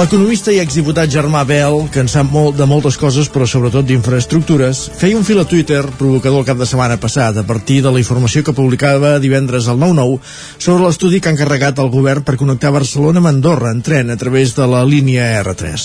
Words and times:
L'economista 0.00 0.48
i 0.48 0.56
exdiputat 0.62 1.10
Germà 1.12 1.42
Bel, 1.44 1.82
que 1.92 2.00
en 2.00 2.06
sap 2.08 2.30
molt 2.32 2.54
de 2.56 2.64
moltes 2.64 2.96
coses, 2.96 3.26
però 3.28 3.44
sobretot 3.44 3.84
d'infraestructures, 3.84 4.78
feia 4.96 5.18
un 5.18 5.26
fil 5.28 5.42
a 5.42 5.44
Twitter 5.44 5.82
provocador 5.98 6.40
el 6.40 6.46
cap 6.48 6.56
de 6.56 6.64
setmana 6.64 6.96
passat 7.02 7.36
a 7.36 7.44
partir 7.44 7.82
de 7.84 7.92
la 7.92 8.00
informació 8.00 8.40
que 8.40 8.54
publicava 8.56 9.10
divendres 9.20 9.68
al 9.68 9.76
9-9 9.76 10.16
sobre 10.56 10.86
l'estudi 10.86 11.20
que 11.20 11.28
ha 11.28 11.34
encarregat 11.34 11.82
el 11.84 11.92
govern 11.92 12.24
per 12.24 12.38
connectar 12.40 12.72
Barcelona 12.72 13.20
amb 13.20 13.28
Andorra 13.28 13.74
en 13.76 13.84
tren 13.84 14.08
a 14.08 14.16
través 14.16 14.54
de 14.56 14.70
la 14.72 14.86
línia 14.88 15.26
R3. 15.42 15.84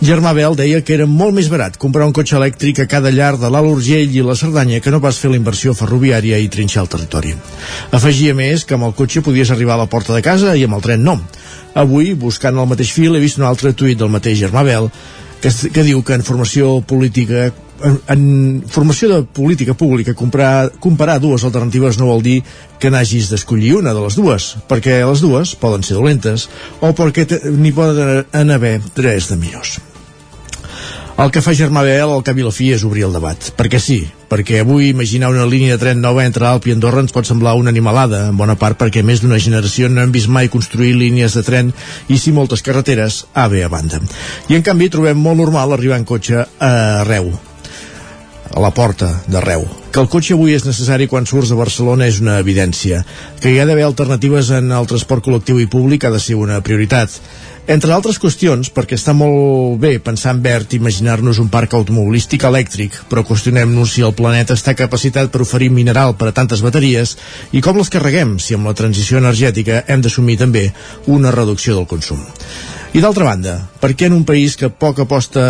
Germà 0.00 0.32
Bel 0.32 0.56
deia 0.56 0.80
que 0.80 0.96
era 0.96 1.04
molt 1.04 1.36
més 1.36 1.52
barat 1.52 1.76
comprar 1.76 2.08
un 2.08 2.16
cotxe 2.16 2.40
elèctric 2.40 2.80
a 2.80 2.88
cada 2.88 3.12
llar 3.12 3.34
de 3.36 3.52
l'Alt 3.52 3.74
Urgell 3.74 4.16
i 4.16 4.24
la 4.24 4.38
Cerdanya 4.38 4.80
que 4.80 4.94
no 4.94 5.02
pas 5.04 5.20
fer 5.20 5.34
la 5.34 5.36
inversió 5.42 5.76
ferroviària 5.76 6.40
i 6.40 6.48
trinxar 6.48 6.86
el 6.86 6.94
territori. 6.96 7.36
Afegia 7.92 8.32
més 8.32 8.64
que 8.64 8.80
amb 8.80 8.88
el 8.88 8.96
cotxe 8.96 9.20
podies 9.20 9.52
arribar 9.52 9.76
a 9.76 9.84
la 9.84 9.92
porta 9.92 10.16
de 10.16 10.24
casa 10.24 10.56
i 10.56 10.64
amb 10.64 10.80
el 10.80 10.88
tren 10.88 11.04
no. 11.04 11.20
Avui, 11.72 12.10
buscant 12.12 12.58
el 12.60 12.66
mateix 12.68 12.90
fil, 12.92 13.14
he 13.16 13.20
vist 13.22 13.38
un 13.42 13.50
altre 13.50 13.74
tuit 13.74 13.98
del 13.98 14.12
mateix 14.12 14.38
Germà 14.40 14.64
Bel 14.66 14.88
que, 15.42 15.50
que 15.50 15.84
diu 15.84 16.02
que 16.06 16.16
en 16.16 16.24
formació 16.26 16.78
política 16.86 17.50
en, 17.82 17.98
en 18.14 18.24
formació 18.70 19.08
de 19.10 19.22
política 19.26 19.74
pública 19.74 20.14
comprar, 20.14 20.70
comparar 20.80 21.18
dues 21.20 21.44
alternatives 21.44 21.98
no 21.98 22.10
vol 22.12 22.22
dir 22.22 22.38
que 22.78 22.90
n'hagis 22.94 23.30
d'escollir 23.32 23.76
una 23.80 23.94
de 23.94 24.04
les 24.04 24.18
dues, 24.18 24.52
perquè 24.70 25.00
les 25.02 25.22
dues 25.24 25.56
poden 25.58 25.82
ser 25.86 25.98
dolentes 25.98 26.48
o 26.80 26.92
perquè 26.96 27.26
n'hi 27.50 27.74
poden 27.74 28.54
haver 28.54 28.78
tres 28.94 29.32
de 29.32 29.40
millors. 29.40 29.80
El 31.22 31.30
que 31.30 31.38
fa 31.38 31.52
Germà 31.54 31.84
Bel 31.86 32.10
al 32.10 32.24
cap 32.26 32.34
i 32.34 32.42
la 32.42 32.50
fi 32.50 32.72
és 32.74 32.82
obrir 32.82 33.04
el 33.06 33.12
debat. 33.14 33.52
Perquè 33.54 33.78
sí, 33.78 34.00
perquè 34.26 34.56
avui 34.58 34.88
imaginar 34.88 35.28
una 35.30 35.44
línia 35.46 35.76
de 35.76 35.78
tren 35.78 36.00
nova 36.02 36.24
entre 36.26 36.48
Alp 36.48 36.64
i 36.66 36.72
Andorra 36.74 36.98
ens 37.04 37.14
pot 37.14 37.28
semblar 37.28 37.52
una 37.60 37.70
animalada, 37.70 38.24
en 38.32 38.40
bona 38.40 38.56
part 38.58 38.80
perquè 38.80 39.04
més 39.06 39.22
d'una 39.22 39.38
generació 39.38 39.86
no 39.86 40.02
hem 40.02 40.10
vist 40.10 40.26
mai 40.26 40.50
construir 40.50 40.96
línies 40.98 41.36
de 41.38 41.44
tren 41.46 41.70
i 42.10 42.18
si 42.18 42.34
moltes 42.34 42.66
carreteres 42.66 43.20
A, 43.34 43.46
B 43.46 43.62
a 43.62 43.70
banda. 43.70 44.00
I 44.50 44.58
en 44.58 44.66
canvi 44.66 44.90
trobem 44.90 45.22
molt 45.22 45.38
normal 45.44 45.76
arribar 45.76 46.00
en 46.00 46.08
cotxe 46.10 46.42
a 46.42 46.72
Reu, 47.06 47.30
a 48.50 48.64
la 48.66 48.72
porta 48.74 49.12
de 49.28 49.44
Reu. 49.46 49.62
Que 49.94 50.02
el 50.02 50.10
cotxe 50.10 50.34
avui 50.34 50.56
és 50.56 50.66
necessari 50.66 51.06
quan 51.06 51.28
surts 51.30 51.54
de 51.54 51.60
Barcelona 51.60 52.10
és 52.10 52.18
una 52.18 52.40
evidència. 52.42 53.04
Que 53.38 53.54
hi 53.54 53.62
ha 53.62 53.68
d'haver 53.68 53.86
alternatives 53.86 54.50
en 54.58 54.74
el 54.74 54.90
transport 54.90 55.22
col·lectiu 55.22 55.62
i 55.62 55.70
públic 55.70 56.02
ha 56.02 56.10
de 56.10 56.18
ser 56.18 56.34
una 56.40 56.58
prioritat 56.66 57.20
entre 57.66 57.92
altres 57.94 58.18
qüestions, 58.18 58.72
perquè 58.74 58.96
està 58.98 59.14
molt 59.14 59.78
bé 59.82 59.94
pensar 60.02 60.34
en 60.34 60.42
verd 60.42 60.74
imaginar-nos 60.74 61.38
un 61.38 61.50
parc 61.52 61.76
automobilístic 61.78 62.42
elèctric, 62.48 62.96
però 63.10 63.22
qüestionem-nos 63.26 63.94
si 63.94 64.02
el 64.02 64.16
planeta 64.18 64.56
està 64.58 64.74
capacitat 64.74 65.30
per 65.30 65.44
oferir 65.44 65.70
mineral 65.70 66.16
per 66.18 66.32
a 66.32 66.34
tantes 66.34 66.64
bateries 66.64 67.16
i 67.52 67.62
com 67.62 67.78
les 67.78 67.92
carreguem 67.92 68.38
si 68.42 68.58
amb 68.58 68.66
la 68.66 68.74
transició 68.74 69.22
energètica 69.22 69.84
hem 69.86 70.02
d'assumir 70.02 70.40
també 70.42 70.68
una 71.06 71.30
reducció 71.30 71.76
del 71.78 71.86
consum. 71.86 72.20
I 72.92 73.00
d'altra 73.00 73.24
banda, 73.24 73.56
per 73.80 73.94
què 73.94 74.10
en 74.10 74.18
un 74.18 74.26
país 74.28 74.58
que 74.58 74.68
poc 74.68 74.98
aposta 75.06 75.44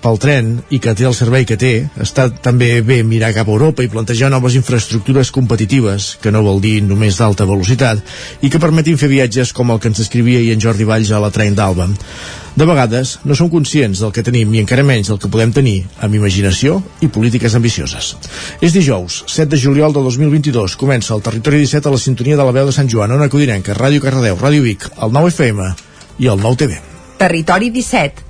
pel 0.00 0.18
tren 0.20 0.50
i 0.72 0.80
que 0.82 0.94
té 0.96 1.06
el 1.08 1.14
servei 1.16 1.46
que 1.48 1.58
té, 1.60 1.72
està 2.00 2.28
també 2.32 2.72
bé 2.86 3.00
mirar 3.06 3.32
cap 3.36 3.48
a 3.48 3.54
Europa 3.54 3.84
i 3.84 3.90
plantejar 3.92 4.30
noves 4.32 4.56
infraestructures 4.58 5.30
competitives, 5.34 6.16
que 6.22 6.32
no 6.32 6.44
vol 6.46 6.60
dir 6.64 6.80
només 6.84 7.20
d'alta 7.20 7.46
velocitat, 7.48 8.02
i 8.40 8.50
que 8.50 8.60
permetin 8.62 8.98
fer 9.00 9.10
viatges 9.12 9.52
com 9.56 9.70
el 9.70 9.80
que 9.80 9.90
ens 9.92 10.00
escrivia 10.02 10.40
i 10.40 10.52
en 10.54 10.62
Jordi 10.62 10.88
Valls 10.88 11.12
a 11.12 11.20
la 11.22 11.32
Tren 11.34 11.56
d'Alba. 11.56 11.90
De 12.56 12.66
vegades 12.66 13.18
no 13.24 13.36
som 13.38 13.50
conscients 13.50 14.00
del 14.02 14.10
que 14.12 14.24
tenim 14.26 14.50
i 14.54 14.60
encara 14.60 14.82
menys 14.84 15.08
del 15.12 15.20
que 15.22 15.30
podem 15.30 15.52
tenir 15.54 15.84
amb 16.02 16.16
imaginació 16.18 16.80
i 17.00 17.08
polítiques 17.08 17.54
ambicioses. 17.54 18.14
És 18.60 18.74
dijous, 18.74 19.22
7 19.30 19.52
de 19.52 19.60
juliol 19.60 19.94
de 19.94 20.02
2022. 20.02 20.74
Comença 20.80 21.14
el 21.14 21.22
Territori 21.22 21.62
17 21.62 21.88
a 21.88 21.94
la 21.94 22.00
sintonia 22.02 22.40
de 22.40 22.48
la 22.48 22.56
veu 22.56 22.66
de 22.66 22.74
Sant 22.74 22.90
Joan, 22.90 23.14
Ona 23.14 23.30
Codinenca, 23.30 23.76
Ràdio 23.78 24.02
Cardedeu, 24.02 24.40
Ràdio 24.40 24.66
Vic, 24.66 24.88
el 24.98 25.14
9 25.14 25.30
FM 25.36 25.70
i 26.18 26.32
el 26.32 26.42
9 26.42 26.64
TV. 26.64 26.82
Territori 27.20 27.70
17 27.70 28.29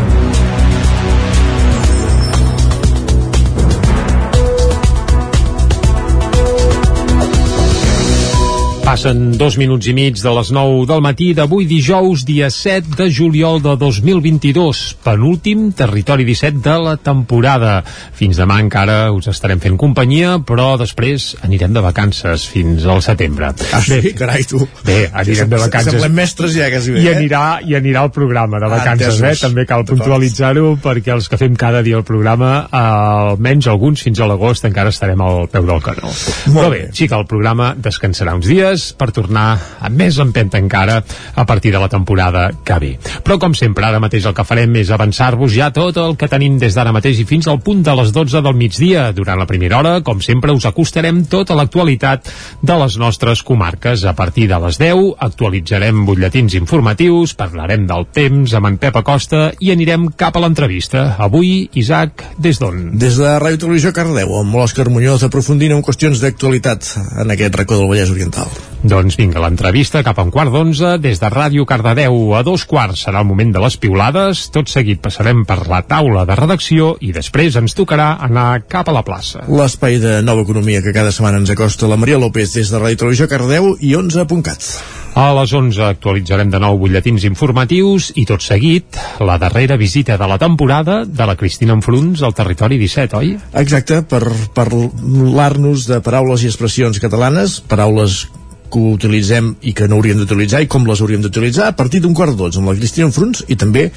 Passen 8.91 9.37
dos 9.39 9.55
minuts 9.55 9.87
i 9.87 9.93
mig 9.95 10.17
de 10.19 10.31
les 10.35 10.49
9 10.51 10.81
del 10.89 10.99
matí 10.99 11.29
d'avui 11.31 11.63
dijous, 11.63 12.25
dia 12.27 12.49
7 12.51 12.97
de 12.99 13.05
juliol 13.07 13.61
de 13.63 13.77
2022, 13.79 14.81
penúltim 15.05 15.69
Territori 15.71 16.25
17 16.27 16.59
de 16.65 16.73
la 16.75 16.97
temporada. 16.99 17.85
Fins 18.19 18.35
demà 18.35 18.57
encara 18.59 19.13
us 19.15 19.29
estarem 19.31 19.61
fent 19.63 19.77
companyia, 19.79 20.33
però 20.43 20.73
després 20.81 21.29
anirem 21.47 21.71
de 21.71 21.83
vacances 21.85 22.43
fins 22.51 22.83
al 22.83 22.99
setembre. 23.05 23.53
Ah, 23.71 23.79
sí? 23.79 24.01
Bé, 24.03 24.11
carai, 24.19 24.43
tu. 24.49 24.59
Bé, 24.83 25.05
anirem 25.07 25.47
de 25.55 25.61
vacances. 25.63 25.95
Semblem 25.95 26.19
mestres 26.19 26.51
ja, 26.57 26.67
quasi 26.75 26.97
bé. 26.97 27.05
I 27.05 27.07
eh? 27.13 27.15
anirà, 27.15 27.45
i 27.63 27.79
anirà 27.79 28.03
el 28.09 28.11
programa 28.11 28.59
de 28.59 28.73
vacances, 28.75 29.21
ah, 29.23 29.31
eh? 29.31 29.39
També 29.39 29.63
cal 29.71 29.87
puntualitzar-ho, 29.87 30.75
perquè 30.83 31.15
els 31.15 31.31
que 31.31 31.39
fem 31.39 31.55
cada 31.55 31.79
dia 31.87 32.01
el 32.01 32.03
programa, 32.03 32.51
eh, 32.67 32.83
almenys 33.31 33.71
alguns 33.71 34.03
fins 34.03 34.19
a 34.19 34.27
l'agost 34.27 34.67
encara 34.67 34.91
estarem 34.91 35.23
al 35.23 35.47
peu 35.47 35.63
del 35.71 35.79
canó. 35.79 36.11
Molt 36.11 36.59
però 36.59 36.67
bé, 36.75 36.83
bé, 36.89 36.93
sí 36.99 37.07
que 37.07 37.15
el 37.15 37.27
programa 37.31 37.71
descansarà 37.79 38.35
uns 38.35 38.51
dies, 38.51 38.80
dies 38.81 38.93
per 38.97 39.11
tornar 39.13 39.59
amb 39.81 39.97
més 40.01 40.17
empenta 40.21 40.59
encara 40.59 41.01
a 41.35 41.45
partir 41.45 41.71
de 41.71 41.79
la 41.79 41.89
temporada 41.89 42.49
que 42.65 42.77
ve. 42.79 42.91
Però 43.23 43.37
com 43.39 43.53
sempre, 43.53 43.85
ara 43.85 44.01
mateix 44.01 44.25
el 44.25 44.35
que 44.35 44.45
farem 44.47 44.75
és 44.81 44.91
avançar-vos 44.91 45.53
ja 45.53 45.71
tot 45.73 45.97
el 46.01 46.17
que 46.17 46.29
tenim 46.31 46.57
des 46.59 46.75
d'ara 46.75 46.93
mateix 46.93 47.21
i 47.21 47.27
fins 47.27 47.47
al 47.47 47.61
punt 47.61 47.83
de 47.83 47.95
les 47.95 48.11
12 48.11 48.41
del 48.41 48.57
migdia. 48.57 49.11
Durant 49.13 49.39
la 49.39 49.47
primera 49.47 49.79
hora, 49.79 49.93
com 50.01 50.21
sempre, 50.21 50.53
us 50.53 50.65
acostarem 50.65 51.23
tota 51.29 51.55
l'actualitat 51.55 52.29
de 52.61 52.77
les 52.81 52.97
nostres 52.97 53.43
comarques. 53.43 54.05
A 54.05 54.15
partir 54.15 54.47
de 54.49 54.59
les 54.65 54.79
10 54.81 55.15
actualitzarem 55.19 56.05
butlletins 56.05 56.55
informatius, 56.59 57.35
parlarem 57.37 57.85
del 57.89 58.07
temps 58.13 58.55
amb 58.57 58.71
en 58.71 58.79
Pep 58.81 58.97
Acosta 59.01 59.51
i 59.59 59.71
anirem 59.73 60.09
cap 60.17 60.37
a 60.37 60.43
l'entrevista. 60.43 61.15
Avui, 61.21 61.69
Isaac, 61.79 62.25
des 62.41 62.59
d'on? 62.61 62.97
Des 63.01 63.17
de 63.19 63.37
Ràdio 63.41 63.65
Televisió 63.65 63.93
Cardeu, 63.95 64.35
amb 64.41 64.57
l'Òscar 64.57 64.89
Muñoz 64.89 65.25
aprofundint 65.27 65.75
en 65.75 65.85
qüestions 65.85 66.21
d'actualitat 66.23 66.93
en 67.21 67.33
aquest 67.35 67.55
racó 67.61 67.79
del 67.79 67.89
Vallès 67.91 68.13
Oriental. 68.13 68.70
Doncs 68.81 69.13
vinga, 69.13 69.37
l'entrevista 69.43 70.01
cap 70.01 70.17
a 70.17 70.23
un 70.25 70.31
quart 70.33 70.49
d'onze 70.49 70.95
des 70.97 71.19
de 71.21 71.29
Ràdio 71.29 71.67
Cardedeu 71.69 72.15
a 72.33 72.39
dos 72.41 72.63
quarts 72.65 73.03
serà 73.05 73.19
el 73.21 73.27
moment 73.29 73.51
de 73.53 73.61
les 73.61 73.75
piulades, 73.77 74.47
tot 74.49 74.71
seguit 74.73 74.97
passarem 75.03 75.43
per 75.45 75.59
la 75.69 75.83
taula 75.85 76.23
de 76.25 76.37
redacció 76.39 76.95
i 76.97 77.11
després 77.13 77.59
ens 77.61 77.77
tocarà 77.77 78.15
anar 78.25 78.63
cap 78.65 78.89
a 78.89 78.95
la 78.95 79.03
plaça. 79.05 79.43
L'espai 79.45 79.99
de 80.01 80.15
nova 80.25 80.41
economia 80.41 80.81
que 80.81 80.95
cada 80.97 81.13
setmana 81.13 81.43
ens 81.43 81.53
acosta 81.53 81.91
la 81.91 81.99
Maria 82.01 82.17
López 82.17 82.57
des 82.57 82.73
de 82.73 82.81
Ràdio 82.81 83.03
Televisió 83.03 83.29
Cardedeu 83.29 83.75
i 83.77 83.93
11.cat. 83.93 84.71
A 85.13 85.29
les 85.35 85.53
11 85.53 85.85
actualitzarem 85.85 86.49
de 86.49 86.57
nou 86.63 86.81
butlletins 86.81 87.29
informatius 87.29 88.09
i 88.17 88.25
tot 88.25 88.41
seguit 88.41 88.97
la 89.21 89.37
darrera 89.37 89.77
visita 89.77 90.17
de 90.17 90.25
la 90.25 90.41
temporada 90.41 91.03
de 91.05 91.29
la 91.29 91.37
Cristina 91.37 91.77
Enfruns 91.77 92.25
al 92.25 92.33
territori 92.33 92.81
17, 92.81 93.17
oi? 93.21 93.33
Exacte, 93.61 94.01
per 94.01 94.25
parlar-nos 94.57 95.85
de 95.91 96.01
paraules 96.01 96.41
i 96.41 96.49
expressions 96.49 96.97
catalanes, 97.03 97.59
paraules 97.61 98.23
que 98.71 98.81
utilitzem 98.95 99.53
i 99.61 99.75
que 99.77 99.87
no 99.91 99.99
hauríem 99.99 100.23
d'utilitzar 100.23 100.63
i 100.63 100.69
com 100.71 100.87
les 100.87 101.03
hauríem 101.03 101.23
d'utilitzar 101.25 101.69
a 101.69 101.77
partir 101.77 102.01
d'un 102.01 102.15
quart 102.17 102.37
d'onze 102.37 102.61
amb 102.61 102.71
la 102.71 102.77
Cristina 102.79 103.11
Fruns 103.11 103.45
i 103.47 103.59
també 103.59 103.89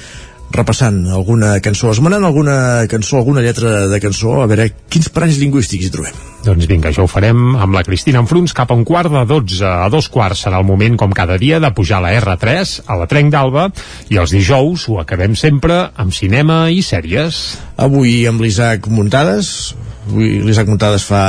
repassant 0.51 1.07
alguna 1.11 1.59
cançó, 1.63 1.89
esmenant 1.91 2.23
alguna 2.23 2.85
cançó, 2.89 3.17
alguna 3.17 3.41
lletra 3.41 3.87
de 3.89 3.99
cançó, 3.99 4.41
a 4.41 4.47
veure 4.49 4.69
quins 4.91 5.09
paranys 5.09 5.39
lingüístics 5.41 5.87
hi 5.87 5.91
trobem. 5.93 6.19
Doncs 6.45 6.67
vinga, 6.69 6.91
això 6.91 7.05
ho 7.05 7.09
farem 7.09 7.55
amb 7.57 7.75
la 7.75 7.83
Cristina 7.87 8.21
Enfruns 8.21 8.53
cap 8.53 8.71
a 8.71 8.77
un 8.77 8.85
quart 8.85 9.11
de 9.11 9.23
12 9.25 9.65
a 9.65 9.89
dos 9.89 10.09
quarts 10.13 10.45
serà 10.45 10.61
el 10.61 10.67
moment, 10.67 10.97
com 11.01 11.13
cada 11.15 11.39
dia, 11.41 11.59
de 11.59 11.71
pujar 11.75 12.01
la 12.03 12.13
R3 12.19 12.77
a 12.85 12.99
la 12.99 13.09
Trenc 13.09 13.33
d'Alba 13.33 13.69
i 14.13 14.21
els 14.21 14.35
dijous 14.35 14.87
ho 14.89 14.99
acabem 15.01 15.35
sempre 15.39 15.87
amb 15.95 16.13
cinema 16.13 16.65
i 16.69 16.85
sèries. 16.85 17.41
Avui 17.81 18.21
amb 18.29 18.45
l'Isaac 18.45 18.87
Muntades, 18.87 19.73
avui 20.05 20.39
l'Isaac 20.45 20.69
Montades 20.69 21.05
fa 21.07 21.23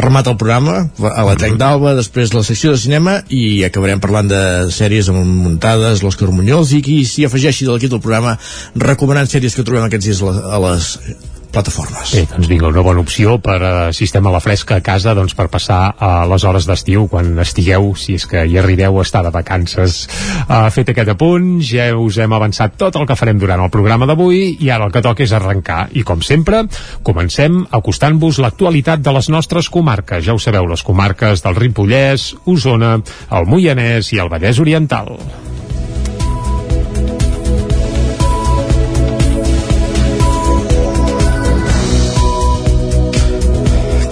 remat 0.00 0.30
el 0.30 0.38
programa 0.40 0.76
a 1.10 1.26
la 1.26 1.34
Trenc 1.38 1.58
d'Alba, 1.60 1.96
després 1.98 2.34
la 2.34 2.44
secció 2.46 2.72
de 2.72 2.80
cinema 2.80 3.18
i 3.32 3.64
acabarem 3.66 4.02
parlant 4.02 4.30
de 4.30 4.42
sèries 4.74 5.10
amb 5.12 5.26
Montades, 5.26 6.04
l'Òscar 6.04 6.30
Muñoz 6.30 6.72
i 6.76 6.82
qui 6.84 7.02
s'hi 7.08 7.26
afegeixi 7.28 7.66
de 7.66 7.74
l'equip 7.74 7.92
del 7.92 8.02
programa 8.04 8.36
recomanant 8.78 9.30
sèries 9.30 9.56
que 9.56 9.66
trobem 9.66 9.88
aquests 9.88 10.08
dies 10.10 10.22
a 10.22 10.62
les 10.66 10.96
plataformes. 11.52 12.14
Bé, 12.16 12.24
doncs 12.30 12.48
vinga, 12.50 12.70
una 12.72 12.82
bona 12.84 13.02
opció 13.04 13.36
per 13.42 13.58
uh, 13.60 13.92
sistema 13.94 14.30
a 14.30 14.36
la 14.36 14.40
fresca 14.42 14.78
a 14.80 14.84
casa 14.84 15.14
doncs 15.14 15.36
per 15.38 15.48
passar 15.52 15.80
uh, 15.92 16.24
les 16.30 16.46
hores 16.48 16.66
d'estiu 16.68 17.06
quan 17.12 17.34
estigueu, 17.44 17.92
si 17.98 18.16
és 18.18 18.26
que 18.28 18.44
hi 18.48 18.58
arribeu 18.58 18.98
a 18.98 19.04
estar 19.06 19.22
de 19.26 19.32
vacances. 19.34 20.06
Uh, 20.48 20.66
fet 20.74 20.92
aquest 20.92 21.12
apunt, 21.14 21.54
ja 21.66 21.90
us 21.98 22.18
hem 22.22 22.34
avançat 22.34 22.76
tot 22.80 22.96
el 22.98 23.06
que 23.08 23.18
farem 23.18 23.40
durant 23.42 23.62
el 23.62 23.72
programa 23.74 24.08
d'avui 24.08 24.56
i 24.58 24.72
ara 24.72 24.88
el 24.88 24.94
que 24.94 25.04
toca 25.04 25.26
és 25.26 25.36
arrencar. 25.36 25.86
I 25.92 26.06
com 26.08 26.24
sempre, 26.24 26.64
comencem 27.06 27.62
acostant-vos 27.70 28.40
l'actualitat 28.42 29.04
de 29.04 29.14
les 29.14 29.30
nostres 29.32 29.70
comarques. 29.72 30.24
Ja 30.24 30.34
ho 30.36 30.42
sabeu, 30.42 30.66
les 30.70 30.82
comarques 30.86 31.44
del 31.44 31.58
Ripollès, 31.58 32.32
Osona, 32.48 32.96
el 33.30 33.50
Moianès 33.50 34.14
i 34.16 34.22
el 34.22 34.32
Vallès 34.32 34.62
Oriental. 34.62 35.16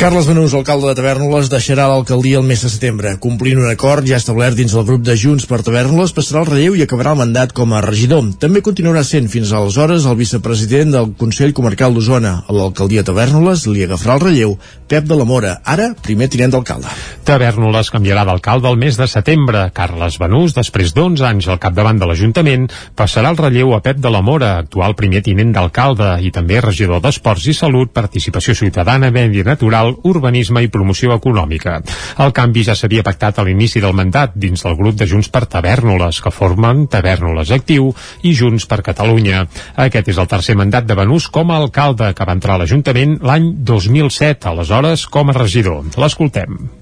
Carles 0.01 0.25
Benús, 0.27 0.55
alcalde 0.57 0.89
de 0.89 0.95
Tavernoles, 0.97 1.51
deixarà 1.53 1.85
l'alcaldia 1.91 2.39
el 2.41 2.47
mes 2.49 2.63
de 2.65 2.71
setembre. 2.73 3.11
Complint 3.21 3.59
un 3.61 3.69
acord 3.69 4.07
ja 4.09 4.17
establert 4.17 4.57
dins 4.57 4.73
del 4.73 4.87
grup 4.89 5.03
de 5.05 5.13
Junts 5.13 5.45
per 5.45 5.59
Tavernoles, 5.61 6.15
passarà 6.17 6.41
el 6.41 6.49
relleu 6.49 6.79
i 6.79 6.87
acabarà 6.87 7.13
el 7.13 7.19
mandat 7.21 7.53
com 7.53 7.75
a 7.77 7.83
regidor. 7.85 8.31
També 8.41 8.63
continuarà 8.65 9.03
sent 9.05 9.29
fins 9.29 9.53
aleshores 9.53 10.07
el 10.09 10.17
vicepresident 10.17 10.97
del 10.97 11.13
Consell 11.21 11.53
Comarcal 11.53 11.93
d'Osona. 11.93 12.33
A 12.49 12.57
l'alcaldia 12.57 13.05
Tavernoles 13.05 13.67
li 13.69 13.85
agafarà 13.85 14.17
el 14.17 14.25
relleu 14.25 14.55
Pep 14.89 15.05
de 15.05 15.19
la 15.21 15.27
Mora, 15.29 15.53
ara 15.69 15.91
primer 16.01 16.31
tinent 16.33 16.57
d'alcalde. 16.57 16.89
Tavernoles 17.29 17.93
canviarà 17.93 18.25
d'alcalde 18.25 18.73
el 18.73 18.81
mes 18.81 18.97
de 18.97 19.07
setembre. 19.07 19.67
Carles 19.77 20.17
Benús, 20.19 20.57
després 20.57 20.97
d'11 20.97 21.29
anys 21.29 21.51
al 21.53 21.61
capdavant 21.61 22.01
de 22.01 22.09
l'Ajuntament, 22.09 22.71
passarà 22.97 23.35
el 23.35 23.39
relleu 23.39 23.77
a 23.77 23.83
Pep 23.85 24.01
de 24.01 24.11
la 24.11 24.25
Mora, 24.25 24.57
actual 24.65 24.97
primer 24.97 25.21
tinent 25.29 25.53
d'alcalde 25.53 26.17
i 26.25 26.33
també 26.33 26.65
regidor 26.65 27.05
d'Esports 27.05 27.53
i 27.53 27.55
Salut, 27.61 27.93
Participació 27.93 28.57
Ciutadana, 28.57 29.13
Medi 29.13 29.45
Natural, 29.45 29.90
urbanisme 30.09 30.63
i 30.65 30.71
promoció 30.73 31.15
econòmica. 31.17 31.79
El 32.25 32.35
canvi 32.37 32.65
ja 32.67 32.77
s'havia 32.79 33.05
pactat 33.07 33.39
a 33.39 33.47
l'inici 33.47 33.83
del 33.83 33.97
mandat 33.97 34.35
dins 34.35 34.65
del 34.67 34.77
grup 34.79 34.99
de 35.01 35.09
Junts 35.11 35.31
per 35.33 35.47
Tavernoles, 35.51 36.21
que 36.21 36.35
formen 36.35 36.87
Tavernoles 36.91 37.53
Actiu 37.55 37.93
i 38.23 38.35
Junts 38.35 38.67
per 38.71 38.83
Catalunya. 38.87 39.47
Aquest 39.77 40.13
és 40.13 40.21
el 40.21 40.29
tercer 40.31 40.57
mandat 40.59 40.89
de 40.89 40.99
Benús 40.99 41.29
com 41.29 41.51
a 41.51 41.61
alcalde, 41.61 42.13
que 42.15 42.27
va 42.27 42.37
entrar 42.37 42.59
a 42.59 42.65
l'Ajuntament 42.65 43.19
l'any 43.25 43.55
2007, 43.65 44.49
aleshores 44.51 45.07
com 45.07 45.31
a 45.31 45.37
regidor. 45.37 45.85
L'escoltem. 46.01 46.81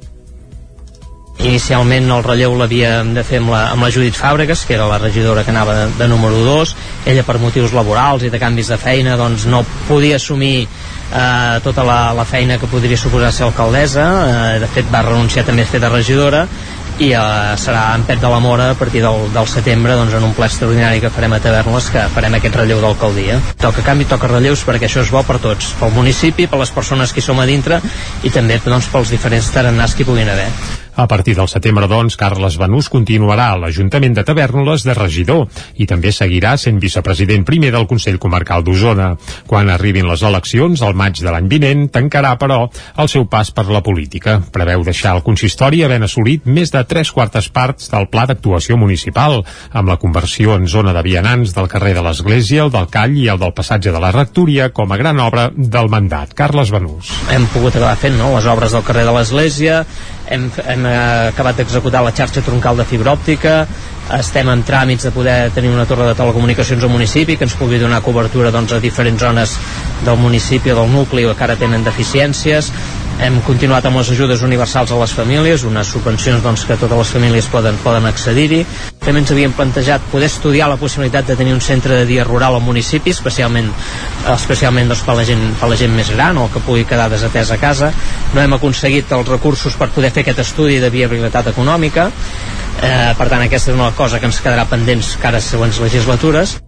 Inicialment 1.38 2.08
el 2.10 2.24
relleu 2.26 2.56
l'havíem 2.58 3.12
de 3.14 3.22
fer 3.22 3.38
amb 3.38 3.52
la, 3.54 3.60
amb 3.70 3.84
la 3.86 3.92
Judit 3.94 4.16
Fàbregas, 4.18 4.64
que 4.66 4.74
era 4.74 4.88
la 4.90 4.98
regidora 4.98 5.44
que 5.46 5.52
anava 5.54 5.76
de, 5.76 5.84
de 6.00 6.08
número 6.10 6.40
2. 6.42 6.72
Ella 7.12 7.22
per 7.22 7.38
motius 7.38 7.74
laborals 7.76 8.24
i 8.26 8.30
de 8.32 8.40
canvis 8.42 8.72
de 8.72 8.78
feina 8.82 9.14
doncs 9.20 9.46
no 9.46 9.62
podia 9.86 10.18
assumir 10.18 10.66
eh, 11.12 11.60
tota 11.64 11.84
la, 11.84 12.00
la 12.14 12.24
feina 12.24 12.58
que 12.58 12.70
podria 12.70 12.96
suposar 12.96 13.32
ser 13.32 13.46
alcaldessa. 13.48 14.08
Eh, 14.56 14.58
de 14.64 14.68
fet 14.72 14.90
va 14.92 15.04
renunciar 15.06 15.46
també 15.46 15.64
a 15.64 15.70
fer 15.70 15.80
de 15.82 15.92
regidora 15.92 16.46
i 16.98 17.12
eh, 17.14 17.54
serà 17.60 17.92
en 17.94 18.04
Pep 18.08 18.18
de 18.20 18.30
la 18.30 18.40
Mora 18.42 18.70
a 18.72 18.74
partir 18.78 19.02
del, 19.04 19.28
del 19.34 19.46
setembre 19.46 19.94
doncs, 19.94 20.16
en 20.18 20.26
un 20.26 20.34
ple 20.34 20.48
extraordinari 20.50 21.02
que 21.02 21.12
farem 21.14 21.36
a 21.36 21.38
Tavernes 21.42 21.92
que 21.94 22.02
farem 22.14 22.34
aquest 22.38 22.58
relleu 22.58 22.82
d'alcaldia 22.82 23.38
toca 23.62 23.84
canvi, 23.86 24.08
toca 24.10 24.30
relleus 24.32 24.66
perquè 24.66 24.90
això 24.90 25.04
és 25.06 25.14
bo 25.14 25.22
per 25.22 25.38
tots 25.42 25.70
pel 25.78 25.94
municipi, 25.94 26.48
per 26.50 26.58
les 26.58 26.74
persones 26.74 27.14
que 27.14 27.22
som 27.22 27.38
a 27.38 27.46
dintre 27.46 27.78
i 28.26 28.34
també 28.34 28.58
doncs, 28.64 28.90
pels 28.90 29.14
diferents 29.14 29.54
tarannars 29.54 29.94
que 29.94 30.02
hi 30.02 30.10
puguin 30.10 30.34
haver 30.34 30.50
a 30.98 31.06
partir 31.06 31.36
del 31.36 31.46
setembre, 31.46 31.86
doncs, 31.86 32.16
Carles 32.18 32.56
Benús 32.58 32.88
continuarà 32.90 33.52
a 33.52 33.58
l'Ajuntament 33.62 34.16
de 34.16 34.24
Tavernoles 34.26 34.82
de 34.82 34.96
regidor 34.98 35.46
i 35.78 35.86
també 35.86 36.10
seguirà 36.10 36.56
sent 36.58 36.80
vicepresident 36.82 37.44
primer 37.46 37.70
del 37.70 37.86
Consell 37.86 38.18
Comarcal 38.18 38.64
d'Osona. 38.66 39.12
Quan 39.46 39.70
arribin 39.70 40.08
les 40.10 40.24
eleccions, 40.26 40.82
al 40.82 40.98
maig 40.98 41.22
de 41.22 41.30
l'any 41.30 41.46
vinent, 41.52 41.86
tancarà, 41.94 42.34
però, 42.40 42.64
el 42.98 43.10
seu 43.12 43.28
pas 43.30 43.52
per 43.54 43.68
la 43.70 43.84
política. 43.86 44.40
Preveu 44.50 44.82
deixar 44.82 45.14
el 45.14 45.22
consistori 45.22 45.84
havent 45.86 46.08
assolit 46.08 46.50
més 46.50 46.74
de 46.74 46.82
tres 46.82 47.14
quartes 47.14 47.46
parts 47.46 47.92
del 47.94 48.10
pla 48.10 48.26
d'actuació 48.26 48.74
municipal, 48.76 49.44
amb 49.70 49.94
la 49.94 50.00
conversió 50.02 50.58
en 50.58 50.66
zona 50.66 50.96
de 50.96 51.06
vianants 51.06 51.54
del 51.54 51.70
carrer 51.70 51.94
de 51.94 52.02
l'Església, 52.02 52.66
el 52.66 52.74
del 52.74 52.90
Call 52.90 53.14
i 53.22 53.28
el 53.30 53.38
del 53.38 53.54
passatge 53.54 53.94
de 53.94 54.02
la 54.02 54.10
Rectoria 54.10 54.72
com 54.74 54.90
a 54.90 54.98
gran 54.98 55.22
obra 55.22 55.46
del 55.54 55.94
mandat. 55.94 56.34
Carles 56.34 56.74
Benús. 56.74 57.14
Hem 57.30 57.46
pogut 57.54 57.78
acabar 57.78 57.94
fent 58.02 58.18
no? 58.18 58.34
les 58.34 58.50
obres 58.50 58.74
del 58.74 58.82
carrer 58.82 59.06
de 59.06 59.14
l'Església, 59.14 59.84
hem, 60.30 60.48
hem 60.66 60.86
acabat 61.30 61.58
d'executar 61.60 62.02
la 62.04 62.12
xarxa 62.14 62.42
troncal 62.44 62.76
de 62.78 62.86
fibra 62.88 63.12
òptica. 63.16 63.62
Estem 64.18 64.48
en 64.48 64.62
tràmits 64.64 65.04
de 65.04 65.12
poder 65.12 65.50
tenir 65.52 65.68
una 65.74 65.84
torre 65.88 66.06
de 66.08 66.14
telecomunicacions 66.16 66.84
al 66.84 66.92
municipi 66.92 67.36
que 67.36 67.44
ens 67.44 67.56
pugui 67.60 67.80
donar 67.80 68.00
cobertura 68.04 68.52
doncs, 68.54 68.72
a 68.72 68.80
diferents 68.80 69.20
zones 69.20 69.56
del 70.06 70.16
municipi 70.16 70.72
o 70.72 70.78
del 70.80 70.92
nucli 70.92 71.26
que 71.34 71.44
ara 71.44 71.56
tenen 71.60 71.84
deficiències 71.84 72.72
hem 73.18 73.40
continuat 73.42 73.86
amb 73.88 73.98
les 73.98 74.10
ajudes 74.14 74.42
universals 74.46 74.92
a 74.94 74.98
les 75.00 75.12
famílies, 75.14 75.64
unes 75.66 75.90
subvencions 75.90 76.42
doncs, 76.44 76.64
que 76.68 76.76
totes 76.78 76.98
les 77.00 77.10
famílies 77.16 77.48
poden, 77.50 77.78
poden 77.82 78.06
accedir-hi. 78.06 78.60
També 79.02 79.22
ens 79.22 79.32
havíem 79.34 79.54
plantejat 79.56 80.04
poder 80.12 80.28
estudiar 80.30 80.68
la 80.70 80.78
possibilitat 80.78 81.26
de 81.26 81.36
tenir 81.38 81.56
un 81.56 81.62
centre 81.64 81.96
de 81.98 82.06
dia 82.06 82.26
rural 82.28 82.54
al 82.54 82.62
municipi, 82.62 83.10
especialment, 83.16 83.72
especialment 84.34 84.92
doncs, 84.92 85.02
per, 85.06 85.18
la 85.18 85.26
gent, 85.26 85.42
per 85.58 85.70
la 85.72 85.80
gent 85.80 85.96
més 85.96 86.12
gran 86.14 86.38
o 86.38 86.46
que 86.52 86.62
pugui 86.62 86.86
quedar 86.86 87.10
desatès 87.10 87.50
a 87.50 87.58
casa. 87.58 87.90
No 88.36 88.44
hem 88.44 88.54
aconseguit 88.54 89.10
els 89.18 89.34
recursos 89.34 89.74
per 89.74 89.90
poder 89.94 90.12
fer 90.14 90.26
aquest 90.26 90.46
estudi 90.46 90.78
de 90.78 90.92
viabilitat 90.94 91.50
econòmica, 91.54 92.08
eh, 92.78 93.12
per 93.18 93.28
tant 93.28 93.42
aquesta 93.42 93.72
és 93.72 93.76
una 93.80 93.90
cosa 93.98 94.22
que 94.22 94.30
ens 94.30 94.40
quedarà 94.44 94.68
pendents 94.70 95.16
cares 95.22 95.50
següents 95.50 95.82
legislatures 95.82 96.58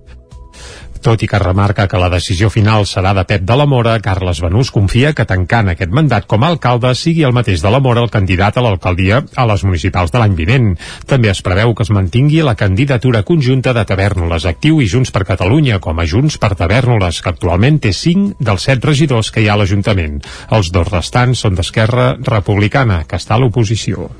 tot 1.02 1.22
i 1.24 1.28
que 1.28 1.38
remarca 1.40 1.86
que 1.88 1.98
la 2.00 2.10
decisió 2.12 2.50
final 2.52 2.84
serà 2.88 3.12
de 3.16 3.24
Pep 3.28 3.42
de 3.48 3.56
la 3.56 3.66
Mora, 3.66 3.96
Carles 4.04 4.40
Benús 4.44 4.70
confia 4.74 5.12
que 5.16 5.26
tancant 5.28 5.72
aquest 5.72 5.92
mandat 5.96 6.28
com 6.30 6.44
a 6.44 6.50
alcalde 6.52 6.92
sigui 6.94 7.24
el 7.26 7.34
mateix 7.36 7.64
de 7.64 7.72
la 7.72 7.80
Mora 7.80 8.04
el 8.04 8.12
candidat 8.12 8.58
a 8.58 8.64
l'alcaldia 8.64 9.22
a 9.34 9.46
les 9.48 9.64
municipals 9.64 10.12
de 10.12 10.20
l'any 10.20 10.36
vinent. 10.38 10.70
També 11.10 11.32
es 11.32 11.42
preveu 11.46 11.74
que 11.74 11.86
es 11.86 11.92
mantingui 11.96 12.42
la 12.44 12.54
candidatura 12.54 13.24
conjunta 13.26 13.74
de 13.76 13.84
Tavernoles 13.88 14.48
Actiu 14.50 14.80
i 14.84 14.88
Junts 14.88 15.12
per 15.14 15.26
Catalunya 15.28 15.80
com 15.80 15.98
a 15.98 16.06
Junts 16.06 16.38
per 16.38 16.54
Tavernoles, 16.54 17.20
que 17.24 17.32
actualment 17.32 17.80
té 17.80 17.94
5 17.96 18.36
dels 18.38 18.70
7 18.70 18.92
regidors 18.92 19.32
que 19.32 19.44
hi 19.44 19.48
ha 19.48 19.56
a 19.56 19.62
l'Ajuntament. 19.62 20.20
Els 20.50 20.72
dos 20.74 20.88
restants 20.88 21.46
són 21.46 21.56
d'Esquerra 21.56 22.12
Republicana, 22.20 23.04
que 23.08 23.16
està 23.16 23.36
a 23.36 23.42
l'oposició. 23.42 24.10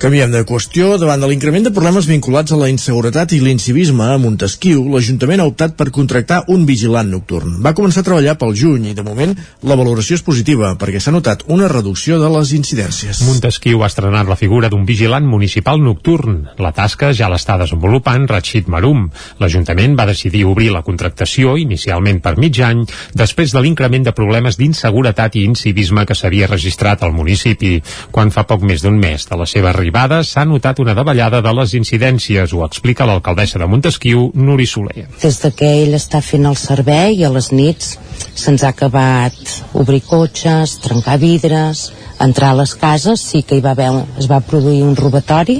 Canviem 0.00 0.30
de 0.32 0.40
qüestió. 0.48 0.94
Davant 0.96 1.20
de 1.20 1.28
l'increment 1.28 1.66
de 1.66 1.70
problemes 1.76 2.06
vinculats 2.08 2.54
a 2.54 2.56
la 2.56 2.70
inseguretat 2.72 3.34
i 3.36 3.40
l'incivisme 3.44 4.06
a 4.08 4.14
Montesquieu, 4.16 4.80
l'Ajuntament 4.88 5.42
ha 5.42 5.48
optat 5.50 5.74
per 5.76 5.90
contractar 5.92 6.38
un 6.54 6.62
vigilant 6.64 7.10
nocturn. 7.12 7.58
Va 7.60 7.74
començar 7.76 8.00
a 8.00 8.06
treballar 8.06 8.32
pel 8.40 8.54
juny 8.56 8.86
i, 8.88 8.94
de 8.96 9.04
moment, 9.04 9.34
la 9.60 9.76
valoració 9.76 10.16
és 10.16 10.24
positiva 10.24 10.70
perquè 10.80 11.02
s'ha 11.04 11.12
notat 11.12 11.44
una 11.52 11.68
reducció 11.68 12.16
de 12.22 12.30
les 12.32 12.54
incidències. 12.56 13.20
Montesquieu 13.26 13.84
ha 13.84 13.90
estrenat 13.92 14.30
la 14.30 14.38
figura 14.40 14.70
d'un 14.72 14.86
vigilant 14.88 15.26
municipal 15.28 15.84
nocturn. 15.84 16.46
La 16.56 16.72
tasca 16.72 17.12
ja 17.12 17.28
l'està 17.28 17.58
desenvolupant 17.60 18.24
Rachid 18.32 18.72
Marum. 18.72 19.04
L'Ajuntament 19.44 19.98
va 20.00 20.08
decidir 20.08 20.46
obrir 20.48 20.70
la 20.72 20.80
contractació, 20.86 21.58
inicialment 21.60 22.22
per 22.24 22.38
mig 22.40 22.56
any, 22.64 22.86
després 23.12 23.52
de 23.52 23.60
l'increment 23.60 24.08
de 24.08 24.16
problemes 24.16 24.56
d'inseguretat 24.56 25.36
i 25.36 25.44
incivisme 25.50 26.08
que 26.08 26.16
s'havia 26.16 26.48
registrat 26.48 27.04
al 27.04 27.12
municipi, 27.12 27.76
quan 28.16 28.32
fa 28.32 28.48
poc 28.48 28.64
més 28.64 28.80
d'un 28.80 28.96
mes 28.96 29.28
de 29.28 29.42
la 29.44 29.50
seva 29.50 29.76
arribada 29.90 30.22
s'ha 30.22 30.44
notat 30.46 30.78
una 30.78 30.94
davallada 30.94 31.40
de 31.42 31.50
les 31.52 31.72
incidències, 31.74 32.52
ho 32.54 32.62
explica 32.62 33.06
l'alcaldessa 33.06 33.58
de 33.58 33.66
Montesquieu, 33.66 34.30
Nuri 34.34 34.66
Soler. 34.66 35.08
Des 35.18 35.38
de 35.42 35.50
que 35.50 35.66
ell 35.82 35.96
està 35.98 36.20
fent 36.22 36.46
el 36.46 36.54
servei 36.54 37.24
a 37.24 37.30
les 37.34 37.50
nits 37.50 37.96
se'ns 38.38 38.62
ha 38.62 38.70
acabat 38.70 39.34
obrir 39.74 40.04
cotxes, 40.06 40.76
trencar 40.84 41.18
vidres, 41.18 41.90
entrar 42.22 42.52
a 42.52 42.60
les 42.62 42.76
cases, 42.78 43.18
sí 43.18 43.42
que 43.42 43.58
hi 43.58 43.64
va 43.64 43.74
haver, 43.74 43.90
es 44.18 44.30
va 44.30 44.40
produir 44.40 44.84
un 44.86 44.94
robatori 44.94 45.58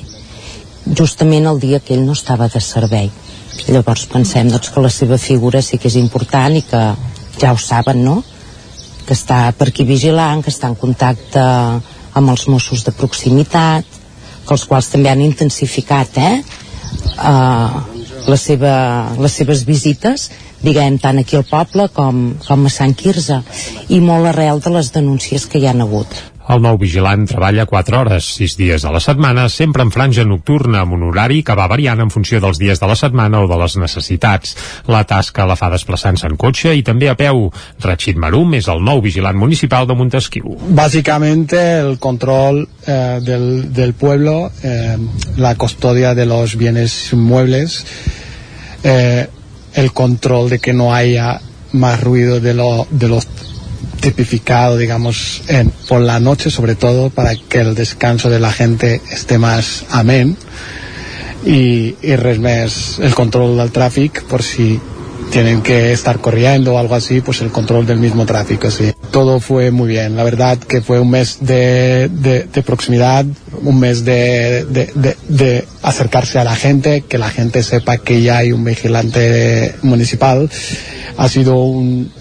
justament 0.95 1.51
el 1.51 1.59
dia 1.59 1.81
que 1.81 1.97
ell 1.97 2.07
no 2.07 2.15
estava 2.15 2.47
de 2.47 2.63
servei. 2.63 3.11
Llavors 3.67 4.07
pensem 4.07 4.49
doncs, 4.49 4.71
que 4.71 4.81
la 4.81 4.95
seva 4.95 5.19
figura 5.19 5.61
sí 5.61 5.79
que 5.79 5.91
és 5.91 5.99
important 5.99 6.55
i 6.55 6.63
que 6.63 6.85
ja 7.41 7.51
ho 7.51 7.59
saben, 7.59 8.05
no? 8.05 8.21
que 9.07 9.17
està 9.19 9.49
per 9.59 9.73
aquí 9.73 9.83
vigilant, 9.83 10.39
que 10.45 10.55
està 10.55 10.69
en 10.71 10.79
contacte 10.79 11.41
amb 12.15 12.31
els 12.31 12.47
Mossos 12.47 12.85
de 12.87 12.93
proximitat, 12.95 13.99
que 14.51 14.57
els 14.59 14.67
quals 14.67 14.91
també 14.91 15.07
han 15.13 15.21
intensificat 15.23 16.17
eh, 16.19 16.31
uh, 17.23 17.77
la 18.27 18.37
seva, 18.37 18.73
les 19.23 19.37
seves 19.39 19.63
visites 19.69 20.27
diguem, 20.61 20.99
tant 20.99 21.23
aquí 21.23 21.39
al 21.39 21.47
poble 21.47 21.87
com, 21.95 22.19
com 22.43 22.67
a 22.67 22.73
Sant 22.75 22.97
Quirze 22.99 23.39
i 23.95 24.01
molt 24.03 24.33
arrel 24.33 24.59
de 24.65 24.75
les 24.75 24.91
denúncies 24.97 25.47
que 25.47 25.63
hi 25.63 25.71
han 25.71 25.87
hagut. 25.87 26.19
El 26.51 26.59
nou 26.65 26.79
vigilant 26.81 27.29
treballa 27.31 27.63
4 27.69 27.99
hores, 28.01 28.27
6 28.41 28.57
dies 28.59 28.85
a 28.85 28.91
la 28.91 28.99
setmana, 28.99 29.45
sempre 29.49 29.85
en 29.87 29.93
franja 29.95 30.25
nocturna, 30.27 30.81
amb 30.83 30.97
un 30.97 31.05
horari 31.07 31.45
que 31.47 31.55
va 31.55 31.69
variant 31.71 32.01
en 32.03 32.11
funció 32.11 32.41
dels 32.43 32.59
dies 32.59 32.81
de 32.83 32.89
la 32.91 32.97
setmana 32.99 33.45
o 33.45 33.47
de 33.47 33.59
les 33.61 33.77
necessitats. 33.79 34.57
La 34.91 35.05
tasca 35.07 35.47
la 35.47 35.55
fa 35.55 35.69
desplaçant-se 35.71 36.27
en 36.27 36.35
cotxe 36.41 36.75
i 36.75 36.83
també 36.83 37.07
a 37.07 37.15
peu. 37.15 37.47
Rachid 37.85 38.19
Marum 38.19 38.57
és 38.59 38.67
el 38.73 38.83
nou 38.83 38.99
vigilant 39.05 39.39
municipal 39.39 39.87
de 39.87 39.95
Montesquieu. 39.95 40.57
Básicamente 40.75 41.61
el 41.79 42.01
control 42.03 42.65
eh, 42.87 43.21
del, 43.23 43.73
del 43.73 43.95
pueblo, 43.95 44.51
eh, 44.65 44.97
la 45.37 45.55
custodia 45.55 46.17
de 46.17 46.27
los 46.27 46.57
bienes 46.57 47.15
muebles, 47.15 47.85
eh, 48.83 49.29
el 49.75 49.93
control 49.93 50.51
de 50.51 50.59
que 50.59 50.73
no 50.73 50.93
haya 50.93 51.41
más 51.73 52.01
ruido 52.03 52.41
de, 52.41 52.55
lo, 52.55 52.89
de 52.91 53.09
los 53.09 53.29
tipificado, 54.01 54.77
digamos, 54.77 55.43
en, 55.49 55.71
por 55.89 56.01
la 56.01 56.21
noche, 56.21 56.51
sobre 56.51 56.75
todo 56.75 57.11
para 57.11 57.35
que 57.37 57.61
el 57.61 57.75
descanso 57.75 58.31
de 58.31 58.41
la 58.41 58.53
gente 58.53 59.01
esté 59.11 59.39
más 59.39 59.85
amén 59.91 60.37
y, 61.45 61.97
y 62.03 62.17
res 62.17 62.39
més 62.39 62.99
el 63.01 63.15
control 63.15 63.57
del 63.57 63.73
tráfico 63.73 64.27
por 64.29 64.43
si 64.43 64.79
tienen 65.31 65.63
que 65.63 65.93
estar 65.93 66.19
corriendo 66.19 66.75
o 66.75 66.79
algo 66.79 66.95
así, 66.95 67.21
pues 67.21 67.41
el 67.41 67.51
control 67.51 67.87
del 67.87 67.99
mismo 67.99 68.27
tráfico, 68.27 68.71
sí. 68.71 68.93
Todo 69.11 69.39
fue 69.39 69.71
muy 69.71 69.89
bien, 69.89 70.17
la 70.17 70.25
verdad 70.25 70.59
que 70.59 70.81
fue 70.81 70.99
un 70.99 71.11
mes 71.11 71.39
de, 71.41 72.09
de, 72.09 72.45
de 72.45 72.63
proximidad, 72.63 73.25
un 73.63 73.79
mes 73.79 74.05
de, 74.05 74.65
de, 74.65 75.65
acercarse 75.83 76.39
a 76.39 76.45
la 76.45 76.57
gente, 76.57 77.03
que 77.03 77.19
la 77.19 77.31
gente 77.31 77.63
sepa 77.63 77.99
que 77.99 78.23
ya 78.23 78.39
hay 78.39 78.53
un 78.53 78.65
vigilante 78.65 79.75
municipal. 79.83 80.51
Ha 81.17 81.29
sido 81.29 81.63
un, 81.63 82.13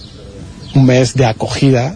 un 0.76 0.86
mes 0.86 1.16
de 1.16 1.26
acogida 1.26 1.96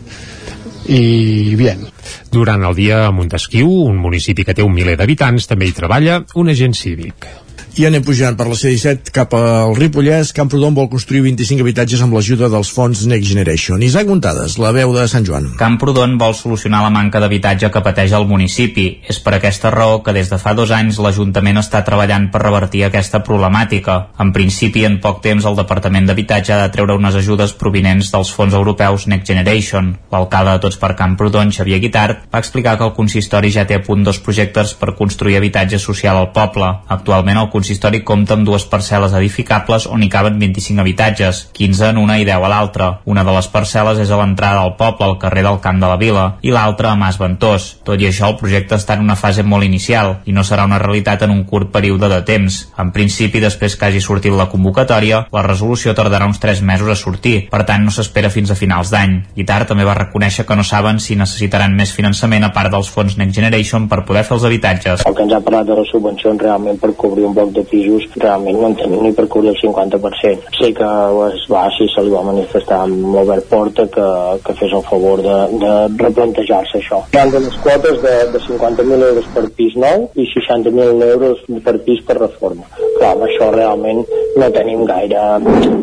y 0.88 1.56
bien. 1.56 1.88
Durant 2.32 2.63
el 2.65 2.75
dia 2.75 3.06
a 3.06 3.12
Montesquieu, 3.12 3.70
un 3.70 4.00
municipi 4.01 4.44
que 4.44 4.56
té 4.58 4.65
un 4.65 4.74
miler 4.74 4.98
d'habitants, 5.00 5.48
també 5.48 5.70
hi 5.70 5.75
treballa 5.77 6.24
un 6.36 6.50
agent 6.50 6.74
cívic. 6.75 7.30
I 7.74 7.88
anem 7.88 8.03
pujant 8.06 8.36
per 8.38 8.46
la 8.46 8.53
C-17 8.53 9.10
cap 9.10 9.32
al 9.34 9.72
Ripollès. 9.74 10.30
Camprodon 10.38 10.75
vol 10.77 10.92
construir 10.92 11.24
25 11.25 11.63
habitatges 11.63 12.03
amb 12.06 12.13
l'ajuda 12.13 12.46
dels 12.53 12.70
fons 12.70 13.00
Next 13.10 13.25
Generation. 13.32 13.82
Isaac 13.82 14.06
Muntades, 14.06 14.60
la 14.62 14.70
veu 14.75 14.92
de 14.94 15.08
Sant 15.10 15.25
Joan. 15.25 15.48
Camprodon 15.58 16.13
vol 16.22 16.36
solucionar 16.38 16.84
la 16.84 16.92
manca 16.94 17.18
d'habitatge 17.18 17.72
que 17.74 17.82
pateix 17.82 18.13
el 18.13 18.27
municipi. 18.30 18.86
És 19.10 19.18
per 19.25 19.34
aquesta 19.39 19.72
raó 19.74 20.03
que 20.06 20.13
des 20.13 20.30
de 20.30 20.38
fa 20.38 20.53
dos 20.53 20.70
anys 20.70 21.00
l'Ajuntament 21.01 21.58
està 21.63 21.82
treballant 21.88 22.27
per 22.30 22.44
revertir 22.44 22.84
aquesta 22.86 23.24
problemàtica. 23.25 23.98
En 24.22 24.30
principi, 24.38 24.86
en 24.86 25.00
poc 25.01 25.24
temps, 25.25 25.50
el 25.50 25.58
Departament 25.58 26.06
d'Habitatge 26.06 26.53
ha 26.53 26.62
de 26.62 26.70
treure 26.77 27.00
unes 27.01 27.18
ajudes 27.18 27.58
provinents 27.58 28.13
dels 28.13 28.36
fons 28.38 28.53
europeus 28.53 29.08
Next 29.10 29.34
Generation. 29.34 29.96
L'alcalde 30.13 30.60
de 30.60 30.63
Tots 30.68 30.77
per 30.77 30.94
Camprodon, 31.01 31.50
Xavier 31.50 31.82
Guitart, 31.82 32.30
va 32.30 32.46
explicar 32.46 32.77
que 32.77 32.86
el 32.86 32.94
consistori 32.94 33.50
ja 33.50 33.65
té 33.65 33.82
a 33.82 33.84
punt 33.89 34.06
dos 34.06 34.22
projectes 34.22 34.77
per 34.77 34.94
construir 34.94 35.42
habitatge 35.42 35.82
social 35.82 36.22
al 36.22 36.30
poble. 36.38 36.70
Actualment, 37.00 37.42
el 37.42 37.50
consistori 37.63 38.01
compta 38.03 38.36
amb 38.36 38.43
dues 38.43 38.65
parcel·les 38.67 39.13
edificables 39.15 39.86
on 39.88 40.01
hi 40.03 40.10
caben 40.12 40.36
25 40.36 40.82
habitatges, 40.84 41.38
15 41.55 41.93
en 41.93 42.00
una 42.01 42.17
i 42.20 42.25
10 42.27 42.43
a 42.43 42.50
l'altra. 42.51 42.89
Una 43.08 43.24
de 43.24 43.32
les 43.32 43.48
parcel·les 43.53 44.01
és 44.03 44.10
a 44.12 44.17
l'entrada 44.20 44.65
del 44.65 44.74
poble, 44.75 45.05
al 45.08 45.15
carrer 45.22 45.46
del 45.46 45.62
Camp 45.63 45.79
de 45.79 45.88
la 45.88 45.96
Vila, 46.01 46.25
i 46.43 46.51
l'altra 46.51 46.91
a 46.91 46.98
Mas 47.00 47.15
Ventós. 47.22 47.70
Tot 47.88 48.01
i 48.03 48.10
això, 48.10 48.27
el 48.27 48.36
projecte 48.41 48.75
està 48.75 48.98
en 48.98 49.05
una 49.05 49.15
fase 49.15 49.46
molt 49.48 49.63
inicial 49.63 50.17
i 50.27 50.36
no 50.36 50.43
serà 50.43 50.65
una 50.67 50.82
realitat 50.84 51.24
en 51.24 51.32
un 51.32 51.46
curt 51.48 51.72
període 51.72 52.10
de 52.12 52.20
temps. 52.27 52.58
En 52.84 52.91
principi, 52.91 53.39
després 53.39 53.77
que 53.79 53.88
hagi 53.88 54.03
sortit 54.03 54.36
la 54.36 54.50
convocatòria, 54.51 55.22
la 55.32 55.46
resolució 55.48 55.96
tardarà 55.96 56.27
uns 56.27 56.43
3 56.43 56.65
mesos 56.67 56.91
a 56.91 57.00
sortir, 57.00 57.48
per 57.48 57.63
tant 57.63 57.88
no 57.88 57.96
s'espera 57.96 58.34
fins 58.34 58.51
a 58.51 58.60
finals 58.60 58.91
d'any. 58.91 59.15
Guitar 59.39 59.62
també 59.72 59.88
va 59.88 59.96
reconèixer 60.01 60.43
que 60.43 60.60
no 60.60 60.67
saben 60.67 61.00
si 61.00 61.15
necessitaran 61.15 61.79
més 61.79 61.96
finançament 61.96 62.43
a 62.43 62.51
part 62.51 62.75
dels 62.75 62.91
fons 62.91 63.15
Next 63.15 63.39
Generation 63.39 63.88
per 63.88 64.03
poder 64.03 64.27
fer 64.27 64.36
els 64.36 64.50
habitatges. 64.51 65.08
El 65.08 65.15
que 65.15 65.24
ens 65.29 65.39
ha 65.39 65.43
parlat 65.48 65.72
de 65.72 65.79
les 65.79 65.96
subvencions 65.96 66.43
realment 66.43 66.84
per 66.84 66.91
cobrir 67.00 67.24
un 67.32 67.39
bloc 67.39 67.52
de 67.55 67.63
pisos 67.69 68.07
realment 68.15 68.60
no 68.60 68.72
en 68.72 68.77
tenim 68.79 69.03
ni 69.05 69.12
per 69.15 69.27
cobrir 69.31 69.53
el 69.53 69.60
50%. 69.62 70.53
Sé 70.57 70.72
que 70.77 70.89
es 71.29 71.45
va, 71.51 71.63
si 71.77 71.88
se 71.93 72.03
li 72.05 72.13
va 72.13 72.24
manifestar 72.27 72.81
amb 72.86 73.17
Albert 73.24 73.50
Porta 73.51 73.88
que, 73.93 74.07
que 74.45 74.55
fes 74.60 74.74
el 74.74 74.83
favor 74.89 75.24
de, 75.25 75.38
de 75.62 75.74
replantejar-se 76.03 76.81
això. 76.81 77.03
Hi 77.13 77.22
ha 77.22 77.27
les 77.33 77.60
quotes 77.65 78.01
de, 78.03 78.15
de 78.33 78.43
50.000 78.48 79.10
euros 79.10 79.29
per 79.36 79.45
pis 79.57 79.77
nou 79.79 80.07
i 80.15 80.27
60.000 80.33 81.10
euros 81.12 81.43
per 81.65 81.77
pis 81.86 82.03
per 82.07 82.19
reforma. 82.19 82.67
Clar, 82.98 83.13
amb 83.13 83.27
això 83.27 83.50
realment 83.53 84.03
no 84.39 84.50
tenim 84.53 84.83
gaire, 84.89 85.22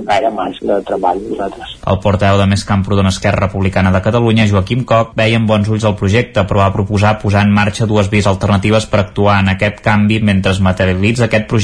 gaire 0.09 0.31
marge 0.35 0.67
de 0.67 0.81
treball 0.87 1.21
nosaltres. 1.23 1.77
El 1.91 2.01
portaveu 2.03 2.41
de 2.41 2.49
Més 2.51 2.65
Camprodon 2.67 3.09
Esquerra 3.11 3.47
Republicana 3.47 3.93
de 3.95 4.03
Catalunya, 4.05 4.49
Joaquim 4.51 4.85
Coc, 4.89 5.15
veia 5.19 5.39
amb 5.39 5.51
bons 5.51 5.71
ulls 5.71 5.87
el 5.87 5.97
projecte, 5.99 6.45
però 6.49 6.65
va 6.65 6.73
proposar 6.75 7.17
posar 7.23 7.45
en 7.47 7.55
marxa 7.55 7.89
dues 7.91 8.11
vies 8.11 8.29
alternatives 8.31 8.89
per 8.91 9.03
actuar 9.05 9.41
en 9.45 9.53
aquest 9.55 9.81
canvi 9.85 10.21
mentre 10.25 10.55
es 10.55 10.63
materialitza 10.65 11.29
aquest 11.29 11.47
projecte. 11.47 11.60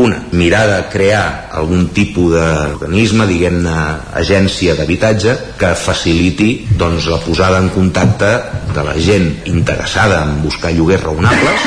Una, 0.00 0.20
mirar 0.32 0.64
de 0.70 0.80
crear 0.92 1.48
algun 1.52 1.88
tipus 1.94 2.34
d'organisme, 2.34 3.26
diguem-ne 3.30 3.76
agència 4.18 4.76
d'habitatge, 4.78 5.36
que 5.60 5.72
faciliti 5.78 6.50
doncs, 6.78 7.08
la 7.12 7.20
posada 7.22 7.60
en 7.62 7.70
contacte 7.74 8.32
de 8.72 8.86
la 8.86 8.94
gent 8.98 9.30
interessada 9.50 10.22
en 10.26 10.38
buscar 10.42 10.72
lloguers 10.74 11.02
raonables 11.04 11.66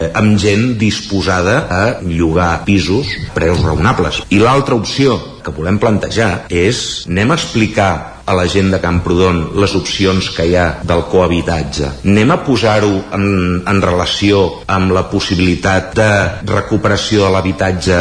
eh, 0.00 0.10
amb 0.14 0.38
gent 0.40 0.76
disposada 0.80 1.58
a 1.70 1.82
llogar 2.02 2.64
pisos 2.64 3.10
preus 3.34 3.62
raonables. 3.64 4.22
I 4.30 4.40
l'altra 4.42 4.78
opció 4.78 5.18
que 5.44 5.54
volem 5.54 5.80
plantejar 5.82 6.46
és 6.50 7.04
anem 7.08 7.34
a 7.34 7.40
explicar 7.40 7.92
a 8.28 8.36
la 8.36 8.46
gent 8.50 8.70
de 8.74 8.80
Camprodon 8.82 9.40
les 9.58 9.74
opcions 9.78 10.30
que 10.36 10.46
hi 10.48 10.54
ha 10.58 10.68
del 10.84 11.06
cohabitatge. 11.08 11.92
Anem 12.04 12.34
a 12.34 12.40
posar-ho 12.44 12.92
en, 13.16 13.26
en 13.64 13.82
relació 13.84 14.44
amb 14.68 14.92
la 14.92 15.06
possibilitat 15.10 15.94
de 15.96 16.10
recuperació 16.52 17.24
de 17.24 17.34
l'habitatge 17.34 18.00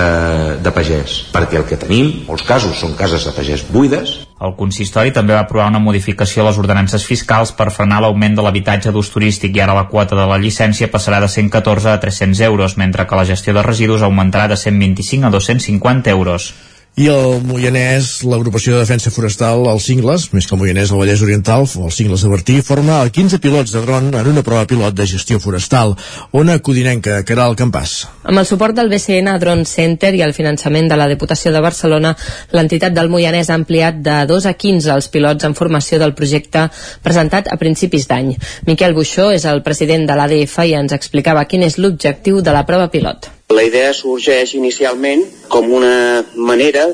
de 0.63 0.75
pagès, 0.75 1.19
perquè 1.33 1.61
el 1.61 1.67
que 1.69 1.79
tenim, 1.79 2.13
molts 2.27 2.45
casos, 2.47 2.75
són 2.81 2.97
cases 2.99 3.25
de 3.27 3.35
pagès 3.37 3.65
buides, 3.71 4.17
el 4.37 4.53
consistori 4.53 5.09
també 5.09 5.33
va 5.33 5.41
aprovar 5.47 5.65
una 5.71 5.81
modificació 5.81 6.43
a 6.43 6.51
les 6.51 6.59
ordenances 6.61 7.05
fiscals 7.09 7.49
per 7.57 7.71
frenar 7.73 8.03
l'augment 8.03 8.35
de 8.37 8.43
l'habitatge 8.45 8.91
d'ús 8.93 9.09
turístic 9.09 9.57
i 9.57 9.63
ara 9.65 9.73
la 9.73 9.87
quota 9.89 10.13
de 10.19 10.27
la 10.29 10.37
llicència 10.37 10.91
passarà 10.93 11.17
de 11.23 11.29
114 11.33 11.89
a 11.89 11.97
300 12.03 12.43
euros, 12.45 12.77
mentre 12.77 13.07
que 13.09 13.17
la 13.17 13.25
gestió 13.25 13.55
de 13.57 13.65
residus 13.65 14.05
augmentarà 14.05 14.45
de 14.51 14.59
125 14.61 15.25
a 15.25 15.33
250 15.33 16.13
euros. 16.13 16.51
I 16.97 17.11
el 17.13 17.43
Moianès, 17.45 18.23
l'agrupació 18.25 18.73
de 18.73 18.79
defensa 18.81 19.11
forestal, 19.13 19.67
els 19.69 19.83
Cingles, 19.85 20.23
més 20.33 20.47
que 20.49 20.55
el 20.55 20.61
Moianès, 20.63 20.89
el 20.89 20.97
Vallès 20.97 21.21
Oriental, 21.21 21.67
els 21.69 21.99
Cingles 21.99 22.23
de 22.25 22.31
Bertí, 22.31 22.55
forma 22.65 22.95
15 23.13 23.37
pilots 23.43 23.75
de 23.75 23.83
dron 23.85 24.07
en 24.17 24.29
una 24.31 24.41
prova 24.41 24.65
pilot 24.65 24.97
de 24.97 25.05
gestió 25.05 25.37
forestal. 25.37 25.93
Ona 26.41 26.55
Codinenca, 26.57 27.19
Caral 27.21 27.53
Campàs. 27.59 27.93
Amb 28.25 28.41
el 28.41 28.49
suport 28.49 28.73
del 28.73 28.89
BCN 28.89 29.37
Drone 29.37 29.69
Center 29.69 30.09
i 30.17 30.25
el 30.25 30.33
finançament 30.33 30.89
de 30.89 30.97
la 30.97 31.05
Diputació 31.13 31.53
de 31.53 31.61
Barcelona, 31.61 32.15
l'entitat 32.57 32.97
del 32.97 33.13
Moianès 33.13 33.53
ha 33.53 33.61
ampliat 33.61 34.01
de 34.01 34.17
2 34.33 34.49
a 34.49 34.57
15 34.57 34.95
els 34.97 35.13
pilots 35.13 35.45
en 35.45 35.53
formació 35.53 36.01
del 36.01 36.17
projecte 36.17 36.65
presentat 37.05 37.53
a 37.53 37.61
principis 37.61 38.09
d'any. 38.09 38.33
Miquel 38.65 38.97
Buixó 38.97 39.29
és 39.37 39.45
el 39.45 39.61
president 39.61 40.09
de 40.09 40.17
l'ADF 40.17 40.63
i 40.65 40.79
ens 40.81 40.97
explicava 40.97 41.45
quin 41.45 41.69
és 41.69 41.77
l'objectiu 41.77 42.41
de 42.41 42.57
la 42.57 42.65
prova 42.65 42.89
pilot. 42.89 43.36
La 43.57 43.65
idea 43.65 43.93
sorgeix 43.97 44.53
inicialment 44.53 45.23
com 45.49 45.71
una 45.73 46.23
manera 46.35 46.87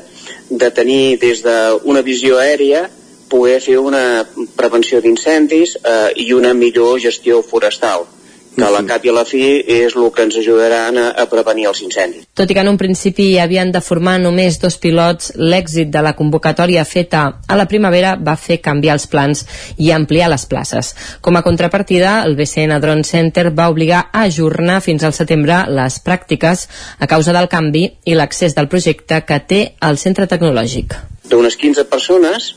de 0.50 0.68
tenir 0.78 1.16
des 1.20 1.42
d'una 1.44 2.02
visió 2.06 2.38
aèria 2.40 2.86
poder 3.28 3.58
fer 3.64 3.78
una 3.80 4.24
prevenció 4.56 5.00
d'incendis 5.04 5.76
eh, 5.80 6.10
i 6.24 6.32
una 6.32 6.52
millor 6.54 7.00
gestió 7.04 7.42
forestal 7.42 8.06
que 8.54 8.70
la 8.70 8.82
cap 8.86 9.04
i 9.04 9.10
a 9.10 9.14
la 9.16 9.24
fi 9.28 9.42
és 9.60 9.94
el 9.96 10.10
que 10.14 10.24
ens 10.26 10.36
ajudaran 10.40 10.98
a, 11.00 11.06
a 11.22 11.26
prevenir 11.30 11.66
els 11.70 11.82
incendis. 11.84 12.26
Tot 12.34 12.50
i 12.50 12.56
que 12.56 12.62
en 12.62 12.70
un 12.70 12.78
principi 12.80 13.26
havien 13.42 13.72
de 13.74 13.82
formar 13.84 14.16
només 14.22 14.58
dos 14.62 14.78
pilots, 14.82 15.32
l'èxit 15.36 15.90
de 15.94 16.02
la 16.04 16.14
convocatòria 16.18 16.84
feta 16.88 17.24
a 17.48 17.58
la 17.58 17.66
primavera 17.70 18.14
va 18.16 18.36
fer 18.40 18.60
canviar 18.64 18.98
els 18.98 19.06
plans 19.10 19.44
i 19.76 19.90
ampliar 19.94 20.30
les 20.32 20.46
places. 20.50 20.94
Com 21.20 21.36
a 21.36 21.44
contrapartida, 21.46 22.20
el 22.24 22.36
BCN 22.38 22.80
Drone 22.82 23.04
Center 23.04 23.50
va 23.50 23.70
obligar 23.72 24.06
a 24.10 24.26
ajornar 24.28 24.80
fins 24.84 25.04
al 25.04 25.16
setembre 25.16 25.64
les 25.68 26.00
pràctiques 26.04 26.68
a 26.98 27.10
causa 27.10 27.34
del 27.36 27.50
canvi 27.52 27.88
i 28.04 28.18
l'accés 28.18 28.54
del 28.54 28.70
projecte 28.72 29.22
que 29.26 29.40
té 29.40 29.62
el 29.82 29.98
centre 29.98 30.30
tecnològic. 30.30 30.94
D'unes 31.30 31.56
15 31.56 31.88
persones 31.88 32.52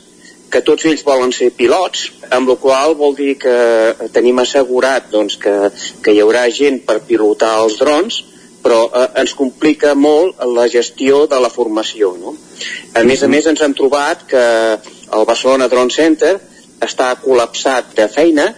que 0.50 0.62
tots 0.64 0.86
ells 0.88 1.04
volen 1.04 1.32
ser 1.34 1.50
pilots, 1.56 2.08
amb 2.32 2.48
la 2.48 2.56
qual 2.60 2.94
vol 2.96 3.14
dir 3.16 3.34
que 3.40 4.08
tenim 4.14 4.40
assegurat 4.40 5.10
doncs, 5.12 5.36
que, 5.40 5.54
que 6.02 6.14
hi 6.14 6.20
haurà 6.24 6.46
gent 6.52 6.80
per 6.88 7.00
pilotar 7.08 7.54
els 7.64 7.78
drons, 7.80 8.22
però 8.62 8.84
eh, 8.88 9.06
ens 9.22 9.34
complica 9.38 9.94
molt 9.94 10.40
la 10.56 10.66
gestió 10.68 11.26
de 11.30 11.40
la 11.40 11.50
formació. 11.52 12.14
No? 12.20 12.34
A 12.94 13.04
més 13.06 13.22
a 13.22 13.30
més 13.30 13.46
ens 13.50 13.62
hem 13.64 13.76
trobat 13.76 14.24
que 14.28 14.44
el 15.08 15.28
Barcelona 15.28 15.68
Drone 15.72 15.94
Center 15.94 16.36
està 16.84 17.12
col·lapsat 17.22 17.94
de 17.96 18.08
feina 18.12 18.50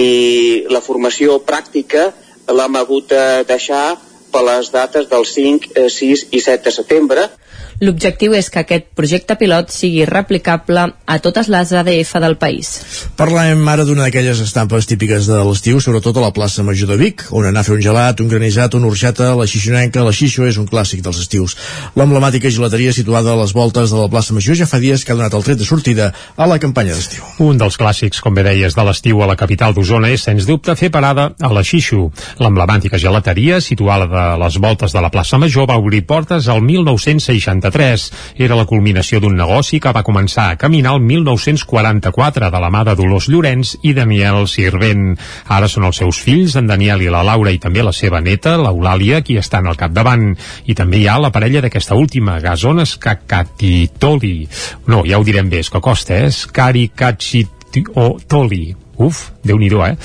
i 0.00 0.64
la 0.70 0.82
formació 0.82 1.38
pràctica 1.46 2.10
l'hem 2.50 2.76
hagut 2.76 3.08
de 3.12 3.44
deixar 3.48 3.94
per 4.34 4.42
les 4.42 4.70
dates 4.74 5.06
del 5.08 5.24
5, 5.24 5.70
6 5.88 6.26
i 6.34 6.40
7 6.42 6.66
de 6.66 6.72
setembre 6.74 7.28
L'objectiu 7.82 8.34
és 8.38 8.50
que 8.50 8.60
aquest 8.62 8.86
projecte 8.94 9.34
pilot 9.40 9.72
sigui 9.74 10.04
replicable 10.06 10.86
a 10.94 11.16
totes 11.18 11.48
les 11.50 11.72
ADF 11.74 12.12
del 12.22 12.36
país. 12.38 12.70
Parlem 13.18 13.66
ara 13.68 13.86
d'una 13.86 14.06
d'aquelles 14.06 14.40
estampes 14.44 14.86
típiques 14.86 15.26
de 15.26 15.40
l'estiu, 15.48 15.80
sobretot 15.82 16.18
a 16.20 16.24
la 16.26 16.32
plaça 16.34 16.62
Major 16.62 16.92
de 16.92 16.98
Vic, 17.00 17.24
on 17.34 17.48
anar 17.48 17.64
a 17.64 17.66
fer 17.66 17.74
un 17.74 17.82
gelat, 17.82 18.20
un 18.22 18.30
granissat, 18.30 18.76
una 18.78 18.86
orxata, 18.86 19.32
la 19.34 19.46
xixonenca, 19.50 20.04
la 20.06 20.12
xixo 20.14 20.46
és 20.46 20.58
un 20.60 20.68
clàssic 20.70 21.02
dels 21.02 21.18
estius. 21.24 21.56
L'emblemàtica 21.98 22.52
gelateria 22.52 22.92
situada 22.94 23.32
a 23.32 23.40
les 23.40 23.54
voltes 23.56 23.90
de 23.90 23.98
la 23.98 24.10
plaça 24.12 24.36
Major 24.36 24.58
ja 24.60 24.68
fa 24.70 24.78
dies 24.78 25.04
que 25.04 25.12
ha 25.12 25.18
donat 25.18 25.34
el 25.34 25.44
tret 25.46 25.58
de 25.58 25.66
sortida 25.66 26.12
a 26.36 26.46
la 26.46 26.60
campanya 26.62 26.94
d'estiu. 26.94 27.26
Un 27.42 27.58
dels 27.58 27.78
clàssics, 27.80 28.22
com 28.22 28.34
bé 28.34 28.46
deies, 28.46 28.76
de 28.76 28.86
l'estiu 28.86 29.22
a 29.22 29.30
la 29.30 29.38
capital 29.40 29.74
d'Osona 29.74 30.12
és, 30.14 30.22
sens 30.22 30.46
dubte, 30.46 30.76
fer 30.78 30.92
parada 30.94 31.32
a 31.40 31.50
la 31.52 31.64
Xixo. 31.66 32.10
L'emblemàtica 32.38 33.00
gelateria, 33.00 33.60
situada 33.64 34.06
a 34.34 34.38
les 34.38 34.60
voltes 34.62 34.94
de 34.94 35.02
la 35.02 35.10
plaça 35.10 35.40
Major, 35.42 35.66
va 35.70 35.80
obrir 35.80 36.04
portes 36.06 36.48
al 36.48 36.62
1960 36.62 37.63
1993. 37.64 38.12
Era 38.36 38.56
la 38.56 38.66
culminació 38.66 39.20
d'un 39.20 39.36
negoci 39.36 39.80
que 39.80 39.92
va 39.92 40.04
començar 40.04 40.50
a 40.50 40.58
caminar 40.60 40.94
el 40.94 41.00
1944 41.00 42.50
de 42.50 42.60
la 42.60 42.70
mà 42.70 42.84
de 42.84 42.94
Dolors 42.98 43.28
Llorenç 43.28 43.76
i 43.82 43.94
Daniel 43.94 44.46
Sirvent. 44.48 45.16
Ara 45.48 45.68
són 45.68 45.88
els 45.88 46.00
seus 46.02 46.20
fills, 46.20 46.56
en 46.56 46.68
Daniel 46.68 47.02
i 47.02 47.10
la 47.12 47.24
Laura, 47.24 47.52
i 47.52 47.58
també 47.62 47.82
la 47.82 47.92
seva 47.92 48.20
neta, 48.20 48.56
l'Eulàlia, 48.60 49.22
qui 49.22 49.38
estan 49.40 49.66
al 49.66 49.78
capdavant. 49.80 50.34
I 50.66 50.74
també 50.74 51.00
hi 51.00 51.08
ha 51.08 51.18
la 51.18 51.32
parella 51.32 51.64
d'aquesta 51.64 51.96
última, 51.96 52.40
Gazon 52.40 52.84
Scacatitoli. 52.84 54.36
No, 54.86 55.04
ja 55.08 55.18
ho 55.18 55.24
direm 55.24 55.50
bé, 55.50 55.64
és 55.64 55.70
que 55.70 55.80
costa, 55.80 56.18
eh? 56.24 56.30
Scari 56.30 56.90
Toli. 58.28 58.64
Uf, 59.02 59.30
déu 59.42 59.58
nhi 59.58 59.66
eh? 59.88 59.96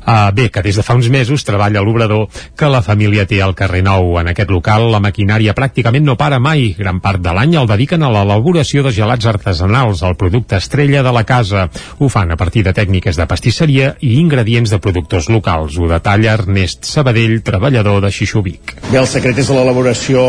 Uh, 0.00 0.30
bé, 0.34 0.48
que 0.50 0.62
des 0.64 0.76
de 0.76 0.82
fa 0.82 0.96
uns 0.96 1.10
mesos 1.12 1.44
treballa 1.44 1.82
l'obrador 1.84 2.28
que 2.56 2.68
la 2.72 2.80
família 2.82 3.26
té 3.28 3.40
al 3.42 3.54
carrer 3.54 3.82
Nou. 3.84 4.16
En 4.20 4.30
aquest 4.32 4.50
local 4.50 4.88
la 4.92 5.00
maquinària 5.02 5.54
pràcticament 5.56 6.06
no 6.06 6.16
para 6.20 6.40
mai. 6.40 6.74
Gran 6.78 7.00
part 7.04 7.20
de 7.22 7.34
l'any 7.36 7.56
el 7.60 7.68
dediquen 7.68 8.02
a 8.02 8.10
l'elaboració 8.12 8.84
de 8.86 8.94
gelats 8.96 9.28
artesanals, 9.28 10.02
el 10.02 10.16
producte 10.16 10.56
estrella 10.56 11.04
de 11.06 11.12
la 11.12 11.24
casa. 11.28 11.68
Ho 11.98 12.08
fan 12.08 12.32
a 12.32 12.38
partir 12.40 12.64
de 12.64 12.74
tècniques 12.76 13.20
de 13.20 13.28
pastisseria 13.28 13.94
i 14.00 14.16
ingredients 14.20 14.72
de 14.72 14.80
productors 14.80 15.28
locals. 15.28 15.78
Ho 15.78 15.88
detalla 15.90 16.34
Ernest 16.38 16.88
Sabadell, 16.88 17.42
treballador 17.44 18.00
de 18.04 18.12
Xixubic. 18.14 18.76
Bé, 18.90 18.98
el 18.98 19.08
secret 19.10 19.38
és 19.38 19.52
l'elaboració 19.52 20.24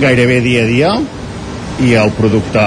gairebé 0.00 0.40
dia 0.42 0.64
a 0.64 0.68
dia 0.68 0.92
i 1.84 1.94
el 1.98 2.12
producte 2.18 2.62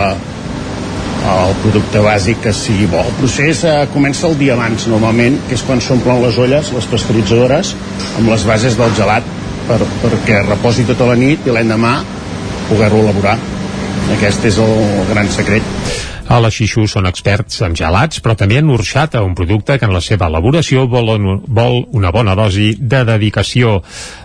el 1.27 1.53
producte 1.62 2.01
bàsic 2.03 2.39
que 2.46 2.53
sigui 2.55 2.88
bo. 2.91 3.01
El 3.03 3.15
procés 3.19 3.63
eh, 3.67 3.75
comença 3.93 4.27
el 4.29 4.38
dia 4.39 4.55
abans, 4.55 4.88
normalment, 4.91 5.38
que 5.50 5.57
és 5.57 5.65
quan 5.67 5.81
s'omplen 5.84 6.22
les 6.24 6.39
olles, 6.39 6.72
les 6.75 6.89
pasteuritzadores, 6.91 7.74
amb 8.19 8.31
les 8.31 8.48
bases 8.48 8.77
del 8.79 8.96
gelat, 8.98 9.27
per, 9.67 9.81
perquè 10.03 10.41
reposi 10.48 10.88
tota 10.88 11.10
la 11.10 11.17
nit 11.19 11.48
i 11.48 11.53
l'endemà 11.53 11.98
poder-lo 12.69 13.03
elaborar. 13.05 13.38
Aquest 14.15 14.46
és 14.48 14.60
el 14.63 14.77
gran 15.10 15.27
secret. 15.34 15.75
A 16.27 16.41
la 16.43 16.50
Xixú 16.51 16.84
són 16.91 17.07
experts 17.07 17.62
en 17.63 17.75
gelats, 17.79 18.19
però 18.24 18.36
també 18.36 18.57
en 18.60 18.72
orxata, 18.72 19.22
un 19.24 19.36
producte 19.36 19.77
que 19.79 19.88
en 19.88 19.93
la 19.96 20.03
seva 20.03 20.27
elaboració 20.27 20.84
vol, 20.91 21.13
vol 21.48 21.79
una 21.96 22.12
bona 22.12 22.36
dosi 22.36 22.74
de 22.79 23.05
dedicació. 23.07 23.77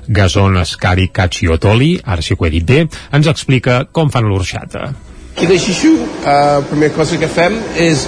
Gazon 0.09 0.59
Escari 0.65 1.09
Cacciotoli, 1.15 1.95
ara 2.03 2.27
que 2.27 2.39
ho 2.39 2.47
he 2.47 2.53
dit 2.59 2.67
bé, 2.67 2.83
ens 3.15 3.31
explica 3.31 3.85
com 3.95 4.11
fan 4.11 4.27
l'orxata. 4.27 4.91
Aquí 5.33 5.47
de 5.47 5.59
Xixú, 5.59 5.97
la 6.25 6.59
uh, 6.61 6.65
primera 6.69 6.93
cosa 6.93 7.17
que 7.17 7.27
fem 7.27 7.55
és, 7.81 8.03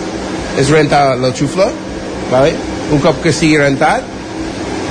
és 0.61 0.69
rentar 0.69 1.17
la 1.17 1.31
xufla, 1.33 1.71
vale? 2.29 2.51
un 2.93 3.01
cop 3.01 3.23
que 3.25 3.33
sigui 3.33 3.57
rentat, 3.57 4.05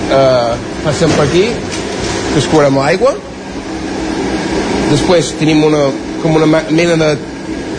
uh, 0.10 0.56
passem 0.82 1.14
per 1.14 1.28
aquí, 1.28 1.44
descobrem 2.34 2.80
l'aigua, 2.82 3.12
després 4.90 5.30
tenim 5.38 5.62
una, 5.68 5.84
com 6.24 6.40
una 6.40 6.64
mena 6.74 6.98
de 7.04 7.12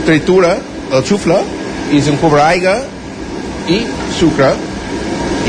tritura, 0.07 0.55
la 0.93 1.03
xufla, 1.03 1.41
i 1.91 1.99
ens 1.99 2.13
encobra 2.15 2.47
aigua 2.53 2.77
i 3.75 3.81
sucre, 4.21 4.53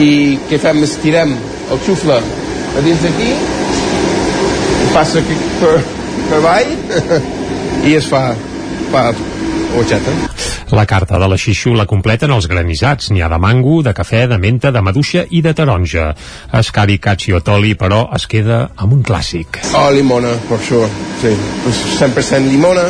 i 0.02 0.10
què 0.50 0.60
fem? 0.66 0.82
Estirem 0.90 1.38
el 1.70 1.84
xufla 1.86 2.18
a 2.18 2.84
dins 2.90 3.06
d'aquí, 3.06 3.30
passa 4.98 5.22
per, 5.62 5.78
per 6.26 6.42
avall, 6.42 6.76
i 7.88 7.94
es 8.02 8.10
fa 8.10 8.26
per 8.92 9.14
orxata. 9.76 10.14
La 10.72 10.86
carta 10.90 11.20
de 11.22 11.28
la 11.30 11.38
xixu 11.38 11.76
la 11.78 11.86
completen 11.86 12.32
els 12.34 12.48
granissats. 12.50 13.12
N'hi 13.14 13.22
ha 13.22 13.30
de 13.30 13.38
mango, 13.42 13.82
de 13.86 13.94
cafè, 13.94 14.26
de 14.32 14.40
menta, 14.42 14.72
de 14.74 14.82
maduixa 14.82 15.26
i 15.30 15.42
de 15.46 15.54
taronja. 15.54 16.08
Escari 16.60 16.98
Cacciotoli, 17.00 17.76
però, 17.80 18.06
es 18.18 18.26
queda 18.32 18.62
amb 18.76 18.98
un 18.98 19.04
clàssic. 19.06 19.62
Oh, 19.78 19.90
limona, 19.94 20.34
per 20.50 20.60
sure. 20.66 20.90
Sí. 21.22 21.36
100% 22.00 22.50
limona, 22.50 22.88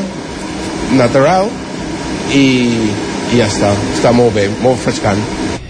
natural, 0.96 1.52
i, 2.34 2.46
i 3.34 3.42
ja 3.42 3.50
està. 3.50 3.74
Està 3.96 4.14
molt 4.16 4.36
bé, 4.38 4.50
molt 4.62 4.82
frescant. 4.84 5.22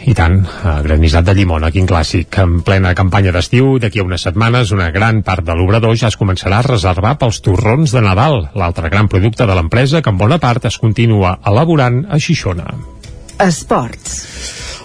I 0.06 0.14
tant, 0.14 0.36
granissat 0.86 1.26
de 1.26 1.34
llimona, 1.34 1.72
quin 1.74 1.88
clàssic. 1.90 2.38
En 2.44 2.60
plena 2.66 2.94
campanya 2.98 3.32
d'estiu, 3.34 3.80
d'aquí 3.82 4.04
a 4.04 4.06
unes 4.06 4.26
setmanes, 4.28 4.74
una 4.76 4.92
gran 4.94 5.24
part 5.26 5.46
de 5.48 5.56
l'obrador 5.58 5.96
ja 5.98 6.12
es 6.12 6.18
començarà 6.20 6.60
a 6.62 6.68
reservar 6.68 7.16
pels 7.22 7.42
torrons 7.46 7.96
de 7.96 8.04
Nadal, 8.06 8.52
l'altre 8.54 8.92
gran 8.94 9.10
producte 9.10 9.48
de 9.50 9.56
l'empresa 9.58 10.04
que 10.06 10.14
en 10.14 10.22
bona 10.22 10.38
part 10.38 10.70
es 10.70 10.78
continua 10.78 11.40
elaborant 11.46 12.04
a 12.06 12.22
Xixona. 12.22 12.70
Esports. 13.42 14.22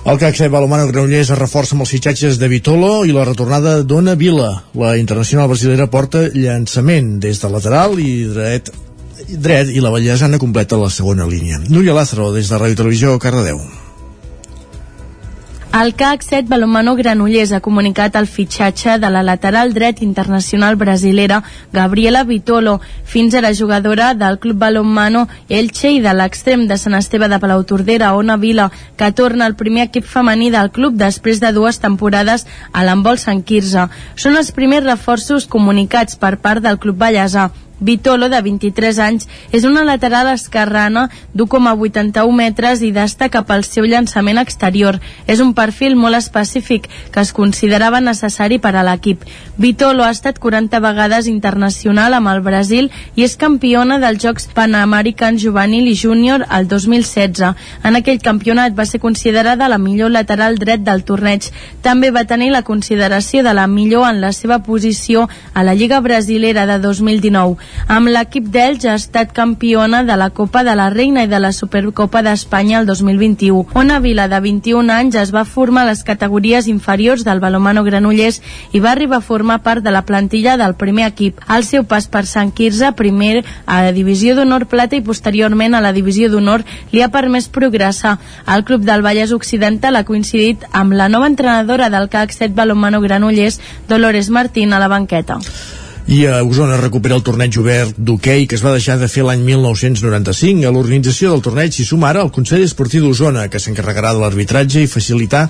El 0.09 0.17
CAC 0.17 0.47
Balomano 0.49 0.87
Granollers 0.89 1.29
es 1.35 1.39
reforça 1.39 1.77
amb 1.77 1.85
els 1.85 1.91
fitxatges 1.93 2.39
de 2.41 2.49
Vitolo 2.49 3.03
i 3.05 3.12
la 3.12 3.27
retornada 3.29 3.83
d'Ona 3.85 4.15
Vila. 4.17 4.55
La 4.81 4.95
internacional 4.97 5.50
brasilera 5.53 5.91
porta 5.93 6.31
llançament 6.33 7.19
des 7.21 7.43
de 7.43 7.50
lateral 7.53 8.00
i 8.00 8.25
dret 8.33 8.73
dret 9.37 9.71
i 9.71 9.81
la 9.81 9.93
Vallesana 9.95 10.39
completa 10.39 10.81
la 10.81 10.91
segona 10.91 11.27
línia. 11.27 11.61
Núria 11.69 11.95
Lázaro, 11.95 12.33
des 12.33 12.49
de 12.49 12.59
Ràdio 12.59 12.83
Televisió, 12.83 13.19
Cardedeu. 13.19 13.61
El 15.73 15.95
CAC 15.95 16.25
7 16.26 16.49
Balomano 16.49 16.97
Granollers 16.99 17.52
ha 17.54 17.61
comunicat 17.63 18.17
el 18.19 18.26
fitxatge 18.26 18.97
de 18.99 19.11
la 19.15 19.21
lateral 19.23 19.71
dret 19.71 20.00
internacional 20.02 20.75
brasilera 20.75 21.45
Gabriela 21.73 22.25
Vitolo, 22.25 22.81
fins 23.04 23.37
ara 23.39 23.52
jugadora 23.54 24.09
del 24.15 24.41
Club 24.41 24.59
Balomano 24.59 25.28
Elche 25.49 25.93
i 25.95 26.02
de 26.02 26.11
l'extrem 26.11 26.67
de 26.67 26.75
Sant 26.75 26.99
Esteve 26.99 27.31
de 27.31 27.39
Palautordera, 27.39 28.17
Ona 28.19 28.37
Vila, 28.37 28.73
que 28.97 29.13
torna 29.13 29.47
al 29.47 29.54
primer 29.54 29.87
equip 29.87 30.11
femení 30.11 30.50
del 30.50 30.73
club 30.75 30.99
després 30.99 31.39
de 31.39 31.54
dues 31.54 31.78
temporades 31.78 32.49
a 32.73 32.83
l'embol 32.83 33.23
Sant 33.23 33.47
Quirze. 33.47 33.87
Són 34.17 34.35
els 34.43 34.50
primers 34.50 34.91
reforços 34.91 35.47
comunicats 35.47 36.19
per 36.19 36.35
part 36.43 36.67
del 36.67 36.83
Club 36.83 36.99
Vallèsà. 36.99 37.52
Vitolo, 37.80 38.28
de 38.28 38.40
23 38.45 38.99
anys, 39.00 39.26
és 39.56 39.64
una 39.64 39.82
lateral 39.88 40.28
esquerrana 40.34 41.08
d'1,81 41.32 42.34
metres 42.36 42.82
i 42.84 42.93
destaca 42.93 43.43
pel 43.49 43.64
seu 43.64 43.86
llançament 43.88 44.38
exterior. 44.38 45.00
És 45.26 45.40
un 45.40 45.54
perfil 45.56 45.97
molt 45.97 46.19
específic 46.19 46.88
que 47.10 47.25
es 47.25 47.32
considerava 47.32 48.02
necessari 48.04 48.60
per 48.60 48.75
a 48.76 48.84
l'equip. 48.84 49.25
Vitolo 49.56 50.04
ha 50.04 50.10
estat 50.12 50.38
40 50.38 50.80
vegades 50.84 51.26
internacional 51.26 52.14
amb 52.14 52.28
el 52.32 52.43
Brasil 52.45 52.90
i 53.16 53.25
és 53.25 53.36
campiona 53.40 53.99
dels 54.02 54.21
Jocs 54.23 54.50
Panamericans 54.54 55.40
Juvenil 55.43 55.88
i 55.88 55.97
Júnior 55.97 56.45
el 56.50 56.69
2016. 56.69 57.54
En 57.84 57.97
aquell 57.97 58.21
campionat 58.21 58.76
va 58.76 58.86
ser 58.86 59.00
considerada 59.00 59.69
la 59.69 59.78
millor 59.78 60.12
lateral 60.12 60.58
dret 60.60 60.84
del 60.84 61.04
torneig. 61.08 61.49
També 61.82 62.10
va 62.10 62.26
tenir 62.28 62.50
la 62.52 62.62
consideració 62.62 63.43
de 63.43 63.54
la 63.56 63.66
millor 63.66 64.08
en 64.10 64.21
la 64.21 64.32
seva 64.36 64.60
posició 64.62 65.28
a 65.54 65.64
la 65.64 65.75
Lliga 65.75 66.00
Brasilera 66.00 66.66
de 66.66 66.78
2019. 66.78 67.70
Amb 67.91 68.06
l'equip 68.06 68.47
d'Elx 68.54 68.85
ha 68.87 68.95
estat 68.95 69.33
campiona 69.35 70.02
de 70.06 70.17
la 70.17 70.28
Copa 70.30 70.63
de 70.63 70.76
la 70.78 70.91
Reina 70.95 71.25
i 71.25 71.28
de 71.30 71.41
la 71.43 71.50
Supercopa 71.52 72.23
d'Espanya 72.23 72.78
el 72.78 72.87
2021. 72.87 73.65
Ona 73.75 73.99
Vila, 74.00 74.28
de 74.30 74.39
21 74.41 74.93
anys, 74.95 75.17
es 75.19 75.33
va 75.35 75.45
formar 75.45 75.83
a 75.83 75.91
les 75.91 76.04
categories 76.06 76.69
inferiors 76.71 77.25
del 77.26 77.41
Balomano 77.43 77.83
Granollers 77.83 78.41
i 78.73 78.80
va 78.85 78.93
arribar 78.93 79.19
a 79.19 79.26
formar 79.26 79.61
part 79.67 79.83
de 79.83 79.91
la 79.91 80.04
plantilla 80.06 80.56
del 80.61 80.76
primer 80.78 81.09
equip. 81.09 81.41
Al 81.49 81.67
seu 81.67 81.85
pas 81.85 82.06
per 82.06 82.25
Sant 82.30 82.52
Quirze, 82.54 82.93
primer 82.95 83.45
a 83.67 83.83
la 83.87 83.93
Divisió 83.97 84.37
d'Honor 84.39 84.69
Plata 84.71 84.97
i 84.97 85.04
posteriorment 85.06 85.75
a 85.75 85.83
la 85.83 85.95
Divisió 85.97 86.30
d'Honor, 86.30 86.65
li 86.93 87.02
ha 87.02 87.11
permès 87.11 87.50
progressar. 87.50 88.19
El 88.47 88.65
Club 88.65 88.87
del 88.87 89.02
Vallès 89.02 89.35
Occidental 89.35 89.97
ha 89.97 90.06
coincidit 90.06 90.63
amb 90.71 90.95
la 90.95 91.11
nova 91.11 91.26
entrenadora 91.26 91.91
del 91.91 92.09
CAC 92.09 92.39
7 92.39 92.54
Balomano 92.54 93.00
Granollers, 93.00 93.61
Dolores 93.89 94.30
Martín, 94.30 94.73
a 94.73 94.78
la 94.78 94.89
banqueta 94.89 95.41
i 96.11 96.25
a 96.27 96.41
Osona 96.43 96.75
recupera 96.81 97.15
el 97.15 97.23
torneig 97.23 97.55
obert 97.61 97.95
d'hoquei 97.95 98.49
que 98.51 98.57
es 98.59 98.65
va 98.67 98.73
deixar 98.75 98.97
de 98.99 99.07
fer 99.07 99.23
l'any 99.23 99.45
1995. 99.47 100.67
A 100.67 100.73
l'organització 100.75 101.31
del 101.31 101.45
torneig 101.47 101.71
s'hi 101.77 101.87
suma 101.87 102.09
ara 102.09 102.25
el 102.27 102.33
Consell 102.35 102.65
Esportiu 102.67 103.05
d'Osona, 103.05 103.47
que 103.47 103.61
s'encarregarà 103.63 104.11
de 104.17 104.25
l'arbitratge 104.25 104.83
i 104.83 104.91
facilitar 104.91 105.45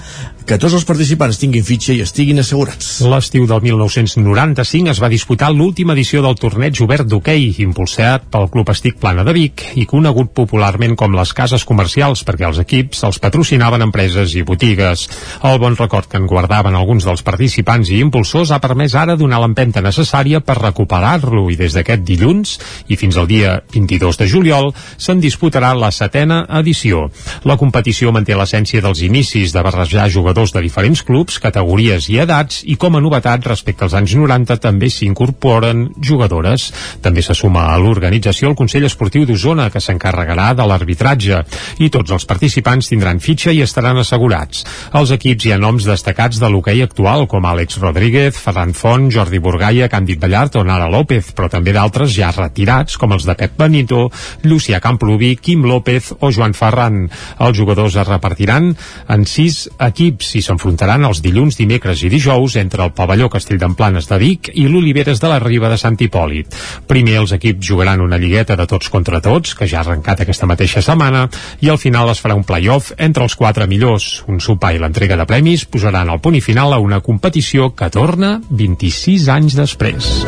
que 0.44 0.58
tots 0.60 0.74
els 0.76 0.84
participants 0.84 1.38
tinguin 1.40 1.64
fitxa 1.64 1.94
i 1.94 2.02
estiguin 2.04 2.42
assegurats. 2.42 2.90
L'estiu 3.08 3.46
del 3.48 3.62
1995 3.64 4.92
es 4.92 5.00
va 5.00 5.08
disputar 5.08 5.48
l'última 5.54 5.94
edició 5.96 6.20
del 6.24 6.36
torneig 6.36 6.76
obert 6.84 7.08
d'hoquei, 7.08 7.46
impulsat 7.64 8.28
pel 8.28 8.50
Club 8.52 8.72
Estic 8.74 9.00
Plana 9.00 9.24
de 9.24 9.32
Vic 9.36 9.64
i 9.80 9.86
conegut 9.88 10.34
popularment 10.36 10.96
com 10.98 11.16
les 11.16 11.32
cases 11.32 11.64
comercials 11.64 12.24
perquè 12.28 12.48
els 12.50 12.60
equips 12.60 13.04
els 13.08 13.20
patrocinaven 13.22 13.86
empreses 13.86 14.36
i 14.36 14.44
botigues. 14.44 15.06
El 15.40 15.56
bon 15.62 15.78
record 15.80 16.10
que 16.10 16.20
en 16.20 16.28
guardaven 16.28 16.76
alguns 16.76 17.08
dels 17.08 17.24
participants 17.24 17.88
i 17.88 18.02
impulsors 18.04 18.52
ha 18.52 18.60
permès 18.60 18.98
ara 18.98 19.16
donar 19.16 19.40
l'empenta 19.40 19.80
necessària 19.86 20.44
per 20.50 20.58
recuperar-lo 20.58 21.44
i 21.52 21.56
des 21.58 21.76
d'aquest 21.76 22.02
dilluns 22.02 22.56
i 22.90 22.98
fins 22.98 23.14
al 23.20 23.28
dia 23.30 23.54
22 23.70 24.18
de 24.18 24.26
juliol 24.26 24.72
se'n 24.98 25.20
disputarà 25.22 25.70
la 25.78 25.92
setena 25.94 26.42
edició. 26.58 27.04
La 27.46 27.56
competició 27.60 28.10
manté 28.10 28.34
l'essència 28.34 28.82
dels 28.82 29.04
inicis 29.06 29.54
de 29.54 29.62
barrejar 29.62 30.08
jugadors 30.10 30.54
de 30.56 30.62
diferents 30.64 31.04
clubs, 31.06 31.38
categories 31.38 32.08
i 32.10 32.18
edats 32.24 32.64
i 32.66 32.74
com 32.80 32.96
a 32.96 33.02
novetat 33.04 33.46
respecte 33.46 33.86
als 33.86 33.94
anys 33.94 34.16
90 34.18 34.58
també 34.64 34.90
s'incorporen 34.90 35.86
jugadores. 36.02 36.70
També 37.04 37.22
se 37.22 37.36
suma 37.38 37.68
a 37.70 37.78
l'organització 37.78 38.50
el 38.50 38.58
Consell 38.58 38.88
Esportiu 38.88 39.28
d'Osona 39.28 39.68
que 39.70 39.82
s'encarregarà 39.84 40.50
de 40.58 40.66
l'arbitratge 40.66 41.44
i 41.78 41.92
tots 41.94 42.10
els 42.16 42.26
participants 42.26 42.90
tindran 42.90 43.22
fitxa 43.22 43.54
i 43.54 43.62
estaran 43.62 44.02
assegurats. 44.02 44.64
Als 44.90 45.14
equips 45.14 45.46
hi 45.46 45.54
ha 45.54 45.62
noms 45.62 45.86
destacats 45.86 46.42
de 46.42 46.50
l'hoquei 46.50 46.82
actual 46.82 47.28
com 47.30 47.46
Àlex 47.46 47.78
Rodríguez, 47.78 48.34
Ferran 48.34 48.74
Font, 48.74 49.10
Jordi 49.14 49.38
Burgaia, 49.38 49.86
Càndid 49.92 50.18
Vallès 50.18 50.29
Castellar 50.30 50.50
tornarà 50.54 50.86
López, 50.86 51.32
però 51.34 51.48
també 51.50 51.72
d'altres 51.74 52.12
ja 52.14 52.28
retirats, 52.30 52.94
com 53.00 53.10
els 53.16 53.24
de 53.26 53.34
Pep 53.34 53.56
Benito, 53.58 54.04
Llucià 54.46 54.78
Camploví, 54.78 55.32
Quim 55.42 55.64
López 55.66 56.12
o 56.20 56.30
Joan 56.30 56.54
Ferran. 56.54 57.08
Els 57.42 57.56
jugadors 57.58 57.96
es 57.98 58.06
repartiran 58.06 58.68
en 59.10 59.24
sis 59.26 59.64
equips 59.82 60.36
i 60.38 60.42
s'enfrontaran 60.46 61.02
els 61.08 61.18
dilluns, 61.24 61.58
dimecres 61.58 62.04
i 62.06 62.10
dijous 62.12 62.54
entre 62.62 62.84
el 62.86 62.92
pavelló 62.94 63.26
Castell 63.26 63.58
d'Emplanes 63.58 64.06
de 64.06 64.20
Vic 64.22 64.52
i 64.54 64.68
l'Oliveres 64.70 65.18
de 65.18 65.32
la 65.32 65.40
Riba 65.42 65.72
de 65.72 65.80
Sant 65.82 65.98
Hipòlit. 65.98 66.54
Primer 66.86 67.18
els 67.24 67.34
equips 67.34 67.66
jugaran 67.66 68.06
una 68.06 68.20
lligueta 68.22 68.54
de 68.54 68.68
tots 68.70 68.86
contra 68.86 69.18
tots, 69.18 69.56
que 69.58 69.66
ja 69.66 69.80
ha 69.80 69.82
arrencat 69.82 70.22
aquesta 70.22 70.46
mateixa 70.46 70.78
setmana, 70.78 71.24
i 71.58 71.72
al 71.74 71.82
final 71.82 72.14
es 72.14 72.22
farà 72.22 72.38
un 72.38 72.46
play-off 72.46 72.94
entre 72.98 73.26
els 73.26 73.34
quatre 73.34 73.66
millors. 73.66 74.22
Un 74.30 74.38
sopar 74.38 74.76
i 74.76 74.78
l'entrega 74.78 75.18
de 75.18 75.26
premis 75.26 75.66
posaran 75.66 76.14
el 76.14 76.22
punt 76.22 76.38
i 76.38 76.44
final 76.44 76.70
a 76.70 76.78
una 76.78 77.02
competició 77.02 77.72
que 77.74 77.90
torna 77.90 78.36
26 78.46 79.26
anys 79.40 79.58
després. 79.58 80.19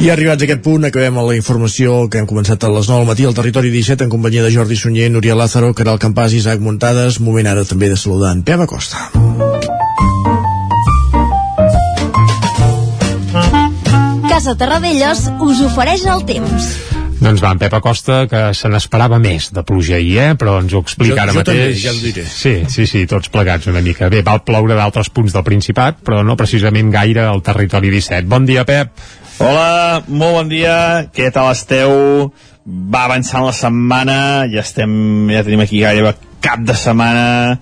I 0.00 0.08
arribats 0.08 0.40
a 0.40 0.46
aquest 0.46 0.62
punt, 0.64 0.86
acabem 0.88 1.18
la 1.20 1.34
informació 1.36 2.06
que 2.08 2.22
hem 2.22 2.26
començat 2.28 2.62
a 2.64 2.70
les 2.72 2.86
9 2.88 3.02
del 3.02 3.08
matí 3.10 3.26
al 3.28 3.34
Territori 3.36 3.68
17 3.68 4.06
en 4.06 4.12
companyia 4.14 4.40
de 4.46 4.52
Jordi 4.54 4.78
Sunyer, 4.80 5.10
Núria 5.12 5.36
Lázaro, 5.36 5.74
Caral 5.76 6.00
Campàs 6.00 6.32
i 6.32 6.38
Isaac 6.40 6.62
Muntades. 6.64 7.18
Moment 7.20 7.50
ara 7.50 7.66
també 7.68 7.90
de 7.92 7.98
saludar 8.00 8.32
en 8.32 8.40
Pep 8.40 8.64
Acosta. 8.64 9.10
Casa 14.30 14.56
Terradellos 14.56 15.26
us 15.44 15.60
ofereix 15.68 16.08
el 16.08 16.24
temps. 16.24 16.99
Doncs 17.20 17.42
va, 17.44 17.50
en 17.52 17.58
Pep 17.60 17.74
Acosta, 17.76 18.22
que 18.30 18.38
se 18.56 18.68
n'esperava 18.72 19.18
més 19.20 19.50
de 19.52 19.60
pluja 19.68 19.98
ahir, 19.98 20.14
eh? 20.22 20.28
però 20.40 20.54
ens 20.62 20.72
ho 20.72 20.80
explica 20.80 21.18
Jo- 21.18 21.22
ara 21.26 21.34
jo 21.36 21.42
també, 21.44 21.66
mateix. 21.68 21.82
ja 21.84 21.92
ho 21.92 21.98
diré. 22.00 22.24
Sí, 22.24 22.52
sí, 22.72 22.86
sí, 22.88 23.02
tots 23.06 23.28
plegats 23.28 23.66
una 23.68 23.82
mica. 23.84 24.08
Bé, 24.08 24.22
va 24.24 24.38
ploure 24.44 24.74
d'altres 24.78 25.10
punts 25.12 25.34
del 25.36 25.44
Principat, 25.44 25.98
però 26.06 26.22
no 26.24 26.36
precisament 26.40 26.88
gaire 26.94 27.26
al 27.28 27.42
territori 27.44 27.90
17. 27.92 28.24
Bon 28.30 28.46
dia, 28.48 28.64
Pep. 28.64 28.94
Hola, 29.40 30.00
molt 30.08 30.34
bon 30.38 30.48
dia, 30.48 31.10
què 31.12 31.28
tal 31.32 31.52
esteu? 31.52 32.32
Va 32.66 33.04
avançant 33.06 33.44
la 33.46 33.52
setmana, 33.56 34.18
ja 34.52 34.60
estem, 34.64 35.28
ja 35.32 35.44
tenim 35.44 35.60
aquí 35.64 35.80
gairebé 35.84 36.14
cap 36.44 36.60
de 36.64 36.72
setmana, 36.76 37.58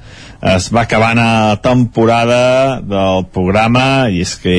es 0.55 0.69
va 0.75 0.85
acabant 0.87 1.19
la 1.19 1.57
temporada 1.63 2.79
del 2.83 3.25
programa 3.35 4.07
i 4.11 4.21
és 4.23 4.37
que 4.39 4.57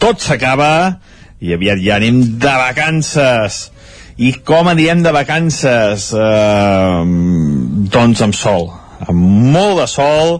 tot 0.00 0.20
s'acaba 0.24 0.98
i 1.44 1.52
aviat 1.52 1.80
ja 1.84 1.96
anem 2.00 2.22
de 2.40 2.54
vacances. 2.60 3.70
I 4.16 4.30
com 4.46 4.68
anirem 4.70 5.02
de 5.02 5.10
vacances? 5.10 6.12
Eh, 6.14 7.00
doncs 7.90 8.22
amb 8.22 8.36
sol, 8.38 8.68
amb 9.02 9.50
molt 9.54 9.80
de 9.80 9.88
sol 9.90 10.36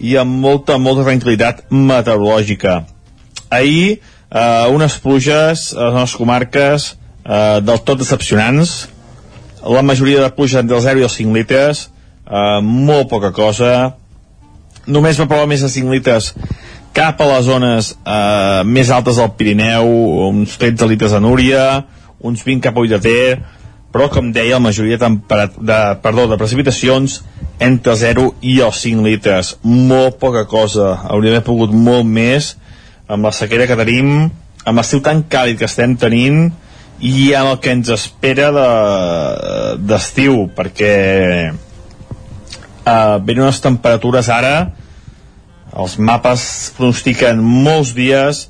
i 0.00 0.16
amb 0.16 0.40
molta, 0.40 0.78
molta 0.80 1.04
tranquil·litat 1.04 1.66
meteorològica. 1.68 2.78
Ahir, 3.52 3.98
eh, 4.32 4.64
unes 4.72 4.96
pluges 5.04 5.68
a 5.76 5.90
les 5.90 5.98
nostres 6.00 6.16
comarques 6.16 6.88
eh, 6.88 7.60
del 7.60 7.84
tot 7.84 8.00
decepcionants. 8.00 8.88
La 9.62 9.84
majoria 9.84 10.24
de 10.24 10.32
pluges 10.32 10.62
entre 10.62 10.80
els 10.80 10.88
0 10.88 11.04
i 11.04 11.08
els 11.10 11.20
5 11.20 11.36
litres, 11.36 11.86
eh, 12.24 12.60
molt 12.64 13.12
poca 13.12 13.30
cosa. 13.36 13.92
Només 14.86 15.20
va 15.20 15.28
provar 15.28 15.46
més 15.46 15.60
de 15.60 15.68
5 15.68 15.92
litres 15.92 16.32
cap 16.96 17.20
a 17.20 17.28
les 17.28 17.44
zones 17.44 17.92
eh, 17.92 18.62
més 18.64 18.88
altes 18.90 19.20
del 19.20 19.34
Pirineu, 19.36 19.92
uns 20.32 20.56
13 20.56 20.88
litres 20.88 21.12
a 21.12 21.20
Núria, 21.20 21.84
uns 22.22 22.44
20 22.46 22.62
cap 22.64 22.78
a 22.78 23.00
Ter, 23.02 23.38
però 23.92 24.08
com 24.08 24.30
deia, 24.32 24.56
la 24.56 24.64
majoria 24.64 24.96
de, 24.96 25.10
de, 25.60 25.78
perdó, 26.02 26.26
de 26.30 26.38
precipitacions 26.40 27.20
entre 27.60 27.94
0 27.98 28.34
i 28.40 28.60
els 28.64 28.80
5 28.80 29.04
litres. 29.04 29.56
Molt 29.62 30.16
poca 30.22 30.46
cosa. 30.48 30.94
Hauria 31.10 31.34
d'haver 31.34 31.44
pogut 31.46 31.74
molt 31.76 32.08
més 32.08 32.54
amb 33.08 33.28
la 33.28 33.32
sequera 33.36 33.66
que 33.68 33.76
tenim, 33.76 34.30
amb 34.64 34.78
l'estiu 34.78 35.02
tan 35.04 35.24
càlid 35.28 35.58
que 35.60 35.68
estem 35.68 35.96
tenint 36.00 36.46
i 37.02 37.32
amb 37.34 37.50
el 37.50 37.58
que 37.60 37.72
ens 37.74 37.90
espera 37.90 38.52
de- 38.54 39.76
d'estiu, 39.82 40.46
de, 40.46 40.54
perquè 40.56 40.94
eh, 42.86 43.18
venen 43.26 43.44
unes 43.44 43.60
temperatures 43.60 44.28
ara 44.32 44.54
els 45.72 45.98
mapes 45.98 46.72
pronostiquen 46.76 47.40
molts 47.40 47.94
dies 47.96 48.46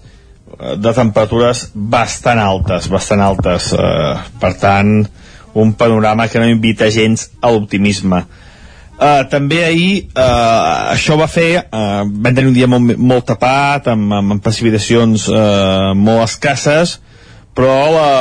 de 0.78 0.92
temperatures 0.96 1.66
bastant 1.74 2.40
altes, 2.42 2.88
bastant 2.92 3.22
altes. 3.24 3.72
Eh, 3.72 4.14
per 4.40 4.52
tant, 4.60 5.02
un 5.54 5.74
panorama 5.74 6.28
que 6.28 6.40
no 6.40 6.48
invita 6.48 6.90
gens 6.90 7.30
a 7.40 7.50
l'optimisme. 7.52 8.24
Uh, 9.02 9.24
també 9.26 9.62
ahir 9.64 9.92
uh, 10.14 10.92
això 10.92 11.16
va 11.18 11.26
fer 11.26 11.64
uh, 11.64 12.04
vam 12.06 12.36
tenir 12.36 12.50
un 12.50 12.54
dia 12.54 12.68
molt, 12.70 12.92
molt 13.00 13.24
tapat 13.26 13.88
amb, 13.90 14.12
amb, 14.14 14.34
amb 14.36 14.42
precipitacions 14.44 15.24
uh, 15.32 15.90
molt 15.96 16.22
escasses 16.28 16.98
però 17.56 17.72
la, 17.96 18.12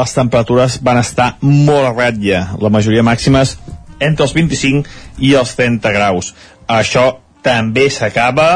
les 0.00 0.16
temperatures 0.16 0.80
van 0.82 0.98
estar 1.04 1.28
molt 1.44 1.90
a 1.90 1.92
ratlla 1.92 2.40
la 2.58 2.72
majoria 2.72 3.04
màximes 3.06 3.58
entre 4.00 4.26
els 4.26 4.34
25 4.34 4.88
i 5.28 5.36
els 5.38 5.54
30 5.60 5.94
graus 5.94 6.32
això 6.66 7.04
també 7.44 7.86
s'acaba 7.92 8.48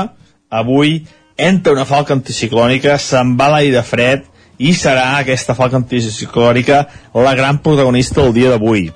avui 0.50 1.02
entra 1.48 1.74
una 1.74 1.88
falca 1.88 2.14
anticiclònica 2.14 2.96
se'n 3.02 3.36
va 3.38 3.50
l'aire 3.56 3.82
fred 3.86 4.28
i 4.62 4.74
serà 4.78 5.12
aquesta 5.18 5.56
falca 5.58 5.80
anticiclònica 5.80 6.82
la 7.14 7.36
gran 7.38 7.62
protagonista 7.64 8.20
del 8.22 8.36
dia 8.36 8.52
d'avui 8.52 8.90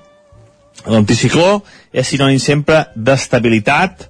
L'anticicló 0.87 1.63
és 1.93 2.07
sinònim 2.07 2.39
sempre 2.43 2.85
d'estabilitat, 2.95 4.07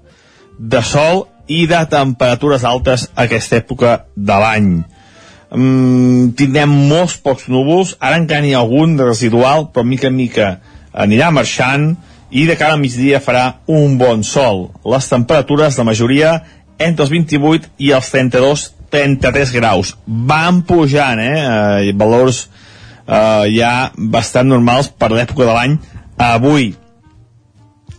de 0.58 0.82
sol 0.84 1.26
i 1.52 1.64
de 1.68 1.78
temperatures 1.90 2.64
altes 2.64 3.06
a 3.14 3.24
aquesta 3.26 3.60
època 3.60 3.96
de 4.16 4.38
l'any. 4.42 4.70
Mm, 5.56 6.34
tindrem 6.36 6.72
molts 6.90 7.16
pocs 7.22 7.46
núvols, 7.52 7.94
ara 8.00 8.18
encara 8.20 8.42
n'hi 8.44 8.54
ha 8.54 8.64
algun 8.64 8.96
de 8.98 9.06
residual, 9.06 9.70
però 9.72 9.86
mica 9.86 10.10
en 10.10 10.16
mica 10.16 10.50
anirà 10.92 11.30
marxant 11.30 11.94
i 12.30 12.44
de 12.48 12.56
cara 12.58 12.74
a 12.74 12.80
migdia 12.80 13.22
farà 13.22 13.60
un 13.70 13.96
bon 14.00 14.24
sol. 14.26 14.66
Les 14.84 15.08
temperatures, 15.08 15.78
la 15.78 15.86
majoria, 15.86 16.32
entre 16.78 17.06
els 17.06 17.12
28 17.12 17.72
i 17.78 17.92
els 17.96 18.10
32 18.12 18.70
33 18.90 19.52
graus. 19.52 19.96
Van 20.06 20.62
pujant, 20.62 21.20
eh? 21.20 21.88
eh 21.90 21.92
valors 21.96 22.46
eh, 23.06 23.46
ja 23.54 23.92
bastant 23.96 24.48
normals 24.48 24.90
per 24.90 25.10
l'època 25.12 25.46
de 25.46 25.54
l'any 25.54 25.78
avui 26.16 26.74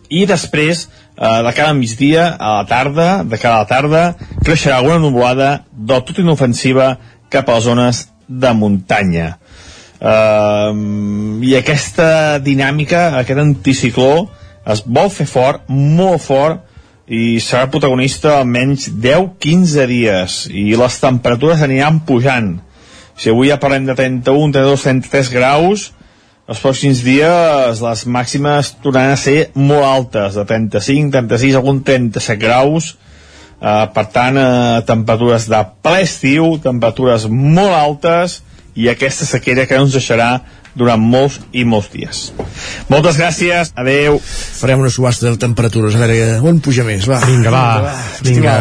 i 0.10 0.26
després 0.28 0.86
eh, 0.88 1.42
de 1.44 1.54
cara 1.54 1.72
a 1.72 1.78
migdia 1.78 2.30
a 2.36 2.58
la 2.60 2.66
tarda, 2.70 3.24
de 3.24 3.40
cara 3.40 3.60
a 3.60 3.66
la 3.66 3.70
tarda 3.70 4.04
creixerà 4.44 4.80
alguna 4.80 5.02
nuvolada 5.04 5.66
del 5.72 6.04
tot 6.08 6.22
inofensiva 6.24 6.96
cap 7.30 7.50
a 7.50 7.58
les 7.58 7.68
zones 7.68 8.06
de 8.28 8.54
muntanya 8.54 9.38
eh, 10.00 10.72
i 11.48 11.56
aquesta 11.60 12.40
dinàmica 12.44 13.10
aquest 13.22 13.44
anticicló 13.44 14.28
es 14.68 14.82
vol 14.84 15.12
fer 15.12 15.28
fort, 15.28 15.68
molt 15.70 16.24
fort 16.24 16.67
i 17.08 17.40
serà 17.40 17.70
protagonista 17.72 18.38
almenys 18.38 18.90
10-15 18.92 19.86
dies. 19.88 20.40
I 20.52 20.76
les 20.80 21.00
temperatures 21.00 21.64
aniran 21.64 22.02
pujant. 22.08 22.58
Si 23.18 23.32
avui 23.32 23.50
ja 23.50 23.60
parlem 23.62 23.88
de 23.88 23.96
31, 23.96 24.52
32, 24.54 24.84
33 24.84 25.32
graus 25.34 25.92
els 26.48 26.62
pròxims 26.64 27.02
dies 27.04 27.82
les 27.84 28.02
màximes 28.08 28.70
tornaran 28.80 29.18
a 29.18 29.20
ser 29.20 29.50
molt 29.60 29.84
altes, 29.84 30.38
de 30.40 30.46
35, 30.48 31.12
36, 31.12 31.58
algun 31.60 31.82
37 31.84 32.40
graus, 32.40 32.94
eh, 33.60 33.88
per 33.94 34.06
tant, 34.16 34.38
eh, 34.40 34.82
temperatures 34.88 35.50
de 35.52 35.60
ple 35.84 36.02
estiu, 36.06 36.54
temperatures 36.64 37.28
molt 37.28 37.76
altes, 37.76 38.42
i 38.76 38.88
aquesta 38.88 39.26
sequera 39.26 39.66
que 39.66 39.76
no 39.76 39.90
ens 39.90 39.98
deixarà 39.98 40.30
durant 40.78 41.02
molts 41.02 41.40
i 41.58 41.66
molts 41.68 41.90
dies. 41.94 42.22
Moltes 42.92 43.18
gràcies, 43.20 43.74
adeu. 43.76 44.20
Farem 44.22 44.84
una 44.84 44.92
subhasta 44.94 45.32
de 45.32 45.42
temperatures, 45.42 45.98
a 45.98 46.06
veure 46.06 46.38
on 46.48 46.62
puja 46.64 46.86
més, 46.88 47.08
va. 47.10 47.20
Vinga, 47.28 47.52
va, 47.54 47.94
vinga, 48.26 48.56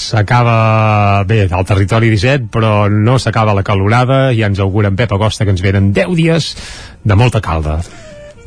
s'acaba 0.00 1.24
bé 1.28 1.44
al 1.48 1.66
territori 1.68 2.12
17, 2.14 2.48
però 2.52 2.86
no 2.92 3.18
s'acaba 3.18 3.56
la 3.56 3.66
calorada, 3.66 4.28
i 4.32 4.44
ens 4.46 4.62
augura 4.62 4.92
en 4.92 4.96
Pep 5.00 5.12
Agosta 5.16 5.44
que 5.46 5.54
ens 5.56 5.64
venen 5.64 5.92
10 5.96 6.16
dies 6.18 6.54
de 7.02 7.18
molta 7.18 7.42
calda. 7.44 7.80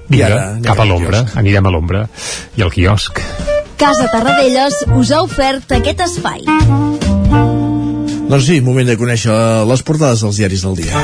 Vinga, 0.07 0.27
ara 0.27 0.41
cap 0.63 0.79
a 0.79 0.87
l'ombra, 0.87 1.25
anirem 1.35 1.67
a 1.67 1.73
l'ombra, 1.73 2.07
i 2.55 2.63
al 2.63 2.71
quiosc. 2.71 3.21
Casa 3.77 4.07
Tarradellas 4.09 4.85
us 4.97 5.11
ha 5.13 5.21
ofert 5.27 5.77
aquest 5.77 6.05
espai. 6.07 7.66
Doncs 8.27 8.43
sí, 8.43 8.57
moment 8.59 8.83
de 8.83 8.97
conèixer 8.99 9.31
les 9.69 9.81
portades 9.87 10.19
dels 10.19 10.35
diaris 10.35 10.63
del 10.65 10.73
dia. 10.75 10.99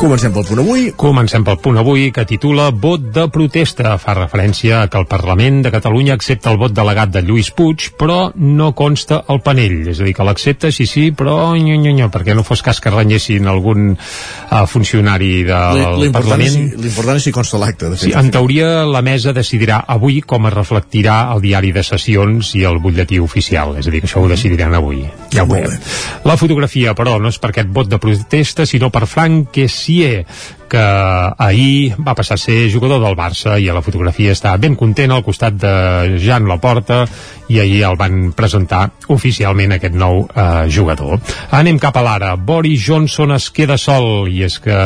Comencem 0.00 0.32
pel 0.32 0.46
punt 0.48 0.62
avui. 0.62 0.86
Comencem 0.96 1.44
pel 1.44 1.58
punt 1.60 1.76
avui 1.76 2.06
que 2.12 2.24
titula 2.24 2.70
Vot 2.72 3.02
de 3.12 3.26
protesta. 3.32 3.98
Fa 4.00 4.14
referència 4.16 4.78
a 4.80 4.88
que 4.88 4.96
el 4.96 5.04
Parlament 5.10 5.60
de 5.66 5.72
Catalunya 5.74 6.16
accepta 6.16 6.48
el 6.54 6.56
vot 6.62 6.72
delegat 6.72 7.12
de 7.12 7.20
Lluís 7.20 7.50
Puig, 7.52 7.90
però 8.00 8.30
no 8.40 8.70
consta 8.76 9.20
el 9.28 9.42
panell. 9.44 9.90
És 9.92 10.00
a 10.00 10.06
dir, 10.08 10.14
que 10.16 10.24
l'accepta, 10.24 10.70
sí, 10.72 10.86
sí, 10.88 11.10
però 11.12 11.52
nyo, 11.52 11.76
nyo, 11.82 11.92
nyo, 11.98 12.08
perquè 12.12 12.32
no 12.32 12.46
fos 12.48 12.64
cas 12.64 12.80
que 12.80 12.92
renyessin 12.94 13.44
algun 13.50 13.92
uh, 13.92 14.64
funcionari 14.64 15.44
del 15.44 16.08
Parlament. 16.16 16.58
L'important 16.80 17.20
és 17.20 17.28
si 17.28 17.34
consta 17.36 17.60
l'acte. 17.60 17.92
Sí, 18.00 18.14
en 18.16 18.32
teoria, 18.32 18.86
la 18.88 19.04
mesa 19.04 19.36
decidirà 19.36 19.82
avui 19.84 20.22
com 20.24 20.48
es 20.48 20.56
reflectirà 20.56 21.20
el 21.36 21.44
diari 21.44 21.76
de 21.76 21.84
sessions 21.84 22.54
i 22.56 22.64
el 22.64 22.80
butlletí 22.80 23.20
oficial. 23.20 23.76
És 23.76 23.92
a 23.92 23.94
dir, 23.94 24.00
que 24.00 24.08
això 24.08 24.24
ho 24.24 24.32
decidiran 24.32 24.80
avui. 24.80 25.04
Ja 25.34 25.44
ho 25.44 25.52
veurem. 25.52 25.76
La 26.24 26.40
fotografia, 26.54 26.94
però, 26.94 27.18
no 27.18 27.30
és 27.32 27.38
per 27.42 27.50
aquest 27.50 27.70
vot 27.74 27.88
de 27.90 27.98
protesta, 27.98 28.66
sinó 28.66 28.90
per 28.94 29.08
Frank 29.10 29.50
Kessier, 29.54 30.24
que 30.70 30.82
ahir 30.82 31.94
va 31.98 32.16
passar 32.16 32.38
a 32.38 32.42
ser 32.42 32.70
jugador 32.72 33.02
del 33.02 33.16
Barça 33.18 33.58
i 33.60 33.68
a 33.68 33.76
la 33.76 33.84
fotografia 33.84 34.34
està 34.34 34.56
ben 34.60 34.76
content 34.76 35.12
al 35.14 35.24
costat 35.26 35.56
de 35.60 35.74
Jan 36.22 36.48
Laporta 36.50 37.04
i 37.48 37.58
ahir 37.60 37.82
el 37.84 37.96
van 38.00 38.32
presentar 38.36 38.86
oficialment 39.12 39.74
aquest 39.76 39.96
nou 39.98 40.22
eh, 40.24 40.64
jugador. 40.72 41.20
Anem 41.54 41.78
cap 41.82 41.96
a 42.00 42.04
l'ara. 42.04 42.32
Boris 42.36 42.80
Johnson 42.86 43.34
es 43.36 43.50
queda 43.54 43.76
sol 43.80 44.30
i 44.32 44.42
és 44.46 44.56
que, 44.62 44.76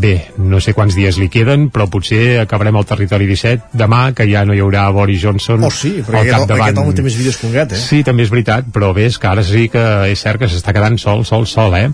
bé, 0.00 0.14
no 0.38 0.60
sé 0.62 0.74
quants 0.76 0.94
dies 0.94 1.18
li 1.18 1.28
queden, 1.32 1.68
però 1.74 1.88
potser 1.90 2.40
acabarem 2.44 2.78
al 2.78 2.86
territori 2.86 3.26
17 3.30 3.74
demà, 3.74 4.04
que 4.14 4.28
ja 4.30 4.44
no 4.46 4.54
hi 4.54 4.62
haurà 4.62 4.86
Boris 4.94 5.22
Johnson 5.22 5.66
oh, 5.66 5.72
sí, 5.74 5.96
al 6.04 6.30
capdavant. 6.30 6.68
Aquest 6.68 6.82
home 6.84 6.94
té 6.94 7.06
més 7.06 7.18
vídeos 7.18 7.40
que 7.40 7.48
un 7.48 7.56
gat, 7.56 7.74
eh? 7.74 7.82
Sí, 7.82 8.02
també 8.06 8.26
és 8.26 8.32
veritat, 8.32 8.70
però 8.74 8.92
bé, 8.94 9.08
és 9.10 9.18
que 9.18 9.30
ara 9.30 9.44
sí 9.46 9.66
que 9.72 9.84
és 10.12 10.22
cert 10.22 10.42
que 10.42 10.50
s'està 10.50 10.74
quedant 10.76 10.98
sol, 11.00 11.24
sol, 11.26 11.48
sol, 11.50 11.74
eh? 11.78 11.88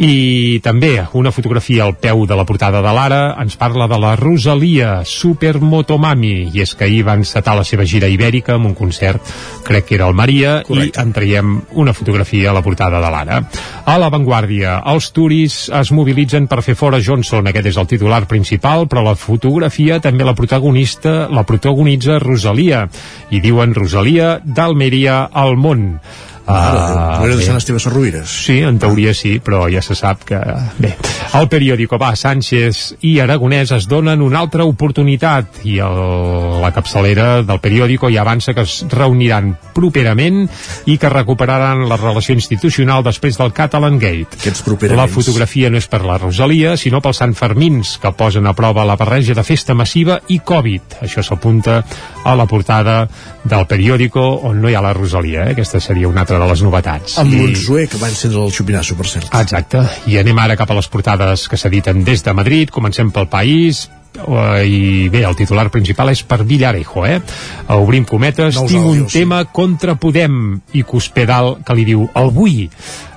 I 0.00 0.60
també 0.64 0.94
una 1.18 1.34
fotografia 1.34 1.84
al 1.84 1.96
peu 2.00 2.24
de 2.26 2.38
la 2.38 2.46
portada 2.48 2.80
de 2.86 2.92
l'Ara 2.94 3.34
ens 3.42 3.56
parla 3.58 3.88
de 3.90 3.96
la 3.98 4.12
Rosalia 4.18 5.00
Supermotomami 5.08 6.52
i 6.54 6.62
és 6.62 6.74
que 6.78 6.86
ahir 6.86 7.02
va 7.08 7.16
encetar 7.18 7.56
la 7.58 7.64
seva 7.66 7.86
gira 7.88 8.06
ibèrica 8.06 8.54
amb 8.54 8.68
un 8.68 8.76
concert, 8.78 9.22
crec 9.66 9.88
que 9.88 9.96
era 9.96 10.06
el 10.06 10.14
Maria 10.14 10.60
Correcte. 10.66 10.94
i 10.94 11.02
en 11.02 11.14
traiem 11.16 11.56
una 11.82 11.94
fotografia 11.96 12.50
a 12.50 12.54
la 12.54 12.62
portada 12.62 13.00
de 13.02 13.10
l'Ara. 13.10 13.40
A 13.86 13.96
La 13.98 14.10
Vanguardia, 14.12 14.76
els 14.86 15.10
turis 15.10 15.58
es 15.74 15.90
mobilitzen 15.90 16.46
per 16.46 16.62
fer 16.62 16.76
fora 16.78 17.02
Johnson, 17.02 17.50
aquest 17.50 17.72
és 17.72 17.80
el 17.82 17.90
titular 17.90 18.22
principal, 18.30 18.86
però 18.86 19.02
la 19.02 19.16
fotografia 19.18 19.98
també 20.00 20.24
la 20.24 20.36
protagonista 20.38 21.26
la 21.32 21.42
protagonitza 21.48 22.20
Rosalia 22.22 22.86
i 23.34 23.42
diuen 23.42 23.74
Rosalia 23.74 24.36
d'Almeria 24.44 25.24
al 25.32 25.56
món 25.58 25.96
Uh, 26.46 27.18
no 27.18 27.26
era 27.26 27.36
deixant 27.36 27.56
les 27.58 27.66
teves. 27.66 27.86
Sí, 28.30 28.60
en 28.62 28.78
teoria 28.78 29.12
sí, 29.18 29.36
però 29.42 29.64
ja 29.72 29.82
se 29.82 29.96
sap 29.98 30.22
que... 30.28 30.38
Bé, 30.78 30.92
el 31.34 31.48
periòdico 31.50 31.98
va, 31.98 32.12
Sánchez 32.16 33.02
i 33.08 33.16
Aragonès 33.22 33.72
es 33.74 33.88
donen 33.90 34.22
una 34.22 34.38
altra 34.44 34.64
oportunitat 34.68 35.64
i 35.66 35.80
el, 35.82 35.98
la 36.62 36.70
capçalera 36.74 37.42
del 37.46 37.60
periòdico 37.62 38.10
ja 38.14 38.22
avança 38.22 38.54
que 38.54 38.62
es 38.62 38.78
reuniran 38.92 39.56
properament 39.74 40.44
i 40.86 40.96
que 41.02 41.10
recuperaran 41.12 41.84
la 41.90 41.98
relació 41.98 42.36
institucional 42.38 43.02
després 43.06 43.38
del 43.40 43.52
Catalan 43.56 43.98
Gate. 43.98 44.38
La 44.96 45.10
fotografia 45.10 45.70
no 45.70 45.82
és 45.82 45.90
per 45.90 46.04
la 46.06 46.20
Rosalia, 46.22 46.76
sinó 46.78 47.02
pels 47.02 47.22
Sant 47.24 47.34
Fermins, 47.34 47.96
que 47.98 48.14
posen 48.14 48.46
a 48.46 48.54
prova 48.54 48.86
la 48.86 48.96
barreja 48.96 49.34
de 49.34 49.44
festa 49.46 49.74
massiva 49.74 50.20
i 50.30 50.38
Covid. 50.46 51.00
Això 51.02 51.26
s'apunta 51.26 51.82
a 52.26 52.34
la 52.38 52.46
portada 52.50 52.98
del 53.46 53.66
periòdico 53.70 54.22
on 54.48 54.60
no 54.62 54.70
hi 54.70 54.74
ha 54.74 54.82
la 54.84 54.92
Rosalia, 54.96 55.46
eh? 55.46 55.54
aquesta 55.54 55.80
seria 55.80 56.08
una 56.10 56.24
altra 56.26 56.40
de 56.42 56.48
les 56.50 56.64
novetats. 56.66 57.18
Amb 57.22 57.32
I... 57.32 57.42
l'Unzué, 57.42 57.86
que 57.90 58.00
va 58.02 58.10
encendre 58.10 58.42
el 58.42 58.54
xupinasso, 58.54 58.98
per 58.98 59.06
cert. 59.10 59.30
Exacte. 59.40 59.84
I 60.10 60.18
anem 60.22 60.42
ara 60.42 60.58
cap 60.58 60.72
a 60.72 60.78
les 60.80 60.90
portades 60.90 61.46
que 61.48 61.60
s'editen 61.60 62.02
des 62.06 62.26
de 62.26 62.34
Madrid. 62.36 62.74
Comencem 62.74 63.14
pel 63.14 63.30
País, 63.30 63.86
i 64.64 65.08
bé, 65.12 65.22
el 65.28 65.36
titular 65.36 65.68
principal 65.72 66.10
és 66.12 66.22
per 66.26 66.42
Villarejo, 66.48 67.04
eh? 67.06 67.20
Obrim 67.76 68.06
cometes, 68.08 68.56
Nous 68.56 68.70
tinc 68.70 68.86
un 68.86 69.04
tema 69.12 69.42
sí. 69.44 69.50
contra 69.52 69.96
Podem 70.00 70.56
i 70.72 70.84
Cospedal 70.88 71.58
que 71.66 71.76
li 71.76 71.84
diu 71.88 72.06
el 72.16 72.32
vull 72.32 72.64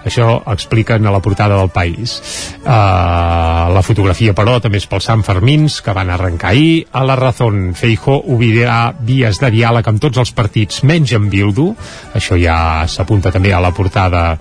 això 0.05 0.39
expliquen 0.51 1.05
a 1.05 1.12
la 1.12 1.21
portada 1.23 1.57
del 1.59 1.69
País. 1.73 2.19
Uh, 2.63 3.69
la 3.73 3.83
fotografia, 3.85 4.33
però, 4.38 4.59
també 4.62 4.79
és 4.79 4.88
pels 4.89 5.07
Sant 5.09 5.23
Fermins, 5.25 5.79
que 5.83 5.95
van 5.95 6.12
arrencar 6.13 6.53
ahir. 6.53 6.85
A 6.91 7.03
la 7.07 7.15
Razón, 7.19 7.73
Feijó 7.75 8.19
obrirà 8.31 8.93
vies 8.93 9.39
de 9.41 9.51
diàleg 9.53 9.88
amb 9.89 10.01
tots 10.01 10.21
els 10.21 10.31
partits, 10.35 10.83
menys 10.88 11.13
amb 11.17 11.31
Bildu. 11.31 11.69
Això 12.17 12.38
ja 12.39 12.85
s'apunta 12.88 13.31
també 13.33 13.53
a 13.53 13.62
la 13.63 13.73
portada 13.75 14.38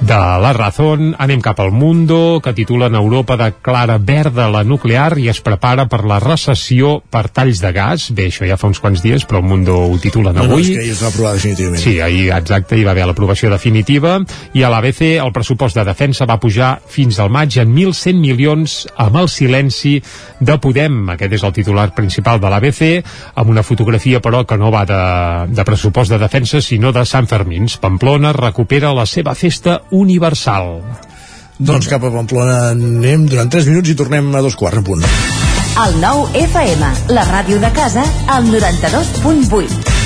de 0.00 0.20
la 0.42 0.52
Razón. 0.56 1.14
Anem 1.18 1.42
cap 1.44 1.60
al 1.60 1.72
Mundo, 1.72 2.40
que 2.42 2.54
titula 2.56 2.90
en 2.90 2.98
Europa 2.98 3.36
declara 3.40 3.98
verda 3.98 4.48
la 4.50 4.64
nuclear 4.64 5.18
i 5.18 5.28
es 5.32 5.40
prepara 5.44 5.86
per 5.90 6.04
la 6.08 6.20
recessió 6.22 7.00
per 7.10 7.28
talls 7.28 7.60
de 7.62 7.72
gas. 7.76 8.10
Bé, 8.16 8.30
això 8.30 8.48
ja 8.48 8.58
fa 8.60 8.70
uns 8.70 8.80
quants 8.82 9.02
dies, 9.04 9.26
però 9.28 9.42
el 9.42 9.48
Mundo 9.48 9.76
ho 9.86 9.98
titulen 10.02 10.36
avui. 10.36 10.48
No, 10.48 10.56
no, 10.56 10.62
és 10.62 10.72
que 10.72 10.82
ahir 10.82 10.94
es 10.96 11.02
va 11.02 11.12
aprovar 11.12 11.34
definitivament. 11.36 11.82
Sí, 11.82 11.98
ahir, 12.00 12.30
exacte, 12.36 12.78
hi 12.78 12.86
va 12.86 12.94
haver 12.96 13.06
l'aprovació 13.10 13.50
definitiva. 13.52 14.18
I 14.56 14.64
a 14.64 14.72
l'ABC 14.72 14.95
l'ABC, 14.96 15.20
el 15.22 15.32
pressupost 15.32 15.76
de 15.76 15.84
defensa 15.84 16.26
va 16.26 16.38
pujar 16.40 16.80
fins 16.88 17.18
al 17.20 17.30
maig 17.30 17.56
en 17.58 17.74
1.100 17.74 18.16
milions 18.16 18.86
amb 18.96 19.16
el 19.16 19.28
silenci 19.28 20.00
de 20.40 20.58
Podem. 20.58 21.10
Aquest 21.10 21.32
és 21.32 21.44
el 21.44 21.52
titular 21.52 21.92
principal 21.94 22.40
de 22.40 22.48
l'ABC, 22.48 23.04
amb 23.34 23.50
una 23.50 23.62
fotografia, 23.62 24.20
però, 24.20 24.44
que 24.46 24.56
no 24.56 24.70
va 24.70 24.84
de, 24.86 25.52
de 25.52 25.64
pressupost 25.64 26.10
de 26.10 26.18
defensa, 26.18 26.60
sinó 26.60 26.92
de 26.92 27.04
Sant 27.04 27.26
Fermins. 27.26 27.76
Pamplona 27.78 28.32
recupera 28.32 28.94
la 28.94 29.06
seva 29.06 29.34
festa 29.34 29.82
universal. 29.90 30.80
Doncs 31.58 31.88
cap 31.88 32.04
a 32.04 32.12
Pamplona 32.12 32.72
anem 32.72 33.26
durant 33.28 33.50
3 33.50 33.68
minuts 33.68 33.92
i 33.92 33.96
tornem 33.96 34.32
a 34.34 34.44
dos 34.44 34.56
quarts 34.56 34.80
en 34.80 34.84
punt. 34.84 35.06
El 35.76 36.00
nou 36.00 36.24
FM, 36.32 36.92
la 37.12 37.28
ràdio 37.28 37.60
de 37.60 37.72
casa, 37.76 38.04
al 38.32 38.48
92.8. 38.48 40.05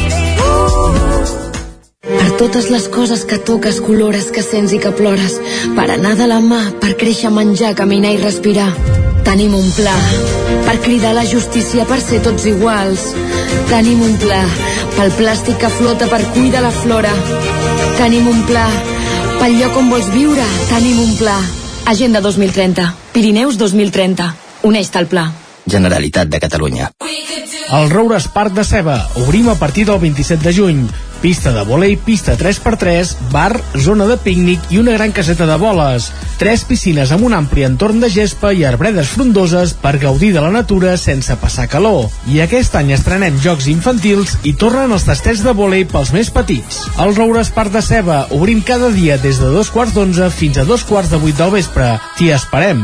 Totes 2.41 2.71
les 2.73 2.87
coses 2.89 3.21
que 3.29 3.37
toques, 3.37 3.77
colores, 3.85 4.31
que 4.33 4.41
sents 4.41 4.73
i 4.73 4.81
que 4.81 4.89
plores. 4.97 5.37
Per 5.77 5.85
anar 5.93 6.17
de 6.17 6.25
la 6.25 6.41
mà, 6.41 6.63
per 6.81 6.95
créixer, 6.97 7.29
menjar, 7.29 7.75
caminar 7.77 8.15
i 8.17 8.23
respirar 8.23 8.71
Tenim 9.31 9.53
un 9.55 9.67
pla 9.77 9.93
per 10.65 10.79
cridar 10.83 11.13
la 11.15 11.23
justícia 11.23 11.85
per 11.87 11.99
ser 12.03 12.21
tots 12.25 12.45
iguals. 12.49 13.03
Tenim 13.69 14.01
un 14.03 14.17
pla 14.21 14.41
pel 14.97 15.13
plàstic 15.19 15.59
que 15.61 15.69
flota 15.71 16.09
per 16.11 16.19
cuidar 16.33 16.63
la 16.65 16.71
flora. 16.75 17.13
Tenim 17.99 18.27
un 18.31 18.41
pla 18.49 18.65
pel 19.39 19.59
lloc 19.59 19.77
on 19.77 19.91
vols 19.93 20.09
viure. 20.15 20.47
Tenim 20.71 20.99
un 21.05 21.13
pla. 21.21 21.37
Agenda 21.93 22.23
2030. 22.25 22.89
Pirineus 23.13 23.61
2030. 23.61 24.33
Uneix-te 24.67 24.99
al 24.99 25.09
pla. 25.11 25.29
Generalitat 25.65 26.27
de 26.27 26.39
Catalunya. 26.39 26.91
El 27.71 27.89
Roures 27.89 28.27
Parc 28.27 28.51
de 28.53 28.65
Ceba. 28.67 28.97
Obrim 29.23 29.47
a 29.49 29.55
partir 29.55 29.85
del 29.87 29.99
27 29.99 30.43
de 30.43 30.53
juny. 30.53 30.83
Pista 31.21 31.51
de 31.53 31.61
volei, 31.63 31.95
pista 32.01 32.33
3x3, 32.35 33.29
bar, 33.29 33.53
zona 33.77 34.07
de 34.09 34.17
pícnic 34.17 34.71
i 34.73 34.79
una 34.81 34.95
gran 34.97 35.13
caseta 35.13 35.45
de 35.45 35.55
boles. 35.61 36.09
Tres 36.41 36.63
piscines 36.65 37.13
amb 37.13 37.27
un 37.27 37.35
ampli 37.37 37.61
entorn 37.67 38.01
de 38.01 38.09
gespa 38.09 38.51
i 38.57 38.65
arbredes 38.65 39.13
frondoses 39.13 39.75
per 39.77 39.99
gaudir 40.01 40.31
de 40.33 40.41
la 40.41 40.49
natura 40.49 40.95
sense 40.97 41.37
passar 41.37 41.67
calor. 41.69 42.09
I 42.25 42.41
aquest 42.41 42.75
any 42.79 42.89
estrenem 42.97 43.37
jocs 43.45 43.69
infantils 43.69 44.33
i 44.43 44.55
tornen 44.57 44.91
els 44.97 45.05
tastets 45.05 45.45
de 45.45 45.53
volei 45.53 45.85
pels 45.85 46.11
més 46.17 46.33
petits. 46.33 46.81
El 46.97 47.13
Roures 47.15 47.53
Parc 47.53 47.77
de 47.77 47.85
Ceba. 47.85 48.25
Obrim 48.33 48.65
cada 48.65 48.89
dia 48.89 49.21
des 49.21 49.39
de 49.39 49.53
dos 49.53 49.69
quarts 49.69 49.93
d'onze 49.93 50.33
fins 50.33 50.57
a 50.57 50.65
dos 50.65 50.83
quarts 50.89 51.13
de 51.13 51.21
vuit 51.21 51.37
del 51.37 51.53
vespre. 51.53 51.93
T'hi 52.17 52.33
esperem. 52.33 52.83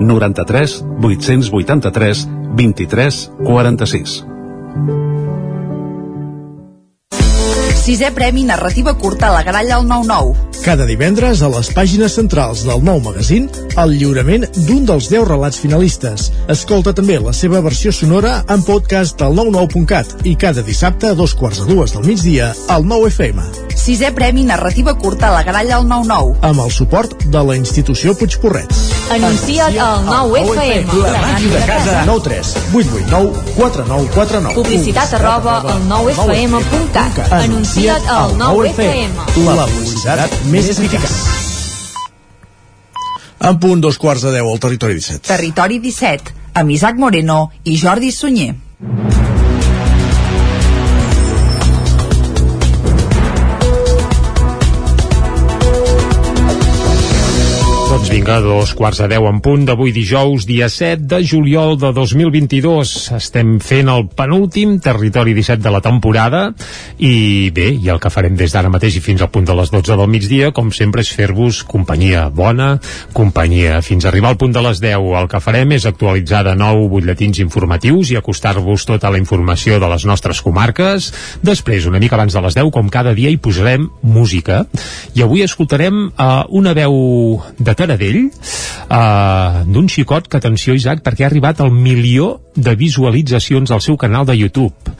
93 0.00 0.84
883 1.52 2.26
23 2.54 3.30
46. 3.44 5.27
Sisè 7.88 8.10
Premi 8.12 8.42
Narrativa 8.44 8.92
Curta 8.92 9.28
a 9.28 9.32
la 9.32 9.42
Gralla 9.42 9.76
al 9.76 9.86
9-9. 9.88 10.60
Cada 10.60 10.84
divendres, 10.84 11.40
a 11.40 11.48
les 11.48 11.70
pàgines 11.72 12.12
centrals 12.18 12.66
del 12.68 12.82
nou 12.84 12.98
magazín, 13.00 13.46
el 13.80 13.94
lliurament 13.96 14.44
d'un 14.66 14.84
dels 14.84 15.08
10 15.08 15.24
relats 15.24 15.56
finalistes. 15.62 16.26
Escolta 16.52 16.92
també 16.92 17.16
la 17.16 17.32
seva 17.32 17.62
versió 17.64 17.88
sonora 17.88 18.42
en 18.52 18.60
podcast 18.66 19.24
al 19.24 19.32
99.cat 19.38 20.26
i 20.28 20.34
cada 20.36 20.60
dissabte 20.66 21.08
a 21.08 21.16
dos 21.16 21.32
quarts 21.32 21.62
de 21.62 21.70
dues 21.70 21.96
del 21.96 22.04
migdia 22.04 22.50
al 22.68 22.84
9 22.84 23.08
FM. 23.08 23.46
Sisè 23.78 24.12
Premi 24.12 24.44
Narrativa 24.44 24.92
Curta 24.98 25.30
a 25.30 25.38
la 25.38 25.42
Gralla 25.46 25.78
al 25.78 25.88
9-9. 25.88 26.36
Amb 26.44 26.66
el 26.66 26.74
suport 26.74 27.24
de 27.24 27.44
la 27.48 27.56
institució 27.56 28.12
Puigporret. 28.18 28.68
Anuncia't 29.16 29.78
al 29.80 30.04
9FM. 30.04 30.92
La 31.06 31.24
màquina 31.24 31.54
de 31.54 31.64
casa. 31.72 32.04
9 32.04 32.26
3 32.28 32.52
8 32.74 33.00
8 33.00 33.08
9 33.08 33.32
4 33.56 33.88
9 33.88 34.12
4 34.12 34.44
9. 34.50 34.60
Publicitat 34.60 35.16
arroba 35.22 35.60
al 35.62 35.88
9FM.cat. 35.88 37.24
Anuncia't 37.32 37.77
al 37.86 38.32
9FM. 38.34 39.44
La 39.46 39.66
publicitat 39.70 40.32
més 40.50 40.66
eficaç. 40.72 41.12
En 43.38 43.60
punt 43.62 43.84
dos 43.84 44.00
quarts 44.02 44.26
de 44.26 44.32
deu 44.34 44.50
al 44.50 44.58
territori 44.58 44.98
17. 44.98 45.22
Territori 45.28 45.78
17, 45.84 46.34
amb 46.58 46.74
Isaac 46.74 46.98
Moreno 46.98 47.44
i 47.62 47.78
Jordi 47.78 48.10
Sunyer. 48.10 48.56
Vinga, 58.18 58.40
dos 58.40 58.72
quarts 58.74 58.98
de 58.98 59.06
deu 59.12 59.28
en 59.28 59.36
punt 59.38 59.62
d'avui 59.68 59.92
dijous, 59.94 60.42
dia 60.48 60.66
7 60.72 61.04
de 61.06 61.18
juliol 61.22 61.76
de 61.78 61.92
2022. 61.94 62.94
Estem 63.14 63.58
fent 63.62 63.90
el 63.92 64.08
penúltim 64.10 64.78
territori 64.82 65.36
17 65.36 65.62
de 65.62 65.70
la 65.70 65.78
temporada 65.84 66.40
i 66.98 67.52
bé, 67.54 67.68
i 67.78 67.90
el 67.92 68.00
que 68.02 68.10
farem 68.10 68.34
des 68.34 68.50
d'ara 68.50 68.72
mateix 68.74 68.96
i 68.98 69.02
fins 69.04 69.22
al 69.22 69.30
punt 69.30 69.46
de 69.46 69.54
les 69.54 69.70
12 69.70 69.94
del 70.00 70.10
migdia, 70.10 70.50
com 70.56 70.72
sempre, 70.74 71.04
és 71.06 71.12
fer-vos 71.14 71.60
companyia 71.68 72.24
bona, 72.34 72.80
companyia. 73.14 73.78
Fins 73.86 74.02
a 74.02 74.10
arribar 74.10 74.32
al 74.32 74.40
punt 74.40 74.56
de 74.56 74.64
les 74.66 74.82
10 74.82 75.14
el 75.20 75.30
que 75.30 75.42
farem 75.44 75.76
és 75.76 75.86
actualitzar 75.86 76.42
de 76.48 76.56
nou 76.58 76.88
butlletins 76.90 77.38
informatius 77.44 78.10
i 78.10 78.18
acostar-vos 78.18 78.88
tota 78.88 79.12
la 79.14 79.22
informació 79.22 79.78
de 79.78 79.92
les 79.94 80.08
nostres 80.10 80.42
comarques. 80.42 81.12
Després, 81.46 81.86
una 81.86 82.02
mica 82.02 82.18
abans 82.18 82.34
de 82.34 82.42
les 82.42 82.58
10, 82.58 82.72
com 82.74 82.90
cada 82.90 83.14
dia, 83.14 83.30
hi 83.30 83.38
posarem 83.38 83.86
música. 84.02 84.64
I 85.14 85.22
avui 85.22 85.46
escoltarem 85.46 86.08
uh, 86.08 86.42
una 86.50 86.74
veu 86.74 86.98
de 87.58 87.78
Taradell 87.78 88.07
uh, 88.16 89.62
d'un 89.68 89.88
xicot 89.88 90.28
que, 90.28 90.40
atenció 90.40 90.74
Isaac, 90.74 91.04
perquè 91.06 91.26
ha 91.26 91.30
arribat 91.30 91.62
al 91.64 91.72
milió 91.72 92.38
de 92.56 92.74
visualitzacions 92.78 93.70
al 93.70 93.84
seu 93.84 93.96
canal 93.96 94.26
de 94.26 94.36
YouTube 94.38 94.96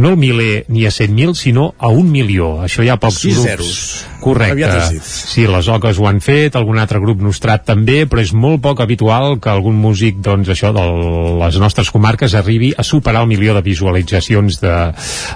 no 0.00 0.10
el 0.10 0.16
miler 0.16 0.64
ni 0.68 0.86
a 0.86 0.90
100.000, 0.90 1.34
sinó 1.34 1.74
a 1.78 1.88
un 1.88 2.10
milió. 2.10 2.62
Això 2.64 2.84
hi 2.84 2.88
ha 2.88 2.96
pocs 3.00 3.20
Sis 3.20 3.34
grups. 3.36 3.48
zeros. 3.48 4.06
Correcte. 4.20 5.00
Sí, 5.02 5.46
les 5.46 5.68
oques 5.68 5.98
ho 5.98 6.06
han 6.08 6.20
fet, 6.24 6.56
algun 6.56 6.78
altre 6.78 7.00
grup 7.00 7.20
nostrat 7.20 7.66
també, 7.66 8.06
però 8.08 8.22
és 8.22 8.32
molt 8.32 8.62
poc 8.62 8.80
habitual 8.80 9.38
que 9.40 9.50
algun 9.50 9.76
músic, 9.76 10.20
doncs 10.24 10.48
això, 10.48 10.72
de 10.76 10.86
les 11.42 11.58
nostres 11.60 11.90
comarques 11.90 12.34
arribi 12.34 12.72
a 12.76 12.86
superar 12.86 13.22
el 13.22 13.28
milió 13.28 13.54
de 13.54 13.62
visualitzacions 13.66 14.60
de, 14.62 14.76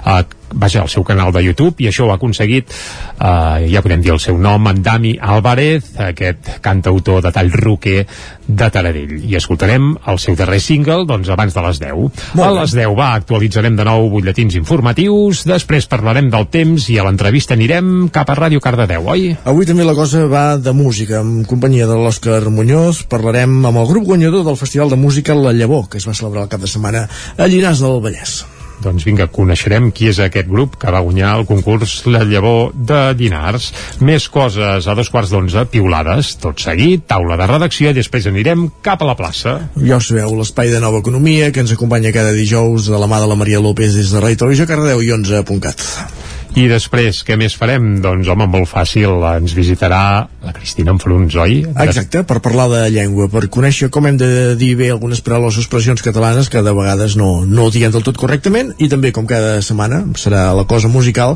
uh, 0.05 0.23
vaja, 0.55 0.81
al 0.81 0.89
seu 0.89 1.03
canal 1.03 1.33
de 1.35 1.43
YouTube, 1.43 1.83
i 1.83 1.89
això 1.91 2.07
ho 2.07 2.13
ha 2.13 2.17
aconseguit, 2.19 2.71
uh, 3.19 3.61
ja 3.69 3.83
podem 3.85 4.01
dir 4.01 4.13
el 4.15 4.21
seu 4.23 4.39
nom, 4.41 4.69
en 4.71 4.81
Dami 4.83 5.15
Álvarez, 5.21 5.91
aquest 5.99 6.57
cantautor 6.65 7.21
de 7.25 7.31
tall 7.35 7.51
roquer 7.51 8.05
de 8.47 8.69
Taradell. 8.71 9.17
I 9.25 9.35
escoltarem 9.39 9.91
el 10.07 10.19
seu 10.21 10.37
darrer 10.39 10.61
single, 10.63 11.03
doncs, 11.09 11.29
abans 11.33 11.53
de 11.53 11.65
les 11.65 11.81
10. 11.83 12.23
a 12.41 12.51
les 12.59 12.75
10, 12.77 12.95
va, 12.97 13.11
actualitzarem 13.19 13.75
de 13.75 13.85
nou 13.87 14.09
butlletins 14.13 14.55
informatius, 14.59 15.43
després 15.49 15.89
parlarem 15.91 16.31
del 16.33 16.47
temps 16.53 16.89
i 16.89 16.99
a 16.99 17.05
l'entrevista 17.07 17.57
anirem 17.57 18.09
cap 18.13 18.29
a 18.31 18.39
Ràdio 18.39 18.63
Cardedeu, 18.63 19.09
oi? 19.11 19.33
Avui 19.45 19.67
també 19.67 19.85
la 19.87 19.97
cosa 19.97 20.25
va 20.31 20.45
de 20.57 20.73
música. 20.73 21.21
En 21.21 21.45
companyia 21.49 21.89
de 21.89 21.99
l'Òscar 21.99 22.43
Muñoz 22.49 23.03
parlarem 23.11 23.57
amb 23.65 23.83
el 23.83 23.89
grup 23.91 24.07
guanyador 24.11 24.45
del 24.47 24.59
Festival 24.59 24.93
de 24.93 24.99
Música 25.01 25.35
La 25.35 25.53
Llavor, 25.53 25.89
que 25.89 25.99
es 26.01 26.07
va 26.07 26.17
celebrar 26.17 26.45
el 26.45 26.51
cap 26.53 26.63
de 26.63 26.71
setmana 26.71 27.07
a 27.37 27.47
Llinars 27.47 27.83
del 27.83 28.01
Vallès. 28.03 28.43
Doncs 28.85 29.05
vinga, 29.07 29.25
coneixerem 29.33 29.89
qui 29.95 30.11
és 30.11 30.19
aquest 30.21 30.45
grup 30.49 30.75
que 30.81 30.91
va 30.93 31.01
guanyar 31.01 31.31
el 31.39 31.47
concurs 31.49 31.95
La 32.05 32.21
Llavor 32.27 32.75
de 32.75 32.99
Dinars. 33.17 33.71
Més 34.05 34.27
coses 34.29 34.85
a 34.85 34.95
dos 34.97 35.09
quarts 35.09 35.33
d'onze, 35.33 35.65
piulades, 35.73 36.35
tot 36.43 36.61
seguit, 36.61 37.07
taula 37.09 37.39
de 37.41 37.49
redacció 37.49 37.89
i 37.89 37.97
després 37.97 38.29
anirem 38.29 38.67
cap 38.85 39.01
a 39.01 39.09
la 39.09 39.17
plaça. 39.17 39.55
Ja 39.81 39.97
ho 39.97 40.05
sabeu, 40.05 40.35
l'espai 40.37 40.69
de 40.73 40.83
nova 40.83 41.01
economia 41.01 41.49
que 41.49 41.65
ens 41.65 41.73
acompanya 41.73 42.13
cada 42.13 42.35
dijous 42.37 42.91
de 42.91 43.01
la 43.01 43.09
mà 43.09 43.23
de 43.23 43.31
la 43.31 43.39
Maria 43.39 43.63
López 43.63 43.97
des 43.97 44.13
de 44.13 44.21
Ràdio 44.21 44.69
Televisió 44.69 45.01
i 45.01 45.11
11.cat. 45.17 46.24
I 46.55 46.69
després, 46.71 47.17
què 47.27 47.35
més 47.35 47.51
farem? 47.59 47.97
Doncs, 47.99 48.29
home, 48.31 48.45
molt 48.47 48.69
fàcil, 48.71 49.11
ens 49.27 49.51
visitarà 49.57 49.97
la 50.39 50.53
Cristina 50.55 50.93
Enfruns, 50.93 51.35
oi? 51.35 51.57
Exacte, 51.83 52.21
per 52.23 52.37
parlar 52.39 52.69
de 52.71 52.83
llengua, 52.93 53.27
per 53.27 53.49
conèixer 53.51 53.89
com 53.91 54.07
hem 54.07 54.15
de 54.15 54.29
dir 54.55 54.69
bé 54.79 54.87
algunes 54.93 55.19
paraules 55.25 55.57
o 55.57 55.63
expressions 55.63 55.99
catalanes 56.05 56.47
que 56.47 56.63
de 56.63 56.73
vegades 56.77 57.17
no, 57.19 57.43
no 57.43 57.67
diguem 57.75 57.91
del 57.91 58.05
tot 58.07 58.15
correctament 58.21 58.71
i 58.79 58.87
també, 58.87 59.11
com 59.11 59.27
cada 59.27 59.57
setmana, 59.67 60.05
serà 60.15 60.45
la 60.55 60.63
cosa 60.69 60.87
musical, 60.87 61.35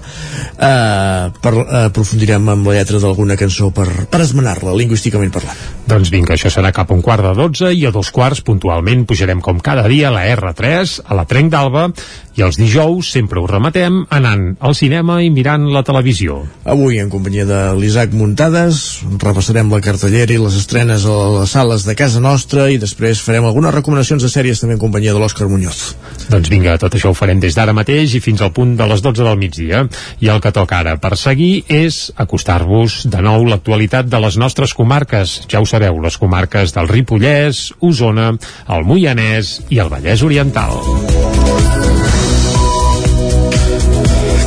eh, 0.56 1.28
per, 1.44 1.54
eh, 1.66 1.84
aprofundirem 1.90 2.54
amb 2.56 2.72
la 2.72 2.78
lletra 2.80 3.04
d'alguna 3.04 3.36
cançó 3.42 3.74
per, 3.76 3.90
per 4.08 4.24
esmenar-la, 4.24 4.78
lingüísticament 4.80 5.36
parlant. 5.36 5.60
Doncs 5.90 6.14
vinga, 6.16 6.38
això 6.38 6.54
serà 6.54 6.72
cap 6.72 6.94
a 6.94 6.96
un 6.96 7.04
quart 7.04 7.28
de 7.28 7.36
dotze 7.36 7.74
i 7.76 7.84
a 7.84 7.92
dos 7.92 8.14
quarts, 8.16 8.40
puntualment, 8.48 9.04
pujarem 9.10 9.44
com 9.44 9.60
cada 9.60 9.84
dia 9.92 10.08
a 10.14 10.16
la 10.16 10.24
R3, 10.32 11.00
a 11.04 11.20
la 11.20 11.28
Trenc 11.28 11.52
d'Alba, 11.52 11.90
i 12.40 12.44
els 12.46 12.56
dijous 12.56 13.10
sempre 13.12 13.42
ho 13.42 13.48
rematem 13.50 14.06
anant 14.16 14.54
al 14.64 14.76
cinema 14.78 15.18
i 15.24 15.30
mirant 15.34 15.66
la 15.74 15.84
televisió. 15.84 16.40
Avui, 16.64 17.00
en 17.02 17.10
companyia 17.12 17.44
de 17.46 17.60
l'Isaac 17.76 18.14
Muntades, 18.16 18.80
repassarem 19.20 19.72
la 19.74 19.82
cartellera 19.84 20.32
i 20.34 20.40
les 20.40 20.56
estrenes 20.62 21.04
a 21.04 21.18
les 21.36 21.52
sales 21.52 21.84
de 21.88 21.96
casa 22.00 22.22
nostra 22.24 22.70
i 22.72 22.80
després 22.80 23.20
farem 23.26 23.48
algunes 23.50 23.76
recomanacions 23.76 24.24
de 24.24 24.32
sèries 24.32 24.64
també 24.64 24.78
en 24.78 24.84
companyia 24.86 25.16
de 25.16 25.20
l'Òscar 25.20 25.50
Muñoz. 25.52 25.82
Doncs 26.30 26.52
vinga, 26.54 26.78
tot 26.80 26.96
això 26.96 27.12
ho 27.12 27.18
farem 27.18 27.42
des 27.44 27.58
d'ara 27.58 27.76
mateix 27.76 28.16
i 28.16 28.24
fins 28.24 28.42
al 28.46 28.54
punt 28.56 28.78
de 28.80 28.88
les 28.88 29.04
12 29.04 29.26
del 29.26 29.40
migdia. 29.42 29.84
I 30.24 30.32
el 30.32 30.40
que 30.40 30.54
toca 30.56 30.80
ara 30.80 30.96
per 31.02 31.18
seguir 31.20 31.66
és 31.68 32.00
acostar-vos 32.16 33.02
de 33.12 33.24
nou 33.26 33.44
l'actualitat 33.50 34.08
de 34.08 34.24
les 34.24 34.40
nostres 34.40 34.76
comarques. 34.78 35.42
Ja 35.52 35.60
ho 35.60 35.68
sabeu, 35.68 36.00
les 36.00 36.18
comarques 36.22 36.76
del 36.78 36.88
Ripollès, 36.88 37.74
Osona, 37.84 38.32
el 38.70 38.88
Moianès 38.88 39.58
i 39.70 39.84
el 39.84 39.92
Vallès 39.92 40.24
Oriental. 40.24 40.80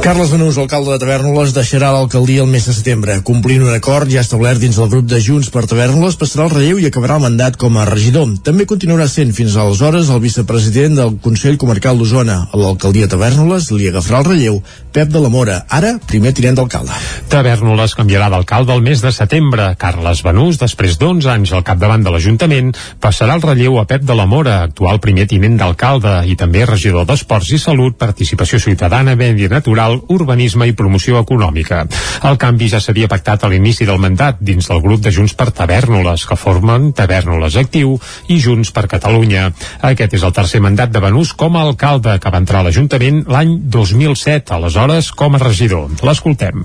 Carles 0.03 0.33
Benús, 0.33 0.57
alcalde 0.59 0.91
de 0.91 0.99
Tavernoles, 0.99 1.53
deixarà 1.55 1.93
l'alcaldia 1.95 2.43
el 2.43 2.49
mes 2.51 2.65
de 2.67 2.73
setembre. 2.75 3.15
Complint 3.23 3.62
un 3.62 3.71
acord 3.71 4.11
ja 4.11 4.25
establert 4.27 4.59
dins 4.59 4.75
del 4.81 4.88
grup 4.91 5.07
de 5.07 5.21
Junts 5.23 5.47
per 5.55 5.62
Tavernoles, 5.71 6.17
passarà 6.19 6.49
el 6.49 6.51
relleu 6.51 6.81
i 6.83 6.88
acabarà 6.88 7.21
el 7.21 7.23
mandat 7.23 7.55
com 7.55 7.79
a 7.79 7.85
regidor. 7.87 8.33
També 8.43 8.67
continuarà 8.67 9.07
sent 9.07 9.31
fins 9.37 9.55
aleshores 9.55 10.11
el 10.11 10.19
vicepresident 10.25 10.99
del 10.99 11.15
Consell 11.23 11.55
Comarcal 11.55 12.03
d'Osona. 12.03 12.41
A 12.51 12.59
l'alcaldia 12.59 13.07
Tavernoles 13.12 13.71
li 13.71 13.93
agafarà 13.93 14.25
el 14.25 14.29
relleu 14.33 14.59
Pep 14.92 15.09
de 15.09 15.20
la 15.24 15.31
Mora, 15.33 15.62
ara 15.72 15.94
primer 16.05 16.35
tinent 16.37 16.59
d'alcalde. 16.59 16.92
Tavernoles 17.33 17.94
canviarà 17.96 18.26
d'alcalde 18.28 18.74
el 18.76 18.83
mes 18.85 19.00
de 19.00 19.09
setembre. 19.14 19.70
Carles 19.81 20.20
Benús, 20.20 20.59
després 20.61 20.98
d'11 21.00 21.31
anys 21.33 21.52
al 21.57 21.64
capdavant 21.64 22.05
de 22.05 22.12
l'Ajuntament, 22.12 22.68
passarà 23.00 23.38
el 23.38 23.44
relleu 23.44 23.78
a 23.81 23.87
Pep 23.88 24.05
de 24.05 24.16
la 24.18 24.26
Mora, 24.28 24.59
actual 24.66 25.00
primer 25.00 25.24
tinent 25.31 25.57
d'alcalde 25.57 26.12
i 26.28 26.37
també 26.37 26.66
regidor 26.68 27.07
d'Esports 27.09 27.55
i 27.57 27.61
Salut, 27.62 27.96
Participació 27.96 28.61
Ciutadana, 28.61 29.14
Medi 29.16 29.48
Natural, 29.48 29.96
Urbanisme 30.12 30.68
i 30.68 30.76
Promoció 30.76 31.22
Econòmica. 31.24 31.87
El 32.28 32.37
canvi 32.37 32.68
ja 32.74 32.83
s'havia 32.85 33.09
pactat 33.09 33.46
a 33.46 33.52
l'inici 33.52 33.88
del 33.88 34.02
mandat 34.02 34.44
dins 34.44 34.68
del 34.68 34.85
grup 34.85 35.00
de 35.00 35.14
Junts 35.16 35.33
per 35.33 35.48
Tavernoles, 35.57 36.26
que 36.28 36.37
formen 36.37 36.92
Tavernoles 36.92 37.57
Actiu 37.57 37.96
i 38.28 38.38
Junts 38.44 38.74
per 38.76 38.85
Catalunya. 38.92 39.48
Aquest 39.88 40.20
és 40.20 40.28
el 40.28 40.37
tercer 40.37 40.61
mandat 40.61 40.92
de 40.92 41.00
Benús 41.00 41.33
com 41.33 41.57
a 41.57 41.64
alcalde, 41.64 42.18
que 42.20 42.28
va 42.28 42.44
entrar 42.44 42.61
a 42.61 42.68
l'Ajuntament 42.68 43.24
l'any 43.33 43.57
2007, 43.72 44.52
aleshores 44.52 44.82
com 45.14 45.37
a 45.37 45.38
regidor. 45.38 45.90
L'escoltem. 46.03 46.62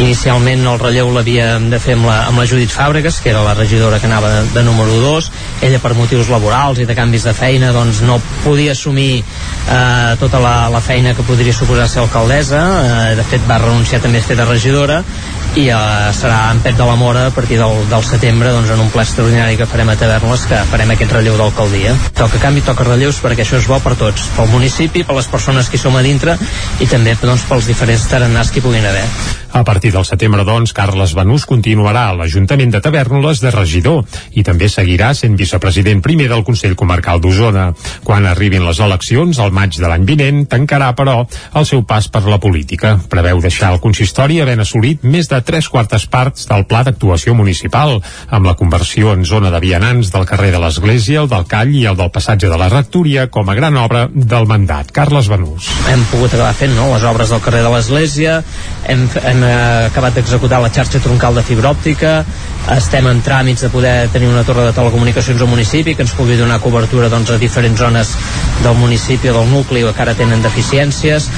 Inicialment 0.00 0.64
el 0.66 0.78
relleu 0.80 1.10
l'havíem 1.12 1.68
de 1.70 1.78
fer 1.78 1.94
amb 1.94 2.08
la, 2.08 2.16
amb 2.30 2.40
la 2.40 2.46
Judit 2.48 2.72
Fàbregas, 2.72 3.20
que 3.22 3.30
era 3.30 3.42
la 3.44 3.52
regidora 3.54 3.98
que 4.00 4.08
anava 4.08 4.30
de, 4.32 4.40
de 4.54 4.62
número 4.64 4.96
2. 5.02 5.28
Ella 5.68 5.78
per 5.82 5.92
motius 5.94 6.30
laborals 6.32 6.80
i 6.80 6.86
de 6.88 6.96
canvis 6.96 7.26
de 7.28 7.34
feina 7.36 7.70
doncs 7.76 8.00
no 8.02 8.16
podia 8.42 8.72
assumir 8.72 9.20
eh, 9.20 10.16
tota 10.18 10.40
la, 10.42 10.54
la 10.72 10.80
feina 10.80 11.14
que 11.14 11.26
podria 11.26 11.54
suposar 11.54 11.86
ser 11.88 12.02
alcaldessa. 12.02 12.62
Eh, 12.80 13.16
de 13.20 13.26
fet 13.30 13.46
va 13.50 13.60
renunciar 13.62 14.00
també 14.02 14.18
a 14.18 14.26
fer 14.26 14.38
de 14.40 14.48
regidora 14.48 15.02
i 15.58 15.66
eh, 15.66 16.10
serà 16.14 16.52
en 16.52 16.60
Pep 16.62 16.76
de 16.78 16.86
la 16.86 16.94
Mora 16.94 17.24
a 17.26 17.32
partir 17.34 17.58
del, 17.58 17.82
del 17.90 18.04
setembre 18.06 18.52
doncs, 18.54 18.70
en 18.70 18.82
un 18.84 18.90
ple 18.94 19.02
extraordinari 19.02 19.58
que 19.58 19.66
farem 19.66 19.90
a 19.90 19.96
Tavernes 19.98 20.46
que 20.46 20.60
farem 20.70 20.94
aquest 20.94 21.16
relleu 21.16 21.38
d'alcaldia. 21.40 21.96
Toca 22.14 22.38
canvi, 22.42 22.62
toca 22.66 22.86
relleus 22.86 23.18
perquè 23.24 23.42
això 23.42 23.58
és 23.58 23.66
bo 23.66 23.80
per 23.82 23.96
tots, 23.98 24.28
pel 24.36 24.50
municipi, 24.52 25.02
per 25.06 25.18
les 25.18 25.30
persones 25.32 25.70
que 25.70 25.80
som 25.80 25.96
a 25.98 26.06
dintre 26.06 26.38
i 26.78 26.86
també 26.90 27.16
doncs, 27.18 27.48
pels 27.50 27.66
diferents 27.66 28.06
tarannars 28.12 28.54
que 28.54 28.62
hi 28.62 28.66
puguin 28.68 28.86
haver. 28.86 29.06
A 29.52 29.64
partir 29.66 29.90
del 29.90 30.04
setembre, 30.06 30.44
doncs, 30.46 30.70
Carles 30.72 31.16
Benús 31.18 31.42
continuarà 31.50 32.04
a 32.08 32.14
l'Ajuntament 32.14 32.70
de 32.70 32.80
Tavernoles 32.84 33.40
de 33.42 33.50
regidor 33.50 34.04
i 34.38 34.44
també 34.46 34.68
seguirà 34.70 35.10
sent 35.18 35.34
vicepresident 35.34 36.04
primer 36.04 36.28
del 36.30 36.44
Consell 36.46 36.76
Comarcal 36.78 37.18
d'Osona. 37.18 37.72
Quan 38.06 38.28
arribin 38.30 38.62
les 38.62 38.78
eleccions, 38.78 39.40
al 39.42 39.50
maig 39.50 39.74
de 39.74 39.90
l'any 39.90 40.06
vinent, 40.06 40.44
tancarà, 40.46 40.92
però, 40.94 41.24
el 41.58 41.66
seu 41.66 41.82
pas 41.82 42.06
per 42.06 42.22
la 42.30 42.38
política. 42.38 42.94
Preveu 43.10 43.42
deixar 43.42 43.72
el 43.74 43.82
consistori 43.82 44.38
havent 44.38 44.62
assolit 44.62 45.02
més 45.02 45.26
de 45.26 45.39
tres 45.46 45.68
quartes 45.68 46.06
parts 46.10 46.46
del 46.50 46.66
pla 46.70 46.82
d'actuació 46.86 47.34
municipal, 47.38 47.98
amb 48.28 48.46
la 48.48 48.56
conversió 48.58 49.14
en 49.14 49.24
zona 49.28 49.50
de 49.50 49.60
vianants 49.62 50.12
del 50.14 50.26
carrer 50.28 50.52
de 50.54 50.60
l'Església, 50.62 51.22
el 51.22 51.30
del 51.30 51.46
Call 51.50 51.74
i 51.76 51.84
el 51.90 51.98
del 51.98 52.12
passatge 52.14 52.50
de 52.50 52.58
la 52.60 52.70
Rectoria 52.72 53.28
com 53.32 53.48
a 53.48 53.56
gran 53.58 53.76
obra 53.80 54.06
del 54.12 54.48
mandat. 54.50 54.92
Carles 54.94 55.30
Benús. 55.32 55.70
Hem 55.90 56.04
pogut 56.12 56.34
acabar 56.34 56.54
fent 56.56 56.76
no, 56.76 56.90
les 56.94 57.06
obres 57.08 57.32
del 57.32 57.42
carrer 57.44 57.64
de 57.66 57.74
l'Església, 57.74 58.40
hem, 58.86 59.06
hem 59.24 59.44
eh, 59.46 59.56
acabat 59.90 60.18
d'executar 60.18 60.62
la 60.62 60.72
xarxa 60.74 61.02
troncal 61.02 61.38
de 61.38 61.46
fibra 61.46 61.74
òptica 61.74 62.20
estem 62.68 63.06
en 63.08 63.22
tràmits 63.24 63.64
de 63.64 63.70
poder 63.72 64.08
tenir 64.12 64.28
una 64.28 64.44
torre 64.44 64.66
de 64.66 64.74
telecomunicacions 64.76 65.40
al 65.40 65.48
municipi 65.48 65.94
que 65.96 66.04
ens 66.04 66.12
pugui 66.14 66.36
donar 66.38 66.60
cobertura 66.60 67.08
doncs, 67.08 67.32
a 67.32 67.38
diferents 67.40 67.80
zones 67.80 68.12
del 68.62 68.76
municipi 68.76 69.30
o 69.30 69.38
del 69.38 69.48
nucli 69.50 69.82
que 69.82 70.02
ara 70.02 70.14
tenen 70.14 70.42
deficiències. 70.42 71.30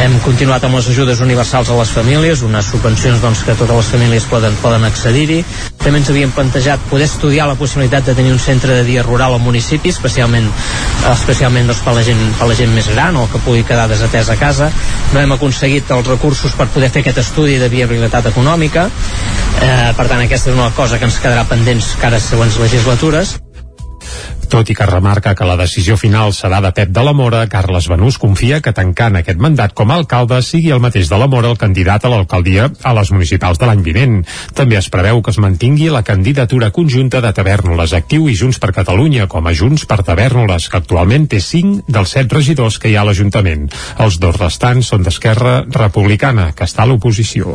Hem 0.00 0.16
continuat 0.24 0.64
amb 0.64 0.78
les 0.78 0.88
ajudes 0.88 1.20
universals 1.20 1.68
a 1.70 1.76
les 1.76 1.92
famílies 1.92 2.42
unes 2.42 2.70
subvencions 2.72 3.20
doncs, 3.20 3.44
que 3.44 3.54
totes 3.54 3.76
les 3.76 3.90
famílies 3.92 4.26
poden, 4.30 4.56
poden 4.62 4.84
accedir-hi. 4.88 5.42
També 5.80 6.00
ens 6.00 6.10
havíem 6.10 6.32
plantejat 6.32 6.82
poder 6.90 7.06
estudiar 7.06 7.46
la 7.48 7.58
possibilitat 7.60 8.08
de 8.08 8.16
tenir 8.16 8.32
un 8.32 8.40
centre 8.40 8.74
de 8.74 8.84
dia 8.84 9.04
rural 9.04 9.36
al 9.36 9.44
municipi 9.44 9.92
especialment, 9.92 10.48
especialment 11.12 11.70
doncs, 11.70 11.84
per, 11.84 11.94
la 11.98 12.06
gent, 12.06 12.24
per 12.38 12.48
la 12.48 12.56
gent 12.56 12.74
més 12.74 12.88
gran 12.94 13.16
o 13.20 13.26
que 13.30 13.42
pugui 13.44 13.66
quedar 13.68 13.86
desatès 13.92 14.32
a 14.32 14.38
casa. 14.40 14.70
No 15.12 15.20
hem 15.20 15.36
aconseguit 15.36 15.90
els 15.92 16.08
recursos 16.08 16.56
per 16.56 16.70
poder 16.72 16.90
fer 16.90 17.04
aquest 17.04 17.22
estudi 17.26 17.60
de 17.60 17.68
viabilitat 17.68 18.32
econòmica. 18.32 18.88
Eh, 19.60 19.90
per 19.96 20.06
tant 20.08 20.22
aquesta 20.24 20.48
és 20.50 20.56
una 20.56 20.69
cosa 20.76 20.98
que 20.98 21.08
ens 21.08 21.20
quedarà 21.22 21.46
pendents 21.48 21.94
cara 22.00 22.18
a 22.18 22.24
següents 22.24 22.58
legislatures 22.62 23.38
tot 24.50 24.66
i 24.66 24.74
que 24.74 24.86
remarca 24.88 25.36
que 25.38 25.46
la 25.46 25.54
decisió 25.54 25.94
final 25.94 26.32
serà 26.34 26.58
de 26.64 26.72
Pep 26.74 26.90
de 26.90 27.02
la 27.06 27.12
Mora, 27.14 27.44
Carles 27.46 27.86
Benús 27.86 28.16
confia 28.18 28.58
que 28.60 28.72
tancant 28.74 29.14
aquest 29.20 29.38
mandat 29.38 29.76
com 29.78 29.92
a 29.92 29.98
alcalde 30.00 30.40
sigui 30.42 30.72
el 30.74 30.82
mateix 30.82 31.06
de 31.06 31.20
la 31.22 31.28
Mora 31.30 31.52
el 31.54 31.58
candidat 31.60 32.04
a 32.04 32.10
l'alcaldia 32.10 32.66
a 32.82 32.94
les 32.98 33.12
municipals 33.14 33.60
de 33.62 33.68
l'any 33.70 33.84
vinent. 33.86 34.16
També 34.58 34.80
es 34.80 34.90
preveu 34.90 35.22
que 35.22 35.30
es 35.30 35.38
mantingui 35.38 35.86
la 35.94 36.02
candidatura 36.02 36.72
conjunta 36.74 37.22
de 37.22 37.30
Tavernoles 37.36 37.94
Actiu 37.94 38.26
i 38.26 38.34
Junts 38.34 38.58
per 38.58 38.74
Catalunya 38.74 39.28
com 39.30 39.46
a 39.46 39.54
Junts 39.54 39.86
per 39.86 40.02
Tavernoles, 40.02 40.66
que 40.66 40.82
actualment 40.82 41.28
té 41.30 41.38
5 41.38 41.86
dels 41.86 42.16
7 42.18 42.40
regidors 42.40 42.80
que 42.82 42.90
hi 42.90 42.98
ha 42.98 43.04
a 43.06 43.10
l'Ajuntament. 43.10 43.68
Els 44.02 44.18
dos 44.18 44.34
restants 44.34 44.90
són 44.90 45.06
d'Esquerra 45.06 45.60
Republicana, 45.70 46.50
que 46.58 46.66
està 46.66 46.82
a 46.82 46.90
l'oposició. 46.90 47.54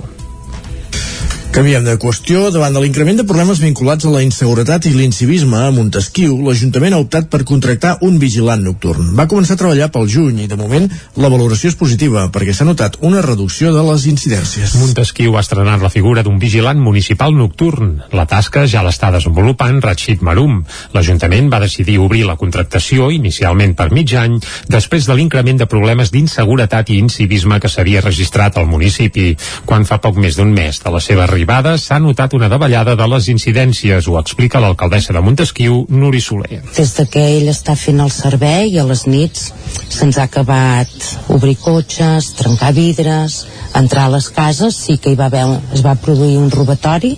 Canviem 1.55 1.85
de 1.87 1.93
qüestió. 1.95 2.49
Davant 2.51 2.73
de 2.75 2.81
l'increment 2.83 3.15
de 3.15 3.23
problemes 3.23 3.61
vinculats 3.63 4.03
a 4.03 4.09
la 4.11 4.19
inseguretat 4.25 4.89
i 4.89 4.91
l'incivisme 4.91 5.55
a 5.63 5.69
Montesquieu, 5.71 6.33
l'Ajuntament 6.43 6.91
ha 6.91 6.99
optat 6.99 7.29
per 7.31 7.45
contractar 7.47 7.93
un 8.03 8.17
vigilant 8.19 8.59
nocturn. 8.59 9.13
Va 9.15 9.23
començar 9.31 9.55
a 9.55 9.61
treballar 9.61 9.87
pel 9.93 10.09
juny 10.11 10.41
i, 10.43 10.47
de 10.51 10.57
moment, 10.59 10.89
la 11.15 11.29
valoració 11.31 11.71
és 11.71 11.77
positiva 11.79 12.25
perquè 12.35 12.51
s'ha 12.51 12.67
notat 12.67 12.97
una 13.07 13.21
reducció 13.23 13.71
de 13.71 13.85
les 13.87 14.03
incidències. 14.11 14.73
Montesquieu 14.81 15.37
ha 15.37 15.45
estrenat 15.45 15.79
la 15.79 15.93
figura 15.93 16.25
d'un 16.27 16.41
vigilant 16.43 16.81
municipal 16.83 17.31
nocturn. 17.31 18.01
La 18.11 18.27
tasca 18.27 18.65
ja 18.67 18.83
l'està 18.83 19.13
desenvolupant 19.15 19.79
Rachid 19.79 20.27
Marum. 20.27 20.59
L'Ajuntament 20.91 21.47
va 21.55 21.63
decidir 21.63 22.01
obrir 22.03 22.25
la 22.27 22.35
contractació, 22.35 23.07
inicialment 23.15 23.77
per 23.79 23.93
mig 23.95 24.11
any, 24.19 24.41
després 24.67 25.07
de 25.07 25.15
l'increment 25.15 25.63
de 25.63 25.71
problemes 25.71 26.11
d'inseguretat 26.11 26.91
i 26.91 26.99
incivisme 26.99 27.63
que 27.63 27.71
s'havia 27.71 28.03
registrat 28.03 28.59
al 28.59 28.67
municipi, 28.67 29.31
quan 29.63 29.87
fa 29.87 30.03
poc 30.03 30.19
més 30.19 30.35
d'un 30.35 30.51
mes 30.51 30.83
de 30.83 30.91
la 30.91 30.99
seva 30.99 31.23
arribada 31.23 31.44
arribada 31.45 31.77
s'ha 31.77 31.99
notat 32.01 32.33
una 32.33 32.47
davallada 32.49 32.95
de 32.97 33.05
les 33.05 33.27
incidències, 33.29 34.07
ho 34.09 34.17
explica 34.17 34.59
l'alcaldessa 34.59 35.13
de 35.13 35.21
Montesquieu, 35.21 35.85
Nuri 35.89 36.21
Soler. 36.21 36.63
Des 36.73 36.93
de 36.97 37.05
que 37.05 37.21
ell 37.35 37.51
està 37.51 37.75
fent 37.77 38.01
el 38.01 38.09
servei 38.09 38.79
a 38.79 38.85
les 38.89 39.03
nits 39.05 39.51
se'ns 39.93 40.17
ha 40.17 40.25
acabat 40.25 40.89
obrir 41.29 41.53
cotxes, 41.61 42.31
trencar 42.39 42.71
vidres, 42.73 43.43
entrar 43.77 44.07
a 44.07 44.15
les 44.15 44.31
cases, 44.33 44.73
sí 44.73 44.97
que 44.97 45.13
hi 45.13 45.19
va 45.19 45.29
haver, 45.29 45.45
es 45.77 45.85
va 45.85 45.93
produir 45.93 46.39
un 46.41 46.49
robatori 46.49 47.13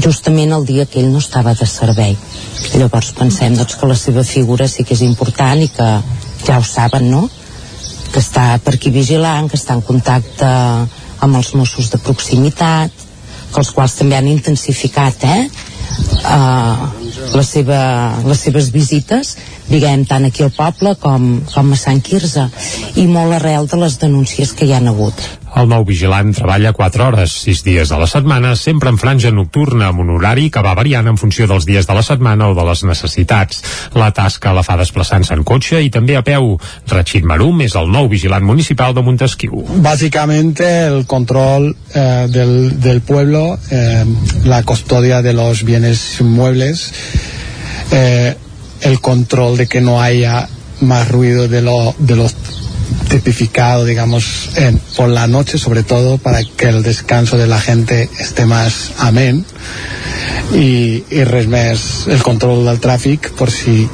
justament 0.00 0.56
el 0.56 0.64
dia 0.64 0.86
que 0.88 1.02
ell 1.02 1.12
no 1.12 1.20
estava 1.20 1.52
de 1.52 1.68
servei. 1.68 2.16
Llavors 2.72 3.12
pensem 3.20 3.52
doncs, 3.52 3.76
que 3.76 3.90
la 3.90 4.00
seva 4.00 4.24
figura 4.24 4.64
sí 4.64 4.84
que 4.84 4.96
és 4.96 5.04
important 5.04 5.60
i 5.60 5.68
que 5.68 5.90
ja 6.46 6.56
ho 6.56 6.64
saben, 6.64 7.10
no? 7.12 7.26
que 8.12 8.22
està 8.22 8.54
per 8.64 8.78
aquí 8.78 8.88
vigilant, 8.88 9.50
que 9.50 9.60
està 9.60 9.76
en 9.76 9.84
contacte 9.84 10.46
amb 11.20 11.36
els 11.36 11.52
Mossos 11.58 11.90
de 11.92 12.00
proximitat, 12.00 12.95
que 13.52 13.62
els 13.62 13.72
quals 13.74 13.96
també 13.98 14.18
han 14.18 14.28
intensificat 14.30 15.24
eh, 15.26 15.40
uh, 16.26 16.86
la 17.36 17.44
seva, 17.46 17.80
les 18.26 18.42
seves 18.48 18.70
visites 18.74 19.36
diguem, 19.70 20.04
tant 20.08 20.28
aquí 20.28 20.44
al 20.46 20.54
poble 20.54 20.94
com, 21.02 21.40
com 21.52 21.72
a 21.72 21.80
Sant 21.80 22.02
Quirze 22.04 22.48
i 23.00 23.06
molt 23.10 23.38
arrel 23.40 23.68
de 23.70 23.80
les 23.82 23.98
denúncies 24.02 24.54
que 24.56 24.68
hi 24.68 24.76
han 24.76 24.88
hagut. 24.92 25.26
El 25.56 25.70
nou 25.70 25.86
vigilant 25.88 26.34
treballa 26.36 26.74
4 26.76 27.04
hores, 27.06 27.32
6 27.46 27.62
dies 27.64 27.90
a 27.92 27.96
la 27.96 28.06
setmana, 28.10 28.50
sempre 28.60 28.90
en 28.92 28.98
franja 29.00 29.30
nocturna, 29.32 29.86
amb 29.88 30.02
un 30.02 30.10
horari 30.12 30.50
que 30.52 30.60
va 30.60 30.74
variant 30.76 31.08
en 31.08 31.16
funció 31.16 31.46
dels 31.48 31.64
dies 31.64 31.88
de 31.88 31.94
la 31.96 32.02
setmana 32.04 32.50
o 32.50 32.56
de 32.58 32.66
les 32.68 32.82
necessitats. 32.84 33.62
La 33.96 34.10
tasca 34.12 34.52
la 34.52 34.64
fa 34.66 34.76
desplaçant-se 34.76 35.32
en 35.32 35.46
cotxe 35.48 35.80
i 35.80 35.88
també 35.94 36.18
a 36.18 36.24
peu. 36.26 36.58
Rachid 36.92 37.24
Marum 37.24 37.64
és 37.64 37.76
el 37.80 37.88
nou 37.88 38.10
vigilant 38.12 38.44
municipal 38.44 38.92
de 38.92 39.04
Montesquieu. 39.06 39.64
Básicamente 39.80 40.68
el 40.90 41.06
control 41.08 41.70
eh, 41.94 42.26
del, 42.28 42.78
del 42.80 43.00
pueblo, 43.00 43.58
eh, 43.70 44.04
la 44.44 44.62
custodia 44.62 45.22
de 45.22 45.32
los 45.32 45.64
bienes 45.64 46.20
muebles, 46.20 46.92
eh, 47.92 48.36
el 48.82 49.00
control 49.00 49.56
de 49.56 49.66
que 49.66 49.80
no 49.80 50.02
haya 50.02 50.50
más 50.82 51.08
ruido 51.08 51.48
de, 51.48 51.62
lo, 51.62 51.94
de 51.98 52.16
los 52.16 52.34
tipificado, 53.08 53.84
digamos, 53.84 54.50
en, 54.56 54.80
por 54.96 55.08
la 55.08 55.26
noche, 55.26 55.58
sobre 55.58 55.82
todo 55.82 56.18
para 56.18 56.40
que 56.44 56.68
el 56.68 56.82
descanso 56.82 57.36
de 57.36 57.46
la 57.46 57.60
gente 57.60 58.08
esté 58.18 58.46
más 58.46 58.92
amén 58.98 59.44
y, 60.54 61.04
y 61.10 61.24
res 61.24 62.06
el 62.08 62.22
control 62.22 62.64
del 62.64 62.80
tráfico 62.80 63.30
por 63.36 63.50
si 63.50 63.88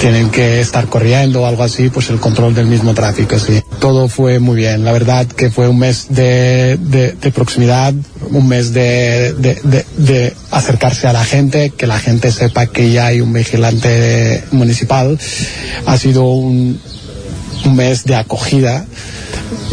tienen 0.00 0.30
que 0.30 0.60
estar 0.60 0.86
corriendo 0.86 1.42
o 1.42 1.46
algo 1.46 1.62
así, 1.62 1.88
pues 1.88 2.10
el 2.10 2.18
control 2.18 2.54
del 2.54 2.66
mismo 2.66 2.94
tráfico, 2.94 3.38
sí. 3.38 3.62
Todo 3.78 4.08
fue 4.08 4.38
muy 4.38 4.56
bien, 4.56 4.84
la 4.84 4.92
verdad 4.92 5.26
que 5.26 5.50
fue 5.50 5.68
un 5.68 5.78
mes 5.78 6.06
de, 6.10 6.76
de, 6.80 7.12
de 7.12 7.30
proximidad, 7.30 7.94
un 8.30 8.48
mes 8.48 8.72
de, 8.72 9.32
de, 9.32 10.36
acercarse 10.50 11.06
a 11.06 11.12
la 11.12 11.24
gente, 11.24 11.70
que 11.70 11.86
la 11.86 11.98
gente 11.98 12.30
sepa 12.32 12.66
que 12.66 12.90
ya 12.90 13.06
hay 13.06 13.20
un 13.20 13.32
vigilante 13.32 14.42
municipal. 14.50 15.18
Ha 15.86 15.96
sido 15.98 16.24
un, 16.24 16.80
un 17.66 17.74
mes 17.76 18.04
de 18.06 18.14
acogida 18.16 18.84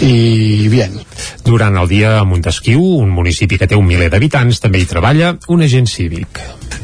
i 0.01 0.67
bien. 0.69 0.97
Durant 1.45 1.77
el 1.77 1.87
dia 1.91 2.17
a 2.19 2.25
Montesquieu, 2.27 2.81
un 2.81 3.13
municipi 3.13 3.59
que 3.61 3.69
té 3.69 3.77
un 3.77 3.87
miler 3.87 4.09
d'habitants, 4.11 4.61
també 4.63 4.81
hi 4.81 4.89
treballa 4.89 5.35
un 5.53 5.63
agent 5.65 5.89
cívic. 5.89 6.41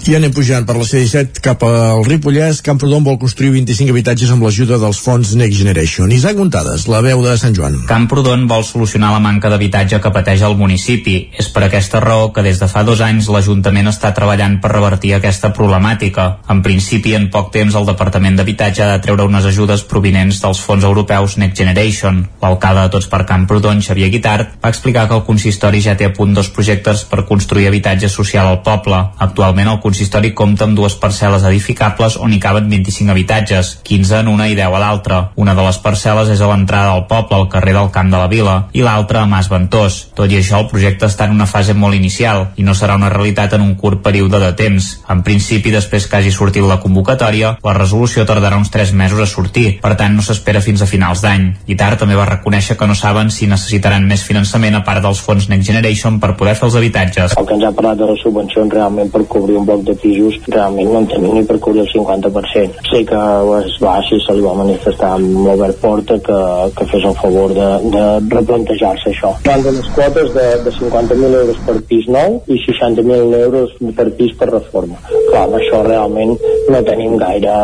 I 0.10 0.16
anem 0.18 0.32
pujant 0.34 0.66
per 0.66 0.76
la 0.78 0.86
C-17 0.88 1.42
cap 1.46 1.64
al 1.68 2.04
Ripollès. 2.08 2.62
Camprodon 2.66 3.04
vol 3.06 3.20
construir 3.22 3.52
25 3.54 3.94
habitatges 3.94 4.32
amb 4.34 4.46
l'ajuda 4.46 4.80
dels 4.82 5.00
fons 5.04 5.36
Next 5.38 5.60
Generation. 5.60 6.12
Isaac 6.12 6.40
Montades, 6.40 6.88
la 6.90 7.02
veu 7.06 7.22
de 7.26 7.36
Sant 7.38 7.54
Joan. 7.58 7.76
Camprodon 7.90 8.48
vol 8.50 8.66
solucionar 8.66 9.12
la 9.14 9.22
manca 9.24 9.52
d'habitatge 9.52 10.00
que 10.02 10.12
pateix 10.16 10.44
el 10.48 10.58
municipi. 10.58 11.18
És 11.38 11.50
per 11.54 11.66
aquesta 11.68 12.02
raó 12.04 12.32
que 12.34 12.44
des 12.46 12.62
de 12.62 12.70
fa 12.72 12.84
dos 12.88 13.04
anys 13.06 13.30
l'Ajuntament 13.30 13.92
està 13.92 14.14
treballant 14.18 14.60
per 14.64 14.72
revertir 14.74 15.14
aquesta 15.18 15.52
problemàtica. 15.56 16.28
En 16.50 16.64
principi, 16.66 17.16
en 17.18 17.30
poc 17.34 17.52
temps, 17.56 17.76
el 17.76 17.88
Departament 17.90 18.40
d'Habitatge 18.40 18.86
ha 18.86 18.92
de 18.94 19.04
treure 19.06 19.28
unes 19.30 19.46
ajudes 19.50 19.84
provinents 19.90 20.42
dels 20.42 20.64
fons 20.66 20.88
europeus 20.88 21.38
Next 21.38 21.60
Generation. 21.62 22.24
L'alcalde 22.42 22.88
de 22.88 22.94
Tots 22.98 23.10
per 23.12 23.26
Camprodon, 23.30 23.84
Xavier 23.86 24.10
Guitart, 24.14 24.58
va 24.64 24.74
explicar 24.74 25.08
que 25.08 25.18
el 25.20 25.26
consistori 25.28 25.82
ja 25.86 25.98
té 25.98 26.10
a 26.10 26.14
punt 26.16 26.34
dos 26.38 26.50
projectes 26.56 27.06
per 27.10 27.26
construir 27.30 27.68
habitatge 27.70 28.10
social 28.10 28.48
al 28.48 28.62
poble. 28.66 29.02
Actualment 29.20 29.70
el 29.70 29.79
consistori 29.84 30.34
compta 30.38 30.66
amb 30.68 30.78
dues 30.78 30.96
parcel·les 31.00 31.46
edificables 31.50 32.18
on 32.20 32.34
hi 32.34 32.40
caben 32.40 32.70
25 32.70 33.12
habitatges, 33.14 33.72
15 33.84 34.22
en 34.22 34.32
una 34.32 34.50
i 34.50 34.56
10 34.58 34.76
a 34.76 34.82
l'altra. 34.82 35.20
Una 35.36 35.56
de 35.56 35.66
les 35.66 35.80
parcel·les 35.84 36.32
és 36.34 36.42
a 36.42 36.50
l'entrada 36.52 36.94
del 36.94 37.06
poble, 37.10 37.38
al 37.38 37.50
carrer 37.50 37.76
del 37.78 37.92
Camp 37.96 38.12
de 38.12 38.18
la 38.18 38.30
Vila, 38.32 38.58
i 38.74 38.84
l'altra 38.86 39.24
a 39.24 39.30
Mas 39.30 39.50
Ventós. 39.52 40.00
Tot 40.16 40.32
i 40.32 40.40
això, 40.40 40.60
el 40.60 40.70
projecte 40.72 41.08
està 41.10 41.28
en 41.30 41.36
una 41.38 41.48
fase 41.50 41.74
molt 41.74 41.98
inicial 41.98 42.50
i 42.58 42.66
no 42.68 42.76
serà 42.78 42.96
una 43.00 43.12
realitat 43.14 43.56
en 43.58 43.66
un 43.66 43.76
curt 43.76 44.04
període 44.06 44.40
de 44.42 44.52
temps. 44.58 44.90
En 45.10 45.24
principi, 45.24 45.72
després 45.72 46.08
que 46.08 46.20
hagi 46.20 46.32
sortit 46.36 46.66
la 46.66 46.80
convocatòria, 46.84 47.56
la 47.64 47.76
resolució 47.78 48.26
tardarà 48.26 48.58
uns 48.60 48.72
3 48.74 48.94
mesos 48.94 49.22
a 49.22 49.30
sortir, 49.30 49.80
per 49.84 49.96
tant 50.00 50.16
no 50.16 50.26
s'espera 50.26 50.64
fins 50.66 50.82
a 50.82 50.90
finals 50.90 51.24
d'any. 51.26 51.50
Guitar 51.68 51.96
també 52.00 52.18
va 52.18 52.28
reconèixer 52.30 52.78
que 52.78 52.88
no 52.90 52.98
saben 52.98 53.32
si 53.34 53.48
necessitaran 53.48 54.08
més 54.08 54.24
finançament 54.26 54.76
a 54.76 54.84
part 54.88 55.04
dels 55.06 55.22
fons 55.24 55.50
Next 55.50 55.68
Generation 55.70 56.20
per 56.20 56.36
poder 56.40 56.56
fer 56.60 56.70
els 56.70 56.78
habitatges. 56.80 57.38
El 57.38 57.48
que 57.48 57.58
ens 57.58 57.68
ha 57.68 57.74
parlat 57.76 58.00
de 58.00 58.10
les 58.12 58.24
subvencions 58.24 58.74
realment 58.74 59.12
per 59.14 59.26
cobrir 59.30 59.59
un 59.60 59.68
bloc 59.68 59.84
de 59.88 59.96
pisos 60.00 60.40
realment 60.48 60.92
no 60.94 61.04
en 61.04 61.08
tenim 61.12 61.38
ni 61.38 61.44
per 61.48 61.60
cobrir 61.64 61.84
el 61.86 61.92
50%. 61.92 62.86
Sé 62.90 63.04
que 63.10 63.22
es 63.60 63.78
va, 63.84 63.98
si 64.08 64.20
se 64.24 64.36
li 64.36 64.44
va 64.46 64.56
manifestar 64.58 65.14
amb 65.18 65.44
l'Obert 65.46 65.80
Porta 65.84 66.20
que, 66.26 66.40
que 66.78 66.88
fes 66.92 67.06
el 67.06 67.16
favor 67.22 67.54
de, 67.56 67.70
de 67.96 68.06
replantejar-se 68.36 69.14
això. 69.14 69.34
Van 69.46 69.64
de 69.66 69.76
les 69.78 69.90
quotes 69.96 70.34
de, 70.36 70.48
de 70.66 70.76
50.000 70.80 71.40
euros 71.44 71.62
per 71.68 71.78
pis 71.90 72.08
nou 72.12 72.40
i 72.48 72.60
60.000 72.66 73.40
euros 73.44 73.76
per 73.98 74.10
pis 74.18 74.36
per 74.40 74.50
reforma. 74.52 75.00
Clar, 75.30 75.46
amb 75.46 75.60
això 75.60 75.82
realment 75.86 76.36
no 76.70 76.82
tenim 76.86 77.16
gaire, 77.20 77.56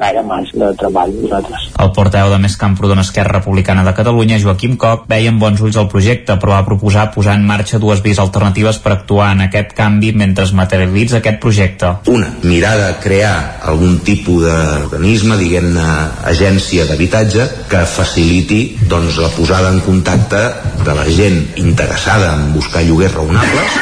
gaire 0.00 0.24
marge 0.26 0.58
de 0.60 0.72
treball 0.78 1.14
nosaltres. 1.22 1.70
El 1.82 1.92
portaveu 1.96 2.32
de 2.32 2.40
Més 2.42 2.56
Camprodon 2.60 3.02
Esquerra 3.02 3.40
Republicana 3.40 3.84
de 3.86 3.94
Catalunya, 3.96 4.40
Joaquim 4.42 4.76
Coc, 4.80 5.06
veia 5.10 5.32
amb 5.32 5.42
bons 5.42 5.62
ulls 5.64 5.78
el 5.80 5.90
projecte, 5.92 6.38
però 6.40 6.56
va 6.56 6.64
proposar 6.68 7.08
posar 7.14 7.36
en 7.38 7.46
marxa 7.48 7.80
dues 7.82 8.02
vies 8.04 8.20
alternatives 8.22 8.80
per 8.82 8.94
actuar 8.94 9.32
en 9.34 9.46
aquest 9.46 9.74
canvi 9.76 10.12
mentre 10.16 10.46
es 10.46 10.54
materialitza 10.56 11.22
aquest 11.26 11.42
projecte. 11.42 11.92
Una, 12.12 12.30
mirar 12.46 12.76
de 12.78 12.90
crear 13.02 13.58
algun 13.66 13.98
tipus 14.06 14.46
d'organisme, 14.46 15.38
diguem-ne 15.40 15.86
agència 16.30 16.86
d'habitatge, 16.88 17.48
que 17.70 17.84
faciliti 17.90 18.62
doncs, 18.88 19.18
la 19.22 19.30
posada 19.34 19.72
en 19.74 19.82
contacte 19.84 20.42
de 20.86 20.94
la 20.94 21.06
gent 21.10 21.42
interessada 21.62 22.34
en 22.36 22.52
buscar 22.54 22.84
lloguers 22.86 23.14
raonables 23.16 23.80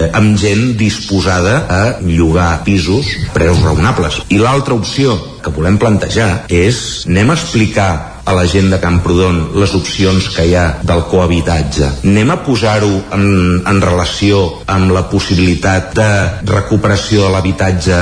eh, 0.00 0.10
amb 0.16 0.38
gent 0.40 0.74
disposada 0.80 1.64
a 1.68 1.82
llogar 2.02 2.62
pisos 2.64 3.14
preus 3.34 3.60
raonables. 3.62 4.22
I 4.30 4.40
l'altra 4.42 4.74
opció 4.74 5.16
que 5.40 5.52
volem 5.54 5.78
plantejar 5.80 6.46
és 6.52 7.04
anem 7.08 7.30
a 7.32 7.38
explicar 7.38 7.90
a 8.30 8.34
la 8.38 8.46
gent 8.46 8.70
de 8.70 8.78
Camprodon 8.78 9.40
les 9.58 9.74
opcions 9.74 10.30
que 10.30 10.46
hi 10.46 10.54
ha 10.54 10.66
del 10.86 11.02
cohabitatge. 11.10 11.88
Anem 12.06 12.30
a 12.30 12.38
posar-ho 12.46 12.90
en, 13.16 13.26
en 13.66 13.82
relació 13.82 14.40
amb 14.70 14.94
la 14.94 15.08
possibilitat 15.10 15.90
de 15.98 16.10
recuperació 16.52 17.26
de 17.26 17.34
l'habitatge 17.34 18.00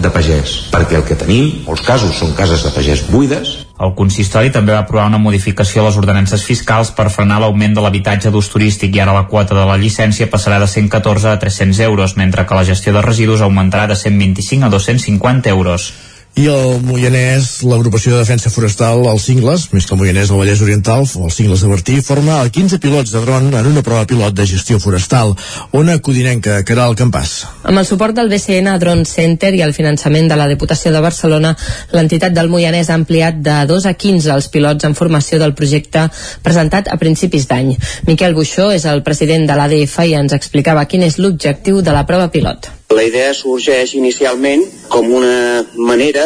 de 0.00 0.12
pagès, 0.14 0.58
perquè 0.72 0.96
el 0.96 1.04
que 1.04 1.20
tenim, 1.20 1.50
molts 1.68 1.84
casos, 1.84 2.16
són 2.16 2.32
cases 2.38 2.64
de 2.64 2.72
pagès 2.72 3.04
buides, 3.12 3.58
el 3.78 3.92
consistori 3.94 4.50
també 4.50 4.72
va 4.74 4.80
aprovar 4.82 5.04
una 5.06 5.20
modificació 5.22 5.84
a 5.84 5.86
les 5.86 5.96
ordenances 6.00 6.42
fiscals 6.42 6.88
per 6.96 7.12
frenar 7.14 7.36
l'augment 7.38 7.76
de 7.76 7.84
l'habitatge 7.84 8.32
d'ús 8.34 8.48
turístic 8.50 8.96
i 8.96 9.04
ara 9.04 9.14
la 9.14 9.28
quota 9.30 9.54
de 9.54 9.68
la 9.68 9.76
llicència 9.78 10.26
passarà 10.32 10.58
de 10.58 10.66
114 10.66 11.30
a 11.30 11.38
300 11.38 11.84
euros, 11.86 12.16
mentre 12.18 12.42
que 12.42 12.58
la 12.58 12.66
gestió 12.66 12.96
de 12.96 13.04
residus 13.04 13.44
augmentarà 13.44 13.86
de 13.86 13.94
125 13.94 14.66
a 14.66 14.72
250 14.74 15.54
euros 15.54 15.92
i 16.38 16.44
el 16.46 16.76
Moianès, 16.86 17.64
l'agrupació 17.66 18.12
de 18.12 18.20
defensa 18.20 18.50
forestal, 18.54 19.00
els 19.10 19.24
Cingles, 19.26 19.64
més 19.72 19.88
que 19.88 19.94
el 19.96 19.98
Moianès, 19.98 20.30
el 20.30 20.38
Vallès 20.38 20.60
Oriental, 20.62 21.02
els 21.02 21.34
Cingles 21.34 21.64
de 21.64 21.70
Bertí, 21.72 21.96
forma 22.04 22.36
15 22.46 22.78
pilots 22.84 23.10
de 23.10 23.22
dron 23.24 23.48
en 23.58 23.66
una 23.66 23.82
prova 23.82 24.06
pilot 24.06 24.36
de 24.38 24.46
gestió 24.46 24.78
forestal. 24.78 25.34
Ona 25.74 25.98
Codinenca, 25.98 26.60
Caral 26.68 26.94
Campàs. 27.00 27.34
Amb 27.66 27.82
el 27.82 27.88
suport 27.88 28.14
del 28.14 28.30
BCN 28.30 28.76
Drone 28.78 29.08
Center 29.10 29.50
i 29.58 29.64
el 29.66 29.74
finançament 29.74 30.30
de 30.30 30.38
la 30.38 30.46
Diputació 30.46 30.94
de 30.94 31.02
Barcelona, 31.02 31.56
l'entitat 31.96 32.38
del 32.38 32.54
Moianès 32.54 32.92
ha 32.92 33.00
ampliat 33.00 33.42
de 33.42 33.58
2 33.74 33.90
a 33.90 33.96
15 33.98 34.30
els 34.38 34.50
pilots 34.54 34.86
en 34.86 34.94
formació 34.94 35.42
del 35.42 35.58
projecte 35.58 36.06
presentat 36.46 36.86
a 36.86 37.02
principis 37.02 37.50
d'any. 37.50 37.74
Miquel 38.06 38.38
Buixó 38.38 38.70
és 38.70 38.86
el 38.86 39.02
president 39.02 39.50
de 39.50 39.58
l'ADF 39.58 40.04
i 40.06 40.14
ens 40.22 40.38
explicava 40.38 40.86
quin 40.86 41.02
és 41.02 41.18
l'objectiu 41.18 41.82
de 41.82 41.98
la 41.98 42.06
prova 42.06 42.30
pilot. 42.30 42.77
La 42.96 43.02
idea 43.04 43.34
sorgeix 43.36 43.90
inicialment 43.98 44.62
com 44.88 45.10
una 45.12 45.64
manera 45.76 46.22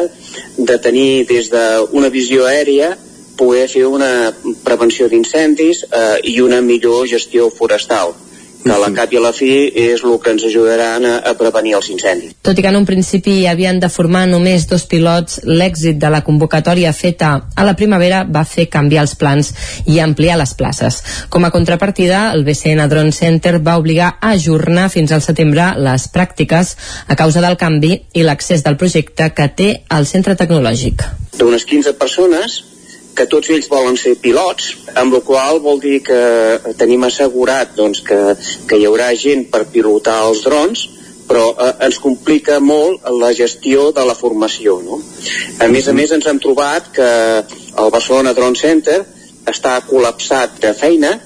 de 0.58 0.76
tenir 0.78 1.24
des 1.26 1.48
d'una 1.50 2.10
visió 2.14 2.46
aèria 2.46 2.92
poder 3.36 3.64
fer 3.72 3.82
una 3.88 4.30
prevenció 4.62 5.08
d'incendis 5.10 5.82
eh, 5.88 6.18
i 6.22 6.36
una 6.40 6.60
millor 6.62 7.08
gestió 7.10 7.48
forestal 7.50 8.14
que 8.62 8.78
la 8.78 8.90
cap 8.94 9.12
i 9.12 9.18
a 9.18 9.22
la 9.24 9.32
fi 9.34 9.50
és 9.68 10.02
el 10.06 10.18
que 10.22 10.32
ens 10.34 10.44
ajudaran 10.48 11.04
a, 11.08 11.14
a 11.30 11.34
prevenir 11.38 11.74
els 11.78 11.90
incendis. 11.92 12.34
Tot 12.42 12.58
i 12.58 12.64
que 12.64 12.70
en 12.70 12.78
un 12.78 12.86
principi 12.88 13.34
havien 13.50 13.80
de 13.82 13.90
formar 13.92 14.24
només 14.30 14.66
dos 14.70 14.86
pilots, 14.90 15.40
l'èxit 15.44 15.98
de 16.02 16.10
la 16.12 16.22
convocatòria 16.26 16.92
feta 16.96 17.32
a 17.56 17.66
la 17.66 17.74
primavera 17.78 18.22
va 18.24 18.44
fer 18.48 18.68
canviar 18.72 19.06
els 19.06 19.14
plans 19.18 19.52
i 19.86 19.98
ampliar 20.00 20.38
les 20.40 20.54
places. 20.58 21.02
Com 21.32 21.44
a 21.44 21.52
contrapartida, 21.54 22.24
el 22.32 22.46
BCN 22.46 22.88
Drone 22.90 23.12
Center 23.12 23.58
va 23.62 23.78
obligar 23.80 24.14
a 24.20 24.34
ajornar 24.36 24.88
fins 24.94 25.12
al 25.12 25.24
setembre 25.24 25.72
les 25.78 26.08
pràctiques 26.12 26.76
a 27.08 27.18
causa 27.18 27.44
del 27.44 27.58
canvi 27.60 27.98
i 28.14 28.26
l'accés 28.26 28.64
del 28.64 28.78
projecte 28.80 29.32
que 29.36 29.48
té 29.56 29.70
el 29.90 30.06
centre 30.06 30.36
tecnològic. 30.38 31.06
D'unes 31.38 31.64
15 31.66 31.96
persones, 31.98 32.62
que 33.16 33.26
tots 33.28 33.50
ells 33.52 33.68
volen 33.70 33.98
ser 34.00 34.14
pilots, 34.20 34.72
amb 34.96 35.14
la 35.14 35.20
qual 35.24 35.60
vol 35.64 35.80
dir 35.80 36.00
que 36.06 36.74
tenim 36.80 37.04
assegurat 37.04 37.74
doncs, 37.76 38.02
que, 38.06 38.18
que 38.68 38.78
hi 38.78 38.88
haurà 38.88 39.12
gent 39.18 39.46
per 39.52 39.66
pilotar 39.72 40.18
els 40.28 40.42
drons, 40.46 40.86
però 41.28 41.48
eh, 41.52 41.72
ens 41.86 41.98
complica 42.02 42.58
molt 42.60 43.06
la 43.20 43.32
gestió 43.36 43.90
de 43.96 44.04
la 44.08 44.16
formació. 44.18 44.78
No? 44.84 45.00
A 45.60 45.68
més 45.72 45.88
a 45.88 45.96
més 45.96 46.12
ens 46.12 46.28
hem 46.28 46.40
trobat 46.42 46.92
que 46.96 47.10
el 47.82 47.92
Barcelona 47.94 48.34
Drone 48.36 48.58
Center 48.58 49.00
està 49.48 49.78
col·lapsat 49.88 50.60
de 50.62 50.72
feina 50.78 51.16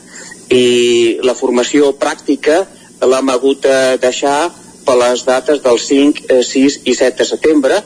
i 0.54 1.18
la 1.26 1.34
formació 1.34 1.90
pràctica 1.98 2.62
l'hem 3.02 3.32
hagut 3.32 3.66
de 3.66 3.98
deixar 4.00 4.38
per 4.86 4.94
les 5.00 5.24
dates 5.26 5.60
del 5.64 5.78
5, 5.82 6.28
6 6.46 6.78
i 6.86 6.94
7 6.94 7.18
de 7.18 7.26
setembre 7.28 7.80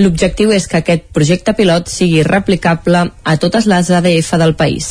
L'objectiu 0.00 0.48
és 0.56 0.64
que 0.64 0.78
aquest 0.78 1.02
projecte 1.12 1.52
pilot 1.52 1.90
sigui 1.92 2.22
replicable 2.24 3.02
a 3.12 3.34
totes 3.36 3.66
les 3.68 3.90
ADF 3.92 4.30
del 4.40 4.54
país. 4.56 4.86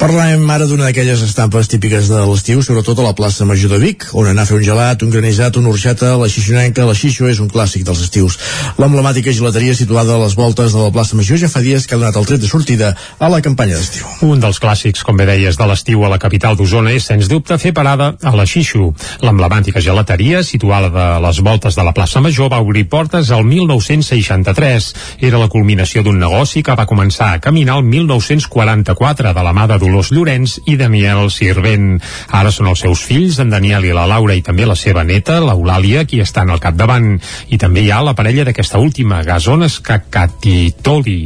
Parlem 0.00 0.46
ara 0.48 0.64
d'una 0.64 0.86
d'aquelles 0.86 1.20
estampes 1.26 1.68
típiques 1.68 2.08
de 2.08 2.22
l'estiu, 2.24 2.62
sobretot 2.64 3.02
a 3.02 3.04
la 3.04 3.12
plaça 3.18 3.44
Major 3.44 3.74
de 3.74 3.80
Vic, 3.82 4.06
on 4.16 4.30
anar 4.30 4.46
a 4.46 4.48
fer 4.48 4.56
un 4.56 4.64
gelat, 4.64 5.04
un 5.04 5.12
granejat, 5.12 5.58
una 5.60 5.68
orxata, 5.68 6.14
la 6.16 6.30
xixonenca, 6.32 6.86
la 6.88 6.94
xixo 6.96 7.28
és 7.28 7.42
un 7.44 7.50
clàssic 7.52 7.84
dels 7.84 8.00
estius. 8.06 8.38
L'emblemàtica 8.80 9.34
gelateria 9.36 9.74
situada 9.76 10.16
a 10.16 10.22
les 10.22 10.36
voltes 10.38 10.72
de 10.72 10.80
la 10.80 10.94
plaça 10.96 11.18
Major 11.20 11.42
ja 11.44 11.52
fa 11.52 11.60
dies 11.60 11.84
que 11.84 11.98
ha 11.98 12.00
donat 12.00 12.16
el 12.16 12.24
tret 12.30 12.40
de 12.40 12.48
sortida 12.48 12.94
a 13.18 13.28
la 13.28 13.42
campanya 13.44 13.76
d'estiu. 13.76 14.08
Un 14.24 14.40
dels 14.40 14.62
clàssics, 14.64 15.04
com 15.04 15.20
bé 15.20 15.28
deies, 15.28 15.60
de 15.60 15.68
l'estiu 15.68 16.06
a 16.08 16.12
la 16.14 16.20
capital 16.22 16.56
d'Osona 16.56 16.96
és, 16.96 17.04
sens 17.04 17.28
dubte, 17.28 17.60
fer 17.60 17.74
parada 17.76 18.14
a 18.22 18.32
la 18.32 18.48
Xixo. 18.48 18.94
L'emblemàtica 19.20 19.84
gelateria, 19.84 20.40
situada 20.40 20.88
a 21.18 21.20
les 21.28 21.44
voltes 21.44 21.76
de 21.76 21.84
la 21.84 21.92
plaça 21.92 22.24
Major, 22.24 22.48
va 22.48 22.64
obrir 22.64 22.88
portes 22.88 23.28
al 23.28 23.44
1963 23.44 24.53
93. 24.54 24.94
Era 25.18 25.38
la 25.38 25.48
culminació 25.48 26.02
d'un 26.04 26.18
negoci 26.22 26.62
que 26.64 26.76
va 26.78 26.86
començar 26.86 27.32
a 27.34 27.40
caminar 27.42 27.78
el 27.78 27.84
1944 27.90 29.34
de 29.34 29.44
la 29.44 29.52
mà 29.56 29.66
de 29.70 29.78
Dolors 29.82 30.12
Llorenç 30.14 30.60
i 30.70 30.76
Daniel 30.80 31.30
Sirvent. 31.30 31.98
Ara 32.30 32.52
són 32.54 32.70
els 32.70 32.84
seus 32.86 33.02
fills, 33.04 33.40
en 33.42 33.50
Daniel 33.52 33.84
i 33.84 33.92
la 33.96 34.06
Laura, 34.10 34.34
i 34.34 34.44
també 34.46 34.66
la 34.66 34.78
seva 34.78 35.04
neta, 35.04 35.40
l'Eulàlia, 35.42 36.06
qui 36.08 36.22
estan 36.22 36.50
al 36.50 36.62
capdavant. 36.62 37.18
I 37.50 37.58
també 37.58 37.84
hi 37.84 37.90
ha 37.90 38.02
la 38.04 38.14
parella 38.14 38.46
d'aquesta 38.46 38.78
última, 38.78 39.22
Gazones 39.26 39.80
Cacatitoli. 39.84 41.20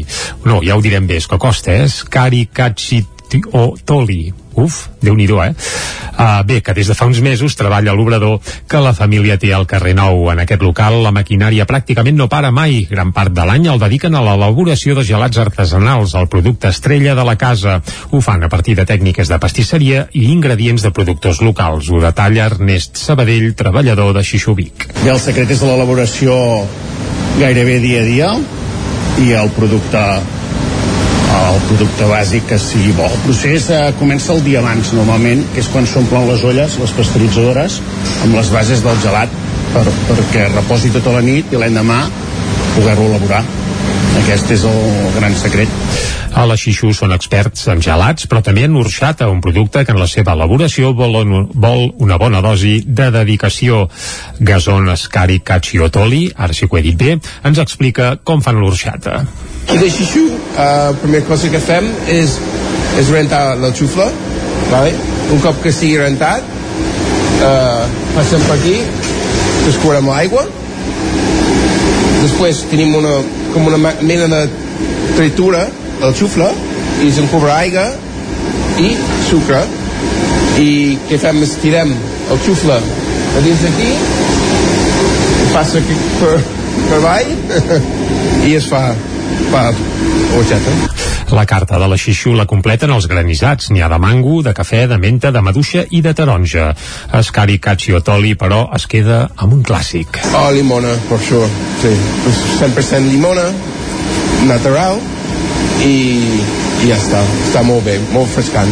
No, 0.48 0.62
ja 0.64 0.76
ho 0.76 0.84
direm 0.84 1.06
bé, 1.06 1.20
és 1.20 1.28
que 1.28 1.38
costa, 1.38 1.76
eh? 1.76 1.88
Toli. 3.84 4.32
Uf, 4.58 4.88
déu 5.00 5.14
nhi 5.14 5.28
eh? 5.28 5.52
Uh, 6.18 6.42
bé, 6.42 6.60
que 6.66 6.74
des 6.74 6.88
de 6.88 6.94
fa 6.98 7.06
uns 7.06 7.20
mesos 7.22 7.54
treballa 7.54 7.92
l'obrador 7.94 8.40
que 8.66 8.80
la 8.82 8.92
família 8.92 9.36
té 9.38 9.52
al 9.54 9.68
carrer 9.70 9.94
Nou. 9.94 10.32
En 10.32 10.40
aquest 10.42 10.62
local 10.66 10.98
la 11.04 11.12
maquinària 11.14 11.66
pràcticament 11.66 12.16
no 12.18 12.26
para 12.28 12.50
mai. 12.50 12.80
Gran 12.90 13.12
part 13.14 13.30
de 13.30 13.44
l'any 13.46 13.68
el 13.70 13.78
dediquen 13.78 14.16
a 14.18 14.22
l'elaboració 14.26 14.96
de 14.98 15.04
gelats 15.06 15.38
artesanals, 15.38 16.16
el 16.18 16.26
producte 16.26 16.72
estrella 16.74 17.14
de 17.14 17.24
la 17.24 17.36
casa. 17.38 17.78
Ho 18.10 18.20
fan 18.20 18.42
a 18.42 18.48
partir 18.50 18.74
de 18.74 18.86
tècniques 18.88 19.30
de 19.30 19.38
pastisseria 19.38 20.08
i 20.12 20.24
ingredients 20.32 20.82
de 20.82 20.90
productors 20.90 21.38
locals. 21.40 21.92
Ho 21.94 22.02
detalla 22.02 22.48
Ernest 22.50 22.98
Sabadell, 22.98 23.54
treballador 23.54 24.16
de 24.16 24.26
Xixubic. 24.26 24.88
I 25.04 25.14
el 25.14 25.22
secret 25.22 25.54
és 25.54 25.62
l'elaboració 25.62 26.34
gairebé 27.38 27.78
dia 27.78 28.02
a 28.02 28.08
dia 28.10 28.34
i 29.22 29.30
el 29.38 29.54
producte 29.54 30.02
el 31.36 31.60
producte 31.68 32.08
bàsic 32.08 32.48
que 32.50 32.58
sigui 32.62 32.92
bo. 32.96 33.06
El 33.08 33.22
procés 33.26 33.68
eh, 33.74 33.80
comença 34.00 34.32
el 34.34 34.42
dia 34.46 34.62
abans, 34.62 34.92
normalment, 34.96 35.44
que 35.54 35.62
és 35.64 35.70
quan 35.72 35.86
s'omplen 35.88 36.28
les 36.30 36.44
olles, 36.48 36.78
les 36.80 36.96
pasteuritzadores, 36.98 37.80
amb 38.26 38.38
les 38.38 38.52
bases 38.54 38.84
del 38.84 39.00
gelat, 39.04 39.38
per, 39.74 39.86
perquè 40.08 40.48
reposi 40.54 40.92
tota 40.94 41.16
la 41.18 41.24
nit 41.24 41.52
i 41.52 41.60
l'endemà 41.60 42.02
poder-lo 42.76 43.10
elaborar. 43.12 43.44
Aquest 44.18 44.50
és 44.52 44.64
el 44.66 44.78
gran 45.14 45.34
secret. 45.38 45.70
A 46.38 46.44
la 46.46 46.56
Xixú 46.60 46.90
són 46.94 47.14
experts 47.14 47.64
en 47.72 47.80
gelats, 47.82 48.26
però 48.30 48.42
també 48.44 48.66
en 48.66 48.76
orxata, 48.76 49.28
un 49.32 49.40
producte 49.44 49.84
que 49.84 49.94
en 49.94 50.00
la 50.00 50.08
seva 50.10 50.34
elaboració 50.36 50.92
vol, 50.96 51.16
un, 51.22 51.48
vol 51.54 51.88
una 52.04 52.18
bona 52.20 52.42
dosi 52.44 52.78
de 52.84 53.08
dedicació. 53.14 53.86
Gazon 54.38 54.90
Escari 54.92 55.40
Cacciotoli, 55.40 56.28
ara 56.36 56.54
sí 56.54 56.66
que 56.66 56.76
ho 56.76 56.80
he 56.80 56.84
dit 56.84 56.98
bé, 56.98 57.16
ens 57.48 57.62
explica 57.62 58.16
com 58.22 58.42
fan 58.44 58.60
l'orxata. 58.60 59.22
I 59.72 59.78
de 59.80 59.90
Xixú, 59.92 60.26
la 60.56 60.68
uh, 60.90 61.00
primera 61.02 61.26
cosa 61.28 61.50
que 61.52 61.62
fem 61.62 61.88
és, 62.12 62.38
és 63.00 63.10
rentar 63.14 63.42
la 63.60 63.72
xufla, 63.74 64.10
vale? 64.70 64.94
un 65.32 65.42
cop 65.44 65.58
que 65.62 65.72
estigui 65.74 65.98
rentat, 66.00 66.44
uh, 67.44 67.82
passem 68.14 68.44
per 68.48 68.56
aquí, 68.56 68.78
descobrem 69.66 70.08
l'aigua, 70.08 70.46
després 72.22 72.64
tenim 72.70 72.96
una, 72.98 73.18
com 73.58 73.66
una 73.66 73.92
mena 74.02 74.28
de 74.30 74.48
tritura 75.16 75.64
el 76.06 76.12
xufla 76.14 76.46
i 77.02 77.10
se'n 77.14 77.26
cobra 77.32 77.56
aigua 77.58 77.88
i 78.78 78.92
sucre. 79.26 79.64
I 80.62 80.70
què 81.08 81.18
fem? 81.18 81.42
És 81.42 81.56
tirem 81.62 81.90
el 82.30 82.40
xufla 82.46 82.78
a 82.78 83.42
dins 83.42 83.64
d'aquí 83.66 83.90
passa 85.54 85.82
per, 86.20 86.36
per 86.88 87.00
avall 87.00 87.34
i 88.48 88.54
es 88.58 88.68
fa 88.70 88.82
pa 89.52 89.68
horchata 90.38 90.76
la 91.32 91.44
carta 91.46 91.78
de 91.78 91.88
la 91.88 91.96
xixú 92.00 92.34
la 92.36 92.46
completen 92.48 92.92
els 92.94 93.08
granissats. 93.10 93.70
N'hi 93.72 93.82
ha 93.82 93.88
de 93.92 93.98
mango, 94.00 94.40
de 94.42 94.54
cafè, 94.56 94.86
de 94.90 94.98
menta, 94.98 95.32
de 95.34 95.42
maduixa 95.44 95.84
i 95.90 96.00
de 96.04 96.14
taronja. 96.14 96.70
Escari 97.18 97.58
Cacciotoli, 97.58 98.34
però, 98.38 98.64
es 98.76 98.86
queda 98.90 99.24
amb 99.36 99.58
un 99.58 99.62
clàssic. 99.66 100.20
Oh, 100.32 100.48
limona, 100.54 100.94
per 101.08 101.20
sure. 101.26 101.48
Sí. 101.82 101.94
100% 102.60 103.12
limona, 103.12 103.48
natural, 104.48 104.98
i, 105.84 105.96
i 106.78 106.90
ja 106.90 106.96
està, 106.98 107.20
està 107.48 107.62
molt 107.66 107.84
bé, 107.86 107.96
molt 108.12 108.30
frescant. 108.30 108.68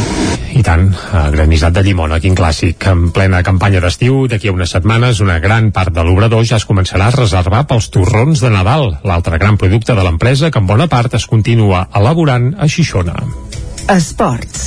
I 0.57 0.63
tant, 0.65 0.87
granissat 1.35 1.75
de 1.75 1.83
llimona, 1.85 2.21
quin 2.23 2.37
clàssic. 2.39 2.87
En 2.89 3.11
plena 3.15 3.43
campanya 3.47 3.83
d'estiu, 3.83 4.25
d'aquí 4.31 4.49
a 4.49 4.55
unes 4.55 4.73
setmanes, 4.73 5.21
una 5.25 5.39
gran 5.43 5.73
part 5.75 5.93
de 5.95 6.05
l'obrador 6.07 6.47
ja 6.49 6.61
es 6.61 6.67
començarà 6.69 7.11
a 7.11 7.17
reservar 7.17 7.65
pels 7.69 7.91
torrons 7.93 8.41
de 8.45 8.53
Nadal, 8.55 9.01
l'altre 9.05 9.41
gran 9.43 9.59
producte 9.61 9.97
de 9.99 10.07
l'empresa 10.07 10.51
que 10.51 10.63
en 10.63 10.71
bona 10.71 10.87
part 10.93 11.19
es 11.19 11.27
continua 11.27 11.89
elaborant 11.95 12.53
a 12.59 12.71
Xixona. 12.71 13.19
Esports. 13.93 14.63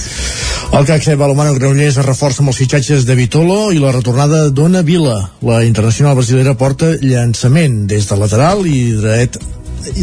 El 0.69 0.85
CAC 0.85 1.01
Seba 1.01 1.23
Balomano 1.23 1.55
Granollers 1.55 1.97
es 1.97 2.05
reforça 2.05 2.43
amb 2.43 2.51
els 2.51 2.59
fitxatges 2.61 3.07
de 3.07 3.15
Vitolo 3.17 3.71
i 3.73 3.79
la 3.81 3.93
retornada 3.95 4.45
d'Ona 4.53 4.83
Vila. 4.85 5.17
La 5.41 5.63
internacional 5.65 6.13
brasilera 6.19 6.53
porta 6.59 6.91
llançament 7.01 7.87
des 7.89 8.05
de 8.05 8.19
lateral 8.19 8.67
i 8.69 8.91
dret 8.99 9.39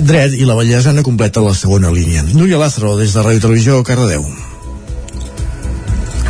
dret 0.03 0.35
i 0.35 0.45
la 0.49 0.55
Vallesana 0.55 1.03
completa 1.03 1.45
la 1.45 1.55
segona 1.55 1.91
línia. 1.93 2.24
Núria 2.35 2.59
Lázaro, 2.59 2.97
des 2.97 3.14
de 3.14 3.22
Ràdio 3.22 3.41
Televisió, 3.41 3.83
Cardedeu. 3.85 4.24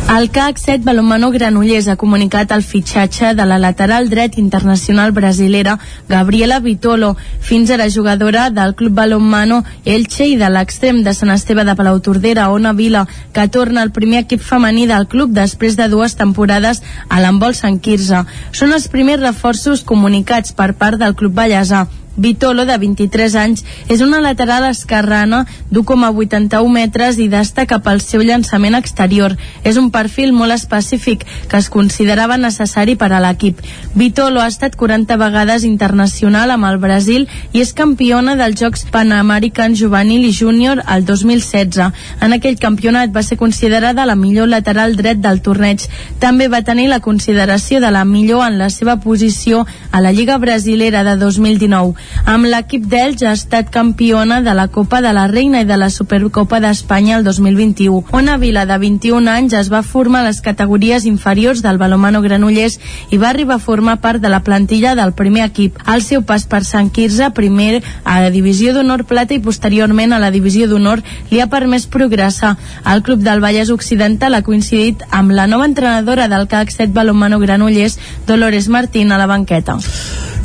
El 0.07 0.29
CAC 0.31 0.57
7 0.57 0.85
Balomano 0.85 1.31
Granollers 1.31 1.89
ha 1.91 1.97
comunicat 1.99 2.53
el 2.55 2.61
fitxatge 2.63 3.33
de 3.35 3.43
la 3.45 3.57
lateral 3.59 4.07
dret 4.07 4.37
internacional 4.39 5.11
brasilera 5.11 5.73
Gabriela 6.07 6.61
Vitolo, 6.63 7.17
fins 7.41 7.73
ara 7.75 7.89
jugadora 7.91 8.45
del 8.49 8.73
Club 8.73 8.95
Balomano 8.95 9.65
Elche 9.83 10.29
i 10.31 10.37
de 10.39 10.47
l'extrem 10.47 11.03
de 11.03 11.11
Sant 11.13 11.33
Esteve 11.35 11.67
de 11.67 11.75
Palautordera, 11.75 12.47
Ona 12.55 12.71
Vila, 12.71 13.03
que 13.33 13.49
torna 13.49 13.83
al 13.83 13.91
primer 13.91 14.23
equip 14.23 14.39
femení 14.39 14.87
del 14.87 15.09
club 15.11 15.35
després 15.35 15.75
de 15.75 15.91
dues 15.91 16.15
temporades 16.15 16.81
a 17.09 17.19
l'embol 17.19 17.53
Sant 17.53 17.83
Quirze. 17.83 18.23
Són 18.55 18.71
els 18.71 18.87
primers 18.87 19.21
reforços 19.27 19.83
comunicats 19.83 20.55
per 20.55 20.71
part 20.79 21.03
del 21.03 21.19
club 21.19 21.35
ballesà. 21.35 21.89
Vitolo, 22.17 22.65
de 22.65 22.75
23 22.81 23.35
anys, 23.37 23.63
és 23.93 24.01
una 24.01 24.19
lateral 24.19 24.65
esquerrana 24.65 25.43
d'1,81 25.69 26.71
metres 26.73 27.19
i 27.21 27.27
destaca 27.29 27.77
pel 27.85 28.01
seu 28.01 28.23
llançament 28.25 28.73
exterior. 28.73 29.35
És 29.63 29.77
un 29.77 29.91
perfil 29.93 30.33
molt 30.33 30.55
específic 30.55 31.27
que 31.47 31.61
es 31.61 31.69
considerava 31.69 32.39
necessari 32.41 32.95
per 32.97 33.11
a 33.13 33.21
l'equip. 33.21 33.61
Vitolo 33.93 34.41
ha 34.41 34.47
estat 34.49 34.75
40 34.75 35.17
vegades 35.21 35.63
internacional 35.63 36.51
amb 36.51 36.65
el 36.65 36.79
Brasil 36.81 37.27
i 37.53 37.61
és 37.61 37.75
campiona 37.77 38.35
dels 38.39 38.57
Jocs 38.57 38.87
Panamericans 38.91 39.77
Juvenil 39.77 40.25
i 40.25 40.33
Júnior 40.33 40.81
el 40.89 41.05
2016. 41.05 41.91
En 42.25 42.33
aquell 42.33 42.57
campionat 42.57 43.13
va 43.13 43.21
ser 43.21 43.37
considerada 43.37 44.07
la 44.09 44.17
millor 44.17 44.49
lateral 44.49 44.97
dret 44.97 45.21
del 45.21 45.43
torneig. 45.45 45.85
També 46.19 46.49
va 46.49 46.65
tenir 46.65 46.89
la 46.89 46.99
consideració 46.99 47.79
de 47.79 47.93
la 47.93 48.05
millor 48.05 48.47
en 48.47 48.57
la 48.57 48.71
seva 48.73 48.97
posició 49.05 49.65
a 49.91 50.01
la 50.01 50.11
Lliga 50.11 50.37
Brasilera 50.41 51.03
de 51.03 51.15
2019. 51.21 52.06
Amb 52.27 52.47
l'equip 52.49 52.85
d'Elx 52.91 53.23
ha 53.23 53.31
estat 53.37 53.69
campiona 53.71 54.41
de 54.43 54.53
la 54.53 54.67
Copa 54.67 54.99
de 55.01 55.13
la 55.15 55.27
Reina 55.31 55.61
i 55.63 55.67
de 55.67 55.77
la 55.79 55.89
Supercopa 55.89 56.59
d'Espanya 56.59 57.17
el 57.17 57.23
2021. 57.23 58.03
Ona 58.11 58.37
Vila, 58.37 58.65
de 58.65 58.77
21 58.81 59.31
anys, 59.31 59.55
es 59.55 59.71
va 59.71 59.83
formar 59.83 60.21
a 60.21 60.27
les 60.27 60.41
categories 60.41 61.05
inferiors 61.05 61.61
del 61.63 61.77
Balomano 61.77 62.21
Granollers 62.21 62.79
i 63.11 63.17
va 63.21 63.29
arribar 63.29 63.55
a 63.55 63.63
formar 63.63 63.97
part 64.03 64.21
de 64.21 64.29
la 64.29 64.41
plantilla 64.43 64.95
del 64.95 65.13
primer 65.13 65.45
equip. 65.45 65.79
El 65.87 66.03
seu 66.03 66.23
pas 66.27 66.45
per 66.45 66.63
Sant 66.67 66.91
Quirze, 66.91 67.29
primer 67.31 67.81
a 68.03 68.19
la 68.25 68.31
Divisió 68.33 68.73
d'Honor 68.75 69.05
Plata 69.07 69.35
i 69.35 69.43
posteriorment 69.43 70.13
a 70.13 70.19
la 70.19 70.31
Divisió 70.31 70.67
d'Honor, 70.67 71.03
li 71.31 71.41
ha 71.41 71.49
permès 71.51 71.87
progressar. 71.87 72.55
El 72.85 73.03
Club 73.03 73.23
del 73.23 73.43
Vallès 73.43 73.71
Occidental 73.73 74.35
ha 74.35 74.43
coincidit 74.43 75.03
amb 75.11 75.31
la 75.31 75.47
nova 75.47 75.65
entrenadora 75.65 76.27
del 76.27 76.47
CAC 76.47 76.71
7 76.75 76.93
Balomano 76.93 77.39
Granollers, 77.39 77.99
Dolores 78.27 78.67
Martín, 78.67 79.11
a 79.11 79.17
la 79.17 79.27
banqueta. 79.27 79.77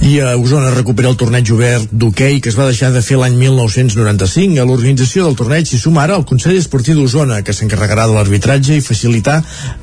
I 0.03 0.17
a 0.19 0.33
Osona 0.35 0.73
recupera 0.75 1.07
el 1.13 1.15
torneig 1.15 1.47
obert 1.55 1.93
d'hoquei 1.95 2.41
que 2.43 2.51
es 2.51 2.57
va 2.59 2.65
deixar 2.67 2.89
de 2.91 2.99
fer 3.07 3.15
l'any 3.21 3.37
1995. 3.39 4.59
A 4.59 4.65
l'organització 4.67 5.29
del 5.29 5.37
torneig 5.39 5.69
s'hi 5.71 5.79
suma 5.79 6.01
ara 6.03 6.17
el 6.19 6.25
Consell 6.27 6.57
Esportiu 6.59 6.97
d'Osona, 6.99 7.39
que 7.47 7.55
s'encarregarà 7.55 8.09
de 8.11 8.17
l'arbitratge 8.17 8.75
i 8.75 8.83
facilitar 8.83 9.37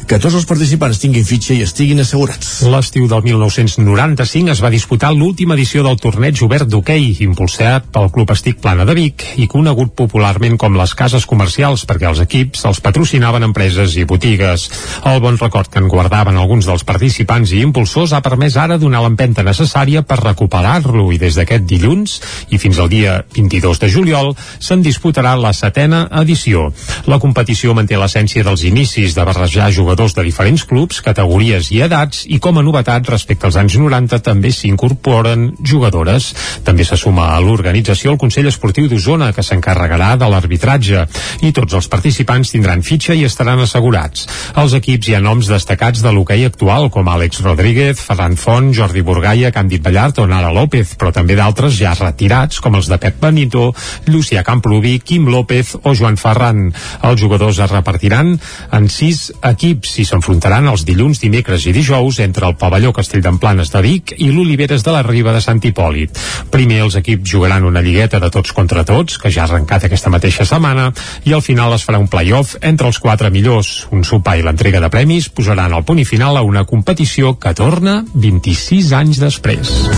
que 0.10 0.20
tots 0.20 0.36
els 0.36 0.48
participants 0.50 1.00
tinguin 1.00 1.24
fitxa 1.24 1.56
i 1.56 1.64
estiguin 1.64 2.04
assegurats. 2.04 2.50
L'estiu 2.68 3.08
del 3.08 3.24
1995 3.30 4.52
es 4.52 4.64
va 4.66 4.74
disputar 4.74 5.14
l'última 5.16 5.56
edició 5.56 5.86
del 5.88 5.96
torneig 6.04 6.44
obert 6.44 6.68
d'hoquei, 6.68 7.08
impulsat 7.24 7.88
pel 7.96 8.12
Club 8.12 8.36
Estic 8.36 8.60
Plana 8.60 8.84
de 8.90 8.98
Vic 9.00 9.24
i 9.40 9.48
conegut 9.48 9.96
popularment 9.96 10.60
com 10.60 10.76
les 10.76 10.98
cases 11.00 11.24
comercials 11.24 11.88
perquè 11.88 12.10
els 12.12 12.20
equips 12.26 12.68
els 12.68 12.84
patrocinaven 12.84 13.48
empreses 13.48 13.96
i 13.96 14.04
botigues. 14.04 14.68
El 15.08 15.24
bon 15.24 15.40
record 15.40 15.72
que 15.72 15.80
en 15.80 15.88
guardaven 15.88 16.36
alguns 16.36 16.68
dels 16.68 16.84
participants 16.84 17.56
i 17.56 17.64
impulsors 17.64 18.12
ha 18.12 18.24
permès 18.26 18.60
ara 18.60 18.82
donar 18.84 19.06
l'empenta 19.08 19.48
necessària 19.48 20.04
per 20.10 20.20
recuperar-lo 20.24 21.06
i 21.14 21.20
des 21.22 21.38
d'aquest 21.38 21.68
dilluns 21.70 22.18
i 22.50 22.58
fins 22.62 22.80
al 22.82 22.90
dia 22.90 23.20
22 23.36 23.82
de 23.84 23.90
juliol 23.94 24.32
se'n 24.58 24.82
disputarà 24.86 25.36
la 25.38 25.54
setena 25.54 26.06
edició. 26.22 26.70
La 27.12 27.20
competició 27.22 27.76
manté 27.78 28.00
l'essència 28.00 28.44
dels 28.46 28.66
inicis 28.66 29.14
de 29.18 29.26
barrejar 29.28 29.70
jugadors 29.76 30.16
de 30.18 30.26
diferents 30.26 30.66
clubs, 30.66 31.04
categories 31.06 31.70
i 31.76 31.84
edats 31.86 32.26
i 32.28 32.40
com 32.42 32.58
a 32.58 32.66
novetat 32.66 33.08
respecte 33.12 33.48
als 33.48 33.60
anys 33.62 33.78
90 33.78 34.22
també 34.26 34.52
s'incorporen 34.56 35.52
jugadores. 35.62 36.32
També 36.66 36.88
se 36.88 36.98
suma 36.98 37.30
a 37.36 37.40
l'organització 37.44 38.16
el 38.16 38.22
Consell 38.22 38.50
Esportiu 38.50 38.90
d'Osona 38.90 39.32
que 39.36 39.46
s'encarregarà 39.46 40.16
de 40.18 40.30
l'arbitratge 40.32 41.06
i 41.46 41.54
tots 41.56 41.78
els 41.78 41.90
participants 41.92 42.56
tindran 42.56 42.82
fitxa 42.86 43.14
i 43.14 43.26
estaran 43.28 43.62
assegurats. 43.62 44.26
Als 44.58 44.74
equips 44.78 45.10
hi 45.10 45.18
ha 45.18 45.24
noms 45.24 45.52
destacats 45.52 46.02
de 46.02 46.14
l'hoquei 46.16 46.48
actual 46.48 46.90
com 46.94 47.08
Àlex 47.12 47.44
Rodríguez, 47.46 48.02
Ferran 48.02 48.38
Font, 48.40 48.74
Jordi 48.74 49.04
Burgaia, 49.06 49.54
Càndid 49.54 49.84
Ballar 49.86 49.99
Gallard 50.00 50.20
o 50.20 50.28
Nara 50.32 50.54
López, 50.56 50.94
però 50.96 51.10
també 51.12 51.36
d'altres 51.36 51.74
ja 51.76 51.92
retirats, 51.92 52.62
com 52.64 52.78
els 52.80 52.88
de 52.88 52.96
Pep 53.02 53.18
Benito, 53.20 53.74
Llucià 54.08 54.46
Camplubi, 54.48 55.02
Quim 55.04 55.26
López 55.28 55.74
o 55.84 55.92
Joan 55.92 56.16
Ferran. 56.16 56.70
Els 57.04 57.20
jugadors 57.20 57.60
es 57.60 57.68
repartiran 57.68 58.30
en 58.72 58.88
sis 58.88 59.26
equips 59.44 59.98
i 60.00 60.06
s'enfrontaran 60.08 60.70
els 60.72 60.86
dilluns, 60.88 61.20
dimecres 61.20 61.66
i 61.68 61.74
dijous 61.76 62.22
entre 62.24 62.48
el 62.48 62.56
pavelló 62.56 62.94
Castell 62.96 63.26
d'Emplanes 63.26 63.74
de 63.74 63.82
Vic 63.84 64.14
i 64.16 64.30
l'Oliveres 64.32 64.86
de 64.88 64.94
la 64.96 65.04
Riba 65.04 65.34
de 65.36 65.44
Sant 65.44 65.60
Hipòlit. 65.68 66.16
Primer 66.54 66.80
els 66.86 66.96
equips 67.02 67.36
jugaran 67.36 67.68
una 67.68 67.84
lligueta 67.84 68.24
de 68.24 68.32
tots 68.32 68.56
contra 68.56 68.86
tots, 68.88 69.20
que 69.20 69.34
ja 69.36 69.44
ha 69.44 69.50
arrencat 69.50 69.90
aquesta 69.90 70.14
mateixa 70.16 70.48
setmana, 70.48 70.94
i 71.28 71.36
al 71.36 71.44
final 71.44 71.76
es 71.76 71.84
farà 71.84 72.00
un 72.00 72.08
play-off 72.08 72.56
entre 72.62 72.88
els 72.88 73.02
quatre 73.04 73.34
millors. 73.36 73.90
Un 73.92 74.08
sopar 74.08 74.38
i 74.40 74.48
l'entrega 74.48 74.80
de 74.80 74.94
premis 74.96 75.28
posaran 75.28 75.76
el 75.76 75.84
punt 75.84 76.00
i 76.00 76.08
final 76.08 76.40
a 76.40 76.48
una 76.48 76.64
competició 76.64 77.36
que 77.36 77.52
torna 77.52 78.00
26 78.16 78.96
anys 79.04 79.20
després. 79.28 79.89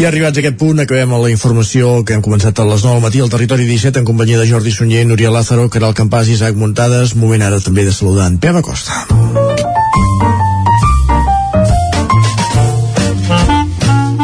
I 0.00 0.04
arribats 0.08 0.38
a 0.38 0.40
aquest 0.40 0.56
punt, 0.56 0.78
acabem 0.80 1.10
la 1.12 1.28
informació 1.28 1.90
que 2.08 2.14
hem 2.16 2.22
començat 2.24 2.56
a 2.56 2.64
les 2.64 2.86
9 2.86 2.94
del 2.94 3.02
matí 3.04 3.20
al 3.20 3.28
Territori 3.28 3.66
17 3.68 4.00
en 4.00 4.06
companyia 4.08 4.38
de 4.40 4.46
Jordi 4.48 4.72
Sunyer, 4.72 5.02
Núria 5.04 5.28
Lázaro, 5.34 5.66
Caral 5.68 5.92
Campàs 5.98 6.30
i 6.30 6.38
Isaac 6.38 6.56
Muntades. 6.56 7.12
Moment 7.20 7.44
ara 7.44 7.60
també 7.60 7.84
de 7.84 7.92
saludar 7.92 8.30
en 8.32 8.38
Pep 8.40 8.56
Acosta. 8.62 9.04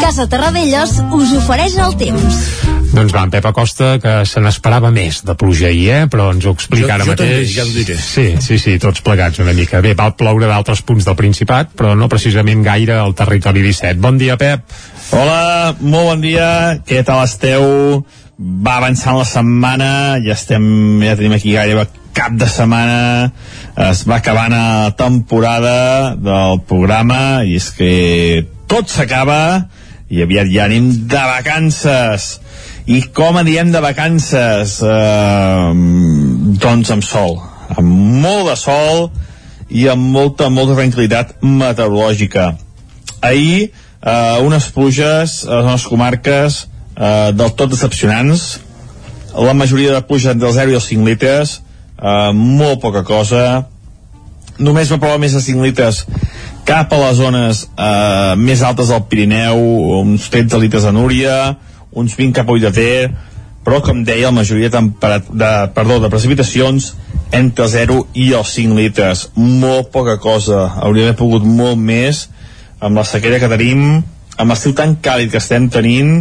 Casa 0.01 0.31
Terradellos 0.33 0.97
us 1.13 1.37
ofereix 1.43 1.77
el 1.77 2.01
temps. 2.01 2.76
Doncs 2.97 3.13
va, 3.13 3.27
en 3.27 3.31
Pep 3.35 3.45
Acosta, 3.45 3.91
que 4.01 4.13
se 4.25 4.41
n'esperava 4.41 4.89
més 4.95 5.19
de 5.27 5.35
pluja 5.37 5.67
ahir, 5.69 5.89
eh? 5.93 6.05
però 6.09 6.31
ens 6.33 6.47
ho 6.49 6.55
explica 6.57 6.87
Jo- 6.87 6.95
ara 6.95 7.05
jo 7.05 7.11
mateix. 7.13 7.29
també, 7.29 7.53
ja 7.53 7.65
ho 7.67 7.73
diré. 7.75 7.97
Sí, 8.01 8.25
sí, 8.41 8.57
sí, 8.63 8.79
tots 8.81 9.03
plegats 9.05 9.39
una 9.43 9.53
mica. 9.53 9.83
Bé, 9.85 9.93
va 9.99 10.07
ploure 10.17 10.49
d'altres 10.49 10.81
punts 10.81 11.05
del 11.05 11.17
Principat, 11.19 11.75
però 11.77 11.93
no 11.95 12.09
precisament 12.09 12.63
gaire 12.65 12.97
al 12.97 13.13
territori 13.15 13.61
17. 13.67 14.01
Bon 14.01 14.17
dia, 14.17 14.39
Pep. 14.41 14.65
Hola, 15.13 15.75
molt 15.81 16.09
bon 16.15 16.25
dia, 16.25 16.49
què 16.89 17.03
tal 17.05 17.21
esteu? 17.27 18.01
Va 18.41 18.79
avançant 18.81 19.17
la 19.21 19.29
setmana, 19.29 19.91
ja 20.25 20.33
estem, 20.33 20.65
ja 21.05 21.15
tenim 21.17 21.37
aquí 21.37 21.53
gairebé 21.53 21.87
cap 22.17 22.33
de 22.33 22.49
setmana, 22.49 23.31
es 23.91 24.07
va 24.09 24.17
acabant 24.23 24.53
la 24.57 24.95
temporada 24.97 26.15
del 26.17 26.63
programa 26.69 27.43
i 27.45 27.57
és 27.61 27.69
que 27.77 27.93
tot 28.73 28.89
s'acaba 28.89 29.67
i 30.09 30.23
aviat 30.25 30.49
ja 30.49 30.65
anem 30.65 30.89
de 31.13 31.23
vacances. 31.29 32.41
I 32.87 33.01
com 33.11 33.35
anirem 33.35 33.73
de 33.75 33.81
vacances? 33.83 34.77
Eh, 34.79 35.71
doncs 36.63 36.93
amb 36.95 37.03
sol, 37.03 37.35
amb 37.75 38.23
molt 38.23 38.47
de 38.53 38.55
sol 38.61 39.09
i 39.75 39.89
amb 39.91 40.07
molta, 40.15 40.47
molta 40.55 40.77
tranquil·litat 40.79 41.35
meteorològica. 41.43 42.53
Ahir, 43.27 43.73
eh, 44.07 44.39
unes 44.47 44.71
pluges 44.71 45.41
a 45.49 45.59
les 45.59 45.67
nostres 45.67 45.91
comarques 45.91 46.61
eh, 46.63 47.33
del 47.35 47.55
tot 47.59 47.75
decepcionants. 47.75 48.61
La 49.35 49.53
majoria 49.53 49.99
de 49.99 50.31
entre 50.31 50.49
els 50.49 50.57
0 50.57 50.71
i 50.71 50.79
els 50.79 50.87
5 50.87 51.11
litres, 51.11 51.61
eh, 51.99 52.33
molt 52.33 52.81
poca 52.81 53.03
cosa. 53.03 53.67
Només 54.59 54.93
va 54.93 55.03
provar 55.03 55.19
més 55.19 55.35
de 55.35 55.43
5 55.43 55.61
litres 55.61 56.05
cap 56.65 56.93
a 56.93 56.99
les 57.03 57.17
zones 57.19 57.67
eh, 57.67 58.35
més 58.39 58.63
altes 58.63 58.95
del 58.95 59.03
Pirineu, 59.11 59.59
uns 60.07 60.31
13 60.31 60.63
litres 60.63 60.87
a 60.87 60.93
Núria, 60.95 61.57
uns 61.97 62.15
20 62.19 62.37
cap 62.37 62.49
a 62.49 62.55
de 62.63 62.73
Ter, 62.77 63.11
però 63.67 63.81
com 63.83 64.05
deia, 64.07 64.29
la 64.29 64.37
majoria 64.37 64.69
de, 64.71 64.83
perdó, 65.75 65.99
de 66.05 66.11
precipitacions 66.13 66.93
entre 67.35 67.65
el 67.67 67.71
0 67.73 67.97
i 68.15 68.29
els 68.39 68.53
5 68.55 68.77
litres. 68.79 69.25
Molt 69.35 69.91
poca 69.91 70.19
cosa. 70.23 70.67
Hauria 70.85 71.09
d'haver 71.09 71.19
pogut 71.19 71.45
molt 71.49 71.81
més 71.81 72.29
amb 72.79 72.97
la 73.01 73.05
sequera 73.09 73.41
que 73.43 73.51
tenim, 73.51 74.03
amb 74.37 74.53
l'estiu 74.53 74.75
tan 74.77 74.95
càlid 75.03 75.33
que 75.33 75.41
estem 75.43 75.67
tenint 75.73 76.21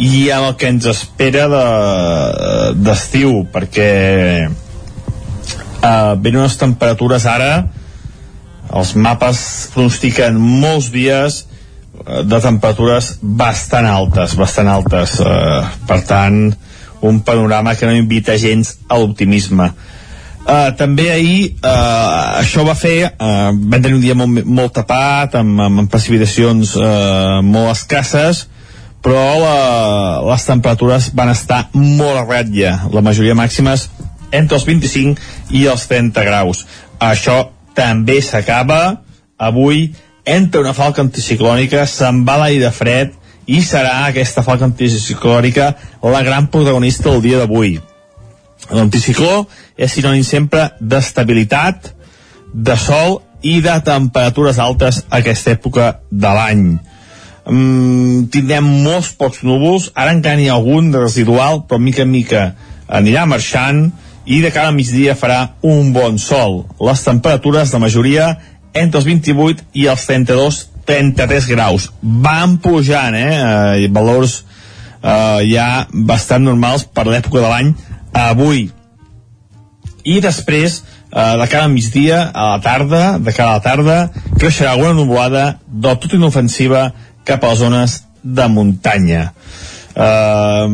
i 0.00 0.30
amb 0.32 0.48
el 0.48 0.56
que 0.56 0.70
ens 0.72 0.86
espera 0.88 1.46
de- 1.52 2.72
d'estiu, 2.80 3.42
de, 3.44 3.50
perquè 3.52 3.90
uh, 4.48 6.14
venen 6.16 6.40
unes 6.40 6.56
temperatures 6.60 7.26
ara 7.26 7.52
els 8.70 8.94
mapes 8.94 9.68
pronostiquen 9.74 10.36
molts 10.38 10.90
dies 10.94 11.40
eh, 11.42 11.49
de 12.24 12.40
temperatures 12.40 13.14
bastant 13.20 13.86
altes, 13.86 14.34
bastant 14.38 14.68
altes. 14.72 15.18
Eh, 15.20 15.62
per 15.88 16.00
tant, 16.08 16.42
un 17.00 17.20
panorama 17.24 17.74
que 17.76 17.86
no 17.86 17.96
invita 17.96 18.38
gens 18.38 18.76
a 18.88 18.98
l'optimisme. 19.00 19.70
Uh, 20.40 20.70
també 20.72 21.10
ahir 21.12 21.40
uh, 21.60 22.40
això 22.40 22.62
va 22.64 22.72
fer 22.74 23.10
uh, 23.10 23.50
vam 23.52 23.76
tenir 23.76 23.98
un 23.98 24.00
dia 24.00 24.14
molt, 24.16 24.46
molt 24.48 24.72
tapat 24.72 25.36
amb, 25.36 25.60
amb, 25.60 25.82
precipitacions 25.92 26.72
uh, 26.80 27.42
molt 27.44 27.74
escasses 27.74 28.46
però 29.04 29.20
la, 29.36 29.58
les 30.24 30.46
temperatures 30.48 31.10
van 31.14 31.34
estar 31.34 31.60
molt 31.76 32.22
a 32.22 32.24
ratlla 32.24 32.72
la 32.88 33.04
majoria 33.04 33.36
màximes 33.36 33.90
entre 34.32 34.56
els 34.56 34.64
25 34.64 35.60
i 35.60 35.66
els 35.68 35.84
30 35.92 36.24
graus 36.24 36.64
això 37.04 37.36
també 37.76 38.22
s'acaba 38.24 38.80
avui 39.36 39.90
entra 40.24 40.60
una 40.60 40.74
falca 40.76 41.02
anticiclònica 41.02 41.86
se'n 41.86 42.24
va 42.24 42.36
l'aire 42.42 42.70
fred 42.74 43.14
i 43.46 43.62
serà 43.66 44.06
aquesta 44.06 44.42
falca 44.46 44.66
anticiclònica 44.68 45.72
la 46.02 46.22
gran 46.22 46.50
protagonista 46.52 47.10
del 47.10 47.22
dia 47.24 47.38
d'avui 47.38 47.78
L'anticicló 48.68 49.46
és 49.78 49.94
sinònim 49.96 50.24
sempre 50.26 50.68
d'estabilitat, 50.80 51.90
de 52.52 52.76
sol 52.78 53.20
i 53.46 53.60
de 53.64 53.76
temperatures 53.86 54.58
altes 54.62 55.02
a 55.08 55.20
aquesta 55.20 55.54
època 55.56 55.90
de 56.10 56.32
l'any. 56.36 56.64
Mm, 57.50 58.28
tindrem 58.30 58.66
molts 58.84 59.14
pocs 59.18 59.42
núvols, 59.46 59.90
ara 59.94 60.12
encara 60.14 60.38
n'hi 60.38 60.50
ha 60.50 60.58
algun 60.58 60.90
de 60.92 61.02
residual, 61.02 61.64
però 61.66 61.80
mica 61.80 62.04
en 62.04 62.12
mica 62.12 62.44
anirà 62.86 63.24
marxant 63.26 63.88
i 64.26 64.40
de 64.44 64.52
cara 64.54 64.70
a 64.70 64.76
migdia 64.76 65.16
farà 65.18 65.56
un 65.66 65.92
bon 65.94 66.18
sol. 66.18 66.64
Les 66.78 67.02
temperatures, 67.02 67.72
de 67.72 67.82
majoria, 67.82 68.34
entre 68.72 69.00
els 69.00 69.08
28 69.08 69.66
i 69.74 69.86
els 69.90 70.06
32 70.06 70.66
33 70.90 71.46
graus. 71.46 71.90
Van 72.02 72.56
pujant, 72.58 73.14
eh? 73.14 73.84
eh 73.84 73.88
valors 73.92 74.40
eh, 75.02 75.40
ja 75.50 75.86
bastant 75.92 76.44
normals 76.44 76.84
per 76.84 77.06
l'època 77.08 77.40
de 77.40 77.48
l'any 77.48 77.72
avui 78.16 78.68
i 80.04 80.18
després 80.24 80.80
eh, 80.80 81.34
de 81.40 81.46
cara 81.46 81.66
al 81.66 81.74
migdia 81.74 82.22
a 82.32 82.54
la 82.54 82.60
tarda, 82.64 83.18
de 83.18 83.32
cara 83.32 83.54
a 83.54 83.58
la 83.58 83.64
tarda 83.64 83.98
creixerà 84.38 84.74
alguna 84.74 84.96
nuvolada 84.96 85.60
del 85.66 85.98
tot 86.00 86.16
inofensiva 86.16 86.90
cap 87.24 87.44
a 87.44 87.52
les 87.52 87.62
zones 87.62 87.98
de 88.22 88.48
muntanya 88.52 89.30
eh, 89.94 90.66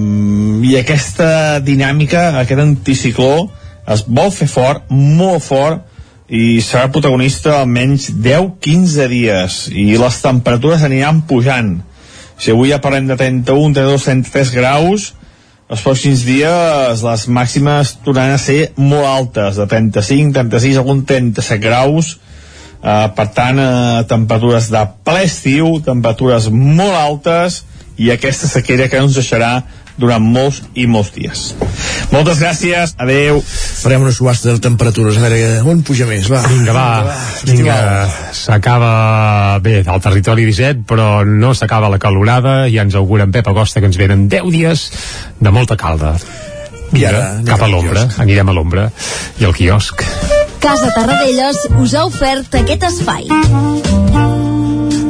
i 0.66 0.76
aquesta 0.80 1.60
dinàmica 1.64 2.28
aquest 2.42 2.62
anticicló 2.62 3.48
es 3.86 4.02
vol 4.06 4.32
fer 4.34 4.48
fort, 4.50 4.88
molt 4.90 5.44
fort 5.46 5.92
i 6.28 6.60
serà 6.64 6.88
protagonista 6.90 7.60
almenys 7.60 8.08
10-15 8.10 9.10
dies. 9.12 9.60
I 9.70 9.94
les 10.00 10.22
temperatures 10.22 10.82
aniran 10.86 11.22
pujant. 11.28 11.76
Si 12.36 12.50
avui 12.52 12.72
ja 12.72 12.82
parlem 12.82 13.06
de 13.08 13.16
31, 13.16 13.72
32, 13.76 14.08
33 14.10 14.56
graus 14.56 15.12
els 15.66 15.82
pròxims 15.82 16.20
dies 16.22 17.00
les 17.02 17.22
màximes 17.26 17.96
tornaran 18.06 18.36
a 18.36 18.38
ser 18.38 18.70
molt 18.78 19.06
altes, 19.10 19.56
de 19.58 19.64
35, 19.66 20.30
36, 20.36 20.76
algun 20.78 21.00
37 21.08 21.58
graus, 21.58 22.12
eh, 22.82 23.08
per 23.16 23.26
tant, 23.34 23.58
eh, 23.58 24.04
temperatures 24.06 24.68
de 24.70 24.84
ple 25.02 25.24
estiu, 25.26 25.80
temperatures 25.82 26.46
molt 26.54 26.94
altes, 26.94 27.64
i 27.98 28.12
aquesta 28.12 28.46
sequera 28.46 28.86
que 28.88 29.00
ens 29.02 29.18
deixarà 29.18 29.64
durant 30.00 30.22
molts 30.22 30.62
i 30.74 30.86
molts 30.90 31.12
dies. 31.14 31.46
Moltes 32.12 32.40
gràcies, 32.40 32.94
adeu. 33.00 33.40
Farem 33.42 34.04
una 34.06 34.14
subhasta 34.14 34.52
de 34.52 34.62
temperatures, 34.62 35.18
a 35.18 35.24
veure 35.26 35.62
on 35.68 35.82
puja 35.86 36.08
més, 36.08 36.28
va. 36.32 36.42
Vinga, 36.50 36.74
va, 36.76 37.16
vinga, 37.48 37.78
s'acaba 38.36 39.58
bé 39.64 39.80
al 39.82 40.02
territori 40.04 40.46
17, 40.48 40.84
però 40.88 41.24
no 41.26 41.54
s'acaba 41.56 41.90
la 41.92 42.00
calorada, 42.02 42.58
i 42.68 42.78
ens 42.82 42.96
augura 42.98 43.26
en 43.26 43.34
Pep 43.34 43.48
Agosta 43.52 43.80
que 43.80 43.90
ens 43.90 44.00
venen 44.00 44.28
10 44.32 44.52
dies 44.54 44.88
de 45.40 45.54
molta 45.54 45.78
calda. 45.80 46.16
Vinga, 46.92 47.00
I 47.00 47.06
ara 47.10 47.22
cap 47.48 47.66
a 47.66 47.70
l'ombra, 47.70 48.06
anirem 48.22 48.52
a 48.52 48.56
l'ombra 48.56 48.90
i 49.40 49.48
al 49.48 49.56
quiosc. 49.56 50.04
Casa 50.62 50.92
Tarradellas 50.94 51.66
us 51.82 51.94
ha 51.94 52.06
ofert 52.08 52.54
aquest 52.62 52.86
espai. 52.88 53.28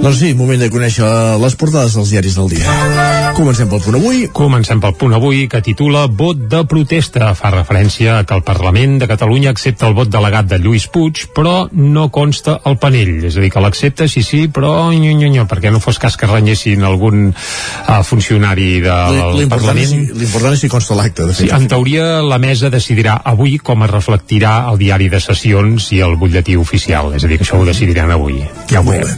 Doncs 0.06 0.20
sí, 0.22 0.28
moment 0.38 0.60
de 0.62 0.68
conèixer 0.70 1.06
les 1.42 1.54
portades 1.58 1.96
dels 1.98 2.12
diaris 2.14 2.36
del 2.38 2.52
dia. 2.52 2.74
Comencem 3.34 3.66
pel 3.66 3.80
punt 3.82 3.96
avui. 3.98 4.20
Comencem 4.30 4.78
pel 4.78 4.92
punt 4.94 5.16
avui 5.16 5.48
que 5.50 5.58
titula 5.66 6.04
Vot 6.06 6.44
de 6.46 6.60
protesta. 6.70 7.32
Fa 7.34 7.50
referència 7.50 8.20
a 8.20 8.22
que 8.22 8.36
el 8.38 8.44
Parlament 8.46 9.00
de 9.00 9.08
Catalunya 9.10 9.50
accepta 9.50 9.88
el 9.88 9.96
vot 9.98 10.06
delegat 10.06 10.46
de 10.46 10.60
Lluís 10.62 10.86
Puig, 10.94 11.24
però 11.34 11.66
no 11.74 12.04
consta 12.14 12.60
el 12.70 12.78
panell. 12.78 13.24
És 13.26 13.34
a 13.34 13.42
dir, 13.42 13.50
que 13.50 13.64
l'accepta, 13.64 14.06
sí, 14.06 14.22
sí, 14.22 14.44
però 14.46 14.92
nyo, 14.94 15.10
nyo, 15.18 15.32
nyo, 15.32 15.48
perquè 15.50 15.72
no 15.74 15.82
fos 15.82 15.98
cas 15.98 16.14
que 16.14 16.30
renyessin 16.30 16.86
algun 16.86 17.32
uh, 17.32 17.98
funcionari 18.06 18.78
del 18.86 19.42
Parlament. 19.50 20.06
l'important 20.14 20.54
és 20.54 20.64
si 20.68 20.70
consta 20.70 20.94
l'acte, 20.94 21.26
Sí, 21.34 21.50
en 21.50 21.66
teoria, 21.66 22.22
la 22.22 22.38
mesa 22.38 22.70
decidirà 22.70 23.18
avui 23.26 23.58
com 23.58 23.82
es 23.82 23.90
reflectirà 23.90 24.54
el 24.70 24.78
diari 24.78 25.10
de 25.10 25.18
sessions 25.20 25.90
i 25.98 26.00
el 26.06 26.14
butlletí 26.14 26.54
oficial. 26.54 27.10
És 27.18 27.26
a 27.26 27.34
dir, 27.34 27.42
que 27.42 27.48
això 27.50 27.58
ho 27.58 27.66
decidiran 27.66 28.14
avui. 28.14 28.38
Ja 28.70 28.80
ho 28.80 28.86
veurem. 28.86 29.12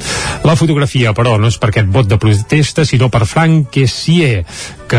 La 0.48 0.56
fotografia, 0.56 0.77
però, 1.14 1.38
no 1.38 1.48
és 1.48 1.58
per 1.58 1.70
aquest 1.70 1.88
vot 1.88 2.06
de 2.06 2.18
protesta, 2.18 2.84
sinó 2.84 3.08
per 3.08 3.26
Frank 3.26 3.70
Kessier, 3.70 4.44
que 4.88 4.98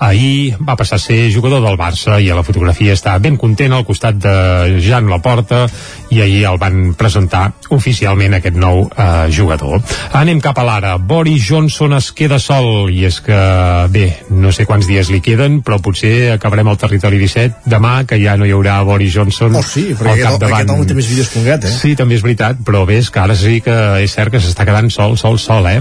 ahir 0.00 0.56
va 0.58 0.76
passar 0.76 0.96
a 0.96 0.98
ser 0.98 1.30
jugador 1.32 1.62
del 1.62 1.76
Barça 1.78 2.20
i 2.20 2.30
a 2.30 2.34
la 2.34 2.42
fotografia 2.42 2.92
està 2.92 3.18
ben 3.20 3.36
content 3.36 3.72
al 3.72 3.84
costat 3.86 4.16
de 4.18 4.80
Jan 4.82 5.08
Laporta 5.08 5.68
i 6.10 6.20
ahir 6.20 6.44
el 6.50 6.58
van 6.58 6.94
presentar 6.98 7.52
oficialment 7.70 8.34
aquest 8.34 8.56
nou 8.56 8.88
eh, 8.90 9.30
jugador. 9.30 9.80
Anem 10.12 10.40
cap 10.40 10.58
a 10.58 10.64
l'ara. 10.66 10.96
Boris 10.98 11.44
Johnson 11.46 11.94
es 11.94 12.10
queda 12.12 12.40
sol 12.42 12.90
i 12.90 13.04
és 13.06 13.20
que, 13.20 13.38
bé, 13.90 14.08
no 14.30 14.50
sé 14.52 14.66
quants 14.66 14.86
dies 14.88 15.10
li 15.10 15.20
queden, 15.22 15.60
però 15.62 15.78
potser 15.80 16.32
acabarem 16.34 16.68
al 16.68 16.78
territori 16.80 17.18
17 17.22 17.70
demà, 17.70 18.04
que 18.06 18.18
ja 18.18 18.36
no 18.36 18.46
hi 18.48 18.54
haurà 18.56 18.80
Boris 18.84 19.14
Johnson 19.14 19.54
Oh, 19.54 19.62
sí, 19.62 19.94
perquè 19.94 20.24
al 20.24 20.34
capdavant. 20.34 20.54
aquest 20.64 20.70
home 20.74 20.86
té 20.86 20.94
més 20.94 21.06
vídeos 21.10 21.28
que 21.30 21.38
un 21.38 21.46
gat, 21.46 21.64
eh? 21.64 21.70
Sí, 21.70 21.94
també 21.96 22.16
és 22.18 22.22
veritat, 22.26 22.58
però 22.66 22.84
bé, 22.86 22.98
és 22.98 23.10
que 23.10 23.20
ara 23.22 23.36
sí 23.38 23.60
que 23.64 23.76
és 24.02 24.10
cert 24.12 24.32
que 24.34 24.40
s'està 24.42 24.66
quedant 24.66 24.90
sol 24.90 25.09
sol, 25.16 25.38
sol, 25.38 25.60
sol, 25.60 25.66
eh? 25.70 25.80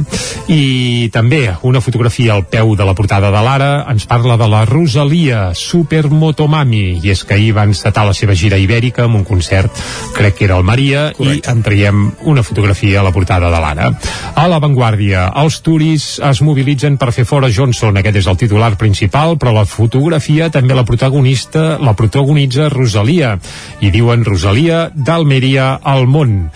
I 0.52 1.10
també 1.14 1.42
una 1.64 1.82
fotografia 1.82 2.34
al 2.34 2.46
peu 2.50 2.76
de 2.76 2.86
la 2.86 2.96
portada 2.98 3.32
de 3.32 3.42
l'Ara 3.44 3.86
ens 3.92 4.06
parla 4.10 4.38
de 4.40 4.48
la 4.50 4.64
Rosalia 4.70 5.50
Supermotomami 5.58 7.00
i 7.04 7.12
és 7.14 7.24
que 7.24 7.38
ahir 7.38 7.54
va 7.58 7.68
encetar 7.70 8.06
la 8.08 8.16
seva 8.18 8.36
gira 8.38 8.58
ibèrica 8.58 9.06
amb 9.06 9.20
un 9.20 9.26
concert, 9.28 9.74
crec 10.16 10.40
que 10.40 10.48
era 10.48 10.58
el 10.58 10.66
Maria 10.68 11.10
Correcte. 11.16 11.50
i 11.50 11.52
en 11.52 11.64
traiem 11.66 12.06
una 12.30 12.44
fotografia 12.44 13.00
a 13.02 13.06
la 13.06 13.14
portada 13.16 13.52
de 13.52 13.62
l'Ara. 13.62 13.92
A 14.36 14.48
la 14.48 14.60
Vanguardia, 14.60 15.28
els 15.44 15.60
turis 15.66 16.10
es 16.26 16.42
mobilitzen 16.46 16.98
per 16.98 17.12
fer 17.16 17.26
fora 17.26 17.52
Johnson, 17.54 17.98
aquest 17.98 18.22
és 18.24 18.30
el 18.30 18.40
titular 18.40 18.76
principal, 18.78 19.38
però 19.38 19.54
la 19.56 19.66
fotografia 19.70 20.50
també 20.54 20.78
la 20.78 20.86
protagonista 20.88 21.78
la 21.80 21.94
protagonitza 21.94 22.70
Rosalia 22.70 23.36
i 23.82 23.92
diuen 23.94 24.26
Rosalia 24.26 24.90
d'Almeria 24.94 25.80
al 25.84 26.08
món. 26.08 26.50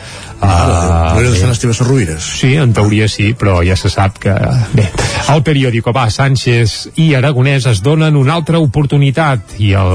Ah, 0.44 1.16
uh, 1.16 1.24
estan 1.54 1.72
les 1.72 1.82
ruïnes. 1.82 2.26
Sí, 2.42 2.54
en 2.60 2.74
teoria 2.76 3.08
sí, 3.08 3.32
però 3.38 3.62
ja 3.66 3.78
se 3.80 3.90
sap 3.92 4.20
que... 4.24 4.34
Bé, 4.76 4.90
el 5.32 5.44
periòdico 5.46 5.94
va, 5.96 6.10
Sánchez 6.12 6.98
i 7.00 7.14
Aragonès 7.16 7.68
es 7.72 7.82
donen 7.86 8.18
una 8.20 8.36
altra 8.36 8.60
oportunitat 8.60 9.56
i 9.64 9.72
el, 9.80 9.94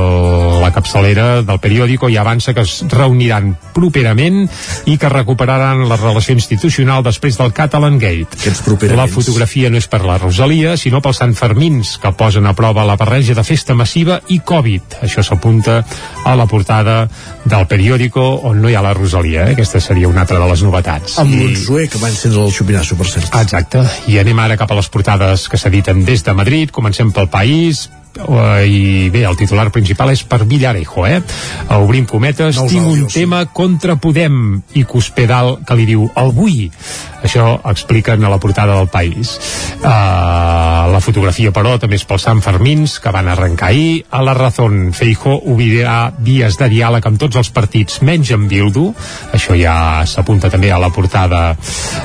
la 0.62 0.70
capçalera 0.74 1.42
del 1.46 1.60
periòdico 1.60 2.08
ja 2.12 2.22
avança 2.24 2.54
que 2.56 2.64
es 2.64 2.78
reuniran 2.88 3.52
properament 3.76 4.46
i 4.88 4.96
que 4.98 5.10
recuperaran 5.12 5.84
la 5.90 5.98
relació 6.00 6.36
institucional 6.38 7.04
després 7.06 7.38
del 7.38 7.52
Catalan 7.52 7.98
Gate. 8.00 8.40
La 8.96 9.08
fotografia 9.10 9.70
no 9.70 9.78
és 9.80 9.88
per 9.90 10.02
la 10.06 10.18
Rosalia, 10.18 10.76
sinó 10.80 11.02
pels 11.04 11.20
Sant 11.20 11.34
Fermins, 11.36 11.96
que 12.00 12.12
posen 12.16 12.46
a 12.46 12.54
prova 12.56 12.86
la 12.88 12.96
barreja 12.96 13.36
de 13.36 13.44
festa 13.44 13.74
massiva 13.74 14.20
i 14.32 14.40
Covid. 14.40 15.00
Això 15.04 15.24
s'apunta 15.26 15.82
a 16.24 16.34
la 16.38 16.46
portada 16.46 17.00
del 17.44 17.66
periòdico 17.66 18.24
on 18.48 18.62
no 18.62 18.70
hi 18.70 18.76
ha 18.78 18.84
la 18.84 18.94
Rosalia. 18.96 19.48
Eh? 19.48 19.56
Aquesta 19.56 19.80
seria 19.82 20.08
una 20.08 20.24
altra 20.24 20.37
de 20.40 20.48
les 20.52 20.64
novetats. 20.66 21.18
Amb 21.22 21.34
I... 21.34 21.42
l'Unzué, 21.42 21.86
que 21.90 22.00
va 22.02 22.10
encendre 22.12 22.44
el 22.46 22.54
xupinasso, 22.54 22.96
per 22.98 23.08
cert. 23.10 23.30
Exacte. 23.42 23.84
I 24.10 24.18
anem 24.22 24.42
ara 24.44 24.58
cap 24.60 24.72
a 24.72 24.78
les 24.78 24.90
portades 24.92 25.48
que 25.50 25.60
s'editen 25.60 26.04
des 26.08 26.24
de 26.26 26.34
Madrid. 26.36 26.72
Comencem 26.74 27.12
pel 27.14 27.30
País, 27.32 27.88
i 28.66 29.08
bé, 29.14 29.22
el 29.28 29.36
titular 29.38 29.68
principal 29.74 30.10
és 30.12 30.24
per 30.26 30.42
Villarejo, 30.48 31.06
eh? 31.06 31.20
Obrim 31.78 32.06
cometes, 32.08 32.58
no 32.58 32.66
tinc 32.70 32.88
un 32.90 33.06
tema 33.12 33.44
contra 33.54 33.96
Podem 34.00 34.58
i 34.74 34.84
Cospedal 34.88 35.58
que 35.66 35.76
li 35.78 35.86
diu 35.88 36.08
avui. 36.18 36.66
Això 37.22 37.58
expliquen 37.66 38.22
a 38.24 38.30
la 38.30 38.38
portada 38.38 38.76
del 38.78 38.88
País. 38.90 39.34
Uh, 39.78 40.86
la 40.92 41.00
fotografia, 41.02 41.50
però, 41.54 41.76
també 41.78 41.98
és 41.98 42.06
pels 42.06 42.26
Sant 42.28 42.42
Fermins, 42.42 42.98
que 43.02 43.12
van 43.14 43.28
arrencar 43.30 43.70
ahir. 43.72 44.04
A 44.10 44.22
la 44.22 44.34
Razón, 44.34 44.92
Feijo 44.94 45.34
obrirà 45.50 46.12
vies 46.18 46.58
de 46.58 46.68
diàleg 46.70 47.06
amb 47.06 47.18
tots 47.20 47.38
els 47.40 47.50
partits, 47.54 48.00
menys 48.06 48.32
amb 48.34 48.50
Bildu. 48.50 48.88
Això 49.34 49.56
ja 49.58 50.04
s'apunta 50.06 50.50
també 50.50 50.70
a 50.72 50.80
la 50.82 50.90
portada 50.94 51.42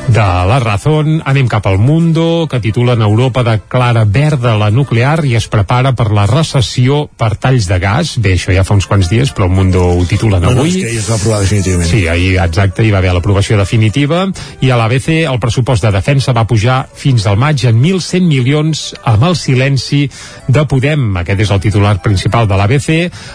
de 0.08 0.28
la 0.50 0.60
Razón. 0.64 1.22
Anem 1.26 1.50
cap 1.50 1.68
al 1.70 1.78
Mundo, 1.78 2.48
que 2.50 2.62
titulen 2.64 3.02
Europa 3.02 3.46
declara 3.46 4.06
verda 4.06 4.58
la 4.58 4.72
nuclear 4.74 5.24
i 5.26 5.36
es 5.38 5.48
prepara 5.48 5.94
per 5.94 6.03
la 6.12 6.26
recessió 6.30 7.04
per 7.18 7.36
talls 7.42 7.68
de 7.70 7.80
gas. 7.80 8.16
Bé, 8.24 8.36
això 8.38 8.54
ja 8.56 8.66
fa 8.68 8.76
uns 8.76 8.88
quants 8.90 9.10
dies, 9.12 9.32
però 9.36 9.48
el 9.48 9.56
Mundo 9.56 9.84
ho 9.94 10.04
titulen 10.10 10.44
avui. 10.44 10.56
No, 10.56 10.64
no, 10.64 10.68
és 10.68 10.78
que 10.80 10.92
ja 10.92 11.02
es 11.02 11.10
va 11.10 11.18
aprovar 11.20 11.40
definitivament. 11.44 11.90
Sí, 11.90 12.04
ahir, 12.12 12.34
exacte, 12.44 12.84
hi 12.84 12.92
va 12.94 13.00
haver 13.00 13.14
l'aprovació 13.16 13.58
definitiva 13.60 14.26
i 14.62 14.72
a 14.72 14.78
l'ABC 14.80 15.10
el 15.24 15.40
pressupost 15.44 15.86
de 15.86 15.94
defensa 15.94 16.36
va 16.36 16.46
pujar 16.50 16.84
fins 16.98 17.28
al 17.30 17.40
maig 17.40 17.66
en 17.70 17.80
1.100 17.82 18.28
milions 18.28 18.84
amb 19.10 19.28
el 19.30 19.38
silenci 19.40 20.04
de 20.48 20.66
Podem. 20.70 21.10
Aquest 21.24 21.46
és 21.48 21.56
el 21.56 21.64
titular 21.64 21.96
principal 22.04 22.48
de 22.50 22.60
l'ABC, 22.60 22.92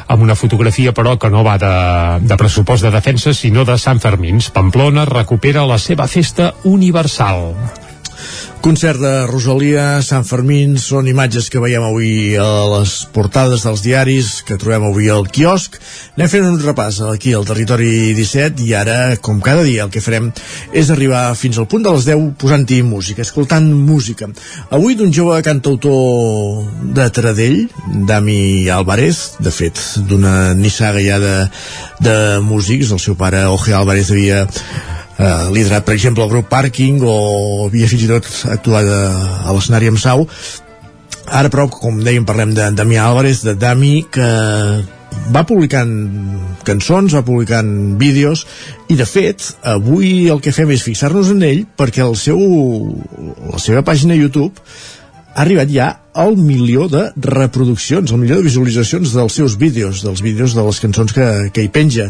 amb 0.09 0.25
una 0.27 0.37
fotografia, 0.39 0.95
però, 0.97 1.17
que 1.19 1.33
no 1.33 1.45
va 1.47 1.59
de, 1.61 1.75
de 2.29 2.41
pressupost 2.41 2.87
de 2.87 2.95
defensa, 2.95 3.35
sinó 3.35 3.65
de 3.69 3.79
Sant 3.79 4.03
Fermins. 4.03 4.53
Pamplona 4.55 5.09
recupera 5.09 5.67
la 5.69 5.79
seva 5.83 6.09
festa 6.11 6.53
universal. 6.65 7.88
Concert 8.59 8.99
de 8.99 9.27
Rosalia, 9.31 10.01
Sant 10.03 10.25
Fermín, 10.27 10.73
són 10.83 11.07
imatges 11.07 11.47
que 11.53 11.61
veiem 11.63 11.85
avui 11.87 12.35
a 12.43 12.47
les 12.73 12.95
portades 13.15 13.63
dels 13.63 13.85
diaris, 13.85 14.31
que 14.43 14.59
trobem 14.59 14.89
avui 14.89 15.07
al 15.15 15.29
quiosc. 15.31 15.79
Anem 16.17 16.31
fent 16.33 16.49
un 16.49 16.59
repàs 16.65 16.99
aquí 17.07 17.37
al 17.39 17.47
territori 17.47 18.13
17 18.19 18.67
i 18.67 18.75
ara, 18.75 18.99
com 19.23 19.39
cada 19.45 19.63
dia, 19.63 19.87
el 19.87 19.95
que 19.95 20.03
farem 20.03 20.33
és 20.75 20.91
arribar 20.91 21.23
fins 21.39 21.61
al 21.61 21.69
punt 21.71 21.87
de 21.87 21.95
les 21.95 22.09
10 22.11 22.35
posant-hi 22.43 22.83
música, 22.83 23.23
escoltant 23.23 23.71
música. 23.71 24.27
Avui 24.75 24.99
d'un 24.99 25.15
jove 25.15 25.39
cantautor 25.47 26.67
de 26.99 27.11
Tradell, 27.15 27.61
Dami 28.11 28.69
Álvarez, 28.75 29.39
de 29.39 29.55
fet, 29.55 29.79
d'una 30.11 30.55
nissaga 30.59 31.05
ja 31.05 31.23
de, 31.23 31.37
de 32.03 32.17
músics, 32.43 32.91
el 32.91 33.03
seu 33.07 33.15
pare, 33.15 33.47
Oje 33.47 33.79
Álvarez, 33.79 34.11
havia 34.11 34.49
eh, 35.19 35.51
liderat 35.53 35.85
per 35.87 35.97
exemple 35.97 36.25
el 36.25 36.33
grup 36.33 36.49
Parking 36.51 37.03
o 37.03 37.19
havia 37.67 37.91
fins 37.91 38.07
i 38.07 38.11
tot 38.11 38.29
actuat 38.55 38.87
a, 38.87 39.03
a 39.47 39.57
l'escenari 39.57 39.91
amb 39.93 40.01
Sau. 40.03 40.27
Ara 41.29 41.51
però 41.53 41.67
com 41.73 41.99
dèiem 42.01 42.25
parlem 42.29 42.55
de 42.57 42.71
Damià 42.73 43.09
Álvarez 43.11 43.43
de 43.45 43.55
Dami 43.59 44.07
que 44.11 44.29
va 45.33 45.45
publicant 45.49 45.91
cançons, 46.65 47.15
va 47.17 47.25
publicant 47.25 47.69
vídeos 48.01 48.45
i 48.93 48.97
de 48.97 49.07
fet 49.09 49.45
avui 49.67 50.29
el 50.33 50.41
que 50.45 50.53
fem 50.55 50.71
és 50.73 50.85
fixar-nos 50.85 51.33
en 51.33 51.43
ell 51.45 51.65
perquè 51.79 52.05
el 52.05 52.17
seu, 52.17 52.39
la 53.49 53.61
seva 53.63 53.85
pàgina 53.85 54.17
YouTube 54.17 54.57
ha 55.35 55.43
arribat 55.45 55.71
ja 55.71 55.89
al 56.19 56.35
milió 56.37 56.89
de 56.91 57.05
reproduccions, 57.15 58.11
al 58.11 58.19
milió 58.19 58.39
de 58.39 58.47
visualitzacions 58.49 59.13
dels 59.15 59.37
seus 59.39 59.55
vídeos, 59.59 60.01
dels 60.03 60.23
vídeos 60.25 60.55
de 60.57 60.65
les 60.67 60.81
cançons 60.83 61.13
que, 61.15 61.27
que 61.55 61.63
hi 61.63 61.69
penja. 61.71 62.09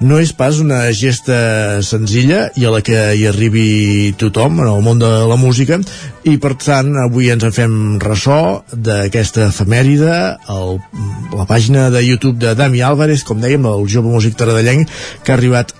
No 0.00 0.16
és 0.22 0.32
pas 0.32 0.62
una 0.62 0.78
gesta 0.96 1.82
senzilla 1.84 2.46
i 2.56 2.64
a 2.64 2.72
la 2.72 2.80
que 2.80 3.02
hi 3.18 3.26
arribi 3.28 4.14
tothom 4.20 4.62
en 4.62 4.70
el 4.70 4.80
món 4.86 5.02
de 5.02 5.10
la 5.28 5.36
música 5.36 5.76
i 6.24 6.38
per 6.40 6.54
tant 6.62 6.94
avui 7.02 7.28
ens 7.34 7.44
en 7.44 7.52
fem 7.52 7.76
ressò 8.00 8.62
d'aquesta 8.72 9.50
efemèride 9.50 10.16
el, 10.56 10.80
la 11.36 11.44
pàgina 11.50 11.90
de 11.92 12.00
YouTube 12.06 12.40
de 12.40 12.54
Dami 12.56 12.80
Álvarez, 12.80 13.26
com 13.28 13.44
dèiem, 13.44 13.68
el 13.68 13.84
jove 13.92 14.08
músic 14.08 14.40
taradellenc 14.40 14.88
que 15.20 15.34
ha 15.34 15.36
arribat 15.36 15.76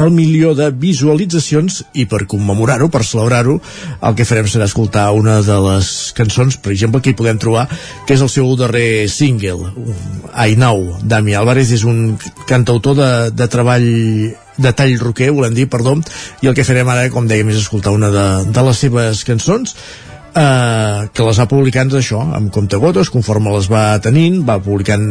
el 0.00 0.10
milió 0.10 0.54
de 0.58 0.70
visualitzacions 0.70 1.82
i 1.94 2.06
per 2.10 2.24
commemorar-ho, 2.30 2.88
per 2.92 3.04
celebrar-ho, 3.06 3.58
el 4.02 4.16
que 4.18 4.26
farem 4.28 4.48
serà 4.50 4.68
escoltar 4.68 5.06
una 5.16 5.40
de 5.46 5.58
les 5.68 5.90
cançons, 6.16 6.58
per 6.60 6.74
exemple, 6.74 7.02
que 7.02 7.12
hi 7.12 7.18
podem 7.18 7.40
trobar, 7.42 7.66
que 8.06 8.16
és 8.16 8.24
el 8.24 8.32
seu 8.32 8.50
darrer 8.58 9.06
single, 9.12 9.72
I 10.34 10.56
Know. 10.58 10.98
Dami 11.02 11.36
Álvarez 11.38 11.74
és 11.74 11.84
un 11.88 12.16
cantautor 12.48 12.98
de, 12.98 13.12
de 13.34 13.50
treball 13.50 13.86
de 14.54 14.70
tall 14.70 14.98
roquer, 15.00 15.32
volem 15.34 15.54
dir, 15.54 15.66
perdó, 15.70 15.96
i 16.42 16.50
el 16.50 16.54
que 16.54 16.66
farem 16.66 16.90
ara, 16.90 17.08
com 17.10 17.26
dèiem, 17.26 17.50
és 17.50 17.64
escoltar 17.64 17.94
una 17.94 18.10
de, 18.14 18.26
de 18.54 18.66
les 18.68 18.82
seves 18.86 19.24
cançons 19.26 19.74
eh, 20.34 21.08
que 21.14 21.26
les 21.26 21.40
va 21.40 21.48
publicant 21.50 21.92
això, 21.94 22.20
amb 22.36 22.52
comptagotes, 22.54 23.10
conforme 23.14 23.52
les 23.54 23.68
va 23.70 23.86
tenint, 24.04 24.42
va 24.46 24.58
publicant 24.62 25.06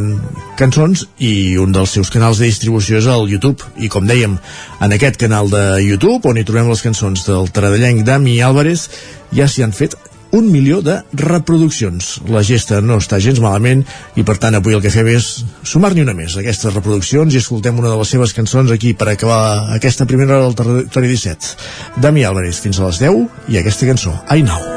cançons 0.60 1.06
i 1.18 1.56
un 1.60 1.74
dels 1.74 1.96
seus 1.96 2.12
canals 2.14 2.40
de 2.40 2.48
distribució 2.50 3.00
és 3.00 3.10
el 3.10 3.28
YouTube. 3.32 3.64
I 3.76 3.90
com 3.92 4.08
dèiem, 4.08 4.38
en 4.84 4.96
aquest 4.96 5.20
canal 5.20 5.50
de 5.52 5.64
YouTube, 5.84 6.22
on 6.28 6.40
hi 6.40 6.46
trobem 6.46 6.70
les 6.70 6.84
cançons 6.84 7.26
del 7.28 7.52
taradellenc 7.54 8.04
Dami 8.06 8.40
Álvarez, 8.44 8.88
ja 9.34 9.48
s'hi 9.48 9.64
han 9.64 9.74
fet 9.76 9.96
un 10.34 10.50
milió 10.50 10.80
de 10.82 10.96
reproduccions. 11.14 12.16
La 12.26 12.42
gesta 12.42 12.80
no 12.82 12.98
està 12.98 13.20
gens 13.22 13.38
malament 13.38 13.84
i 14.18 14.24
per 14.26 14.34
tant 14.42 14.58
avui 14.58 14.74
el 14.74 14.82
que 14.82 14.90
fem 14.90 15.12
és 15.12 15.28
sumar-n'hi 15.62 16.02
una 16.02 16.16
més 16.18 16.34
a 16.34 16.42
aquestes 16.42 16.74
reproduccions 16.74 17.30
i 17.30 17.38
escoltem 17.38 17.78
una 17.78 17.94
de 17.94 18.02
les 18.02 18.14
seves 18.16 18.34
cançons 18.34 18.74
aquí 18.74 18.96
per 18.98 19.12
acabar 19.12 19.70
aquesta 19.78 20.10
primera 20.10 20.40
hora 20.40 20.48
del 20.48 20.58
territori 20.58 21.14
17. 21.14 22.02
Dami 22.02 22.26
Álvarez 22.26 22.58
fins 22.66 22.82
a 22.82 22.88
les 22.90 23.04
10 23.06 23.52
i 23.54 23.62
aquesta 23.62 23.94
cançó, 23.94 24.18
I 24.26 24.42
Know. 24.42 24.73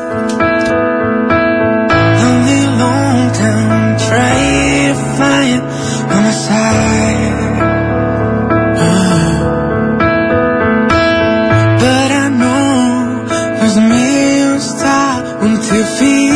you 15.71 15.83
feel 15.83 16.26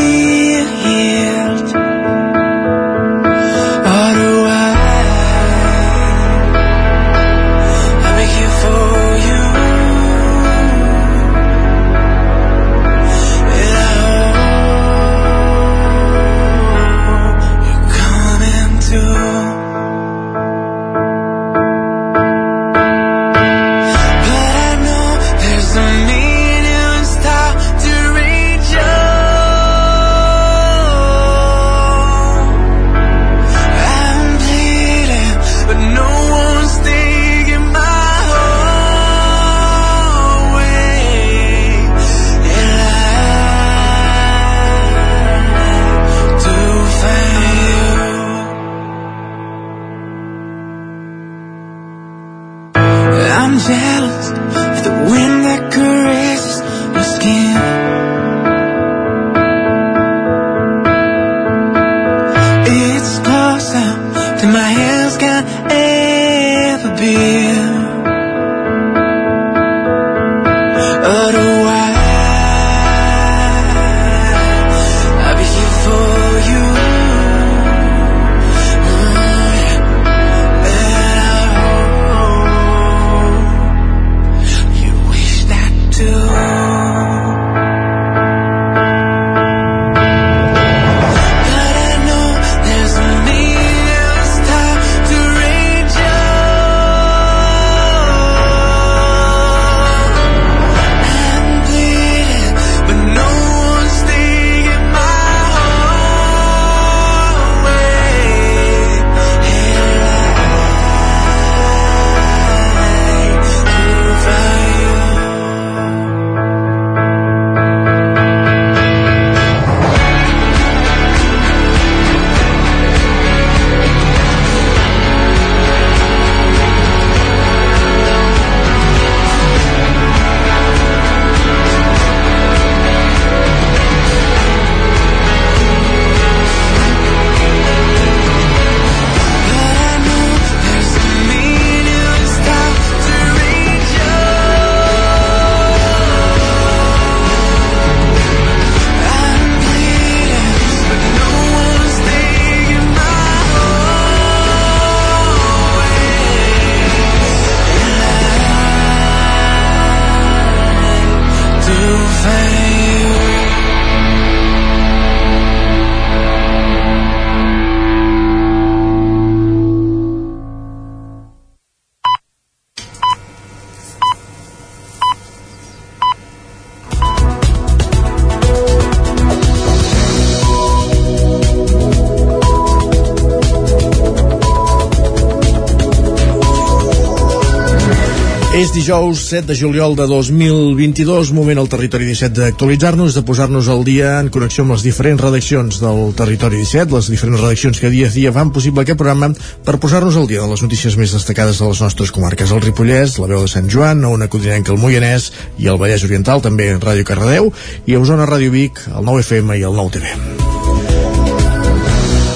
És 188.72 188.86
dijous 188.88 189.22
7 189.28 189.50
de 189.50 189.56
juliol 189.60 189.98
de 190.00 190.06
2022, 190.08 191.34
moment 191.36 191.60
al 191.60 191.68
Territori 191.68 192.06
17 192.08 192.40
d'actualitzar-nos, 192.40 193.18
de 193.18 193.24
posar-nos 193.28 193.68
al 193.68 193.82
dia 193.84 194.14
en 194.24 194.30
connexió 194.32 194.64
amb 194.64 194.72
les 194.72 194.86
diferents 194.86 195.20
redaccions 195.20 195.82
del 195.82 196.14
Territori 196.16 196.62
17, 196.62 196.88
les 196.96 197.10
diferents 197.12 197.42
redaccions 197.44 197.82
que 197.84 197.92
dia 197.92 198.08
a 198.08 198.14
dia 198.14 198.32
fan 198.32 198.54
possible 198.56 198.86
aquest 198.86 199.02
programa 199.02 199.34
per 199.68 199.76
posar-nos 199.76 200.16
al 200.16 200.30
dia 200.30 200.46
de 200.46 200.48
les 200.54 200.64
notícies 200.64 200.96
més 200.96 201.12
destacades 201.12 201.60
de 201.60 201.68
les 201.68 201.82
nostres 201.84 202.16
comarques, 202.16 202.54
el 202.56 202.64
Ripollès, 202.64 203.18
la 203.20 203.28
veu 203.34 203.44
de 203.44 203.52
Sant 203.52 203.68
Joan, 203.68 204.06
una 204.08 204.30
codinenca 204.32 204.72
el 204.72 204.80
Moianès 204.80 205.34
i 205.60 205.68
el 205.68 205.82
Vallès 205.82 206.08
Oriental, 206.08 206.40
també 206.40 206.70
Ràdio 206.78 207.04
Cardedeu, 207.12 207.52
i 207.92 208.00
a 208.00 208.00
Osona 208.00 208.30
Ràdio 208.30 208.56
Vic, 208.56 208.80
el 208.88 209.04
9FM 209.04 209.60
i 209.60 209.68
el 209.68 209.76
9TV. 209.76 210.41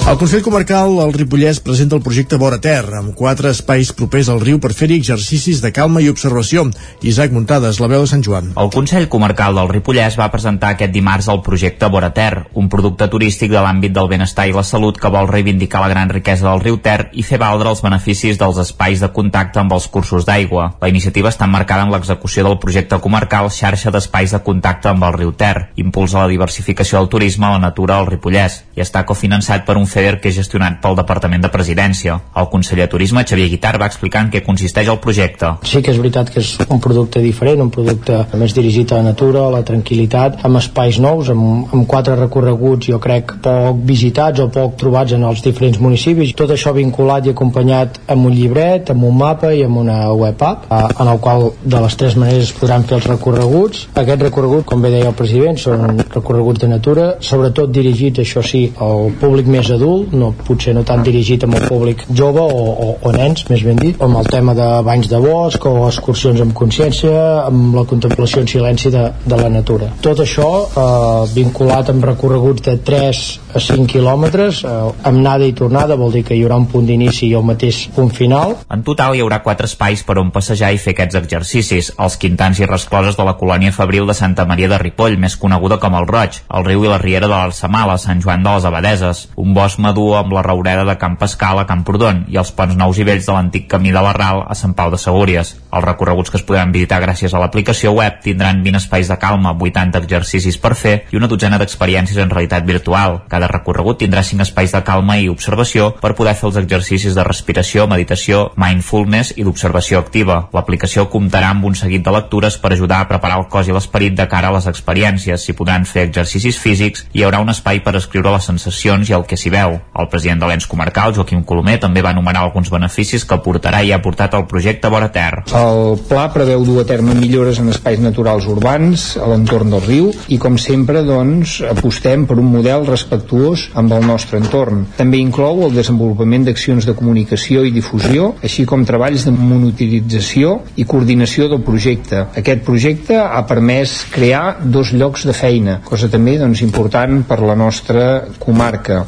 El 0.06 0.18
Consell 0.20 0.42
Comarcal 0.46 1.00
al 1.02 1.10
Ripollès 1.12 1.58
presenta 1.58 1.96
el 1.96 2.02
projecte 2.02 2.36
Vora 2.38 2.60
Ter, 2.62 2.84
amb 2.94 3.10
quatre 3.18 3.50
espais 3.50 3.88
propers 3.90 4.28
al 4.30 4.38
riu 4.38 4.60
per 4.62 4.70
fer-hi 4.70 5.00
exercicis 5.00 5.58
de 5.64 5.72
calma 5.74 5.98
i 5.98 6.06
observació. 6.06 6.62
Isaac 7.02 7.32
Muntades, 7.34 7.80
la 7.82 7.88
veu 7.90 8.04
de 8.04 8.10
Sant 8.12 8.22
Joan. 8.22 8.52
El 8.54 8.70
Consell 8.70 9.08
Comarcal 9.10 9.58
del 9.58 9.72
Ripollès 9.72 10.14
va 10.20 10.28
presentar 10.30 10.70
aquest 10.76 10.92
dimarts 10.94 11.26
el 11.34 11.40
projecte 11.42 11.88
Vora 11.90 12.12
Ter, 12.14 12.44
un 12.54 12.68
producte 12.70 13.08
turístic 13.10 13.50
de 13.50 13.64
l'àmbit 13.64 13.96
del 13.96 14.06
benestar 14.12 14.46
i 14.46 14.54
la 14.54 14.62
salut 14.62 15.00
que 15.02 15.10
vol 15.10 15.26
reivindicar 15.26 15.82
la 15.82 15.90
gran 15.90 16.14
riquesa 16.14 16.46
del 16.46 16.62
riu 16.62 16.78
Ter 16.86 17.08
i 17.10 17.26
fer 17.26 17.42
valdre 17.42 17.74
els 17.74 17.82
beneficis 17.82 18.38
dels 18.38 18.62
espais 18.62 19.02
de 19.02 19.10
contacte 19.10 19.58
amb 19.58 19.74
els 19.74 19.90
cursos 19.90 20.22
d'aigua. 20.30 20.68
La 20.78 20.92
iniciativa 20.94 21.34
està 21.34 21.50
marcada 21.50 21.82
en 21.82 21.90
l'execució 21.90 22.46
del 22.46 22.60
projecte 22.62 23.02
comarcal 23.02 23.50
xarxa 23.50 23.90
d'espais 23.90 24.38
de 24.38 24.42
contacte 24.46 24.94
amb 24.94 25.10
el 25.10 25.18
riu 25.18 25.34
Ter, 25.34 25.72
impulsa 25.74 26.22
la 26.22 26.30
diversificació 26.30 27.02
del 27.02 27.10
turisme 27.10 27.50
a 27.50 27.56
la 27.58 27.66
natura 27.66 27.98
al 27.98 28.06
Ripollès 28.14 28.62
i 28.76 28.84
està 28.84 29.02
cofinançat 29.08 29.64
per 29.66 29.78
un 29.80 29.86
FEDER 29.88 30.18
que 30.20 30.28
és 30.28 30.36
gestionat 30.36 30.78
pel 30.82 30.96
Departament 30.98 31.42
de 31.42 31.50
Presidència. 31.52 32.18
El 32.36 32.48
conseller 32.52 32.84
de 32.84 32.92
Turisme, 32.92 33.24
Xavier 33.24 33.48
Guitar, 33.48 33.74
va 33.80 33.88
explicar 33.88 34.26
en 34.26 34.30
què 34.34 34.42
consisteix 34.44 34.90
el 34.92 35.00
projecte. 35.00 35.54
Sí 35.64 35.80
que 35.82 35.94
és 35.94 36.00
veritat 36.00 36.30
que 36.32 36.42
és 36.44 36.52
un 36.68 36.82
producte 36.84 37.22
diferent, 37.24 37.62
un 37.64 37.72
producte 37.72 38.20
més 38.36 38.52
dirigit 38.56 38.92
a 38.92 39.00
la 39.00 39.08
natura, 39.08 39.46
a 39.46 39.54
la 39.54 39.62
tranquil·litat, 39.66 40.42
amb 40.46 40.60
espais 40.60 41.00
nous, 41.00 41.30
amb, 41.32 41.72
amb 41.72 41.86
quatre 41.88 42.18
recorreguts, 42.20 42.90
jo 42.92 43.00
crec, 43.02 43.38
poc 43.46 43.80
visitats 43.88 44.44
o 44.44 44.48
poc 44.52 44.76
trobats 44.80 45.16
en 45.16 45.24
els 45.24 45.40
diferents 45.44 45.80
municipis. 45.80 46.34
Tot 46.36 46.52
això 46.52 46.74
vinculat 46.76 47.26
i 47.26 47.32
acompanyat 47.32 48.00
amb 48.12 48.28
un 48.28 48.36
llibret, 48.36 48.92
amb 48.92 49.08
un 49.08 49.16
mapa 49.16 49.54
i 49.56 49.64
amb 49.64 49.80
una 49.80 49.98
web 50.12 50.42
app, 50.44 50.68
eh, 50.68 50.82
en 51.00 51.12
el 51.14 51.22
qual 51.24 51.48
de 51.64 51.80
les 51.86 51.96
tres 51.96 52.18
maneres 52.20 52.50
es 52.50 52.54
podran 52.56 52.84
fer 52.84 53.00
els 53.00 53.08
recorreguts. 53.08 53.86
Aquest 53.96 54.28
recorregut, 54.28 54.68
com 54.68 54.84
bé 54.84 54.92
deia 54.92 55.08
el 55.08 55.16
president, 55.16 55.56
són 55.56 56.04
recorreguts 56.04 56.60
de 56.60 56.72
natura, 56.76 57.08
sobretot 57.24 57.72
dirigits, 57.72 58.20
això 58.20 58.44
sí, 58.44 58.65
al 58.82 59.10
públic 59.20 59.48
més 59.50 59.70
adult, 59.74 60.14
no, 60.16 60.32
potser 60.46 60.74
no 60.76 60.84
tan 60.86 61.04
dirigit 61.06 61.44
amb 61.46 61.58
el 61.58 61.66
públic 61.68 62.04
jove 62.10 62.42
o, 62.42 62.64
o, 62.86 62.88
o 63.02 63.12
nens, 63.14 63.46
més 63.50 63.62
ben 63.66 63.78
dit, 63.80 64.00
amb 64.02 64.20
el 64.20 64.28
tema 64.32 64.54
de 64.56 64.68
banys 64.86 65.10
de 65.12 65.20
bosc 65.22 65.66
o 65.68 65.74
excursions 65.88 66.42
amb 66.42 66.54
consciència, 66.56 67.14
amb 67.46 67.76
la 67.76 67.86
contemplació 67.88 68.42
en 68.42 68.50
silenci 68.50 68.92
de, 68.94 69.04
de 69.24 69.40
la 69.40 69.50
natura. 69.52 69.90
Tot 70.04 70.22
això 70.24 70.50
eh, 70.66 71.26
vinculat 71.34 71.92
amb 71.92 72.04
recorreguts 72.06 72.64
de 72.66 72.76
3 72.86 73.22
a 73.56 73.62
5 73.62 73.88
quilòmetres, 73.90 74.62
eh, 74.64 74.76
amb 75.10 75.22
nada 75.24 75.46
i 75.46 75.54
tornada, 75.56 75.96
vol 75.96 76.12
dir 76.14 76.24
que 76.26 76.36
hi 76.36 76.44
haurà 76.44 76.58
un 76.60 76.68
punt 76.70 76.86
d'inici 76.88 77.30
i 77.30 77.34
el 77.38 77.46
mateix 77.46 77.86
punt 77.96 78.12
final. 78.14 78.56
En 78.72 78.84
total 78.86 79.16
hi 79.16 79.24
haurà 79.24 79.40
quatre 79.44 79.70
espais 79.70 80.04
per 80.06 80.18
on 80.22 80.32
passejar 80.34 80.72
i 80.74 80.80
fer 80.82 80.96
aquests 80.96 81.20
exercicis, 81.22 81.92
els 81.98 82.18
quintans 82.20 82.60
i 82.60 82.68
rescloses 82.68 83.16
de 83.18 83.26
la 83.26 83.36
colònia 83.40 83.74
Fabril 83.76 84.06
de 84.08 84.16
Santa 84.16 84.46
Maria 84.48 84.70
de 84.72 84.80
Ripoll, 84.82 85.18
més 85.20 85.36
coneguda 85.40 85.80
com 85.82 85.96
el 85.98 86.08
Roig, 86.08 86.40
el 86.56 86.66
riu 86.66 86.84
i 86.84 86.92
la 86.92 87.00
riera 87.02 87.28
de 87.28 87.34
l'Arsamala, 87.34 87.98
Sant 88.00 88.22
Joan 88.24 88.44
de 88.44 88.55
les 88.56 88.66
Abadeses, 88.68 89.22
un 89.36 89.52
bosc 89.56 89.80
madur 89.82 90.16
amb 90.18 90.32
la 90.32 90.42
raureda 90.44 90.84
de 90.88 90.96
Camp 91.00 91.18
Pascal 91.20 91.60
a 91.60 91.66
Camprodon 91.68 92.24
i 92.32 92.40
els 92.40 92.52
ponts 92.56 92.76
nous 92.78 92.98
i 92.98 93.04
vells 93.04 93.28
de 93.28 93.36
l'antic 93.36 93.68
camí 93.70 93.92
de 93.92 94.02
la 94.02 94.14
Ral 94.16 94.42
a 94.48 94.56
Sant 94.58 94.74
Pau 94.76 94.90
de 94.92 95.00
Segúries. 95.00 95.54
Els 95.76 95.84
recorreguts 95.84 96.32
que 96.32 96.38
es 96.40 96.44
podran 96.46 96.72
visitar 96.72 97.02
gràcies 97.02 97.34
a 97.34 97.40
l'aplicació 97.42 97.92
web 97.98 98.22
tindran 98.24 98.62
20 98.64 98.80
espais 98.80 99.10
de 99.12 99.16
calma, 99.20 99.52
80 99.52 100.00
exercicis 100.00 100.56
per 100.56 100.72
fer 100.78 100.94
i 101.12 101.18
una 101.20 101.28
dotzena 101.28 101.58
d'experiències 101.60 102.16
en 102.22 102.32
realitat 102.32 102.64
virtual. 102.64 103.20
Cada 103.28 103.50
recorregut 103.50 104.00
tindrà 104.00 104.22
5 104.24 104.46
espais 104.46 104.72
de 104.72 104.80
calma 104.86 105.18
i 105.20 105.28
observació 105.28 105.90
per 106.00 106.14
poder 106.16 106.32
fer 106.38 106.48
els 106.48 106.60
exercicis 106.62 107.16
de 107.16 107.24
respiració, 107.28 107.84
meditació, 107.90 108.46
mindfulness 108.56 109.34
i 109.36 109.44
d'observació 109.44 110.00
activa. 110.00 110.38
L'aplicació 110.56 111.06
comptarà 111.12 111.52
amb 111.52 111.68
un 111.68 111.76
seguit 111.76 112.04
de 112.06 112.14
lectures 112.16 112.56
per 112.62 112.72
ajudar 112.72 113.02
a 113.02 113.10
preparar 113.10 113.42
el 113.42 113.48
cos 113.52 113.68
i 113.68 113.76
l'esperit 113.76 114.16
de 114.16 114.28
cara 114.32 114.48
a 114.48 114.56
les 114.56 114.70
experiències. 114.72 115.44
S'hi 115.44 115.56
podran 115.58 115.84
fer 115.84 116.06
exercicis 116.08 116.56
físics 116.62 117.04
i 117.12 117.20
hi 117.20 117.26
haurà 117.26 117.42
un 117.44 117.52
espai 117.52 117.82
per 117.84 117.96
escriure 118.00 118.32
les 118.32 118.48
sensacions 118.48 119.10
i 119.10 119.16
el 119.18 119.28
que 119.28 119.36
s'hi 119.36 119.52
veu. 119.52 119.76
El 119.92 120.08
president 120.12 120.40
de 120.40 120.48
l'ens 120.48 120.68
comarcal, 120.70 121.12
Joaquim 121.16 121.44
Colomer, 121.44 121.76
també 121.84 122.00
va 122.00 122.16
enumerar 122.16 122.46
alguns 122.46 122.72
beneficis 122.72 123.28
que 123.28 123.42
portarà 123.44 123.84
i 123.84 123.92
ha 123.92 124.00
portat 124.02 124.34
el 124.38 124.48
projecte 124.48 124.88
Vora 124.92 125.12
Ter. 125.12 125.44
El 125.52 125.65
pla 126.08 126.26
preveu 126.34 126.64
dur 126.66 126.80
a 126.82 126.86
terme 126.88 127.14
millores 127.16 127.60
en 127.62 127.70
espais 127.72 128.00
naturals 128.02 128.46
urbans 128.50 129.06
a 129.20 129.28
l'entorn 129.30 129.72
del 129.72 129.84
riu 129.84 130.10
i 130.32 130.38
com 130.42 130.58
sempre 130.60 131.02
doncs 131.06 131.58
apostem 131.66 132.26
per 132.28 132.38
un 132.40 132.50
model 132.52 132.86
respectuós 132.88 133.68
amb 133.74 133.94
el 133.96 134.06
nostre 134.06 134.40
entorn. 134.40 134.84
També 134.98 135.20
inclou 135.22 135.64
el 135.66 135.76
desenvolupament 135.76 136.46
d'accions 136.46 136.86
de 136.86 136.94
comunicació 136.98 137.64
i 137.66 137.72
difusió, 137.74 138.32
així 138.42 138.66
com 138.68 138.84
treballs 138.86 139.26
de 139.26 139.34
monitorització 139.36 140.56
i 140.76 140.86
coordinació 140.88 141.50
del 141.52 141.62
projecte. 141.66 142.26
Aquest 142.36 142.64
projecte 142.66 143.18
ha 143.22 143.42
permès 143.48 143.98
crear 144.12 144.58
dos 144.62 144.92
llocs 144.92 145.26
de 145.26 145.34
feina, 145.36 145.80
cosa 145.84 146.10
també 146.12 146.36
doncs, 146.40 146.62
important 146.66 147.22
per 147.28 147.40
la 147.42 147.56
nostra 147.58 148.06
comarca. 148.42 149.04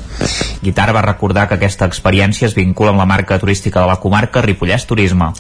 Guitar 0.63 0.91
va 0.95 1.05
recordar 1.05 1.47
que 1.49 1.59
aquesta 1.59 1.87
experiència 1.87 2.49
es 2.49 2.57
vincula 2.57 2.91
amb 2.91 3.03
la 3.03 3.09
marca 3.09 3.39
turística 3.39 3.81
de 3.81 3.91
la 3.91 3.99
comarca 4.03 4.43
Ripollès 4.43 4.87
Turisme. 4.89 5.33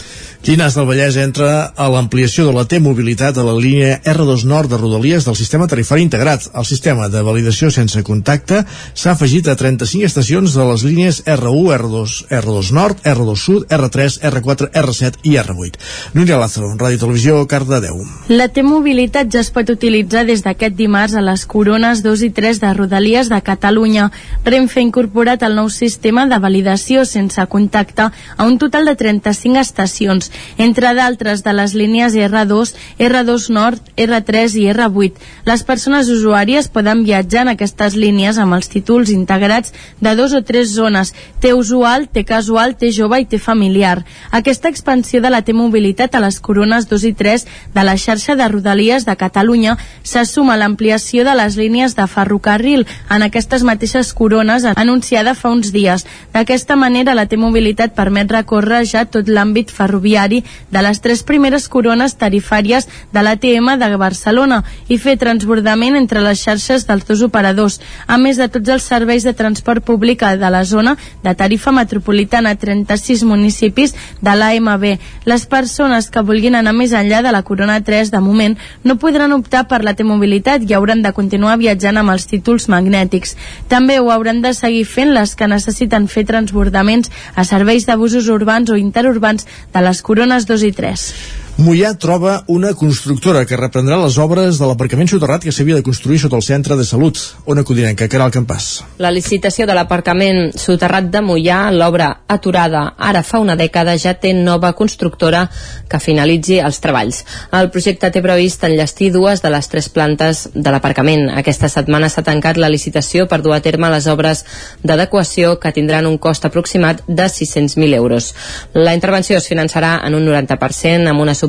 Llinars 0.46 0.76
del 0.78 0.86
Vallès 0.86 1.07
entra 1.16 1.72
a 1.74 1.86
l'ampliació 1.88 2.44
de 2.44 2.52
la 2.52 2.64
T-mobilitat 2.68 3.38
a 3.38 3.44
la 3.46 3.54
línia 3.56 4.00
R2 4.02 4.44
Nord 4.44 4.68
de 4.68 4.76
Rodalies 4.76 5.24
del 5.24 5.36
sistema 5.38 5.66
tarifari 5.66 6.02
integrat. 6.04 6.48
El 6.52 6.66
sistema 6.68 7.08
de 7.08 7.22
validació 7.22 7.70
sense 7.70 8.02
contacte 8.04 8.64
s'ha 8.92 9.12
afegit 9.14 9.48
a 9.48 9.54
35 9.56 10.04
estacions 10.04 10.56
de 10.58 10.66
les 10.68 10.84
línies 10.84 11.22
R1, 11.24 11.78
R2, 11.78 12.16
R2 12.40 12.72
Nord, 12.76 13.00
R2 13.04 13.36
Sud, 13.36 13.66
R3, 13.70 14.18
R4, 14.32 14.70
R7 14.82 15.22
i 15.22 15.36
R8. 15.40 15.78
Núria 16.18 16.40
Lázaro, 16.42 16.74
Ràdio 16.76 17.00
Televisió, 17.04 17.40
Cardedeu. 17.48 18.02
La 18.28 18.50
T-mobilitat 18.52 19.32
ja 19.32 19.40
es 19.40 19.52
pot 19.54 19.70
utilitzar 19.70 20.26
des 20.28 20.44
d'aquest 20.44 20.76
dimarts 20.76 21.16
a 21.16 21.24
les 21.24 21.46
corones 21.46 22.02
2 22.04 22.26
i 22.26 22.30
3 22.34 22.60
de 22.60 22.74
Rodalies 22.74 23.30
de 23.32 23.40
Catalunya. 23.40 24.10
Renfe 24.44 24.82
ha 24.82 24.86
incorporat 24.86 25.46
el 25.46 25.56
nou 25.56 25.70
sistema 25.72 26.26
de 26.26 26.38
validació 26.42 27.06
sense 27.08 27.46
contacte 27.46 28.10
a 28.10 28.44
un 28.44 28.58
total 28.58 28.90
de 28.90 28.96
35 28.98 29.62
estacions, 29.62 30.32
entre 30.58 30.87
d'altres 30.94 31.42
de 31.44 31.52
les 31.52 31.74
línies 31.74 32.14
R2, 32.14 32.74
R2 32.98 33.48
Nord, 33.50 33.82
R3 33.96 34.56
i 34.60 34.66
R8. 34.72 35.18
Les 35.48 35.64
persones 35.64 36.08
usuàries 36.12 36.68
poden 36.68 37.04
viatjar 37.04 37.46
en 37.46 37.52
aquestes 37.54 37.96
línies 37.96 38.38
amb 38.38 38.56
els 38.58 38.68
títols 38.68 39.10
integrats 39.14 39.72
de 40.00 40.14
dos 40.16 40.34
o 40.34 40.42
tres 40.42 40.72
zones, 40.74 41.14
T 41.40 41.52
usual, 41.54 42.08
T 42.08 42.24
casual, 42.24 42.76
T 42.76 42.92
jove 42.92 43.20
i 43.22 43.26
T 43.26 43.38
familiar. 43.38 44.04
Aquesta 44.30 44.68
expansió 44.68 45.20
de 45.20 45.30
la 45.30 45.42
T-mobilitat 45.42 46.14
a 46.14 46.22
les 46.24 46.40
corones 46.40 46.88
2 46.88 47.04
i 47.08 47.12
3 47.12 47.46
de 47.74 47.84
la 47.84 47.96
xarxa 47.96 48.36
de 48.36 48.48
Rodalies 48.48 49.06
de 49.06 49.16
Catalunya 49.16 49.76
se 50.02 50.24
suma 50.24 50.54
a 50.54 50.60
l'ampliació 50.60 51.24
de 51.24 51.34
les 51.38 51.56
línies 51.56 51.96
de 51.96 52.06
ferrocarril 52.06 52.86
en 53.10 53.22
aquestes 53.22 53.64
mateixes 53.64 54.12
corones 54.12 54.66
anunciada 54.74 55.34
fa 55.34 55.50
uns 55.50 55.72
dies. 55.72 56.06
D'aquesta 56.34 56.76
manera, 56.76 57.14
la 57.14 57.26
T-mobilitat 57.26 57.94
permet 57.96 58.30
recórrer 58.32 58.84
ja 58.86 59.04
tot 59.04 59.28
l'àmbit 59.28 59.70
ferroviari 59.74 60.42
de 60.70 60.77
les 60.82 61.00
tres 61.00 61.22
primeres 61.22 61.68
corones 61.68 62.16
tarifàries 62.18 62.88
de 63.12 63.22
l'ATM 63.22 63.74
de 63.78 63.96
Barcelona 63.96 64.62
i 64.88 64.98
fer 64.98 65.16
transbordament 65.18 65.96
entre 65.96 66.22
les 66.24 66.40
xarxes 66.42 66.86
dels 66.88 67.06
dos 67.08 67.22
operadors, 67.22 67.80
a 68.06 68.18
més 68.18 68.36
de 68.36 68.48
tots 68.48 68.68
els 68.68 68.84
serveis 68.84 69.24
de 69.24 69.34
transport 69.34 69.84
públic 69.84 70.22
de 70.22 70.50
la 70.50 70.64
zona 70.64 70.96
de 71.22 71.34
tarifa 71.34 71.72
metropolitana 71.72 72.50
a 72.50 72.58
36 72.58 73.24
municipis 73.24 73.94
de 74.20 74.34
l'AMB. 74.34 74.84
Les 75.24 75.46
persones 75.46 76.10
que 76.10 76.22
vulguin 76.22 76.56
anar 76.58 76.74
més 76.74 76.92
enllà 76.92 77.22
de 77.22 77.32
la 77.32 77.42
Corona 77.42 77.80
3 77.84 78.10
de 78.10 78.20
moment 78.20 78.56
no 78.84 78.98
podran 78.98 79.32
optar 79.32 79.66
per 79.68 79.82
la 79.84 79.94
T-mobilitat 79.94 80.64
i 80.68 80.74
hauran 80.74 81.02
de 81.02 81.12
continuar 81.12 81.58
viatjant 81.58 81.98
amb 82.00 82.14
els 82.14 82.26
títols 82.30 82.68
magnètics. 82.68 83.36
També 83.68 83.98
ho 84.00 84.10
hauran 84.10 84.42
de 84.42 84.54
seguir 84.54 84.84
fent 84.86 85.14
les 85.14 85.34
que 85.36 85.48
necessiten 85.50 86.08
fer 86.08 86.26
transbordaments 86.28 87.10
a 87.34 87.44
serveis 87.44 87.86
de 87.86 87.96
busos 87.96 88.28
urbans 88.28 88.70
o 88.70 88.76
interurbans 88.76 89.46
de 89.74 89.84
les 89.84 90.02
corones 90.02 90.46
2 90.48 90.66
i 90.67 90.67
3. 90.72 91.47
Mollà 91.58 91.88
troba 91.98 92.44
una 92.54 92.68
constructora 92.78 93.40
que 93.42 93.56
reprendrà 93.58 93.96
les 93.98 94.14
obres 94.22 94.60
de 94.60 94.66
l'aparcament 94.70 95.08
soterrat 95.10 95.42
que 95.42 95.50
s'havia 95.50 95.74
de 95.74 95.82
construir 95.82 96.20
sota 96.22 96.36
el 96.38 96.44
centre 96.46 96.76
de 96.78 96.84
salut. 96.86 97.18
On 97.50 97.58
acudirem, 97.58 97.96
que 97.98 98.06
Caral 98.06 98.30
Campàs. 98.30 98.68
La 99.02 99.10
licitació 99.10 99.66
de 99.66 99.74
l'aparcament 99.74 100.52
soterrat 100.54 101.08
de 101.10 101.18
Mollà, 101.18 101.56
l'obra 101.74 102.12
aturada 102.30 102.82
ara 102.94 103.24
fa 103.26 103.40
una 103.42 103.56
dècada, 103.58 103.96
ja 103.98 104.12
té 104.14 104.30
nova 104.36 104.70
constructora 104.78 105.48
que 105.90 105.98
finalitzi 105.98 106.60
els 106.62 106.78
treballs. 106.78 107.24
El 107.50 107.72
projecte 107.74 108.12
té 108.14 108.22
previst 108.22 108.62
enllestir 108.62 109.10
dues 109.10 109.42
de 109.42 109.50
les 109.50 109.66
tres 109.66 109.90
plantes 109.90 110.44
de 110.54 110.70
l'aparcament. 110.70 111.26
Aquesta 111.42 111.66
setmana 111.66 112.06
s'ha 112.06 112.22
tancat 112.22 112.62
la 112.62 112.70
licitació 112.70 113.26
per 113.26 113.40
dur 113.42 113.56
a 113.56 113.60
terme 113.66 113.90
les 113.90 114.06
obres 114.06 114.44
d'adequació 114.86 115.56
que 115.58 115.74
tindran 115.74 116.06
un 116.06 116.22
cost 116.22 116.46
aproximat 116.46 117.02
de 117.08 117.26
600.000 117.26 117.98
euros. 117.98 118.30
La 118.78 118.94
intervenció 118.94 119.42
es 119.42 119.50
finançarà 119.50 119.96
en 120.06 120.14
un 120.14 120.30
90% 120.30 121.10
amb 121.10 121.26
una 121.26 121.34
subvenció 121.34 121.47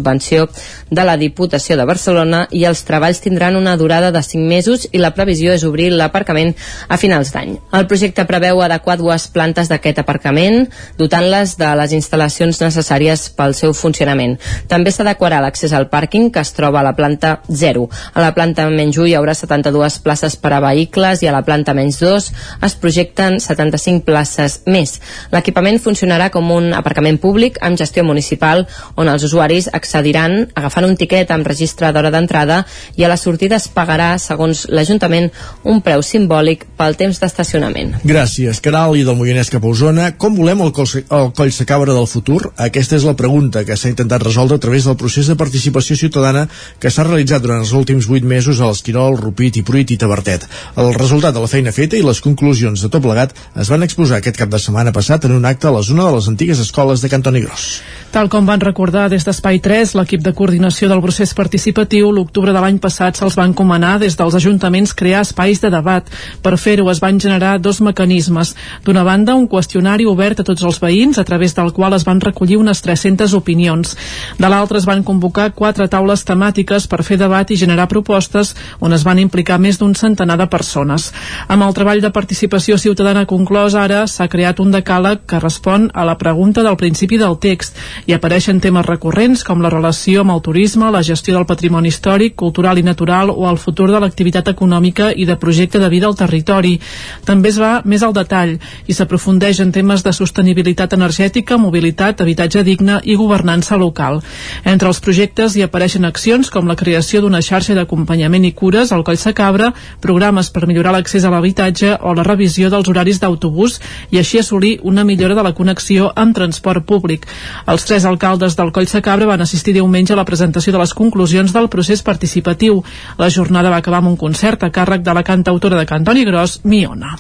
de 0.90 1.04
la 1.06 1.18
Diputació 1.18 1.78
de 1.78 1.86
Barcelona 1.86 2.46
i 2.52 2.66
els 2.70 2.84
treballs 2.88 3.22
tindran 3.24 3.58
una 3.60 3.76
durada 3.78 4.12
de 4.12 4.22
5 4.24 4.46
mesos 4.50 4.88
i 4.92 5.02
la 5.02 5.14
previsió 5.16 5.54
és 5.54 5.66
obrir 5.68 5.92
l'aparcament 5.94 6.56
a 6.88 6.98
finals 6.98 7.34
d'any. 7.34 7.56
El 7.76 7.88
projecte 7.88 8.26
preveu 8.30 8.62
adequar 8.62 8.98
dues 8.98 9.28
plantes 9.34 9.70
d'aquest 9.70 10.02
aparcament, 10.02 10.68
dotant-les 10.98 11.56
de 11.60 11.70
les 11.82 11.94
instal·lacions 11.98 12.62
necessàries 12.64 13.28
pel 13.38 13.56
seu 13.58 13.74
funcionament. 13.74 14.38
També 14.72 14.92
s'adequarà 14.92 15.42
l'accés 15.44 15.74
al 15.74 15.90
pàrquing 15.92 16.30
que 16.34 16.42
es 16.44 16.54
troba 16.58 16.82
a 16.82 16.86
la 16.86 16.96
planta 16.98 17.40
0. 17.50 17.88
A 18.14 18.24
la 18.24 18.34
planta 18.34 18.68
menys 18.70 18.98
1 18.98 19.10
hi 19.12 19.16
haurà 19.18 19.36
72 19.38 20.00
places 20.06 20.36
per 20.40 20.54
a 20.56 20.62
vehicles 20.64 21.24
i 21.24 21.30
a 21.30 21.36
la 21.36 21.44
planta 21.46 21.76
menys 21.78 22.00
2 22.02 22.30
es 22.66 22.76
projecten 22.82 23.40
75 23.40 24.06
places 24.08 24.60
més. 24.66 24.98
L'equipament 25.34 25.80
funcionarà 25.84 26.30
com 26.34 26.52
un 26.56 26.74
aparcament 26.78 27.20
públic 27.22 27.60
amb 27.66 27.80
gestió 27.80 28.04
municipal 28.08 28.66
on 28.96 29.10
els 29.12 29.26
usuaris 29.28 29.70
accediran 29.90 30.46
agafant 30.54 30.86
un 30.86 30.96
tiquet 30.98 31.32
amb 31.34 31.48
registre 31.48 31.90
d'hora 31.94 32.12
d'entrada 32.14 32.62
i 32.98 33.04
a 33.04 33.10
la 33.10 33.18
sortida 33.18 33.58
es 33.58 33.68
pagarà, 33.74 34.18
segons 34.22 34.68
l'Ajuntament, 34.70 35.30
un 35.66 35.82
preu 35.82 36.04
simbòlic 36.06 36.66
pel 36.78 36.96
temps 37.00 37.20
d'estacionament. 37.20 37.96
Gràcies, 38.06 38.62
Caral, 38.62 38.96
i 38.98 39.06
del 39.08 39.18
Moianès 39.18 39.50
cap 39.50 39.66
a 39.66 39.72
Osona. 39.72 40.12
Com 40.18 40.38
volem 40.38 40.62
el, 40.62 40.72
col, 40.76 40.88
el 40.88 41.32
coll 41.36 41.54
de 41.58 41.66
cabra 41.66 41.96
del 41.96 42.08
futur? 42.08 42.52
Aquesta 42.56 42.98
és 43.00 43.08
la 43.08 43.16
pregunta 43.18 43.66
que 43.66 43.78
s'ha 43.78 43.92
intentat 43.92 44.24
resoldre 44.24 44.60
a 44.60 44.64
través 44.64 44.86
del 44.86 44.98
procés 45.00 45.28
de 45.28 45.38
participació 45.40 45.98
ciutadana 45.98 46.46
que 46.80 46.92
s'ha 46.94 47.08
realitzat 47.08 47.44
durant 47.44 47.64
els 47.64 47.74
últims 47.74 48.10
8 48.10 48.28
mesos 48.28 48.62
a 48.62 48.70
l'Esquirol, 48.70 49.18
Rupit 49.18 49.58
i 49.60 49.66
Pruit 49.66 49.96
i 49.96 49.98
Tabertet. 49.98 50.46
El 50.78 50.94
resultat 50.94 51.34
de 51.34 51.44
la 51.44 51.50
feina 51.50 51.74
feta 51.74 51.98
i 51.98 52.06
les 52.06 52.22
conclusions 52.22 52.86
de 52.86 52.92
tot 52.92 53.04
plegat 53.04 53.34
es 53.60 53.72
van 53.72 53.84
exposar 53.86 54.20
aquest 54.20 54.38
cap 54.38 54.52
de 54.54 54.62
setmana 54.62 54.94
passat 54.96 55.26
en 55.26 55.36
un 55.40 55.50
acte 55.50 55.68
a 55.68 55.74
la 55.74 55.84
zona 55.86 56.08
de 56.08 56.18
les 56.18 56.30
antigues 56.30 56.62
escoles 56.62 57.02
de 57.02 57.10
Cantoni 57.10 57.42
Gros. 57.46 57.70
Tal 58.14 58.30
com 58.30 58.46
van 58.46 58.62
recordar 58.62 59.08
des 59.12 59.26
d'Espai 59.26 59.60
3, 59.70 59.92
l'equip 60.00 60.24
de 60.26 60.32
coordinació 60.34 60.88
del 60.90 61.02
procés 61.04 61.30
participatiu, 61.38 62.08
l'octubre 62.10 62.50
de 62.56 62.62
l'any 62.64 62.80
passat 62.82 63.20
se'ls 63.20 63.36
va 63.38 63.46
encomanar 63.46 64.00
des 64.02 64.16
dels 64.18 64.34
ajuntaments 64.34 64.96
crear 64.98 65.20
espais 65.22 65.60
de 65.62 65.70
debat. 65.70 66.08
Per 66.42 66.56
fer-ho 66.58 66.88
es 66.90 66.98
van 67.04 67.20
generar 67.22 67.60
dos 67.62 67.78
mecanismes. 67.86 68.56
D'una 68.82 69.04
banda, 69.06 69.36
un 69.38 69.46
qüestionari 69.52 70.08
obert 70.10 70.42
a 70.42 70.46
tots 70.48 70.66
els 70.66 70.80
veïns, 70.82 71.20
a 71.22 71.26
través 71.28 71.54
del 71.54 71.70
qual 71.76 71.94
es 71.94 72.06
van 72.08 72.18
recollir 72.24 72.58
unes 72.58 72.82
300 72.82 73.36
opinions. 73.38 73.94
De 74.40 74.50
l'altra 74.50 74.82
es 74.82 74.88
van 74.90 75.04
convocar 75.06 75.52
quatre 75.54 75.86
taules 75.88 76.26
temàtiques 76.26 76.90
per 76.90 77.04
fer 77.06 77.20
debat 77.22 77.54
i 77.54 77.60
generar 77.62 77.86
propostes 77.94 78.56
on 78.82 78.98
es 78.98 79.06
van 79.06 79.22
implicar 79.22 79.60
més 79.62 79.78
d'un 79.78 79.94
centenar 79.94 80.40
de 80.42 80.50
persones. 80.50 81.12
Amb 81.48 81.68
el 81.68 81.78
treball 81.78 82.02
de 82.02 82.10
participació 82.10 82.80
ciutadana 82.82 83.28
conclòs 83.30 83.78
ara 83.78 84.02
s'ha 84.08 84.32
creat 84.34 84.66
un 84.66 84.74
decàleg 84.74 85.28
que 85.30 85.44
respon 85.46 85.92
a 85.94 86.10
la 86.10 86.18
pregunta 86.18 86.66
del 86.66 86.82
principi 86.82 87.22
del 87.22 87.38
text 87.38 87.78
i 88.08 88.18
apareixen 88.18 88.66
temes 88.66 88.90
recurrents 88.90 89.46
com 89.46 89.59
la 89.62 89.70
relació 89.70 90.22
amb 90.22 90.34
el 90.34 90.42
turisme, 90.42 90.92
la 90.92 91.04
gestió 91.04 91.36
del 91.36 91.46
patrimoni 91.50 91.90
històric, 91.90 92.36
cultural 92.36 92.78
i 92.80 92.84
natural 92.84 93.30
o 93.30 93.48
el 93.50 93.58
futur 93.58 93.90
de 93.92 94.00
l'activitat 94.00 94.48
econòmica 94.52 95.12
i 95.16 95.26
de 95.26 95.38
projecte 95.38 95.80
de 95.80 95.90
vida 95.90 96.08
al 96.08 96.18
territori. 96.18 96.78
També 97.26 97.50
es 97.50 97.60
va 97.60 97.82
més 97.86 98.04
al 98.04 98.14
detall 98.14 98.56
i 98.88 98.96
s'aprofundeix 98.96 99.60
en 99.64 99.72
temes 99.76 100.04
de 100.06 100.14
sostenibilitat 100.14 100.94
energètica, 100.98 101.58
mobilitat, 101.58 102.22
habitatge 102.22 102.64
digne 102.64 103.00
i 103.04 103.16
governança 103.20 103.78
local. 103.78 104.22
Entre 104.64 104.88
els 104.88 105.00
projectes 105.00 105.56
hi 105.56 105.66
apareixen 105.66 106.06
accions 106.06 106.50
com 106.50 106.68
la 106.68 106.78
creació 106.80 107.22
d'una 107.22 107.42
xarxa 107.42 107.76
d'acompanyament 107.78 108.46
i 108.46 108.54
cures 108.54 108.92
al 108.92 109.04
Coll 109.04 109.20
Cabra, 109.36 109.74
programes 110.02 110.50
per 110.50 110.68
millorar 110.68 110.94
l'accés 110.96 111.26
a 111.26 111.32
l'habitatge 111.34 111.98
o 112.02 112.14
la 112.14 112.24
revisió 112.24 112.70
dels 112.70 112.88
horaris 112.90 113.20
d'autobús 113.20 113.80
i 114.12 114.18
així 114.18 114.40
assolir 114.40 114.80
una 114.84 115.04
millora 115.04 115.36
de 115.36 115.44
la 115.44 115.54
connexió 115.54 116.12
amb 116.16 116.36
transport 116.36 116.86
públic. 116.86 117.28
Els 117.68 117.86
tres 117.86 118.06
alcaldes 118.06 118.56
del 118.56 118.72
Coll 118.72 118.88
Cabra 119.02 119.26
van 119.30 119.42
assistir 119.50 119.74
diumenge 119.74 120.14
a 120.14 120.20
la 120.20 120.28
presentació 120.28 120.72
de 120.76 120.82
les 120.82 120.94
conclusions 120.94 121.52
del 121.56 121.70
procés 121.74 122.04
participatiu. 122.06 122.84
La 123.18 123.32
jornada 123.34 123.72
va 123.74 123.82
acabar 123.82 124.04
amb 124.04 124.14
un 124.14 124.18
concert 124.18 124.64
a 124.64 124.70
càrrec 124.70 125.02
de 125.02 125.16
la 125.18 125.26
cantautora 125.26 125.80
de 125.80 125.88
Cantoni 125.90 126.26
Gros, 126.28 126.60
Miona. 126.64 127.16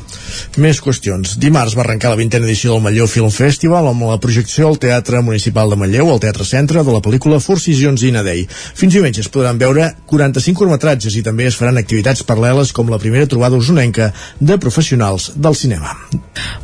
Més 0.62 0.80
qüestions. 0.84 1.38
Dimarts 1.42 1.76
va 1.78 1.84
arrencar 1.88 2.14
la 2.14 2.20
vintena 2.20 2.46
edició 2.46 2.76
del 2.76 2.84
Manlleu 2.86 3.10
Film 3.10 3.34
Festival 3.34 3.90
amb 3.90 4.06
la 4.06 4.20
projecció 4.22 4.70
al 4.70 4.78
Teatre 4.78 5.24
Municipal 5.26 5.74
de 5.74 5.80
Manlleu, 5.80 6.12
al 6.14 6.22
Teatre 6.22 6.46
Centre, 6.46 6.84
de 6.86 6.94
la 6.94 7.02
pel·lícula 7.02 7.42
Forcisions 7.42 8.04
i 8.06 8.14
Nadei. 8.14 8.46
Fins 8.50 8.94
diumenge 8.94 9.24
es 9.26 9.32
podran 9.34 9.58
veure 9.58 9.90
45 10.12 10.60
curtmetratges 10.60 11.18
i 11.18 11.24
també 11.26 11.48
es 11.50 11.58
faran 11.58 11.80
activitats 11.82 12.24
paral·leles 12.28 12.74
com 12.76 12.92
la 12.92 13.00
primera 13.02 13.28
trobada 13.30 13.58
usonenca 13.58 14.12
de 14.40 14.60
professionals 14.62 15.32
del 15.36 15.56
cinema. 15.56 15.96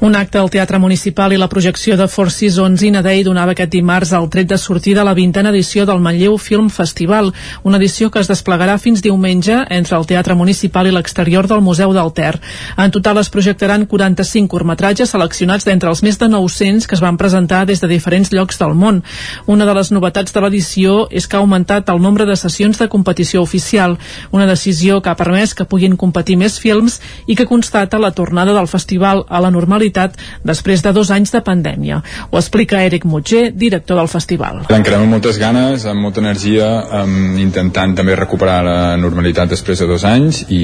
Un 0.05 0.15
acte 0.15 0.37
al 0.37 0.51
Teatre 0.51 0.79
Municipal 0.79 1.33
i 1.33 1.39
la 1.41 1.49
projecció 1.49 1.97
de 1.97 2.07
Four 2.11 2.31
Seasons 2.31 2.83
i 2.85 2.91
Nadei 2.93 3.23
donava 3.25 3.55
aquest 3.55 3.73
dimarts 3.73 4.13
el 4.13 4.29
tret 4.29 4.51
de 4.51 4.59
sortida 4.61 5.01
a 5.01 5.07
la 5.07 5.15
vintena 5.17 5.54
edició 5.55 5.85
del 5.87 6.03
Manlleu 6.03 6.37
Film 6.37 6.69
Festival, 6.69 7.31
una 7.63 7.79
edició 7.79 8.11
que 8.11 8.19
es 8.19 8.29
desplegarà 8.29 8.77
fins 8.81 9.01
diumenge 9.01 9.57
entre 9.71 9.97
el 9.97 10.05
Teatre 10.05 10.35
Municipal 10.35 10.89
i 10.89 10.93
l'exterior 10.93 11.47
del 11.47 11.63
Museu 11.63 11.93
del 11.95 12.11
Ter. 12.13 12.35
En 12.77 12.91
total 12.91 13.21
es 13.21 13.31
projectaran 13.31 13.87
45 13.89 14.51
curtmetratges 14.51 15.13
seleccionats 15.15 15.65
d'entre 15.65 15.89
els 15.89 16.03
més 16.03 16.19
de 16.19 16.29
900 16.29 16.87
que 16.87 16.97
es 16.97 17.03
van 17.03 17.17
presentar 17.17 17.63
des 17.65 17.81
de 17.81 17.89
diferents 17.91 18.31
llocs 18.35 18.59
del 18.59 18.75
món. 18.75 19.01
Una 19.47 19.65
de 19.65 19.75
les 19.77 19.91
novetats 19.95 20.35
de 20.35 20.43
l'edició 20.43 21.07
és 21.09 21.27
que 21.27 21.39
ha 21.39 21.43
augmentat 21.43 21.89
el 21.89 22.01
nombre 22.01 22.27
de 22.27 22.35
sessions 22.35 22.79
de 22.81 22.89
competició 22.91 23.41
oficial, 23.41 23.97
una 24.31 24.47
decisió 24.49 25.01
que 25.01 25.09
ha 25.09 25.17
permès 25.19 25.55
que 25.55 25.65
puguin 25.69 25.95
competir 25.95 26.37
més 26.37 26.59
films 26.59 26.99
i 27.25 27.35
que 27.35 27.47
constata 27.47 28.01
la 28.01 28.11
tornada 28.11 28.53
del 28.53 28.67
festival 28.67 29.23
a 29.29 29.39
la 29.39 29.51
normalitat 29.51 30.19
després 30.43 30.83
de 30.83 30.91
dos 30.93 31.11
anys 31.11 31.31
de 31.31 31.41
pandèmia. 31.45 32.01
Ho 32.31 32.37
explica 32.41 32.83
Eric 32.83 33.05
Mutger, 33.05 33.51
director 33.53 33.97
del 33.97 34.11
festival. 34.11 34.65
Encarem 34.69 35.05
amb 35.05 35.15
moltes 35.15 35.37
ganes, 35.39 35.44
amb 35.89 36.01
molta 36.01 36.21
energia, 36.23 36.67
amb, 37.01 37.37
intentant 37.41 37.93
també 37.97 38.15
recuperar 38.17 38.57
la 38.65 38.77
normalitat 38.97 39.51
després 39.51 39.79
de 39.81 39.87
dos 39.89 40.05
anys 40.09 40.43
i, 40.49 40.63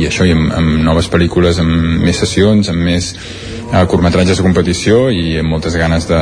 i 0.00 0.06
això, 0.08 0.24
i 0.24 0.32
amb, 0.32 0.48
amb 0.56 0.80
noves 0.86 1.10
pel·lícules, 1.12 1.60
amb 1.60 2.00
més 2.04 2.16
sessions, 2.22 2.70
amb 2.72 2.84
més 2.88 3.12
eh, 3.72 3.84
curtmetratges 3.86 4.38
de 4.38 4.44
competició 4.44 5.08
i 5.12 5.38
amb 5.40 5.50
moltes 5.52 5.76
ganes 5.76 6.06
de, 6.08 6.18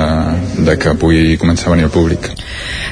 de 0.66 0.77
que 0.81 0.94
pugui 0.98 1.36
començar 1.40 1.68
a 1.70 1.74
venir 1.77 1.86
el 1.89 1.93
públic. 1.94 2.31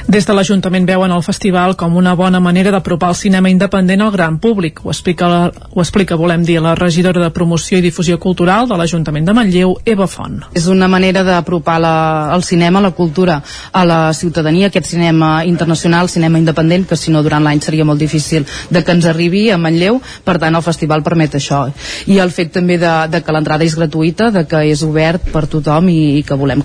Des 0.07 0.25
de 0.27 0.33
l'Ajuntament 0.37 0.85
veuen 0.85 1.11
el 1.11 1.23
festival 1.25 1.73
com 1.79 1.95
una 1.97 2.13
bona 2.15 2.39
manera 2.39 2.69
d'apropar 2.71 3.09
el 3.09 3.17
cinema 3.17 3.49
independent 3.49 4.03
al 4.05 4.11
gran 4.13 4.37
públic. 4.39 4.83
Ho 4.85 4.91
explica, 4.93 5.29
ho 5.71 5.81
explica, 5.81 6.15
volem 6.15 6.43
dir, 6.45 6.59
la 6.61 6.75
regidora 6.77 7.23
de 7.23 7.31
Promoció 7.33 7.79
i 7.79 7.81
Difusió 7.81 8.19
Cultural 8.21 8.67
de 8.69 8.77
l'Ajuntament 8.77 9.25
de 9.25 9.33
Manlleu, 9.33 9.75
Eva 9.85 10.07
Font. 10.07 10.43
És 10.53 10.67
una 10.71 10.87
manera 10.87 11.23
d'apropar 11.25 11.79
la- 11.81 12.31
el 12.35 12.43
cinema, 12.43 12.81
la 12.81 12.91
cultura, 12.91 13.41
a 13.71 13.85
la 13.85 14.13
ciutadania, 14.13 14.67
aquest 14.67 14.85
cinema 14.93 15.43
internacional, 15.45 16.07
cinema 16.09 16.37
independent, 16.39 16.87
que 16.87 16.95
si 16.95 17.11
no 17.11 17.23
durant 17.23 17.43
l'any 17.43 17.61
seria 17.61 17.85
molt 17.85 17.99
difícil 17.99 18.45
de 18.69 18.83
que 18.83 18.91
ens 18.91 19.05
arribi 19.05 19.49
a 19.49 19.57
Manlleu, 19.57 19.99
per 20.23 20.37
tant 20.37 20.55
el 20.55 20.61
festival 20.61 21.01
permet 21.03 21.33
això. 21.35 21.65
I 22.07 22.19
el 22.19 22.29
fet 22.31 22.51
també 22.53 22.77
de, 22.77 22.93
de 23.09 23.21
que 23.23 23.31
l'entrada 23.33 23.63
és 23.65 23.75
gratuïta, 23.75 24.29
de 24.31 24.44
que 24.49 24.65
és 24.71 24.83
obert 24.85 25.31
per 25.33 25.47
tothom 25.51 25.91
i, 25.93 26.01
i 26.19 26.25
que 26.25 26.39
volem 26.39 26.63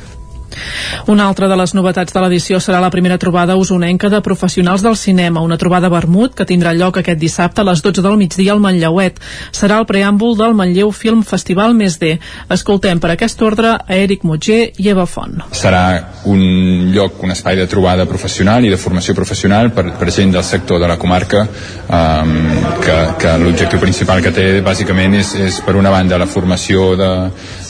Una 1.07 1.27
altra 1.28 1.48
de 1.48 1.57
les 1.57 1.74
novetats 1.74 2.12
de 2.15 2.23
l'edició 2.23 2.61
serà 2.61 2.81
la 2.82 2.90
primera 2.90 3.19
trobada 3.19 3.57
usonenca 3.57 4.11
de 4.11 4.20
professionals 4.20 4.82
del 4.82 4.97
cinema, 4.97 5.43
una 5.43 5.59
trobada 5.59 5.89
vermut 5.93 6.35
que 6.36 6.47
tindrà 6.47 6.73
lloc 6.77 7.01
aquest 7.01 7.19
dissabte 7.20 7.62
a 7.62 7.66
les 7.69 7.82
12 7.82 8.02
del 8.02 8.19
migdia 8.20 8.52
al 8.52 8.62
Manlleuet. 8.62 9.20
Serà 9.57 9.81
el 9.81 9.86
preàmbul 9.86 10.36
del 10.39 10.55
Manlleu 10.59 10.93
Film 10.93 11.23
Festival 11.27 11.74
Més 11.74 11.98
D. 12.01 12.16
Escoltem 12.51 13.01
per 13.01 13.12
aquest 13.15 13.43
ordre 13.43 13.74
a 13.78 13.97
Eric 13.97 14.24
Mutger 14.24 14.61
i 14.78 14.90
Eva 14.93 15.07
Font. 15.07 15.40
Serà 15.57 15.85
un 16.31 16.90
lloc, 16.94 17.23
un 17.24 17.35
espai 17.35 17.59
de 17.59 17.69
trobada 17.70 18.07
professional 18.11 18.65
i 18.65 18.73
de 18.73 18.81
formació 18.81 19.15
professional 19.15 19.73
per, 19.74 19.86
per 19.98 20.11
gent 20.11 20.35
del 20.35 20.44
sector 20.44 20.81
de 20.82 20.90
la 20.90 20.98
comarca 21.01 21.47
um, 21.47 22.36
que, 22.82 22.98
que 23.20 23.36
l'objectiu 23.40 23.81
principal 23.82 24.23
que 24.24 24.35
té 24.35 24.48
bàsicament 24.65 25.16
és, 25.20 25.35
és 25.48 25.61
per 25.65 25.77
una 25.78 25.93
banda 25.93 26.19
la 26.20 26.28
formació 26.31 26.93
de, 26.98 27.11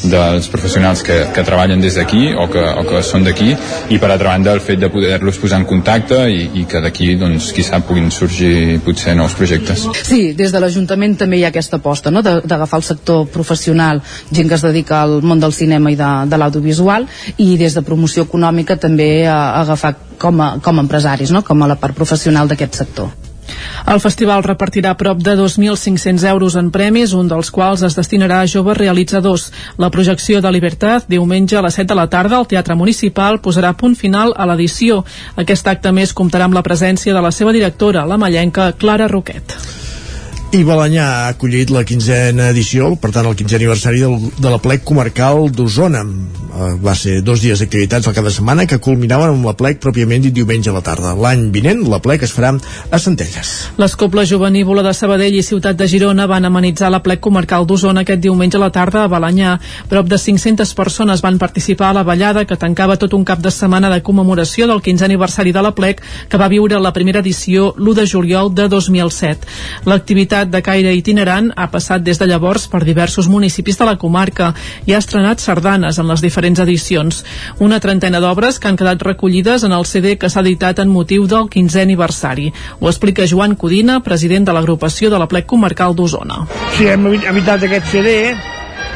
dels 0.03 0.49
professionals 0.49 1.03
que, 1.05 1.17
que 1.35 1.45
treballen 1.45 1.81
des 1.81 1.97
d'aquí 1.99 2.31
o, 2.33 2.47
que, 2.51 2.63
o 2.63 2.85
que 2.89 3.03
són 3.05 3.25
d'aquí 3.27 3.53
i 3.93 3.99
per 4.01 4.11
altra 4.11 4.33
banda 4.33 4.55
el 4.57 4.63
fet 4.65 4.81
de 4.81 4.91
poder-los 4.93 5.39
posar 5.43 5.61
en 5.61 5.67
contacte 5.69 6.23
i, 6.33 6.47
i 6.63 6.65
que 6.69 6.81
d'aquí 6.81 7.15
doncs 7.21 7.51
qui 7.57 7.65
sap 7.67 7.87
puguin 7.89 8.11
sorgir 8.15 8.81
potser 8.85 9.15
nous 9.19 9.35
projectes. 9.37 9.87
Sí, 10.07 10.33
des 10.39 10.53
de 10.53 10.63
l'Ajuntament 10.63 11.19
també 11.21 11.41
hi 11.41 11.45
ha 11.45 11.53
aquesta 11.53 11.81
aposta 11.81 12.13
no? 12.13 12.23
d'agafar 12.25 12.81
el 12.81 12.87
sector 12.87 13.27
professional, 13.33 14.03
gent 14.31 14.49
que 14.49 14.57
es 14.59 14.67
dedica 14.67 15.03
al 15.03 15.21
món 15.23 15.41
del 15.41 15.53
cinema 15.57 15.93
i 15.93 15.99
de, 16.01 16.11
de 16.31 16.41
l'audiovisual 16.41 17.09
i 17.39 17.57
des 17.61 17.77
de 17.77 17.85
promoció 17.87 18.25
econòmica 18.29 18.79
també 18.81 19.27
a 19.29 19.41
agafar 19.61 19.95
com 20.21 20.41
a, 20.41 20.53
com 20.63 20.79
a 20.79 20.87
empresaris, 20.87 21.33
no? 21.33 21.45
com 21.45 21.63
a 21.63 21.69
la 21.71 21.81
part 21.81 21.97
professional 21.97 22.49
d'aquest 22.49 22.81
sector. 22.85 23.30
El 23.91 24.01
festival 24.01 24.45
repartirà 24.47 24.95
prop 24.99 25.21
de 25.25 25.37
2.500 25.39 26.27
euros 26.31 26.57
en 26.57 26.71
premis, 26.71 27.15
un 27.17 27.29
dels 27.29 27.51
quals 27.51 27.85
es 27.87 27.97
destinarà 27.99 28.41
a 28.41 28.49
joves 28.51 28.79
realitzadors. 28.79 29.51
La 29.79 29.91
projecció 29.91 30.41
de 30.41 30.53
Libertat, 30.53 31.09
diumenge 31.09 31.59
a 31.59 31.65
les 31.67 31.79
7 31.81 31.89
de 31.93 31.99
la 31.99 32.09
tarda, 32.09 32.39
al 32.39 32.49
Teatre 32.49 32.75
Municipal, 32.75 33.41
posarà 33.41 33.75
punt 33.77 33.97
final 33.97 34.35
a 34.37 34.47
l'edició. 34.51 35.05
Aquest 35.37 35.69
acte 35.69 35.93
més 35.93 36.15
comptarà 36.15 36.49
amb 36.49 36.59
la 36.59 36.67
presència 36.67 37.15
de 37.15 37.23
la 37.25 37.33
seva 37.35 37.53
directora, 37.57 38.07
la 38.07 38.21
mallenca 38.21 38.73
Clara 38.73 39.09
Roquet. 39.09 39.90
I 40.51 40.65
Balanyà 40.67 41.05
ha 41.07 41.27
acollit 41.31 41.71
la 41.71 41.85
quinzena 41.87 42.49
edició, 42.51 42.89
per 42.99 43.13
tant 43.15 43.29
el 43.31 43.37
quinzè 43.39 43.55
aniversari 43.55 44.01
del, 44.03 44.17
de 44.35 44.51
la 44.51 44.59
plec 44.59 44.83
comarcal 44.83 45.45
d'Osona. 45.55 46.01
Eh, 46.03 46.73
va 46.83 46.97
ser 46.99 47.21
dos 47.23 47.39
dies 47.39 47.61
d'activitats 47.63 48.09
al 48.11 48.17
cap 48.17 48.27
de 48.27 48.33
setmana 48.35 48.65
que 48.67 48.81
culminaven 48.83 49.31
amb 49.31 49.47
la 49.47 49.55
plec 49.55 49.79
pròpiament 49.79 50.25
dit 50.25 50.35
diumenge 50.35 50.73
a 50.73 50.75
la 50.75 50.83
tarda. 50.83 51.13
L'any 51.15 51.45
vinent 51.55 51.85
la 51.87 52.01
plec 52.03 52.25
es 52.27 52.35
farà 52.35 52.51
a 52.51 52.99
Centelles. 52.99 53.53
L'Escopla 53.79 54.25
Jovenívola 54.27 54.83
de 54.83 54.91
Sabadell 54.91 55.37
i 55.39 55.45
Ciutat 55.47 55.79
de 55.79 55.87
Girona 55.87 56.27
van 56.27 56.49
amenitzar 56.49 56.91
la 56.91 56.99
plec 57.05 57.23
comarcal 57.23 57.69
d'Osona 57.71 58.03
aquest 58.03 58.25
diumenge 58.27 58.59
a 58.59 58.65
la 58.65 58.73
tarda 58.75 59.05
a 59.05 59.13
Balanyà. 59.13 59.55
Prop 59.93 60.11
de 60.11 60.19
500 60.19 60.75
persones 60.75 61.23
van 61.23 61.39
participar 61.39 61.93
a 61.93 61.99
la 62.01 62.03
ballada 62.03 62.43
que 62.45 62.59
tancava 62.59 62.99
tot 62.99 63.15
un 63.15 63.23
cap 63.25 63.39
de 63.39 63.55
setmana 63.55 63.93
de 63.95 64.03
commemoració 64.03 64.67
del 64.67 64.83
15è 64.83 65.07
aniversari 65.07 65.55
de 65.55 65.63
la 65.63 65.77
plec 65.79 66.03
que 66.29 66.43
va 66.43 66.51
viure 66.51 66.83
la 66.83 66.93
primera 66.93 67.23
edició 67.23 67.71
l'1 67.79 68.01
de 68.03 68.11
juliol 68.11 68.51
de 68.51 68.67
2007. 68.67 69.47
L'activitat 69.87 70.40
de 70.49 70.63
caire 70.65 70.95
itinerant 70.97 71.51
ha 71.57 71.67
passat 71.73 72.01
des 72.07 72.19
de 72.19 72.27
llavors 72.31 72.65
per 72.71 72.81
diversos 72.87 73.29
municipis 73.29 73.77
de 73.77 73.85
la 73.85 73.97
comarca 74.01 74.55
i 74.87 74.95
ha 74.95 75.01
estrenat 75.03 75.43
sardanes 75.45 75.99
en 75.99 76.09
les 76.09 76.23
diferents 76.25 76.63
edicions. 76.65 77.25
Una 77.59 77.81
trentena 77.81 78.21
d'obres 78.25 78.59
que 78.59 78.69
han 78.69 78.79
quedat 78.81 79.03
recollides 79.03 79.65
en 79.69 79.77
el 79.77 79.85
CD 79.85 80.17
que 80.17 80.31
s'ha 80.31 80.41
editat 80.41 80.79
en 80.79 80.89
motiu 80.89 81.27
del 81.27 81.51
15è 81.53 81.83
aniversari. 81.83 82.53
Ho 82.81 82.89
explica 82.89 83.27
Joan 83.27 83.57
Codina, 83.57 84.01
president 84.01 84.49
de 84.49 84.57
l'agrupació 84.57 85.11
de 85.11 85.19
la 85.19 85.29
plec 85.29 85.47
comarcal 85.47 85.95
d'Osona. 85.95 86.47
Sí, 86.79 86.89
hem 86.89 87.07
evitat 87.13 87.69
aquest 87.69 87.93
CD 87.93 88.17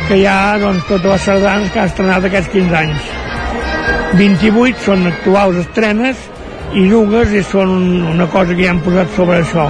que 0.08 0.18
hi 0.20 0.26
ha 0.26 0.56
doncs, 0.60 0.86
totes 0.88 1.10
les 1.10 1.28
sardanes 1.28 1.72
que 1.72 1.80
ha 1.82 1.88
estrenat 1.90 2.24
aquests 2.30 2.52
15 2.54 2.80
anys. 2.80 3.10
28 4.18 4.84
són 4.84 5.08
actuals 5.10 5.58
estrenes 5.64 6.28
i 6.78 6.86
dues 6.90 7.32
i 7.34 7.42
són 7.46 7.74
una 8.12 8.28
cosa 8.30 8.54
que 8.54 8.62
ja 8.66 8.72
han 8.74 8.82
posat 8.84 9.10
sobre 9.16 9.40
això. 9.42 9.66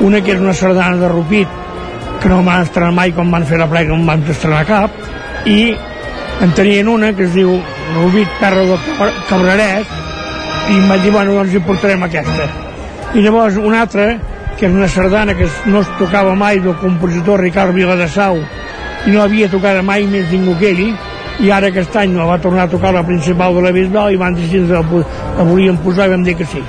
Una 0.00 0.20
que 0.24 0.32
és 0.36 0.40
una 0.40 0.54
sardana 0.54 0.96
de 1.00 1.08
Rupit, 1.10 1.58
que 2.22 2.30
no 2.30 2.40
m'han 2.46 2.66
estrenat 2.66 2.94
mai 2.94 3.12
com 3.16 3.30
van 3.32 3.46
fer 3.48 3.58
la 3.60 3.68
plega, 3.68 3.90
no 3.90 3.98
em 3.98 4.06
van 4.08 4.22
estrenar 4.30 4.62
cap, 4.68 4.94
i 5.50 5.74
en 6.40 6.54
tenien 6.56 6.88
una 6.88 7.12
que 7.16 7.26
es 7.26 7.34
diu 7.34 7.52
Rupit 7.96 8.38
Perro 8.40 8.64
de 8.70 8.78
Cabraret, 9.28 9.98
i 10.70 10.78
em 10.78 10.88
vaig 10.88 11.04
dir, 11.04 11.12
bueno, 11.12 11.34
doncs 11.36 11.56
hi 11.56 11.62
portarem 11.66 12.06
aquesta. 12.06 12.48
I 13.14 13.24
llavors 13.24 13.58
una 13.58 13.82
altra, 13.82 14.12
que 14.56 14.68
és 14.68 14.74
una 14.76 14.88
sardana 14.88 15.34
que 15.34 15.48
no 15.66 15.82
es 15.82 15.92
tocava 15.98 16.36
mai 16.38 16.60
del 16.62 16.76
compositor 16.78 17.42
Ricard 17.42 17.74
Viladasau, 17.74 18.38
i 19.06 19.14
no 19.14 19.24
havia 19.24 19.48
tocat 19.50 19.80
mai 19.84 20.06
més 20.06 20.28
ningú 20.30 20.54
que 20.60 20.70
ell, 20.70 20.84
i 21.40 21.50
ara 21.50 21.70
aquest 21.72 21.94
any 21.96 22.12
la 22.16 22.26
va 22.28 22.38
tornar 22.38 22.66
a 22.66 22.70
tocar 22.72 22.92
la 22.92 23.02
principal 23.06 23.54
de 23.56 23.62
la 23.64 23.72
Bisbal 23.72 24.12
i 24.12 24.18
van 24.20 24.36
decidir 24.36 24.66
que 24.68 25.04
la 25.38 25.44
volien 25.48 25.78
posar 25.80 26.08
i 26.08 26.12
vam 26.12 26.24
dir 26.26 26.36
que 26.36 26.44
sí. 26.44 26.60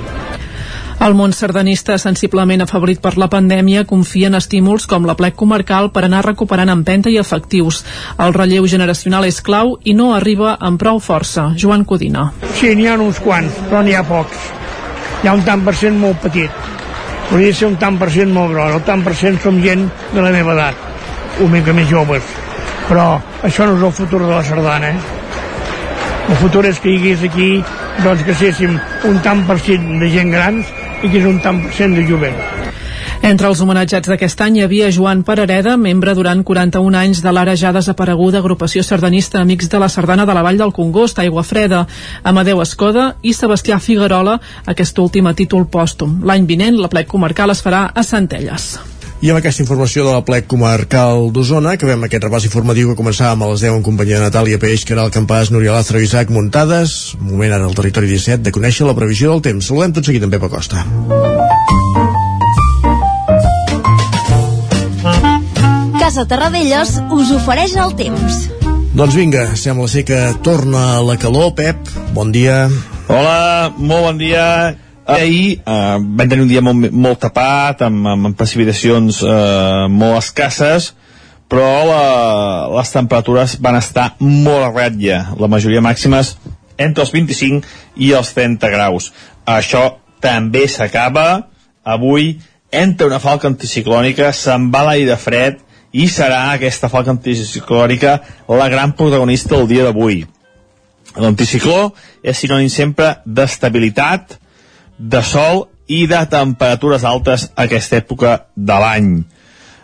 El 1.02 1.16
món 1.18 1.32
sardanista, 1.34 1.96
sensiblement 1.98 2.62
afavorit 2.62 3.00
per 3.02 3.16
la 3.18 3.26
pandèmia, 3.26 3.80
confia 3.90 4.28
en 4.30 4.38
estímuls 4.38 4.84
com 4.86 5.02
la 5.08 5.16
plec 5.18 5.34
comarcal 5.34 5.88
per 5.90 6.04
anar 6.06 6.20
recuperant 6.22 6.70
empenta 6.70 7.10
i 7.10 7.16
efectius. 7.18 7.80
El 8.22 8.30
relleu 8.36 8.68
generacional 8.70 9.26
és 9.26 9.40
clau 9.42 9.72
i 9.82 9.96
no 9.98 10.12
arriba 10.14 10.52
amb 10.60 10.78
prou 10.78 11.00
força. 11.02 11.48
Joan 11.58 11.82
Codina. 11.90 12.28
Sí, 12.54 12.70
n'hi 12.78 12.86
ha 12.86 12.94
uns 13.02 13.18
quants, 13.24 13.56
però 13.66 13.80
n'hi 13.82 13.96
ha 13.98 14.04
pocs. 14.06 14.44
Hi 15.24 15.30
ha 15.30 15.34
un 15.34 15.42
tant 15.48 15.64
per 15.66 15.74
cent 15.80 15.98
molt 15.98 16.22
petit. 16.22 16.70
Podria 17.32 17.56
ser 17.58 17.72
un 17.72 17.74
tant 17.82 17.98
per 17.98 18.10
cent 18.14 18.30
molt 18.30 18.54
gros. 18.54 18.76
El 18.76 18.86
tant 18.86 19.02
per 19.02 19.16
cent 19.18 19.40
som 19.42 19.58
gent 19.64 19.88
de 20.12 20.22
la 20.22 20.30
meva 20.30 20.54
edat, 20.54 20.86
una 21.40 21.56
mica 21.56 21.74
més 21.74 21.90
joves. 21.90 22.30
Però 22.86 23.08
això 23.42 23.66
no 23.66 23.74
és 23.74 23.82
el 23.88 23.96
futur 23.98 24.22
de 24.22 24.30
la 24.30 24.44
sardana, 24.46 24.94
eh? 24.94 25.18
El 26.30 26.38
futur 26.38 26.62
és 26.70 26.78
que 26.78 26.94
hi 26.94 27.00
hagués 27.00 27.26
aquí, 27.26 27.50
doncs 28.06 28.22
que 28.22 28.38
séssim 28.38 28.78
un 29.10 29.18
tant 29.26 29.42
per 29.50 29.58
cent 29.66 29.98
de 29.98 30.12
gent 30.14 30.30
grans 30.30 30.70
i 31.02 31.10
que 31.10 31.18
és 31.18 31.26
un 31.28 31.40
tant 31.42 31.62
per 31.64 31.74
cent 31.76 31.96
de 31.98 32.06
jovent. 32.08 32.38
Entre 33.22 33.46
els 33.46 33.60
homenatjats 33.62 34.10
d'aquest 34.10 34.40
any 34.42 34.56
hi 34.58 34.62
havia 34.64 34.88
Joan 34.90 35.20
Parareda, 35.22 35.76
membre 35.78 36.14
durant 36.18 36.40
41 36.42 36.98
anys 36.98 37.20
de 37.22 37.30
l'ara 37.30 37.54
ja 37.54 37.70
desapareguda 37.74 38.40
agrupació 38.42 38.82
sardanista 38.82 39.38
Amics 39.38 39.70
de 39.70 39.78
la 39.78 39.88
Sardana 39.88 40.26
de 40.26 40.34
la 40.34 40.42
Vall 40.42 40.58
del 40.58 40.74
Congost, 40.74 41.20
Aigua 41.22 41.44
Freda, 41.46 41.84
Amadeu 42.24 42.62
Escoda 42.64 43.12
i 43.22 43.34
Sebastià 43.38 43.78
Figuerola, 43.78 44.40
aquest 44.66 44.98
últim 44.98 45.30
a 45.30 45.36
títol 45.38 45.68
pòstum. 45.70 46.18
L'any 46.26 46.50
vinent 46.50 46.82
la 46.82 46.90
plec 46.90 47.06
comarcal 47.14 47.54
es 47.54 47.62
farà 47.62 47.84
a 47.94 48.02
Centelles. 48.02 48.72
I 49.22 49.30
amb 49.30 49.38
aquesta 49.38 49.62
informació 49.62 50.02
de 50.02 50.12
la 50.16 50.24
plec 50.26 50.48
comarcal 50.50 51.28
d'Osona, 51.30 51.76
acabem 51.76 52.08
aquest 52.08 52.24
repàs 52.26 52.46
informatiu 52.48 52.88
que 52.90 52.98
començàvem 52.98 53.44
a 53.44 53.50
les 53.52 53.62
10 53.62 53.76
en 53.78 53.84
companyia 53.86 54.18
de 54.18 54.24
Natàlia 54.24 54.58
Peix, 54.58 54.82
Caral 54.82 55.12
Campàs, 55.14 55.52
Núria 55.54 55.76
Lázaro 55.76 56.00
i 56.02 56.08
Isaac 56.08 56.32
Muntades. 56.34 57.14
Moment 57.22 57.54
ara 57.54 57.68
al 57.70 57.76
territori 57.78 58.10
17 58.10 58.42
de 58.42 58.50
conèixer 58.50 58.82
la 58.88 58.96
previsió 58.98 59.30
del 59.30 59.44
temps. 59.46 59.70
Saludem 59.70 59.94
tot 59.94 60.10
seguit 60.10 60.26
amb 60.26 60.34
Pepa 60.34 60.50
Costa. 60.50 60.82
Casa 66.02 66.26
Terradellos 66.26 66.98
us 67.14 67.30
ofereix 67.38 67.78
el 67.78 67.94
temps. 67.94 68.48
Doncs 68.90 69.14
vinga, 69.14 69.52
sembla 69.54 69.86
ser 69.86 70.02
que 70.02 70.18
torna 70.42 70.98
la 71.06 71.14
calor, 71.14 71.54
Pep. 71.54 71.78
Bon 72.10 72.34
dia. 72.34 72.64
Hola, 73.06 73.70
molt 73.78 74.10
bon 74.10 74.18
dia. 74.18 74.48
Ahir 75.06 75.58
eh, 75.58 75.98
vam 75.98 76.28
tenir 76.28 76.44
un 76.44 76.50
dia 76.50 76.62
molt, 76.62 76.90
molt 76.92 77.22
tapat, 77.24 77.82
amb, 77.88 78.06
amb, 78.06 78.32
precipitacions 78.38 79.22
eh, 79.26 79.86
molt 79.90 80.20
escasses, 80.20 80.92
però 81.50 81.70
la, 81.88 82.04
les 82.78 82.92
temperatures 82.94 83.58
van 83.60 83.76
estar 83.80 84.12
molt 84.20 84.68
a 84.68 84.70
ratlla. 84.70 85.18
La 85.40 85.50
majoria 85.50 85.82
màximes 85.84 86.36
entre 86.78 87.04
els 87.04 87.12
25 87.12 87.66
i 88.00 88.12
els 88.16 88.32
30 88.36 88.70
graus. 88.72 89.10
Això 89.44 89.84
també 90.22 90.68
s'acaba. 90.70 91.48
Avui 91.82 92.38
entra 92.72 93.10
una 93.10 93.20
falca 93.20 93.50
anticiclònica, 93.50 94.30
se'n 94.32 94.70
va 94.72 94.86
l'aire 94.86 95.18
fred 95.20 95.58
i 95.92 96.06
serà 96.08 96.54
aquesta 96.54 96.88
falca 96.88 97.12
anticiclònica 97.12 98.14
la 98.48 98.68
gran 98.72 98.94
protagonista 98.96 99.56
del 99.56 99.68
dia 99.68 99.84
d'avui. 99.84 100.22
L'anticicló 101.20 101.90
és 102.24 102.38
sinònim 102.40 102.70
sempre 102.72 103.18
d'estabilitat, 103.26 104.38
de 105.02 105.22
sol 105.26 105.66
i 105.90 106.06
de 106.06 106.20
temperatures 106.30 107.04
altes 107.04 107.48
a 107.50 107.66
aquesta 107.66 107.98
època 107.98 108.36
de 108.54 108.78
l'any. 108.84 109.10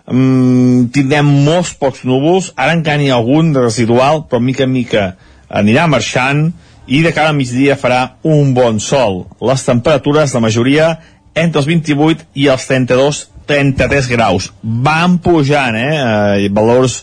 Mm, 0.08 0.88
tindrem 0.94 1.26
molts 1.44 1.74
pocs 1.76 2.04
núvols, 2.08 2.52
ara 2.56 2.76
encara 2.76 3.00
n'hi 3.00 3.10
ha 3.10 3.18
algun 3.18 3.52
de 3.52 3.66
residual, 3.66 4.24
però 4.30 4.40
mica 4.40 4.64
en 4.64 4.72
mica 4.72 5.04
anirà 5.48 5.88
marxant 5.90 6.46
i 6.88 7.02
de 7.04 7.12
cara 7.12 7.34
a 7.34 7.36
migdia 7.36 7.76
farà 7.76 8.14
un 8.24 8.54
bon 8.56 8.78
sol. 8.80 9.26
Les 9.44 9.64
temperatures, 9.66 10.32
la 10.32 10.44
majoria, 10.44 10.92
entre 11.34 11.60
els 11.60 11.68
28 11.68 12.30
i 12.38 12.48
els 12.48 12.64
32 12.70 13.26
33 13.48 14.08
graus. 14.12 14.52
Van 14.62 15.16
pujant, 15.24 15.76
eh? 15.76 15.96
eh 16.44 16.48
valors 16.52 17.00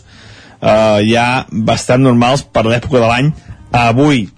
eh, 0.62 1.02
ja 1.10 1.44
bastant 1.50 2.02
normals 2.06 2.46
per 2.46 2.64
l'època 2.66 3.02
de 3.02 3.10
l'any 3.10 3.32
avui. 3.74 4.28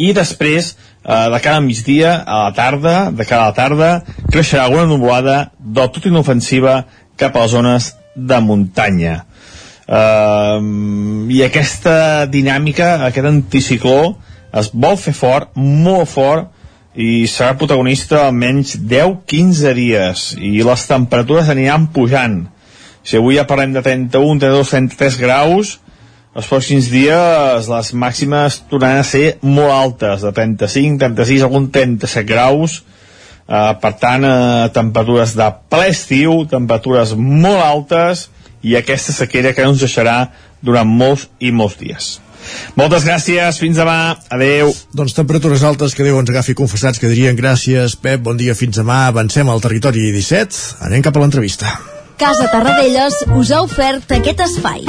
I 0.00 0.14
després, 0.16 0.72
de 1.04 1.40
cara 1.40 1.56
a 1.56 1.64
migdia, 1.64 2.12
a 2.26 2.44
la 2.44 2.52
tarda, 2.52 3.10
de 3.10 3.24
cara 3.24 3.46
a 3.46 3.50
la 3.50 3.56
tarda, 3.56 3.90
creixerà 4.30 4.66
alguna 4.66 4.86
nuvolada 4.86 5.50
del 5.58 5.90
tot 5.94 6.06
inofensiva 6.10 6.84
cap 7.16 7.36
a 7.36 7.46
les 7.46 7.54
zones 7.56 7.90
de 8.14 8.40
muntanya. 8.44 9.24
Uh, 9.90 10.60
I 11.32 11.42
aquesta 11.46 12.26
dinàmica, 12.30 13.00
aquest 13.08 13.26
anticicló, 13.26 14.14
es 14.54 14.70
vol 14.74 14.98
fer 15.00 15.14
fort, 15.16 15.56
molt 15.56 16.10
fort, 16.12 16.52
i 16.94 17.26
serà 17.30 17.54
protagonista 17.58 18.24
almenys 18.26 18.74
10-15 18.76 19.74
dies 19.78 20.24
i 20.42 20.58
les 20.66 20.88
temperatures 20.90 21.50
aniran 21.52 21.86
pujant 21.94 22.42
si 23.06 23.16
avui 23.16 23.38
ja 23.38 23.46
parlem 23.48 23.72
de 23.72 23.82
31, 23.82 24.40
32, 24.42 24.72
33 24.74 25.18
graus 25.20 25.78
els 26.30 26.46
pròxims 26.46 26.90
dies 26.92 27.68
les 27.70 27.90
màximes 27.98 28.60
tornaran 28.70 29.02
a 29.02 29.06
ser 29.06 29.40
molt 29.42 29.74
altes 29.74 30.22
de 30.22 30.32
35, 30.36 31.00
36, 31.02 31.42
algun 31.46 31.66
37 31.74 32.26
graus 32.28 32.80
eh, 33.48 33.72
per 33.82 33.92
tant 33.98 34.26
eh, 34.26 34.70
temperatures 34.74 35.34
de 35.38 35.50
ple 35.72 35.90
estiu 35.90 36.44
temperatures 36.50 37.16
molt 37.18 37.62
altes 37.64 38.28
i 38.62 38.76
aquesta 38.78 39.16
sequera 39.16 39.54
que 39.56 39.64
no 39.64 39.74
ens 39.74 39.82
deixarà 39.82 40.18
durant 40.62 40.86
molts 40.86 41.26
i 41.40 41.50
molts 41.50 41.78
dies 41.80 42.10
moltes 42.74 43.04
gràcies, 43.04 43.58
fins 43.60 43.76
demà, 43.78 44.16
adeu. 44.32 44.72
Doncs 44.96 45.14
temperatures 45.14 45.62
altes 45.66 45.94
que 45.94 46.06
Déu 46.06 46.18
ens 46.18 46.32
agafi 46.32 46.56
confessats 46.58 46.98
que 46.98 47.10
dirien 47.12 47.36
gràcies, 47.38 47.94
Pep, 48.00 48.24
bon 48.26 48.40
dia, 48.40 48.56
fins 48.58 48.80
demà, 48.80 49.04
avancem 49.10 49.50
al 49.52 49.62
territori 49.62 50.08
17, 50.16 50.80
anem 50.88 51.04
cap 51.04 51.20
a 51.20 51.24
l'entrevista. 51.24 51.76
Casa 52.20 52.50
Tarradellas 52.52 53.22
us 53.36 53.52
ha 53.52 53.62
ofert 53.64 54.16
aquest 54.18 54.46
espai. 54.48 54.88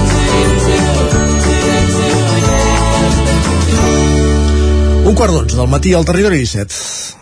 Un 5.11 5.17
quart 5.19 5.33
d'onze 5.35 5.57
del 5.59 5.67
matí 5.67 5.91
al 5.91 6.05
Territori 6.07 6.37
17. 6.39 7.20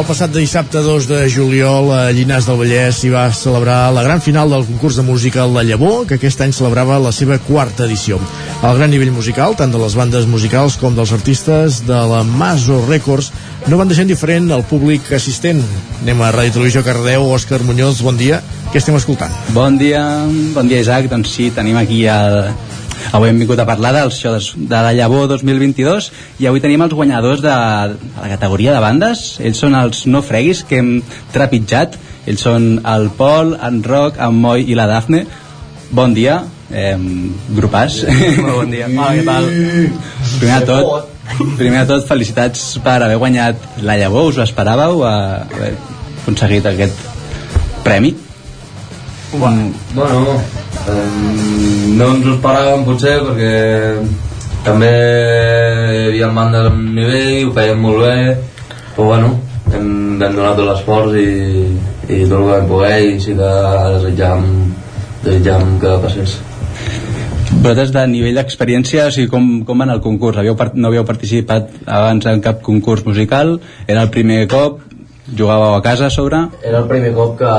El 0.00 0.06
passat 0.08 0.30
dissabte 0.32 0.80
2 0.80 1.06
de 1.10 1.16
juliol 1.28 1.90
a 1.92 2.06
Llinars 2.16 2.46
del 2.48 2.56
Vallès 2.56 3.02
s'hi 3.02 3.10
va 3.12 3.26
celebrar 3.36 3.90
la 3.92 4.00
gran 4.06 4.22
final 4.24 4.48
del 4.48 4.64
concurs 4.64 4.96
de 4.96 5.02
música 5.04 5.44
La 5.44 5.60
Llavor, 5.60 6.06
que 6.08 6.16
aquest 6.16 6.40
any 6.40 6.54
celebrava 6.56 6.96
la 7.04 7.12
seva 7.12 7.36
quarta 7.44 7.84
edició. 7.84 8.16
El 8.64 8.78
gran 8.78 8.88
nivell 8.88 9.12
musical, 9.12 9.58
tant 9.60 9.74
de 9.74 9.82
les 9.82 9.98
bandes 10.00 10.24
musicals 10.24 10.78
com 10.80 10.96
dels 10.96 11.12
artistes 11.12 11.82
de 11.84 12.00
la 12.14 12.22
Maso 12.24 12.80
Records, 12.86 13.28
no 13.68 13.76
van 13.76 13.92
deixar 13.92 14.08
indiferent 14.08 14.48
el 14.56 14.64
públic 14.72 15.12
assistent. 15.12 15.60
Anem 16.00 16.24
a 16.24 16.32
Ràdio 16.32 16.56
Televisió 16.56 16.80
Cardeu, 16.86 17.28
Òscar 17.36 17.60
Muñoz, 17.68 18.00
bon 18.00 18.16
dia. 18.16 18.40
Què 18.72 18.80
estem 18.80 18.96
escoltant? 18.96 19.36
Bon 19.52 19.76
dia, 19.76 20.00
bon 20.56 20.70
dia 20.70 20.80
Isaac, 20.80 21.12
doncs 21.12 21.36
sí, 21.36 21.52
tenim 21.52 21.76
aquí 21.76 22.06
el, 22.08 22.54
Avui 23.12 23.30
hem 23.30 23.40
vingut 23.42 23.58
a 23.58 23.66
parlar 23.68 23.92
dels 23.96 24.18
shows 24.20 24.52
de 24.56 24.80
la 24.84 24.92
Llavor 24.94 25.26
2022 25.32 26.10
i 26.40 26.48
avui 26.50 26.62
tenim 26.62 26.84
els 26.84 26.94
guanyadors 26.94 27.42
de, 27.42 27.56
de 27.96 28.20
la 28.20 28.30
categoria 28.30 28.74
de 28.76 28.82
bandes. 28.84 29.24
Ells 29.42 29.60
són 29.64 29.76
els 29.78 30.04
no 30.06 30.22
freguis 30.26 30.62
que 30.68 30.80
hem 30.80 30.92
trepitjat. 31.34 31.98
Ells 32.30 32.44
són 32.46 32.70
el 32.86 33.10
Pol, 33.18 33.56
en 33.56 33.82
Roc, 33.86 34.20
en 34.20 34.38
Moi 34.38 34.68
i 34.70 34.78
la 34.78 34.86
Dafne. 34.90 35.24
Bon 35.90 36.14
dia, 36.14 36.40
eh, 36.70 36.94
grupàs. 37.56 38.02
Molt 38.44 38.60
bon 38.60 38.70
dia. 38.70 38.86
Hola, 38.86 39.10
què 39.16 39.26
tal? 39.26 39.50
Primer 40.38 40.60
de 40.62 40.66
tot, 40.70 41.12
primer 41.58 41.84
de 41.84 41.94
tot, 41.94 42.06
felicitats 42.06 42.66
per 42.84 43.00
haver 43.00 43.18
guanyat 43.18 43.82
la 43.86 43.98
Llavor. 43.98 44.30
Us 44.30 44.38
ho 44.38 44.46
esperàveu 44.46 45.02
a 45.06 45.14
haver 45.48 45.74
aconseguit 46.22 46.68
aquest 46.70 47.08
premi? 47.82 48.14
Bueno, 49.32 49.72
bueno 49.94 50.42
um, 50.90 51.96
no 51.96 52.06
ens 52.14 52.26
ho 52.26 52.32
esperàvem 52.34 52.82
potser 52.82 53.12
perquè 53.22 53.52
també 54.66 54.88
hi 54.90 56.00
havia 56.08 56.30
bandes 56.34 56.66
amb 56.66 56.88
nivell, 56.96 57.46
ho 57.46 57.52
feien 57.54 57.78
molt 57.78 58.02
bé, 58.02 58.16
però 58.96 59.06
bueno, 59.12 59.30
hem, 59.70 59.86
vam 60.18 60.34
donar 60.34 60.56
tot 60.58 60.66
l'esforç 60.66 61.14
i, 61.20 61.28
i 62.10 62.18
tot 62.26 62.40
el 62.40 62.42
que 62.42 62.56
vam 62.56 62.66
poder 62.72 62.96
i 63.06 63.20
sí 63.22 63.36
que 63.38 63.52
desitjàvem, 63.94 64.50
desitjàvem 65.22 65.78
que 65.84 65.94
passés. 66.02 66.34
Vosaltres 67.52 67.94
de 67.94 68.04
nivell 68.10 68.36
d'experiència, 68.40 69.06
o 69.06 69.14
sigui, 69.14 69.30
com, 69.30 69.48
com 69.68 69.78
va 69.78 69.86
anar 69.86 70.00
el 70.00 70.04
concurs? 70.04 70.42
Havíeu, 70.42 70.58
no 70.74 70.90
havíeu 70.90 71.06
participat 71.06 71.70
abans 71.86 72.26
en 72.26 72.42
cap 72.42 72.62
concurs 72.66 73.06
musical? 73.06 73.58
Era 73.86 74.02
el 74.02 74.10
primer 74.10 74.42
cop? 74.50 74.82
Jugàveu 75.30 75.76
a 75.76 75.82
casa 75.86 76.08
a 76.08 76.14
sobre? 76.14 76.42
Era 76.66 76.82
el 76.82 76.90
primer 76.90 77.14
cop 77.14 77.36
que, 77.38 77.54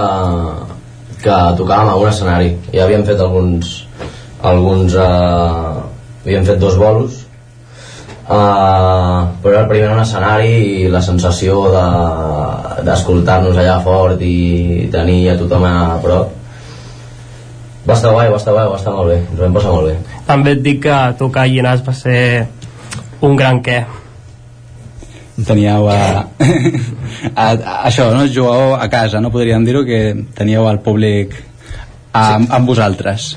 que 1.24 1.38
tocàvem 1.58 1.92
a 1.92 1.98
un 2.00 2.10
escenari. 2.10 2.54
Ja 2.74 2.86
havíem 2.86 3.06
fet 3.08 3.20
alguns... 3.22 3.88
alguns 4.42 4.96
eh, 4.98 5.82
havíem 6.26 6.46
fet 6.48 6.60
dos 6.62 6.78
bolos. 6.82 7.20
Uh, 8.32 9.28
però 9.44 9.52
era 9.52 9.62
el 9.66 9.68
primer 9.68 9.90
un 9.92 10.00
escenari 10.00 10.52
i 10.86 10.90
la 10.92 11.02
sensació 11.04 11.66
d'escoltar-nos 12.86 13.58
de, 13.58 13.64
allà 13.66 13.82
fort 13.84 14.22
i 14.24 14.88
tenir 14.94 15.34
a 15.34 15.36
tothom 15.42 15.66
a 15.68 15.74
prop 16.00 16.38
va 17.88 17.98
estar 17.98 18.12
guai, 18.14 18.30
va 18.30 18.38
estar 18.38 18.54
guai, 18.54 18.68
va 18.70 18.78
estar 18.78 18.94
molt 18.94 19.10
bé. 19.10 19.18
Ens 19.26 19.40
vam 19.42 19.58
passar 19.58 19.74
molt 19.74 19.90
bé. 19.90 19.96
També 20.28 20.54
et 20.56 20.62
dic 20.64 20.84
que 20.86 21.00
tocar 21.20 21.44
a 21.44 21.50
Llinars 21.50 21.84
va 21.84 21.96
ser 21.98 22.22
un 23.26 23.36
gran 23.36 23.62
què 23.66 23.82
teníeu 25.48 25.90
a, 25.92 26.00
a, 27.36 27.46
a 27.46 27.78
això, 27.90 28.10
no? 28.16 28.26
Jugàveu 28.28 28.76
a 28.78 28.88
casa, 28.92 29.22
no 29.24 29.34
podríem 29.34 29.66
dir-ho 29.68 29.86
que 29.88 30.02
teníeu 30.38 30.68
el 30.70 30.82
públic 30.86 31.36
amb, 32.14 32.48
sí. 32.48 32.54
amb 32.58 32.68
vosaltres 32.68 33.32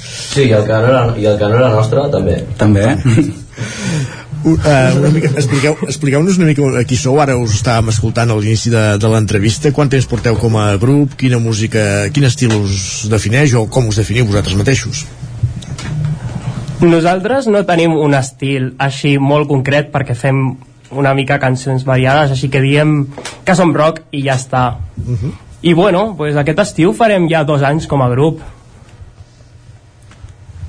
Sí, 0.00 0.46
i 0.46 0.52
el, 0.54 0.64
que 0.66 0.76
no 0.78 0.88
era, 0.88 1.02
i 1.18 1.26
el 1.26 1.38
que 1.38 1.48
no 1.50 1.58
era 1.58 1.70
nostre 1.74 2.06
també 2.12 2.40
també 2.58 2.86
Uh, 4.40 4.56
una 4.96 5.10
mica, 5.12 5.28
expliqueu, 5.36 5.74
expliqueu-nos 5.84 6.38
una 6.40 6.46
mica 6.48 6.84
qui 6.88 6.96
sou, 6.96 7.18
ara 7.20 7.34
us 7.36 7.58
estàvem 7.58 7.90
escoltant 7.92 8.30
a 8.32 8.36
l'inici 8.38 8.70
de, 8.72 8.84
de 8.96 9.08
l'entrevista, 9.12 9.68
quant 9.76 9.90
temps 9.92 10.06
porteu 10.08 10.38
com 10.40 10.56
a 10.56 10.78
grup, 10.80 11.12
quina 11.20 11.36
música, 11.36 12.08
quin 12.14 12.24
estil 12.24 12.54
us 12.56 13.04
defineix 13.12 13.52
o 13.60 13.66
com 13.68 13.90
us 13.92 14.00
definiu 14.00 14.24
vosaltres 14.30 14.56
mateixos? 14.56 15.04
Nosaltres 16.80 17.50
no 17.52 17.60
tenim 17.68 17.92
un 18.00 18.16
estil 18.16 18.70
així 18.80 19.18
molt 19.20 19.50
concret 19.50 19.92
perquè 19.92 20.16
fem 20.16 20.54
una 20.90 21.14
mica 21.14 21.38
cançons 21.38 21.84
variades, 21.86 22.30
així 22.34 22.50
que 22.50 22.62
diem 22.62 23.04
que 23.44 23.54
som 23.54 23.74
rock 23.74 24.02
i 24.12 24.24
ja 24.26 24.34
està. 24.34 24.64
Uh 25.06 25.14
-huh. 25.14 25.32
I 25.62 25.74
bueno, 25.74 26.14
pues 26.16 26.36
aquest 26.36 26.58
estiu 26.58 26.92
farem 26.92 27.28
ja 27.28 27.44
dos 27.44 27.62
anys 27.62 27.86
com 27.86 28.02
a 28.02 28.08
grup. 28.08 28.40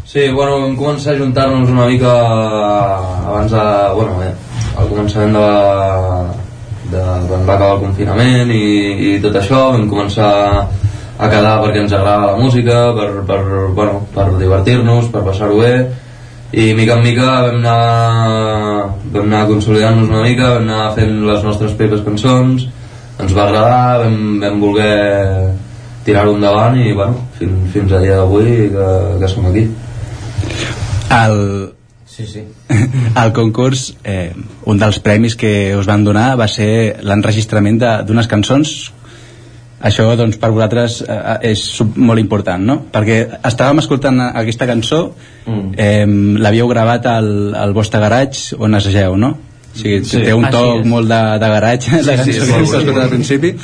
Sí, 0.06 0.30
bueno, 0.30 0.60
vam 0.60 0.76
començar 0.76 1.14
a 1.14 1.20
juntar-nos 1.20 1.70
una 1.70 1.86
mica 1.88 2.12
abans 3.28 3.52
de, 3.52 3.94
bueno, 3.96 4.18
bé, 4.20 4.34
al 4.78 4.90
començament 4.90 5.32
de, 5.34 5.40
la, 5.40 6.26
de 6.92 7.04
quan 7.30 7.48
va 7.48 7.54
acabar 7.54 7.76
el 7.76 7.80
confinament 7.80 8.52
i, 8.52 9.16
i 9.16 9.20
tot 9.24 9.36
això, 9.40 9.72
vam 9.72 9.88
començar 9.88 10.68
a 11.18 11.30
quedar 11.30 11.62
perquè 11.62 11.86
ens 11.86 11.94
agrada 11.94 12.34
la 12.34 12.38
música, 12.38 12.92
per, 12.98 13.10
per, 13.30 13.40
bueno, 13.78 14.02
per 14.14 14.28
divertir-nos, 14.36 15.08
per 15.14 15.24
passar-ho 15.24 15.62
bé, 15.62 15.72
i 16.54 16.74
mica 16.76 16.98
en 16.98 17.04
mica 17.06 17.26
vam 17.48 17.58
anar, 17.62 18.88
vam 19.14 19.26
anar 19.28 19.46
consolidant-nos 19.48 20.10
una 20.12 20.24
mica, 20.26 20.50
vam 20.58 20.66
anar 20.68 20.94
fent 20.98 21.22
les 21.28 21.44
nostres 21.48 21.76
pròpies 21.80 22.04
cançons, 22.06 22.66
ens 23.22 23.36
va 23.38 23.46
agradar, 23.48 24.02
vam, 24.04 24.18
vam 24.42 24.60
voler 24.60 25.54
tirar-ho 26.06 26.34
endavant 26.36 26.76
i 26.82 26.92
bueno, 26.98 27.28
fins, 27.38 27.68
fins 27.74 27.92
a 27.94 28.00
dia 28.04 28.18
d'avui 28.20 28.72
que, 28.74 28.88
que 29.22 29.30
som 29.32 29.46
aquí. 29.52 29.68
El, 31.12 31.38
sí, 32.08 32.26
sí. 32.28 32.44
el 33.24 33.34
concurs, 33.36 33.92
eh, 34.04 34.32
un 34.66 34.80
dels 34.82 35.00
premis 35.04 35.36
que 35.40 35.76
us 35.78 35.88
van 35.90 36.04
donar 36.08 36.34
va 36.40 36.48
ser 36.52 36.98
l'enregistrament 37.04 37.80
de- 37.82 37.98
d'unes 38.08 38.28
cançons 38.32 38.92
això 39.84 40.06
doncs 40.16 40.38
per 40.38 40.52
vosaltres 40.54 41.02
eh, 41.08 41.52
és 41.52 41.60
sub- 41.78 41.98
molt 41.98 42.20
important 42.22 42.64
no? 42.66 42.76
perquè 42.94 43.22
estàvem 43.48 43.80
escoltant 43.84 44.20
aquesta 44.32 44.68
cançó 44.70 45.04
Mm. 45.42 45.72
eh, 45.76 46.06
l'havíeu 46.38 46.68
gravat 46.70 47.06
al, 47.10 47.56
al 47.58 47.72
vostre 47.74 47.98
garatge 48.00 48.54
on 48.62 48.76
assageu 48.78 49.16
no? 49.18 49.32
O 49.74 49.78
sigui, 49.78 50.04
Sí. 50.06 50.18
té 50.26 50.34
un 50.34 50.44
to 50.52 50.58
Així 50.58 50.80
és. 50.82 50.86
molt 50.88 51.08
de, 51.08 51.22
de 51.40 51.48
garatge 51.54 52.02
la 52.04 52.18
Sí, 52.24 52.34
sí, 52.34 52.40
cançó 52.40 52.60
és 52.62 52.72
que 52.72 52.92
bonic. 52.92 52.98
al 53.04 53.10
principi 53.10 53.56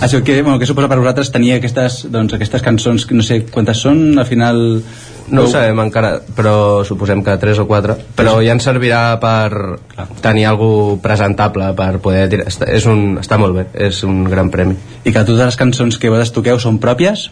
això 0.00 0.22
que, 0.22 0.40
bueno, 0.42 0.58
que 0.58 0.66
suposa 0.66 0.88
per 0.88 0.98
vosaltres 0.98 1.32
tenir 1.32 1.54
aquestes, 1.56 2.06
doncs, 2.10 2.32
aquestes 2.34 2.62
cançons 2.62 3.06
que 3.06 3.14
no 3.14 3.22
sé 3.26 3.44
quantes 3.50 3.78
són 3.82 4.18
al 4.18 4.26
final 4.26 4.82
No 5.28 5.42
ho 5.42 5.48
sabem 5.50 5.80
encara, 5.82 6.20
però 6.36 6.84
suposem 6.86 7.18
que 7.26 7.32
3 7.36 7.58
o 7.58 7.64
4. 7.66 7.96
Però 8.14 8.36
ja 8.46 8.52
ens 8.54 8.62
servirà 8.62 9.18
per 9.18 9.80
tenir 10.22 10.44
algú 10.46 11.00
presentable, 11.02 11.72
per 11.74 11.98
poder... 11.98 12.28
Tirar. 12.30 12.44
Està, 12.46 12.68
és 12.70 12.86
un, 12.86 13.18
està 13.18 13.34
molt 13.36 13.56
bé, 13.56 13.64
és 13.88 13.98
un 14.06 14.22
gran 14.30 14.52
premi. 14.54 14.76
I 15.02 15.10
que 15.10 15.24
totes 15.26 15.42
les 15.42 15.56
cançons 15.58 15.98
que 15.98 16.12
vosaltres 16.14 16.30
toqueu 16.30 16.60
són 16.62 16.78
pròpies? 16.78 17.24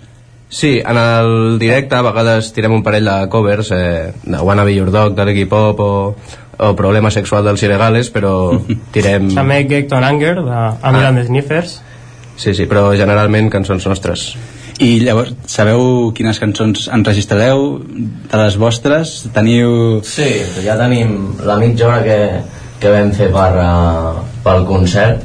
Sí, 0.51 0.81
en 0.82 0.98
el 0.98 1.56
directe 1.62 1.94
a 1.94 2.02
vegades 2.02 2.51
tirem 2.52 2.74
un 2.74 2.82
parell 2.82 3.06
de 3.06 3.28
covers, 3.31 3.70
eh, 3.70 4.11
de 4.24 4.43
Wanna 4.43 4.65
Be 4.66 4.74
Your 4.74 4.90
Dog, 4.90 5.15
de 5.15 5.24
l'Iggy 5.31 5.47
Pop, 5.47 5.78
o, 5.78 6.16
o 6.59 6.72
Problema 6.78 7.10
Sexual 7.10 7.44
dels 7.47 7.62
Ilegales, 7.66 8.10
però 8.14 8.35
tirem... 8.94 9.31
També 9.35 9.62
Get 9.70 9.93
on 9.97 10.05
Anger, 10.06 10.36
de 10.43 10.59
Amir 10.82 11.06
Ah. 11.09 11.14
Sniffers. 11.26 11.78
Sí, 12.36 12.55
sí, 12.55 12.66
però 12.66 12.89
generalment 12.98 13.51
cançons 13.51 13.86
nostres. 13.86 14.35
I 14.82 14.98
llavors, 15.05 15.36
sabeu 15.47 16.10
quines 16.16 16.40
cançons 16.43 16.89
enregistrareu 16.90 17.78
de 17.85 18.40
les 18.40 18.56
vostres? 18.59 19.20
Teniu... 19.35 20.01
Sí, 20.02 20.26
ja 20.64 20.74
tenim 20.81 21.36
la 21.47 21.55
mitja 21.60 21.86
hora 21.86 22.01
que, 22.02 22.18
que 22.82 22.90
vam 22.90 23.12
fer 23.14 23.31
per, 23.35 23.52
uh, 23.62 24.24
pel 24.43 24.66
concert 24.66 25.22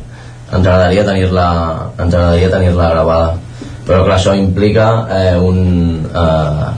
ens 0.50 0.66
agradaria 0.66 1.06
tenir-la 1.06 1.48
ens 1.98 2.14
agradaria 2.14 2.50
tenir-la 2.54 2.90
gravada 2.94 3.38
però 3.86 4.04
clar, 4.06 4.18
això 4.18 4.36
implica 4.38 4.88
eh, 5.14 5.38
un, 5.38 5.60
eh, 6.10 6.70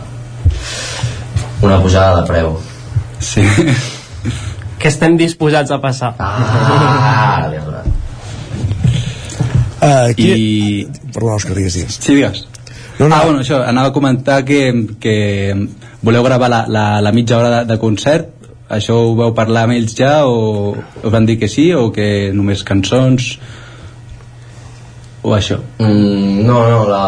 una 1.67 1.79
pujada 1.83 2.21
de 2.21 2.27
preu 2.27 2.53
sí. 3.19 3.43
Que 4.81 4.89
estem 4.89 5.17
disposats 5.19 5.71
a 5.71 5.77
passar. 5.81 6.15
ah, 6.19 7.45
has 7.45 7.65
donat 7.65 7.89
Uh, 9.81 10.13
qui... 10.13 10.27
I... 10.29 10.87
Perdó, 11.09 11.31
Òscar, 11.33 11.55
digues, 11.57 11.73
digues. 11.73 11.95
Sí, 11.97 12.13
digues. 12.13 12.43
No, 12.99 13.07
no. 13.07 13.15
Ah, 13.15 13.23
bueno, 13.25 13.39
això, 13.41 13.63
anava 13.65 13.89
a 13.89 13.93
comentar 13.95 14.43
que, 14.45 14.59
que 15.01 15.15
voleu 16.05 16.21
gravar 16.21 16.51
la, 16.53 16.59
la, 16.69 16.85
la 17.01 17.11
mitja 17.11 17.39
hora 17.39 17.49
de, 17.55 17.63
de 17.71 17.79
concert 17.81 18.29
això 18.71 18.95
ho 19.03 19.15
vau 19.17 19.33
parlar 19.35 19.65
amb 19.67 19.75
ells 19.75 19.95
ja 19.97 20.21
o 20.29 20.71
us 20.77 21.11
van 21.11 21.27
dir 21.27 21.37
que 21.41 21.49
sí 21.51 21.71
o 21.75 21.89
que 21.95 22.31
només 22.35 22.63
cançons 22.67 23.33
o 25.21 25.35
això 25.35 25.59
mm, 25.81 26.45
no, 26.47 26.61
no 26.71 26.79
la, 26.87 27.03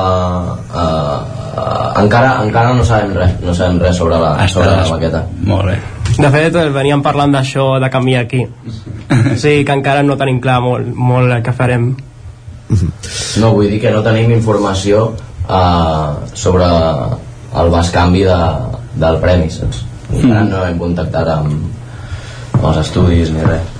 uh, 0.67 1.17
uh, 1.55 1.87
encara, 2.03 2.35
encara 2.43 2.75
no 2.77 2.85
sabem 2.85 3.15
res 3.17 3.37
no 3.41 3.55
sabem 3.55 3.79
res 3.85 3.97
sobre 4.01 4.19
la, 4.21 4.35
sobre 4.51 4.75
la 4.75 4.85
maqueta 4.91 5.25
molt 5.41 5.71
bé 5.71 5.79
De 6.13 6.29
fet, 6.29 6.57
veníem 6.75 7.01
parlant 7.01 7.33
d'això 7.33 7.79
de 7.81 7.89
canviar 7.89 8.23
aquí. 8.25 8.43
Sí, 9.41 9.63
que 9.65 9.73
encara 9.73 10.03
no 10.05 10.17
tenim 10.19 10.39
clar 10.43 10.59
molt, 10.61 10.89
molt 10.93 11.31
el 11.33 11.43
que 11.45 11.53
farem. 11.57 11.93
No, 13.41 13.53
vull 13.55 13.69
dir 13.69 13.79
que 13.81 13.91
no 13.93 14.03
tenim 14.05 14.31
informació 14.35 15.05
uh, 15.47 16.21
sobre 16.37 16.67
el 17.61 17.71
bascanvi 17.73 18.23
de, 18.27 18.39
del 19.01 19.19
premi, 19.23 19.49
saps? 19.53 19.83
Encara 20.13 20.43
no 20.49 20.65
hem 20.67 20.77
contactat 20.81 21.31
amb, 21.35 21.55
amb 22.53 22.67
els 22.71 22.83
estudis 22.85 23.33
ni 23.33 23.45
res. 23.47 23.71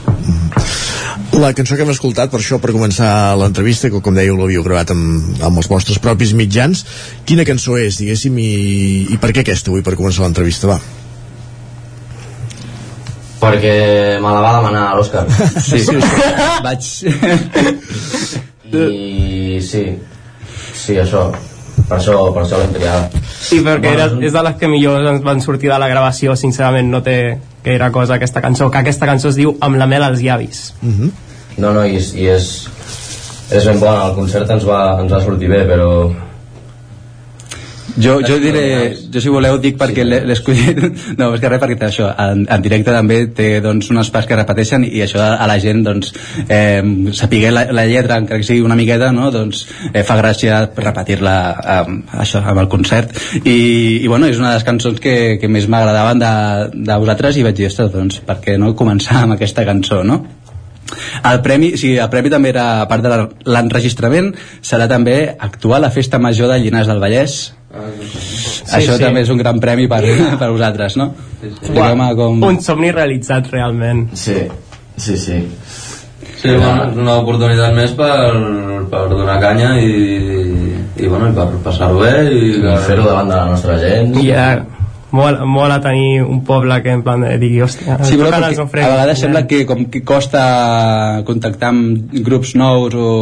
La 1.33 1.49
cançó 1.57 1.73
que 1.75 1.81
hem 1.81 1.89
escoltat, 1.89 2.29
per 2.29 2.37
això, 2.39 2.59
per 2.61 2.73
començar 2.75 3.33
l'entrevista, 3.41 3.89
que 3.89 4.01
com 4.05 4.13
dèieu 4.13 4.37
l'havíeu 4.37 4.65
gravat 4.65 4.93
amb, 4.93 5.39
amb 5.41 5.61
els 5.61 5.69
vostres 5.69 5.97
propis 6.01 6.35
mitjans, 6.37 6.83
quina 7.25 7.45
cançó 7.45 7.79
és, 7.81 7.97
diguéssim, 8.01 8.37
i, 8.37 8.51
i 9.13 9.17
per 9.21 9.31
què 9.33 9.41
aquesta 9.41 9.73
avui 9.73 9.81
per 9.85 9.97
començar 9.97 10.27
l'entrevista, 10.27 10.69
va? 10.69 11.02
Perquè 13.43 13.75
me 14.23 14.33
la 14.33 14.41
va 14.43 14.51
demanar 14.57 14.83
l'Òscar. 14.97 15.25
Sí, 15.59 15.81
sí, 15.83 15.97
vaig... 16.65 16.91
I 18.73 19.59
sí, 19.61 19.83
sí, 20.73 20.95
això. 20.97 21.27
Per 21.83 21.97
això, 21.97 22.15
per 22.33 22.43
això 22.45 22.59
l'hem 22.61 22.73
triada. 22.73 23.23
Sí, 23.43 23.59
perquè 23.65 23.91
era, 23.97 24.07
és 24.23 24.33
de 24.33 24.43
les 24.47 24.55
que 24.59 24.69
millor 24.71 25.03
ens 25.11 25.23
van 25.25 25.41
sortir 25.43 25.69
de 25.69 25.77
la 25.81 25.89
gravació, 25.91 26.37
sincerament 26.39 26.89
no 26.89 27.03
té 27.05 27.17
gaire 27.65 27.89
cosa 27.93 28.17
aquesta 28.17 28.41
cançó, 28.41 28.69
que 28.71 28.81
aquesta 28.81 29.09
cançó 29.09 29.29
es 29.33 29.39
diu 29.39 29.55
Amb 29.61 29.77
la 29.81 29.87
mel 29.89 30.05
als 30.05 30.23
llavis. 30.23 30.65
No, 31.57 31.73
no, 31.75 31.83
i, 31.85 31.99
i 31.99 32.29
és, 32.33 32.51
és 33.51 33.67
ben 33.69 33.81
bona. 33.81 34.07
El 34.09 34.15
concert 34.17 34.49
ens 34.55 34.65
va, 34.65 34.83
ens 35.03 35.11
va 35.13 35.21
sortir 35.25 35.51
bé, 35.51 35.63
però 35.69 35.89
Jo, 37.95 38.21
jo 38.25 38.39
diré, 38.41 38.95
jo 39.13 39.21
si 39.21 39.29
voleu 39.29 39.59
dic 39.61 39.75
perquè 39.77 40.01
l'he 40.05 40.23
l'he 40.25 40.33
escollit, 40.33 40.79
no, 41.19 41.27
és 41.35 41.41
que 41.41 41.49
res 41.51 41.61
perquè 41.61 41.77
això, 41.85 42.07
en, 42.09 42.41
en 42.49 42.63
directe 42.65 42.93
també 42.95 43.19
té 43.37 43.49
doncs, 43.61 43.91
unes 43.93 44.09
parts 44.13 44.29
que 44.29 44.37
repeteixen 44.39 44.85
i 44.87 45.03
això 45.05 45.21
a 45.21 45.47
la 45.49 45.59
gent 45.61 45.83
doncs, 45.85 46.13
eh, 46.47 46.81
sapiguer 47.13 47.53
la, 47.53 47.67
la 47.75 47.85
lletra, 47.89 48.17
encara 48.17 48.41
que 48.41 48.47
sigui 48.47 48.65
una 48.65 48.77
miqueta, 48.79 49.11
no, 49.13 49.29
doncs 49.33 49.67
eh, 49.91 50.01
fa 50.07 50.17
gràcia 50.17 50.63
repetir-la 50.73 51.35
eh, 51.53 51.97
això, 52.25 52.41
amb 52.41 52.63
el 52.63 52.71
concert. 52.71 53.13
I, 53.43 53.57
i 54.01 54.07
bueno, 54.07 54.29
és 54.31 54.41
una 54.41 54.53
de 54.53 54.57
les 54.57 54.67
cançons 54.67 54.97
que, 55.03 55.37
que 55.41 55.51
més 55.51 55.69
m'agradaven 55.69 56.23
de, 56.23 56.33
de 56.89 57.01
vosaltres 57.05 57.37
i 57.37 57.45
vaig 57.45 57.61
dir, 57.61 57.69
ostres, 57.69 57.93
doncs 57.93 58.23
per 58.25 58.39
què 58.41 58.57
no 58.57 58.73
començar 58.79 59.21
amb 59.21 59.37
aquesta 59.37 59.67
cançó, 59.69 60.01
no? 60.07 60.23
El 61.29 61.41
premi, 61.45 61.73
o 61.73 61.79
sigui, 61.79 61.97
el 62.01 62.09
premi 62.11 62.31
també 62.33 62.51
era, 62.53 62.65
a 62.83 62.87
part 62.89 63.05
de 63.05 63.19
l'enregistrament, 63.49 64.33
serà 64.65 64.87
també 64.91 65.17
actuar 65.33 65.79
a 65.79 65.85
la 65.87 65.91
Festa 65.95 66.19
Major 66.21 66.51
de 66.51 66.59
Llinars 66.63 66.89
del 66.91 67.01
Vallès. 67.03 67.37
Això 67.73 68.97
sí. 68.97 69.01
també 69.01 69.23
és 69.23 69.31
un 69.33 69.39
gran 69.41 69.59
premi 69.63 69.87
per, 69.89 70.03
per 70.41 70.51
vosaltres, 70.51 70.97
no? 70.99 71.09
Expliqueu-me 71.41 72.11
com... 72.19 72.43
Un 72.45 72.61
somni 72.61 72.91
realitzat 72.93 73.49
realment. 73.53 74.09
Sí, 74.19 74.37
sí, 74.97 75.17
sí. 75.17 75.41
Sí, 76.43 76.51
bueno, 76.51 76.89
és 76.89 76.97
una 76.99 77.15
oportunitat 77.21 77.71
més 77.71 77.93
per, 77.95 78.11
per 78.91 79.03
donar 79.07 79.37
canya 79.39 79.77
i, 79.79 79.93
i, 80.99 81.07
bueno, 81.07 81.29
i 81.31 81.35
per 81.37 81.45
passar-ho 81.63 82.01
bé 82.01 82.11
i, 82.27 82.41
I 82.59 82.73
fer-ho 82.83 83.05
davant 83.07 83.31
de 83.31 83.37
la 83.37 83.45
nostra 83.53 83.77
gent. 83.79 84.11
I 84.19 84.33
eh, 84.35 84.57
mola, 85.13 85.45
mola 85.45 85.77
tenir 85.81 86.23
un 86.23 86.41
poble 86.43 86.81
que 86.83 86.91
en 86.97 87.03
plan 87.05 87.21
de 87.21 87.37
digui, 87.37 87.61
hòstia, 87.63 87.99
Sí, 88.03 88.17
però 88.17 88.33
perquè 88.33 88.49
els 88.51 88.59
a 88.65 88.65
vegades 88.73 89.21
sembla 89.21 89.45
que 89.47 89.63
com 89.69 89.85
que 89.93 90.01
costa 90.03 91.21
contactar 91.27 91.71
amb 91.71 92.17
grups 92.25 92.55
nous 92.59 92.97
o 92.97 93.13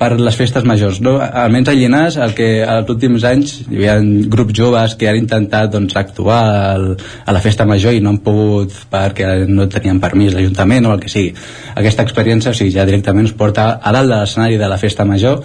per 0.00 0.14
les 0.16 0.36
festes 0.36 0.64
majors 0.64 1.02
no? 1.04 1.18
almenys 1.20 1.68
a 1.68 1.74
Llinars 1.76 2.16
el 2.24 2.32
que 2.36 2.48
als 2.64 2.88
últims 2.88 3.24
anys 3.28 3.58
hi 3.66 3.82
havia 3.82 3.98
grups 4.32 4.56
joves 4.56 4.96
que 4.96 5.10
han 5.10 5.20
intentat 5.20 5.74
doncs, 5.74 5.96
actuar 6.00 6.40
al, 6.72 6.86
a 6.96 7.36
la 7.36 7.42
festa 7.44 7.68
major 7.68 7.92
i 7.92 8.00
no 8.00 8.14
han 8.14 8.22
pogut 8.24 8.72
perquè 8.90 9.44
no 9.48 9.68
tenien 9.68 10.00
permís 10.00 10.32
l'Ajuntament 10.32 10.88
o 10.88 10.94
el 10.96 11.02
que 11.04 11.12
sigui. 11.12 11.34
Aquesta 11.76 12.06
experiència 12.06 12.54
o 12.54 12.56
sigui, 12.56 12.72
ja 12.72 12.88
directament 12.88 13.28
us 13.28 13.36
porta 13.36 13.74
a 13.76 13.92
dalt 13.92 14.08
de 14.08 14.22
l'escenari 14.22 14.56
de 14.56 14.72
la 14.72 14.80
festa 14.80 15.04
major 15.04 15.44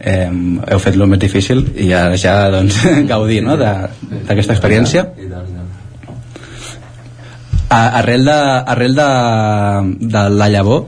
eh, 0.00 0.28
heu 0.28 0.80
fet 0.82 0.96
el 0.96 1.06
més 1.08 1.20
difícil 1.22 1.62
i 1.76 1.92
ara 1.96 2.18
ja 2.20 2.50
doncs, 2.52 2.80
gaudir 3.12 3.42
no? 3.44 3.56
d'aquesta 3.56 4.56
experiència 4.56 5.06
A, 7.66 7.98
arrel 7.98 8.24
de, 8.24 8.34
arrel 8.72 8.94
de, 8.94 9.06
de 10.06 10.20
la 10.30 10.46
llavor, 10.48 10.84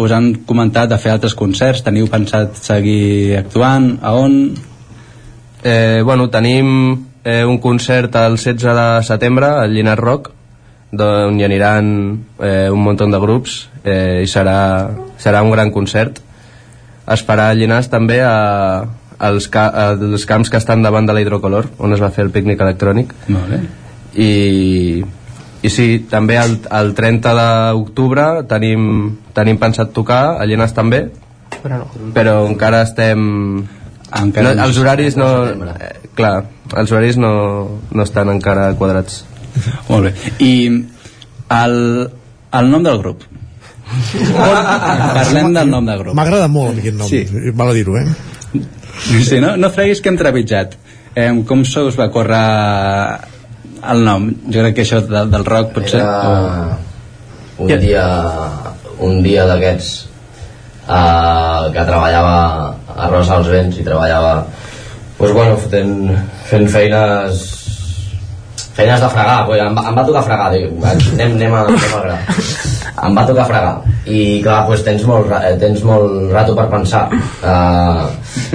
us 0.00 0.12
han 0.16 0.30
comentat 0.48 0.88
de 0.88 0.96
fer 0.96 1.10
altres 1.12 1.34
concerts, 1.36 1.82
teniu 1.84 2.08
pensat 2.08 2.56
seguir 2.56 3.36
actuant, 3.36 3.90
a 4.00 4.14
on? 4.16 4.38
Eh, 5.60 6.00
bueno, 6.04 6.30
tenim 6.32 6.70
eh, 7.22 7.44
un 7.44 7.58
concert 7.58 8.16
el 8.16 8.38
16 8.38 8.64
de 8.64 8.88
setembre 9.04 9.52
al 9.60 9.76
Llinars 9.76 10.00
Rock 10.00 10.32
d'on 10.96 11.40
hi 11.40 11.44
aniran 11.44 11.88
eh, 12.40 12.68
un 12.70 12.80
munt 12.80 13.00
de 13.02 13.20
grups 13.20 13.66
eh, 13.82 14.22
i 14.22 14.30
serà, 14.30 14.88
serà 15.18 15.42
un 15.42 15.50
gran 15.50 15.72
concert 15.74 16.22
esperar 17.14 17.50
a 17.50 17.54
Llinars 17.58 17.90
també 17.92 18.20
a, 18.24 18.86
als, 19.18 19.48
ca 19.52 19.68
als 19.90 20.26
camps 20.26 20.50
que 20.50 20.58
estan 20.60 20.82
davant 20.82 21.06
de 21.06 21.14
la 21.14 21.22
hidrocolor 21.22 21.70
on 21.78 21.94
es 21.94 22.02
va 22.02 22.10
fer 22.14 22.26
el 22.26 22.32
pícnic 22.34 22.60
electrònic 22.60 23.14
Molt 23.28 23.52
bé. 23.52 23.60
i, 24.18 25.04
i 25.62 25.70
sí, 25.70 26.06
també 26.10 26.40
el, 26.40 26.58
el 26.80 26.92
30 26.98 27.36
d'octubre 27.38 28.26
tenim, 28.50 29.16
tenim 29.36 29.62
pensat 29.62 29.94
tocar 29.94 30.36
a 30.40 30.48
Llinars 30.48 30.74
també 30.74 31.06
però 31.62 31.84
no. 31.84 32.10
però 32.16 32.36
encara 32.48 32.82
estem 32.86 33.22
encara 34.16 34.50
no, 34.50 34.58
no 34.58 34.66
els 34.68 34.82
horaris 34.82 35.16
no 35.18 35.30
eh, 35.76 35.94
clar, 36.18 36.36
els 36.74 36.92
horaris 36.92 37.18
no, 37.22 37.32
no 37.90 38.06
estan 38.06 38.34
encara 38.34 38.72
quadrats 38.78 39.24
Molt 39.88 40.08
bé. 40.08 40.12
I 40.44 40.52
el, 41.56 41.76
el 42.60 42.70
nom 42.70 42.84
del 42.84 42.98
grup? 43.00 43.24
Parlem 43.86 45.52
del 45.54 45.70
nom 45.70 45.86
del 45.86 46.00
grup. 46.02 46.16
M'agrada 46.18 46.48
molt 46.50 46.80
aquest 46.80 46.96
nom, 46.98 47.08
Sí. 47.08 47.24
val 47.54 47.70
a 47.70 47.76
dir-ho, 47.76 47.96
eh? 47.98 48.06
Sí, 49.22 49.40
no, 49.40 49.56
no 49.56 49.70
freguis 49.70 50.00
que 50.00 50.08
hem 50.10 50.18
trepitjat. 50.18 50.74
Eh, 51.14 51.30
com 51.48 51.64
se 51.64 51.80
us 51.86 51.96
va 51.98 52.10
córrer 52.12 52.42
el 53.92 54.04
nom? 54.04 54.28
Jo 54.50 54.64
crec 54.64 54.74
que 54.76 54.84
això 54.84 55.00
del, 55.04 55.30
del 55.30 55.44
rock 55.44 55.72
potser... 55.76 56.00
Era 56.00 56.78
un 57.58 57.68
dia 57.80 58.04
un 59.00 59.22
dia 59.24 59.44
d'aquests 59.48 59.90
uh, 60.88 61.68
que 61.72 61.84
treballava 61.88 62.36
a 62.96 63.08
Rosa 63.12 63.38
als 63.38 63.48
Vents 63.52 63.78
i 63.80 63.84
treballava 63.84 64.46
pues, 65.16 65.32
bueno, 65.32 65.56
fotent, 65.60 66.10
fent 66.50 66.68
feines 66.72 67.44
feines 68.76 69.00
de 69.00 69.08
fregar 69.12 69.44
pues, 69.48 69.60
em, 69.64 69.76
va, 69.76 69.86
em 69.88 69.96
va 69.96 70.06
tocar 70.08 70.24
fregar 70.28 70.50
dic, 70.52 70.68
anem, 70.84 71.36
anem, 71.36 71.54
a, 71.56 71.64
anem 71.68 71.96
a 71.96 72.02
gra 72.04 72.18
em 73.04 73.16
va 73.16 73.26
tocar 73.28 73.46
fregar. 73.48 73.74
I 74.06 74.40
clar, 74.44 74.62
pues, 74.68 74.84
tens, 74.86 75.04
molt, 75.08 75.32
eh, 75.36 75.56
tens 75.60 75.82
molt 75.84 76.30
rato 76.32 76.54
per 76.56 76.68
pensar 76.72 77.02
uh, 77.10 78.06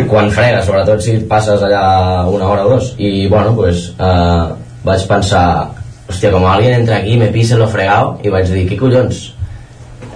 quan 0.09 0.31
fregues, 0.31 0.65
sobretot 0.65 1.03
si 1.03 1.17
passes 1.29 1.61
allà 1.67 1.83
una 2.31 2.47
hora 2.47 2.65
o 2.65 2.73
dos. 2.75 2.95
I 2.97 3.27
bueno, 3.27 3.53
pues, 3.57 3.91
uh, 3.99 4.55
vaig 4.87 5.05
pensar 5.09 5.45
hòstia, 6.11 6.31
com 6.33 6.45
alguien 6.47 6.79
entra 6.81 6.97
aquí 6.97 7.17
me 7.17 7.29
pise 7.31 7.57
lo 7.57 7.67
fregado 7.71 8.17
i 8.23 8.33
vaig 8.33 8.49
dir, 8.51 8.65
què 8.69 8.79
collons? 8.79 9.21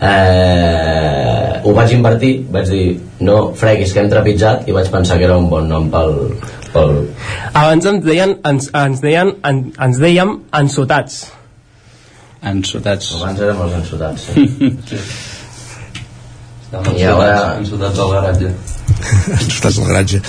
Eh, 0.05 1.61
ho 1.63 1.71
vaig 1.73 1.93
invertir 1.95 2.33
vaig 2.51 2.67
dir, 2.67 2.87
no 3.23 3.37
freguis 3.55 3.93
que 3.95 4.01
hem 4.03 4.09
trepitjat 4.11 4.67
i 4.67 4.75
vaig 4.75 4.89
pensar 4.91 5.17
que 5.17 5.27
era 5.29 5.37
un 5.39 5.47
bon 5.49 5.69
nom 5.71 5.87
pel, 5.93 6.11
pel... 6.73 6.97
Abans 7.53 7.87
ens 7.93 8.03
deien, 8.03 8.35
ens, 8.51 8.69
ens 8.75 9.01
deien, 9.05 9.31
en, 9.47 9.63
ens 9.87 10.03
ensotats. 10.59 11.23
Ensotats. 12.45 13.13
Abans 13.17 13.39
érem 13.41 13.61
els 13.65 13.73
ensotats, 13.79 14.27
sí. 14.29 14.45
Estem 16.75 16.97
I 16.99 17.03
ara... 17.07 17.55
ensotats 17.59 17.99
al 18.03 18.11
garatge. 18.11 18.49
Estàs 19.47 19.77
al 19.79 19.87
garatge. 19.89 20.19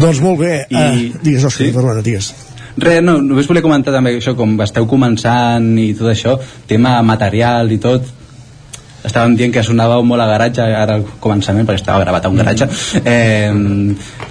Doncs 0.00 0.20
molt 0.24 0.38
bé. 0.40 0.52
I... 0.70 0.76
Uh, 0.76 1.18
digues, 1.24 1.44
Òscar, 1.48 1.66
sí? 1.66 1.72
perdona, 1.74 2.04
digues. 2.06 2.30
Res, 2.80 3.00
no, 3.04 3.18
només 3.24 3.48
volia 3.50 3.64
comentar 3.64 3.92
també 3.92 4.14
això, 4.16 4.32
com 4.38 4.54
esteu 4.64 4.86
començant 4.88 5.66
i 5.82 5.90
tot 5.98 6.08
això, 6.12 6.36
tema 6.70 6.94
material 7.04 7.72
i 7.74 7.80
tot, 7.82 8.06
estàvem 9.04 9.34
dient 9.36 9.52
que 9.52 9.64
sonava 9.66 9.98
molt 10.06 10.22
a 10.22 10.28
garatge 10.30 10.62
ara 10.76 10.98
al 11.00 11.04
començament 11.24 11.66
perquè 11.68 11.80
estava 11.82 12.02
gravat 12.04 12.26
a 12.28 12.30
un 12.30 12.36
garatge 12.36 12.66
eh, 13.00 13.48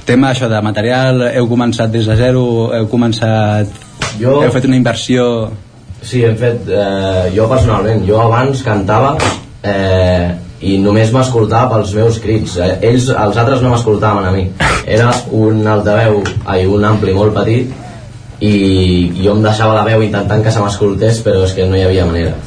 tema 0.06 0.30
això 0.30 0.46
de 0.50 0.60
material 0.62 1.24
heu 1.32 1.48
començat 1.50 1.90
des 1.90 2.06
de 2.06 2.16
zero 2.20 2.44
heu 2.78 2.86
començat 2.92 3.66
Jo- 4.22 4.36
heu 4.46 4.52
fet 4.54 4.68
una 4.70 4.78
inversió 4.78 5.26
Sí, 6.02 6.24
hem 6.24 6.38
fet... 6.40 6.68
Eh, 6.68 7.26
jo 7.36 7.48
personalment, 7.52 8.06
jo 8.08 8.22
abans 8.24 8.64
cantava 8.66 9.16
eh, 9.64 10.30
i 10.66 10.78
només 10.84 11.12
m'escoltava 11.16 11.76
pels 11.76 11.94
meus 11.98 12.22
crits. 12.24 12.58
Eh, 12.60 12.72
ells, 12.92 13.10
els 13.12 13.40
altres 13.42 13.62
no 13.64 13.74
m'escoltaven 13.74 14.30
a 14.30 14.34
mi. 14.36 14.48
Era 14.88 15.12
un 15.36 15.62
altaveu, 15.68 16.24
ai, 16.46 16.66
un 16.66 16.88
ampli 16.88 17.16
molt 17.16 17.36
petit 17.38 17.76
i 18.40 19.12
jo 19.20 19.34
em 19.36 19.44
deixava 19.44 19.76
la 19.76 19.84
veu 19.84 20.04
intentant 20.06 20.44
que 20.44 20.52
se 20.56 20.62
m'escoltés 20.64 21.20
però 21.26 21.44
és 21.44 21.52
que 21.58 21.66
no 21.68 21.76
hi 21.76 21.84
havia 21.84 22.06
manera 22.08 22.38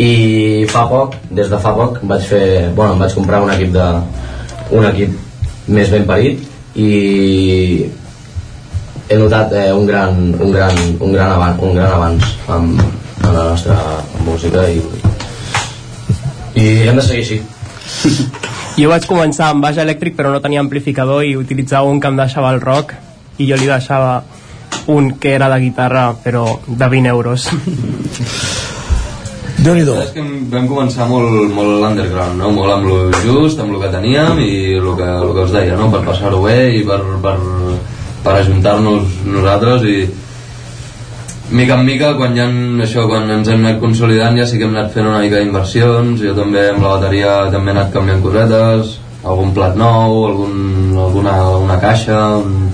i 0.00 0.64
fa 0.70 0.86
poc, 0.90 1.18
des 1.30 1.50
de 1.50 1.58
fa 1.62 1.74
poc 1.76 2.00
vaig 2.02 2.24
fer, 2.26 2.70
bueno, 2.74 2.94
em 2.94 3.02
vaig 3.04 3.14
comprar 3.14 3.42
un 3.44 3.52
equip 3.54 3.74
de 3.74 3.84
un 4.74 4.86
equip 4.88 5.68
més 5.68 5.92
ben 5.92 6.06
parit 6.08 6.40
i 6.74 7.86
he 9.08 9.16
notat 9.20 9.52
eh, 9.52 9.72
un, 9.72 9.86
gran, 9.86 10.34
un, 10.40 10.52
gran, 10.52 10.72
un, 10.98 11.12
gran 11.12 11.32
avanç, 11.32 11.60
un 11.60 11.74
gran 11.76 11.92
avanç 11.92 12.24
amb, 12.48 12.80
en 13.24 13.34
la 13.34 13.44
nostra 13.50 13.76
música 14.24 14.64
i, 14.68 14.80
i 16.54 16.88
hem 16.88 16.96
de 16.96 17.04
seguir 17.04 17.24
així 17.24 17.40
Jo 18.74 18.88
vaig 18.90 19.04
començar 19.06 19.52
amb 19.52 19.62
baix 19.62 19.76
elèctric 19.78 20.16
però 20.16 20.32
no 20.32 20.40
tenia 20.42 20.62
amplificador 20.64 21.22
i 21.22 21.36
utilitzava 21.38 21.90
un 21.90 22.00
que 22.00 22.10
em 22.10 22.16
deixava 22.18 22.50
el 22.54 22.62
rock 22.64 22.96
i 23.38 23.46
jo 23.50 23.58
li 23.60 23.68
deixava 23.70 24.22
un 24.90 25.12
que 25.20 25.34
era 25.36 25.48
de 25.52 25.60
guitarra 25.62 26.08
però 26.24 26.46
de 26.66 26.88
20 26.96 27.12
euros 27.12 27.48
déu 29.64 29.76
nhi 29.76 29.84
que 30.14 30.22
vam 30.52 30.66
començar 30.68 31.06
molt, 31.08 31.52
molt 31.54 31.84
underground, 31.86 32.40
no? 32.40 32.50
molt 32.56 32.72
amb 32.74 32.88
lo 32.88 32.96
just, 33.22 33.60
amb 33.60 33.76
lo 33.76 33.80
que 33.80 33.92
teníem 33.92 34.40
i 34.42 34.52
el 34.80 34.88
que, 34.98 35.08
el 35.08 35.30
que 35.36 35.44
us 35.44 35.54
deia, 35.54 35.76
no? 35.78 35.86
per 35.92 36.02
passar-ho 36.08 36.40
bé 36.42 36.58
i 36.80 36.82
per, 36.88 36.98
per, 37.22 37.36
per 38.24 38.38
ajuntar-nos 38.40 39.18
nosaltres 39.28 39.84
i 39.84 39.98
mica 41.54 41.76
en 41.76 41.84
mica 41.84 42.14
quan, 42.16 42.32
ja, 42.36 42.46
això, 42.82 43.04
quan 43.08 43.28
ens 43.30 43.50
hem 43.52 43.64
anat 43.66 43.80
consolidant 43.82 44.38
ja 44.38 44.46
sí 44.48 44.58
que 44.58 44.64
hem 44.64 44.72
anat 44.74 44.94
fent 44.94 45.06
una 45.10 45.20
mica 45.20 45.42
d'inversions 45.42 46.22
jo 46.24 46.32
també 46.36 46.70
amb 46.70 46.82
la 46.86 46.94
bateria 46.96 47.34
també 47.52 47.72
he 47.72 47.76
anat 47.76 47.92
canviant 47.92 48.24
cosetes 48.24 48.96
algun 49.24 49.52
plat 49.56 49.76
nou 49.76 50.24
algun, 50.30 50.56
alguna, 51.04 51.36
alguna 51.44 51.78
caixa 51.80 52.18
un... 52.40 52.70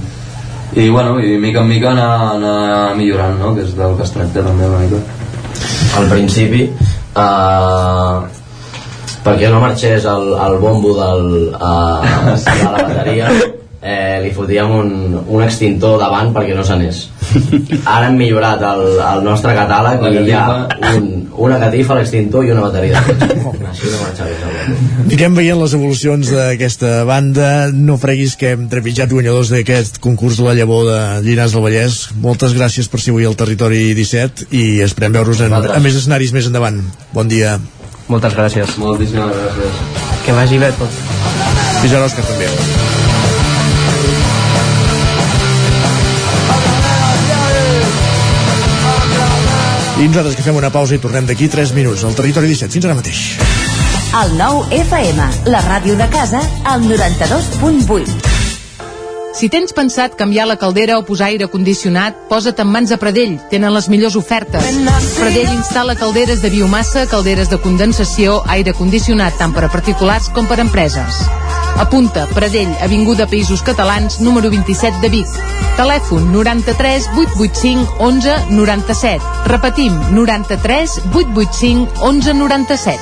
i 0.78 0.88
bueno, 0.88 1.18
i 1.18 1.36
mica 1.42 1.64
en 1.64 1.68
mica 1.68 1.90
anar, 1.90 2.36
anar 2.36 2.94
millorant 2.98 3.38
no? 3.42 3.54
que 3.56 3.66
és 3.66 3.74
del 3.74 3.96
que 3.98 4.06
es 4.06 4.14
tracta 4.14 4.46
també 4.46 4.70
una 4.70 4.84
mica 4.84 5.02
al 5.98 6.10
principi 6.12 6.68
uh, 6.70 8.22
perquè 9.26 9.50
no 9.50 9.62
marxés 9.66 10.06
el, 10.06 10.34
el 10.46 10.60
bombo 10.62 10.94
del, 10.94 11.32
uh, 11.58 12.36
de 12.38 12.60
la 12.70 12.76
bateria 12.86 13.32
eh, 13.82 14.20
li 14.24 14.32
fotíem 14.36 14.74
un, 14.76 14.90
un 15.24 15.42
extintor 15.44 15.98
davant 16.02 16.34
perquè 16.36 16.56
no 16.56 16.64
s'anés 16.66 17.06
ara 17.94 18.08
hem 18.08 18.18
millorat 18.20 18.62
el, 18.72 18.84
el 19.00 19.24
nostre 19.24 19.54
catàleg 19.56 20.04
i 20.10 20.24
hi 20.26 20.34
ha 20.36 20.46
un, 20.96 21.10
una 21.40 21.60
catifa, 21.62 21.96
l'extintor 21.98 22.44
i 22.44 22.52
una 22.52 22.66
bateria 22.66 23.00
així 23.70 23.90
no 23.90 24.00
marxa 24.02 24.26
bé. 24.26 24.34
Anirem 25.04 25.36
veient 25.38 25.60
les 25.60 25.74
evolucions 25.76 26.32
d'aquesta 26.34 27.04
banda. 27.08 27.70
No 27.74 27.96
freguis 28.02 28.36
que 28.40 28.52
hem 28.54 28.66
trepitjat 28.72 29.12
guanyadors 29.14 29.52
d'aquest 29.54 30.00
concurs 30.02 30.40
de 30.40 30.46
la 30.48 30.56
llavor 30.58 30.86
de 30.88 31.00
Llinars 31.26 31.54
del 31.56 31.64
Vallès. 31.64 32.00
Moltes 32.20 32.56
gràcies 32.58 32.90
per 32.90 33.02
ser 33.02 33.14
avui 33.14 33.28
al 33.28 33.38
Territori 33.38 33.92
17 33.98 34.50
i 34.50 34.64
esperem 34.86 35.14
veure-us 35.16 35.44
en, 35.46 35.54
en 35.60 35.84
més 35.86 35.98
escenaris 35.98 36.34
més 36.36 36.50
endavant. 36.50 36.82
Bon 37.14 37.30
dia. 37.30 37.58
Moltes 38.10 38.34
gràcies. 38.34 38.74
Moltíssimes 38.82 39.30
gràcies. 39.38 39.84
que 40.26 40.34
vagi 40.36 40.58
bé 40.58 40.72
tot 40.78 40.98
Fins 41.80 41.94
ara, 41.94 42.04
Òscar, 42.04 42.26
també. 42.28 42.50
I 50.00 50.08
nosaltres 50.08 50.32
que 50.38 50.42
fem 50.42 50.56
una 50.56 50.70
pausa 50.72 50.94
i 50.96 51.00
tornem 51.00 51.26
d'aquí 51.28 51.50
3 51.52 51.74
minuts 51.76 52.06
al 52.08 52.14
Territori 52.16 52.48
17. 52.48 52.72
Fins 52.72 52.86
ara 52.88 52.96
mateix. 52.96 53.18
El 54.16 54.32
nou 54.38 54.62
FM, 54.72 55.26
la 55.52 55.60
ràdio 55.66 55.92
de 55.98 56.06
casa, 56.08 56.40
al 56.64 56.86
92.8. 56.88 58.30
Si 59.36 59.50
tens 59.52 59.76
pensat 59.76 60.16
canviar 60.16 60.48
la 60.48 60.56
caldera 60.56 60.96
o 60.98 61.04
posar 61.04 61.28
aire 61.28 61.50
condicionat, 61.52 62.16
posa't 62.32 62.64
en 62.64 62.72
mans 62.72 62.88
de 62.90 62.96
Pradell. 62.96 63.36
Tenen 63.52 63.76
les 63.76 63.90
millors 63.92 64.16
ofertes. 64.16 64.72
Pradell 65.20 65.52
instal·la 65.52 65.98
calderes 66.00 66.40
de 66.40 66.48
biomassa, 66.50 67.04
calderes 67.06 67.52
de 67.52 67.60
condensació, 67.60 68.40
aire 68.48 68.72
condicionat 68.72 69.36
tant 69.36 69.52
per 69.52 69.68
a 69.68 69.72
particulars 69.72 70.32
com 70.32 70.48
per 70.48 70.58
a 70.58 70.64
empreses. 70.64 71.20
Apunta, 71.78 72.26
Pradell, 72.34 72.72
Avinguda 72.82 73.26
Països 73.30 73.62
Catalans, 73.62 74.20
número 74.20 74.50
27 74.50 75.00
de 75.00 75.08
Vic. 75.12 75.28
Telèfon 75.76 76.32
93 76.32 77.08
885 77.16 77.96
11 78.00 78.50
97. 78.50 79.22
Repetim, 79.46 79.92
93 80.12 81.00
885 81.14 82.02
11 82.02 82.34
97. 82.34 83.00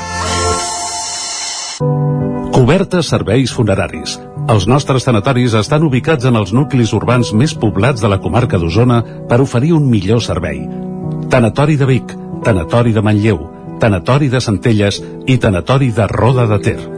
Cobertes 2.52 3.06
serveis 3.06 3.52
funeraris. 3.54 4.18
Els 4.48 4.64
nostres 4.66 5.04
tanatoris 5.04 5.54
estan 5.58 5.84
ubicats 5.84 6.24
en 6.26 6.36
els 6.40 6.54
nuclis 6.56 6.94
urbans 6.96 7.30
més 7.36 7.52
poblats 7.54 8.00
de 8.00 8.08
la 8.10 8.18
comarca 8.18 8.58
d'Osona 8.58 9.02
per 9.28 9.38
oferir 9.44 9.74
un 9.76 9.86
millor 9.90 10.22
servei. 10.24 10.64
Tanatori 11.30 11.76
de 11.76 11.86
Vic, 11.86 12.14
Tanatori 12.44 12.94
de 12.96 13.02
Manlleu, 13.04 13.42
Tanatori 13.78 14.28
de 14.32 14.40
Centelles 14.40 15.02
i 15.26 15.36
Tanatori 15.38 15.92
de 15.94 16.06
Roda 16.10 16.46
de 16.50 16.58
Ter. 16.64 16.97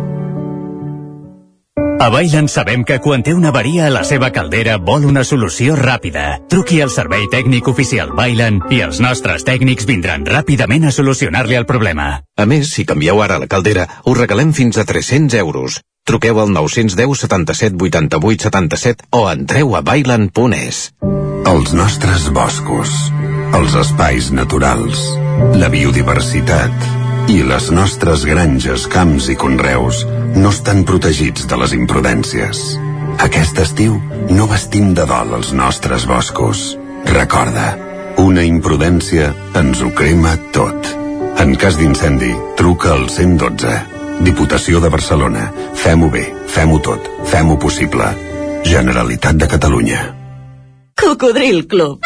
A 2.01 2.09
Bailen 2.09 2.47
sabem 2.49 2.81
que 2.81 2.95
quan 2.97 3.21
té 3.21 3.35
una 3.37 3.51
avaria 3.51 3.83
a 3.85 3.91
la 3.93 4.01
seva 4.01 4.31
caldera 4.33 4.79
vol 4.81 5.03
una 5.05 5.21
solució 5.21 5.75
ràpida. 5.77 6.39
Truqui 6.49 6.79
al 6.81 6.89
servei 6.89 7.27
tècnic 7.29 7.67
oficial 7.69 8.09
Bailen 8.17 8.55
i 8.73 8.79
els 8.81 8.97
nostres 9.05 9.43
tècnics 9.45 9.85
vindran 9.85 10.23
ràpidament 10.25 10.87
a 10.89 10.93
solucionar-li 10.95 11.59
el 11.59 11.67
problema. 11.69 12.07
A 12.41 12.47
més, 12.49 12.71
si 12.73 12.87
canvieu 12.89 13.21
ara 13.21 13.37
la 13.37 13.45
caldera, 13.51 13.85
us 14.09 14.17
regalem 14.17 14.49
fins 14.49 14.81
a 14.81 14.85
300 14.89 15.37
euros. 15.43 15.77
Truqueu 16.09 16.39
al 16.41 16.49
910 16.49 17.21
77 17.21 17.77
88 17.77 18.47
77 18.49 19.05
o 19.13 19.27
entreu 19.29 19.75
a 19.77 19.83
bailen.es. 19.85 20.79
Els 21.53 21.75
nostres 21.77 22.25
boscos, 22.33 22.97
els 23.53 23.77
espais 23.77 24.31
naturals, 24.33 25.05
la 25.53 25.69
biodiversitat 25.69 27.00
i 27.29 27.41
les 27.45 27.69
nostres 27.73 28.23
granges, 28.25 28.87
camps 28.89 29.27
i 29.29 29.35
conreus 29.37 30.05
no 30.35 30.49
estan 30.49 30.83
protegits 30.87 31.45
de 31.49 31.59
les 31.59 31.75
imprudències. 31.77 32.61
Aquest 33.21 33.59
estiu 33.61 33.99
no 34.31 34.47
vestim 34.49 34.93
de 34.97 35.05
dol 35.09 35.35
els 35.37 35.51
nostres 35.53 36.07
boscos. 36.09 36.63
Recorda, 37.05 37.75
una 38.21 38.45
imprudència 38.47 39.31
ens 39.59 39.81
ho 39.81 39.91
crema 39.97 40.35
tot. 40.55 40.89
En 41.41 41.55
cas 41.57 41.77
d'incendi, 41.79 42.31
truca 42.57 42.95
al 42.95 43.07
112. 43.09 43.75
Diputació 44.25 44.81
de 44.81 44.91
Barcelona. 44.93 45.47
Fem-ho 45.81 46.09
bé, 46.13 46.27
fem-ho 46.47 46.79
tot, 46.85 47.07
fem-ho 47.31 47.57
possible. 47.61 48.09
Generalitat 48.67 49.39
de 49.41 49.49
Catalunya. 49.49 50.03
Cocodril 51.01 51.65
Club. 51.67 52.05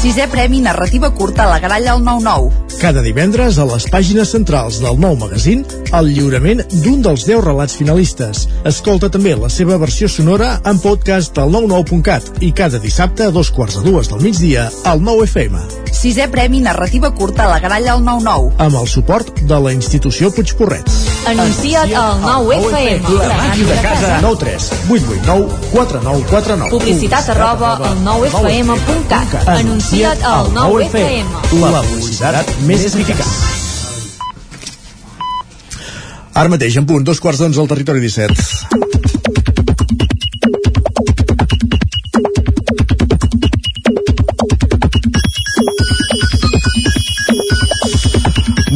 Sisè 0.00 0.28
Premi 0.32 0.62
Narrativa 0.64 1.10
Curta 1.12 1.42
a 1.42 1.46
la 1.50 1.58
Gralla 1.58 1.92
al 1.92 2.00
9-9. 2.00 2.78
Cada 2.80 3.02
divendres 3.04 3.58
a 3.60 3.66
les 3.68 3.84
pàgines 3.92 4.30
centrals 4.32 4.78
del 4.80 4.96
nou 4.96 5.18
magazín 5.20 5.66
el 5.92 6.08
lliurament 6.14 6.62
d'un 6.70 7.02
dels 7.04 7.26
10 7.28 7.42
relats 7.44 7.76
finalistes. 7.76 8.46
Escolta 8.64 9.10
també 9.12 9.34
la 9.36 9.50
seva 9.52 9.76
versió 9.82 10.08
sonora 10.08 10.54
en 10.64 10.80
podcast 10.80 11.36
al 11.42 11.52
99.cat 11.52 12.40
i 12.40 12.52
cada 12.56 12.80
dissabte 12.80 13.26
a 13.28 13.34
dos 13.34 13.50
quarts 13.52 13.76
de 13.76 13.90
dues 13.90 14.08
del 14.08 14.24
migdia 14.24 14.70
al 14.88 15.04
9 15.04 15.26
FM. 15.28 15.60
Sisè 15.92 16.30
Premi 16.32 16.62
Narrativa 16.64 17.10
Curta 17.12 17.44
a 17.44 17.50
la 17.50 17.60
Gralla 17.60 17.92
al 17.98 18.00
9-9. 18.06 18.54
Amb 18.56 18.80
el 18.80 18.88
suport 18.88 19.42
de 19.44 19.60
la 19.60 19.74
institució 19.76 20.30
Puigporret. 20.32 20.88
Anuncia't 21.28 21.92
al 21.92 22.22
9FM. 22.24 23.18
La 23.20 23.36
màquina 23.36 23.74
de 23.74 23.82
casa. 23.84 24.16
9 24.24 24.40
3 24.46 24.70
8 24.88 25.12
8 25.12 25.20
9 25.26 25.60
4 25.74 26.02
9 26.08 26.24
4 26.30 26.56
9. 26.64 26.72
Publicitat 26.78 27.28
arroba 27.34 27.74
al 27.76 28.00
9FM.cat. 28.06 29.50
Anuncia't 29.90 30.22
al 30.22 30.46
9FM. 30.54 31.30
La 31.58 31.80
publicitat 31.82 32.52
més 32.62 32.84
eficaç. 32.86 33.32
Ara 36.30 36.52
mateix, 36.52 36.78
en 36.78 36.86
punt, 36.86 37.02
dos 37.02 37.18
quarts 37.18 37.42
d'onze 37.42 37.58
al 37.58 37.66
territori 37.74 38.04
17. 38.06 38.89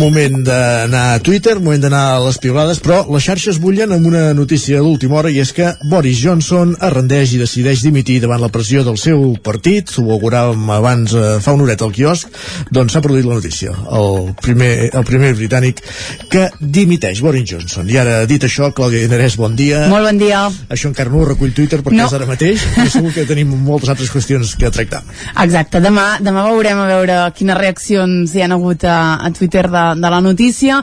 Moment 0.04 0.42
d'anar 0.44 1.14
a 1.14 1.20
Twitter, 1.24 1.54
moment 1.64 1.80
d'anar 1.80 2.02
a 2.12 2.16
les 2.20 2.36
piulades, 2.36 2.76
però 2.84 2.98
les 3.08 3.24
xarxes 3.24 3.56
bullen 3.56 3.94
amb 3.94 4.04
una 4.04 4.34
notícia 4.36 4.82
d'última 4.84 5.16
hora 5.16 5.30
i 5.32 5.38
és 5.40 5.48
que 5.56 5.70
Boris 5.88 6.18
Johnson 6.20 6.74
arrendeix 6.84 7.32
i 7.32 7.38
decideix 7.40 7.80
dimitir 7.80 8.18
davant 8.20 8.42
la 8.42 8.50
pressió 8.52 8.82
del 8.84 8.98
seu 9.00 9.22
partit, 9.40 9.88
ho 9.96 10.04
auguràvem 10.12 10.68
abans 10.76 11.14
eh, 11.16 11.22
fa 11.40 11.54
una 11.56 11.64
horeta 11.64 11.86
al 11.88 11.94
quiosc, 11.96 12.28
doncs 12.68 12.92
s'ha 12.92 13.00
produït 13.06 13.24
la 13.24 13.38
notícia. 13.38 13.72
El 13.96 14.34
primer, 14.44 14.90
el 14.92 15.06
primer 15.08 15.30
britànic 15.38 15.80
que 16.28 16.50
dimiteix, 16.60 17.24
Boris 17.24 17.48
Johnson. 17.54 17.88
I 17.88 17.96
ara, 18.04 18.18
dit 18.28 18.44
això, 18.44 18.68
Clàudia 18.76 19.06
Dinarès, 19.06 19.38
bon 19.40 19.56
dia. 19.56 19.86
Molt 19.88 20.10
bon 20.10 20.20
dia. 20.20 20.44
Això 20.68 20.92
encara 20.92 21.14
no 21.14 21.22
ho 21.22 21.30
recull 21.30 21.56
Twitter 21.56 21.80
perquè 21.80 22.02
No. 22.02 22.10
és 22.12 22.18
ara 22.20 22.28
mateix, 22.28 22.60
i 22.84 22.90
segur 22.92 23.14
que 23.16 23.24
tenim 23.24 23.56
moltes 23.64 23.88
altres 23.96 24.12
qüestions 24.12 24.52
que 24.60 24.68
tractar. 24.74 25.00
Exacte, 25.46 25.80
demà, 25.80 26.18
demà 26.20 26.44
veurem 26.50 26.84
a 26.84 26.86
veure 26.92 27.18
quines 27.40 27.56
reaccions 27.56 28.36
hi 28.36 28.44
han 28.44 28.52
hagut 28.58 28.84
a, 28.84 29.00
a 29.24 29.32
Twitter 29.32 29.64
de, 29.72 29.86
de 30.00 30.10
la 30.10 30.20
notícia. 30.20 30.80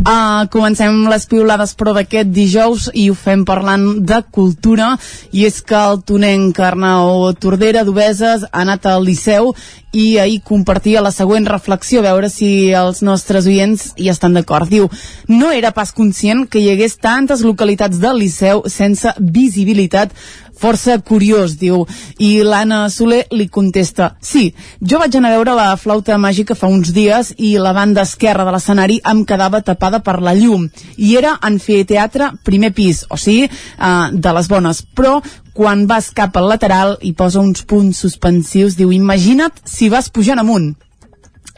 Uh, 0.00 0.46
comencem 0.52 1.04
les 1.10 1.26
piulades 1.30 1.74
però 1.78 1.94
d'aquest 1.96 2.30
dijous 2.34 2.88
i 2.94 3.08
ho 3.10 3.16
fem 3.18 3.44
parlant 3.48 4.00
de 4.06 4.22
cultura 4.30 4.94
i 5.32 5.46
és 5.48 5.60
que 5.62 5.76
el 5.76 6.02
tonenc 6.06 6.58
Arnau 6.60 7.30
Tordera 7.40 7.84
d'Obeses 7.84 8.46
ha 8.48 8.64
anat 8.64 8.86
al 8.86 9.04
Liceu 9.04 9.54
i 9.92 10.18
ahir 10.22 10.40
compartia 10.46 11.02
la 11.02 11.10
següent 11.10 11.48
reflexió, 11.50 12.00
a 12.00 12.06
veure 12.12 12.28
si 12.30 12.70
els 12.76 13.02
nostres 13.02 13.46
oients 13.50 13.90
hi 13.98 14.10
estan 14.12 14.36
d'acord. 14.36 14.70
Diu, 14.70 14.86
no 15.26 15.50
era 15.50 15.72
pas 15.74 15.90
conscient 15.92 16.46
que 16.46 16.62
hi 16.62 16.70
hagués 16.70 16.98
tantes 17.02 17.42
localitats 17.42 17.98
del 17.98 18.20
Liceu 18.22 18.62
sense 18.70 19.14
visibilitat 19.18 20.14
força 20.60 20.98
curiós, 21.00 21.56
diu. 21.60 21.86
I 22.20 22.42
l'Anna 22.44 22.82
Soler 22.92 23.24
li 23.32 23.48
contesta, 23.48 24.14
sí, 24.20 24.50
jo 24.80 25.00
vaig 25.00 25.16
anar 25.16 25.32
a 25.32 25.38
veure 25.38 25.56
la 25.56 25.68
flauta 25.80 26.18
màgica 26.20 26.56
fa 26.58 26.70
uns 26.70 26.92
dies 26.96 27.32
i 27.38 27.54
la 27.58 27.72
banda 27.76 28.04
esquerra 28.06 28.44
de 28.46 28.54
l'escenari 28.54 29.00
em 29.12 29.24
quedava 29.24 29.62
tapada 29.64 30.02
per 30.04 30.18
la 30.20 30.34
llum. 30.36 30.68
I 30.96 31.16
era 31.20 31.36
anfiteatre 31.40 32.32
primer 32.44 32.74
pis, 32.76 33.04
o 33.08 33.16
sigui, 33.16 33.48
uh, 33.48 34.10
de 34.12 34.36
les 34.36 34.50
bones. 34.50 34.84
Però 34.96 35.18
quan 35.56 35.86
vas 35.88 36.12
cap 36.14 36.36
al 36.36 36.48
lateral 36.52 36.96
i 37.02 37.14
posa 37.16 37.40
uns 37.40 37.64
punts 37.64 38.04
suspensius, 38.04 38.76
diu, 38.78 38.92
imagina't 38.92 39.64
si 39.64 39.90
vas 39.92 40.12
pujant 40.12 40.40
amunt. 40.40 40.74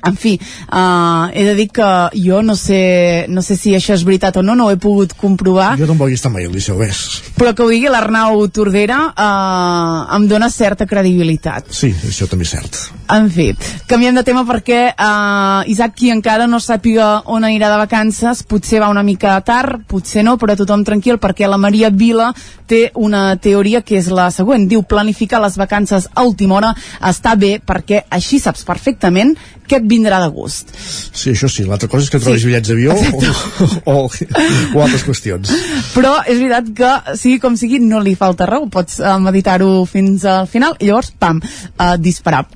En 0.04 0.16
fi, 0.18 0.34
uh, 0.38 1.30
he 1.32 1.44
de 1.46 1.54
dir 1.54 1.68
que 1.70 1.88
jo 2.18 2.40
no 2.42 2.56
sé, 2.58 3.26
no 3.28 3.42
sé 3.42 3.56
si 3.56 3.74
això 3.78 3.94
és 3.94 4.02
veritat 4.06 4.40
o 4.40 4.42
no, 4.42 4.56
no 4.58 4.66
ho 4.66 4.72
he 4.74 4.78
pogut 4.82 5.14
comprovar, 5.18 5.76
Jo 5.78 5.86
tampoc 5.86 6.10
hi 6.10 6.18
està 6.18 6.30
mai 6.32 6.48
al 6.48 6.54
Liceu, 6.56 6.78
ves. 6.80 7.20
però 7.38 7.54
que 7.54 7.62
ho 7.62 7.70
digui 7.70 7.90
l'Arnau 7.92 8.42
Tordera 8.50 8.98
uh, 9.12 10.16
em 10.16 10.26
dona 10.28 10.50
certa 10.50 10.86
credibilitat. 10.90 11.70
Sí, 11.70 11.92
això 12.08 12.26
també 12.30 12.48
és 12.48 12.56
cert. 12.56 12.82
En 13.10 13.28
fi, 13.30 13.50
canviem 13.90 14.14
de 14.14 14.22
tema 14.24 14.44
perquè 14.48 14.92
uh, 14.94 15.68
Isaac, 15.68 15.94
qui 15.98 16.10
encara 16.14 16.46
no 16.48 16.60
sàpiga 16.62 17.22
on 17.28 17.44
anirà 17.44 17.68
de 17.72 17.80
vacances, 17.82 18.44
potser 18.48 18.80
va 18.80 18.88
una 18.92 19.02
mica 19.04 19.34
tard, 19.44 19.82
potser 19.90 20.22
no, 20.24 20.36
però 20.40 20.54
tothom 20.56 20.84
tranquil, 20.86 21.18
perquè 21.20 21.48
la 21.50 21.58
Maria 21.60 21.90
Vila 21.90 22.30
té 22.70 22.86
una 22.96 23.34
teoria 23.36 23.82
que 23.84 23.98
és 23.98 24.08
la 24.08 24.30
següent. 24.32 24.64
Diu, 24.70 24.84
planificar 24.88 25.42
les 25.42 25.58
vacances 25.60 26.08
a 26.14 26.24
última 26.24 26.56
hora 26.60 26.70
està 27.04 27.34
bé 27.36 27.58
perquè 27.60 28.04
així 28.08 28.38
saps 28.40 28.64
perfectament 28.64 29.34
què 29.68 29.76
et 29.80 29.84
vindrà 29.88 30.22
de 30.22 30.30
gust. 30.32 30.72
Sí, 30.78 31.34
això 31.34 31.50
sí. 31.52 31.66
L'altra 31.68 31.90
cosa 31.92 32.06
és 32.06 32.10
que 32.14 32.20
trobis 32.22 32.40
Sí. 32.42 32.48
bitllets 32.48 32.68
d'avió 32.68 32.96
o, 32.96 33.92
o, 33.92 34.08
o 34.08 34.82
altres 34.82 35.04
qüestions. 35.04 35.52
Però 35.92 36.16
és 36.24 36.38
veritat 36.38 36.72
que, 36.76 36.94
sigui 37.18 37.38
com 37.42 37.56
sigui, 37.60 37.82
no 37.82 38.00
li 38.00 38.16
falta 38.16 38.48
raó. 38.48 38.66
Pots 38.72 39.00
uh, 39.02 39.18
meditar-ho 39.20 39.84
fins 39.90 40.24
al 40.24 40.48
final 40.48 40.76
i 40.80 40.88
llavors, 40.88 41.12
pam, 41.18 41.42
uh, 41.42 41.94
disparar. 42.00 42.46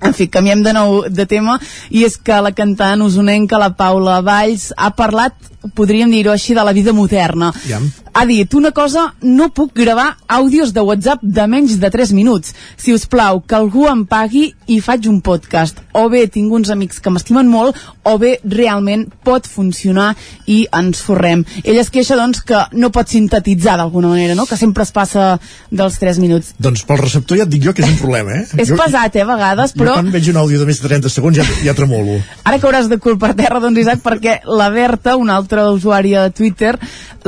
En 0.00 0.14
fi, 0.16 0.28
canviem 0.32 0.62
de 0.64 0.72
nou 0.72 1.02
de 1.08 1.26
tema 1.28 1.58
i 1.90 2.04
és 2.08 2.16
que 2.16 2.40
la 2.40 2.52
cantant 2.56 3.02
usonenca, 3.04 3.60
la 3.60 3.72
Paula 3.76 4.20
Valls, 4.24 4.70
ha 4.76 4.90
parlat, 4.96 5.36
podríem 5.76 6.10
dir-ho 6.10 6.32
així, 6.32 6.56
de 6.56 6.64
la 6.64 6.72
vida 6.76 6.94
moderna. 6.96 7.52
Ja. 7.68 7.80
Ha 8.12 8.24
dit 8.26 8.54
una 8.54 8.72
cosa, 8.72 9.14
no 9.22 9.50
puc 9.54 9.72
gravar 9.76 10.16
àudios 10.28 10.72
de 10.74 10.82
WhatsApp 10.84 11.22
de 11.22 11.46
menys 11.46 11.78
de 11.80 11.90
3 11.90 12.12
minuts. 12.16 12.54
Si 12.76 12.92
us 12.94 13.06
plau, 13.06 13.40
que 13.40 13.56
algú 13.56 13.86
em 13.90 14.04
pagui 14.08 14.50
i 14.70 14.80
faig 14.82 15.06
un 15.10 15.20
podcast. 15.24 15.80
O 15.96 16.08
bé 16.10 16.26
tinc 16.30 16.52
uns 16.52 16.70
amics 16.70 17.00
que 17.00 17.12
m'estimen 17.12 17.48
molt, 17.50 17.78
o 18.02 18.16
bé 18.18 18.38
realment 18.44 19.06
pot 19.26 19.46
funcionar 19.46 20.12
i 20.50 20.62
ens 20.76 21.02
forrem. 21.04 21.44
Ell 21.64 21.78
es 21.80 21.90
queixa, 21.92 22.18
doncs, 22.18 22.42
que 22.46 22.64
no 22.72 22.90
pot 22.94 23.10
sintetitzar 23.10 23.76
d'alguna 23.80 24.12
manera, 24.14 24.36
no? 24.38 24.46
Que 24.46 24.58
sempre 24.58 24.86
es 24.86 24.92
passa 24.94 25.32
dels 25.70 25.98
3 26.02 26.20
minuts. 26.22 26.54
Doncs 26.58 26.84
pel 26.88 27.02
receptor 27.02 27.38
ja 27.38 27.46
et 27.46 27.52
dic 27.52 27.64
jo 27.66 27.74
que 27.76 27.84
és 27.84 27.90
un 27.90 27.98
problema, 28.00 28.40
eh? 28.40 28.46
És 28.56 28.72
jo, 28.72 28.78
pesat, 28.80 29.16
eh, 29.16 29.24
a 29.24 29.30
vegades, 29.30 29.74
jo 29.74 29.84
però 29.84 29.96
quan 29.98 30.10
veig 30.12 30.30
un 30.32 30.40
àudio 30.42 30.60
de 30.62 30.68
més 30.68 30.80
de 30.80 30.88
30 30.88 31.12
segons 31.12 31.36
ja, 31.36 31.46
ja 31.64 31.74
tremolo. 31.78 32.18
ara 32.44 32.58
que 32.58 32.66
hauràs 32.66 32.90
de 32.90 32.98
culpar 32.98 33.34
terra, 33.38 33.60
doncs, 33.62 33.78
Isaac, 33.84 34.02
perquè 34.04 34.40
la 34.46 34.70
Berta, 34.74 35.16
una 35.16 35.36
altra 35.36 35.70
usuària 35.70 36.26
de 36.26 36.34
Twitter, 36.34 36.76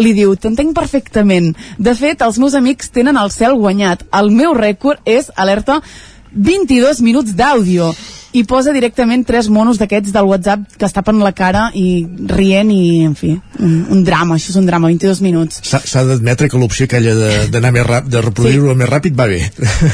li 0.00 0.12
diu, 0.16 0.34
t'entenc 0.36 0.72
perfectament. 0.74 1.53
De 1.78 1.94
fet, 1.99 2.23
els 2.23 2.39
meus 2.39 2.55
amics 2.59 2.90
tenen 2.94 3.16
el 3.20 3.31
cel 3.35 3.55
guanyat. 3.59 4.07
El 4.12 4.31
meu 4.35 4.55
rècord 4.55 5.01
és, 5.05 5.31
alerta, 5.36 5.81
22 6.32 7.01
minuts 7.05 7.35
d'àudio 7.36 7.93
i 8.32 8.44
posa 8.49 8.73
directament 8.73 9.27
tres 9.28 9.51
monos 9.53 9.77
d'aquests 9.77 10.12
del 10.15 10.24
WhatsApp 10.24 10.62
que 10.81 10.86
es 10.89 10.94
tapen 10.97 11.19
la 11.20 11.35
cara 11.36 11.66
i 11.77 12.07
rient 12.31 12.70
i, 12.73 13.03
en 13.05 13.12
fi, 13.19 13.35
un, 13.61 13.74
un 13.93 14.01
drama, 14.07 14.39
això 14.39 14.55
és 14.55 14.57
un 14.57 14.65
drama, 14.65 14.89
22 14.89 15.20
minuts. 15.20 15.61
S'ha 15.69 16.05
d'admetre 16.09 16.49
que 16.49 16.57
l'opció 16.61 16.89
aquella 16.89 17.12
de- 17.19 17.51
d'anar 17.53 17.74
més 17.77 17.85
ràpid, 17.85 18.09
de 18.15 18.24
reproduir-ho 18.24 18.73
sí. 18.73 18.78
més 18.81 18.89
ràpid 18.89 19.19
va 19.19 19.28
bé. 19.28 19.43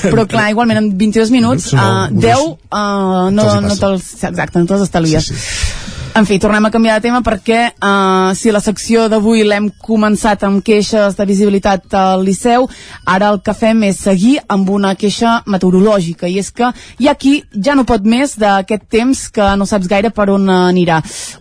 Però 0.07 0.29
clar, 0.31 0.47
igualment 0.55 0.79
en 0.85 0.93
22 1.01 1.35
minuts, 1.35 1.73
No, 1.75 1.83
uh, 1.83 2.07
no, 2.15 2.23
10 2.23 2.47
uh, 2.47 3.29
no, 3.35 3.49
no 3.67 3.77
te'ls... 3.83 4.13
Exacte, 4.31 4.63
no 4.63 4.71
te'ls 4.71 4.87
estalvies. 4.87 5.33
Sí, 5.33 5.35
sí. 5.35 5.88
En 6.19 6.27
fi, 6.27 6.40
tornem 6.43 6.65
a 6.66 6.70
canviar 6.74 6.97
de 6.99 7.05
tema 7.05 7.20
perquè 7.23 7.59
uh, 7.78 8.32
si 8.35 8.51
la 8.51 8.59
secció 8.59 9.05
d'avui 9.07 9.45
l'hem 9.47 9.69
començat 9.70 10.43
amb 10.43 10.65
queixes 10.66 11.15
de 11.15 11.27
visibilitat 11.28 11.95
al 11.95 12.24
Liceu, 12.27 12.65
ara 13.07 13.28
el 13.31 13.39
que 13.47 13.55
fem 13.55 13.85
és 13.86 14.01
seguir 14.03 14.32
amb 14.51 14.66
una 14.74 14.97
queixa 14.99 15.36
meteorològica 15.47 16.27
i 16.27 16.40
és 16.43 16.51
que 16.51 16.73
hi 16.99 17.07
ha 17.07 17.15
qui 17.15 17.36
ja 17.55 17.77
no 17.78 17.85
pot 17.86 18.03
més 18.03 18.35
d'aquest 18.35 18.89
temps 18.90 19.20
que 19.31 19.47
no 19.61 19.69
saps 19.70 19.86
gaire 19.86 20.11
per 20.11 20.27
on 20.35 20.51
anirà. 20.57 20.97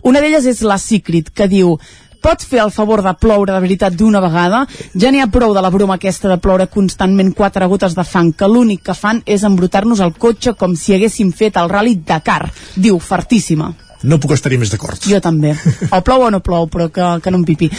Una 0.06 0.22
d'elles 0.22 0.46
és 0.46 0.62
la 0.62 0.78
Cicrit, 0.78 1.34
que 1.34 1.50
diu 1.50 1.74
Pots 2.22 2.46
fer 2.46 2.62
el 2.62 2.70
favor 2.74 3.02
de 3.02 3.16
ploure 3.18 3.54
de 3.54 3.58
veritat 3.62 3.98
d'una 3.98 4.22
vegada? 4.22 4.64
Ja 4.94 5.10
n'hi 5.10 5.22
ha 5.22 5.28
prou 5.30 5.54
de 5.54 5.62
la 5.62 5.70
broma 5.74 5.98
aquesta 5.98 6.30
de 6.30 6.38
ploure 6.38 6.66
constantment 6.70 7.34
quatre 7.34 7.66
gotes 7.66 7.98
de 7.98 8.06
fang, 8.06 8.30
que 8.30 8.46
l'únic 8.50 8.86
que 8.86 8.94
fan 8.94 9.22
és 9.26 9.46
embrutar-nos 9.46 10.06
el 10.06 10.14
cotxe 10.14 10.54
com 10.54 10.78
si 10.78 10.94
haguéssim 10.94 11.34
fet 11.34 11.58
el 11.58 11.70
rally 11.70 11.98
Dakar. 12.06 12.44
Diu, 12.74 12.98
fartíssima. 12.98 13.74
No 14.06 14.20
puc 14.22 14.36
estar-hi 14.36 14.58
més 14.60 14.70
d'acord. 14.70 15.02
Jo 15.10 15.18
també. 15.24 15.54
O 15.90 16.02
plou 16.06 16.26
o 16.26 16.30
no 16.30 16.38
plou, 16.44 16.68
però 16.70 16.86
que, 16.92 17.06
que 17.24 17.32
no 17.34 17.40
em 17.40 17.46
pipi. 17.48 17.70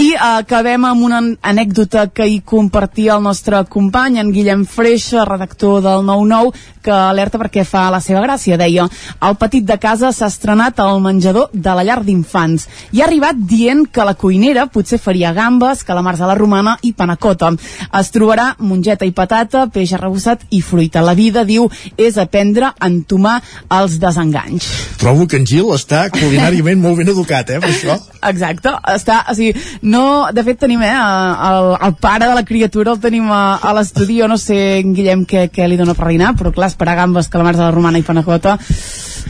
I 0.00 0.14
acabem 0.16 0.84
amb 0.88 1.02
una 1.04 1.18
anècdota 1.44 2.06
que 2.08 2.24
hi 2.24 2.38
compartia 2.40 3.18
el 3.18 3.24
nostre 3.26 3.58
company, 3.68 4.16
en 4.22 4.30
Guillem 4.32 4.62
Freixa, 4.64 5.26
redactor 5.28 5.82
del 5.84 6.06
9-9, 6.08 6.54
que 6.80 6.92
alerta 6.94 7.36
perquè 7.36 7.66
fa 7.68 7.82
la 7.92 8.00
seva 8.00 8.22
gràcia. 8.24 8.56
Deia, 8.56 8.86
el 9.28 9.36
petit 9.36 9.66
de 9.68 9.76
casa 9.80 10.08
s'ha 10.16 10.30
estrenat 10.32 10.80
al 10.80 11.02
menjador 11.04 11.50
de 11.52 11.74
la 11.76 11.84
llar 11.84 11.98
d'infants 12.06 12.66
i 12.96 13.02
ha 13.02 13.06
arribat 13.06 13.42
dient 13.50 13.84
que 13.92 14.06
la 14.06 14.16
cuinera 14.16 14.66
potser 14.72 14.96
faria 14.98 15.34
gambes, 15.36 15.84
calamars 15.84 16.22
a 16.24 16.30
la 16.30 16.38
romana 16.38 16.78
i 16.80 16.94
panacota. 16.96 17.52
Es 18.00 18.12
trobarà 18.14 18.54
mongeta 18.58 19.04
i 19.04 19.12
patata, 19.12 19.66
peix 19.68 19.92
arrebossat 19.96 20.46
i 20.56 20.62
fruita. 20.64 21.04
La 21.04 21.14
vida, 21.18 21.44
diu, 21.44 21.68
és 22.00 22.16
aprendre 22.16 22.72
a 22.72 22.88
entomar 22.88 23.36
els 23.68 23.98
desenganys. 24.00 24.70
Trobo 25.00 25.28
que 25.28 25.40
en 25.40 25.46
Gil 25.48 25.68
està 25.76 26.06
culinàriament 26.12 26.80
molt 26.80 27.00
ben 27.00 27.12
educat, 27.12 27.52
eh, 27.52 27.60
per 27.60 27.68
això. 27.68 28.00
Exacte, 28.30 28.72
està, 28.92 29.22
o 29.28 29.36
sigui, 29.36 29.54
no, 29.90 30.04
de 30.32 30.44
fet 30.46 30.60
tenim, 30.62 30.82
eh, 30.86 30.90
el, 30.90 31.70
el 31.88 31.96
pare 32.02 32.28
de 32.28 32.36
la 32.38 32.44
criatura 32.46 32.94
el 32.94 33.00
tenim 33.02 33.30
a, 33.34 33.58
a 33.58 33.74
l'estudi, 33.76 34.20
jo 34.20 34.28
no 34.30 34.38
sé, 34.40 34.60
en 34.80 34.94
Guillem, 34.96 35.24
què, 35.28 35.48
què 35.52 35.66
li 35.68 35.78
dona 35.80 35.96
per 35.98 36.10
dinar, 36.12 36.34
però 36.38 36.52
clar, 36.54 36.70
esperar 36.72 36.98
gambes, 37.00 37.30
calamars 37.32 37.58
de 37.58 37.66
la 37.66 37.72
romana 37.74 38.00
i 38.00 38.06
panacota, 38.06 38.56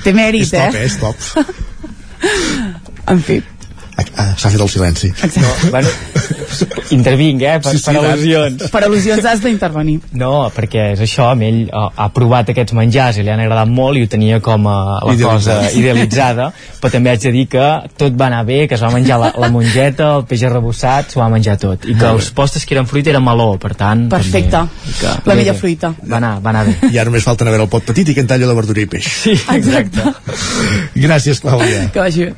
té 0.05 0.15
mèrit, 0.17 0.49
És 0.49 0.53
top, 0.53 0.77
eh? 0.77 0.85
eh? 0.85 0.87
És 0.87 1.01
top. 1.01 1.17
En 3.11 3.25
fi. 3.25 3.41
Ah, 4.17 4.33
S'ha 4.37 4.51
fet 4.51 4.61
el 4.61 4.69
silenci. 4.69 5.09
Exacte. 5.13 5.41
No, 5.41 5.71
bueno, 5.71 5.89
intervinc, 6.97 7.43
eh, 7.43 7.59
per, 7.63 7.73
Sí, 7.73 7.79
sí, 7.79 7.85
per 7.95 8.01
al·lusions. 8.01 8.65
Per 8.73 8.83
al·lusions 8.87 9.27
has 9.31 9.43
d'intervenir. 9.45 9.99
No, 10.19 10.33
perquè 10.55 10.89
és 10.95 11.03
això, 11.05 11.29
amb 11.33 11.45
ell 11.47 11.61
ha, 11.73 11.85
ha 12.05 12.09
provat 12.15 12.51
aquests 12.53 12.75
menjars 12.77 13.21
i 13.21 13.25
li 13.27 13.31
han 13.33 13.43
agradat 13.45 13.71
molt 13.71 14.01
i 14.01 14.05
ho 14.05 14.11
tenia 14.11 14.41
com 14.45 14.67
a 14.71 14.77
la 15.07 15.15
Idealitzat. 15.15 15.61
cosa 15.61 15.79
idealitzada, 15.79 16.49
però 16.81 16.91
també 16.93 17.13
haig 17.15 17.23
de 17.29 17.33
dir 17.37 17.47
que 17.53 17.67
tot 18.01 18.17
va 18.19 18.27
anar 18.31 18.43
bé, 18.49 18.63
que 18.69 18.75
es 18.79 18.83
va 18.83 18.91
menjar 18.95 19.21
la, 19.23 19.31
la 19.39 19.51
mongeta, 19.53 20.11
el 20.19 20.25
peix 20.31 20.43
arrebossat, 20.49 21.13
s'ho 21.15 21.21
va 21.23 21.29
menjar 21.33 21.57
tot, 21.63 21.87
i 21.87 21.95
que 21.99 22.11
els 22.11 22.31
postres 22.37 22.67
que 22.67 22.75
eren 22.75 22.89
fruita 22.91 23.13
eren 23.15 23.25
meló, 23.25 23.53
per 23.63 23.75
tant... 23.79 24.09
Perfecte. 24.11 24.51
També, 24.51 24.97
que, 25.01 25.15
La 25.31 25.37
millor 25.39 25.55
fruita. 25.61 25.93
Va 26.11 26.19
anar, 26.19 26.35
va 26.43 26.51
anar 26.55 26.65
bé. 26.67 26.77
I 26.91 26.99
ara 26.99 27.09
només 27.11 27.25
falta 27.27 27.45
anar 27.45 27.55
a 27.55 27.57
veure 27.59 27.69
el 27.69 27.73
pot 27.73 27.87
petit 27.87 28.11
i 28.11 28.15
que 28.17 28.25
en 28.25 28.31
tallo 28.31 28.49
de 28.51 28.55
verdura 28.59 28.83
i 28.83 28.87
peix. 28.91 29.07
Sí, 29.21 29.37
exacte. 29.55 30.03
Gràcies, 30.97 31.41
Clàudia. 31.43 31.87
Que 31.95 32.03
vagi 32.03 32.27
bé. 32.29 32.35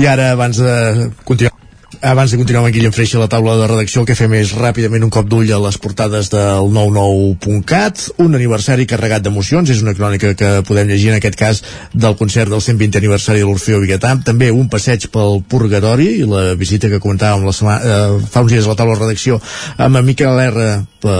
I 0.00 0.06
ara, 0.10 0.30
abans 0.36 0.58
de 0.62 1.10
continuar 1.26 1.55
abans 2.02 2.30
de 2.30 2.36
continuar 2.36 2.64
amb 2.64 2.74
Guillem 2.74 2.92
Freixa 2.92 3.16
a 3.18 3.22
la 3.22 3.28
taula 3.30 3.56
de 3.60 3.66
redacció 3.68 4.02
el 4.02 4.06
que 4.08 4.16
fem 4.18 4.32
és 4.38 4.52
ràpidament 4.56 5.04
un 5.06 5.12
cop 5.12 5.28
d'ull 5.30 5.50
a 5.54 5.58
les 5.62 5.78
portades 5.80 6.28
del 6.32 6.70
99.cat 6.74 8.02
un 8.24 8.34
aniversari 8.38 8.86
carregat 8.90 9.24
d'emocions 9.24 9.70
és 9.72 9.82
una 9.84 9.94
crònica 9.96 10.34
que 10.38 10.50
podem 10.66 10.90
llegir 10.90 11.12
en 11.12 11.18
aquest 11.18 11.38
cas 11.38 11.62
del 11.92 12.16
concert 12.18 12.52
del 12.52 12.62
120 12.64 13.00
aniversari 13.00 13.42
de 13.42 13.46
l'Orfeo 13.48 13.80
Biguetà. 13.82 14.12
També 14.26 14.50
un 14.52 14.68
passeig 14.72 15.08
pel 15.12 15.40
Purgatori 15.48 16.08
i 16.20 16.28
la 16.28 16.54
visita 16.58 16.90
que 16.92 17.00
comentàvem 17.02 17.46
la 17.46 17.54
setmana, 17.56 17.80
eh, 17.80 18.28
fa 18.30 18.42
uns 18.44 18.52
dies 18.52 18.66
a 18.66 18.72
la 18.72 18.78
taula 18.78 18.96
de 18.96 19.04
redacció 19.04 19.40
amb 19.76 20.00
en 20.00 20.06
Miquel 20.06 20.40
R 20.46 20.66
per, 21.00 21.16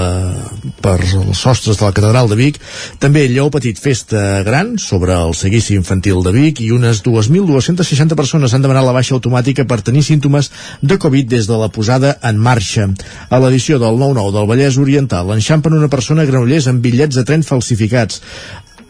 per 0.83 0.97
els 1.01 1.39
sostres 1.39 1.79
de 1.79 1.85
la 1.87 1.93
catedral 1.97 2.29
de 2.31 2.39
Vic. 2.39 2.61
També 3.03 3.27
Lleó 3.29 3.49
Petit 3.55 3.79
Festa 3.81 4.43
Gran 4.47 4.77
sobre 4.83 5.15
el 5.15 5.35
seguici 5.39 5.77
infantil 5.79 6.23
de 6.27 6.33
Vic 6.35 6.61
i 6.65 6.73
unes 6.75 7.03
2.260 7.07 8.19
persones 8.19 8.55
han 8.55 8.65
demanat 8.65 8.87
la 8.87 8.97
baixa 8.97 9.15
automàtica 9.17 9.67
per 9.69 9.83
tenir 9.87 10.05
símptomes 10.07 10.51
de 10.83 10.99
Covid 10.99 11.29
des 11.31 11.49
de 11.49 11.57
la 11.59 11.71
posada 11.73 12.17
en 12.23 12.39
marxa. 12.39 12.89
A 13.31 13.41
l'edició 13.43 13.81
del 13.83 13.99
9-9 14.01 14.35
del 14.37 14.49
Vallès 14.51 14.79
Oriental 14.83 15.33
enxampen 15.35 15.77
una 15.77 15.91
persona 15.93 16.23
a 16.23 16.31
Granollers 16.31 16.71
amb 16.71 16.83
bitllets 16.85 17.19
de 17.19 17.25
tren 17.25 17.45
falsificats. 17.47 18.23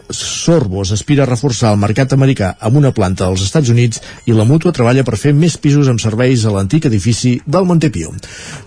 Sorbos 0.09 0.93
aspira 0.95 1.25
a 1.25 1.27
reforçar 1.27 1.73
el 1.73 1.81
mercat 1.81 2.13
americà 2.15 2.53
amb 2.63 2.79
una 2.79 2.93
planta 2.95 3.27
als 3.27 3.43
Estats 3.43 3.69
Units 3.73 4.01
i 4.25 4.35
la 4.35 4.47
mútua 4.47 4.71
treballa 4.71 5.03
per 5.03 5.19
fer 5.19 5.33
més 5.35 5.57
pisos 5.59 5.91
amb 5.91 5.99
serveis 5.99 6.45
a 6.45 6.53
l'antic 6.55 6.87
edifici 6.87 7.37
del 7.45 7.67
Montepío. 7.67 8.13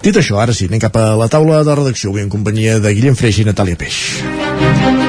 Dit 0.05 0.21
això, 0.21 0.41
ara 0.43 0.57
sí, 0.57 0.69
anem 0.69 0.85
cap 0.85 1.01
a 1.01 1.15
la 1.17 1.31
taula 1.33 1.65
de 1.65 1.79
redacció, 1.81 2.13
avui 2.13 2.27
en 2.27 2.33
companyia 2.33 2.79
de 2.79 2.93
Guillem 2.93 3.17
Freix 3.17 3.41
i 3.41 3.49
Natàlia 3.49 3.81
Peix. 3.81 5.00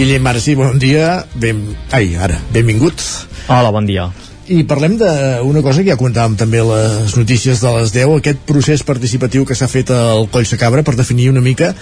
Guillem, 0.00 0.24
sí, 0.40 0.54
bon 0.56 0.78
dia. 0.80 1.26
Ben... 1.36 1.58
Ai, 1.92 2.14
ara, 2.16 2.38
benvingut. 2.54 3.02
Hola, 3.52 3.68
bon 3.68 3.84
dia. 3.84 4.06
I 4.48 4.62
parlem 4.64 4.94
d'una 4.96 5.60
cosa 5.60 5.82
que 5.82 5.92
ja 5.92 5.98
comentàvem 6.00 6.38
també 6.40 6.62
les 6.64 7.12
notícies 7.18 7.60
de 7.60 7.72
les 7.74 7.92
10, 7.92 8.14
aquest 8.16 8.40
procés 8.48 8.80
participatiu 8.80 9.44
que 9.44 9.52
s'ha 9.52 9.68
fet 9.68 9.92
al 9.92 10.24
Coll 10.32 10.48
Cabra 10.56 10.80
per 10.86 10.96
definir 10.96 11.28
una 11.28 11.44
mica 11.44 11.74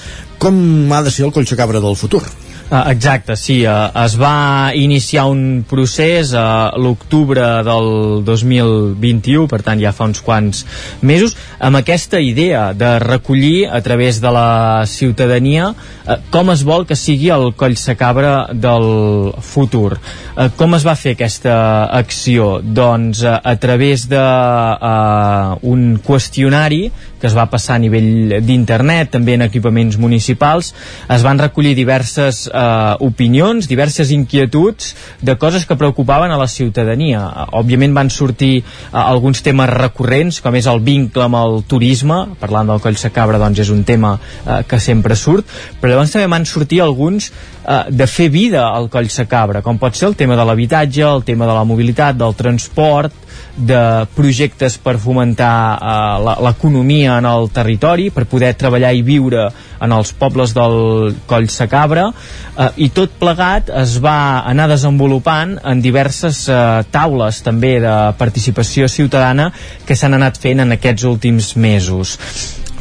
com 0.42 0.58
ha 0.90 0.98
de 1.06 1.14
ser 1.14 1.28
el 1.28 1.32
Coll 1.36 1.46
Cabra 1.46 1.78
del 1.78 1.94
futur. 1.94 2.24
Uh, 2.68 2.90
exacte, 2.90 3.32
sí. 3.40 3.62
Uh, 3.64 3.88
es 4.04 4.18
va 4.20 4.74
iniciar 4.76 5.24
un 5.32 5.64
procés 5.64 6.34
a 6.36 6.74
l'octubre 6.76 7.46
del 7.64 7.86
2021, 8.26 9.46
per 9.48 9.62
tant 9.64 9.80
ja 9.80 9.94
fa 9.96 10.04
uns 10.04 10.20
quants 10.20 10.66
mesos, 11.00 11.32
amb 11.64 11.80
aquesta 11.80 12.20
idea 12.20 12.74
de 12.76 12.90
recollir 13.00 13.70
a 13.72 13.80
través 13.80 14.20
de 14.20 14.32
la 14.36 14.84
ciutadania 14.84 15.70
uh, 15.72 16.18
com 16.28 16.52
es 16.52 16.66
vol 16.68 16.84
que 16.84 16.98
sigui 16.98 17.32
el 17.32 17.54
coll 17.56 17.78
sacabra 17.80 18.52
del 18.52 19.32
futur. 19.40 19.96
Uh, 20.36 20.50
com 20.60 20.76
es 20.76 20.84
va 20.84 20.98
fer 21.00 21.16
aquesta 21.16 21.56
acció? 21.88 22.58
Doncs 22.60 23.24
a 23.24 23.56
través 23.56 24.10
de 24.12 24.20
uh, 24.20 25.56
un 25.64 25.94
qüestionari 26.04 26.90
que 27.20 27.28
es 27.28 27.36
va 27.36 27.48
passar 27.50 27.76
a 27.76 27.82
nivell 27.82 28.38
d'internet, 28.44 29.10
també 29.12 29.36
en 29.36 29.44
equipaments 29.46 29.98
municipals, 30.00 30.72
es 31.08 31.24
van 31.26 31.40
recollir 31.40 31.74
diverses 31.78 32.46
eh, 32.48 32.94
opinions, 33.04 33.68
diverses 33.70 34.12
inquietuds 34.14 34.94
de 35.22 35.36
coses 35.38 35.66
que 35.66 35.76
preocupaven 35.76 36.30
a 36.30 36.38
la 36.40 36.48
ciutadania. 36.48 37.24
Òbviament 37.58 37.94
van 37.96 38.10
sortir 38.10 38.52
eh, 38.60 38.64
alguns 38.98 39.42
temes 39.46 39.70
recurrents, 39.74 40.40
com 40.44 40.56
és 40.58 40.70
el 40.70 40.82
vincle 40.86 41.26
amb 41.26 41.40
el 41.40 41.62
turisme, 41.68 42.24
parlant 42.40 42.72
del 42.72 42.82
Coll 42.84 42.98
Sacabra 43.00 43.40
doncs 43.42 43.64
és 43.66 43.74
un 43.74 43.84
tema 43.88 44.16
eh, 44.18 44.62
que 44.68 44.80
sempre 44.82 45.16
surt, 45.18 45.46
però 45.80 45.94
llavors 45.94 46.14
també 46.14 46.30
van 46.30 46.46
sortir 46.48 46.82
alguns 46.84 47.32
de 47.68 48.06
fer 48.08 48.30
vida 48.32 48.62
al 48.72 48.86
Coll 48.88 49.10
Sacabra, 49.12 49.60
com 49.60 49.76
pot 49.76 49.96
ser 49.96 50.06
el 50.08 50.16
tema 50.16 50.36
de 50.38 50.44
l'habitatge, 50.48 51.02
el 51.04 51.24
tema 51.26 51.44
de 51.44 51.56
la 51.56 51.66
mobilitat, 51.68 52.16
del 52.16 52.36
transport, 52.38 53.12
de 53.58 54.06
projectes 54.14 54.76
per 54.78 54.96
fomentar 55.02 55.54
eh, 55.76 56.34
l'economia 56.46 57.18
en 57.18 57.26
el 57.26 57.50
territori, 57.50 58.08
per 58.14 58.28
poder 58.30 58.52
treballar 58.58 58.92
i 58.94 59.02
viure 59.02 59.48
en 59.82 59.94
els 59.94 60.12
pobles 60.18 60.54
del 60.54 61.16
Coll 61.26 61.48
Sacabra, 61.52 62.08
eh, 62.08 62.70
i 62.86 62.90
tot 62.94 63.18
plegat 63.18 63.72
es 63.82 63.98
va 64.04 64.44
anar 64.46 64.68
desenvolupant 64.70 65.58
en 65.64 65.82
diverses 65.82 66.44
eh, 66.48 66.62
taules 66.94 67.42
també 67.42 67.78
de 67.82 67.96
participació 68.18 68.88
ciutadana 68.88 69.50
que 69.86 69.98
s'han 69.98 70.14
anat 70.18 70.38
fent 70.38 70.62
en 70.64 70.78
aquests 70.78 71.06
últims 71.10 71.54
mesos 71.58 72.16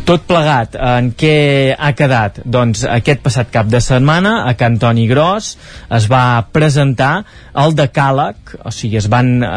tot 0.08 0.24
plegat, 0.24 0.78
en 0.80 1.10
què 1.20 1.76
ha 1.76 1.90
quedat? 1.98 2.40
Doncs 2.48 2.86
aquest 2.88 3.20
passat 3.26 3.50
cap 3.52 3.68
de 3.68 3.82
setmana 3.84 4.46
a 4.48 4.54
Can 4.56 4.78
Toni 4.80 5.04
Gros 5.10 5.50
es 5.98 6.08
va 6.08 6.40
presentar 6.56 7.26
el 7.60 7.76
decàleg, 7.76 8.54
o 8.64 8.72
sigui, 8.72 8.96
es 9.02 9.10
van 9.12 9.34
eh, 9.44 9.50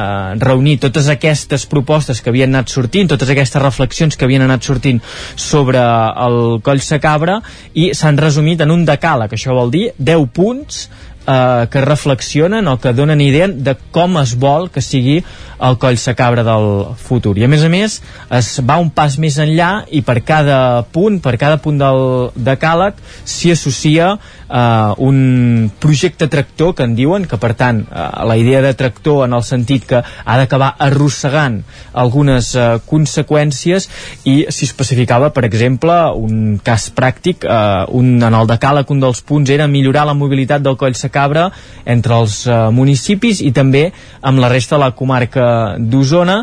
reunir 0.43 0.81
totes 0.83 1.07
aquestes 1.13 1.69
propostes 1.71 2.19
que 2.19 2.33
havien 2.33 2.51
anat 2.51 2.73
sortint, 2.73 3.13
totes 3.13 3.31
aquestes 3.31 3.63
reflexions 3.63 4.19
que 4.19 4.27
havien 4.27 4.43
anat 4.43 4.67
sortint 4.67 4.99
sobre 5.39 5.85
el 6.27 6.59
Coll 6.67 6.83
Sacabra 6.83 7.39
i 7.79 7.93
s'han 7.95 8.19
resumit 8.19 8.65
en 8.65 8.75
un 8.75 8.83
decàleg, 8.89 9.37
això 9.37 9.55
vol 9.55 9.71
dir 9.71 9.87
10 9.99 10.27
punts 10.35 10.89
eh, 11.31 11.67
que 11.71 11.81
reflexionen 11.85 12.69
o 12.69 12.77
que 12.81 12.93
donen 12.97 13.21
idea 13.21 13.49
de 13.49 13.77
com 13.95 14.19
es 14.21 14.35
vol 14.35 14.69
que 14.75 14.83
sigui 14.83 15.21
el 15.61 15.79
coll 15.79 15.99
sacabra 16.01 16.45
del 16.47 16.69
futur. 16.99 17.37
I 17.39 17.47
a 17.47 17.51
més 17.53 17.65
a 17.65 17.71
més 17.73 18.01
es 18.41 18.51
va 18.67 18.81
un 18.83 18.91
pas 18.91 19.17
més 19.21 19.39
enllà 19.43 19.71
i 19.91 20.03
per 20.07 20.21
cada 20.27 20.61
punt, 20.93 21.21
per 21.23 21.37
cada 21.41 21.61
punt 21.63 21.79
del 21.81 22.05
decàleg 22.35 22.99
s'hi 23.25 23.55
associa 23.55 24.15
eh, 24.51 24.95
un 24.99 25.71
projecte 25.79 26.29
tractor 26.29 26.75
que 26.75 26.85
en 26.85 26.97
diuen, 26.99 27.27
que 27.31 27.39
per 27.39 27.55
tant 27.55 27.85
eh, 27.87 28.09
la 28.27 28.37
idea 28.37 28.63
de 28.63 28.75
tractor 28.75 29.25
en 29.27 29.39
el 29.39 29.47
sentit 29.47 29.87
que 29.87 30.03
ha 30.03 30.39
d'acabar 30.41 30.75
arrossegant 30.79 31.63
algunes 31.93 32.53
eh, 32.57 32.69
conseqüències 32.91 33.89
i 34.27 34.37
s'hi 34.51 34.69
especificava, 34.69 35.31
per 35.31 35.47
exemple, 35.47 35.95
un 36.19 36.59
cas 36.65 36.91
pràctic, 36.95 37.47
eh, 37.47 37.87
un, 37.97 38.17
en 38.19 38.35
el 38.35 38.51
decàleg 38.51 38.91
un 38.91 39.07
dels 39.07 39.23
punts 39.23 39.51
era 39.51 39.71
millorar 39.71 40.07
la 40.09 40.19
mobilitat 40.19 40.67
del 40.67 40.77
coll 40.81 40.99
sacabra 40.99 41.21
Cabra 41.21 41.51
entre 41.85 42.17
els 42.17 42.43
eh, 42.49 42.57
municipis 42.75 43.43
i 43.45 43.53
també 43.57 43.91
amb 44.27 44.41
la 44.43 44.51
resta 44.53 44.77
de 44.77 44.85
la 44.85 44.95
comarca 44.97 45.77
d'Osona 45.79 46.43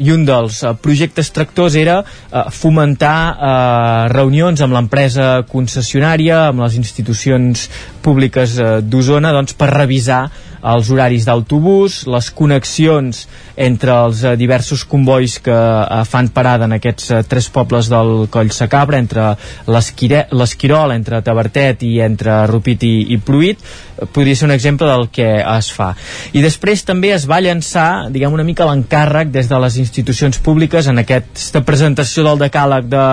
i 0.00 0.12
un 0.14 0.24
dels 0.28 0.62
uh, 0.64 0.72
projectes 0.80 1.32
tractors 1.34 1.76
era 1.76 1.98
uh, 2.02 2.46
fomentar 2.54 3.16
uh, 3.32 4.12
reunions 4.12 4.62
amb 4.64 4.76
l'empresa 4.76 5.42
concessionària, 5.48 6.46
amb 6.52 6.64
les 6.64 6.78
institucions 6.80 7.68
públiques 8.04 8.56
uh, 8.58 8.78
d'Osona 8.80 9.34
doncs, 9.36 9.56
per 9.58 9.72
revisar 9.74 10.24
els 10.62 10.90
horaris 10.94 11.26
d'autobús, 11.26 12.02
les 12.06 12.30
connexions 12.30 13.24
entre 13.56 13.94
els 14.06 14.22
eh, 14.22 14.34
diversos 14.38 14.84
convois 14.88 15.38
que 15.42 15.52
eh, 15.54 16.02
fan 16.08 16.30
parada 16.34 16.68
en 16.68 16.76
aquests 16.78 17.10
eh, 17.10 17.22
tres 17.28 17.48
pobles 17.52 17.90
del 17.90 18.28
Coll 18.32 18.52
Sacabra, 18.54 19.00
entre 19.02 19.32
l'Esquirol, 19.66 20.94
entre 20.94 21.22
Tabertet 21.26 21.82
i 21.86 21.96
entre 22.04 22.42
Rupit 22.50 22.86
i, 22.86 22.94
i 23.14 23.18
Pruit, 23.18 23.58
eh, 23.58 24.06
podria 24.06 24.38
ser 24.38 24.48
un 24.48 24.56
exemple 24.56 24.88
del 24.88 25.08
que 25.12 25.28
es 25.42 25.72
fa. 25.74 25.92
I 26.32 26.44
després 26.44 26.86
també 26.86 27.12
es 27.16 27.26
va 27.28 27.42
llançar, 27.42 28.08
diguem 28.14 28.34
una 28.38 28.46
mica 28.46 28.68
l'encàrrec 28.68 29.34
des 29.34 29.50
de 29.50 29.62
les 29.66 29.78
institucions 29.82 30.38
públiques 30.38 30.86
en 30.86 31.02
aquesta 31.02 31.64
presentació 31.66 32.26
del 32.28 32.46
decàleg 32.46 32.86
de 32.92 33.06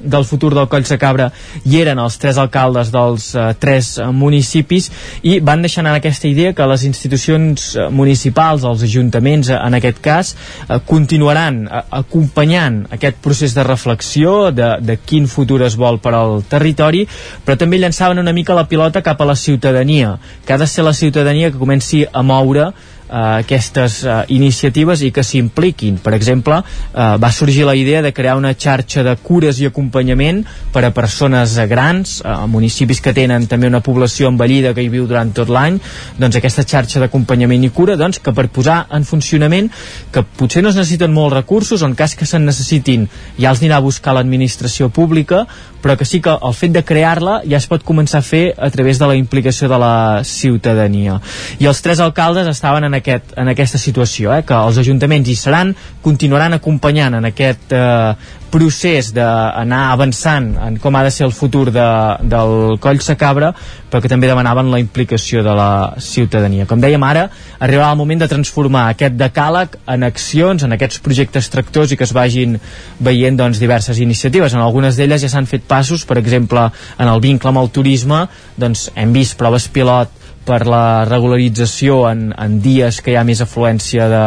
del 0.00 0.24
futur 0.24 0.54
del 0.54 0.68
Coll 0.68 0.86
Sacabra 0.88 1.30
hi 1.64 1.80
eren 1.80 1.98
els 1.98 2.18
tres 2.20 2.38
alcaldes 2.38 2.92
dels 2.94 3.30
eh, 3.34 3.46
tres 3.58 3.90
municipis 4.14 4.90
i 5.22 5.38
van 5.44 5.62
deixar 5.64 5.82
anar 5.82 5.96
aquesta 5.98 6.28
idea 6.28 6.54
que 6.54 6.66
les 6.70 6.84
institucions 6.88 7.70
eh, 7.76 7.88
municipals, 7.90 8.66
els 8.68 8.84
ajuntaments 8.86 9.50
eh, 9.50 9.58
en 9.58 9.78
aquest 9.78 10.02
cas, 10.04 10.34
eh, 10.68 10.78
continuaran 10.86 11.64
eh, 11.66 11.82
acompanyant 12.00 12.84
aquest 12.94 13.18
procés 13.24 13.56
de 13.56 13.66
reflexió 13.66 14.50
de, 14.54 14.74
de 14.80 14.98
quin 14.98 15.28
futur 15.28 15.62
es 15.66 15.78
vol 15.78 16.00
per 16.02 16.14
al 16.16 16.42
territori, 16.48 17.04
però 17.44 17.58
també 17.58 17.80
llançaven 17.80 18.22
una 18.22 18.34
mica 18.36 18.56
la 18.56 18.68
pilota 18.68 19.02
cap 19.02 19.20
a 19.20 19.28
la 19.28 19.36
ciutadania, 19.36 20.16
que 20.46 20.54
ha 20.54 20.60
de 20.60 20.66
ser 20.66 20.84
la 20.84 20.94
ciutadania 20.94 21.50
que 21.50 21.58
comenci 21.58 22.04
a 22.12 22.22
moure 22.22 22.70
aquestes 23.08 24.02
eh, 24.04 24.16
iniciatives 24.34 25.02
i 25.02 25.10
que 25.14 25.24
s'impliquin. 25.24 25.98
Per 26.02 26.14
exemple, 26.14 26.60
eh, 26.60 27.08
va 27.20 27.32
sorgir 27.32 27.64
la 27.66 27.76
idea 27.76 28.02
de 28.02 28.12
crear 28.12 28.36
una 28.36 28.54
xarxa 28.54 29.02
de 29.06 29.16
cures 29.16 29.60
i 29.60 29.68
acompanyament 29.68 30.44
per 30.72 30.84
a 30.84 30.92
persones 30.94 31.56
grans, 31.68 32.18
eh, 32.20 32.34
municipis 32.46 33.00
que 33.00 33.14
tenen 33.16 33.46
també 33.48 33.68
una 33.68 33.82
població 33.84 34.28
envellida 34.28 34.74
que 34.74 34.84
hi 34.84 34.92
viu 34.92 35.06
durant 35.06 35.32
tot 35.34 35.48
l'any, 35.48 35.80
doncs 36.18 36.36
aquesta 36.38 36.66
xarxa 36.68 37.00
d'acompanyament 37.00 37.64
i 37.64 37.72
cura, 37.74 37.96
doncs 37.96 38.20
que 38.22 38.34
per 38.34 38.48
posar 38.52 38.84
en 38.92 39.04
funcionament, 39.08 39.70
que 40.12 40.22
potser 40.22 40.62
no 40.62 40.72
es 40.72 40.78
necessiten 40.78 41.14
molts 41.14 41.36
recursos, 41.36 41.82
en 41.82 41.96
cas 41.98 42.14
que 42.14 42.26
se'n 42.26 42.44
necessitin 42.44 43.08
ja 43.38 43.50
els 43.50 43.62
anirà 43.62 43.78
a 43.78 43.84
buscar 43.84 44.14
l'administració 44.16 44.88
pública, 44.90 45.46
però 45.82 45.96
que 45.96 46.06
sí 46.08 46.20
que 46.20 46.34
el 46.34 46.54
fet 46.54 46.74
de 46.74 46.84
crear-la 46.84 47.40
ja 47.48 47.58
es 47.58 47.68
pot 47.70 47.84
començar 47.86 48.20
a 48.22 48.26
fer 48.26 48.54
a 48.56 48.70
través 48.74 48.98
de 48.98 49.06
la 49.06 49.16
implicació 49.18 49.68
de 49.70 49.78
la 49.78 50.22
ciutadania. 50.24 51.18
I 51.58 51.68
els 51.70 51.82
tres 51.82 52.00
alcaldes 52.04 52.48
estaven 52.50 52.88
en 52.88 52.98
aquest, 52.98 53.34
en 53.36 53.52
aquesta 53.52 53.78
situació, 53.78 54.32
eh, 54.34 54.44
que 54.46 54.56
els 54.56 54.78
ajuntaments 54.82 55.28
hi 55.28 55.36
seran, 55.38 55.74
continuaran 56.02 56.58
acompanyant 56.58 57.18
en 57.20 57.30
aquest 57.30 57.72
eh, 57.72 58.14
procés 58.50 59.10
d'anar 59.14 59.80
avançant 59.92 60.50
en 60.64 60.78
com 60.82 60.96
ha 60.96 61.04
de 61.06 61.12
ser 61.14 61.26
el 61.26 61.34
futur 61.36 61.68
de, 61.74 61.86
del 62.28 62.78
Coll 62.82 63.00
Sacabra, 63.04 63.52
però 63.88 64.02
que 64.02 64.10
també 64.10 64.28
demanaven 64.30 64.70
la 64.72 64.80
implicació 64.82 65.42
de 65.46 65.54
la 65.56 65.70
ciutadania. 66.02 66.66
Com 66.68 66.82
dèiem 66.82 67.04
ara, 67.06 67.28
arribarà 67.60 67.92
el 67.92 68.00
moment 68.00 68.24
de 68.24 68.30
transformar 68.30 68.88
aquest 68.88 69.16
decàleg 69.20 69.78
en 69.94 70.06
accions, 70.08 70.64
en 70.64 70.76
aquests 70.76 71.02
projectes 71.04 71.50
tractors 71.52 71.92
i 71.92 72.00
que 72.00 72.06
es 72.08 72.14
vagin 72.16 72.58
veient 72.98 73.38
doncs, 73.38 73.62
diverses 73.62 74.02
iniciatives. 74.04 74.54
En 74.54 74.64
algunes 74.64 74.98
d'elles 74.98 75.24
ja 75.24 75.32
s'han 75.32 75.48
fet 75.48 75.66
passos, 75.68 76.04
per 76.08 76.18
exemple, 76.20 76.68
en 76.98 77.08
el 77.08 77.24
vincle 77.24 77.52
amb 77.52 77.62
el 77.62 77.72
turisme, 77.72 78.26
doncs 78.56 78.88
hem 78.96 79.16
vist 79.16 79.38
proves 79.40 79.70
pilot 79.72 80.17
per 80.48 80.64
la 80.68 81.04
regularització 81.04 82.00
en, 82.08 82.30
en 82.32 82.56
dies 82.64 83.02
que 83.04 83.12
hi 83.12 83.18
ha 83.20 83.26
més 83.28 83.42
afluència 83.44 84.08
de, 84.08 84.24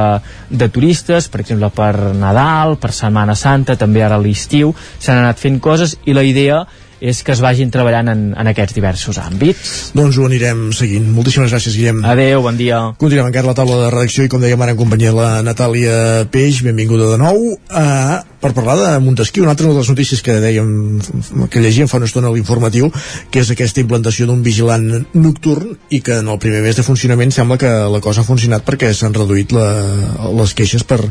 de 0.62 0.70
turistes, 0.70 1.28
per 1.32 1.42
exemple 1.42 1.72
per 1.74 2.14
Nadal, 2.18 2.78
per 2.82 2.94
Setmana 2.94 3.36
Santa, 3.36 3.78
també 3.80 4.06
ara 4.06 4.20
a 4.20 4.22
l'estiu, 4.22 4.76
s'han 5.00 5.24
anat 5.24 5.42
fent 5.42 5.58
coses 5.64 5.98
i 6.06 6.16
la 6.18 6.26
idea 6.28 6.62
és 7.02 7.24
que 7.26 7.34
es 7.34 7.42
vagin 7.42 7.72
treballant 7.74 8.12
en, 8.14 8.24
en 8.38 8.50
aquests 8.52 8.78
diversos 8.78 9.18
àmbits. 9.22 9.72
Doncs 9.98 10.20
ho 10.22 10.28
anirem 10.30 10.68
seguint. 10.78 11.08
Moltíssimes 11.16 11.52
gràcies, 11.52 11.76
Guillem. 11.76 12.04
Adeu, 12.06 12.44
bon 12.46 12.60
dia. 12.60 12.82
Continuem 13.02 13.32
encara 13.32 13.50
la 13.50 13.58
taula 13.58 13.80
de 13.82 13.90
redacció 13.90 14.28
i 14.28 14.32
com 14.32 14.44
dèiem 14.44 14.62
ara 14.62 14.76
en 14.76 14.80
companyia 14.80 15.16
la 15.16 15.30
Natàlia 15.46 16.28
Peix, 16.32 16.62
benvinguda 16.66 17.10
de 17.12 17.18
nou, 17.22 17.40
uh, 17.58 18.20
per 18.42 18.54
parlar 18.58 18.78
de 18.80 18.92
Montesquieu, 19.02 19.46
una 19.46 19.56
altra 19.56 19.70
de 19.70 19.74
les 19.78 19.90
notícies 19.90 20.22
que 20.26 20.38
dèiem, 20.44 20.70
que 21.50 21.64
llegíem 21.64 21.90
fa 21.90 21.98
una 21.98 22.10
estona 22.10 22.30
a 22.30 22.36
l'informatiu, 22.36 22.92
que 23.34 23.42
és 23.42 23.52
aquesta 23.54 23.82
implantació 23.82 24.30
d'un 24.30 24.46
vigilant 24.46 24.88
nocturn 25.14 25.74
i 25.90 26.04
que 26.06 26.22
en 26.22 26.30
el 26.30 26.40
primer 26.42 26.62
mes 26.66 26.78
de 26.78 26.86
funcionament 26.86 27.34
sembla 27.34 27.58
que 27.62 27.74
la 27.96 28.04
cosa 28.04 28.22
ha 28.22 28.30
funcionat 28.30 28.66
perquè 28.68 28.94
s'han 28.94 29.18
reduït 29.18 29.54
la, 29.58 29.68
les 30.38 30.56
queixes 30.58 30.86
per, 30.86 31.02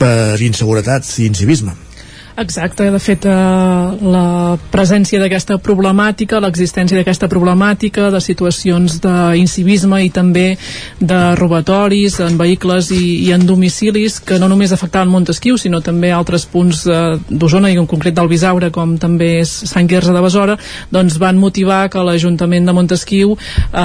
per 0.00 0.40
inseguretat 0.40 1.08
i 1.20 1.28
incivisme. 1.28 1.76
Exacte, 2.40 2.86
de 2.88 2.98
fet 2.98 3.26
eh, 3.28 3.32
la 4.00 4.56
presència 4.72 5.18
d'aquesta 5.20 5.58
problemàtica, 5.60 6.38
l'existència 6.40 6.96
d'aquesta 6.96 7.28
problemàtica 7.28 8.06
de 8.14 8.20
situacions 8.24 8.96
d'incivisme 9.04 9.98
i 10.06 10.08
també 10.08 10.46
de 10.96 11.18
robatoris 11.36 12.16
en 12.24 12.38
vehicles 12.40 12.88
i, 12.96 13.02
i 13.26 13.34
en 13.36 13.44
domicilis 13.44 14.16
que 14.24 14.38
no 14.40 14.48
només 14.48 14.72
afectaven 14.72 15.12
Montesquieu 15.12 15.58
sinó 15.60 15.82
també 15.84 16.14
altres 16.16 16.46
punts 16.48 16.86
eh, 16.88 17.18
d'Osona 17.28 17.74
i 17.74 17.76
en 17.76 17.90
concret 17.90 18.16
del 18.16 18.32
Bisaure 18.32 18.72
com 18.72 18.96
també 18.96 19.34
és 19.42 19.52
Sant 19.74 19.90
Quirze 19.90 20.16
de 20.16 20.24
Besora 20.24 20.56
doncs 20.88 21.20
van 21.20 21.36
motivar 21.36 21.82
que 21.92 22.06
l'Ajuntament 22.08 22.64
de 22.64 22.76
Montesquieu 22.78 23.36
eh, 23.36 23.84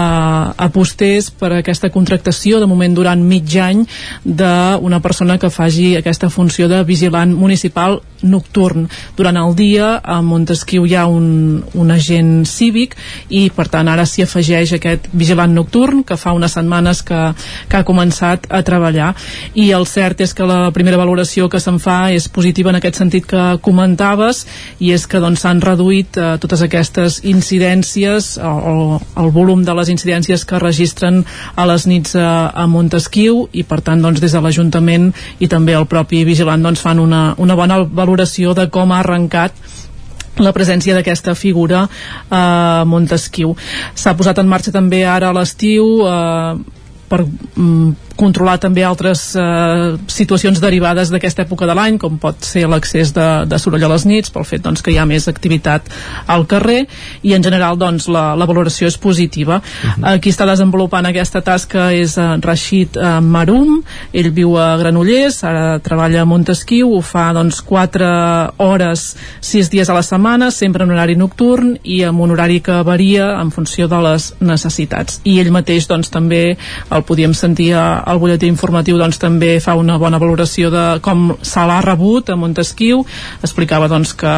apostés 0.69 1.27
per 1.27 1.51
aquesta 1.57 1.91
contractació 1.91 2.63
de 2.63 2.71
moment 2.71 2.95
durant 2.95 3.19
mig 3.19 3.59
any 3.59 3.83
d'una 4.23 5.03
persona 5.03 5.35
que 5.43 5.51
faci 5.51 5.91
aquesta 5.99 6.31
funció 6.31 6.71
de 6.71 6.85
vigilant 6.87 7.35
municipal 7.35 7.99
nocturn. 8.21 8.87
Durant 9.17 9.37
el 9.37 9.55
dia 9.55 9.95
a 10.03 10.21
Montesquieu 10.21 10.85
hi 10.85 10.95
ha 10.95 11.05
un, 11.07 11.63
un 11.73 11.91
agent 11.91 12.45
cívic 12.49 12.95
i 13.29 13.47
per 13.55 13.67
tant 13.71 13.89
ara 13.91 14.05
s'hi 14.07 14.25
afegeix 14.25 14.75
aquest 14.75 15.09
vigilant 15.13 15.53
nocturn 15.55 16.03
que 16.07 16.17
fa 16.19 16.33
unes 16.35 16.55
setmanes 16.57 17.01
que, 17.05 17.21
que 17.69 17.77
ha 17.77 17.87
començat 17.87 18.47
a 18.49 18.61
treballar 18.65 19.13
i 19.53 19.69
el 19.75 19.87
cert 19.89 20.21
és 20.25 20.33
que 20.35 20.47
la 20.47 20.71
primera 20.75 20.99
valoració 20.99 21.49
que 21.51 21.61
se'n 21.61 21.79
fa 21.81 22.11
és 22.15 22.27
positiva 22.29 22.71
en 22.71 22.79
aquest 22.79 22.99
sentit 23.01 23.27
que 23.29 23.43
comentaves 23.65 24.45
i 24.79 24.91
és 24.95 25.05
que 25.07 25.21
doncs 25.23 25.45
s'han 25.45 25.61
reduït 25.63 26.17
eh, 26.17 26.35
totes 26.41 26.65
aquestes 26.65 27.21
incidències 27.25 28.35
o, 28.41 28.53
o 28.55 28.75
el 29.21 29.31
volum 29.35 29.63
de 29.65 29.75
les 29.77 29.91
incidències 29.93 30.45
que 30.47 30.61
registren 30.61 31.23
a 31.55 31.67
les 31.69 31.87
nits 31.89 32.15
a, 32.19 32.51
a 32.53 32.67
Montesquieu 32.71 33.45
i 33.53 33.65
per 33.67 33.81
tant 33.85 34.01
doncs 34.01 34.23
des 34.23 34.35
de 34.35 34.41
l'Ajuntament 34.41 35.11
i 35.39 35.49
també 35.51 35.75
el 35.77 35.87
propi 35.91 36.23
vigilant 36.27 36.63
doncs 36.65 36.81
fan 36.83 37.01
una, 37.01 37.23
una 37.41 37.57
bona 37.57 37.81
valoració 37.85 38.14
de 38.57 38.69
com 38.71 38.91
ha 38.91 39.01
arrencat 39.03 39.53
la 40.37 40.51
presència 40.51 40.95
d'aquesta 40.95 41.35
figura 41.35 41.85
a 42.29 42.39
eh, 42.39 42.85
Montesquieu. 42.89 43.55
S'ha 43.95 44.15
posat 44.17 44.41
en 44.41 44.49
marxa 44.51 44.73
també 44.75 45.05
ara 45.07 45.29
a 45.31 45.35
l'estiu 45.35 46.01
eh, 46.03 46.55
per 47.09 47.21
mm, 47.23 48.14
controlar 48.15 48.57
també 48.63 48.83
altres 48.85 49.21
eh, 49.35 49.95
situacions 50.11 50.61
derivades 50.63 51.11
d'aquesta 51.13 51.43
època 51.45 51.67
de 51.67 51.75
l'any, 51.77 51.99
com 52.01 52.17
pot 52.21 52.43
ser 52.45 52.65
l'accés 52.71 53.13
de, 53.15 53.27
de 53.49 53.59
soroll 53.61 53.83
a 53.85 53.91
les 53.91 54.05
nits, 54.07 54.31
pel 54.33 54.47
fet 54.47 54.63
doncs, 54.65 54.83
que 54.85 54.93
hi 54.93 54.99
ha 54.99 55.07
més 55.09 55.27
activitat 55.31 55.89
al 56.31 56.45
carrer, 56.49 56.85
i 57.23 57.35
en 57.35 57.43
general 57.45 57.79
doncs, 57.79 58.07
la, 58.11 58.27
la 58.39 58.47
valoració 58.49 58.89
és 58.91 58.97
positiva. 58.97 59.59
Uh 59.59 59.87
mhm. 59.87 60.03
-huh. 60.03 60.19
Qui 60.19 60.31
està 60.31 60.45
desenvolupant 60.45 61.05
aquesta 61.05 61.41
tasca 61.41 61.91
és 61.93 62.17
eh, 62.17 62.37
Rashid 62.41 62.97
eh, 62.97 63.19
Marum, 63.21 63.83
ell 64.13 64.31
viu 64.31 64.57
a 64.57 64.77
Granollers, 64.77 65.43
ara 65.43 65.79
treballa 65.79 66.21
a 66.21 66.25
Montesquieu, 66.25 66.95
ho 66.95 67.01
fa 67.01 67.33
doncs, 67.33 67.61
4 67.61 68.53
hores, 68.57 69.15
6 69.41 69.69
dies 69.69 69.89
a 69.89 69.93
la 69.93 70.03
setmana, 70.03 70.51
sempre 70.51 70.83
en 70.83 70.91
horari 70.91 71.15
nocturn 71.15 71.77
i 71.83 72.03
amb 72.03 72.21
un 72.21 72.31
horari 72.31 72.61
que 72.61 72.83
varia 72.83 73.41
en 73.41 73.51
funció 73.51 73.87
de 73.87 74.01
les 74.01 74.33
necessitats. 74.39 75.19
I 75.23 75.39
ell 75.39 75.51
mateix 75.51 75.87
doncs, 75.87 76.09
també 76.09 76.57
el 76.91 77.03
podíem 77.03 77.33
sentir 77.33 77.73
a, 77.73 78.04
el 78.05 78.19
butlletí 78.21 78.49
informatiu 78.51 78.97
doncs, 78.99 79.19
també 79.21 79.55
fa 79.63 79.75
una 79.79 79.97
bona 80.01 80.19
valoració 80.21 80.69
de 80.73 80.85
com 81.05 81.27
se 81.41 81.65
l'ha 81.65 81.81
rebut 81.85 82.29
a 82.29 82.37
Montesquieu 82.39 83.03
explicava 83.43 83.89
doncs, 83.91 84.13
que 84.17 84.33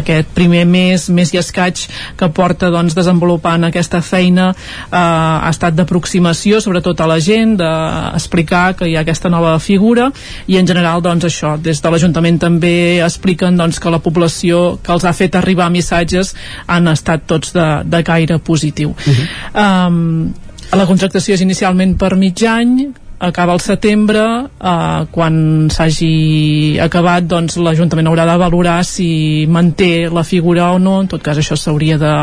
aquest 0.00 0.32
primer 0.36 0.64
mes, 0.68 1.08
mes 1.10 1.32
i 1.34 1.40
escaig 1.40 1.86
que 2.18 2.30
porta 2.34 2.70
doncs, 2.74 2.96
desenvolupant 2.98 3.68
aquesta 3.68 4.00
feina 4.04 4.50
eh, 4.52 4.96
ha 4.96 5.50
estat 5.50 5.76
d'aproximació 5.78 6.62
sobretot 6.64 7.00
a 7.00 7.08
la 7.10 7.18
gent, 7.22 7.56
d'explicar 7.58 8.74
que 8.78 8.88
hi 8.88 8.96
ha 8.96 9.04
aquesta 9.06 9.30
nova 9.32 9.56
figura 9.62 10.10
i 10.46 10.58
en 10.60 10.68
general 10.68 11.02
doncs 11.04 11.28
això, 11.28 11.56
des 11.60 11.82
de 11.82 11.92
l'Ajuntament 11.92 12.40
també 12.42 12.74
expliquen 13.04 13.58
doncs, 13.58 13.80
que 13.82 13.92
la 13.92 14.02
població 14.02 14.78
que 14.82 14.94
els 14.94 15.04
ha 15.04 15.14
fet 15.16 15.38
arribar 15.38 15.70
missatges 15.74 16.34
han 16.66 16.88
estat 16.92 17.26
tots 17.26 17.54
de, 17.56 17.68
de 17.84 18.02
gaire 18.02 18.38
positiu. 18.38 18.90
Uh 18.90 19.14
-huh. 19.14 19.88
um, 19.88 20.34
la 20.72 20.86
contractació 20.86 21.34
és 21.34 21.40
inicialment 21.40 21.96
per 21.96 22.14
mig 22.16 22.42
any, 22.44 22.92
acaba 23.18 23.54
el 23.54 23.60
setembre 23.60 24.22
eh, 24.46 25.06
quan 25.10 25.68
s'hagi 25.72 26.78
acabat 26.82 27.26
doncs 27.28 27.58
l'Ajuntament 27.58 28.08
haurà 28.10 28.26
de 28.28 28.36
valorar 28.40 28.78
si 28.86 29.46
manté 29.50 30.08
la 30.10 30.24
figura 30.24 30.70
o 30.72 30.78
no. 30.78 31.00
En 31.02 31.10
tot 31.10 31.22
cas 31.22 31.38
això 31.38 31.56
s'hauria 31.58 31.98
de 31.98 32.14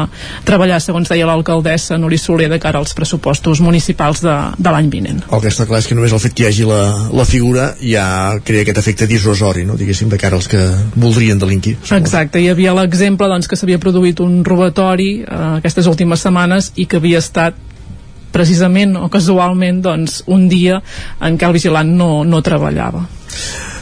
treballar 0.47 0.79
segons 0.83 1.09
deia 1.11 1.27
l'alcaldessa 1.27 1.99
Nuri 1.99 2.19
Soler 2.21 2.49
de 2.51 2.59
cara 2.59 2.79
als 2.79 2.95
pressupostos 2.97 3.61
municipals 3.61 4.23
de, 4.23 4.35
de 4.57 4.71
l'any 4.71 4.89
vinent. 4.89 5.23
El 5.31 5.43
que 5.43 5.51
està 5.51 5.67
clar 5.67 5.83
és 5.83 5.89
que 5.89 5.97
només 5.97 6.15
el 6.15 6.23
fet 6.23 6.35
que 6.35 6.45
hi 6.45 6.49
hagi 6.49 6.67
la, 6.69 6.81
la 7.15 7.25
figura 7.27 7.71
ja 7.81 8.05
crea 8.45 8.65
aquest 8.65 8.81
efecte 8.81 9.07
disrosori 9.09 9.65
no? 9.67 9.77
diguéssim 9.79 10.09
de 10.11 10.19
cara 10.21 10.39
als 10.39 10.49
que 10.51 10.61
voldrien 10.95 11.39
delinquir 11.41 11.75
Exacte, 11.95 12.41
hi 12.41 12.49
havia 12.51 12.75
l'exemple 12.77 13.29
doncs, 13.31 13.49
que 13.49 13.59
s'havia 13.59 13.81
produït 13.81 14.21
un 14.23 14.43
robatori 14.47 15.11
eh, 15.23 15.39
aquestes 15.59 15.89
últimes 15.91 16.23
setmanes 16.25 16.71
i 16.75 16.87
que 16.89 17.01
havia 17.01 17.21
estat 17.23 17.57
precisament 18.35 18.97
o 18.99 19.07
casualment 19.11 19.79
doncs, 19.85 20.21
un 20.27 20.49
dia 20.51 20.81
en 21.23 21.39
què 21.39 21.47
el 21.47 21.55
vigilant 21.55 21.95
no, 21.95 22.09
no 22.27 22.43
treballava. 22.43 23.05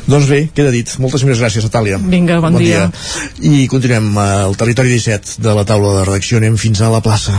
Doncs 0.04 0.28
bé, 0.28 0.42
queda 0.54 0.72
dit. 0.74 0.90
Moltes 1.00 1.24
més 1.24 1.40
gràcies, 1.40 1.64
Natàlia. 1.64 1.98
Vinga, 1.98 2.42
bon, 2.44 2.58
bon 2.58 2.62
dia. 2.62 2.90
dia. 2.92 3.62
I 3.64 3.68
continuem 3.72 4.12
al 4.20 4.58
territori 4.60 4.92
17 4.92 5.40
de 5.44 5.56
la 5.56 5.64
taula 5.68 6.00
de 6.00 6.08
redacció. 6.10 6.42
Anem 6.42 6.60
fins 6.60 6.84
a 6.84 6.92
la 6.92 7.00
plaça. 7.04 7.38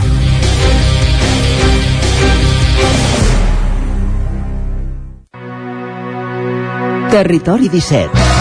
Territori 7.15 7.69
17 7.71 8.33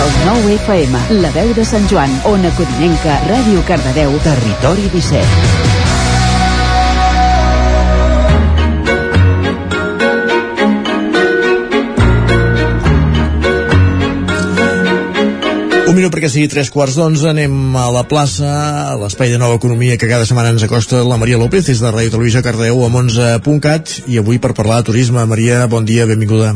el 0.00 0.12
9 0.24 0.54
FM, 0.54 1.00
la 1.20 1.30
veu 1.34 1.50
de 1.52 1.64
Sant 1.68 1.84
Joan, 1.90 2.14
Ona 2.30 2.48
Codinenca, 2.56 3.18
Ràdio 3.28 3.60
Cardedeu, 3.68 4.16
Territori 4.24 4.88
17. 4.94 5.69
Un 15.90 15.96
minut 15.98 16.12
perquè 16.14 16.28
sigui 16.30 16.46
tres 16.46 16.68
quarts 16.70 16.94
d'onze, 16.94 17.24
anem 17.32 17.74
a 17.74 17.88
la 17.90 18.04
plaça, 18.06 18.46
a 18.92 18.98
l'espai 19.00 19.32
de 19.32 19.40
nova 19.42 19.56
economia 19.58 19.96
que 19.98 20.06
cada 20.06 20.22
setmana 20.28 20.52
ens 20.54 20.62
acosta 20.62 21.00
la 21.02 21.16
Maria 21.18 21.40
López, 21.40 21.64
des 21.66 21.80
de 21.82 21.90
Ràdio 21.90 22.12
Televisió 22.14 22.44
Cardeu 22.46 22.84
amb 22.86 23.00
11.cat, 23.00 23.96
i 24.06 24.20
avui 24.20 24.38
per 24.38 24.52
parlar 24.54 24.76
de 24.78 24.86
turisme. 24.92 25.26
Maria, 25.26 25.64
bon 25.66 25.88
dia, 25.88 26.06
benvinguda. 26.06 26.52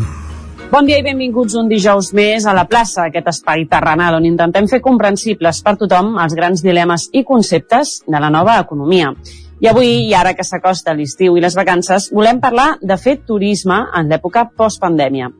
Bon 0.70 0.86
dia 0.86 1.00
i 1.02 1.06
benvinguts 1.08 1.58
un 1.58 1.66
dijous 1.66 2.12
més 2.14 2.46
a 2.46 2.54
la 2.54 2.68
plaça, 2.70 3.08
aquest 3.08 3.34
espai 3.34 3.66
terrenal 3.66 4.20
on 4.20 4.30
intentem 4.30 4.70
fer 4.70 4.78
comprensibles 4.86 5.64
per 5.66 5.74
tothom 5.82 6.14
els 6.14 6.38
grans 6.38 6.62
dilemes 6.62 7.10
i 7.10 7.26
conceptes 7.26 8.04
de 8.06 8.22
la 8.22 8.30
nova 8.30 8.60
economia. 8.62 9.10
I 9.58 9.74
avui, 9.74 9.96
i 10.12 10.14
ara 10.14 10.38
que 10.38 10.46
s'acosta 10.46 10.94
l'estiu 10.94 11.34
i 11.34 11.42
les 11.42 11.58
vacances, 11.58 12.12
volem 12.14 12.38
parlar 12.38 12.76
de 12.78 13.02
fer 13.02 13.24
turisme 13.26 13.82
en 13.98 14.14
l'època 14.14 14.46
postpandèmia. 14.54 15.34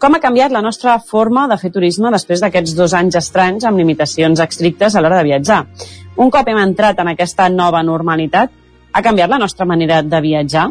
Com 0.00 0.14
ha 0.16 0.20
canviat 0.22 0.48
la 0.48 0.62
nostra 0.64 0.94
forma 1.04 1.42
de 1.50 1.58
fer 1.60 1.68
turisme 1.74 2.08
després 2.12 2.40
d'aquests 2.40 2.72
dos 2.76 2.94
anys 2.96 3.18
estranys 3.20 3.66
amb 3.68 3.76
limitacions 3.76 4.40
estrictes 4.40 4.94
a 4.96 5.02
l'hora 5.04 5.18
de 5.18 5.26
viatjar? 5.26 5.58
Un 6.24 6.32
cop 6.32 6.48
hem 6.48 6.60
entrat 6.62 7.02
en 7.02 7.10
aquesta 7.12 7.50
nova 7.52 7.82
normalitat, 7.84 8.54
ha 8.96 9.02
canviat 9.04 9.28
la 9.28 9.38
nostra 9.42 9.66
manera 9.68 10.00
de 10.00 10.20
viatjar? 10.24 10.64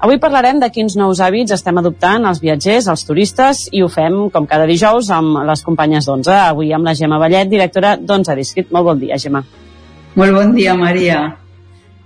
Avui 0.00 0.16
parlarem 0.22 0.62
de 0.64 0.70
quins 0.72 0.96
nous 0.96 1.20
hàbits 1.20 1.52
estem 1.58 1.76
adoptant 1.76 2.24
els 2.32 2.40
viatgers, 2.40 2.88
els 2.88 3.04
turistes, 3.04 3.66
i 3.70 3.84
ho 3.84 3.92
fem, 3.92 4.16
com 4.32 4.48
cada 4.48 4.64
dijous, 4.70 5.12
amb 5.12 5.42
les 5.44 5.66
companyes 5.66 6.08
d'Onze. 6.08 6.32
Avui 6.48 6.72
amb 6.72 6.88
la 6.88 6.96
Gemma 6.96 7.20
Vallet, 7.20 7.52
directora 7.52 7.98
d'Onze 8.00 8.38
Discrit. 8.40 8.72
Molt 8.72 8.88
bon 8.88 9.04
dia, 9.04 9.20
Gemma. 9.20 9.44
Molt 10.16 10.40
bon 10.40 10.56
dia, 10.56 10.72
Maria. 10.74 11.20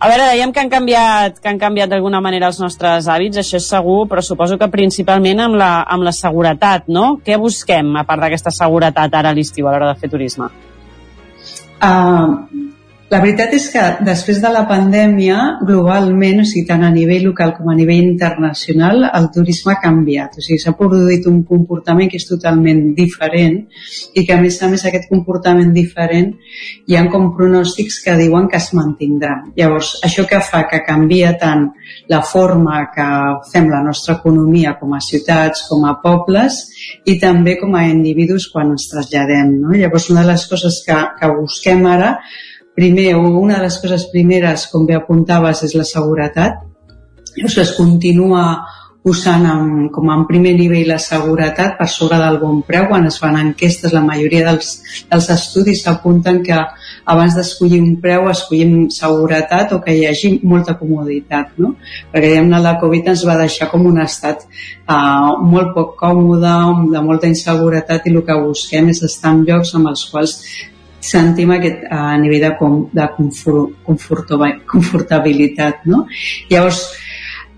A 0.02 0.08
veure, 0.10 0.26
dèiem 0.26 0.50
que 0.52 0.60
han 0.60 0.70
canviat, 0.72 1.38
que 1.40 1.48
han 1.48 1.58
canviat 1.60 1.92
d'alguna 1.92 2.20
manera 2.20 2.50
els 2.50 2.58
nostres 2.60 3.06
hàbits, 3.08 3.38
això 3.40 3.60
és 3.60 3.68
segur, 3.70 4.02
però 4.10 4.24
suposo 4.26 4.58
que 4.60 4.68
principalment 4.72 5.40
amb 5.46 5.58
la, 5.60 5.70
amb 5.96 6.04
la 6.04 6.12
seguretat, 6.12 6.90
no? 6.92 7.20
Què 7.24 7.38
busquem, 7.40 7.94
a 7.96 8.04
part 8.08 8.24
d'aquesta 8.26 8.52
seguretat 8.52 9.14
ara 9.14 9.30
a 9.30 9.36
l'estiu 9.36 9.68
a 9.68 9.72
l'hora 9.72 9.92
de 9.92 10.00
fer 10.02 10.10
turisme? 10.12 10.50
Uh, 11.84 12.34
la 13.12 13.18
veritat 13.20 13.52
és 13.52 13.66
que 13.68 13.82
després 14.06 14.38
de 14.40 14.50
la 14.50 14.62
pandèmia, 14.66 15.36
globalment, 15.60 16.40
o 16.40 16.44
sigui, 16.48 16.64
tant 16.66 16.82
a 16.86 16.90
nivell 16.90 17.26
local 17.28 17.52
com 17.54 17.68
a 17.68 17.74
nivell 17.76 18.00
internacional, 18.00 19.04
el 19.06 19.26
turisme 19.34 19.74
ha 19.74 19.82
canviat. 19.82 20.38
O 20.40 20.44
sigui, 20.44 20.56
s'ha 20.62 20.72
produït 20.78 21.28
un 21.30 21.42
comportament 21.46 22.08
que 22.10 22.16
és 22.18 22.24
totalment 22.26 22.80
diferent 22.96 23.60
i 24.14 24.24
que, 24.24 24.32
a 24.32 24.40
més 24.40 24.56
a 24.62 24.70
més, 24.72 24.86
aquest 24.88 25.10
comportament 25.10 25.74
diferent 25.76 26.32
hi 26.88 26.96
ha 26.96 27.04
com 27.12 27.28
pronòstics 27.36 28.00
que 28.06 28.16
diuen 28.22 28.48
que 28.48 28.58
es 28.58 28.70
mantindrà. 28.78 29.36
Llavors, 29.60 29.92
això 30.08 30.24
que 30.30 30.40
fa 30.48 30.64
que 30.70 30.80
canvia 30.88 31.34
tant 31.38 31.68
la 32.10 32.22
forma 32.24 32.80
que 32.96 33.10
fem 33.52 33.68
la 33.70 33.82
nostra 33.84 34.16
economia 34.16 34.74
com 34.80 34.96
a 34.96 35.02
ciutats, 35.04 35.66
com 35.68 35.84
a 35.84 35.98
pobles 36.02 36.62
i 37.04 37.18
també 37.20 37.58
com 37.60 37.76
a 37.76 37.84
individus 37.92 38.48
quan 38.50 38.72
ens 38.72 38.88
traslladem. 38.90 39.54
No? 39.60 39.76
Llavors, 39.76 40.08
una 40.10 40.24
de 40.24 40.32
les 40.32 40.48
coses 40.48 40.80
que, 40.88 40.98
que 41.20 41.32
busquem 41.36 41.84
ara 41.92 42.14
Primer, 42.74 43.14
una 43.16 43.58
de 43.58 43.66
les 43.68 43.76
coses 43.78 44.08
primeres, 44.10 44.68
com 44.72 44.86
bé 44.86 44.96
apuntaves, 44.98 45.62
és 45.62 45.76
la 45.78 45.86
seguretat. 45.86 46.64
Llavors 47.34 47.58
es 47.62 47.74
continua 47.76 48.46
posant 49.04 49.44
en, 49.44 49.64
com 49.92 50.08
en 50.08 50.22
primer 50.24 50.54
nivell 50.56 50.88
la 50.88 50.96
seguretat 51.02 51.74
per 51.76 51.86
sobre 51.92 52.16
del 52.22 52.38
bon 52.40 52.62
preu. 52.64 52.86
Quan 52.88 53.04
es 53.10 53.18
fan 53.20 53.36
enquestes, 53.36 53.92
la 53.92 54.00
majoria 54.02 54.46
dels, 54.46 54.70
dels 55.10 55.28
estudis 55.34 55.84
apunten 55.92 56.40
que 56.46 56.56
abans 56.56 57.36
d'escollir 57.36 57.82
un 57.84 57.98
preu 58.00 58.30
escollim 58.32 58.88
seguretat 58.94 59.76
o 59.76 59.82
que 59.84 59.92
hi 59.92 60.06
hagi 60.08 60.32
molta 60.42 60.78
comoditat, 60.80 61.52
no? 61.60 61.74
Perquè 62.14 62.32
diguem 62.32 62.50
la 62.64 62.78
Covid 62.80 63.12
ens 63.12 63.26
va 63.28 63.36
deixar 63.42 63.68
com 63.70 63.84
un 63.92 64.00
estat 64.00 64.46
uh, 64.48 65.36
molt 65.52 65.74
poc 65.76 65.98
còmode, 66.00 66.54
de 66.94 67.04
molta 67.04 67.28
inseguretat 67.28 68.08
i 68.08 68.14
el 68.14 68.22
que 68.24 68.40
busquem 68.40 68.88
és 68.94 69.04
estar 69.04 69.36
en 69.36 69.44
llocs 69.44 69.76
amb 69.76 69.92
els 69.92 70.08
quals 70.08 70.38
sentim 71.04 71.52
aquest 71.54 71.86
a 71.92 72.16
nivell 72.20 72.48
de, 72.48 72.52
com, 72.58 72.78
de 72.92 73.08
confort, 73.16 73.80
confort, 73.86 74.34
confortabilitat. 74.70 75.84
No? 75.90 76.04
Llavors, 76.50 76.84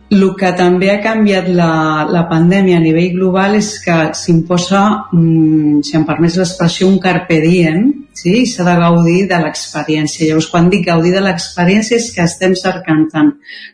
el 0.08 0.22
que 0.38 0.52
també 0.54 0.92
ha 0.92 1.00
canviat 1.02 1.48
la, 1.50 2.06
la 2.06 2.22
pandèmia 2.30 2.76
a 2.78 2.82
nivell 2.82 3.16
global 3.16 3.56
és 3.58 3.72
que 3.82 3.96
s'imposa, 4.14 4.82
mm, 5.10 5.80
si 5.86 5.96
em 5.98 6.04
permets 6.06 6.36
l'expressió, 6.38 6.86
un 6.86 7.00
carpe 7.02 7.40
diem, 7.42 7.88
sí? 8.14 8.36
i 8.42 8.46
s'ha 8.46 8.66
de 8.68 8.76
gaudir 8.78 9.26
de 9.32 9.40
l'experiència. 9.42 10.28
Llavors, 10.28 10.50
quan 10.52 10.70
dic 10.70 10.86
gaudir 10.86 11.12
de 11.16 11.24
l'experiència 11.26 11.98
és 11.98 12.12
que 12.14 12.22
estem 12.22 12.54
cercant 12.54 13.08
tant 13.10 13.32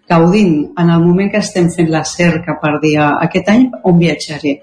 gaudint 0.08 0.56
en 0.78 0.94
el 0.96 1.04
moment 1.04 1.30
que 1.32 1.42
estem 1.44 1.68
fent 1.74 1.92
la 1.92 2.04
cerca 2.08 2.56
per 2.62 2.78
dir 2.80 2.96
ah, 3.00 3.12
aquest 3.28 3.52
any 3.52 3.68
on 3.84 4.00
viatjaré, 4.00 4.56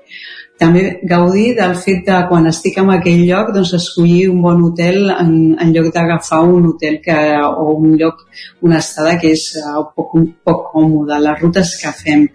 també 0.60 1.00
gaudir 1.08 1.54
del 1.56 1.74
fet 1.80 2.02
de 2.08 2.18
quan 2.28 2.48
estic 2.50 2.78
en 2.82 2.92
aquell 2.92 3.22
lloc 3.30 3.54
doncs 3.56 3.72
escollir 3.78 4.28
un 4.34 4.42
bon 4.44 4.64
hotel 4.68 5.10
en, 5.14 5.32
en 5.56 5.72
lloc 5.76 5.88
d'agafar 5.96 6.42
un 6.44 6.68
hotel 6.74 7.00
que, 7.06 7.16
o 7.48 7.70
un 7.78 7.96
lloc, 8.02 8.26
una 8.68 8.82
estada 8.84 9.16
que 9.22 9.32
és 9.38 9.46
uh, 9.62 9.86
poc, 9.96 10.18
poc 10.44 10.66
còmode, 10.74 11.20
les 11.24 11.40
rutes 11.40 11.76
que 11.80 11.94
fem. 11.96 12.26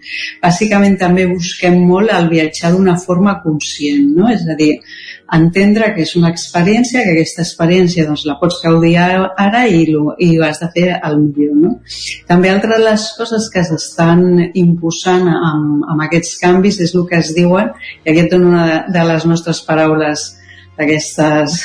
Bàsicament 0.41 0.97
també 1.01 1.27
busquem 1.29 1.77
molt 1.85 2.13
el 2.15 2.31
viatjar 2.31 2.73
d'una 2.73 2.97
forma 2.97 3.37
conscient, 3.43 4.09
no? 4.17 4.31
és 4.33 4.47
a 4.49 4.57
dir, 4.57 4.73
entendre 5.33 5.91
que 5.95 6.03
és 6.05 6.15
una 6.17 6.29
experiència, 6.33 7.03
que 7.03 7.13
aquesta 7.13 7.43
experiència 7.45 8.05
doncs, 8.07 8.25
la 8.29 8.37
pots 8.41 8.59
gaudir 8.63 8.95
ara 9.01 9.63
i, 9.67 9.85
lo, 9.89 10.13
i 10.21 10.35
ho 10.37 10.45
has 10.45 10.61
de 10.61 10.69
fer 10.73 10.87
al 10.97 11.17
millor. 11.21 11.55
No? 11.61 11.73
També 12.29 12.49
altra 12.49 12.77
de 12.77 12.83
les 12.89 13.07
coses 13.17 13.49
que 13.53 13.63
s'estan 13.65 14.51
imposant 14.53 15.29
amb, 15.29 15.85
amb 15.93 16.05
aquests 16.05 16.37
canvis 16.41 16.81
és 16.85 16.93
el 16.95 17.07
que 17.09 17.21
es 17.21 17.33
diuen, 17.37 17.73
i 18.05 18.14
aquest 18.15 18.33
és 18.37 18.41
una 18.41 18.65
de 18.87 19.05
les 19.11 19.27
nostres 19.27 19.61
paraules 19.67 20.25
d'aquestes... 20.77 21.57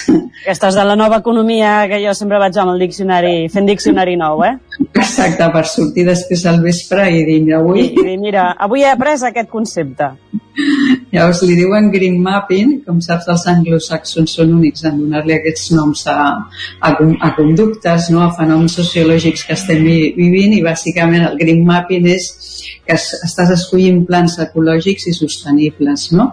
Aquestes 0.45 0.77
de 0.79 0.85
la 0.87 0.97
nova 0.99 1.21
economia 1.23 1.87
que 1.91 2.01
jo 2.03 2.15
sempre 2.17 2.41
vaig 2.43 2.59
amb 2.59 2.75
el 2.75 2.83
diccionari, 2.87 3.35
fent 3.53 3.69
diccionari 3.71 4.17
nou, 4.19 4.43
eh? 4.47 4.57
Exacte, 4.81 5.47
per 5.53 5.65
sortir 5.69 6.07
després 6.09 6.47
al 6.49 6.61
vespre 6.65 7.05
i 7.13 7.25
dir, 7.29 7.41
mira, 7.45 7.61
avui... 7.61 7.91
I, 7.91 8.07
i 8.15 8.17
mira, 8.21 8.51
avui 8.67 8.85
he 8.85 8.89
après 8.91 9.21
aquest 9.29 9.51
concepte. 9.53 10.15
Llavors 11.11 11.41
li 11.47 11.57
diuen 11.59 11.89
green 11.93 12.17
mapping, 12.23 12.73
com 12.87 13.01
saps 13.05 13.29
els 13.33 13.45
anglosaxons 13.51 14.35
són 14.39 14.53
únics 14.57 14.85
en 14.89 14.99
donar-li 15.01 15.35
aquests 15.37 15.71
noms 15.75 16.05
a, 16.11 16.17
a, 16.87 16.91
a 16.91 17.31
conductes, 17.37 18.11
no? 18.15 18.23
a 18.25 18.31
fenòmens 18.37 18.77
sociològics 18.79 19.45
que 19.47 19.57
estem 19.57 19.83
vi, 19.87 19.99
vivint 20.17 20.57
i 20.57 20.63
bàsicament 20.65 21.27
el 21.29 21.39
green 21.41 21.65
mapping 21.67 22.09
és 22.15 22.29
que 22.87 22.95
es, 22.95 23.07
estàs 23.27 23.51
escollint 23.57 24.05
plans 24.07 24.37
ecològics 24.45 25.09
i 25.11 25.15
sostenibles. 25.17 26.07
No? 26.15 26.31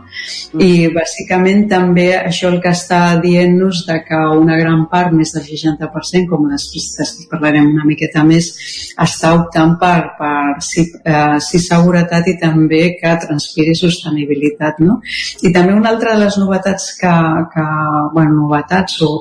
Mm. 0.53 0.61
I 0.65 0.71
bàsicament 0.93 1.65
també 1.71 2.09
això 2.19 2.51
el 2.53 2.59
que 2.63 2.73
està 2.77 3.01
dient-nos 3.23 3.85
de 3.89 3.97
que 4.05 4.21
una 4.37 4.57
gran 4.61 4.85
part, 4.91 5.13
més 5.17 5.33
del 5.35 5.45
60%, 5.47 6.29
com 6.29 6.45
després 6.53 7.15
parlarem 7.31 7.73
una 7.73 7.87
miqueta 7.89 8.25
més, 8.27 8.36
està 8.37 9.33
optant 9.37 9.75
per, 9.81 9.97
per 10.17 10.57
si, 10.63 10.85
eh, 11.03 11.37
si 11.43 11.61
seguretat 11.63 12.29
i 12.31 12.37
també 12.41 12.83
que 12.99 13.15
transpiri 13.25 13.75
sostenibilitat. 13.77 14.81
No? 14.83 14.99
I 15.43 15.53
també 15.55 15.75
una 15.75 15.91
altra 15.93 16.15
de 16.15 16.25
les 16.25 16.37
novetats 16.41 16.93
que, 16.99 17.15
que 17.53 17.67
bueno, 18.13 18.43
novetats 18.43 19.01
o, 19.07 19.11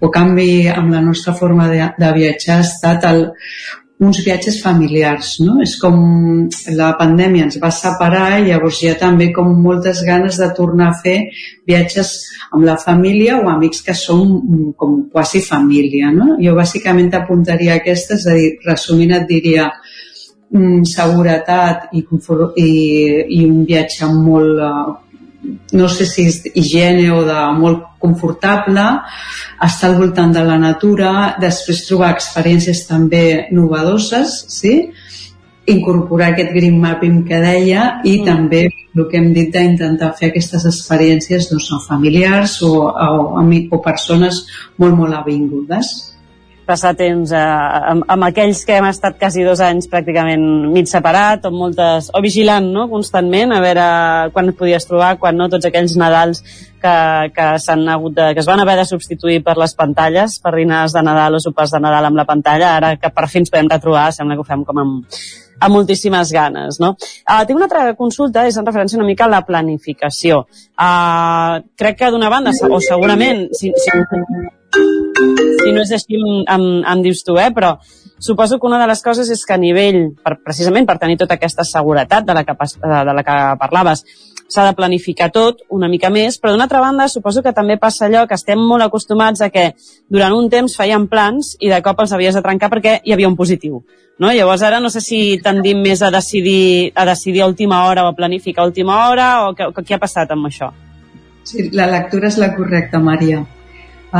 o 0.00 0.12
canvi 0.14 0.66
amb 0.68 0.92
la 0.94 1.02
nostra 1.04 1.34
forma 1.38 1.70
de, 1.72 1.80
de 1.98 2.12
viatjar 2.18 2.60
ha 2.60 2.66
estat 2.66 3.08
el, 3.10 3.26
uns 4.04 4.20
viatges 4.24 4.60
familiars, 4.62 5.34
no? 5.44 5.56
És 5.64 5.74
com 5.80 5.96
la 6.76 6.92
pandèmia 6.98 7.46
ens 7.48 7.58
va 7.62 7.70
separar 7.74 8.38
i 8.38 8.48
llavors 8.48 8.80
hi 8.82 8.90
ha 8.90 8.98
també 9.00 9.30
com 9.34 9.50
moltes 9.64 10.02
ganes 10.06 10.38
de 10.40 10.48
tornar 10.56 10.90
a 10.92 10.98
fer 11.02 11.16
viatges 11.66 12.14
amb 12.52 12.64
la 12.68 12.76
família 12.80 13.38
o 13.40 13.48
amics 13.50 13.82
que 13.86 13.96
són 13.98 14.74
com 14.78 14.96
quasi 15.12 15.42
família, 15.44 16.12
no? 16.14 16.36
Jo 16.42 16.56
bàsicament 16.58 17.12
apuntaria 17.14 17.78
aquestes, 17.80 18.24
és 18.24 18.30
a 18.30 18.36
dir, 18.38 18.50
resumint 18.66 19.14
et 19.18 19.28
diria 19.30 19.70
mm, 20.52 20.84
seguretat 20.90 21.90
i, 21.92 22.04
confort, 22.08 22.58
i, 22.60 22.70
i 23.38 23.44
un 23.48 23.64
viatge 23.68 24.10
molt, 24.12 24.60
uh, 24.60 25.00
no 25.72 25.88
sé 25.88 26.06
si 26.08 26.26
és 26.30 26.40
higiene 26.54 27.08
o 27.14 27.22
de 27.26 27.40
molt 27.58 27.82
confortable, 28.02 28.84
estar 29.64 29.90
al 29.90 29.98
voltant 29.98 30.32
de 30.34 30.44
la 30.44 30.58
natura, 30.60 31.34
després 31.40 31.84
trobar 31.88 32.12
experiències 32.14 32.84
també 32.88 33.24
novedoses, 33.52 34.44
sí? 34.60 34.76
incorporar 35.66 36.34
aquest 36.34 36.50
green 36.52 36.76
mapping 36.76 37.22
que 37.24 37.38
deia 37.40 37.84
i 38.04 38.18
mm. 38.18 38.24
també 38.26 38.66
el 38.68 39.06
que 39.08 39.16
hem 39.16 39.30
dit 39.32 39.48
d'intentar 39.48 40.10
fer 40.18 40.28
aquestes 40.28 40.66
experiències 40.68 41.48
doncs, 41.48 41.70
amb 41.72 41.86
familiars 41.88 42.58
o, 42.62 42.74
o, 42.84 43.40
o 43.40 43.78
persones 43.80 44.44
molt, 44.76 44.92
molt 44.92 45.16
avingudes 45.16 46.13
passar 46.66 46.94
temps 46.98 47.32
eh, 47.34 47.40
amb, 47.92 48.04
amb 48.10 48.26
aquells 48.28 48.64
que 48.66 48.78
hem 48.78 48.88
estat 48.88 49.18
quasi 49.20 49.44
dos 49.46 49.62
anys 49.64 49.88
pràcticament 49.92 50.44
mig 50.72 50.88
separat 50.90 51.46
o, 51.48 51.52
moltes, 51.54 52.10
o 52.14 52.22
vigilant 52.24 52.66
no? 52.74 52.86
constantment 52.92 53.54
a 53.54 53.60
veure 53.64 53.88
quan 54.34 54.50
et 54.52 54.58
podies 54.58 54.88
trobar, 54.88 55.14
quan 55.20 55.36
no, 55.38 55.50
tots 55.52 55.68
aquells 55.68 55.96
Nadals 56.00 56.42
que, 56.84 56.96
que, 57.36 57.46
s'han 57.64 57.86
hagut 57.88 58.16
de, 58.16 58.30
que 58.34 58.42
es 58.42 58.48
van 58.50 58.60
haver 58.60 58.76
de 58.80 58.88
substituir 58.88 59.40
per 59.44 59.56
les 59.60 59.76
pantalles, 59.78 60.36
per 60.42 60.54
dinars 60.56 60.96
de 60.96 61.04
Nadal 61.06 61.38
o 61.38 61.40
sopars 61.40 61.72
de 61.72 61.80
Nadal 61.80 62.10
amb 62.10 62.20
la 62.20 62.28
pantalla, 62.28 62.74
ara 62.76 62.94
que 63.00 63.12
per 63.14 63.28
fi 63.30 63.40
ens 63.40 63.52
podem 63.52 63.70
retrobar, 63.72 64.10
sembla 64.12 64.36
que 64.36 64.44
ho 64.44 64.48
fem 64.48 64.66
com 64.68 64.82
amb, 64.82 65.22
amb 65.60 65.74
moltíssimes 65.74 66.32
ganes. 66.34 66.80
No? 66.82 66.94
Uh, 67.24 67.40
tinc 67.46 67.56
una 67.56 67.68
altra 67.70 67.86
consulta, 67.98 68.44
és 68.48 68.58
en 68.60 68.68
referència 68.68 69.00
una 69.00 69.08
mica 69.08 69.28
a 69.28 69.32
la 69.32 69.44
planificació. 69.46 70.44
Uh, 70.74 71.62
crec 71.80 72.02
que 72.02 72.12
d'una 72.12 72.32
banda, 72.32 72.52
o 72.68 72.82
segurament, 72.84 73.46
si, 73.56 73.72
si, 73.80 73.96
si 74.74 75.72
no 75.72 75.82
és 75.82 75.92
així 75.94 76.18
em, 76.18 76.66
em 76.82 77.02
dius 77.04 77.22
tu, 77.26 77.38
eh? 77.40 77.50
però 77.54 77.76
suposo 78.18 78.58
que 78.58 78.66
una 78.66 78.80
de 78.80 78.88
les 78.90 79.02
coses 79.02 79.30
és 79.30 79.44
que 79.46 79.56
a 79.56 79.60
nivell, 79.60 80.14
per, 80.24 80.36
precisament 80.44 80.86
per 80.88 80.98
tenir 81.02 81.18
tota 81.20 81.38
aquesta 81.38 81.64
seguretat 81.68 82.26
de 82.26 82.36
la 82.36 82.44
que, 82.44 82.54
de 82.54 83.16
la 83.16 83.24
que 83.26 83.40
parlaves, 83.60 84.04
s'ha 84.48 84.66
de 84.68 84.76
planificar 84.76 85.30
tot 85.32 85.62
una 85.72 85.88
mica 85.88 86.10
més, 86.12 86.36
però 86.38 86.52
d'una 86.52 86.66
altra 86.68 86.82
banda 86.82 87.08
suposo 87.08 87.42
que 87.42 87.54
també 87.56 87.78
passa 87.80 88.06
allò 88.06 88.26
que 88.28 88.36
estem 88.36 88.60
molt 88.60 88.84
acostumats 88.84 89.42
a 89.42 89.50
que 89.50 89.70
durant 90.10 90.36
un 90.36 90.50
temps 90.52 90.76
feien 90.76 91.08
plans 91.08 91.54
i 91.60 91.72
de 91.72 91.80
cop 91.82 92.04
els 92.04 92.12
havies 92.12 92.36
de 92.36 92.44
trencar 92.44 92.70
perquè 92.70 92.98
hi 93.02 93.14
havia 93.14 93.30
un 93.30 93.36
positiu. 93.36 93.82
No? 94.18 94.30
Llavors 94.30 94.62
ara 94.62 94.78
no 94.78 94.92
sé 94.94 95.00
si 95.02 95.40
tendim 95.42 95.80
més 95.82 96.02
a 96.02 96.12
decidir, 96.14 96.92
a 96.94 97.06
decidir 97.08 97.42
a 97.42 97.48
última 97.50 97.86
hora 97.88 98.04
o 98.04 98.12
a 98.12 98.14
planificar 98.14 98.62
a 98.62 98.70
última 98.70 99.08
hora 99.08 99.48
o 99.48 99.54
què, 99.58 99.72
què 99.80 99.96
ha 99.96 100.02
passat 100.02 100.30
amb 100.30 100.46
això? 100.46 100.70
Sí, 101.44 101.70
la 101.74 101.88
lectura 101.90 102.30
és 102.30 102.38
la 102.38 102.54
correcta, 102.54 103.00
Maria 103.02 103.42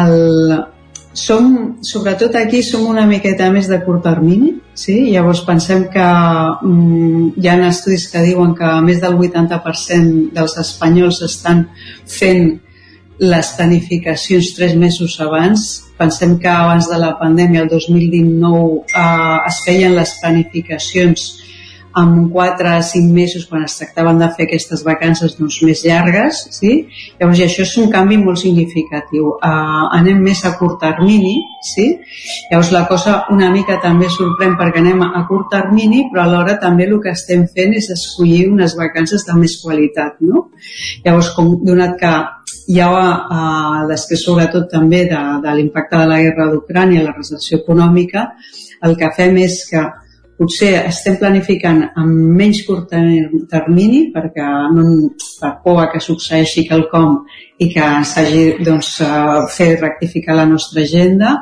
el, 0.01 0.15
som, 1.15 1.79
sobretot 1.81 2.35
aquí, 2.37 2.61
som 2.67 2.85
una 2.91 3.07
miqueta 3.07 3.47
més 3.55 3.71
de 3.71 3.79
curt 3.87 4.03
termini, 4.05 4.51
sí? 4.75 4.97
llavors 5.15 5.45
pensem 5.47 5.87
que 5.93 6.05
mm, 6.05 7.31
hi 7.39 7.49
ha 7.49 7.57
estudis 7.69 8.09
que 8.11 8.25
diuen 8.27 8.53
que 8.59 8.75
més 8.85 9.01
del 9.01 9.17
80% 9.17 10.35
dels 10.35 10.59
espanyols 10.61 11.23
estan 11.25 11.69
fent 12.11 12.59
les 13.23 13.53
planificacions 13.55 14.51
tres 14.57 14.75
mesos 14.75 15.15
abans. 15.23 15.85
Pensem 15.95 16.35
que 16.43 16.51
abans 16.51 16.91
de 16.91 16.99
la 16.99 17.13
pandèmia, 17.21 17.63
el 17.63 17.71
2019, 17.71 18.83
eh, 18.91 19.39
es 19.47 19.63
feien 19.65 19.95
les 19.95 20.17
planificacions 20.19 21.29
amb 21.95 22.33
4 22.33 22.69
a 22.69 22.83
5 22.83 23.13
mesos 23.15 23.47
quan 23.47 23.63
es 23.65 23.77
tractaven 23.79 24.19
de 24.19 24.29
fer 24.35 24.49
aquestes 24.49 24.83
vacances 24.87 25.37
doncs, 25.39 25.61
més 25.63 25.85
llargues, 25.87 26.41
sí? 26.57 26.73
Llavors, 27.21 27.43
això 27.45 27.63
és 27.63 27.75
un 27.79 27.91
canvi 27.93 28.19
molt 28.19 28.41
significatiu. 28.43 29.31
Uh, 29.37 29.87
anem 29.95 30.19
més 30.27 30.43
a 30.45 30.55
curt 30.59 30.81
termini, 30.83 31.37
sí? 31.71 31.87
Llavors, 32.51 32.73
la 32.75 32.85
cosa 32.91 33.17
una 33.35 33.53
mica 33.55 33.79
també 33.83 34.11
sorprèn 34.11 34.59
perquè 34.59 34.83
anem 34.83 35.07
a 35.07 35.25
curt 35.31 35.53
termini, 35.55 36.09
però 36.11 36.27
alhora 36.27 36.59
també 36.61 36.89
el 36.91 36.99
que 37.03 37.15
estem 37.15 37.47
fent 37.55 37.79
és 37.79 37.91
escollir 37.95 38.49
unes 38.51 38.75
vacances 38.79 39.27
de 39.29 39.39
més 39.39 39.57
qualitat, 39.63 40.19
no? 40.21 40.49
Llavors, 41.07 41.31
com 41.39 41.55
donat 41.63 41.99
que 42.01 42.15
hi 42.75 42.81
ha, 42.83 42.91
uh, 42.91 43.83
després 43.91 44.27
sobretot 44.27 44.67
també 44.73 45.05
de, 45.11 45.25
de 45.45 45.57
l'impacte 45.57 46.01
de 46.01 46.11
la 46.11 46.23
guerra 46.27 46.51
d'Ucrània, 46.51 47.07
la 47.07 47.15
recessió 47.15 47.63
econòmica, 47.63 48.33
el 48.85 48.99
que 48.99 49.15
fem 49.17 49.39
és 49.45 49.63
que 49.71 49.83
potser 50.39 50.73
estem 50.89 51.17
planificant 51.21 51.81
amb 52.01 52.37
menys 52.39 52.63
curt 52.67 52.93
termini 53.51 54.01
perquè 54.15 54.47
no, 54.75 54.87
per 55.41 55.53
por 55.65 55.83
que 55.93 56.03
succeeixi 56.03 56.67
quelcom 56.69 57.21
i 57.63 57.69
que 57.71 57.91
s'hagi 58.11 58.45
doncs, 58.67 58.97
fer 59.55 59.75
rectificar 59.81 60.35
la 60.39 60.49
nostra 60.49 60.83
agenda 60.83 61.37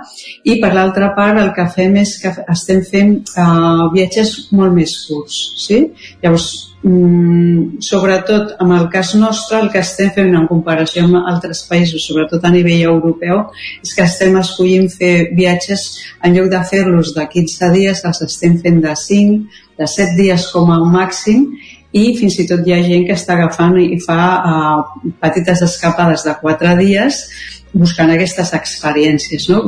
i 0.44 0.58
per 0.60 0.74
l'altra 0.76 1.12
part 1.16 1.40
el 1.40 1.54
que 1.56 1.68
fem 1.72 1.96
és 2.02 2.18
que 2.20 2.34
estem 2.52 2.82
fent 2.84 3.14
uh, 3.36 3.88
viatges 3.94 4.34
molt 4.52 4.76
més 4.76 4.98
curts 5.08 5.40
sí? 5.66 5.86
llavors 6.20 6.71
mm, 6.82 7.80
sobretot 7.82 8.56
amb 8.62 8.76
el 8.76 8.88
cas 8.92 9.14
nostre 9.18 9.60
el 9.60 9.70
que 9.72 9.82
estem 9.82 10.10
fent 10.14 10.34
en 10.38 10.48
comparació 10.50 11.04
amb 11.06 11.20
altres 11.20 11.64
països, 11.70 12.04
sobretot 12.06 12.44
a 12.44 12.52
nivell 12.54 12.86
europeu, 12.90 13.44
és 13.82 13.94
que 13.94 14.06
estem 14.06 14.38
escollint 14.40 14.90
fer 14.92 15.30
viatges 15.36 15.86
en 16.22 16.36
lloc 16.36 16.50
de 16.52 16.62
fer-los 16.70 17.14
de 17.16 17.28
15 17.34 17.70
dies, 17.76 18.04
els 18.04 18.24
estem 18.28 18.58
fent 18.62 18.82
de 18.82 18.96
5, 19.04 19.38
de 19.78 19.88
7 19.94 20.18
dies 20.18 20.50
com 20.52 20.70
a 20.70 20.82
màxim 20.82 21.48
i 21.92 22.04
fins 22.16 22.38
i 22.40 22.46
tot 22.48 22.64
hi 22.66 22.72
ha 22.72 22.84
gent 22.84 23.02
que 23.08 23.16
està 23.16 23.34
agafant 23.36 23.76
i 23.80 23.98
fa 24.00 24.20
uh, 24.40 25.10
petites 25.20 25.60
escapades 25.66 26.24
de 26.24 26.32
4 26.40 26.76
dies 26.80 27.26
buscant 27.72 28.12
aquestes 28.12 28.52
experiències, 28.56 29.48
no? 29.52 29.62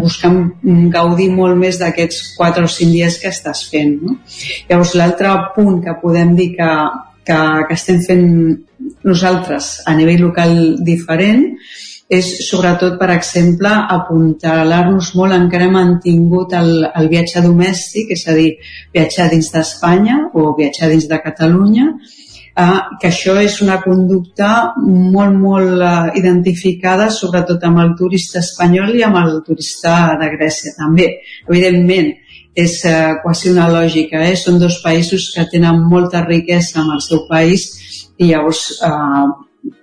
buscant 0.00 0.40
gaudir 0.94 1.28
molt 1.34 1.58
més 1.60 1.78
d'aquests 1.80 2.34
4 2.38 2.64
o 2.64 2.72
5 2.72 2.94
dies 2.94 3.18
que 3.20 3.28
estàs 3.28 3.66
fent. 3.72 3.98
No? 4.02 4.16
Llavors, 4.70 4.96
l'altre 4.96 5.34
punt 5.56 5.78
que 5.84 5.96
podem 6.02 6.34
dir 6.38 6.50
que, 6.56 6.72
que, 7.28 7.38
que 7.68 7.78
estem 7.78 8.00
fent 8.06 8.26
nosaltres 9.04 9.78
a 9.86 9.94
nivell 9.96 10.26
local 10.28 10.56
diferent 10.86 11.46
és 12.10 12.26
sobretot, 12.48 12.96
per 12.98 13.12
exemple, 13.14 13.70
apuntalar-nos 13.70 15.12
molt 15.14 15.36
en 15.36 15.44
que 15.50 15.60
hem 15.62 15.76
mantingut 15.76 16.56
el, 16.58 16.72
el 16.88 17.06
viatge 17.12 17.42
domèstic, 17.44 18.10
és 18.16 18.24
a 18.26 18.34
dir, 18.34 18.48
viatjar 18.96 19.28
dins 19.30 19.52
d'Espanya 19.54 20.16
o 20.34 20.48
viatjar 20.58 20.90
dins 20.90 21.06
de 21.06 21.20
Catalunya, 21.22 21.86
eh, 22.60 22.78
que 23.00 23.08
això 23.10 23.36
és 23.40 23.60
una 23.64 23.80
conducta 23.82 24.50
molt, 24.76 25.36
molt 25.36 25.82
eh, 25.82 25.92
identificada 26.20 27.10
sobretot 27.14 27.64
amb 27.66 27.82
el 27.84 27.94
turista 27.98 28.40
espanyol 28.44 28.96
i 28.98 29.04
amb 29.06 29.20
el 29.22 29.38
turista 29.46 30.16
de 30.20 30.30
Grècia 30.36 30.76
també. 30.78 31.10
Evidentment, 31.48 32.12
és 32.54 32.80
eh, 32.84 33.14
quasi 33.22 33.50
una 33.52 33.68
lògica, 33.70 34.24
eh? 34.26 34.36
són 34.36 34.58
dos 34.62 34.80
països 34.84 35.30
que 35.34 35.46
tenen 35.52 35.84
molta 35.90 36.24
riquesa 36.26 36.82
en 36.82 36.90
el 36.96 37.04
seu 37.04 37.24
país 37.28 37.68
i 38.18 38.32
llavors 38.32 38.66
eh, 38.84 39.28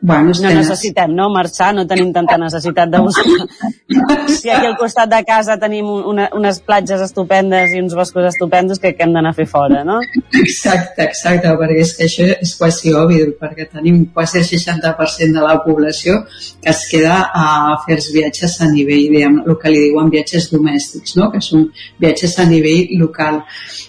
bueno, 0.01 0.31
no 0.41 0.49
necessitem 0.49 1.13
no, 1.13 1.27
marxar, 1.29 1.73
no 1.75 1.85
tenim 1.89 2.11
tanta 2.13 2.37
necessitat 2.37 2.89
de 2.89 2.99
buscar. 3.01 3.47
si 4.39 4.49
aquí 4.49 4.65
al 4.65 4.77
costat 4.77 5.09
de 5.11 5.19
casa 5.25 5.57
tenim 5.59 5.89
una, 5.89 6.29
unes 6.37 6.59
platges 6.65 7.01
estupendes 7.03 7.73
i 7.75 7.81
uns 7.81 7.95
boscos 7.97 8.25
estupendos, 8.29 8.79
que, 8.79 8.93
que 8.95 9.05
hem 9.05 9.13
d'anar 9.13 9.33
a 9.33 9.37
fer 9.37 9.47
fora, 9.49 9.83
no? 9.87 9.99
Exacte, 10.41 11.05
exacte, 11.05 11.53
perquè 11.61 11.79
és 11.83 11.93
que 11.97 12.07
això 12.07 12.27
és 12.33 12.53
quasi 12.59 12.93
obvi, 12.97 13.19
perquè 13.39 13.67
tenim 13.71 14.05
quasi 14.13 14.41
el 14.41 14.47
60% 14.49 15.37
de 15.37 15.45
la 15.45 15.57
població 15.65 16.23
que 16.61 16.71
es 16.73 16.85
queda 16.91 17.19
a 17.33 17.77
fer 17.85 17.97
els 17.97 18.09
viatges 18.15 18.59
a 18.61 18.71
nivell, 18.71 19.07
diguem, 19.13 19.41
el 19.45 19.59
que 19.61 19.73
li 19.73 19.83
diuen 19.89 20.11
viatges 20.13 20.49
domèstics, 20.53 21.17
no? 21.19 21.29
que 21.33 21.41
són 21.43 21.67
viatges 22.01 22.37
a 22.39 22.47
nivell 22.49 22.95
local. 23.01 23.43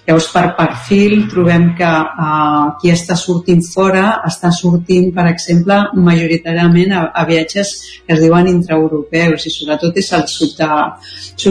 Llavors, 0.09 0.29
per 0.33 0.47
perfil, 0.59 1.27
trobem 1.31 1.71
que 1.79 1.89
uh, 1.89 2.75
qui 2.81 2.93
està 2.93 3.17
sortint 3.19 3.63
fora 3.65 4.19
està 4.27 4.51
sortint, 4.55 5.11
per 5.15 5.27
exemple, 5.31 5.78
majoritàriament 5.95 6.93
a, 6.95 7.05
a 7.15 7.25
viatges 7.29 7.73
que 8.07 8.17
es 8.17 8.23
diuen 8.23 8.51
intraeuropeus 8.51 9.47
i 9.49 9.53
sobretot 9.55 9.97
és 10.03 10.11
al 10.17 10.27
sud 10.31 10.59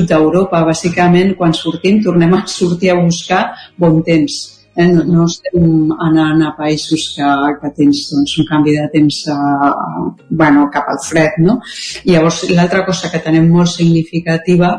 d'Europa. 0.09 0.61
De, 0.61 0.67
Bàsicament, 0.71 1.33
quan 1.39 1.55
sortim, 1.55 2.01
tornem 2.03 2.35
a 2.37 2.43
sortir 2.51 2.91
a 2.93 2.99
buscar 2.99 3.41
bon 3.77 4.01
temps. 4.05 4.37
Eh? 4.77 4.85
No, 4.91 5.03
no 5.09 5.25
estem 5.25 5.93
anant 6.05 6.43
a 6.45 6.51
països 6.57 7.07
que, 7.15 7.29
que 7.61 7.71
tens 7.79 8.03
doncs, 8.11 8.35
un 8.41 8.49
canvi 8.49 8.75
de 8.77 8.85
temps 8.93 9.23
a, 9.33 9.39
bueno, 10.29 10.67
cap 10.73 10.91
al 10.93 11.01
fred. 11.05 11.39
No? 11.45 11.57
I 12.05 12.13
llavors, 12.13 12.43
l'altra 12.53 12.83
cosa 12.85 13.09
que 13.13 13.23
tenem 13.25 13.49
molt 13.49 13.73
significativa 13.73 14.75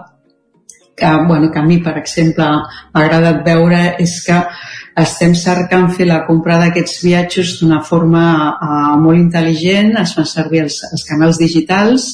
que, 0.98 1.10
bueno, 1.26 1.50
que 1.50 1.58
a 1.58 1.62
mi, 1.62 1.78
per 1.78 1.96
exemple, 1.98 2.44
m'ha 2.44 3.04
agradat 3.04 3.44
veure 3.46 3.80
és 4.02 4.18
que 4.26 4.38
estem 5.02 5.34
cercant 5.38 5.88
fer 5.94 6.08
la 6.08 6.22
compra 6.26 6.58
d'aquests 6.62 7.02
viatges 7.04 7.56
d'una 7.60 7.82
forma 7.86 8.24
uh, 8.50 8.94
molt 9.00 9.18
intel·ligent, 9.18 9.94
es 10.00 10.14
fan 10.16 10.26
servir 10.26 10.64
els, 10.66 10.80
els 10.92 11.04
canals 11.08 11.38
digitals, 11.40 12.08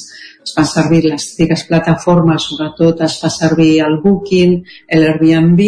es 0.44 0.52
fan 0.52 0.66
servir 0.68 1.00
les 1.06 1.24
típiques 1.32 1.62
plataformes, 1.68 2.44
sobretot 2.44 3.00
es 3.06 3.16
fa 3.20 3.30
servir 3.32 3.78
el 3.86 3.96
Booking, 4.02 4.58
l'Airbnb, 4.92 5.62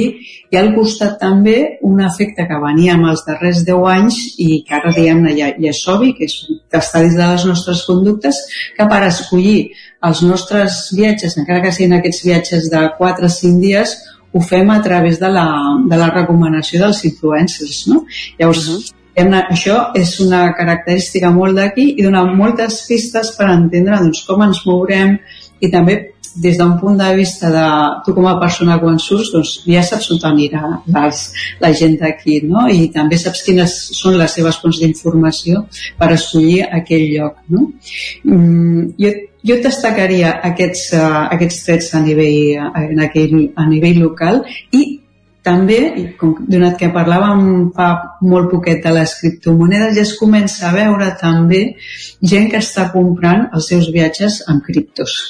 i 0.53 0.59
al 0.61 0.75
costat 0.77 1.17
també 1.23 1.57
un 1.89 2.03
efecte 2.05 2.45
que 2.49 2.61
venia 2.61 2.95
amb 2.99 3.09
els 3.11 3.25
darrers 3.27 3.65
10 3.65 3.89
anys 3.95 4.19
i 4.37 4.61
que 4.67 4.77
ara 4.77 4.93
diguem-ne 4.93 5.33
ja, 5.39 5.49
ja 5.57 5.73
és 5.73 5.81
obvi, 5.93 6.13
que, 6.19 6.29
és, 6.29 6.37
dins 6.53 7.17
de 7.17 7.31
les 7.33 7.47
nostres 7.49 7.87
conductes, 7.89 8.43
que 8.77 8.89
per 8.91 9.01
escollir 9.07 9.71
els 10.07 10.21
nostres 10.23 10.83
viatges, 10.93 11.39
encara 11.41 11.65
que 11.65 11.73
siguin 11.73 11.97
aquests 11.97 12.27
viatges 12.29 12.69
de 12.73 12.85
4 13.01 13.27
o 13.27 13.33
5 13.33 13.65
dies, 13.65 13.97
ho 14.37 14.43
fem 14.45 14.71
a 14.71 14.81
través 14.85 15.19
de 15.21 15.31
la, 15.33 15.47
de 15.89 15.97
la 15.97 16.11
recomanació 16.13 16.83
dels 16.85 17.03
influencers, 17.09 17.87
no? 17.89 18.05
Llavors, 18.39 18.69
uh 18.69 18.77
-huh. 18.77 19.45
això 19.49 19.77
és 19.97 20.21
una 20.21 20.53
característica 20.53 21.31
molt 21.31 21.57
d'aquí 21.57 21.95
i 21.97 22.03
dona 22.03 22.25
moltes 22.25 22.85
pistes 22.89 23.33
per 23.39 23.49
entendre 23.49 23.99
doncs, 23.99 24.27
com 24.27 24.43
ens 24.43 24.61
mourem 24.67 25.19
i 25.61 25.71
també 25.71 26.16
des 26.43 26.59
d'un 26.59 26.77
punt 26.81 26.99
de 26.99 27.13
vista 27.17 27.51
de 27.51 27.67
tu 28.05 28.15
com 28.15 28.27
a 28.29 28.37
persona 28.41 28.79
quan 28.83 28.99
surts, 29.03 29.31
doncs 29.35 29.53
ja 29.67 29.85
saps 29.87 30.11
on 30.15 30.21
anirà 30.31 30.63
les, 30.87 31.23
la 31.61 31.73
gent 31.73 31.97
d'aquí, 32.01 32.41
no? 32.49 32.67
I 32.69 32.91
també 32.95 33.19
saps 33.21 33.45
quines 33.47 33.77
són 34.01 34.19
les 34.21 34.37
seves 34.39 34.61
fonts 34.63 34.81
d'informació 34.83 35.65
per 35.99 36.13
escollir 36.15 36.67
aquell 36.81 37.09
lloc, 37.15 37.41
no? 37.49 37.71
Mm, 38.25 38.93
jo 39.01 39.15
jo 39.47 39.57
destacaria 39.63 40.33
aquests, 40.43 40.89
uh, 40.99 41.27
aquests 41.31 41.61
trets 41.63 41.93
a 41.95 42.01
nivell, 42.03 42.57
uh, 42.67 42.87
en 42.91 43.03
aquell, 43.05 43.37
a 43.55 43.67
nivell 43.71 44.01
local 44.03 44.41
i 44.75 44.81
també, 45.47 45.79
com, 46.19 46.35
donat 46.51 46.75
que 46.81 46.91
parlàvem 46.95 47.43
fa 47.77 47.91
molt 48.27 48.51
poquet 48.51 48.83
de 48.83 48.95
les 48.97 49.13
criptomonedes, 49.21 49.95
ja 49.95 50.03
es 50.03 50.17
comença 50.19 50.67
a 50.69 50.75
veure 50.75 51.13
també 51.21 51.61
gent 52.33 52.51
que 52.51 52.63
està 52.65 52.89
comprant 52.95 53.47
els 53.55 53.71
seus 53.71 53.93
viatges 53.95 54.43
amb 54.51 54.65
criptos. 54.67 55.21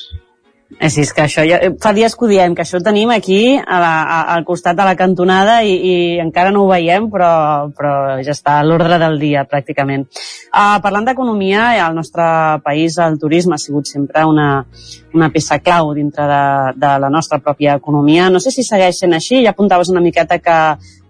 Eh, 0.80 0.90
sí, 0.90 1.04
és 1.06 1.12
que 1.14 1.22
això 1.22 1.44
ja, 1.46 1.60
fa 1.80 1.92
dies 1.94 2.16
que 2.18 2.24
ho 2.26 2.28
diem, 2.28 2.54
que 2.56 2.64
això 2.64 2.80
ho 2.80 2.84
tenim 2.84 3.12
aquí 3.14 3.54
a 3.56 3.78
la, 3.80 3.92
a, 4.02 4.16
al 4.34 4.42
costat 4.44 4.74
de 4.76 4.84
la 4.84 4.96
cantonada 4.98 5.60
i, 5.62 5.76
i 5.78 5.94
encara 6.18 6.50
no 6.50 6.64
ho 6.64 6.70
veiem, 6.72 7.06
però, 7.12 7.30
però 7.76 7.92
ja 8.26 8.34
està 8.34 8.56
a 8.58 8.64
l'ordre 8.66 8.98
del 8.98 9.14
dia, 9.22 9.46
pràcticament. 9.46 10.08
Uh, 10.50 10.76
parlant 10.82 11.06
d'economia, 11.06 11.68
al 11.86 11.94
nostre 11.94 12.26
país 12.66 12.98
el 12.98 13.14
turisme 13.22 13.54
ha 13.54 13.62
sigut 13.62 13.86
sempre 13.86 14.26
una, 14.26 14.48
una 15.16 15.30
peça 15.32 15.58
clau 15.64 15.92
dintre 15.96 16.26
de, 16.30 16.42
de 16.76 16.90
la 17.02 17.10
nostra 17.10 17.38
pròpia 17.42 17.76
economia. 17.80 18.28
No 18.30 18.40
sé 18.42 18.52
si 18.54 18.64
segueix 18.66 19.00
sent 19.00 19.16
així, 19.16 19.40
ja 19.44 19.54
apuntaves 19.54 19.90
una 19.92 20.02
miqueta 20.04 20.38
que 20.38 20.56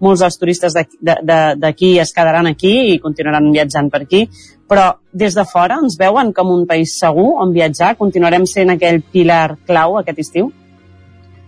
molts 0.03 0.23
dels 0.23 0.39
turistes 0.39 0.75
d'aquí 0.75 1.91
es 2.01 2.13
quedaran 2.15 2.49
aquí 2.49 2.73
i 2.93 2.99
continuaran 3.03 3.51
viatjant 3.53 3.91
per 3.93 4.03
aquí, 4.05 4.25
però 4.67 4.89
des 5.11 5.35
de 5.35 5.45
fora 5.47 5.79
ens 5.81 5.97
veuen 5.99 6.33
com 6.35 6.51
un 6.53 6.65
país 6.69 6.97
segur 6.99 7.33
on 7.43 7.53
viatjar? 7.55 7.95
Continuarem 7.99 8.45
sent 8.49 8.73
aquell 8.73 9.01
pilar 9.13 9.57
clau 9.67 9.97
aquest 10.01 10.23
estiu? 10.25 10.51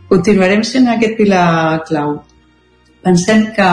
Continuarem 0.10 0.64
sent 0.66 0.90
aquest 0.90 1.18
pilar 1.20 1.84
clau. 1.88 2.20
Pensem 3.04 3.46
que, 3.56 3.68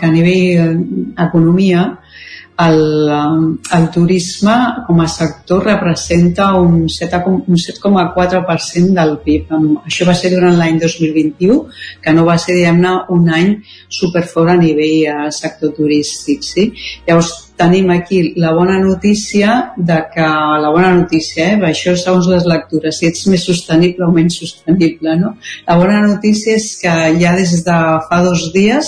que 0.00 0.06
a 0.08 0.12
nivell 0.12 0.78
economia 1.18 1.99
el, 2.60 3.58
el 3.76 3.90
turisme 3.90 4.54
com 4.86 5.00
a 5.00 5.08
sector 5.08 5.64
representa 5.64 6.54
un 6.54 6.88
7,4% 6.88 8.94
del 8.96 9.18
PIB. 9.24 9.46
Això 9.86 10.06
va 10.08 10.14
ser 10.18 10.30
durant 10.34 10.56
l'any 10.58 10.78
2021, 10.82 11.60
que 12.04 12.12
no 12.16 12.22
va 12.28 12.36
ser, 12.38 12.54
diguem-ne, 12.58 12.92
un 13.16 13.24
any 13.32 13.50
superfort 13.88 14.50
a 14.54 14.56
nivell 14.60 14.98
eh, 15.08 15.30
sector 15.34 15.70
turístic. 15.76 16.38
Sí? 16.44 16.64
Llavors, 17.08 17.30
tenim 17.60 17.90
aquí 17.92 18.32
la 18.40 18.54
bona 18.56 18.78
notícia 18.80 19.74
de 19.76 19.98
que, 20.14 20.26
la 20.64 20.70
bona 20.72 20.94
notícia, 20.96 21.52
eh? 21.52 21.58
això 21.68 21.92
segons 21.96 22.26
les 22.32 22.44
lectures, 22.48 22.96
si 22.96 23.06
ets 23.10 23.26
més 23.28 23.44
sostenible 23.44 24.06
o 24.06 24.14
menys 24.14 24.38
sostenible, 24.40 25.10
no? 25.20 25.30
La 25.68 25.76
bona 25.80 26.00
notícia 26.06 26.56
és 26.56 26.66
que 26.80 26.94
ja 27.20 27.36
des 27.36 27.52
de 27.66 27.78
fa 28.08 28.18
dos 28.24 28.48
dies 28.56 28.86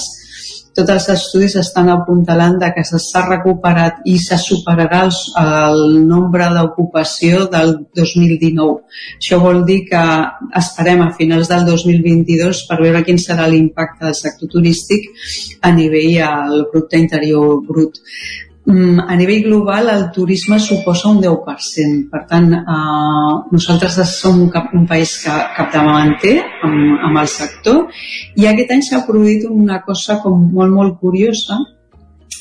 tots 0.76 0.92
els 0.94 1.08
estudis 1.14 1.54
estan 1.60 1.90
apuntalant 1.92 2.58
de 2.60 2.70
que 2.74 2.84
s'ha 2.88 3.22
recuperat 3.26 4.00
i 4.08 4.16
se 4.22 4.38
superarà 4.40 5.02
el, 5.06 5.16
el 5.42 5.82
nombre 6.08 6.48
d'ocupació 6.54 7.46
del 7.52 7.74
2019. 7.98 8.78
Això 9.18 9.40
vol 9.42 9.62
dir 9.68 9.82
que 9.90 10.04
esperem 10.62 11.04
a 11.04 11.10
finals 11.18 11.50
del 11.52 11.66
2022 11.68 12.64
per 12.70 12.80
veure 12.80 13.04
quin 13.06 13.20
serà 13.20 13.48
l'impacte 13.50 14.06
del 14.06 14.16
sector 14.18 14.52
turístic 14.56 15.10
a 15.62 15.74
nivell 15.76 16.16
al 16.28 16.66
producte 16.72 17.00
interior 17.04 17.60
brut. 17.68 18.00
Mm, 18.64 19.00
a 19.08 19.16
nivell 19.16 19.42
global 19.42 19.88
el 19.90 20.04
turisme 20.14 20.60
suposa 20.60 21.08
un 21.08 21.20
10%. 21.20 22.08
Per 22.10 22.20
tant, 22.30 22.52
eh, 22.54 23.32
nosaltres 23.50 23.98
som 24.20 24.40
un, 24.40 24.50
cap, 24.50 24.70
un 24.72 24.86
país 24.86 25.16
que 25.24 25.34
capdavanter 25.56 26.36
amb, 26.62 27.00
amb 27.08 27.18
el 27.24 27.26
sector 27.26 27.88
i 28.38 28.46
aquest 28.46 28.70
any 28.70 28.84
s'ha 28.86 29.02
produït 29.08 29.48
una 29.50 29.80
cosa 29.82 30.20
com 30.22 30.46
molt, 30.54 30.70
molt 30.70 31.00
curiosa 31.00 31.58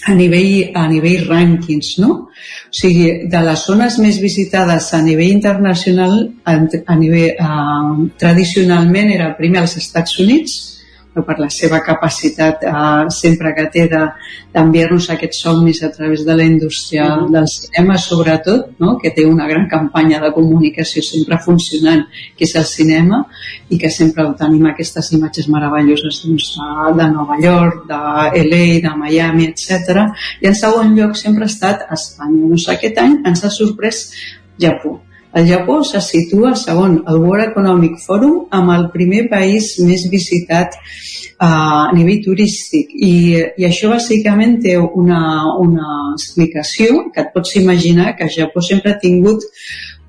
a 0.06 0.14
nivell, 0.14 0.69
a 0.77 0.88
nivell 0.89 1.26
rànquings, 1.26 1.95
no? 2.02 2.11
O 2.69 2.73
sigui, 2.73 3.27
de 3.30 3.41
les 3.41 3.65
zones 3.65 3.98
més 4.02 4.19
visitades 4.22 4.93
a 4.93 5.02
nivell 5.02 5.34
internacional, 5.34 6.30
a, 6.45 6.53
a 6.85 6.99
nivell, 7.02 7.34
eh, 7.34 8.11
tradicionalment 8.22 9.10
era 9.10 9.34
primer 9.41 9.65
als 9.65 9.77
Estats 9.81 10.19
Units, 10.22 10.81
per 11.13 11.35
la 11.39 11.49
seva 11.51 11.81
capacitat 11.83 12.63
eh, 12.63 13.09
sempre 13.11 13.51
que 13.55 13.65
té 13.73 13.88
d'enviar-nos 13.91 15.09
aquests 15.11 15.41
somnis 15.43 15.81
a 15.83 15.89
través 15.91 16.23
de 16.25 16.35
la 16.35 16.43
indústria 16.43 17.03
mm 17.03 17.19
-hmm. 17.19 17.31
del 17.31 17.47
cinema, 17.47 17.97
sobretot, 17.97 18.79
no? 18.79 18.97
que 18.97 19.11
té 19.11 19.25
una 19.25 19.47
gran 19.47 19.67
campanya 19.67 20.21
de 20.21 20.31
comunicació 20.31 21.03
sempre 21.03 21.38
funcionant, 21.38 22.05
que 22.38 22.45
és 22.45 22.55
el 22.55 22.65
cinema, 22.65 23.25
i 23.69 23.77
que 23.77 23.89
sempre 23.89 24.23
tenim 24.38 24.65
aquestes 24.65 25.11
imatges 25.11 25.47
meravelloses 25.47 26.23
doncs, 26.23 26.55
de 26.97 27.07
Nova 27.11 27.38
York, 27.41 27.88
de 27.88 28.01
LA, 28.49 28.65
de 28.88 28.95
Miami, 28.97 29.45
etc. 29.45 29.69
I 30.41 30.47
en 30.47 30.55
segon 30.55 30.95
lloc 30.95 31.15
sempre 31.15 31.43
ha 31.43 31.47
estat 31.47 31.91
Espanya. 31.91 32.47
Doncs 32.47 32.67
aquest 32.69 32.97
any 32.97 33.21
ens 33.25 33.43
ha 33.43 33.49
sorprès 33.49 34.11
Japó 34.57 35.01
el 35.34 35.48
Japó 35.48 35.84
se 35.84 36.02
situa 36.02 36.56
segon 36.60 37.03
el 37.08 37.18
World 37.24 37.52
Economic 37.52 37.99
Forum 38.03 38.48
amb 38.52 38.74
el 38.76 38.90
primer 38.91 39.28
país 39.32 39.74
més 39.80 40.03
visitat 40.12 40.76
uh, 40.76 41.45
a 41.48 41.91
nivell 41.95 42.20
turístic. 42.26 42.91
I, 42.91 43.14
i 43.58 43.68
això 43.68 43.91
bàsicament 43.94 44.60
té 44.66 44.76
una, 44.78 45.22
una 45.64 45.94
explicació 46.14 47.08
que 47.14 47.24
et 47.24 47.32
pots 47.36 47.56
imaginar 47.62 48.16
que 48.18 48.28
el 48.28 48.36
Japó 48.36 48.64
sempre 48.66 48.94
ha 48.94 49.02
tingut 49.02 49.48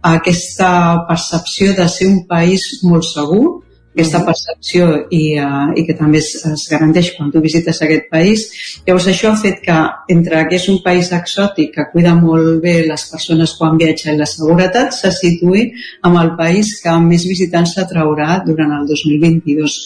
aquesta 0.02 1.06
percepció 1.08 1.76
de 1.78 1.86
ser 1.88 2.10
un 2.10 2.24
país 2.26 2.66
molt 2.82 3.06
segur, 3.06 3.62
aquesta 3.92 4.22
percepció 4.24 4.86
i, 5.12 5.36
uh, 5.36 5.72
i 5.76 5.84
que 5.84 5.96
també 5.98 6.20
es, 6.22 6.30
es 6.48 6.64
garanteix 6.70 7.10
quan 7.16 7.30
tu 7.32 7.42
visites 7.44 7.82
aquest 7.84 8.08
país. 8.12 8.44
Llavors 8.86 9.08
això 9.12 9.32
ha 9.32 9.40
fet 9.40 9.60
que 9.64 9.78
entre 10.14 10.46
que 10.48 10.56
és 10.56 10.68
un 10.72 10.80
país 10.84 11.10
exòtic 11.12 11.74
que 11.74 11.88
cuida 11.92 12.14
molt 12.16 12.62
bé 12.64 12.78
les 12.88 13.04
persones 13.10 13.52
quan 13.58 13.76
viatja 13.80 14.14
i 14.14 14.20
la 14.20 14.28
seguretat 14.28 14.96
se 14.96 15.12
situï 15.12 15.66
amb 16.08 16.20
el 16.22 16.32
país 16.38 16.72
que 16.82 16.94
més 17.04 17.26
visitants 17.28 17.76
s'atraurà 17.76 18.40
durant 18.46 18.72
el 18.78 18.88
2022. 18.88 19.76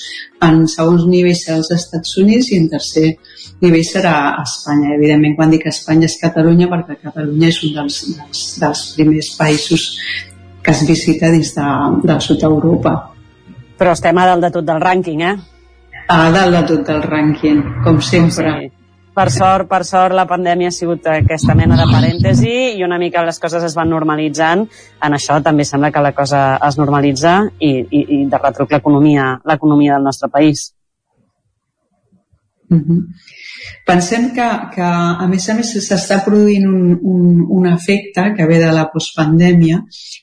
En 0.46 0.62
segons 0.70 1.08
nivells 1.10 1.42
els 1.56 1.72
Estats 1.74 2.14
Units 2.22 2.52
i 2.52 2.60
en 2.62 2.70
tercer 2.70 3.16
nivell 3.64 3.84
serà 3.88 4.14
Espanya. 4.44 4.94
Evidentment, 5.00 5.34
quan 5.34 5.50
dic 5.50 5.66
Espanya 5.72 6.06
és 6.06 6.18
Catalunya 6.22 6.70
perquè 6.70 7.00
Catalunya 7.02 7.50
és 7.50 7.60
un 7.66 7.74
dels, 7.80 7.98
dels, 8.14 8.46
dels 8.62 8.86
primers 8.94 9.34
països 9.40 9.90
que 10.62 10.74
es 10.74 10.86
visita 10.86 11.30
dins 11.34 11.54
de, 11.58 11.68
del 12.06 12.22
sud 12.22 12.42
d'Europa. 12.42 12.96
Però 13.76 13.92
estem 13.92 14.18
a 14.18 14.26
dalt 14.30 14.46
de 14.46 14.50
tot 14.54 14.64
del 14.64 14.80
rànquing, 14.80 15.22
eh? 15.22 15.36
A 16.08 16.30
dalt 16.32 16.54
de 16.54 16.64
tot 16.70 16.88
del 16.88 17.02
rànquing, 17.04 17.62
com 17.84 18.00
sempre. 18.00 18.52
Sí. 18.60 18.72
Per 19.16 19.30
sort, 19.32 19.64
per 19.64 19.80
sort, 19.88 20.12
la 20.12 20.26
pandèmia 20.28 20.68
ha 20.68 20.74
sigut 20.76 21.06
aquesta 21.08 21.54
mena 21.56 21.76
de 21.78 21.86
parèntesi 21.88 22.50
i 22.76 22.82
una 22.84 22.98
mica 23.00 23.22
les 23.24 23.38
coses 23.40 23.64
es 23.64 23.76
van 23.78 23.88
normalitzant. 23.88 24.66
En 25.08 25.16
això 25.16 25.38
també 25.44 25.64
sembla 25.64 25.88
que 25.90 26.02
la 26.04 26.12
cosa 26.12 26.42
es 26.68 26.76
normalitza 26.76 27.38
i, 27.56 27.70
i, 27.80 28.02
i 28.18 28.18
de 28.28 28.40
retruc 28.42 28.76
l'economia 28.76 29.94
del 29.96 30.04
nostre 30.04 30.28
país. 30.28 30.66
Mm 32.68 32.82
-hmm. 32.82 33.00
Pensem 33.86 34.30
que, 34.34 34.46
que 34.74 34.86
a 34.86 35.26
més 35.30 35.44
a 35.48 35.54
més 35.54 35.68
s'està 35.84 36.18
produint 36.24 36.64
un, 36.66 36.96
un, 36.98 37.42
un 37.58 37.68
efecte 37.70 38.24
que 38.36 38.46
ve 38.48 38.58
de 38.58 38.72
la 38.74 38.88
postpandèmia, 38.90 39.78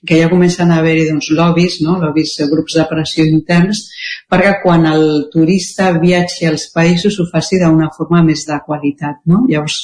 que 0.07 0.17
ja 0.19 0.29
comencen 0.31 0.71
a 0.71 0.81
haver-hi 0.81 1.05
doncs, 1.07 1.29
lobbies, 1.37 1.77
no? 1.85 1.95
lobbies, 2.01 2.35
grups 2.51 2.75
de 2.79 2.85
pressió 2.89 3.23
interns, 3.23 3.85
perquè 4.31 4.57
quan 4.63 4.83
el 4.89 5.05
turista 5.31 5.93
viatgi 5.95 6.49
als 6.49 6.67
països 6.75 7.19
ho 7.19 7.27
faci 7.31 7.61
d'una 7.61 7.87
forma 7.95 8.23
més 8.27 8.43
de 8.49 8.59
qualitat. 8.67 9.21
No? 9.31 9.45
Llavors, 9.47 9.79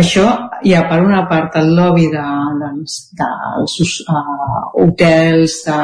això 0.00 0.26
hi 0.64 0.72
ha 0.72 0.86
per 0.88 1.02
una 1.04 1.26
part 1.28 1.60
el 1.60 1.74
lobby 1.76 2.08
de, 2.12 2.26
dels, 2.62 2.98
dels 3.20 3.78
uh, 4.08 4.62
hotels, 4.86 5.60
de, 5.68 5.80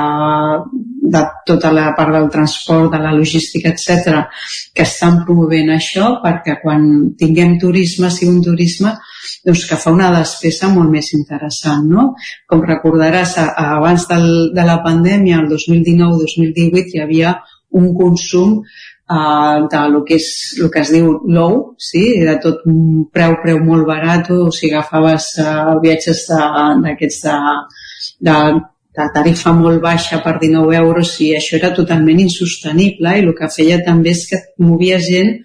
de 1.13 1.23
tota 1.47 1.71
la 1.73 1.93
part 1.97 2.13
del 2.15 2.29
transport, 2.31 2.91
de 2.93 3.01
la 3.03 3.13
logística, 3.17 3.73
etc, 3.73 4.25
que 4.75 4.85
estan 4.85 5.23
promovent 5.25 5.73
això 5.75 6.19
perquè 6.23 6.59
quan 6.63 6.85
tinguem 7.19 7.57
turisme, 7.61 8.11
sigui 8.13 8.35
un 8.35 8.43
turisme 8.45 8.95
doncs 9.47 9.65
que 9.69 9.79
fa 9.81 9.93
una 9.95 10.11
despesa 10.15 10.69
molt 10.73 10.93
més 10.93 11.13
interessant. 11.17 11.87
No? 11.89 12.13
Com 12.49 12.65
recordaràs, 12.67 13.37
abans 13.39 14.09
del, 14.11 14.29
de 14.57 14.67
la 14.67 14.81
pandèmia, 14.85 15.41
el 15.43 15.49
2019-2018, 15.53 16.95
hi 16.95 17.05
havia 17.05 17.35
un 17.79 17.93
consum 17.97 18.59
uh, 18.59 19.69
de 19.69 19.83
lo 19.93 20.05
que, 20.05 20.17
és, 20.17 20.57
lo 20.61 20.71
que 20.73 20.83
es 20.85 20.93
diu 20.93 21.11
low, 21.29 21.59
sí? 21.81 22.05
era 22.21 22.39
tot 22.43 22.65
un 22.69 23.07
preu, 23.13 23.39
preu 23.43 23.61
molt 23.65 23.89
barat, 23.89 24.33
o 24.33 24.51
si 24.55 24.73
agafaves 24.73 25.35
uh, 25.45 25.77
viatges 25.85 26.27
d'aquests 26.29 27.23
de, 27.29 27.37
de, 28.29 28.33
de, 28.33 28.41
de 28.99 29.07
tarifa 29.15 29.53
molt 29.55 29.81
baixa 29.83 30.21
per 30.25 30.37
19 30.43 30.77
euros 30.83 31.15
i 31.25 31.33
això 31.39 31.57
era 31.59 31.75
totalment 31.77 32.21
insostenible 32.25 33.15
i 33.15 33.25
el 33.25 33.35
que 33.39 33.51
feia 33.55 33.81
també 33.87 34.15
és 34.17 34.25
que 34.31 34.41
movia 34.69 34.99
gent 35.11 35.37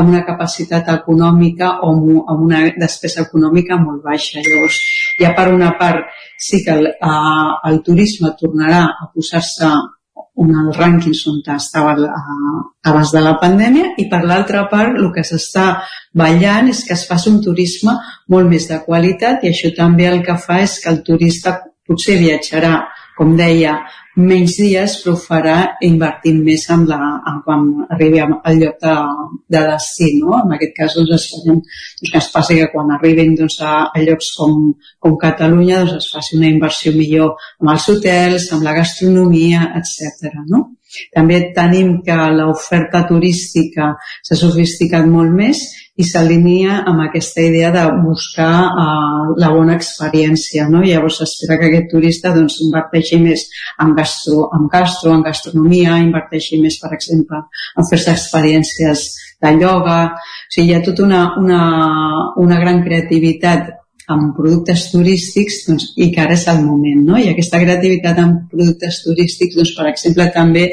amb 0.00 0.08
una 0.08 0.22
capacitat 0.24 0.88
econòmica 0.88 1.72
o 1.84 1.92
amb 1.92 2.44
una 2.46 2.62
despesa 2.80 3.26
econòmica 3.26 3.76
molt 3.80 4.04
baixa. 4.04 4.40
Llavors, 4.40 4.78
ja 5.20 5.32
per 5.36 5.50
una 5.52 5.74
part 5.80 6.06
sí 6.40 6.62
que 6.64 6.72
el, 6.78 6.86
uh, 6.94 7.58
el 7.68 7.82
turisme 7.86 8.32
tornarà 8.38 8.86
a 8.88 9.10
posar-se 9.12 9.72
un 10.42 10.54
els 10.56 10.78
rànquings 10.78 11.26
on 11.28 11.42
estava 11.54 11.92
abans 12.88 13.10
de 13.12 13.20
la 13.20 13.34
pandèmia 13.40 13.92
i 14.00 14.06
per 14.08 14.22
l'altra 14.24 14.64
part 14.70 14.96
el 14.96 15.10
que 15.12 15.24
s'està 15.28 15.66
ballant 16.16 16.70
és 16.72 16.80
que 16.88 16.96
es 16.96 17.04
faci 17.08 17.28
un 17.28 17.42
turisme 17.44 17.92
molt 18.32 18.48
més 18.48 18.68
de 18.70 18.80
qualitat 18.86 19.44
i 19.44 19.52
això 19.52 19.74
també 19.76 20.08
el 20.08 20.22
que 20.24 20.38
fa 20.46 20.62
és 20.64 20.78
que 20.80 20.88
el 20.88 21.02
turista 21.04 21.58
potser 21.86 22.16
viatjarà 22.22 22.72
com 23.16 23.34
deia, 23.36 23.74
menys 24.16 24.58
dies, 24.60 24.98
però 25.02 25.14
ho 25.14 25.20
farà 25.20 25.56
invertint 25.86 26.40
més 26.44 26.64
en, 26.72 26.84
la, 26.88 26.98
en 27.28 27.38
quan 27.46 27.64
arribi 27.94 28.20
al 28.22 28.58
lloc 28.60 28.76
de, 28.82 28.96
de 29.54 29.62
destí. 29.70 30.10
No? 30.20 30.36
En 30.40 30.54
aquest 30.56 30.74
cas, 30.76 30.96
doncs, 30.98 31.14
esperem 31.16 31.62
doncs, 31.62 32.10
que 32.10 32.20
es 32.20 32.28
passi 32.34 32.58
que 32.60 32.68
quan 32.74 32.92
arribin 32.96 33.34
doncs, 33.38 33.58
a, 33.64 33.72
a 33.92 34.04
llocs 34.04 34.32
com, 34.38 34.58
com 35.00 35.16
Catalunya 35.20 35.82
doncs, 35.86 35.96
es 36.02 36.12
faci 36.12 36.36
una 36.40 36.50
inversió 36.52 36.92
millor 36.96 37.34
amb 37.62 37.74
els 37.74 37.88
hotels, 37.94 38.50
amb 38.52 38.68
la 38.68 38.76
gastronomia, 38.80 39.72
etc. 39.80 40.32
No? 40.48 40.66
També 41.14 41.38
tenim 41.56 41.98
que 42.06 42.16
l'oferta 42.36 43.04
turística 43.08 43.94
s'ha 44.22 44.38
sofisticat 44.38 45.08
molt 45.08 45.32
més 45.36 45.62
i 46.00 46.04
s'alinea 46.08 46.78
amb 46.88 47.02
aquesta 47.04 47.42
idea 47.44 47.70
de 47.74 47.82
buscar 48.04 48.52
uh, 48.64 49.32
la 49.36 49.50
bona 49.52 49.76
experiència. 49.76 50.68
No? 50.72 50.80
Llavors 50.84 51.18
s'espera 51.20 51.58
que 51.60 51.68
aquest 51.68 51.90
turista 51.92 52.32
doncs, 52.36 52.60
inverteixi 52.64 53.20
més 53.20 53.44
en 53.82 53.92
gastro, 53.98 54.46
en 54.56 54.70
gastro, 54.72 55.12
en 55.12 55.26
gastronomia, 55.26 55.98
inverteixi 56.00 56.62
més, 56.62 56.78
per 56.80 56.94
exemple, 56.96 57.42
en 57.76 57.90
fer-se 57.90 58.16
experiències 58.16 59.04
de 59.42 59.54
ioga. 59.60 60.00
O 60.16 60.54
sigui, 60.54 60.70
hi 60.70 60.78
ha 60.78 60.82
tota 60.86 61.04
una, 61.04 61.22
una, 61.42 61.62
una 62.40 62.60
gran 62.62 62.82
creativitat 62.86 63.81
amb 64.10 64.32
productes 64.36 64.88
turístics 64.90 65.62
doncs, 65.68 65.86
i 65.96 66.08
que 66.14 66.22
ara 66.24 66.34
és 66.34 66.46
el 66.50 66.62
moment. 66.64 67.04
No? 67.06 67.18
I 67.20 67.30
aquesta 67.30 67.60
creativitat 67.62 68.18
amb 68.22 68.50
productes 68.50 69.02
turístics, 69.04 69.56
doncs, 69.58 69.74
per 69.78 69.88
exemple, 69.92 70.28
també 70.34 70.66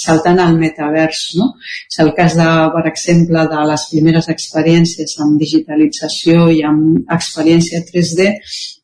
salten 0.00 0.40
al 0.42 0.58
metavers. 0.60 1.24
No? 1.40 1.52
És 1.88 2.00
el 2.04 2.12
cas, 2.18 2.36
de, 2.38 2.50
per 2.76 2.84
exemple, 2.90 3.46
de 3.54 3.66
les 3.72 3.88
primeres 3.92 4.30
experiències 4.34 5.18
amb 5.24 5.40
digitalització 5.40 6.48
i 6.52 6.62
amb 6.66 7.14
experiència 7.18 7.84
3D 7.88 8.32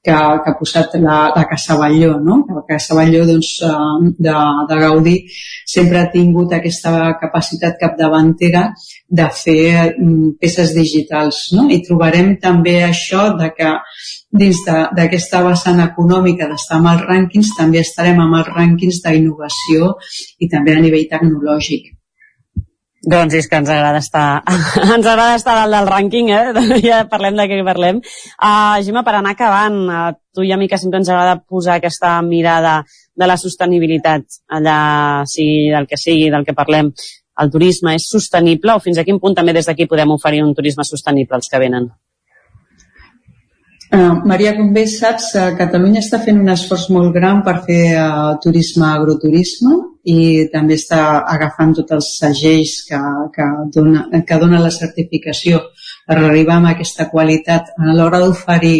que, 0.03 0.13
que 0.13 0.51
ha 0.51 0.57
posat 0.59 0.95
la, 1.03 1.19
la 1.35 1.45
Casa 1.49 1.77
Batlló, 1.77 2.15
no? 2.25 2.39
La 2.57 2.63
Casa 2.69 2.97
Batlló 2.97 3.27
doncs, 3.29 3.51
eh, 3.67 4.13
de, 4.27 4.37
de 4.71 4.79
Gaudí 4.81 5.17
sempre 5.69 6.01
ha 6.01 6.09
tingut 6.13 6.55
aquesta 6.57 7.13
capacitat 7.21 7.77
capdavantera 7.81 8.71
de 9.21 9.29
fer 9.43 9.93
mm, 9.93 10.33
peces 10.41 10.73
digitals, 10.77 11.43
no? 11.57 11.69
I 11.69 11.83
trobarem 11.87 12.33
també 12.41 12.79
això 12.87 13.29
de 13.37 13.53
que 13.57 13.75
dins 14.41 14.65
d'aquesta 14.97 15.45
vessant 15.45 15.85
econòmica 15.85 16.49
d'estar 16.49 16.81
amb 16.81 16.95
els 16.95 17.07
rànquings 17.07 17.55
també 17.59 17.85
estarem 17.85 18.21
amb 18.25 18.41
els 18.41 18.53
rànquings 18.57 19.03
d'innovació 19.05 19.97
i 20.41 20.49
també 20.49 20.77
a 20.77 20.85
nivell 20.85 21.09
tecnològic. 21.13 22.00
Doncs 23.01 23.33
és 23.33 23.47
que 23.49 23.57
ens 23.57 23.71
agrada 23.73 24.01
estar, 24.03 24.43
ens 24.97 25.07
agrada 25.07 25.37
estar 25.39 25.55
dalt 25.57 25.73
del 25.73 25.89
rànquing, 25.89 26.29
eh? 26.37 26.65
ja 26.89 27.05
parlem 27.09 27.39
de 27.39 27.47
què 27.49 27.61
parlem. 27.65 28.03
Uh, 28.37 28.77
Gemma, 28.85 29.05
per 29.07 29.15
anar 29.17 29.33
acabant, 29.33 29.79
uh, 29.89 30.11
tu 30.37 30.45
i 30.45 30.53
a 30.53 30.59
mi 30.61 30.69
que 30.69 30.79
sempre 30.79 31.01
ens 31.01 31.09
agrada 31.09 31.41
posar 31.41 31.79
aquesta 31.79 32.19
mirada 32.27 32.83
de 33.17 33.29
la 33.29 33.39
sostenibilitat, 33.41 34.43
allà 34.53 34.77
sigui 35.29 35.73
del 35.73 35.89
que 35.89 35.97
sigui, 36.01 36.29
del 36.33 36.45
que 36.45 36.57
parlem, 36.57 36.93
el 37.41 37.51
turisme 37.51 37.97
és 37.97 38.05
sostenible 38.13 38.77
o 38.77 38.85
fins 38.85 39.01
a 39.01 39.07
quin 39.09 39.21
punt 39.21 39.39
també 39.39 39.57
des 39.57 39.69
d'aquí 39.69 39.89
podem 39.89 40.13
oferir 40.13 40.45
un 40.45 40.55
turisme 40.55 40.85
sostenible 40.85 41.41
als 41.41 41.49
que 41.49 41.61
venen? 41.63 41.89
Uh, 43.91 44.23
Maria, 44.23 44.53
com 44.55 44.69
bé 44.71 44.85
saps, 44.87 45.33
uh, 45.35 45.49
Catalunya 45.59 45.99
està 45.99 46.21
fent 46.23 46.37
un 46.39 46.51
esforç 46.53 46.85
molt 46.95 47.11
gran 47.11 47.41
per 47.43 47.57
fer 47.65 47.97
uh, 47.99 48.37
turisme 48.39 48.87
agroturisme 48.87 49.73
i 50.07 50.47
també 50.53 50.77
està 50.79 51.01
agafant 51.33 51.75
tots 51.75 51.97
els 51.97 52.11
segells 52.21 52.77
que, 52.87 53.01
que, 53.35 53.49
dona, 53.75 54.05
que 54.29 54.39
dona 54.39 54.63
la 54.63 54.71
certificació 54.71 55.59
per 56.07 56.21
arribar 56.21 56.61
a 56.61 56.71
aquesta 56.71 57.09
qualitat 57.11 57.75
a 57.75 57.97
l'hora 57.99 58.23
d'oferir 58.23 58.77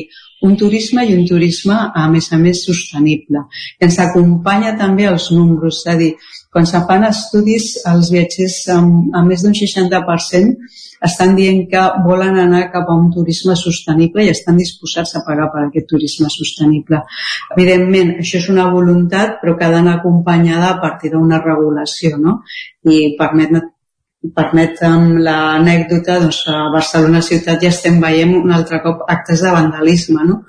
un 0.47 0.55
turisme 0.57 1.03
i 1.05 1.17
un 1.19 1.27
turisme 1.27 1.75
a 1.75 2.07
més 2.09 2.31
a 2.33 2.39
més 2.39 2.63
sostenible. 2.65 3.43
Ens 3.83 3.99
acompanya 4.01 4.77
també 4.79 5.11
els 5.11 5.27
números, 5.35 5.83
és 5.83 5.91
a 5.91 5.97
dir, 5.99 6.15
quan 6.51 6.67
se 6.67 6.81
fan 6.87 7.07
estudis, 7.07 7.73
els 7.87 8.11
viatgers 8.11 8.57
amb, 8.75 9.11
amb 9.15 9.31
més 9.31 9.45
d'un 9.45 9.55
60% 9.55 10.57
estan 11.07 11.35
dient 11.39 11.63
que 11.71 11.83
volen 12.05 12.37
anar 12.43 12.67
cap 12.75 12.91
a 12.91 12.97
un 12.99 13.09
turisme 13.15 13.55
sostenible 13.57 14.25
i 14.27 14.33
estan 14.35 14.59
disposats 14.61 15.15
a 15.17 15.23
pagar 15.27 15.49
per 15.55 15.65
aquest 15.65 15.89
turisme 15.95 16.29
sostenible. 16.33 17.01
Evidentment, 17.57 18.17
això 18.21 18.41
és 18.43 18.49
una 18.53 18.69
voluntat, 18.75 19.39
però 19.41 19.57
que 19.57 19.65
ha 19.69 19.73
d'anar 19.73 19.99
acompanyada 19.99 20.75
a 20.75 20.81
partir 20.83 21.15
d'una 21.15 21.41
regulació, 21.45 22.19
no? 22.21 22.41
I 22.85 23.15
permet 23.21 23.63
permet 24.37 24.83
amb 24.85 25.17
l'anècdota, 25.25 26.19
doncs 26.21 26.43
a 26.53 26.67
Barcelona 26.75 27.23
ciutat 27.25 27.63
ja 27.65 27.71
estem 27.73 27.97
veient 28.03 28.35
un 28.37 28.53
altre 28.53 28.83
cop 28.85 29.07
actes 29.09 29.41
de 29.41 29.53
vandalisme, 29.55 30.27
no? 30.29 30.43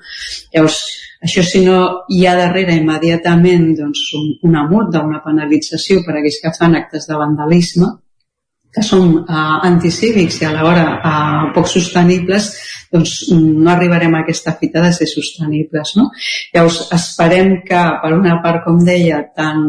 Llavors, 0.52 0.82
això 1.22 1.44
si 1.46 1.62
no 1.64 1.78
hi 2.10 2.24
ha 2.26 2.36
darrere 2.38 2.74
immediatament 2.80 3.68
doncs, 3.78 4.08
un, 4.18 4.30
una 4.50 4.66
multa, 4.70 5.04
una 5.06 5.22
penalització 5.24 6.02
per 6.02 6.16
a 6.16 6.20
aquells 6.20 6.40
que 6.42 6.54
fan 6.58 6.74
actes 6.78 7.06
de 7.08 7.18
vandalisme, 7.20 7.90
que 8.72 8.82
són 8.84 9.10
uh, 9.20 9.58
anticívics 9.68 10.38
i 10.40 10.46
alhora 10.48 10.84
uh, 10.96 11.48
poc 11.52 11.68
sostenibles, 11.68 12.48
doncs 12.92 13.12
no 13.32 13.70
arribarem 13.72 14.14
a 14.16 14.22
aquesta 14.24 14.54
fita 14.60 14.80
de 14.84 14.92
ser 14.96 15.08
sostenibles. 15.10 15.92
No? 15.98 16.08
Llavors, 16.54 16.80
esperem 16.96 17.58
que, 17.68 17.82
per 18.02 18.12
una 18.16 18.38
part, 18.44 18.64
com 18.64 18.80
deia, 18.84 19.20
tant 19.36 19.62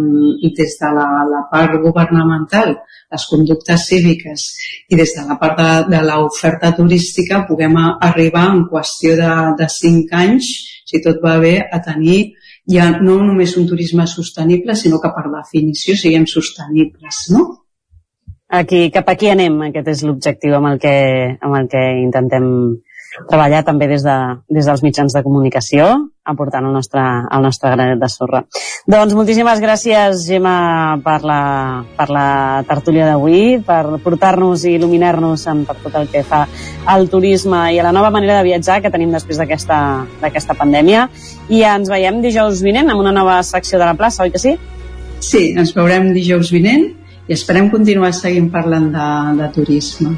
des 0.58 0.78
de 0.80 0.92
la, 0.96 1.08
la 1.28 1.46
part 1.52 1.76
governamental, 1.84 2.78
les 3.14 3.26
conductes 3.30 3.88
cíviques 3.92 4.46
i 4.90 4.98
des 5.00 5.14
de 5.18 5.28
la 5.28 5.38
part 5.42 5.60
de, 5.60 5.72
de 5.94 6.04
l'oferta 6.08 6.72
turística 6.76 7.44
puguem 7.48 7.76
arribar 7.84 8.48
en 8.56 8.64
qüestió 8.72 9.18
de, 9.20 9.34
de 9.60 9.70
5 9.70 10.22
anys, 10.24 10.54
si 10.86 11.02
tot 11.04 11.20
va 11.24 11.38
bé, 11.42 11.56
a 11.64 11.80
tenir 11.84 12.20
ja 12.70 12.90
no 13.00 13.18
només 13.24 13.58
un 13.60 13.68
turisme 13.68 14.08
sostenible, 14.08 14.76
sinó 14.76 15.00
que 15.04 15.12
per 15.16 15.26
definició 15.32 15.96
siguem 16.00 16.28
sostenibles, 16.30 17.26
no? 17.36 17.44
Aquí, 18.54 18.86
cap 18.94 19.08
aquí 19.10 19.32
anem, 19.32 19.56
aquest 19.70 19.88
és 19.96 20.04
l'objectiu 20.06 20.56
amb, 20.60 20.74
el 20.74 20.82
que, 20.82 20.96
amb 21.42 21.58
el 21.58 21.70
que 21.72 21.84
intentem 22.04 22.46
treballar 23.30 23.64
també 23.65 23.88
des, 23.91 24.03
de, 24.06 24.18
des 24.49 24.65
dels 24.68 24.84
mitjans 24.84 25.14
de 25.14 25.22
comunicació, 25.26 25.88
aportant 26.26 26.65
el 26.65 26.73
nostre, 26.73 27.02
el 27.03 27.44
nostre 27.44 27.72
granet 27.73 27.99
de 27.99 28.10
sorra. 28.10 28.44
Doncs 28.90 29.14
moltíssimes 29.18 29.60
gràcies, 29.64 30.23
Gemma, 30.27 30.98
per 31.03 31.19
la, 31.27 31.40
per 31.98 32.07
la 32.14 32.27
tertúlia 32.68 33.10
d'avui, 33.11 33.60
per 33.65 33.99
portar-nos 34.03 34.65
i 34.65 34.77
il·luminar-nos 34.77 35.45
per 35.68 35.77
tot 35.84 35.99
el 35.99 36.10
que 36.11 36.23
fa 36.27 36.45
al 36.90 37.10
turisme 37.11 37.65
i 37.76 37.80
a 37.80 37.85
la 37.85 37.94
nova 37.95 38.11
manera 38.14 38.40
de 38.40 38.48
viatjar 38.49 38.81
que 38.81 38.91
tenim 38.94 39.14
després 39.14 39.40
d'aquesta 39.41 40.57
pandèmia. 40.57 41.07
I 41.49 41.64
ens 41.76 41.91
veiem 41.91 42.22
dijous 42.23 42.64
vinent 42.64 42.90
amb 42.90 43.03
una 43.03 43.15
nova 43.15 43.41
secció 43.44 43.80
de 43.80 43.85
la 43.85 43.98
plaça, 43.99 44.23
oi 44.23 44.31
que 44.34 44.41
sí? 44.41 44.57
Sí, 45.23 45.52
ens 45.56 45.76
veurem 45.76 46.11
dijous 46.15 46.52
vinent 46.52 46.90
i 47.27 47.35
esperem 47.35 47.69
continuar 47.72 48.11
seguint 48.15 48.49
parlant 48.52 48.91
de, 48.91 49.10
de 49.40 49.49
turisme. 49.56 50.18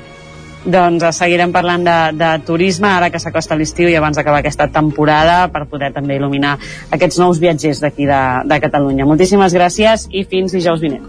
Doncs 0.65 1.05
seguirem 1.13 1.53
parlant 1.53 1.85
de, 1.85 1.97
de 2.17 2.31
turisme 2.45 2.89
ara 2.89 3.11
que 3.13 3.21
s'acosta 3.21 3.57
l'estiu 3.57 3.89
i 3.91 3.95
abans 3.99 4.17
d'acabar 4.17 4.41
aquesta 4.41 4.67
temporada 4.73 5.45
per 5.53 5.67
poder 5.69 5.91
també 5.93 6.17
il·luminar 6.17 6.57
aquests 6.95 7.21
nous 7.21 7.39
viatgers 7.39 7.83
d'aquí 7.83 8.09
de, 8.09 8.21
de 8.49 8.59
Catalunya. 8.63 9.05
Moltíssimes 9.05 9.53
gràcies 9.53 10.09
i 10.11 10.25
fins 10.25 10.57
dijous 10.57 10.81
vinent. 10.81 11.05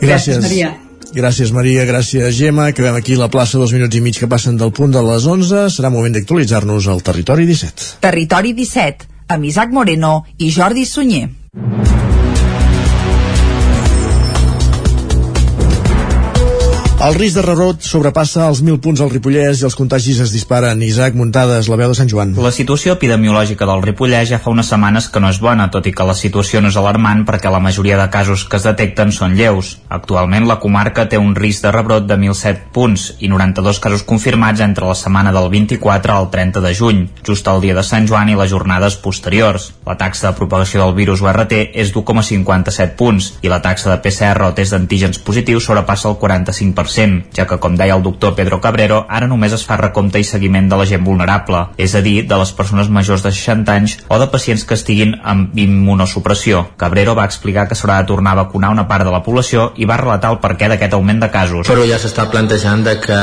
gràcies 0.00 0.44
Maria. 0.44 0.76
Gràcies, 1.08 1.52
Maria. 1.56 1.84
Gràcies, 1.88 2.36
Gemma. 2.36 2.68
Acabem 2.68 2.96
aquí 2.98 3.16
la 3.16 3.30
plaça 3.32 3.58
dos 3.58 3.72
minuts 3.72 3.96
i 3.96 4.02
mig 4.04 4.18
que 4.20 4.28
passen 4.28 4.58
del 4.60 4.72
punt 4.76 4.92
de 4.92 5.02
les 5.02 5.24
11. 5.26 5.68
Serà 5.72 5.90
moment 5.90 6.12
d'actualitzar-nos 6.12 6.88
al 6.92 7.00
Territori 7.02 7.48
17. 7.48 8.00
Territori 8.04 8.52
17, 8.52 9.08
amb 9.32 9.48
Isaac 9.48 9.72
Moreno 9.72 10.26
i 10.36 10.52
Jordi 10.52 10.84
Sunyer. 10.84 11.28
El 16.98 17.14
risc 17.14 17.36
de 17.38 17.42
rebrot 17.44 17.84
sobrepassa 17.86 18.48
els 18.50 18.58
1.000 18.58 18.80
punts 18.82 18.98
al 18.98 19.10
Ripollès 19.12 19.60
i 19.60 19.66
els 19.68 19.76
contagis 19.78 20.18
es 20.18 20.32
disparen. 20.34 20.80
Isaac 20.82 21.14
Muntades, 21.14 21.68
la 21.70 21.76
veu 21.78 21.92
de 21.92 21.94
Sant 21.94 22.08
Joan. 22.10 22.32
La 22.42 22.50
situació 22.50 22.96
epidemiològica 22.96 23.68
del 23.70 23.84
Ripollès 23.84 24.32
ja 24.32 24.40
fa 24.42 24.50
unes 24.50 24.66
setmanes 24.66 25.06
que 25.06 25.22
no 25.22 25.30
és 25.30 25.38
bona, 25.38 25.68
tot 25.70 25.86
i 25.86 25.92
que 25.94 26.06
la 26.08 26.16
situació 26.18 26.58
no 26.58 26.72
és 26.72 26.78
alarmant 26.80 27.22
perquè 27.28 27.52
la 27.54 27.60
majoria 27.62 28.00
de 28.00 28.06
casos 28.10 28.42
que 28.50 28.58
es 28.58 28.66
detecten 28.66 29.14
són 29.14 29.36
lleus. 29.38 29.76
Actualment 29.94 30.48
la 30.50 30.56
comarca 30.58 31.04
té 31.06 31.20
un 31.22 31.36
risc 31.38 31.68
de 31.68 31.72
rebrot 31.76 32.08
de 32.08 32.16
1.007 32.18 32.66
punts 32.74 33.06
i 33.22 33.30
92 33.30 33.78
casos 33.78 34.02
confirmats 34.02 34.66
entre 34.66 34.90
la 34.90 34.98
setmana 34.98 35.30
del 35.30 35.46
24 35.54 36.16
al 36.16 36.28
30 36.34 36.64
de 36.66 36.74
juny, 36.74 37.06
just 37.22 37.46
el 37.46 37.62
dia 37.62 37.78
de 37.78 37.86
Sant 37.86 38.10
Joan 38.10 38.34
i 38.34 38.36
les 38.42 38.50
jornades 38.50 38.98
posteriors. 38.98 39.68
La 39.86 39.94
taxa 40.02 40.32
de 40.32 40.34
propagació 40.42 40.82
del 40.82 40.98
virus 40.98 41.22
URT 41.22 41.54
és 41.62 41.94
d'1,57 41.94 42.98
punts 42.98 43.32
i 43.46 43.54
la 43.54 43.62
taxa 43.62 43.94
de 43.94 44.02
PCR 44.02 44.50
o 44.50 44.52
test 44.58 44.74
d'antígens 44.74 45.22
positius 45.22 45.70
sobrepassa 45.70 46.10
el 46.10 46.18
45%, 46.18 46.87
ja 47.36 47.46
que, 47.46 47.58
com 47.62 47.76
deia 47.76 47.96
el 47.96 48.02
doctor 48.02 48.34
Pedro 48.38 48.60
Cabrero, 48.60 49.04
ara 49.08 49.28
només 49.30 49.54
es 49.54 49.64
fa 49.66 49.76
recompte 49.80 50.20
i 50.20 50.26
seguiment 50.26 50.68
de 50.68 50.78
la 50.80 50.86
gent 50.88 51.04
vulnerable, 51.04 51.66
és 51.76 51.94
a 51.94 52.02
dir, 52.04 52.22
de 52.28 52.38
les 52.40 52.52
persones 52.52 52.88
majors 52.88 53.24
de 53.24 53.32
60 53.34 53.74
anys 53.74 53.98
o 54.08 54.18
de 54.18 54.28
pacients 54.32 54.64
que 54.64 54.76
estiguin 54.78 55.16
amb 55.22 55.56
immunosupressió. 55.58 56.64
Cabrero 56.80 57.14
va 57.18 57.26
explicar 57.28 57.66
que 57.68 57.76
s'haurà 57.78 58.00
de 58.02 58.08
tornar 58.10 58.32
a 58.34 58.42
vacunar 58.42 58.72
una 58.74 58.86
part 58.88 59.04
de 59.04 59.12
la 59.14 59.22
població 59.22 59.72
i 59.76 59.88
va 59.88 59.98
relatar 60.00 60.32
el 60.32 60.40
perquè 60.42 60.70
d'aquest 60.70 60.96
augment 60.96 61.22
de 61.22 61.30
casos. 61.34 61.68
Però 61.68 61.84
ja 61.88 62.00
s'està 62.00 62.28
plantejant 62.32 62.84
de 62.86 62.96
que 63.02 63.18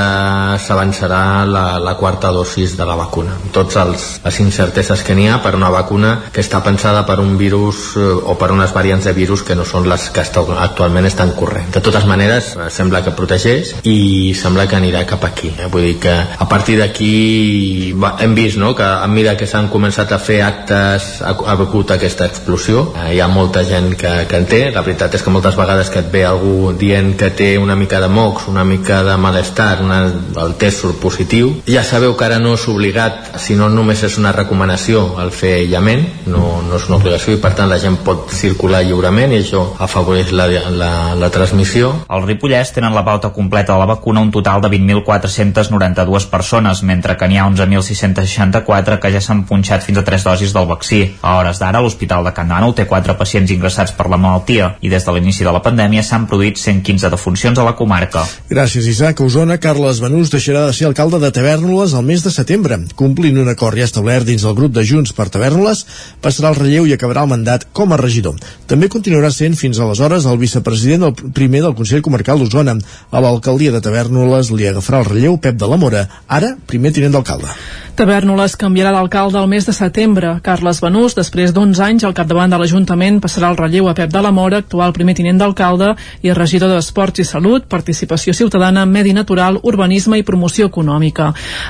s'avançarà 0.65 1.23
la, 1.49 1.65
la 1.81 1.95
quarta 1.99 2.31
dosis 2.35 2.75
de 2.77 2.85
la 2.87 2.97
vacuna. 2.99 3.37
Tots 3.55 3.79
els, 3.81 4.07
les 4.25 4.39
incerteses 4.43 5.03
que 5.05 5.15
n'hi 5.17 5.29
ha 5.31 5.41
per 5.43 5.55
una 5.57 5.71
vacuna 5.73 6.15
que 6.31 6.43
està 6.43 6.61
pensada 6.65 7.05
per 7.07 7.19
un 7.23 7.35
virus 7.39 7.95
eh, 7.97 8.05
o 8.05 8.37
per 8.39 8.51
unes 8.53 8.73
variants 8.75 9.07
de 9.07 9.15
virus 9.17 9.43
que 9.47 9.55
no 9.57 9.65
són 9.65 9.89
les 9.89 10.09
que 10.13 10.23
actualment 10.23 11.05
estan 11.07 11.33
corrent. 11.37 11.71
De 11.73 11.81
totes 11.81 12.05
maneres, 12.09 12.53
eh, 12.55 12.69
sembla 12.73 13.03
que 13.05 13.15
protegeix 13.15 13.54
mateix 13.55 13.73
i 13.87 14.33
sembla 14.35 14.65
que 14.67 14.75
anirà 14.77 15.05
cap 15.07 15.23
aquí 15.25 15.51
eh? 15.57 15.67
vull 15.71 15.85
dir 15.85 15.97
que 15.99 16.11
a 16.11 16.47
partir 16.49 16.77
d'aquí 16.79 17.93
hem 18.19 18.35
vist 18.35 18.57
no? 18.57 18.73
que 18.75 18.83
a 18.83 19.07
mesura 19.07 19.35
que 19.37 19.47
s'han 19.47 19.69
començat 19.69 20.11
a 20.11 20.19
fer 20.19 20.41
actes 20.43 21.21
ha, 21.21 21.33
ha 21.33 21.55
begut 21.55 21.91
aquesta 21.91 22.25
explosió 22.25 22.91
eh, 22.95 23.15
hi 23.15 23.21
ha 23.21 23.27
molta 23.27 23.63
gent 23.63 23.95
que, 23.95 24.11
que 24.29 24.37
en 24.37 24.47
té 24.49 24.61
la 24.75 24.83
veritat 24.85 25.15
és 25.15 25.23
que 25.23 25.33
moltes 25.33 25.57
vegades 25.57 25.89
que 25.89 26.01
et 26.03 26.11
ve 26.11 26.25
algú 26.25 26.73
dient 26.77 27.15
que 27.17 27.31
té 27.31 27.55
una 27.57 27.75
mica 27.75 28.01
de 28.01 28.09
mocs 28.09 28.49
una 28.51 28.65
mica 28.65 29.03
de 29.03 29.17
malestar 29.17 29.81
una, 29.83 30.01
el 30.45 30.55
test 30.61 30.83
surt 30.83 30.99
positiu 31.01 31.53
ja 31.67 31.83
sabeu 31.83 32.15
que 32.15 32.27
ara 32.27 32.39
no 32.39 32.55
és 32.55 32.67
obligat 32.71 33.39
sinó 33.41 33.69
només 33.69 34.03
és 34.03 34.17
una 34.21 34.33
recomanació 34.35 35.05
el 35.23 35.31
fer 35.31 35.55
aïllament 35.61 36.05
no, 36.27 36.61
no 36.65 36.79
és 36.79 36.89
una 36.89 36.99
obligació 36.99 37.35
i 37.35 37.41
per 37.41 37.55
tant 37.57 37.71
la 37.71 37.79
gent 37.81 37.99
pot 38.05 38.31
circular 38.33 38.83
lliurement 38.85 39.33
i 39.33 39.41
això 39.43 39.65
afavoreix 39.85 40.33
la, 40.35 40.47
la, 40.75 40.91
la 41.17 41.31
transmissió 41.33 41.93
El 42.09 42.25
Ripollès 42.25 42.73
tenen 42.75 42.95
la 42.95 43.05
pauta 43.05 43.31
completa 43.33 43.44
de 43.49 43.77
la 43.77 43.85
vacuna 43.85 44.21
un 44.21 44.31
total 44.31 44.61
de 44.61 44.69
20.492 44.69 46.29
persones, 46.29 46.83
mentre 46.83 47.15
que 47.17 47.27
n'hi 47.27 47.37
ha 47.37 47.47
11.664 47.47 48.99
que 48.99 49.11
ja 49.11 49.21
s'han 49.21 49.45
punxat 49.45 49.83
fins 49.83 49.97
a 49.99 50.03
3 50.03 50.23
dosis 50.23 50.53
del 50.53 50.67
vaccí. 50.67 51.01
A 51.21 51.37
hores 51.39 51.59
d'ara, 51.59 51.81
l'Hospital 51.81 52.23
de 52.25 52.33
Can 52.33 52.49
Dànol 52.49 52.75
té 52.75 52.85
4 52.87 53.17
pacients 53.17 53.51
ingressats 53.51 53.93
per 53.95 54.09
la 54.09 54.17
malaltia 54.17 54.75
i 54.81 54.89
des 54.89 55.05
de 55.05 55.11
l'inici 55.15 55.43
de 55.43 55.51
la 55.51 55.61
pandèmia 55.61 56.03
s'han 56.03 56.27
produït 56.27 56.57
115 56.57 57.09
defuncions 57.09 57.57
a 57.59 57.63
la 57.63 57.75
comarca. 57.75 58.25
Gràcies, 58.49 58.87
Isaac. 58.87 59.21
Osona, 59.21 59.57
Carles 59.57 60.01
Benús 60.03 60.31
deixarà 60.33 60.65
de 60.67 60.73
ser 60.73 60.87
alcalde 60.87 61.19
de 61.19 61.31
Tavernoles 61.31 61.93
al 61.93 62.05
mes 62.05 62.23
de 62.23 62.31
setembre. 62.31 62.79
Complint 62.95 63.37
un 63.41 63.49
acord 63.49 63.77
ja 63.77 63.87
establert 63.87 64.25
dins 64.27 64.43
el 64.43 64.55
grup 64.57 64.73
de 64.75 64.83
Junts 64.85 65.13
per 65.15 65.29
Tavernoles, 65.29 65.85
passarà 66.21 66.51
el 66.51 66.59
relleu 66.59 66.85
i 66.85 66.93
acabarà 66.93 67.23
el 67.25 67.31
mandat 67.31 67.67
com 67.73 67.93
a 67.93 67.99
regidor. 68.01 68.35
També 68.67 68.89
continuarà 68.91 69.31
sent 69.31 69.55
fins 69.59 69.79
aleshores 69.79 70.25
el 70.25 70.39
vicepresident 70.41 71.05
del 71.05 71.31
primer 71.33 71.61
del 71.63 71.75
Consell 71.77 72.03
Comarcal 72.05 72.39
d'Osona. 72.41 72.75
A 73.11 73.21
l'alcaldia 73.35 73.73
de 73.75 73.81
Tavernoles 73.83 74.51
li 74.55 74.69
agafarà 74.69 75.03
el 75.03 75.09
relleu 75.11 75.35
Pep 75.43 75.57
de 75.59 75.67
la 75.67 75.79
Mora, 75.81 76.05
ara 76.27 76.55
primer 76.71 76.93
tinent 76.95 77.11
d'alcalde. 77.11 77.51
Tavernoles 77.95 78.57
canviarà 78.59 78.89
d'alcalde 78.91 79.39
el 79.39 79.47
mes 79.47 79.63
de 79.63 79.71
setembre. 79.71 80.33
Carles 80.43 80.81
Benús, 80.83 81.13
després 81.15 81.53
d'11 81.55 81.79
anys 81.79 82.03
al 82.03 82.15
capdavant 82.15 82.51
de 82.51 82.57
l'Ajuntament, 82.59 83.21
passarà 83.23 83.47
el 83.53 83.55
relleu 83.55 83.87
a 83.87 83.93
Pep 83.95 84.11
de 84.11 84.19
la 84.19 84.33
Mora, 84.35 84.59
actual 84.59 84.91
primer 84.91 85.13
tinent 85.15 85.39
d'alcalde 85.39 85.93
i 86.21 86.33
regidor 86.35 86.73
d'Esports 86.73 87.23
i 87.23 87.25
Salut, 87.27 87.69
Participació 87.71 88.33
Ciutadana, 88.35 88.83
Medi 88.85 89.13
Natural, 89.15 89.61
Urbanisme 89.63 90.19
i 90.19 90.25
Promoció 90.27 90.67
Econòmica. 90.67 91.29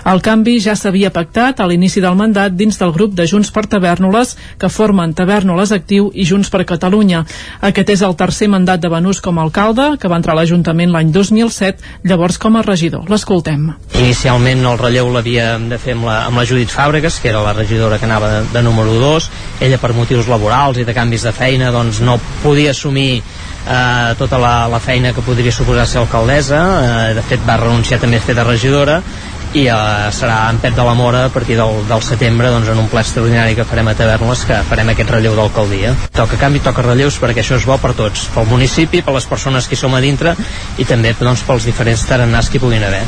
El 0.09 0.23
canvi 0.25 0.55
ja 0.65 0.73
s'havia 0.73 1.11
pactat 1.13 1.61
a 1.61 1.67
l'inici 1.69 2.01
del 2.01 2.17
mandat 2.17 2.57
dins 2.57 2.81
del 2.81 2.95
grup 2.97 3.13
de 3.13 3.27
Junts 3.29 3.53
per 3.53 3.67
Tavernoles, 3.69 4.33
que 4.57 4.69
formen 4.69 5.13
Tavernoles 5.13 5.75
Actiu 5.77 6.09
i 6.09 6.25
Junts 6.25 6.49
per 6.49 6.65
Catalunya. 6.65 7.21
Aquest 7.61 7.93
és 7.93 8.01
el 8.01 8.17
tercer 8.17 8.49
mandat 8.49 8.81
de 8.81 8.89
Benús 8.89 9.21
com 9.21 9.37
a 9.37 9.45
alcalde, 9.45 9.91
que 10.01 10.09
va 10.09 10.17
entrar 10.17 10.33
a 10.33 10.41
l'Ajuntament 10.41 10.89
l'any 10.89 11.13
2007, 11.55 11.83
llavors 12.03 12.37
com 12.37 12.57
a 12.57 12.63
regidor. 12.65 13.07
L'escoltem. 13.09 13.69
Inicialment 13.95 14.65
el 14.65 14.77
relleu 14.81 15.09
l'havíem 15.13 15.69
de 15.71 15.79
fer 15.81 15.95
amb 15.95 16.09
la 16.09 16.17
amb 16.27 16.39
la 16.39 16.45
Judit 16.47 16.71
Fàbregas, 16.71 17.19
que 17.21 17.31
era 17.31 17.43
la 17.45 17.53
regidora 17.55 17.99
que 17.99 18.07
anava 18.09 18.31
de, 18.31 18.41
de 18.53 18.63
número 18.65 18.93
2, 18.99 19.29
ella 19.65 19.79
per 19.79 19.93
motius 19.95 20.29
laborals 20.31 20.79
i 20.81 20.87
de 20.87 20.95
canvis 20.95 21.25
de 21.27 21.33
feina 21.35 21.71
doncs 21.71 22.01
no 22.03 22.17
podia 22.43 22.73
assumir 22.75 23.21
eh, 23.21 24.15
tota 24.19 24.39
la, 24.41 24.55
la 24.71 24.79
feina 24.79 25.13
que 25.13 25.23
podria 25.25 25.53
suposar 25.55 25.87
ser 25.87 26.01
alcaldessa, 26.03 26.61
eh, 26.81 27.13
de 27.15 27.23
fet 27.25 27.45
va 27.47 27.59
renunciar 27.61 28.01
també 28.03 28.19
a 28.19 28.25
fer 28.25 28.35
de 28.37 28.47
regidora 28.47 29.01
i 29.55 29.65
eh, 29.71 30.09
serà 30.11 30.49
en 30.51 30.59
Pep 30.59 30.75
de 30.75 30.83
la 30.83 30.93
Mora 30.97 31.25
a 31.25 31.31
partir 31.31 31.55
del, 31.55 31.79
del 31.87 32.03
setembre 32.03 32.51
doncs, 32.51 32.67
en 32.73 32.81
un 32.81 32.89
ple 32.91 33.03
extraordinari 33.05 33.55
que 33.55 33.67
farem 33.67 33.87
a 33.87 33.95
Tavernes 33.95 34.43
que 34.49 34.59
farem 34.67 34.91
aquest 34.91 35.13
relleu 35.15 35.37
d'alcaldia. 35.37 35.93
Toca 36.15 36.39
canvi, 36.41 36.63
toca 36.65 36.83
relleus 36.83 37.19
perquè 37.23 37.43
això 37.43 37.59
és 37.59 37.67
bo 37.69 37.79
per 37.79 37.93
tots 37.95 38.27
pel 38.35 38.49
municipi, 38.51 39.03
per 39.05 39.15
les 39.15 39.29
persones 39.31 39.71
que 39.71 39.79
som 39.79 39.95
a 39.95 40.03
dintre 40.03 40.35
i 40.77 40.87
també 40.87 41.15
doncs, 41.19 41.47
pels 41.47 41.71
diferents 41.71 42.03
tarannars 42.09 42.51
que 42.51 42.59
hi 42.59 42.65
puguin 42.67 42.83
haver 42.83 43.05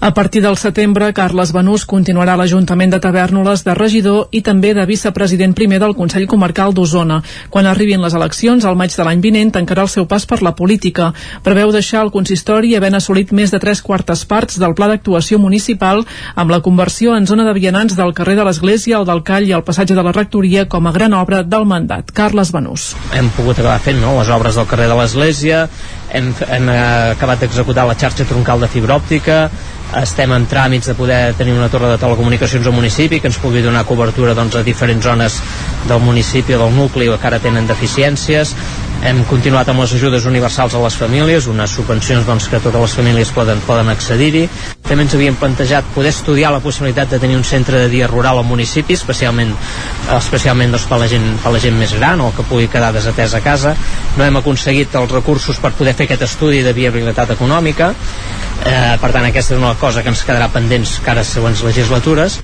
a 0.00 0.14
partir 0.14 0.42
del 0.42 0.56
setembre, 0.56 1.12
Carles 1.12 1.50
Benús 1.52 1.82
continuarà 1.84 2.36
a 2.36 2.38
l'Ajuntament 2.38 2.92
de 2.92 3.00
Tavernoles 3.02 3.64
de 3.66 3.74
regidor 3.74 4.28
i 4.30 4.42
també 4.46 4.70
de 4.74 4.84
vicepresident 4.86 5.56
primer 5.58 5.80
del 5.82 5.96
Consell 5.98 6.28
Comarcal 6.30 6.70
d'Osona. 6.74 7.18
Quan 7.50 7.66
arribin 7.66 8.04
les 8.04 8.14
eleccions, 8.14 8.64
al 8.64 8.78
maig 8.78 8.94
de 8.94 9.02
l'any 9.02 9.20
vinent, 9.24 9.50
tancarà 9.50 9.82
el 9.82 9.90
seu 9.90 10.06
pas 10.06 10.22
per 10.24 10.38
la 10.46 10.54
política. 10.54 11.10
Preveu 11.42 11.72
deixar 11.74 12.04
el 12.04 12.12
consistori 12.14 12.76
havent 12.78 12.94
assolit 12.94 13.32
més 13.34 13.50
de 13.50 13.58
tres 13.58 13.82
quartes 13.82 14.22
parts 14.24 14.60
del 14.62 14.76
pla 14.78 14.86
d'actuació 14.92 15.42
municipal 15.42 16.04
amb 16.36 16.54
la 16.54 16.62
conversió 16.62 17.16
en 17.18 17.26
zona 17.26 17.48
de 17.48 17.58
vianants 17.58 17.98
del 17.98 18.14
carrer 18.14 18.38
de 18.38 18.46
l'Església, 18.46 19.02
el 19.02 19.08
del 19.08 19.24
Call 19.26 19.50
i 19.50 19.56
el 19.58 19.66
passatge 19.66 19.98
de 19.98 20.06
la 20.06 20.14
Rectoria 20.14 20.68
com 20.70 20.86
a 20.86 20.94
gran 20.94 21.12
obra 21.12 21.42
del 21.42 21.66
mandat. 21.66 22.14
Carles 22.14 22.54
Benús. 22.54 22.92
Hem 23.18 23.34
pogut 23.34 23.58
acabar 23.58 23.80
fent 23.82 23.98
no? 23.98 24.14
les 24.20 24.30
obres 24.30 24.54
del 24.54 24.70
carrer 24.70 24.86
de 24.86 25.02
l'Església, 25.02 25.66
hem, 26.12 26.30
hem 26.48 26.70
acabat 27.14 27.44
d'executar 27.44 27.86
la 27.88 27.96
xarxa 27.98 28.26
troncal 28.28 28.60
de 28.60 28.70
fibra 28.72 28.96
òptica 28.96 29.48
estem 29.96 30.32
en 30.36 30.44
tràmits 30.44 30.90
de 30.90 30.94
poder 30.94 31.34
tenir 31.38 31.54
una 31.56 31.70
torre 31.72 31.88
de 31.88 32.00
telecomunicacions 32.00 32.66
al 32.66 32.76
municipi 32.76 33.20
que 33.20 33.30
ens 33.30 33.38
pugui 33.40 33.62
donar 33.64 33.86
cobertura 33.88 34.34
doncs, 34.36 34.58
a 34.60 34.62
diferents 34.62 35.04
zones 35.04 35.40
del 35.88 36.02
municipi 36.04 36.54
o 36.54 36.64
del 36.64 36.76
nucli 36.76 37.08
que 37.08 37.26
ara 37.26 37.40
tenen 37.40 37.66
deficiències 37.66 38.52
hem 38.98 39.20
continuat 39.30 39.68
amb 39.70 39.78
les 39.84 39.92
ajudes 39.94 40.24
universals 40.26 40.74
a 40.74 40.80
les 40.82 40.96
famílies, 40.98 41.46
unes 41.46 41.70
subvencions 41.70 42.26
doncs, 42.26 42.48
que 42.50 42.58
totes 42.58 42.80
les 42.82 42.94
famílies 42.98 43.30
poden, 43.30 43.60
poden 43.66 43.88
accedir-hi. 43.92 44.48
També 44.88 45.04
ens 45.04 45.14
havíem 45.14 45.36
plantejat 45.38 45.86
poder 45.94 46.10
estudiar 46.10 46.50
la 46.50 46.58
possibilitat 46.64 47.12
de 47.12 47.20
tenir 47.22 47.36
un 47.38 47.44
centre 47.46 47.78
de 47.78 47.88
dia 47.92 48.08
rural 48.10 48.40
al 48.40 48.48
municipi, 48.48 48.96
especialment, 48.98 49.54
especialment 50.16 50.74
doncs, 50.74 50.88
per, 50.90 50.98
la 50.98 51.06
gent, 51.10 51.28
per 51.44 51.54
la 51.54 51.62
gent 51.62 51.78
més 51.78 51.94
gran 51.94 52.20
o 52.24 52.32
que 52.34 52.46
pugui 52.50 52.66
quedar 52.72 52.90
desatès 52.96 53.36
a 53.38 53.42
casa. 53.44 53.76
No 54.18 54.26
hem 54.26 54.40
aconseguit 54.42 54.98
els 54.98 55.14
recursos 55.14 55.62
per 55.62 55.72
poder 55.78 55.94
fer 55.98 56.08
aquest 56.08 56.26
estudi 56.28 56.62
de 56.62 56.74
viabilitat 56.76 57.34
econòmica 57.34 57.90
eh, 57.92 58.96
per 59.02 59.10
tant 59.14 59.26
aquesta 59.26 59.54
és 59.56 59.60
una 59.60 59.74
cosa 59.80 60.02
que 60.02 60.12
ens 60.14 60.22
quedarà 60.26 60.50
pendents 60.54 60.98
cara 61.04 61.26
a 61.26 61.28
següents 61.28 61.64
legislatures 61.66 62.40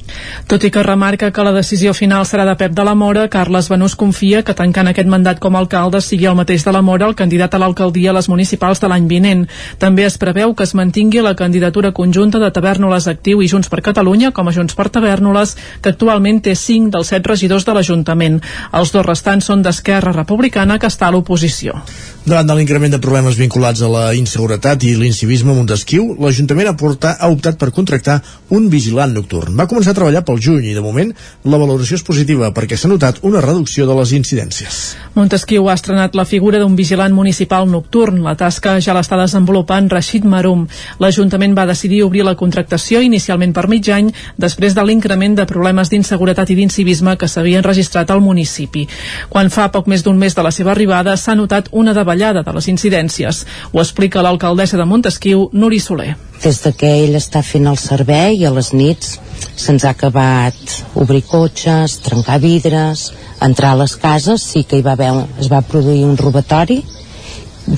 Tot 0.50 0.64
i 0.66 0.70
que 0.74 0.82
remarca 0.82 1.30
que 1.32 1.46
la 1.46 1.54
decisió 1.54 1.94
final 1.94 2.26
serà 2.28 2.44
de 2.48 2.56
Pep 2.58 2.74
de 2.74 2.84
la 2.86 2.94
Mora, 2.98 3.28
Carles 3.32 3.70
Benús 3.72 3.96
confia 3.98 4.42
que 4.44 4.56
tancant 4.56 4.90
aquest 4.90 5.08
mandat 5.10 5.40
com 5.42 5.56
a 5.56 5.62
alcalde 5.62 6.02
sigui 6.04 6.28
el 6.30 6.36
mateix 6.38 6.66
de 6.66 6.74
la 6.74 6.82
Mora 6.82 7.08
el 7.08 7.16
candidat 7.18 7.54
a 7.54 7.60
l'alcaldia 7.62 8.10
a 8.10 8.16
les 8.18 8.28
municipals 8.28 8.80
de 8.82 8.90
l'any 8.90 9.08
vinent. 9.08 9.44
També 9.78 10.04
es 10.06 10.18
preveu 10.20 10.54
que 10.54 10.66
es 10.66 10.74
mantingui 10.74 11.22
la 11.24 11.34
candidatura 11.38 11.92
conjunta 11.92 12.40
de 12.42 12.50
Tavernoles 12.54 13.08
Actiu 13.10 13.42
i 13.42 13.48
Junts 13.48 13.70
per 13.72 13.82
Catalunya 13.84 14.32
com 14.36 14.48
a 14.48 14.54
Junts 14.56 14.76
per 14.78 14.88
Tavernoles, 14.92 15.56
que 15.80 15.94
actualment 15.94 16.42
té 16.44 16.54
5 16.58 16.92
dels 16.94 17.12
7 17.14 17.32
regidors 17.34 17.66
de 17.66 17.76
l'Ajuntament. 17.76 18.40
Els 18.72 18.92
dos 18.94 19.06
restants 19.06 19.50
són 19.50 19.62
d'Esquerra 19.62 20.14
Republicana, 20.16 20.78
que 20.78 20.90
està 20.90 21.08
a 21.08 21.14
l'oposició. 21.14 21.80
Davant 22.24 22.48
de 22.48 22.54
l'increment 22.56 22.94
de 22.94 23.02
problemes 23.04 23.36
vinculats 23.44 23.82
a 23.84 23.90
la 23.92 24.04
inseguretat 24.16 24.82
i 24.88 24.94
l'incivisme 24.96 25.52
a 25.52 25.56
Montesquieu, 25.58 26.14
l'Ajuntament 26.20 26.70
ha, 26.70 26.74
ha 27.12 27.28
optat 27.30 27.58
per 27.60 27.70
contractar 27.76 28.20
un 28.56 28.68
vigilant 28.72 29.12
nocturn. 29.14 29.54
Va 29.58 29.68
començar 29.70 29.92
a 29.92 29.98
treballar 29.98 30.24
pel 30.24 30.40
juny 30.40 30.70
i, 30.70 30.74
de 30.76 30.82
moment, 30.84 31.10
la 31.44 31.60
valoració 31.60 31.98
és 31.98 32.04
positiva 32.06 32.50
perquè 32.56 32.78
s'ha 32.78 32.90
notat 32.90 33.20
una 33.26 33.42
reducció 33.44 33.86
de 33.88 33.96
les 33.98 34.14
incidències. 34.16 34.80
Montesquieu 35.14 35.68
ha 35.68 35.76
estrenat 35.76 36.16
la 36.16 36.24
figura 36.28 36.58
d'un 36.62 36.76
vigilant 36.78 37.14
municipal 37.14 37.68
nocturn. 37.70 38.22
La 38.24 38.36
tasca 38.38 38.78
ja 38.80 38.96
l'està 38.96 39.18
desenvolupant 39.20 39.90
Rashid 39.92 40.24
Marum. 40.24 40.64
L'Ajuntament 41.02 41.56
va 41.58 41.68
decidir 41.68 42.02
obrir 42.06 42.24
la 42.24 42.36
contractació 42.40 43.02
inicialment 43.04 43.52
per 43.54 43.66
mig 43.68 43.88
any 43.92 44.10
després 44.40 44.74
de 44.74 44.84
l'increment 44.86 45.36
de 45.36 45.48
problemes 45.50 45.92
d'inseguretat 45.92 46.50
i 46.50 46.58
d'incivisme 46.58 47.16
que 47.20 47.28
s'havien 47.28 47.66
registrat 47.66 48.10
al 48.10 48.24
municipi. 48.24 48.86
Quan 49.28 49.52
fa 49.52 49.68
poc 49.74 49.90
més 49.90 50.02
d'un 50.06 50.18
mes 50.18 50.34
de 50.34 50.42
la 50.46 50.54
seva 50.54 50.72
arribada 50.72 51.16
s'ha 51.20 51.36
notat 51.36 51.68
una 51.72 51.94
davallada 51.94 52.42
de 52.42 52.56
les 52.56 52.68
incidències. 52.72 53.33
Ho 53.72 53.82
explica 53.82 54.22
l'alcaldessa 54.22 54.78
de 54.80 54.86
Montesquieu, 54.88 55.48
Nuri 55.52 55.80
Soler. 55.82 56.14
Des 56.44 56.60
de 56.62 56.72
que 56.76 56.90
ell 57.04 57.16
està 57.18 57.42
fent 57.42 57.66
el 57.70 57.78
servei 57.80 58.44
a 58.44 58.52
les 58.54 58.72
nits 58.76 59.18
se'ns 59.56 59.84
ha 59.84 59.94
acabat 59.94 60.74
obrir 61.00 61.22
cotxes, 61.28 61.98
trencar 62.04 62.40
vidres, 62.42 63.10
entrar 63.42 63.72
a 63.74 63.80
les 63.82 63.96
cases, 64.00 64.42
sí 64.42 64.64
que 64.68 64.78
hi 64.78 64.84
va 64.86 64.94
haver, 64.98 65.12
es 65.40 65.50
va 65.52 65.64
produir 65.64 66.04
un 66.04 66.18
robatori 66.20 66.82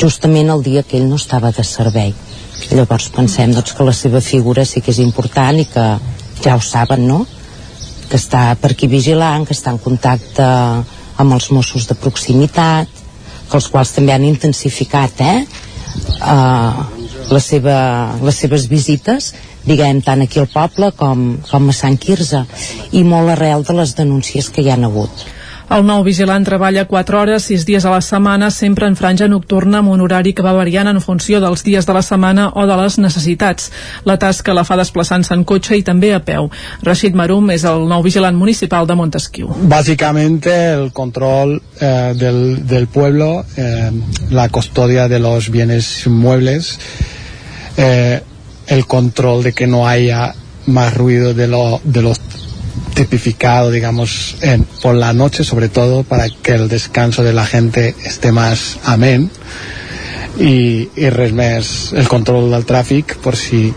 justament 0.00 0.50
el 0.50 0.62
dia 0.66 0.82
que 0.82 0.98
ell 0.98 1.08
no 1.08 1.18
estava 1.20 1.52
de 1.54 1.64
servei. 1.64 2.12
Llavors 2.72 3.08
pensem 3.14 3.52
doncs, 3.54 3.74
que 3.76 3.86
la 3.86 3.94
seva 3.94 4.20
figura 4.20 4.64
sí 4.66 4.82
que 4.82 4.90
és 4.90 5.00
important 5.04 5.60
i 5.60 5.66
que 5.70 5.86
ja 6.42 6.56
ho 6.56 6.62
saben, 6.64 7.06
no? 7.06 7.22
Que 8.10 8.18
està 8.18 8.48
per 8.60 8.72
aquí 8.74 8.88
vigilant, 8.90 9.46
que 9.46 9.54
està 9.54 9.72
en 9.74 9.80
contacte 9.82 10.46
amb 11.16 11.36
els 11.36 11.50
Mossos 11.54 11.86
de 11.88 11.96
proximitat, 11.98 12.88
que 13.50 13.58
els 13.60 13.68
quals 13.72 13.94
també 13.96 14.14
han 14.14 14.26
intensificat 14.26 15.22
eh, 15.24 15.36
uh, 16.20 16.82
la 17.30 17.42
seva, 17.42 17.78
les 18.22 18.42
seves 18.42 18.66
visites 18.70 19.32
diguem, 19.66 20.02
tant 20.06 20.22
aquí 20.22 20.40
al 20.42 20.50
poble 20.52 20.92
com, 20.98 21.24
com 21.48 21.70
a 21.70 21.74
Sant 21.74 21.98
Quirze 21.98 22.44
i 22.94 23.02
molt 23.06 23.34
arrel 23.34 23.66
de 23.66 23.74
les 23.80 23.96
denúncies 23.98 24.50
que 24.50 24.62
hi 24.62 24.70
han 24.74 24.86
hagut. 24.86 25.26
El 25.66 25.82
nou 25.82 26.04
vigilant 26.06 26.44
treballa 26.46 26.84
4 26.86 27.18
hores, 27.18 27.48
6 27.50 27.64
dies 27.66 27.84
a 27.84 27.90
la 27.90 28.02
setmana, 28.04 28.52
sempre 28.54 28.86
en 28.86 28.94
franja 28.94 29.26
nocturna 29.26 29.80
amb 29.82 29.90
un 29.90 30.04
horari 30.04 30.30
que 30.32 30.44
va 30.46 30.52
variant 30.54 30.86
en 30.86 31.00
funció 31.02 31.40
dels 31.42 31.64
dies 31.66 31.88
de 31.88 31.96
la 31.96 32.02
setmana 32.06 32.52
o 32.54 32.66
de 32.70 32.76
les 32.78 32.98
necessitats. 33.02 33.72
La 34.06 34.14
tasca 34.22 34.54
la 34.54 34.62
fa 34.68 34.78
desplaçant-se 34.78 35.34
en 35.34 35.42
cotxe 35.42 35.74
i 35.74 35.82
també 35.82 36.12
a 36.14 36.20
peu. 36.22 36.46
Rashid 36.86 37.18
Marum 37.18 37.50
és 37.50 37.66
el 37.66 37.82
nou 37.90 38.04
vigilant 38.06 38.38
municipal 38.38 38.86
de 38.86 38.94
Montesquieu. 38.94 39.50
Básicamente 39.66 40.54
el 40.76 40.92
control 40.92 41.58
eh, 41.80 42.14
del, 42.14 42.64
del 42.66 42.86
pueblo, 42.86 43.44
eh, 43.56 43.90
la 44.30 44.48
custodia 44.48 45.08
de 45.08 45.18
los 45.18 45.50
bienes 45.50 46.06
muebles, 46.06 46.78
eh, 47.76 48.22
el 48.68 48.86
control 48.86 49.42
de 49.42 49.52
que 49.52 49.66
no 49.66 49.88
haya 49.88 50.32
más 50.66 50.94
ruido 50.94 51.34
de, 51.34 51.48
lo, 51.48 51.80
de 51.82 52.02
los 52.02 52.20
tipificado, 52.96 53.70
digamos, 53.70 54.36
en, 54.40 54.64
por 54.82 54.94
la 54.94 55.12
noche, 55.12 55.44
sobre 55.44 55.68
todo 55.68 56.02
para 56.02 56.28
que 56.30 56.52
el 56.52 56.66
descanso 56.66 57.22
de 57.22 57.34
la 57.34 57.44
gente 57.44 57.94
esté 58.04 58.32
más 58.32 58.78
amén 58.84 59.30
y, 60.40 60.88
y 60.96 61.10
res 61.10 61.32
més 61.36 61.92
el 61.92 62.08
control 62.08 62.50
del 62.50 62.64
tráfico 62.64 63.20
por 63.22 63.36
si 63.36 63.72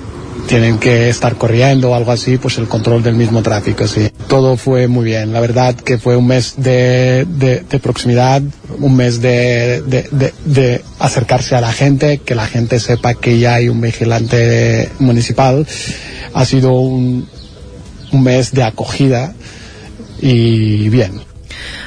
tienen 0.48 0.80
que 0.80 1.10
estar 1.10 1.36
corriendo 1.36 1.92
o 1.92 1.96
algo 1.96 2.14
así, 2.14 2.38
pues 2.38 2.58
el 2.58 2.68
control 2.68 3.04
del 3.04 3.16
mismo 3.16 3.44
tráfico, 3.44 3.88
sí. 3.88 4.10
Todo 4.28 4.56
fue 4.56 4.88
muy 4.88 5.04
bien, 5.04 5.34
la 5.34 5.42
verdad 5.42 5.76
que 5.76 5.98
fue 5.98 6.16
un 6.16 6.28
mes 6.28 6.54
de, 6.56 7.26
de, 7.28 7.80
proximidad, 7.80 8.42
un 8.80 8.96
mes 8.96 9.22
de, 9.22 9.82
de, 9.82 10.82
acercarse 10.98 11.56
a 11.56 11.62
la 11.62 11.74
gente, 11.74 12.20
que 12.20 12.36
la 12.36 12.48
gente 12.48 12.80
sepa 12.80 13.16
que 13.16 13.38
ya 13.38 13.56
hay 13.56 13.68
un 13.68 13.82
vigilante 13.82 14.90
municipal. 15.00 15.68
Ha 16.34 16.46
sido 16.46 16.72
un, 16.72 17.28
un 18.12 18.24
mes 18.26 18.54
de 18.54 18.64
acogida 18.64 19.30
i 20.22 20.90
bien. 20.90 21.22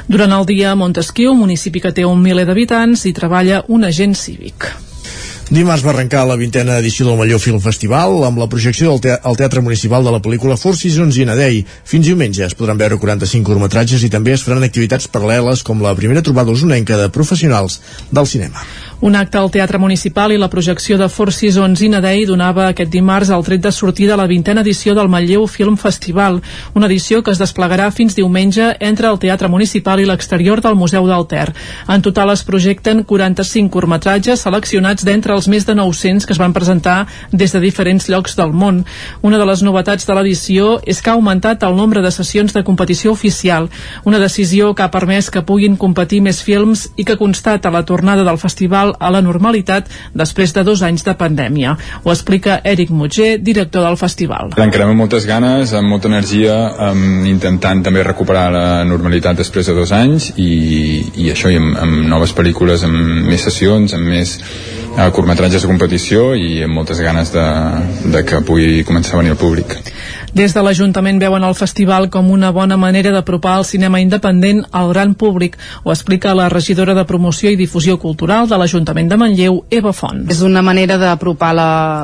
Durant 0.08 0.32
el 0.34 0.46
dia 0.46 0.72
a 0.72 0.78
Montesquieu, 0.78 1.34
municipi 1.38 1.80
que 1.80 1.92
té 1.94 2.06
un 2.08 2.22
miler 2.22 2.46
d'habitants, 2.48 3.06
hi 3.06 3.14
treballa 3.16 3.62
un 3.68 3.84
agent 3.88 4.16
cívic. 4.18 4.70
Dimarts 5.52 5.82
va 5.84 5.90
arrencar 5.92 6.22
la 6.24 6.38
vintena 6.40 6.78
edició 6.80 7.04
del 7.04 7.18
Malló 7.18 7.36
Film 7.36 7.58
Festival 7.60 8.22
amb 8.24 8.38
la 8.40 8.46
projecció 8.48 8.88
del 8.88 9.02
te 9.04 9.12
al 9.12 9.36
Teatre 9.36 9.60
Municipal 9.60 10.04
de 10.06 10.14
la 10.14 10.20
pel·lícula 10.24 10.56
Four 10.56 10.78
Seasons 10.78 11.18
in 11.20 11.28
a 11.28 11.36
Day. 11.36 11.60
Fins 11.84 12.08
diumenge 12.08 12.46
es 12.46 12.56
podran 12.56 12.80
veure 12.80 12.96
45 12.96 13.44
curtmetratges 13.50 14.06
i 14.06 14.08
també 14.08 14.32
es 14.32 14.44
faran 14.46 14.64
activitats 14.64 15.10
paral·leles 15.12 15.60
com 15.66 15.84
la 15.84 15.92
primera 15.98 16.24
trobada 16.24 16.56
usonenca 16.56 16.96
de 16.96 17.10
professionals 17.12 17.82
del 18.10 18.30
cinema. 18.30 18.64
Un 19.02 19.16
acte 19.16 19.36
al 19.36 19.50
Teatre 19.50 19.80
Municipal 19.82 20.30
i 20.30 20.36
la 20.38 20.46
projecció 20.46 20.94
de 20.94 21.08
Four 21.10 21.32
Seasons 21.34 21.80
in 21.82 21.96
a 21.98 22.00
Day 22.00 22.20
donava 22.22 22.68
aquest 22.68 22.92
dimarts 22.92 23.32
el 23.34 23.40
tret 23.42 23.64
de 23.64 23.72
sortida 23.74 24.12
a 24.14 24.18
la 24.20 24.28
vintena 24.30 24.62
edició 24.62 24.92
del 24.94 25.08
Manlleu 25.10 25.48
Film 25.50 25.74
Festival, 25.74 26.36
una 26.78 26.86
edició 26.86 27.18
que 27.18 27.32
es 27.34 27.40
desplegarà 27.42 27.88
fins 27.90 28.14
diumenge 28.14 28.68
entre 28.78 29.10
el 29.10 29.18
Teatre 29.18 29.50
Municipal 29.50 29.98
i 29.98 30.06
l'exterior 30.06 30.62
del 30.62 30.78
Museu 30.78 31.08
del 31.10 31.26
Ter. 31.26 31.48
En 31.90 32.04
total 32.06 32.30
es 32.30 32.44
projecten 32.46 33.02
45 33.02 33.72
curtmetratges 33.74 34.44
seleccionats 34.46 35.02
d'entre 35.02 35.34
els 35.34 35.50
més 35.50 35.66
de 35.66 35.74
900 35.74 36.22
que 36.22 36.36
es 36.38 36.42
van 36.44 36.54
presentar 36.54 37.08
des 37.32 37.50
de 37.50 37.64
diferents 37.66 38.06
llocs 38.06 38.38
del 38.38 38.54
món. 38.54 38.84
Una 39.20 39.42
de 39.42 39.50
les 39.50 39.66
novetats 39.66 40.06
de 40.06 40.14
l'edició 40.14 40.76
és 40.86 41.02
que 41.02 41.10
ha 41.10 41.16
augmentat 41.18 41.66
el 41.66 41.74
nombre 41.74 42.06
de 42.06 42.14
sessions 42.14 42.54
de 42.54 42.62
competició 42.62 43.18
oficial, 43.18 43.66
una 44.04 44.22
decisió 44.22 44.76
que 44.76 44.86
ha 44.86 44.94
permès 44.94 45.34
que 45.34 45.42
puguin 45.42 45.74
competir 45.74 46.22
més 46.22 46.38
films 46.46 46.86
i 46.94 47.02
que 47.02 47.18
constata 47.18 47.74
la 47.74 47.82
tornada 47.82 48.22
del 48.22 48.38
festival 48.38 48.91
a 48.98 49.10
la 49.14 49.23
normalitat 49.24 49.89
després 50.14 50.55
de 50.56 50.64
dos 50.66 50.82
anys 50.82 51.05
de 51.06 51.14
pandèmia. 51.19 51.77
Ho 52.05 52.12
explica 52.12 52.60
Eric 52.64 52.90
Mutger, 52.90 53.39
director 53.43 53.86
del 53.86 53.98
festival. 54.01 54.52
L'encarem 54.59 54.93
amb 54.93 55.05
moltes 55.05 55.27
ganes, 55.28 55.74
amb 55.78 55.93
molta 55.93 56.10
energia, 56.10 56.56
amb, 56.90 57.27
intentant 57.31 57.82
també 57.85 58.05
recuperar 58.06 58.48
la 58.55 58.66
normalitat 58.89 59.40
després 59.43 59.69
de 59.69 59.77
dos 59.77 59.93
anys 59.97 60.32
i, 60.36 60.52
i 61.24 61.31
això, 61.32 61.52
i 61.52 61.59
amb, 61.60 61.77
amb 61.82 62.06
noves 62.12 62.35
pel·lícules, 62.36 62.85
amb 62.86 63.28
més 63.28 63.44
sessions, 63.48 63.94
amb 63.97 64.09
més 64.12 64.36
uh, 64.97 65.09
curtmetratges 65.14 65.64
de 65.64 65.70
competició 65.70 66.32
i 66.39 66.62
amb 66.66 66.77
moltes 66.81 67.01
ganes 67.05 67.32
de, 67.35 67.47
de 68.14 68.24
que 68.28 68.43
pugui 68.47 68.82
començar 68.89 69.16
a 69.16 69.23
venir 69.23 69.36
el 69.36 69.40
públic. 69.40 69.78
Des 70.32 70.54
de 70.56 70.62
l'Ajuntament 70.64 71.18
veuen 71.20 71.44
el 71.44 71.52
festival 71.52 72.06
com 72.09 72.30
una 72.32 72.48
bona 72.56 72.78
manera 72.80 73.10
d'apropar 73.12 73.59
el 73.59 73.66
cinema 73.68 73.98
independent 74.00 74.62
al 74.72 74.88
gran 74.88 75.10
públic, 75.14 75.59
ho 75.84 75.92
explica 75.92 76.32
la 76.32 76.46
regidora 76.48 76.94
de 76.96 77.04
Promoció 77.04 77.50
i 77.52 77.59
Difusió 77.60 77.98
Cultural 78.00 78.48
de 78.48 78.56
l'Ajuntament 78.56 79.10
de 79.10 79.18
Manlleu, 79.20 79.59
Eva 79.68 79.92
Font. 79.92 80.22
És 80.32 80.40
una 80.40 80.62
manera 80.64 80.96
d'apropar 80.96 81.50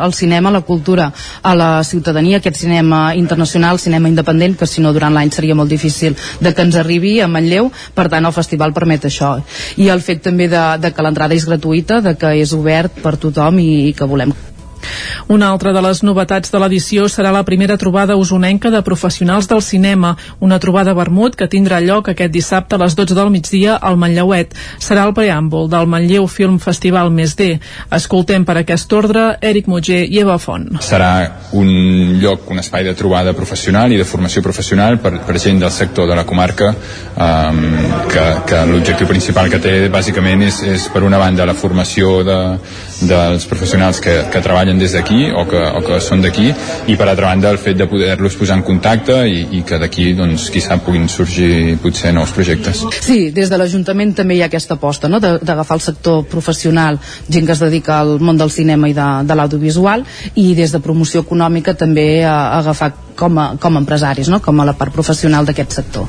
el 0.04 0.12
cinema, 0.12 0.52
la 0.52 0.60
cultura, 0.60 1.06
a 1.40 1.54
la 1.56 1.70
ciutadania, 1.84 2.42
aquest 2.42 2.60
cinema 2.60 3.14
internacional, 3.16 3.80
cinema 3.80 4.12
independent, 4.12 4.58
que 4.60 4.68
si 4.68 4.84
no 4.84 4.92
durant 4.92 5.16
l'any 5.16 5.32
seria 5.32 5.56
molt 5.56 5.72
difícil 5.72 6.12
de 6.40 6.52
que 6.52 6.68
ens 6.68 6.76
arribi 6.76 7.22
a 7.22 7.30
Manlleu, 7.32 7.72
per 7.94 8.10
tant 8.12 8.28
el 8.28 8.36
festival 8.36 8.76
permet 8.76 9.08
això. 9.08 9.38
I 9.80 9.88
el 9.88 10.04
fet 10.04 10.20
també 10.28 10.52
de, 10.52 10.66
de 10.84 10.92
que 10.92 11.08
l'entrada 11.08 11.32
és 11.32 11.48
gratuïta, 11.48 12.02
de 12.04 12.12
que 12.20 12.36
és 12.44 12.52
obert 12.52 13.00
per 13.00 13.16
tothom 13.16 13.64
i, 13.64 13.88
i 13.88 13.96
que 13.96 14.04
volem 14.04 14.36
Una 15.28 15.50
altra 15.52 15.72
de 15.72 15.82
les 15.84 16.02
novetats 16.02 16.52
de 16.52 16.60
l'edició 16.62 17.08
serà 17.12 17.32
la 17.34 17.44
primera 17.44 17.76
trobada 17.76 18.16
usonenca 18.16 18.70
de 18.70 18.82
professionals 18.82 19.48
del 19.48 19.62
cinema, 19.62 20.16
una 20.40 20.58
trobada 20.58 20.94
vermut 20.94 21.36
que 21.36 21.48
tindrà 21.48 21.80
lloc 21.84 22.08
aquest 22.08 22.32
dissabte 22.32 22.76
a 22.76 22.82
les 22.82 22.96
12 22.96 23.14
del 23.14 23.30
migdia 23.30 23.76
al 23.76 23.98
Manlleuet. 24.00 24.54
Serà 24.82 25.04
el 25.08 25.14
preàmbul 25.16 25.68
del 25.70 25.88
Manlleu 25.90 26.26
Film 26.26 26.58
Festival 26.62 27.10
Més 27.14 27.36
D. 27.38 27.50
Escoltem 27.94 28.44
per 28.48 28.58
aquest 28.60 28.92
ordre 28.92 29.28
Eric 29.40 29.68
Mugger 29.68 30.04
i 30.06 30.22
Eva 30.22 30.38
Font. 30.42 30.78
Serà 30.84 31.12
un 31.58 31.68
lloc, 32.22 32.48
un 32.50 32.62
espai 32.62 32.84
de 32.86 32.94
trobada 32.98 33.34
professional 33.36 33.92
i 33.92 34.00
de 34.00 34.06
formació 34.08 34.42
professional 34.44 34.98
per, 35.02 35.14
per 35.26 35.38
gent 35.38 35.60
del 35.62 35.72
sector 35.74 36.08
de 36.08 36.16
la 36.18 36.26
comarca 36.28 36.72
um, 36.72 37.62
que, 38.10 38.26
que 38.48 38.64
l'objectiu 38.72 39.08
principal 39.10 39.50
que 39.52 39.60
té 39.62 39.74
bàsicament 39.92 40.44
és, 40.48 40.62
és 40.76 40.88
per 40.92 41.04
una 41.06 41.20
banda 41.20 41.46
la 41.48 41.56
formació 41.58 42.22
de, 42.26 42.38
dels 43.00 43.46
professionals 43.46 44.00
que, 44.02 44.14
que 44.32 44.40
treballen 44.42 44.78
des 44.78 44.94
d'aquí 44.96 45.28
o, 45.30 45.44
que, 45.48 45.58
o 45.58 45.82
que 45.86 46.00
són 46.02 46.22
d'aquí 46.24 46.48
i 46.90 46.96
per 46.98 47.08
altra 47.08 47.30
banda 47.30 47.52
el 47.54 47.60
fet 47.62 47.78
de 47.78 47.86
poder-los 47.90 48.36
posar 48.38 48.58
en 48.58 48.64
contacte 48.66 49.20
i, 49.28 49.44
i 49.58 49.62
que 49.66 49.78
d'aquí 49.78 50.12
doncs 50.18 50.48
qui 50.50 50.62
sap 50.64 50.82
puguin 50.86 51.08
sorgir 51.08 51.78
potser 51.82 52.12
nous 52.14 52.32
projectes. 52.34 52.82
Sí, 53.04 53.30
des 53.34 53.50
de 53.50 53.58
l'Ajuntament 53.60 54.14
també 54.18 54.38
hi 54.38 54.42
ha 54.42 54.50
aquesta 54.50 54.78
aposta 54.78 55.10
no? 55.10 55.20
d'agafar 55.20 55.78
el 55.78 55.84
sector 55.84 56.24
professional, 56.30 56.98
gent 57.28 57.46
que 57.46 57.54
es 57.54 57.62
dedica 57.62 58.00
al 58.00 58.18
món 58.18 58.38
del 58.40 58.50
cinema 58.50 58.90
i 58.90 58.96
de, 58.96 59.08
de 59.28 59.38
l'audiovisual 59.38 60.04
i 60.34 60.52
des 60.58 60.74
de 60.74 60.82
promoció 60.82 61.22
econòmica 61.26 61.76
també 61.78 62.24
a 62.24 62.38
agafar 62.58 62.92
com 63.18 63.38
a, 63.38 63.48
com 63.60 63.76
a 63.76 63.82
empresaris, 63.82 64.30
no? 64.30 64.38
com 64.44 64.60
a 64.60 64.66
la 64.68 64.76
part 64.78 64.94
professional 64.94 65.48
d'aquest 65.48 65.74
sector. 65.80 66.06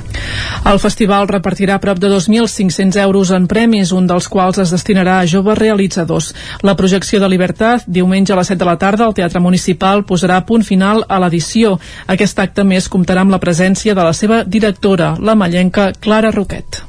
El 0.69 0.80
festival 0.81 1.27
repartirà 1.31 1.80
prop 1.81 1.99
de 1.99 2.11
2.500 2.11 2.99
euros 3.02 3.34
en 3.36 3.48
premis, 3.49 3.94
un 3.95 4.07
dels 4.10 4.30
quals 4.30 4.61
es 4.61 4.73
destinarà 4.76 5.19
a 5.19 5.30
joves 5.30 5.57
realitzadors. 5.57 6.34
La 6.61 6.76
projecció 6.80 7.19
de 7.19 7.30
Libertat, 7.31 7.88
diumenge 7.88 8.36
a 8.36 8.40
les 8.40 8.53
7 8.53 8.60
de 8.61 8.69
la 8.69 8.77
tarda, 8.77 9.07
al 9.07 9.18
Teatre 9.18 9.41
Municipal 9.41 10.06
posarà 10.06 10.41
punt 10.45 10.65
final 10.68 11.03
a 11.10 11.19
l'edició. 11.23 11.77
Aquest 12.07 12.40
acte 12.45 12.68
més 12.68 12.91
comptarà 12.91 13.26
amb 13.26 13.34
la 13.34 13.41
presència 13.41 13.98
de 13.98 14.06
la 14.06 14.14
seva 14.14 14.44
directora, 14.45 15.15
la 15.19 15.36
mallenca 15.40 15.91
Clara 15.99 16.31
Roquet. 16.36 16.89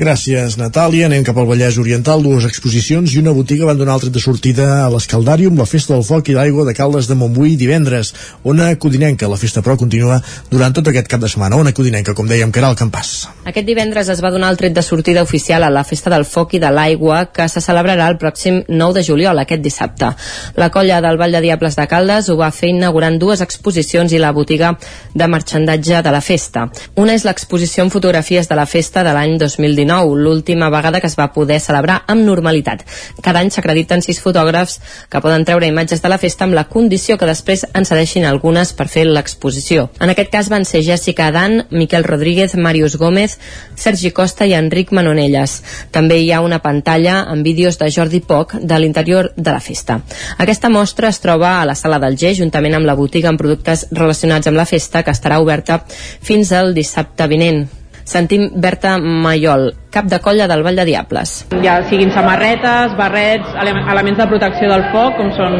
Gràcies, 0.00 0.54
Natàlia. 0.56 1.10
Anem 1.10 1.20
cap 1.26 1.36
al 1.36 1.44
Vallès 1.44 1.76
Oriental. 1.76 2.22
Dues 2.24 2.46
exposicions 2.48 3.12
i 3.12 3.18
una 3.20 3.34
botiga 3.36 3.66
van 3.68 3.76
donar 3.76 3.98
el 3.98 4.06
tret 4.06 4.14
de 4.14 4.20
sortida 4.22 4.68
a 4.80 4.86
l'Escaldàrium, 4.88 5.58
la 5.60 5.66
Festa 5.68 5.92
del 5.92 6.06
Foc 6.08 6.30
i 6.32 6.36
d'Aigua 6.38 6.64
de 6.64 6.72
Caldes 6.72 7.04
de 7.10 7.16
Montbui 7.20 7.52
divendres. 7.60 8.14
Ona 8.48 8.70
Codinenca. 8.80 9.28
La 9.28 9.36
festa, 9.36 9.60
però, 9.60 9.74
continua 9.76 10.16
durant 10.48 10.72
tot 10.72 10.88
aquest 10.88 11.10
cap 11.12 11.20
de 11.20 11.28
setmana. 11.28 11.58
Ona 11.60 11.74
Codinenca, 11.76 12.14
com 12.16 12.30
dèiem, 12.30 12.48
que 12.48 12.62
era 12.62 12.70
el 12.72 12.78
campàs. 12.80 13.10
Aquest 13.44 13.68
divendres 13.68 14.08
es 14.08 14.22
va 14.24 14.30
donar 14.32 14.48
el 14.54 14.56
tret 14.56 14.72
de 14.72 14.80
sortida 14.80 15.20
oficial 15.20 15.68
a 15.68 15.68
la 15.68 15.84
Festa 15.84 16.08
del 16.14 16.24
Foc 16.24 16.56
i 16.56 16.62
de 16.64 16.72
l'Aigua, 16.72 17.26
que 17.28 17.50
se 17.52 17.60
celebrarà 17.60 18.08
el 18.08 18.16
pròxim 18.16 18.62
9 18.72 18.96
de 18.96 19.04
juliol, 19.04 19.44
aquest 19.44 19.60
dissabte. 19.60 20.14
La 20.56 20.70
colla 20.72 21.02
del 21.04 21.20
Vall 21.20 21.36
de 21.36 21.44
Diables 21.44 21.76
de 21.76 21.88
Caldes 21.92 22.32
ho 22.32 22.38
va 22.40 22.48
fer 22.56 22.72
inaugurant 22.72 23.20
dues 23.20 23.44
exposicions 23.44 24.16
i 24.16 24.22
la 24.24 24.32
botiga 24.32 24.72
de 25.12 25.28
marxandatge 25.28 26.00
de 26.00 26.16
la 26.16 26.24
festa. 26.24 26.70
Una 26.96 27.20
és 27.20 27.28
l'exposició 27.28 27.84
en 27.84 27.92
fotografies 27.92 28.48
de 28.48 28.56
la 28.56 28.64
festa 28.64 29.04
de 29.04 29.12
l'any 29.12 29.36
2019 29.36 29.89
2019, 29.90 30.22
l'última 30.22 30.70
vegada 30.70 31.00
que 31.00 31.06
es 31.06 31.16
va 31.18 31.32
poder 31.32 31.60
celebrar 31.60 32.02
amb 32.06 32.24
normalitat. 32.24 32.84
Cada 33.22 33.40
any 33.40 33.50
s'acrediten 33.50 34.02
sis 34.02 34.20
fotògrafs 34.22 34.78
que 35.10 35.20
poden 35.20 35.44
treure 35.44 35.66
imatges 35.66 36.02
de 36.02 36.10
la 36.12 36.18
festa 36.18 36.46
amb 36.46 36.54
la 36.54 36.66
condició 36.70 37.18
que 37.18 37.28
després 37.28 37.66
en 37.74 37.84
cedeixin 37.84 38.26
algunes 38.28 38.72
per 38.76 38.88
fer 38.88 39.06
l'exposició. 39.08 39.88
En 40.00 40.12
aquest 40.12 40.30
cas 40.32 40.50
van 40.52 40.64
ser 40.64 40.82
Jessica 40.86 41.28
Adan, 41.28 41.64
Miquel 41.70 42.04
Rodríguez, 42.04 42.54
Marius 42.54 42.96
Gómez, 42.96 43.38
Sergi 43.76 44.12
Costa 44.12 44.46
i 44.46 44.54
Enric 44.54 44.92
Manonelles. 44.92 45.60
També 45.90 46.20
hi 46.20 46.30
ha 46.32 46.42
una 46.44 46.60
pantalla 46.62 47.24
amb 47.26 47.44
vídeos 47.44 47.78
de 47.80 47.90
Jordi 47.90 48.20
Poc 48.20 48.54
de 48.60 48.78
l'interior 48.78 49.32
de 49.36 49.50
la 49.50 49.60
festa. 49.60 50.00
Aquesta 50.38 50.70
mostra 50.70 51.08
es 51.08 51.20
troba 51.20 51.58
a 51.60 51.66
la 51.66 51.74
sala 51.74 51.98
del 51.98 52.16
G, 52.16 52.34
juntament 52.38 52.78
amb 52.78 52.88
la 52.88 52.96
botiga 52.98 53.30
amb 53.30 53.40
productes 53.40 53.88
relacionats 53.90 54.46
amb 54.46 54.60
la 54.60 54.68
festa, 54.68 55.02
que 55.02 55.14
estarà 55.14 55.40
oberta 55.40 55.82
fins 55.88 56.52
al 56.52 56.74
dissabte 56.74 57.26
vinent. 57.30 57.79
Sentim 58.04 58.50
Berta 58.54 58.96
Mayol, 58.98 59.70
cap 59.90 60.06
de 60.10 60.20
colla 60.20 60.48
del 60.50 60.62
Vall 60.62 60.76
de 60.76 60.86
Diables. 60.88 61.34
Ja 61.64 61.80
siguin 61.90 62.12
samarretes, 62.14 62.96
barrets, 62.98 63.50
elements 63.60 64.18
de 64.18 64.28
protecció 64.30 64.70
del 64.70 64.86
foc, 64.94 65.16
com 65.18 65.32
són 65.38 65.58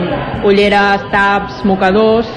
ulleres, 0.48 1.04
taps, 1.12 1.64
mocadors, 1.68 2.30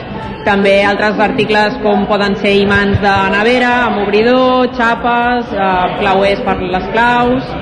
també 0.45 0.73
altres 0.83 1.19
articles 1.23 1.77
com 1.83 2.07
poden 2.09 2.35
ser 2.41 2.55
imants 2.59 2.99
de 3.03 3.13
nevera, 3.35 3.73
amb 3.87 4.03
obridor, 4.03 4.71
xapes, 4.77 5.53
eh, 5.55 5.69
clauers 6.01 6.43
per 6.47 6.57
les 6.61 6.89
claus, 6.91 7.53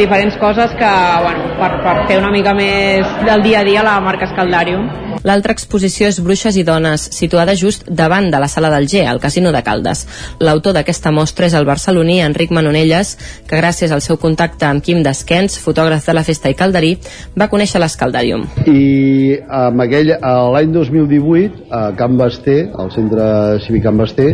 diferents 0.00 0.36
coses 0.40 0.72
que, 0.80 0.92
bueno, 1.22 1.52
per, 1.60 1.70
per 1.84 1.94
fer 2.08 2.18
una 2.22 2.32
mica 2.32 2.54
més 2.56 3.06
del 3.26 3.44
dia 3.44 3.60
a 3.60 3.66
dia 3.66 3.84
la 3.84 4.00
marca 4.00 4.28
Escaldarium. 4.30 4.88
L'altra 5.26 5.52
exposició 5.52 6.08
és 6.08 6.16
Bruixes 6.24 6.56
i 6.56 6.62
Dones, 6.64 7.02
situada 7.12 7.52
just 7.58 7.84
davant 7.84 8.30
de 8.32 8.38
la 8.40 8.48
sala 8.48 8.70
del 8.72 8.86
G, 8.88 9.02
al 9.04 9.20
Casino 9.20 9.52
de 9.52 9.60
Caldes. 9.62 10.06
L'autor 10.40 10.72
d'aquesta 10.78 11.12
mostra 11.12 11.50
és 11.50 11.56
el 11.58 11.66
barceloní 11.68 12.20
Enric 12.24 12.54
Manonelles, 12.56 13.16
que 13.48 13.58
gràcies 13.60 13.92
al 13.92 14.00
seu 14.00 14.16
contacte 14.22 14.64
amb 14.64 14.80
Quim 14.84 15.02
Desquens, 15.04 15.58
fotògraf 15.60 16.08
de 16.08 16.14
la 16.16 16.24
festa 16.24 16.48
i 16.48 16.56
calderí, 16.56 16.94
va 17.36 17.50
conèixer 17.52 17.82
l'Escaldarium. 17.82 18.46
I 18.64 19.36
amb 19.44 19.84
aquell, 19.84 20.14
l'any 20.54 20.72
2018, 20.72 21.66
a 21.68 21.82
Can 22.10 22.18
Basté, 22.18 22.56
al 22.74 22.90
centre 22.90 23.24
cívic 23.62 23.84
Can 23.86 24.00
Basté, 24.00 24.26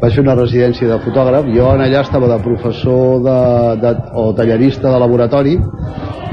vaig 0.00 0.14
fer 0.16 0.22
una 0.24 0.36
residència 0.38 0.88
de 0.88 0.96
fotògraf. 1.04 1.50
Jo 1.52 1.74
en 1.74 1.84
allà 1.84 2.00
estava 2.06 2.30
de 2.30 2.38
professor 2.40 3.20
de, 3.26 3.40
de, 3.82 3.92
o 4.16 4.30
tallerista 4.38 4.88
de 4.88 5.02
laboratori. 5.04 5.58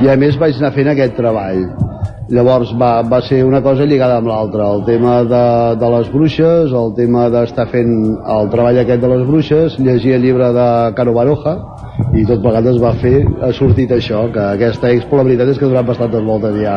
I 0.04 0.12
a 0.12 0.16
més 0.20 0.40
vaig 0.40 0.56
anar 0.62 0.72
fent 0.76 0.94
aquest 0.94 1.18
treball 1.20 1.66
llavors 2.30 2.72
va, 2.80 3.02
va 3.06 3.22
ser 3.28 3.44
una 3.46 3.62
cosa 3.62 3.86
lligada 3.86 4.18
amb 4.18 4.30
l'altra 4.32 4.70
el 4.74 4.84
tema 4.88 5.18
de, 5.30 5.46
de 5.82 5.90
les 5.98 6.10
bruixes 6.14 6.74
el 6.84 6.94
tema 6.98 7.28
d'estar 7.34 7.68
fent 7.74 7.96
el 8.38 8.50
treball 8.54 8.82
aquest 8.82 9.04
de 9.04 9.12
les 9.14 9.26
bruixes 9.28 9.78
llegir 9.78 10.16
el 10.18 10.26
llibre 10.26 10.52
de 10.56 10.70
Caro 10.98 11.14
Baroja 11.14 11.56
i 12.16 12.24
tot 12.28 12.42
plegat 12.44 12.68
es 12.70 12.78
va 12.82 12.92
fer, 13.00 13.22
ha 13.44 13.52
sortit 13.56 13.92
això 13.96 14.26
que 14.34 14.42
aquesta 14.44 14.90
expo 14.92 15.20
la 15.20 15.26
veritat 15.28 15.52
és 15.52 15.60
que 15.60 15.68
ha 15.68 15.84
bastantes 15.86 16.24
voltes 16.28 16.56
ja. 16.60 16.76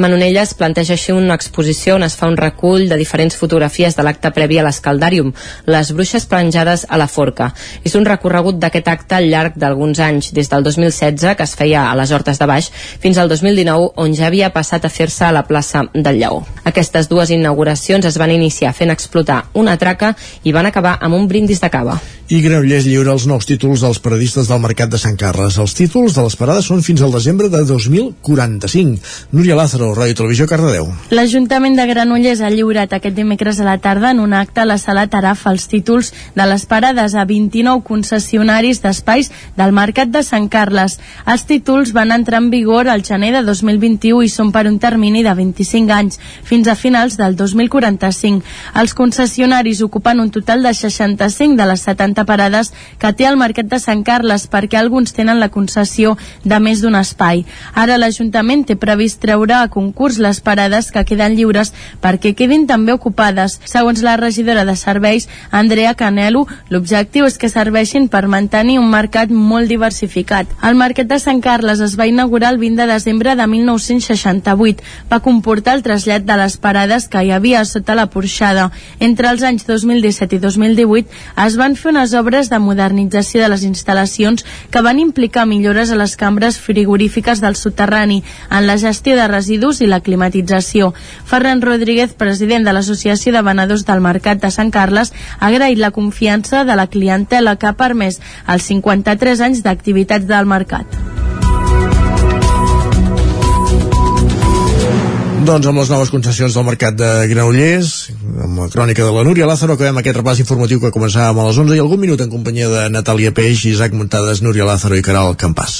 Manonelles 0.00 0.52
planteja 0.56 0.94
així 0.96 1.14
una 1.16 1.36
exposició 1.38 1.96
on 1.96 2.04
es 2.04 2.16
fa 2.16 2.28
un 2.28 2.36
recull 2.40 2.86
de 2.88 2.98
diferents 3.00 3.36
fotografies 3.40 3.96
de 3.96 4.04
l'acte 4.04 4.32
previ 4.36 4.60
a 4.60 4.64
l'Escaldàrium, 4.66 5.32
les 5.68 5.92
bruixes 5.96 6.26
penjades 6.28 6.86
a 6.88 7.00
la 7.00 7.08
forca. 7.08 7.50
És 7.84 7.96
un 7.96 8.08
recorregut 8.08 8.60
d'aquest 8.60 8.88
acte 8.92 9.16
al 9.16 9.28
llarg 9.32 9.56
d'alguns 9.60 10.00
anys, 10.04 10.32
des 10.36 10.50
del 10.52 10.64
2016, 10.64 11.36
que 11.36 11.48
es 11.48 11.56
feia 11.56 11.86
a 11.90 11.96
les 11.98 12.12
Hortes 12.12 12.40
de 12.40 12.48
Baix, 12.48 12.70
fins 13.00 13.20
al 13.20 13.32
2019, 13.32 13.92
on 14.00 14.16
ja 14.16 14.28
havia 14.28 14.52
passat 14.52 14.79
a 14.84 14.90
fer-se 14.92 15.24
a 15.24 15.32
la 15.32 15.44
plaça 15.48 15.84
del 15.94 16.18
Lleó. 16.20 16.44
Aquestes 16.64 17.08
dues 17.08 17.30
inauguracions 17.30 18.06
es 18.06 18.18
van 18.18 18.30
iniciar 18.30 18.72
fent 18.74 18.90
explotar 18.90 19.44
una 19.54 19.76
traca 19.76 20.14
i 20.44 20.52
van 20.52 20.66
acabar 20.66 20.98
amb 21.00 21.14
un 21.14 21.28
brindis 21.28 21.60
de 21.60 21.70
cava. 21.70 22.00
I 22.30 22.38
Granollers 22.44 22.84
lliura 22.86 23.10
els 23.10 23.24
nous 23.26 23.42
títols 23.42 23.80
dels 23.82 23.98
paradistes 23.98 24.46
del 24.46 24.60
Mercat 24.62 24.86
de 24.92 24.98
Sant 25.02 25.16
Carles. 25.18 25.56
Els 25.58 25.72
títols 25.74 26.14
de 26.14 26.22
les 26.22 26.36
parades 26.38 26.68
són 26.70 26.84
fins 26.86 27.00
al 27.02 27.10
desembre 27.10 27.48
de 27.50 27.64
2045. 27.66 29.00
Núria 29.34 29.56
Lázaro, 29.58 29.88
Ràdio 29.96 30.14
Televisió, 30.20 30.46
Cardedeu. 30.46 30.86
L'Ajuntament 31.10 31.74
de 31.74 31.88
Granollers 31.90 32.38
ha 32.46 32.50
lliurat 32.54 32.94
aquest 32.94 33.16
dimecres 33.16 33.58
a 33.58 33.66
la 33.66 33.74
tarda 33.82 34.12
en 34.14 34.20
un 34.22 34.36
acte 34.38 34.62
a 34.62 34.66
la 34.70 34.76
sala 34.78 35.08
Taraf 35.10 35.42
els 35.50 35.66
títols 35.72 36.12
de 36.36 36.46
les 36.46 36.66
parades 36.70 37.16
a 37.18 37.24
29 37.26 37.82
concessionaris 37.88 38.78
d'espais 38.86 39.32
del 39.58 39.74
Mercat 39.74 40.14
de 40.14 40.22
Sant 40.22 40.46
Carles. 40.54 41.00
Els 41.26 41.46
títols 41.50 41.90
van 41.98 42.14
entrar 42.14 42.44
en 42.44 42.52
vigor 42.54 42.86
al 42.86 43.02
gener 43.02 43.32
de 43.40 43.42
2021 43.42 44.22
i 44.22 44.30
són 44.30 44.54
per 44.54 44.68
un 44.70 44.78
termini 44.78 45.24
de 45.26 45.34
25 45.34 45.98
anys, 45.98 46.22
fins 46.46 46.70
a 46.70 46.78
finals 46.78 47.18
del 47.18 47.34
2045. 47.34 48.46
Els 48.78 48.94
concessionaris 48.94 49.82
ocupen 49.82 50.22
un 50.22 50.30
total 50.30 50.62
de 50.62 50.76
65 50.78 51.58
de 51.58 51.70
les 51.74 51.90
70 51.90 52.19
50 52.20 52.24
parades 52.26 52.72
que 52.98 53.12
té 53.12 53.26
el 53.26 53.36
Mercat 53.36 53.68
de 53.70 53.78
Sant 53.80 54.02
Carles 54.04 54.46
perquè 54.50 54.78
alguns 54.78 55.12
tenen 55.16 55.40
la 55.40 55.50
concessió 55.50 56.16
de 56.44 56.58
més 56.60 56.80
d'un 56.82 56.96
espai. 56.96 57.44
Ara 57.74 57.98
l'Ajuntament 57.98 58.64
té 58.66 58.76
previst 58.76 59.20
treure 59.20 59.54
a 59.56 59.68
concurs 59.68 60.18
les 60.18 60.40
parades 60.40 60.90
que 60.90 61.04
queden 61.04 61.36
lliures 61.36 61.72
perquè 62.02 62.34
quedin 62.36 62.66
també 62.66 62.92
ocupades. 62.92 63.58
Segons 63.64 64.02
la 64.02 64.16
regidora 64.16 64.64
de 64.64 64.76
serveis, 64.76 65.28
Andrea 65.50 65.94
Canelo, 65.94 66.46
l'objectiu 66.70 67.26
és 67.26 67.38
que 67.38 67.48
serveixin 67.48 68.08
per 68.08 68.26
mantenir 68.28 68.78
un 68.78 68.90
mercat 68.90 69.30
molt 69.30 69.68
diversificat. 69.68 70.48
El 70.62 70.76
Mercat 70.76 71.08
de 71.08 71.18
Sant 71.20 71.40
Carles 71.40 71.80
es 71.80 71.96
va 71.98 72.08
inaugurar 72.08 72.52
el 72.52 72.58
20 72.58 72.82
de 72.82 72.92
desembre 72.92 73.36
de 73.36 73.46
1968. 73.46 74.84
Va 75.10 75.20
comportar 75.20 75.76
el 75.76 75.82
trasllat 75.82 76.24
de 76.24 76.36
les 76.36 76.56
parades 76.56 77.08
que 77.08 77.22
hi 77.24 77.32
havia 77.32 77.64
sota 77.64 77.94
la 77.94 78.08
porxada. 78.10 78.70
Entre 79.00 79.28
els 79.28 79.42
anys 79.42 79.66
2017 79.66 80.36
i 80.36 80.42
2018 80.42 81.20
es 81.46 81.56
van 81.60 81.76
fer 81.76 81.90
unes 81.92 82.09
unes 82.10 82.14
obres 82.18 82.50
de 82.50 82.58
modernització 82.58 83.42
de 83.42 83.48
les 83.52 83.62
instal·lacions 83.64 84.42
que 84.70 84.82
van 84.82 84.98
implicar 84.98 85.46
millores 85.46 85.90
a 85.90 85.98
les 85.98 86.16
cambres 86.16 86.58
frigorífiques 86.58 87.40
del 87.40 87.54
soterrani, 87.54 88.24
en 88.50 88.66
la 88.66 88.78
gestió 88.78 89.14
de 89.16 89.28
residus 89.28 89.80
i 89.80 89.86
la 89.86 90.00
climatització. 90.00 90.92
Ferran 91.24 91.62
Rodríguez, 91.62 92.14
president 92.14 92.66
de 92.66 92.74
l'Associació 92.74 93.32
de 93.32 93.42
Venedors 93.46 93.86
del 93.86 94.02
Mercat 94.02 94.42
de 94.42 94.50
Sant 94.50 94.70
Carles, 94.74 95.12
ha 95.38 95.52
agraït 95.52 95.78
la 95.78 95.94
confiança 95.94 96.64
de 96.64 96.74
la 96.74 96.88
clientela 96.88 97.56
que 97.56 97.70
ha 97.70 97.78
permès 97.78 98.20
els 98.46 98.66
53 98.66 99.46
anys 99.46 99.62
d'activitats 99.62 100.26
del 100.26 100.46
mercat. 100.50 101.29
Doncs 105.40 105.64
amb 105.70 105.80
les 105.80 105.88
noves 105.88 106.10
concessions 106.12 106.52
del 106.52 106.64
mercat 106.66 106.96
de 107.00 107.06
Granollers, 107.30 108.10
amb 108.44 108.58
la 108.60 108.66
crònica 108.68 109.06
de 109.06 109.12
la 109.14 109.22
Núria 109.24 109.46
Lázaro, 109.48 109.72
acabem 109.72 109.96
aquest 109.96 110.18
repàs 110.18 110.42
informatiu 110.42 110.82
que 110.82 110.90
començàvem 110.92 111.40
a 111.40 111.46
les 111.46 111.60
11 111.62 111.78
i 111.78 111.80
algun 111.80 112.02
minut 112.02 112.20
en 112.20 112.28
companyia 112.28 112.68
de 112.68 112.82
Natàlia 112.92 113.32
Peix, 113.32 113.64
Isaac 113.70 113.96
Montades, 113.96 114.42
Núria 114.44 114.68
Lázaro 114.68 114.98
i 115.00 115.04
Caral 115.06 115.38
Campàs. 115.40 115.78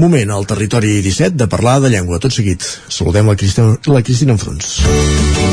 Moment 0.00 0.32
al 0.32 0.48
territori 0.48 0.94
17 1.04 1.36
de 1.36 1.48
parlar 1.52 1.82
de 1.84 1.92
llengua. 1.92 2.22
Tot 2.24 2.32
seguit, 2.32 2.64
saludem 2.88 3.28
la 3.28 3.36
Cristina, 3.36 3.76
la 3.92 4.02
Cristina 4.02 4.32
Enfruns. 4.32 4.78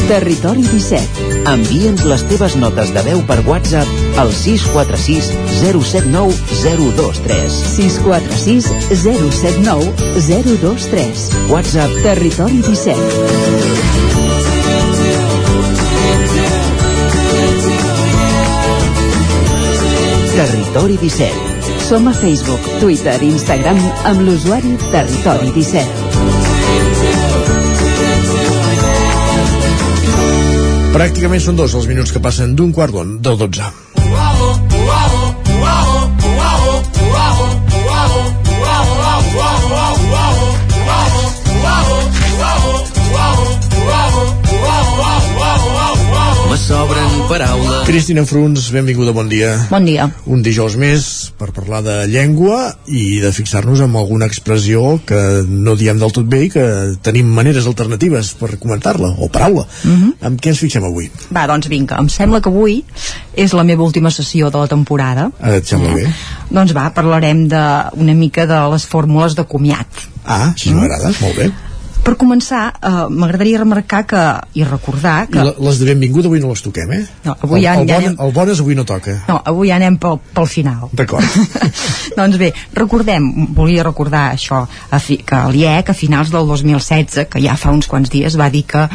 Territori 0.07 0.63
17. 0.63 1.43
Envia'ns 1.51 2.05
les 2.07 2.23
teves 2.31 2.55
notes 2.63 2.95
de 2.95 3.03
veu 3.05 3.19
per 3.27 3.41
WhatsApp 3.45 4.17
al 4.23 4.31
646 4.33 5.33
079 5.59 6.33
023. 6.63 7.59
646 7.75 8.71
079 9.03 9.91
023. 10.31 11.29
WhatsApp 11.51 12.01
Territori 12.07 12.63
17. 12.63 13.58
Territori 20.39 20.97
17. 21.01 21.33
Som 21.89 22.07
a 22.07 22.13
Facebook, 22.13 22.61
Twitter 22.79 23.17
i 23.21 23.31
Instagram 23.33 23.79
amb 24.07 24.21
l'usuari 24.23 24.77
Territori 24.93 25.51
17. 25.51 25.83
Pràcticament 30.95 31.43
són 31.43 31.59
dos 31.59 31.75
els 31.75 31.87
minuts 31.91 32.15
que 32.15 32.23
passen 32.23 32.55
d'un 32.55 32.71
quart 32.71 32.95
d'on 32.95 33.17
del 33.19 33.37
12. 33.41 34.48
Me 46.49 46.57
sobren 46.57 47.11
paraules. 47.29 47.83
Cristina 47.85 48.23
Fruns, 48.25 48.71
benvinguda, 48.73 49.11
bon 49.13 49.27
dia. 49.29 49.51
Bon 49.69 49.83
dia. 49.85 50.07
Un 50.25 50.39
dijous 50.41 50.73
més 50.81 51.03
per 51.37 51.51
parlar 51.53 51.83
de 51.85 51.97
llengua 52.09 52.71
i 52.89 53.19
de 53.21 53.29
fixar-nos 53.35 53.83
en 53.85 53.93
alguna 53.93 54.25
expressió 54.25 54.95
que 55.05 55.19
no 55.45 55.75
diem 55.77 56.01
del 56.01 56.15
tot 56.15 56.25
bé 56.25 56.39
i 56.47 56.49
que 56.49 56.65
tenim 57.05 57.29
maneres 57.37 57.69
alternatives 57.69 58.33
per 58.41 58.55
comentar-la, 58.57 59.11
o 59.21 59.29
paraula. 59.29 59.67
Mm 59.83 59.93
-hmm. 59.93 60.25
Amb 60.25 60.41
què 60.41 60.49
ens 60.49 60.63
fixem 60.65 60.83
avui? 60.83 61.11
Va, 61.29 61.45
doncs 61.45 61.69
vinga, 61.69 61.99
em 61.99 62.09
sembla 62.09 62.41
que 62.41 62.49
avui 62.49 62.83
és 63.35 63.53
la 63.53 63.63
meva 63.63 63.83
última 63.83 64.09
sessió 64.09 64.49
de 64.49 64.57
la 64.57 64.67
temporada. 64.67 65.29
Ah, 65.39 65.55
et 65.55 65.67
sembla 65.67 65.93
bé? 65.93 66.09
Doncs 66.49 66.73
va, 66.73 66.89
parlarem 66.89 67.47
de, 67.47 67.63
una 67.93 68.13
mica 68.13 68.47
de 68.47 68.69
les 68.71 68.85
fórmules 68.85 69.35
de 69.35 69.45
comiat. 69.45 69.87
Ah, 70.25 70.49
així 70.55 70.73
m'agrada, 70.73 71.13
molt 71.21 71.37
bé. 71.37 71.51
Per 72.09 72.15
començar, 72.17 72.61
eh, 72.81 72.91
m'agradaria 73.13 73.59
remarcar 73.61 73.99
que, 74.09 74.21
i 74.57 74.63
recordar 74.65 75.27
I 75.27 75.31
que... 75.35 75.43
la- 75.45 75.53
les 75.67 75.77
de 75.77 75.85
benvinguda 75.91 76.25
avui 76.25 76.39
no 76.41 76.49
les 76.49 76.63
toquem, 76.65 76.89
eh? 76.95 77.03
No, 77.27 77.35
avui 77.45 77.61
ja- 77.61 77.75
el, 77.77 77.83
el, 77.83 77.87
ja 77.91 77.99
bon, 77.99 78.07
anem- 78.07 78.23
el 78.25 78.31
bones 78.33 78.61
avui 78.63 78.73
no 78.79 78.85
toca. 78.89 79.13
No, 79.27 79.35
avui 79.51 79.69
ja 79.69 79.75
anem 79.77 79.99
pel, 80.01 80.17
pel 80.33 80.47
final. 80.49 80.89
D'acord. 80.97 81.37
doncs 82.17 82.39
bé, 82.41 82.49
recordem, 82.73 83.29
volia 83.53 83.85
recordar 83.85 84.31
això, 84.33 84.63
a 84.65 84.99
fi, 85.03 85.19
que 85.21 85.43
l'IEC 85.53 85.93
a 85.93 85.97
finals 86.01 86.33
del 86.33 86.49
2016, 86.49 87.27
que 87.29 87.43
ja 87.45 87.53
fa 87.61 87.75
uns 87.77 87.85
quants 87.91 88.09
dies, 88.09 88.39
va 88.41 88.49
dir 88.49 88.65
que 88.73 88.87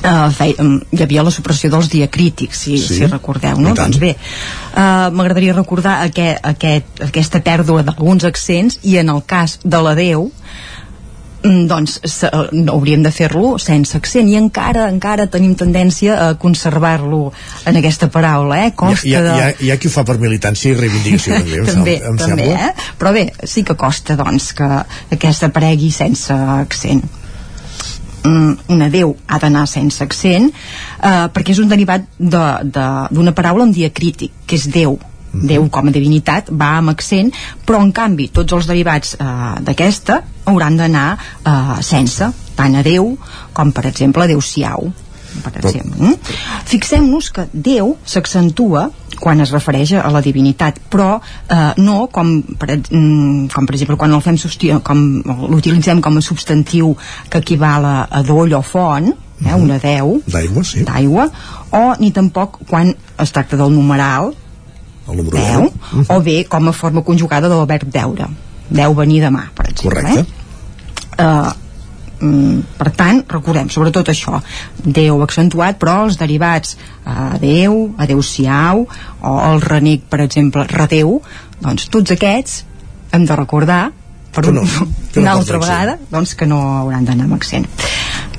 Uh, 0.00 0.30
fei, 0.34 0.54
um, 0.58 0.78
hi 0.96 1.02
havia 1.04 1.20
la 1.22 1.30
supressió 1.30 1.68
dels 1.70 1.86
diacrítics 1.92 2.58
si, 2.64 2.78
Sí, 2.80 2.94
si 2.96 3.06
recordeu, 3.06 3.58
no? 3.60 3.70
i. 3.70 3.76
Doncs 3.76 3.98
bé, 4.02 4.14
uh, 4.72 5.10
m'agradaria 5.14 5.52
recordar 5.54 5.98
aquest, 6.06 6.40
aquest, 6.48 7.02
aquesta 7.04 7.38
pèrdua 7.44 7.84
d'alguns 7.86 8.24
accents 8.24 8.80
i 8.88 8.96
en 8.98 9.12
el 9.12 9.20
cas 9.28 9.58
de 9.62 9.78
la 9.84 9.92
Déu 9.94 10.24
mm, 10.24 10.69
doncs 11.42 11.98
se, 12.04 12.28
no 12.52 12.74
hauríem 12.74 13.02
de 13.04 13.12
fer-lo 13.14 13.54
sense 13.62 13.96
accent 13.96 14.28
i 14.28 14.36
encara 14.36 14.86
encara 14.92 15.26
tenim 15.32 15.54
tendència 15.56 16.16
a 16.20 16.26
conservar-lo 16.40 17.30
en 17.68 17.78
aquesta 17.80 18.10
paraula, 18.12 18.58
eh? 18.66 18.74
Costa 18.76 19.08
hi, 19.08 19.14
ha, 19.16 19.22
de... 19.24 19.36
hi, 19.36 19.44
ha, 19.46 19.54
hi 19.64 19.70
ha 19.72 19.78
qui 19.80 19.88
ho 19.88 19.94
fa 19.94 20.04
per 20.08 20.18
militància 20.20 20.74
i 20.74 20.76
reivindicació 20.76 21.38
també, 21.38 21.62
també, 21.70 21.96
em 22.10 22.20
també, 22.20 22.50
sembla. 22.50 22.68
eh? 22.68 22.92
Però 23.00 23.14
bé, 23.16 23.24
sí 23.48 23.64
que 23.64 23.78
costa, 23.80 24.18
doncs, 24.20 24.52
que 24.58 24.68
aquesta 25.16 25.48
aparegui 25.48 25.90
sense 25.94 26.34
accent. 26.34 27.00
Mm, 28.20 28.56
un 28.74 28.82
adeu 28.84 29.14
ha 29.32 29.38
d'anar 29.40 29.64
sense 29.64 30.04
accent 30.04 30.50
eh, 30.50 31.28
perquè 31.32 31.54
és 31.54 31.60
un 31.62 31.70
derivat 31.70 32.04
d'una 32.18 32.58
de, 32.68 32.88
d'una 33.16 33.32
paraula 33.32 33.64
amb 33.64 33.72
diacrític, 33.76 34.42
que 34.44 34.60
és 34.60 34.68
Déu. 34.68 34.98
Déu 35.32 35.68
com 35.70 35.88
a 35.88 35.94
divinitat 35.94 36.50
va 36.50 36.72
amb 36.78 36.92
accent, 36.94 37.30
però 37.66 37.82
en 37.84 37.92
canvi 37.94 38.30
tots 38.34 38.56
els 38.56 38.70
derivats 38.70 39.14
eh, 39.14 39.28
d'aquesta 39.66 40.22
hauran 40.50 40.80
d'anar 40.80 41.06
eh, 41.16 41.76
sense, 41.86 42.32
tant 42.56 42.74
a 42.76 42.82
Déu 42.86 43.14
com 43.54 43.72
per 43.72 43.86
exemple 43.92 44.26
adeu-siau 44.26 44.90
per 45.44 45.52
exemple. 45.60 45.94
Mm? 45.94 46.16
Fixem-nos 46.66 47.30
que 47.34 47.46
Déu 47.52 47.94
s'accentua 48.04 48.88
quan 49.20 49.42
es 49.44 49.52
refereix 49.52 49.92
a 50.00 50.08
la 50.12 50.22
divinitat, 50.24 50.80
però 50.90 51.18
eh, 51.20 51.72
no 51.78 52.08
com 52.12 52.40
per, 52.58 52.78
mm, 52.78 53.50
com 53.52 53.68
per 53.68 53.76
exemple 53.76 53.98
quan 54.00 54.14
el 54.16 54.22
fem 54.24 54.38
com 54.82 55.02
l'utilitzem 55.52 56.00
com 56.00 56.16
a 56.16 56.24
substantiu 56.24 56.94
que 57.28 57.42
equival 57.44 57.84
a, 57.84 57.96
a 58.10 58.22
doll 58.26 58.54
o 58.56 58.62
font, 58.64 59.12
eh, 59.44 59.54
una 59.54 59.78
deu 59.78 60.20
d'aigua, 60.26 60.64
sí. 60.64 60.84
d'aigua, 60.88 61.28
o 61.76 61.84
ni 62.00 62.10
tampoc 62.16 62.62
quan 62.66 62.94
es 63.20 63.32
tracta 63.36 63.60
del 63.60 63.74
numeral, 63.76 64.32
el 65.10 65.22
número 65.22 65.38
deu, 65.38 65.70
o 66.08 66.20
bé 66.24 66.44
com 66.50 66.68
a 66.68 66.76
forma 66.76 67.02
conjugada 67.06 67.50
del 67.50 67.64
verb 67.66 67.90
deure, 67.92 68.28
deu 68.70 68.94
venir 68.94 69.20
demà, 69.24 69.48
per 69.54 69.70
exemple. 69.70 70.02
Correcte. 70.02 70.20
Eh? 70.20 70.36
Uh, 71.20 71.52
mm, 72.24 72.60
per 72.78 72.90
tant, 72.96 73.22
recordem 73.28 73.68
sobretot 73.68 74.08
això 74.08 74.38
Déu 74.80 75.20
accentuat, 75.24 75.76
però 75.80 75.98
els 76.06 76.16
derivats 76.20 76.76
uh, 77.04 77.36
Déu, 77.42 77.90
adeu-siau 78.00 78.86
o 78.86 79.34
el 79.50 79.60
renec, 79.66 80.06
per 80.08 80.22
exemple, 80.24 80.64
redeu 80.70 81.18
doncs 81.60 81.90
tots 81.92 82.14
aquests 82.16 82.62
hem 83.12 83.26
de 83.26 83.36
recordar 83.36 83.90
per 84.32 84.46
un, 84.48 84.62
no, 84.62 84.86
una 85.20 85.34
altra 85.34 85.58
vegada 85.60 85.98
doncs 86.10 86.36
que 86.38 86.48
no 86.48 86.60
hauran 86.78 87.04
d'anar 87.04 87.26
amb 87.28 87.36
accent 87.36 87.66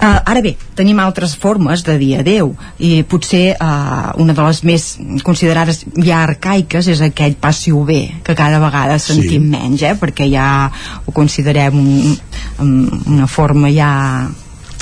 Uh, 0.02 0.18
ara 0.26 0.42
bé, 0.42 0.56
tenim 0.74 0.98
altres 0.98 1.36
formes 1.38 1.84
de 1.86 1.94
dir 2.02 2.16
adeu 2.18 2.56
i 2.82 3.04
potser 3.06 3.52
uh, 3.54 4.10
una 4.18 4.34
de 4.34 4.42
les 4.48 4.64
més 4.66 4.86
considerades 5.22 5.84
ja 6.02 6.24
arcaiques 6.26 6.88
és 6.90 7.04
aquell 7.06 7.36
passiu 7.38 7.84
bé 7.86 8.00
que 8.26 8.34
cada 8.34 8.58
vegada 8.64 8.98
sentim 8.98 9.46
Sí. 9.46 9.52
menys 9.54 9.84
eh? 9.86 9.94
perquè 10.02 10.26
ja 10.32 10.72
ho 11.06 11.14
considerem 11.14 11.78
un, 11.78 12.18
un, 12.66 12.74
una 13.14 13.28
forma 13.30 13.70
ja 13.70 13.92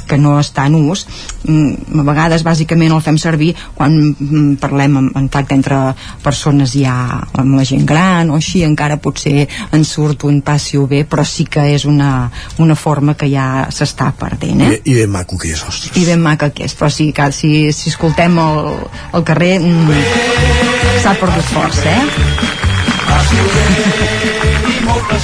que 0.09 0.17
no 0.17 0.37
està 0.41 0.65
en 0.69 0.77
ús 0.79 1.05
mm, 1.45 1.99
a 2.01 2.05
vegades 2.07 2.45
bàsicament 2.45 2.93
el 2.95 3.03
fem 3.05 3.19
servir 3.21 3.51
quan 3.77 3.95
mm, 4.11 4.57
parlem 4.61 4.97
en, 5.03 5.09
en 5.19 5.29
tracte 5.31 5.57
entre 5.57 5.79
persones 6.23 6.73
ja 6.77 6.95
amb 7.31 7.57
la 7.59 7.65
gent 7.67 7.85
gran 7.89 8.33
o 8.33 8.39
així 8.39 8.63
encara 8.67 8.99
potser 9.01 9.47
ens 9.75 9.93
surt 9.95 10.25
un 10.29 10.41
passiu 10.45 10.87
bé 10.89 11.03
però 11.09 11.25
sí 11.27 11.45
que 11.45 11.67
és 11.75 11.85
una, 11.89 12.29
una 12.59 12.77
forma 12.79 13.15
que 13.19 13.29
ja 13.31 13.67
s'està 13.73 14.11
perdent 14.17 14.65
eh? 14.65 14.71
I, 14.79 14.93
I 14.93 14.97
ben 15.01 15.13
maco 15.13 15.37
que 15.39 15.53
és, 15.53 15.63
ostres. 15.63 15.95
i 15.99 16.05
ben 16.09 16.23
maca 16.23 16.51
que 16.55 16.65
és 16.67 16.75
però 16.77 16.91
sí, 16.93 17.11
que 17.15 17.31
si, 17.35 17.53
si 17.75 17.93
escoltem 17.93 18.39
el, 18.41 18.73
el 19.13 19.27
carrer 19.27 19.55
mm, 19.61 20.99
s'ha 21.03 21.15
perdut 21.21 21.53
força 21.53 21.93
eh? 21.93 22.78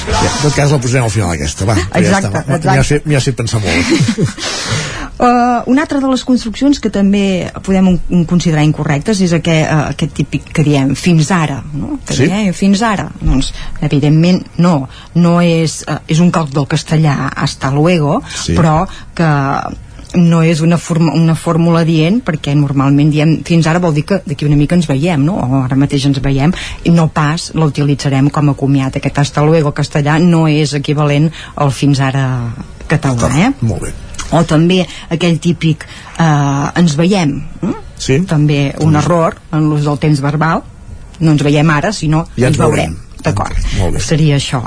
Ja, 0.06 0.30
en 0.30 0.42
tot 0.42 0.54
cas 0.56 0.70
la 0.72 0.78
posarem 0.82 1.06
al 1.06 1.12
final 1.12 1.32
aquesta, 1.34 1.66
va. 1.68 1.76
Exacte, 1.98 2.42
ja 2.46 2.58
està. 2.58 2.72
M'hi 2.72 2.80
has, 2.82 2.90
fet, 2.92 3.06
m'hi 3.08 3.18
has 3.18 3.26
fet 3.30 3.38
pensar 3.38 3.62
molt. 3.64 3.74
Uh, 5.16 5.62
una 5.72 5.80
altra 5.86 5.96
de 5.96 6.08
les 6.10 6.20
construccions 6.28 6.76
que 6.76 6.90
també 6.92 7.48
podem 7.64 7.86
un, 7.88 8.24
considerar 8.28 8.66
incorrectes 8.66 9.22
és 9.24 9.32
aquest, 9.32 9.62
uh, 9.72 9.86
aquest 9.94 10.12
típic 10.12 10.50
que 10.52 10.60
diem 10.66 10.90
fins 10.92 11.30
ara 11.32 11.62
no? 11.72 11.94
que 12.04 12.12
Sí. 12.18 12.26
diem, 12.28 12.50
fins 12.52 12.82
ara 12.84 13.06
doncs 13.22 13.48
evidentment 13.80 14.42
no 14.60 14.74
no 15.14 15.38
és, 15.40 15.78
uh, 15.88 16.02
és 16.06 16.20
un 16.20 16.28
calc 16.30 16.52
del 16.52 16.68
castellà 16.68 17.30
hasta 17.32 17.70
luego 17.72 18.18
Sí. 18.28 18.58
però 18.60 18.84
que 19.16 19.30
no 20.16 20.42
és 20.42 20.60
una, 20.64 20.78
forma, 20.78 21.12
una 21.14 21.34
fórmula 21.36 21.82
dient 21.86 22.20
perquè 22.24 22.54
normalment 22.56 23.10
diem 23.12 23.34
fins 23.46 23.66
ara 23.68 23.80
vol 23.82 23.94
dir 23.96 24.06
que 24.08 24.20
d'aquí 24.24 24.46
una 24.48 24.58
mica 24.58 24.76
ens 24.76 24.88
veiem 24.88 25.24
no? 25.24 25.36
o 25.36 25.62
ara 25.62 25.78
mateix 25.78 26.06
ens 26.08 26.20
veiem 26.24 26.54
i 26.84 26.92
no 26.94 27.08
pas 27.12 27.50
la 27.54 27.68
utilitzarem 27.68 28.30
com 28.32 28.50
a 28.50 28.56
comiat 28.58 28.96
aquest 28.96 29.18
hasta 29.22 29.44
luego 29.44 29.74
castellà 29.76 30.18
no 30.22 30.46
és 30.48 30.74
equivalent 30.74 31.30
al 31.56 31.72
fins 31.72 32.00
ara 32.00 32.26
català 32.88 33.30
eh? 33.36 33.50
molt 33.60 33.86
bé 33.86 33.92
o 34.36 34.42
també 34.48 34.80
aquell 35.12 35.38
típic 35.42 35.86
eh, 35.86 36.78
ens 36.80 36.96
veiem 36.98 37.36
eh? 37.62 37.74
sí. 37.98 38.20
també 38.28 38.74
un 38.84 38.96
error 38.96 39.36
en 39.52 39.68
l'ús 39.68 39.84
del 39.86 40.00
temps 40.02 40.22
verbal 40.24 40.64
no 41.20 41.32
ens 41.32 41.44
veiem 41.44 41.70
ara 41.70 41.92
sinó 41.92 42.26
Ja 42.36 42.48
ens 42.48 42.56
ens 42.56 42.62
veurem 42.62 42.96
veurem. 42.96 43.22
d'acord, 43.26 44.00
seria 44.00 44.40
això 44.40 44.64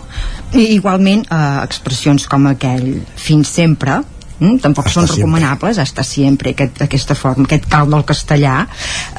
i 0.54 0.72
igualment 0.78 1.26
eh, 1.26 1.44
expressions 1.64 2.28
com 2.30 2.48
aquell 2.52 3.02
fins 3.18 3.58
sempre 3.60 4.02
Mm, 4.40 4.60
tampoc 4.64 4.88
Hasta 4.88 5.02
són 5.04 5.10
recomanables 5.12 5.80
hasta 5.84 6.04
sempre 6.08 6.54
aquest, 6.56 6.82
aquesta 6.86 7.16
forma, 7.20 7.46
aquest 7.48 7.68
cal 7.72 7.90
del 7.92 8.06
castellà. 8.08 8.62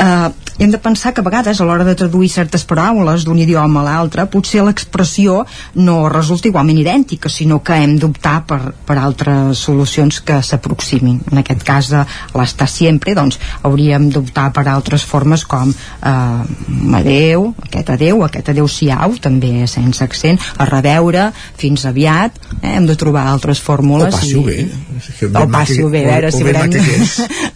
Eh, 0.00 0.28
hem 0.61 0.71
de 0.71 0.79
pensar 0.79 1.15
que 1.15 1.23
a 1.23 1.25
vegades 1.25 1.61
a 1.61 1.65
l'hora 1.65 1.85
de 1.89 1.95
traduir 1.97 2.29
certes 2.29 2.67
paraules 2.69 3.25
d'un 3.25 3.39
idioma 3.41 3.81
a 3.81 3.85
l'altre 3.87 4.27
potser 4.29 4.61
l'expressió 4.61 5.39
no 5.81 6.11
resulta 6.13 6.51
igualment 6.51 6.77
idèntica 6.83 7.33
sinó 7.33 7.63
que 7.65 7.79
hem 7.81 7.97
d'optar 7.97 8.43
per, 8.45 8.61
per 8.85 8.99
altres 9.01 9.63
solucions 9.65 10.21
que 10.21 10.37
s'aproximin 10.45 11.23
en 11.33 11.41
aquest 11.41 11.65
cas 11.65 11.89
de 11.89 12.03
l'estar 12.37 12.69
sempre 12.69 13.15
doncs 13.17 13.41
hauríem 13.63 14.11
d'optar 14.13 14.51
per 14.53 14.67
altres 14.69 15.07
formes 15.09 15.47
com 15.49 15.73
eh, 15.73 16.95
adeu, 17.01 17.55
aquest 17.65 17.95
adeu, 17.97 18.21
aquest 18.29 18.53
adeu-siau 18.53 19.17
també 19.17 19.65
sense 19.65 20.05
accent, 20.05 20.37
a 20.61 20.69
reveure 20.69 21.31
fins 21.57 21.87
aviat, 21.89 22.37
eh, 22.61 22.75
hem 22.77 22.85
de 22.85 22.99
trobar 23.01 23.25
altres 23.33 23.65
fórmules 23.65 24.13
o 24.13 24.19
passi-ho 24.19 24.45
bé 24.45 24.69
o 25.33 25.49
passi-ho 25.49 25.89
bé, 25.89 26.05
a 26.05 26.13
veure 26.13 26.29
o 26.29 26.37
si 26.37 26.45
haurem, 26.45 26.77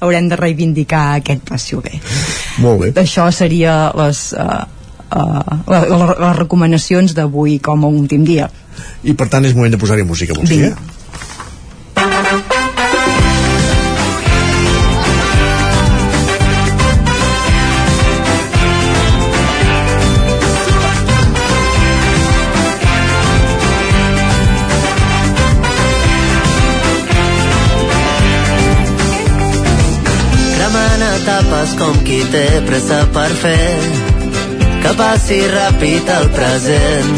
haurem 0.00 0.32
de 0.32 0.40
reivindicar 0.40 1.04
aquest 1.20 1.44
passi-ho 1.52 1.84
bé 1.84 2.00
molt 2.64 2.80
bé 2.80 2.93
això 3.00 3.28
seria 3.34 3.92
les, 3.98 4.20
uh, 4.38 4.64
uh, 5.10 5.56
les, 5.70 5.88
les 6.24 6.36
recomanacions 6.38 7.14
d'avui 7.16 7.58
com 7.62 7.84
a 7.84 7.90
últim 7.90 8.24
dia. 8.26 8.50
I 9.04 9.14
per 9.18 9.28
tant 9.32 9.44
és 9.46 9.54
moment 9.54 9.72
de 9.74 9.80
posar-hi 9.80 10.06
música 10.06 10.36
vols 10.36 10.50
dir, 10.50 10.72
qui 32.04 32.20
té 32.32 32.44
pressa 32.66 33.00
per 33.14 33.30
fer 33.40 33.78
que 34.84 34.92
passi 34.98 35.38
ràpid 35.48 36.10
el 36.12 36.26
present. 36.34 37.12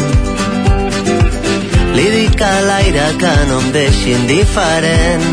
Li 1.97 2.05
dic 2.13 2.43
a 2.45 2.53
l'aire 2.67 3.07
que 3.19 3.33
no 3.49 3.57
em 3.63 3.67
deixi 3.75 4.13
indiferent, 4.15 5.27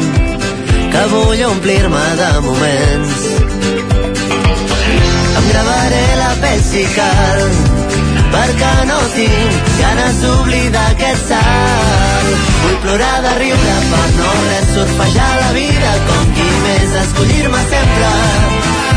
que 0.95 1.05
vull 1.13 1.45
omplir-me 1.51 2.05
de 2.23 2.33
moments. 2.49 3.23
Em 5.39 5.49
gravaré 5.53 6.05
la 6.23 6.33
pell 6.43 6.63
si 6.73 6.87
cal, 6.99 7.47
perquè 8.35 8.73
no 8.89 8.99
tinc 9.15 9.73
ganes 9.79 10.21
d'oblidar 10.23 10.85
aquest 10.93 11.31
salt. 11.31 12.47
Vull 12.65 12.79
plorar 12.85 13.17
de 13.27 13.35
riure 13.41 13.75
per 13.91 14.07
no 14.19 14.31
res 14.49 14.71
surfejar 14.75 15.33
la 15.41 15.51
vida 15.57 15.93
com 16.09 16.33
qui 16.39 16.47
més 16.65 16.97
escollir-me 17.03 17.63
sempre. 17.73 18.13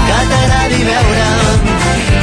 Que 0.08 0.20
t'agradi 0.32 0.82
veure'm. 0.90 1.68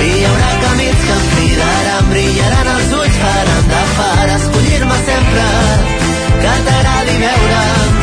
Hi 0.04 0.12
haurà 0.28 0.50
camins 0.64 1.04
que 1.04 1.18
em 1.18 1.28
cridaran 1.34 2.10
brillaran 2.10 2.72
els 2.74 2.96
ulls 2.98 3.20
faran 3.22 3.70
de 3.74 3.84
far 3.98 4.26
escollir-me 4.38 4.98
sempre. 5.10 5.46
Que 6.42 6.56
t'agradi 6.70 7.16
veure'm. 7.22 8.02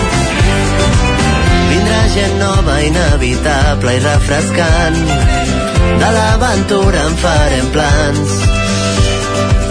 Vindrà 1.74 2.02
gent 2.16 2.40
nova 2.46 2.80
inevitable 2.88 3.98
i 3.98 4.02
refrescant. 4.08 5.04
De 6.02 6.16
l'aventura 6.18 7.06
en 7.10 7.22
farem 7.26 7.72
plans 7.76 8.61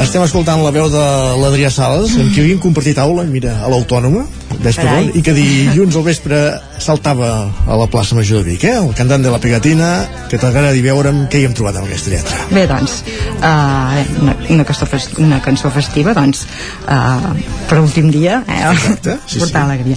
Estem 0.00 0.22
escoltant 0.24 0.62
la 0.64 0.70
veu 0.72 0.86
de 0.90 1.00
l'Adrià 1.42 1.68
Sales, 1.70 2.14
amb 2.18 2.30
qui 2.32 2.40
havíem 2.40 2.58
compartit 2.62 2.96
aula, 2.98 3.22
mira, 3.28 3.52
a 3.60 3.68
l'Autònoma, 3.70 4.22
i 5.14 5.20
que 5.22 5.34
dilluns 5.36 5.96
al 5.96 6.04
vespre 6.06 6.38
saltava 6.80 7.28
a 7.68 7.76
la 7.78 7.86
plaça 7.92 8.16
Major 8.16 8.40
de 8.40 8.48
Vic, 8.48 8.64
eh? 8.64 8.78
El 8.80 8.94
cantant 8.96 9.22
de 9.22 9.30
la 9.30 9.38
pegatina, 9.42 9.90
que 10.32 10.40
t'agradi 10.40 10.80
veure'm 10.84 11.26
què 11.30 11.42
hi 11.42 11.46
hem 11.48 11.54
trobat 11.56 11.76
amb 11.78 11.86
aquesta 11.90 12.14
lletra. 12.14 12.40
Bé, 12.50 12.64
doncs, 12.70 12.96
uh, 13.38 14.00
una, 14.24 14.34
una, 14.56 14.66
cançó 14.66 14.88
fes- 14.88 15.10
una 15.20 15.38
cançó 15.44 15.70
festiva, 15.70 16.16
doncs, 16.16 16.46
uh, 16.88 17.30
per 17.68 17.78
últim 17.84 18.10
dia, 18.10 18.40
eh? 18.48 18.60
Exacte, 18.72 19.18
sí, 19.26 19.38
portar 19.38 19.66
sí. 19.66 19.66
alegria. 19.68 19.96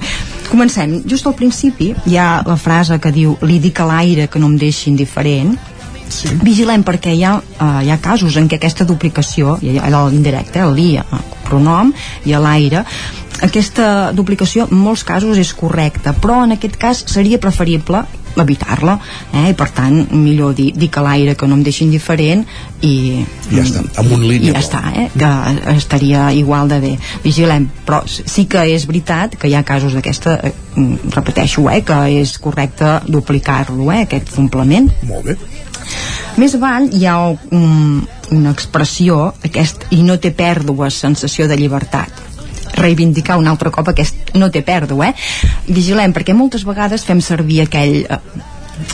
Comencem. 0.51 0.99
Just 1.09 1.25
al 1.25 1.33
principi 1.40 1.93
hi 2.06 2.17
ha 2.19 2.43
la 2.45 2.59
frase 2.59 2.99
que 3.01 3.09
diu 3.15 3.38
li 3.48 3.57
dic 3.64 3.80
a 3.82 3.88
l'aire 3.90 4.27
que 4.30 4.38
no 4.43 4.51
em 4.51 4.59
deixi 4.61 4.91
indiferent, 4.91 5.56
Sí. 6.14 6.30
vigilem 6.45 6.83
perquè 6.85 7.16
hi 7.17 7.24
ha, 7.25 7.33
uh, 7.40 7.82
hi 7.82 7.90
ha 7.90 8.00
casos 8.03 8.38
en 8.38 8.50
què 8.50 8.59
aquesta 8.59 8.85
duplicació, 8.85 9.58
hi 9.61 9.80
ha 9.80 9.90
l'indirecte, 9.90 10.61
el 10.61 10.75
li, 10.77 10.92
el 11.01 11.25
pronom 11.48 11.93
i 12.30 12.35
a 12.35 12.42
l'aire, 12.43 12.83
aquesta 13.43 14.11
duplicació 14.15 14.67
en 14.72 14.80
molts 14.80 15.03
casos 15.03 15.39
és 15.41 15.53
correcta, 15.57 16.13
però 16.15 16.43
en 16.45 16.55
aquest 16.55 16.77
cas 16.80 17.03
seria 17.11 17.39
preferible 17.43 18.05
evitar-la, 18.39 18.95
eh? 19.33 19.49
i 19.51 19.55
per 19.57 19.67
tant 19.75 19.99
millor 20.15 20.55
dir, 20.57 20.72
dir 20.73 20.89
que 20.89 21.03
l'aire 21.05 21.35
que 21.38 21.47
no 21.49 21.57
em 21.59 21.63
deixi 21.65 21.83
indiferent 21.85 22.41
i, 22.81 23.22
Ja 23.51 23.61
està, 23.61 23.83
amb 24.01 24.15
un 24.15 24.23
i 24.25 24.31
línia. 24.31 24.55
ja 24.55 24.63
està, 24.63 24.81
eh? 24.97 25.05
que 25.13 25.75
estaria 25.75 26.31
igual 26.33 26.72
de 26.72 26.80
bé 26.81 26.93
vigilem, 27.25 27.67
però 27.85 28.01
sí 28.07 28.47
que 28.49 28.65
és 28.73 28.88
veritat 28.89 29.38
que 29.38 29.51
hi 29.51 29.57
ha 29.59 29.63
casos 29.67 29.93
d'aquesta 29.93 30.39
eh, 30.49 30.53
mm, 30.75 31.13
repeteixo, 31.13 31.67
eh, 31.69 31.83
que 31.85 31.99
és 32.23 32.38
correcte 32.41 32.99
duplicar-lo, 33.05 33.91
eh, 33.91 34.03
aquest 34.07 34.33
complement 34.33 34.89
Molt 35.05 35.30
bé. 35.30 35.38
més 36.41 36.57
avall 36.57 36.89
hi 36.89 37.05
ha 37.05 37.19
un, 37.30 38.01
una 38.33 38.53
expressió 38.55 39.27
aquest 39.45 39.89
i 39.93 40.01
no 40.01 40.17
té 40.17 40.33
pèrdues 40.33 41.03
sensació 41.05 41.45
de 41.51 41.59
llibertat 41.59 42.32
reivindicar 42.79 43.37
un 43.37 43.47
altre 43.47 43.71
cop 43.71 43.91
aquest 43.93 44.33
no 44.39 44.49
té 44.51 44.63
pèrdua, 44.65 45.11
eh? 45.11 45.53
Vigilem, 45.73 46.13
perquè 46.15 46.35
moltes 46.37 46.65
vegades 46.67 47.05
fem 47.07 47.21
servir 47.21 47.61
aquell... 47.67 48.03
Eh, 48.09 48.49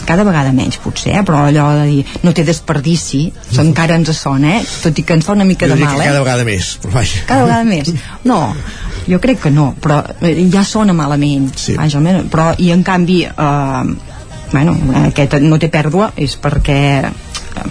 cada 0.06 0.26
vegada 0.28 0.52
menys 0.52 0.76
potser, 0.84 1.14
eh? 1.16 1.22
però 1.24 1.46
allò 1.48 1.70
de 1.78 1.86
dir 1.88 2.02
no 2.26 2.34
té 2.36 2.44
desperdici, 2.44 3.22
això 3.48 3.64
encara 3.64 3.96
ens 3.96 4.12
sona 4.18 4.58
eh? 4.58 4.64
tot 4.84 4.98
i 5.00 5.06
que 5.08 5.16
ens 5.16 5.24
fa 5.26 5.32
una 5.38 5.46
mica 5.48 5.70
Jo 5.70 5.78
de 5.78 5.86
mal 5.86 6.02
eh? 6.02 6.10
cada 6.10 6.20
vegada 6.20 6.44
més, 6.44 6.74
però 6.84 6.98
vaja. 6.98 7.22
cada 7.30 7.46
vegada 7.48 7.64
més 7.64 7.94
no, 8.28 8.40
jo 9.08 9.20
crec 9.24 9.40
que 9.46 9.52
no 9.56 9.70
però 9.80 10.02
eh, 10.20 10.36
ja 10.52 10.66
sona 10.68 10.94
malament 10.94 11.48
Sí. 11.56 11.78
vaja, 11.80 12.02
però 12.30 12.50
i 12.60 12.74
en 12.76 12.84
canvi 12.84 13.22
eh, 13.24 13.94
bueno, 14.52 14.76
aquest 15.06 15.40
no 15.46 15.58
té 15.64 15.72
pèrdua 15.72 16.12
és 16.20 16.36
perquè 16.44 16.82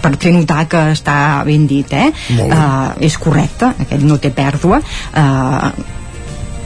per 0.01 0.11
fer 0.19 0.33
notar 0.33 0.65
que 0.71 0.81
està 0.95 1.19
ben 1.45 1.67
dit 1.69 1.93
eh? 1.93 2.09
Molt 2.39 2.49
bé. 2.49 2.57
Eh, 2.57 3.07
és 3.09 3.17
correcte 3.21 3.69
aquest 3.85 4.03
no 4.03 4.17
té 4.17 4.33
pèrdua 4.33 4.81
eh, 4.81 5.71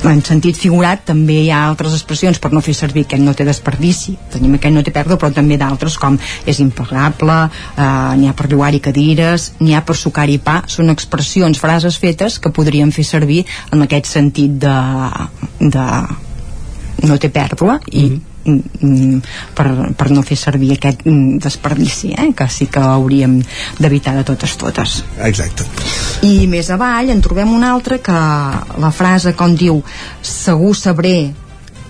en 0.10 0.22
sentit 0.26 0.58
figurat 0.60 1.04
també 1.08 1.38
hi 1.44 1.52
ha 1.54 1.62
altres 1.70 1.94
expressions 1.96 2.40
per 2.42 2.52
no 2.54 2.62
fer 2.66 2.76
servir 2.76 3.06
aquest 3.06 3.24
no 3.24 3.34
té 3.38 3.46
desperdici. 3.48 4.16
Tenim 4.34 4.58
aquest 4.58 4.76
no 4.76 4.84
té 4.84 4.92
pèrdua 4.96 5.18
però 5.22 5.32
també 5.36 5.58
d'altres 5.62 5.96
com 6.02 6.18
és 6.50 6.60
impagable 6.64 7.38
eh, 7.46 7.86
n'hi 8.20 8.28
ha 8.28 8.36
per 8.38 8.50
llogar-hi 8.52 8.82
cadires 8.84 9.52
n'hi 9.62 9.78
ha 9.78 9.84
per 9.86 9.96
sucar-hi 10.00 10.40
pa. 10.44 10.62
Són 10.68 10.92
expressions, 10.94 11.60
frases 11.60 12.00
fetes 12.02 12.40
que 12.40 12.52
podríem 12.52 12.92
fer 12.92 13.08
servir 13.08 13.44
en 13.72 13.86
aquest 13.88 14.12
sentit 14.12 14.60
de, 14.60 14.78
de 15.60 15.88
no 17.08 17.18
té 17.20 17.32
pèrdua 17.34 17.80
i 17.92 18.06
mm, 18.10 18.33
per, 18.44 19.68
per 19.98 20.10
no 20.12 20.22
fer 20.26 20.36
servir 20.40 20.74
aquest 20.76 21.06
mm, 21.08 21.38
desperdici 21.44 22.12
eh? 22.18 22.30
que 22.36 22.48
sí 22.52 22.68
que 22.68 22.80
hauríem 22.84 23.38
d'evitar 23.80 24.16
de 24.18 24.24
totes 24.28 24.58
totes 24.60 24.98
Exacte. 25.24 25.66
i 26.28 26.46
més 26.52 26.70
avall 26.74 27.10
en 27.14 27.22
trobem 27.24 27.52
una 27.56 27.72
altra 27.74 28.00
que 28.04 28.18
la 28.84 28.92
frase 28.92 29.34
com 29.40 29.56
diu 29.56 29.82
segur 30.22 30.74
sabré 30.76 31.18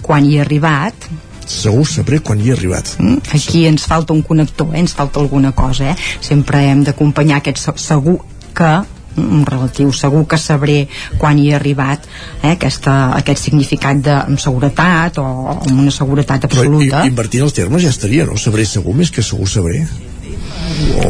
quan 0.01 0.25
hi 0.25 0.37
he 0.37 0.41
arribat 0.45 1.09
Segur 1.43 1.83
sabré 1.85 2.21
quan 2.23 2.39
hi 2.39 2.47
he 2.47 2.53
arribat. 2.55 2.93
Mm, 3.03 3.17
aquí 3.35 3.65
ens 3.67 3.83
falta 3.85 4.13
un 4.15 4.21
connector, 4.23 4.69
eh? 4.73 4.79
ens 4.79 4.93
falta 4.95 5.19
alguna 5.19 5.51
cosa 5.51 5.89
eh? 5.91 5.95
sempre 6.23 6.61
hem 6.69 6.85
d'acompanyar 6.87 7.41
aquest 7.41 7.59
se- 7.59 7.73
segur 7.83 8.21
que 8.55 8.69
mm, 8.79 9.02
un 9.17 9.45
relatiu 9.45 9.91
segur 9.93 10.23
que 10.27 10.37
sabré 10.37 10.87
quan 11.17 11.37
hi 11.39 11.49
he 11.51 11.55
arribat 11.55 12.05
eh? 12.41 12.51
Aquesta, 12.55 13.13
aquest 13.19 13.43
significat 13.43 13.97
de 14.01 14.13
amb 14.15 14.39
seguretat 14.39 15.17
o 15.21 15.25
amb 15.59 15.79
una 15.85 15.91
seguretat 15.91 16.47
Però 16.47 16.63
absoluta 16.63 17.03
invertint 17.05 17.43
els 17.45 17.53
termes 17.53 17.83
ja 17.83 17.89
estaria, 17.93 18.25
no? 18.25 18.37
Sabré 18.37 18.65
segur 18.65 18.95
més 18.97 19.11
que 19.11 19.21
segur 19.23 19.47
sabré. 19.49 19.83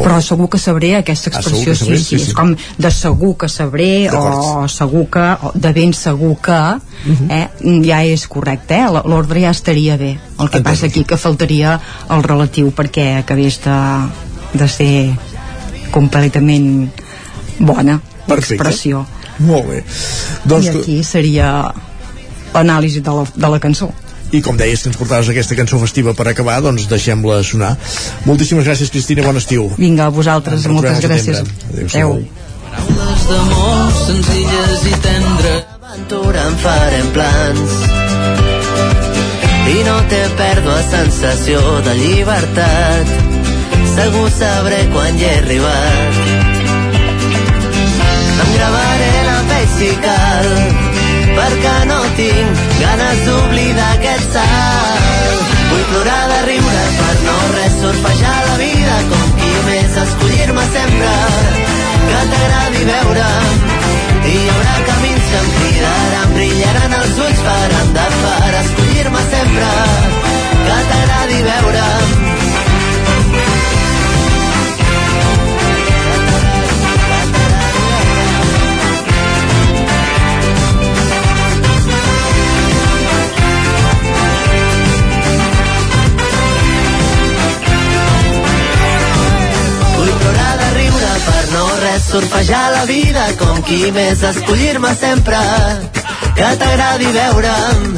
però 0.02 0.18
segur 0.20 0.48
que 0.50 0.58
sabré 0.58 0.90
aquesta 0.96 1.30
Ah, 1.32 1.38
expressió 1.40 1.70
que 1.72 1.76
sabré, 1.78 1.96
sí, 1.98 2.04
sí, 2.04 2.18
sí, 2.18 2.24
sí. 2.24 2.30
és 2.30 2.34
com 2.36 2.54
de 2.78 2.90
segur 2.90 3.36
que 3.38 3.48
sabré 3.48 4.10
o 4.12 4.66
segur 4.68 5.06
que, 5.10 5.24
o 5.46 5.52
de 5.54 5.72
ben 5.72 5.92
segur 5.94 6.36
que 6.42 6.60
Mhm. 7.04 7.30
eh, 7.30 7.48
ja 7.84 8.02
és 8.04 8.26
correcte 8.28 8.74
eh? 8.76 8.86
l'ordre 9.04 9.40
ja 9.44 9.50
estaria 9.50 9.96
bé 9.96 10.18
el 10.40 10.50
que 10.50 10.60
passa 10.60 10.86
aquí 10.86 11.04
que 11.04 11.16
faltaria 11.16 11.78
el 12.10 12.22
relatiu 12.22 12.70
perquè 12.72 13.18
acabés 13.18 13.60
de, 13.64 13.78
de 14.58 14.68
ser 14.68 15.10
completament 15.90 16.90
bona 17.58 18.00
Perfecte. 18.26 18.56
l'expressió 18.56 19.04
Molt 19.42 19.66
bé. 19.66 19.80
Doncs, 20.46 20.66
i 20.66 20.70
aquí 20.70 20.96
seria 21.02 21.48
l'anàlisi 22.54 23.02
de, 23.02 23.10
la, 23.10 23.24
de 23.34 23.50
la 23.50 23.58
cançó 23.58 23.90
I 24.30 24.40
com 24.46 24.56
deies 24.58 24.82
que 24.82 24.90
ens 24.92 24.98
portaves 24.98 25.28
aquesta 25.30 25.56
cançó 25.58 25.78
festiva 25.82 26.14
per 26.14 26.28
acabar, 26.30 26.60
doncs 26.62 26.88
deixem-la 26.90 27.42
sonar. 27.46 27.74
Moltíssimes 28.26 28.66
gràcies, 28.66 28.90
Cristina, 28.90 29.22
bon 29.26 29.38
estiu. 29.38 29.68
vinga, 29.78 30.08
a 30.08 30.14
vosaltres, 30.14 30.64
Ens 30.64 30.74
moltes 30.74 31.02
gràcies. 31.04 31.44
Adéu-siau. 31.70 32.18
Paraules 32.74 33.28
d'amor 33.28 33.92
senzilles 34.00 34.88
i 34.90 34.96
tendres 35.04 35.64
Aventura 35.94 36.42
en 36.48 36.56
farem 36.58 37.10
plans 37.14 37.74
I 39.70 39.76
no 39.86 39.94
té 40.10 40.22
pèrdua 40.40 40.80
sensació 40.90 41.62
de 41.86 41.94
llibertat 42.00 43.14
segur 43.94 44.26
sabré 44.34 44.82
quan 44.90 45.14
hi 45.20 45.28
he 45.28 45.36
arribat. 45.38 46.43
Gravaré 48.54 49.12
la 49.28 49.38
pell 49.50 49.68
si 49.74 49.90
cal, 50.04 50.50
perquè 51.38 51.76
no 51.90 52.00
tinc 52.18 52.64
ganes 52.80 53.22
d'oblidar 53.28 53.90
aquest 53.98 54.38
salt. 54.38 55.52
Vull 55.70 55.86
plorar 55.90 56.22
de 56.32 56.40
riure 56.48 56.84
per 56.98 57.14
no 57.26 57.36
res 57.56 57.78
surfejar 57.82 58.36
la 58.48 58.56
vida 58.62 58.98
com 59.12 59.32
qui 59.40 59.52
més 59.68 59.96
escollir-me 60.04 60.66
sempre 60.76 61.14
que 62.08 62.20
t'agradi 62.32 62.84
veure'm 62.90 63.64
i 64.24 64.34
hi 64.34 64.50
haurà 64.52 64.74
camins 64.90 65.30
que 65.30 65.40
em 65.40 65.48
cridaran 65.56 66.36
brillaran 66.36 66.98
els 67.00 67.22
ulls 67.26 67.42
de 67.98 68.06
far 68.18 68.52
escollir-me 68.60 69.24
sempre 69.32 69.72
que 70.68 70.78
t'agradi 70.92 71.42
veure'm 71.48 72.23
surfejar 92.14 92.70
la 92.70 92.84
vida 92.86 93.22
com 93.40 93.56
qui 93.66 93.88
més 93.90 94.20
escollir-me 94.22 94.92
sempre 94.94 95.38
que 96.36 96.50
t'agradi 96.60 97.08
veure'm 97.10 97.96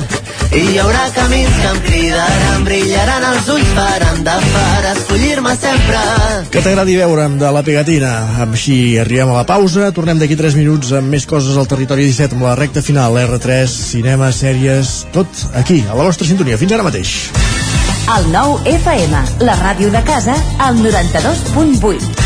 i 0.56 0.60
hi 0.70 0.78
haurà 0.80 1.02
camins 1.12 1.58
que 1.58 1.66
em 1.68 1.80
cridaran, 1.84 2.62
brillaran 2.64 3.26
els 3.34 3.50
ulls, 3.52 3.74
faran 3.76 4.22
de 4.24 4.36
far, 4.54 4.86
escollir-me 4.94 5.52
sempre. 5.60 6.00
Que 6.48 6.62
t'agradi 6.64 6.96
veure'm 6.96 7.36
de 7.42 7.50
la 7.52 7.60
pegatina. 7.66 8.12
Així 8.46 8.96
arribem 9.02 9.34
a 9.34 9.42
la 9.42 9.44
pausa. 9.44 9.90
Tornem 9.92 10.22
d'aquí 10.22 10.38
3 10.40 10.56
minuts 10.56 10.94
amb 10.96 11.12
més 11.12 11.28
coses 11.28 11.58
al 11.60 11.68
territori 11.68 12.08
17 12.08 12.38
amb 12.38 12.46
la 12.48 12.54
recta 12.56 12.80
final. 12.80 13.18
R3, 13.20 13.66
cinema, 13.68 14.30
sèries, 14.32 15.02
tot 15.12 15.28
aquí, 15.60 15.82
a 15.84 15.98
la 15.98 16.08
vostra 16.08 16.24
sintonia. 16.24 16.56
Fins 16.56 16.72
ara 16.72 16.86
mateix. 16.88 17.18
El 18.16 18.30
nou 18.32 18.56
FM, 18.64 19.26
la 19.44 19.58
ràdio 19.60 19.92
de 19.92 20.00
casa, 20.08 20.38
al 20.64 20.80
92.8. 20.80 22.25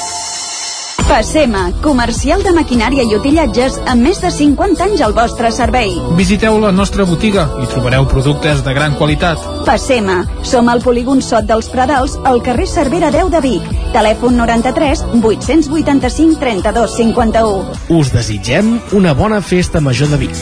Passema, 1.11 1.73
comercial 1.83 2.39
de 2.39 2.53
maquinària 2.55 3.03
i 3.03 3.17
utillatges 3.17 3.73
amb 3.91 4.07
més 4.07 4.21
de 4.23 4.29
50 4.31 4.85
anys 4.85 5.01
al 5.03 5.11
vostre 5.11 5.49
servei. 5.51 5.97
Visiteu 6.15 6.55
la 6.63 6.69
nostra 6.71 7.03
botiga 7.03 7.43
i 7.59 7.67
trobareu 7.67 8.07
productes 8.07 8.61
de 8.63 8.71
gran 8.77 8.95
qualitat. 8.95 9.43
Passema, 9.67 10.21
som 10.47 10.71
al 10.71 10.79
polígon 10.79 11.19
Sot 11.19 11.49
dels 11.51 11.67
Pradals, 11.73 12.15
al 12.23 12.39
carrer 12.45 12.69
Cervera 12.71 13.11
10 13.11 13.27
de 13.35 13.43
Vic. 13.43 13.67
Telèfon 13.91 14.39
93 14.39 15.03
885 15.19 16.39
32 16.39 16.95
51. 16.95 17.75
Us 17.99 18.15
desitgem 18.15 18.77
una 18.95 19.11
bona 19.11 19.43
festa 19.43 19.83
major 19.83 20.15
de 20.15 20.23
Vic. 20.23 20.39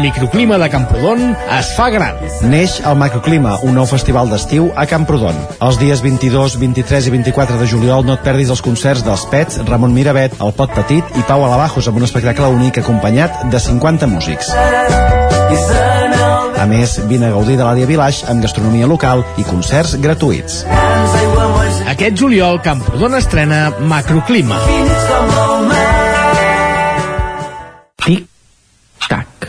Microclima 0.00 0.58
de 0.58 0.68
Camprodon 0.70 1.36
es 1.58 1.70
fa 1.76 1.88
gran. 1.92 2.16
Neix 2.48 2.78
el 2.88 2.96
Macroclima, 2.96 3.58
un 3.66 3.76
nou 3.76 3.86
festival 3.88 4.30
d'estiu 4.32 4.70
a 4.76 4.86
Camprodon. 4.88 5.36
Els 5.60 5.78
dies 5.80 6.00
22, 6.04 6.56
23 6.60 7.08
i 7.10 7.12
24 7.14 7.60
de 7.60 7.68
juliol 7.68 8.06
no 8.06 8.16
et 8.16 8.24
perdis 8.24 8.50
els 8.52 8.62
concerts 8.64 9.04
dels 9.06 9.26
Pets, 9.30 9.60
Ramon 9.68 9.92
Miravet, 9.94 10.38
El 10.40 10.54
Pot 10.56 10.72
Petit 10.76 11.04
i 11.20 11.24
Pau 11.28 11.44
Alabajos 11.44 11.88
amb 11.90 12.00
un 12.00 12.08
espectacle 12.08 12.48
únic 12.48 12.80
acompanyat 12.80 13.44
de 13.52 13.60
50 13.60 14.08
músics. 14.10 14.50
A 16.60 16.66
més, 16.68 16.98
vine 17.08 17.28
a 17.28 17.32
gaudir 17.32 17.56
de 17.56 17.64
l'àrea 17.64 17.88
Village 17.88 18.26
amb 18.28 18.44
gastronomia 18.44 18.88
local 18.88 19.24
i 19.40 19.44
concerts 19.48 19.96
gratuïts. 20.00 20.64
Aquest 21.88 22.20
juliol, 22.20 22.60
Camprodon 22.64 23.16
estrena 23.16 23.70
Macroclima. 23.80 24.60
Tic, 28.04 28.28
tac, 29.08 29.48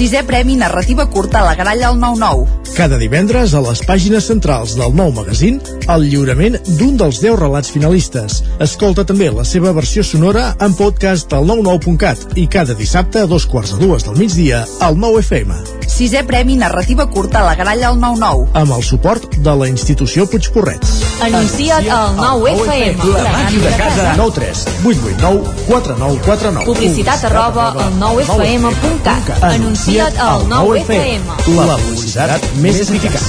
Sisè 0.00 0.22
Premi 0.24 0.54
Narrativa 0.56 1.04
Curta 1.12 1.40
a 1.40 1.44
la 1.44 1.54
Gralla 1.54 1.88
al 1.88 1.98
9-9. 2.00 2.72
Cada 2.72 2.96
divendres 2.96 3.52
a 3.52 3.60
les 3.60 3.82
pàgines 3.84 4.24
centrals 4.30 4.72
del 4.78 4.94
nou 4.96 5.10
magazín 5.12 5.58
el 5.92 6.06
lliurament 6.08 6.56
d'un 6.78 6.94
dels 6.96 7.18
10 7.20 7.36
relats 7.36 7.68
finalistes. 7.74 8.38
Escolta 8.64 9.04
també 9.04 9.28
la 9.28 9.44
seva 9.44 9.74
versió 9.76 10.00
sonora 10.00 10.54
en 10.64 10.72
podcast 10.78 11.34
al 11.36 11.44
99.cat 11.50 12.38
i 12.40 12.46
cada 12.48 12.72
dissabte 12.78 13.20
a 13.20 13.28
dos 13.28 13.44
quarts 13.44 13.74
de 13.74 13.82
dues 13.82 14.06
del 14.06 14.16
migdia 14.16 14.62
al 14.80 14.96
9 14.96 15.20
FM. 15.20 15.58
Sisè 15.90 16.22
Premi 16.24 16.56
Narrativa 16.56 17.04
Curta 17.10 17.42
a 17.42 17.50
la 17.50 17.58
Gralla 17.60 17.90
al 17.90 18.00
9-9. 18.00 18.48
Amb 18.62 18.76
el 18.78 18.86
suport 18.86 19.36
de 19.36 19.56
la 19.64 19.68
institució 19.68 20.24
Puigporret. 20.30 20.80
Anuncia't 21.28 21.90
al 21.92 22.16
9 22.16 22.54
FM. 22.54 23.12
La 23.20 23.36
màquina 23.36 23.68
de 23.68 23.76
casa. 23.76 24.16
9 24.16 24.36
3 24.40 24.64
8 24.86 25.04
8 25.12 25.20
9 25.20 25.54
4 25.68 26.00
9 26.00 26.24
4 26.24 26.56
9. 26.56 26.66
Publicitat 26.72 27.28
arroba 27.28 27.68
al 27.74 28.00
9fm.cat. 28.00 29.34
Anuncia't 29.50 29.89
al 29.98 30.46
9 30.48 30.80
FM. 30.84 31.24
La 31.56 31.74
publicitat 31.74 32.44
més 32.62 32.78
eficaç. 32.84 33.24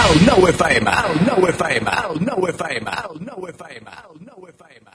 El 0.00 0.24
9 0.26 0.50
FM, 0.50 0.90
el 0.90 1.20
9 1.28 1.52
FM, 1.52 1.90
el 2.10 2.18
9 2.26 2.50
FM, 2.50 2.90
el 2.90 3.20
9 3.28 3.52
FM, 3.54 3.90
el 4.10 4.16
9 4.26 4.50
FM. 4.50 4.90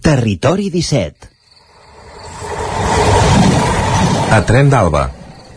Territori 0.00 0.70
17 0.70 1.28
A 4.30 4.44
Tren 4.46 4.70
d'Alba. 4.70 5.10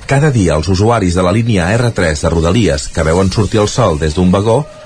Cada 0.10 0.32
dia 0.34 0.58
els 0.58 0.68
usuaris 0.68 1.14
de 1.14 1.24
la 1.24 1.32
línia 1.32 1.70
R3 1.78 2.26
de 2.26 2.30
Rodalies 2.34 2.88
que 2.90 3.06
veuen 3.06 3.30
sortir 3.32 3.62
el 3.62 3.70
sol 3.70 4.00
des 4.02 4.18
d'un 4.18 4.32
vagó 4.34 4.64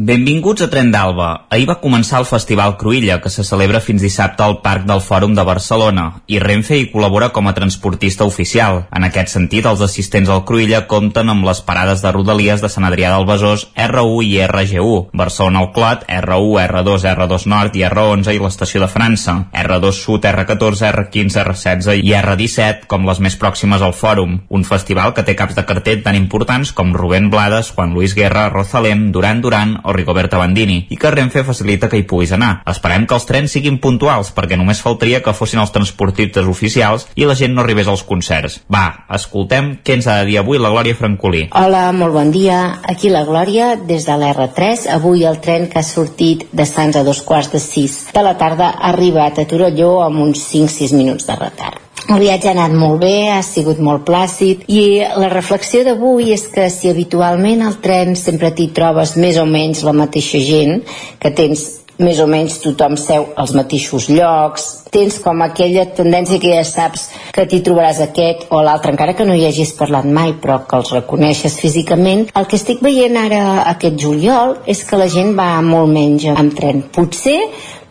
Benvinguts 0.00 0.62
a 0.64 0.70
Tren 0.72 0.88
d'Alba. 0.88 1.26
Ahir 1.52 1.66
va 1.68 1.74
començar 1.82 2.22
el 2.22 2.24
Festival 2.24 2.78
Cruïlla, 2.80 3.18
que 3.20 3.28
se 3.28 3.42
celebra 3.44 3.82
fins 3.84 4.00
dissabte 4.00 4.40
al 4.40 4.54
Parc 4.64 4.86
del 4.88 5.02
Fòrum 5.04 5.34
de 5.36 5.42
Barcelona, 5.44 6.04
i 6.24 6.38
Renfe 6.40 6.78
hi 6.78 6.86
col·labora 6.88 7.28
com 7.36 7.50
a 7.50 7.52
transportista 7.52 8.24
oficial. 8.24 8.86
En 8.96 9.04
aquest 9.04 9.28
sentit, 9.34 9.66
els 9.68 9.82
assistents 9.84 10.30
al 10.32 10.46
Cruïlla 10.48 10.86
compten 10.88 11.28
amb 11.28 11.44
les 11.44 11.60
parades 11.66 12.00
de 12.00 12.12
Rodalies 12.16 12.64
de 12.64 12.70
Sant 12.72 12.86
Adrià 12.88 13.10
del 13.12 13.26
Besòs, 13.28 13.66
R1 13.76 14.24
i 14.24 14.30
RG1, 14.46 15.10
Barcelona 15.20 15.60
al 15.66 15.68
Clot, 15.76 16.08
R1, 16.08 16.48
R2, 16.62 17.04
R2 17.12 17.46
Nord 17.52 17.76
i 17.76 17.84
R11 17.90 18.32
i 18.38 18.40
l'Estació 18.40 18.80
de 18.80 18.88
França, 18.88 19.36
R2 19.52 19.92
Sud, 20.00 20.24
R14, 20.32 20.94
R15, 20.94 21.44
R16 21.44 22.00
i 22.00 22.16
R17, 22.22 22.88
com 22.88 23.04
les 23.04 23.20
més 23.20 23.36
pròximes 23.36 23.84
al 23.84 23.92
Fòrum. 23.92 24.40
Un 24.48 24.64
festival 24.64 25.12
que 25.12 25.28
té 25.28 25.36
caps 25.36 25.60
de 25.60 25.68
cartell 25.68 26.00
tan 26.08 26.16
importants 26.16 26.72
com 26.72 26.96
Rubén 26.96 27.28
Blades, 27.28 27.74
Juan 27.76 27.92
Luis 27.92 28.16
Guerra, 28.16 28.48
Rosalén, 28.48 29.10
Duran 29.12 29.44
Duran 29.44 29.76
o 29.90 29.96
Rigoberta 29.96 30.38
Bandini 30.40 30.86
i 30.88 30.96
que 30.96 31.10
Renfe 31.10 31.44
facilita 31.44 31.90
que 31.90 31.98
hi 32.00 32.06
puguis 32.08 32.32
anar. 32.36 32.62
Esperem 32.70 33.06
que 33.06 33.16
els 33.18 33.26
trens 33.28 33.56
siguin 33.56 33.80
puntuals 33.82 34.32
perquè 34.36 34.58
només 34.58 34.82
faltaria 34.84 35.22
que 35.24 35.34
fossin 35.36 35.62
els 35.62 35.74
transportistes 35.74 36.48
oficials 36.50 37.08
i 37.18 37.26
la 37.28 37.36
gent 37.38 37.54
no 37.56 37.64
arribés 37.64 37.90
als 37.90 38.06
concerts. 38.06 38.60
Va, 38.72 38.86
escoltem 39.18 39.74
què 39.84 39.98
ens 39.98 40.08
ha 40.08 40.20
de 40.20 40.30
dir 40.30 40.38
avui 40.40 40.62
la 40.62 40.72
Glòria 40.72 40.96
Francolí. 40.98 41.48
Hola, 41.58 41.90
molt 41.92 42.16
bon 42.16 42.32
dia. 42.34 42.60
Aquí 42.88 43.10
la 43.12 43.24
Glòria, 43.28 43.74
des 43.76 44.06
de 44.06 44.16
l'R3. 44.16 44.86
Avui 44.96 45.26
el 45.26 45.40
tren 45.44 45.68
que 45.70 45.82
ha 45.82 45.86
sortit 45.86 46.46
de 46.52 46.66
Sants 46.68 46.96
a 46.96 47.04
dos 47.06 47.22
quarts 47.26 47.50
de 47.52 47.60
sis 47.62 48.00
de 48.14 48.22
la 48.24 48.36
tarda 48.38 48.70
ha 48.70 48.94
arribat 48.94 49.38
a 49.40 49.46
Torelló 49.50 50.00
amb 50.04 50.22
uns 50.28 50.46
5-6 50.52 50.96
minuts 50.96 51.26
de 51.28 51.38
retard. 51.40 51.89
El 52.10 52.18
viatge 52.18 52.48
ha 52.50 52.56
anat 52.56 52.72
molt 52.74 53.04
bé, 53.04 53.30
ha 53.30 53.42
sigut 53.46 53.78
molt 53.86 54.02
plàcid 54.08 54.64
i 54.66 54.80
la 54.98 55.28
reflexió 55.30 55.84
d'avui 55.86 56.32
és 56.34 56.48
que 56.50 56.64
si 56.74 56.90
habitualment 56.90 57.62
al 57.62 57.76
tren 57.84 58.16
sempre 58.18 58.50
t'hi 58.50 58.66
trobes 58.74 59.12
més 59.14 59.38
o 59.38 59.44
menys 59.46 59.84
la 59.86 59.94
mateixa 59.94 60.40
gent, 60.42 60.82
que 61.22 61.30
tens 61.30 61.62
més 62.02 62.18
o 62.18 62.26
menys 62.26 62.58
tothom 62.64 62.96
seu 62.98 63.28
als 63.38 63.52
mateixos 63.54 64.08
llocs, 64.10 64.66
tens 64.90 65.20
com 65.22 65.44
aquella 65.44 65.84
tendència 65.94 66.40
que 66.42 66.50
ja 66.56 66.66
saps 66.66 67.06
que 67.36 67.46
t'hi 67.46 67.62
trobaràs 67.62 68.02
aquest 68.02 68.48
o 68.50 68.64
l'altre, 68.64 68.90
encara 68.90 69.14
que 69.14 69.28
no 69.28 69.36
hi 69.38 69.46
hagis 69.46 69.76
parlat 69.78 70.08
mai, 70.08 70.34
però 70.34 70.64
que 70.66 70.80
els 70.80 70.90
reconeixes 70.96 71.60
físicament. 71.62 72.26
El 72.34 72.50
que 72.50 72.58
estic 72.58 72.82
veient 72.82 73.20
ara 73.20 73.44
aquest 73.70 74.00
juliol 74.02 74.56
és 74.66 74.82
que 74.82 74.98
la 74.98 75.06
gent 75.12 75.36
va 75.38 75.52
molt 75.62 75.92
menys 75.94 76.26
amb 76.34 76.58
tren. 76.58 76.88
Potser 76.90 77.38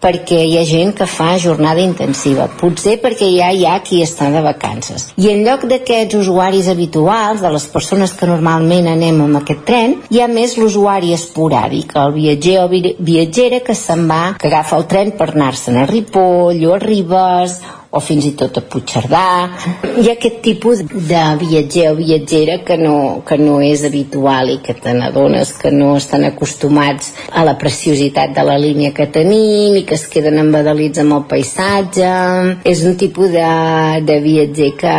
perquè 0.01 0.41
hi 0.45 0.57
ha 0.59 0.65
gent 0.67 0.93
que 0.97 1.07
fa 1.09 1.33
jornada 1.41 1.83
intensiva, 1.83 2.47
potser 2.59 2.97
perquè 3.03 3.29
ja 3.33 3.49
hi 3.51 3.65
ha 3.67 3.79
qui 3.85 4.01
està 4.03 4.29
de 4.33 4.43
vacances. 4.45 5.09
I 5.19 5.31
en 5.33 5.43
lloc 5.47 5.65
d'aquests 5.69 6.19
usuaris 6.21 6.69
habituals, 6.71 7.43
de 7.43 7.51
les 7.53 7.67
persones 7.73 8.13
que 8.15 8.29
normalment 8.29 8.87
anem 8.91 9.23
amb 9.25 9.41
aquest 9.41 9.65
tren, 9.67 9.97
hi 10.09 10.21
ha 10.23 10.29
més 10.31 10.57
l'usuari 10.59 11.13
esporàdic, 11.15 11.95
el 11.99 12.15
viatger 12.15 12.59
o 12.63 12.69
viatgera 12.69 13.63
que 13.65 13.75
se'n 13.75 14.07
va, 14.09 14.23
que 14.39 14.49
agafa 14.51 14.79
el 14.79 14.87
tren 14.91 15.15
per 15.19 15.31
anar-se'n 15.33 15.83
a 15.83 15.89
Ripoll 15.89 16.65
o 16.69 16.77
a 16.77 16.81
Ribes 16.83 17.59
o 17.91 17.99
fins 17.99 18.25
i 18.29 18.35
tot 18.37 18.59
a 18.59 18.61
Puigcerdà. 18.61 19.25
Hi 19.97 20.05
ha 20.05 20.13
aquest 20.13 20.41
tipus 20.45 20.83
de 20.85 21.21
viatger 21.41 21.87
o 21.89 21.95
viatgera 21.97 22.59
que 22.65 22.77
no, 22.77 23.23
que 23.25 23.37
no 23.41 23.57
és 23.65 23.81
habitual 23.87 24.51
i 24.53 24.57
que 24.65 24.75
te 24.77 24.93
n'adones 24.93 25.55
que 25.57 25.71
no 25.73 25.95
estan 25.97 26.27
acostumats 26.27 27.13
a 27.33 27.43
la 27.47 27.55
preciositat 27.57 28.35
de 28.35 28.43
la 28.45 28.59
línia 28.61 28.93
que 28.93 29.07
tenim 29.09 29.79
i 29.79 29.85
que 29.89 29.97
es 29.97 30.05
queden 30.11 30.37
embadalits 30.37 31.01
amb 31.01 31.17
el 31.17 31.25
paisatge. 31.31 32.11
És 32.69 32.83
un 32.85 32.97
tipus 33.01 33.33
de, 33.33 33.49
de 34.05 34.19
viatger 34.21 34.69
que 34.77 34.93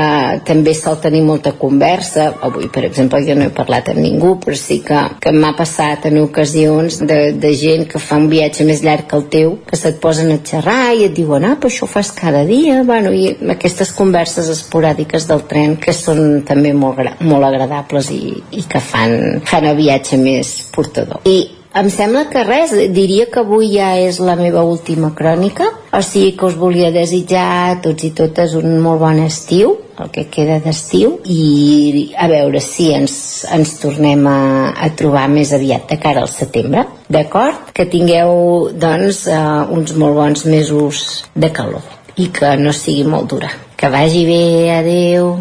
també 0.51 0.75
sol 0.75 0.99
tenir 1.03 1.23
molta 1.27 1.55
conversa. 1.61 2.33
Avui, 2.43 2.67
per 2.75 2.85
exemple, 2.91 3.23
jo 3.27 3.39
no 3.39 3.47
he 3.47 3.55
parlat 3.55 3.93
amb 3.95 4.03
ningú, 4.03 4.35
però 4.43 4.59
sí 4.59 4.81
que, 4.87 5.05
que 5.23 5.35
m'ha 5.37 5.55
passat 5.59 6.11
en 6.11 6.19
ocasions 6.25 6.99
de, 7.07 7.21
de 7.39 7.55
gent 7.55 7.87
que 7.91 8.03
fa 8.03 8.19
un 8.19 8.27
viatge 8.33 8.67
més 8.67 8.83
llarg 8.83 9.07
que 9.07 9.19
el 9.21 9.29
teu, 9.31 9.57
que 9.71 9.79
se't 9.79 10.03
posen 10.03 10.35
a 10.35 10.41
xerrar 10.43 10.97
i 10.99 11.07
et 11.07 11.15
diuen, 11.15 11.47
ah, 11.47 11.55
però 11.61 11.71
això 11.71 11.87
ho 11.87 11.91
fas 11.91 12.11
cada 12.17 12.43
dia, 12.49 12.80
bueno, 12.87 13.13
i 13.13 13.31
aquestes 13.55 13.93
converses 13.97 14.51
esporàdiques 14.53 15.29
del 15.31 15.47
tren 15.51 15.77
que 15.81 15.95
són 15.97 16.43
també 16.49 16.75
molt, 16.77 17.01
molt 17.21 17.49
agradables 17.49 18.11
i, 18.15 18.35
i 18.57 18.67
que 18.69 18.83
fan, 18.83 19.41
fan 19.47 19.71
el 19.71 19.79
viatge 19.81 20.19
més 20.21 20.53
portador. 20.75 21.25
I 21.29 21.61
em 21.71 21.87
sembla 21.87 22.25
que 22.27 22.43
res, 22.43 22.73
diria 22.91 23.29
que 23.31 23.45
avui 23.45 23.69
ja 23.71 23.93
és 24.03 24.17
la 24.19 24.35
meva 24.35 24.65
última 24.67 25.13
crònica, 25.15 25.69
o 25.95 26.01
sigui 26.03 26.33
que 26.39 26.49
us 26.49 26.57
volia 26.59 26.91
desitjar 26.91 27.45
a 27.69 27.77
tots 27.85 28.09
i 28.09 28.11
totes 28.11 28.57
un 28.59 28.75
molt 28.83 28.99
bon 29.05 29.21
estiu, 29.23 29.77
el 30.03 30.11
que 30.11 30.25
queda 30.35 30.59
d'estiu, 30.65 31.21
i 31.31 32.11
a 32.19 32.27
veure 32.33 32.59
si 32.65 32.89
ens, 32.97 33.15
ens 33.55 33.77
tornem 33.79 34.27
a, 34.27 34.41
a 34.75 34.91
trobar 34.99 35.29
més 35.31 35.55
aviat 35.55 35.87
de 35.93 36.01
cara 36.03 36.25
al 36.25 36.33
setembre, 36.33 36.89
d'acord? 37.07 37.71
Que 37.77 37.87
tingueu, 37.87 38.35
doncs, 38.75 39.29
uh, 39.31 39.71
uns 39.71 39.95
molt 39.95 40.19
bons 40.19 40.47
mesos 40.51 41.07
de 41.39 41.55
calor 41.55 42.00
i 42.21 42.29
que 42.35 42.53
no 42.61 42.75
sigui 42.77 43.07
molt 43.09 43.33
dura. 43.33 43.51
Que 43.81 43.89
vagi 43.89 44.27
bé, 44.29 44.45
adeu. 44.77 45.35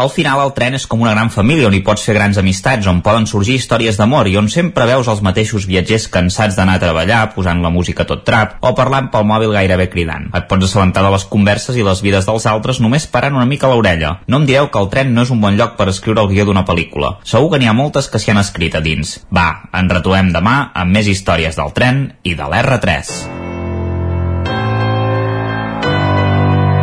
Al 0.00 0.08
final 0.08 0.40
el 0.40 0.54
tren 0.56 0.72
és 0.78 0.86
com 0.88 1.02
una 1.04 1.10
gran 1.12 1.28
família 1.28 1.66
on 1.68 1.74
hi 1.76 1.82
pots 1.84 2.06
fer 2.06 2.14
grans 2.16 2.38
amistats, 2.40 2.86
on 2.88 3.02
poden 3.04 3.26
sorgir 3.28 3.58
històries 3.58 3.98
d'amor 4.00 4.30
i 4.30 4.38
on 4.40 4.46
sempre 4.48 4.86
veus 4.88 5.10
els 5.12 5.20
mateixos 5.20 5.66
viatgers 5.68 6.06
cansats 6.14 6.56
d'anar 6.56 6.78
a 6.78 6.80
treballar 6.80 7.18
posant 7.34 7.60
la 7.60 7.72
música 7.74 8.06
tot 8.08 8.22
trap 8.24 8.54
o 8.64 8.72
parlant 8.78 9.10
pel 9.12 9.28
mòbil 9.28 9.52
gairebé 9.52 9.90
cridant. 9.92 10.30
Et 10.32 10.48
pots 10.48 10.64
assabentar 10.64 11.04
de 11.04 11.12
les 11.12 11.28
converses 11.28 11.76
i 11.76 11.84
les 11.84 12.00
vides 12.00 12.30
dels 12.30 12.48
altres 12.48 12.80
només 12.80 13.10
parant 13.12 13.36
una 13.36 13.44
mica 13.50 13.68
l'orella. 13.68 14.14
No 14.26 14.40
em 14.40 14.48
direu 14.48 14.70
que 14.72 14.80
el 14.80 14.88
tren 14.88 15.12
no 15.12 15.26
és 15.28 15.34
un 15.36 15.44
bon 15.44 15.60
lloc 15.60 15.76
per 15.76 15.90
escriure 15.92 16.24
el 16.24 16.32
guió 16.32 16.48
d'una 16.48 16.64
pel·lícula. 16.64 17.18
Segur 17.34 17.52
que 17.52 17.60
n'hi 17.60 17.68
ha 17.68 17.76
moltes 17.76 18.08
que 18.08 18.22
s'hi 18.22 18.32
han 18.32 18.40
escrit 18.40 18.80
a 18.80 18.80
dins. 18.80 19.18
Va, 19.28 19.50
ens 19.76 19.96
retrobem 19.98 20.32
demà 20.32 20.56
amb 20.72 20.96
més 20.96 21.12
històries 21.12 21.60
del 21.60 21.76
tren 21.76 22.06
i 22.24 22.38
de 22.40 22.48
l'R3. 22.48 23.49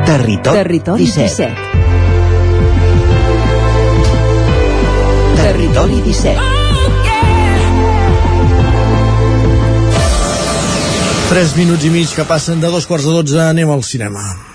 Territori, 0.08 0.56
Territori 0.56 1.06
17. 1.06 1.28
17. 1.36 1.52
Territori 5.36 6.02
17. 6.02 6.40
Tres 11.28 11.56
minuts 11.60 11.84
i 11.84 11.92
mig 11.92 12.08
que 12.16 12.24
passen 12.24 12.64
de 12.64 12.72
dos 12.72 12.88
quarts 12.88 13.04
de 13.04 13.12
dotze, 13.20 13.42
anem 13.50 13.68
al 13.76 13.84
cinema. 13.84 14.47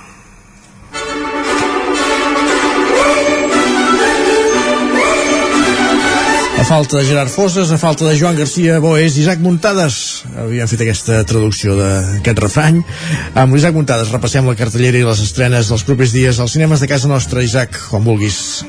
A 6.62 6.64
falta 6.64 6.96
de 6.96 7.04
Gerard 7.04 7.28
Fosses, 7.28 7.72
a 7.72 7.76
falta 7.76 8.04
de 8.06 8.16
Joan 8.16 8.36
Garcia 8.36 8.78
Boés, 8.78 9.16
Isaac 9.18 9.40
Muntades. 9.42 10.22
Havíem 10.38 10.68
fet 10.70 10.84
aquesta 10.84 11.16
traducció 11.26 11.74
d'aquest 11.74 12.38
refrany. 12.38 12.78
Amb 13.34 13.58
Isaac 13.58 13.74
Muntades 13.74 14.12
repassem 14.14 14.46
la 14.46 14.54
cartellera 14.54 15.00
i 15.00 15.02
les 15.02 15.24
estrenes 15.26 15.72
dels 15.72 15.82
propers 15.82 16.14
dies 16.14 16.38
als 16.38 16.54
cinemes 16.54 16.78
de 16.78 16.86
casa 16.86 17.10
nostra. 17.10 17.42
Isaac, 17.42 17.74
quan 17.90 18.06
vulguis. 18.06 18.62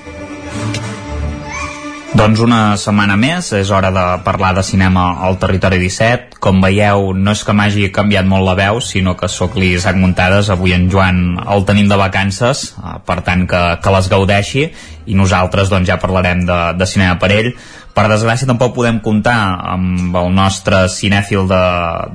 Doncs 2.14 2.44
una 2.46 2.76
setmana 2.78 3.16
més, 3.18 3.48
és 3.58 3.70
hora 3.74 3.90
de 3.94 4.02
parlar 4.26 4.52
de 4.54 4.62
cinema 4.66 5.04
al 5.26 5.40
Territori 5.42 5.80
17. 5.82 6.38
Com 6.44 6.62
veieu, 6.62 7.12
no 7.14 7.34
és 7.34 7.42
que 7.46 7.56
m'hagi 7.58 7.88
canviat 7.94 8.26
molt 8.30 8.46
la 8.46 8.54
veu, 8.58 8.82
sinó 8.86 9.16
que 9.18 9.30
sóc 9.30 9.58
l'Isaac 9.58 9.98
Muntades. 9.98 10.52
Avui 10.54 10.76
en 10.78 10.86
Joan 10.94 11.40
el 11.42 11.66
tenim 11.66 11.90
de 11.90 11.98
vacances, 11.98 12.74
eh, 12.78 12.98
per 13.06 13.22
tant 13.26 13.48
que, 13.50 13.64
que 13.82 13.96
les 13.98 14.10
gaudeixi, 14.14 14.68
i 15.06 15.18
nosaltres 15.18 15.74
doncs, 15.74 15.90
ja 15.90 15.98
parlarem 16.00 16.46
de, 16.46 16.60
de 16.78 16.90
cinema 16.90 17.18
per 17.20 17.32
ell. 17.34 17.50
Per 17.94 18.08
desgràcia 18.10 18.50
tampoc 18.50 18.74
podem 18.74 18.98
comptar 19.06 19.38
amb 19.76 20.16
el 20.18 20.32
nostre 20.34 20.88
cinèfil 20.90 21.46
de, 21.50 21.64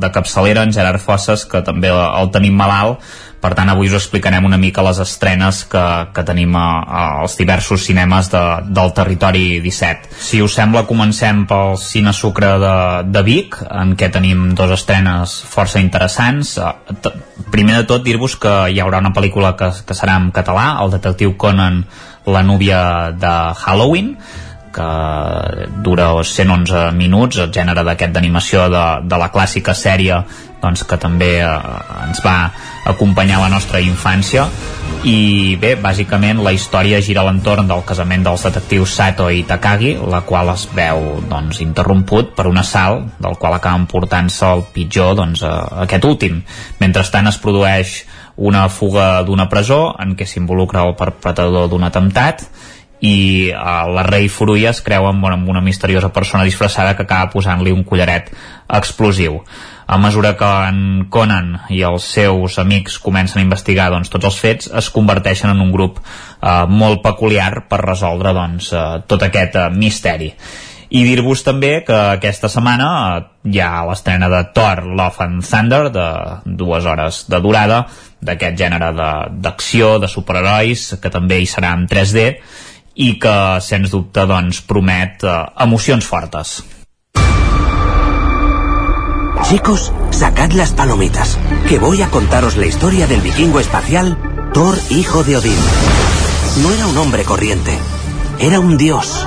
de 0.02 0.10
capçalera, 0.10 0.64
en 0.66 0.74
Gerard 0.74 1.02
Fosses, 1.02 1.44
que 1.46 1.62
també 1.62 1.92
el 1.94 2.32
tenim 2.34 2.56
malalt, 2.58 3.04
per 3.38 3.52
tant 3.54 3.70
avui 3.70 3.86
us 3.86 3.94
explicarem 3.94 4.46
una 4.48 4.58
mica 4.58 4.82
les 4.82 4.98
estrenes 4.98 5.60
que, 5.70 5.82
que 6.14 6.24
tenim 6.26 6.56
a, 6.58 6.66
a, 6.82 7.02
als 7.22 7.36
diversos 7.38 7.84
cinemes 7.86 8.30
de, 8.32 8.40
del 8.74 8.90
territori 8.96 9.60
17 9.62 10.10
si 10.28 10.40
us 10.42 10.56
sembla 10.58 10.82
comencem 10.88 11.44
pel 11.46 11.76
Cine 11.78 12.10
Sucre 12.16 12.50
de, 12.58 12.74
de 13.06 13.22
Vic 13.26 13.60
en 13.68 13.94
què 13.98 14.10
tenim 14.10 14.56
dos 14.58 14.74
estrenes 14.74 15.36
força 15.46 15.78
interessants. 15.78 16.56
Eh, 16.58 17.14
primer 17.54 17.78
de 17.78 17.86
tot 17.86 18.02
dir-vos 18.02 18.34
que 18.42 18.56
hi 18.72 18.82
haurà 18.82 18.98
una 19.04 19.14
pel·lícula 19.14 19.54
que, 19.58 19.70
que 19.86 19.94
serà 19.94 20.18
en 20.18 20.32
català 20.34 20.72
el 20.82 20.90
detectiu 20.98 21.36
Conan 21.38 21.84
la 22.28 22.42
núvia 22.42 22.82
de 23.14 23.34
Halloween 23.62 24.16
que 24.74 24.88
dura 25.84 26.10
111 26.22 26.90
minuts, 26.96 27.40
el 27.42 27.52
gènere 27.54 27.84
d'aquest 27.86 28.14
d'animació 28.14 28.68
de, 28.72 28.84
de 29.08 29.18
la 29.20 29.30
clàssica 29.34 29.74
sèrie 29.74 30.22
doncs, 30.62 30.82
que 30.88 30.98
també 30.98 31.38
eh, 31.40 31.50
ens 32.08 32.20
va 32.24 32.50
acompanyar 32.88 33.40
la 33.42 33.50
nostra 33.52 33.80
infància 33.84 34.48
i 35.06 35.56
bé, 35.60 35.74
bàsicament 35.78 36.40
la 36.42 36.52
història 36.56 36.98
gira 37.04 37.22
a 37.22 37.28
l'entorn 37.28 37.68
del 37.70 37.84
casament 37.86 38.24
dels 38.26 38.42
detectius 38.48 38.96
Sato 38.98 39.28
i 39.30 39.44
Takagi, 39.46 39.94
la 40.10 40.24
qual 40.26 40.50
es 40.54 40.66
veu 40.74 41.20
doncs, 41.30 41.60
interromput 41.62 42.34
per 42.34 42.48
un 42.50 42.58
assalt 42.58 43.20
del 43.22 43.38
qual 43.38 43.54
acaben 43.54 43.86
portant-se 43.90 44.48
el 44.56 44.64
pitjor 44.74 45.14
doncs, 45.20 45.44
a 45.46 45.84
aquest 45.84 46.08
últim. 46.08 46.42
Mentrestant 46.82 47.30
es 47.30 47.38
produeix 47.38 48.00
una 48.38 48.68
fuga 48.70 49.22
d'una 49.26 49.48
presó 49.50 49.94
en 49.98 50.14
què 50.18 50.26
s'involucra 50.26 50.84
el 50.86 50.96
perpetrador 50.98 51.70
d'un 51.70 51.86
atemptat 51.86 52.46
i 53.00 53.50
uh, 53.54 53.86
la 53.94 54.02
rei 54.06 54.28
Furuya 54.28 54.72
es 54.74 54.82
creu 54.82 55.06
amb, 55.06 55.24
amb 55.30 55.48
una 55.48 55.62
misteriosa 55.62 56.12
persona 56.14 56.44
disfressada 56.44 56.96
que 56.96 57.06
acaba 57.06 57.30
posant-li 57.32 57.74
un 57.74 57.84
collaret 57.86 58.32
explosiu 58.68 59.42
a 59.88 59.96
mesura 59.96 60.36
que 60.36 60.48
en 60.68 61.06
Conan 61.08 61.54
i 61.72 61.80
els 61.88 62.04
seus 62.12 62.58
amics 62.60 62.98
comencen 63.00 63.40
a 63.40 63.44
investigar 63.46 63.88
doncs, 63.88 64.10
tots 64.12 64.28
els 64.28 64.36
fets, 64.36 64.68
es 64.68 64.90
converteixen 64.92 65.48
en 65.54 65.62
un 65.64 65.70
grup 65.72 66.02
eh, 66.02 66.66
molt 66.68 67.00
peculiar 67.00 67.64
per 67.70 67.80
resoldre 67.86 68.34
doncs, 68.36 68.68
eh, 68.76 68.82
tot 69.08 69.24
aquest 69.24 69.56
eh, 69.56 69.70
misteri. 69.72 70.28
I 70.92 71.04
dir-vos 71.04 71.40
també 71.44 71.70
que 71.88 71.96
aquesta 72.18 72.52
setmana 72.52 72.90
eh, 73.16 73.24
hi 73.48 73.62
ha 73.64 73.86
l'estrena 73.88 74.28
de 74.28 74.42
Thor, 74.52 74.84
Love 74.92 75.24
and 75.24 75.48
Thunder, 75.48 75.82
de 75.96 76.06
dues 76.44 76.84
hores 76.84 77.24
de 77.32 77.40
durada, 77.40 77.86
d'aquest 78.20 78.60
gènere 78.60 78.92
d'acció, 78.92 79.94
de, 79.96 80.04
de 80.04 80.12
superherois, 80.12 80.90
que 81.00 81.16
també 81.16 81.40
hi 81.40 81.48
serà 81.48 81.72
en 81.80 81.88
3D, 81.88 82.28
i 82.98 83.14
que, 83.22 83.34
sens 83.62 83.92
dubte, 83.94 84.26
doncs, 84.26 84.60
promet 84.66 85.22
eh, 85.22 85.38
emocions 85.62 86.04
fortes. 86.04 86.58
Chicos, 89.48 89.92
sacad 90.10 90.50
las 90.52 90.72
palomitas, 90.72 91.38
que 91.68 91.78
voy 91.78 92.02
a 92.02 92.08
contaros 92.10 92.56
la 92.56 92.66
historia 92.66 93.06
del 93.06 93.20
vikingo 93.20 93.60
espacial 93.60 94.18
Thor, 94.52 94.76
hijo 94.90 95.22
de 95.22 95.36
Odín. 95.36 95.58
No 96.62 96.72
era 96.72 96.86
un 96.86 96.98
hombre 96.98 97.22
corriente, 97.22 97.78
era 98.40 98.58
un 98.58 98.76
dios. 98.76 99.24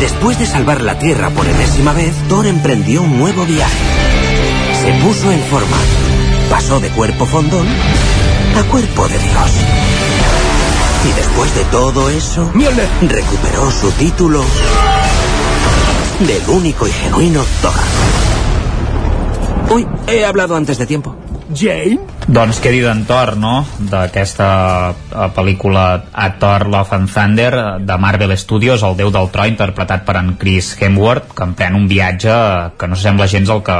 Después 0.00 0.38
de 0.38 0.46
salvar 0.46 0.80
la 0.80 0.98
Tierra 0.98 1.30
por 1.30 1.46
enésima 1.46 1.92
vez, 1.92 2.14
Thor 2.28 2.46
emprendió 2.46 3.02
un 3.02 3.16
nuevo 3.16 3.44
viaje. 3.44 3.78
Se 4.82 4.92
puso 5.04 5.30
en 5.30 5.40
forma. 5.44 5.76
Pasó 6.50 6.80
de 6.80 6.88
cuerpo 6.88 7.24
fondón 7.24 7.68
a 7.68 8.62
cuerpo 8.64 9.06
de 9.08 9.18
Dios. 9.18 9.93
Y 11.04 11.12
después 11.12 11.54
de 11.54 11.64
todo 11.64 12.08
eso, 12.10 12.50
recuperó 12.54 13.70
su 13.70 13.90
título 13.92 14.42
del 16.20 16.48
único 16.48 16.88
y 16.88 16.92
genuino 16.92 17.44
Thor. 17.60 17.72
Uy, 19.70 19.86
he 20.06 20.24
hablado 20.24 20.56
antes 20.56 20.78
de 20.78 20.86
tiempo. 20.86 21.16
Jane? 21.52 21.98
Doncs 22.24 22.56
què 22.64 22.70
dir 22.72 22.84
d'en 22.86 23.02
Thor, 23.04 23.34
no? 23.36 23.66
D'aquesta 23.90 24.46
eh, 24.90 25.26
pel·lícula 25.36 25.84
A 26.12 26.28
Thor 26.40 26.66
Love 26.72 26.96
and 26.96 27.12
Thunder 27.12 27.50
de 27.84 27.98
Marvel 28.00 28.32
Studios, 28.40 28.82
el 28.86 28.96
déu 28.96 29.12
del 29.12 29.28
tro 29.34 29.44
interpretat 29.48 30.06
per 30.08 30.16
en 30.22 30.34
Chris 30.40 30.72
Hemsworth 30.80 31.34
que 31.36 31.44
emprèn 31.44 31.76
un 31.76 31.84
viatge 31.90 32.36
que 32.80 32.88
no 32.88 32.96
sembla 32.96 33.28
gens 33.28 33.52
el 33.52 33.60
que, 33.66 33.76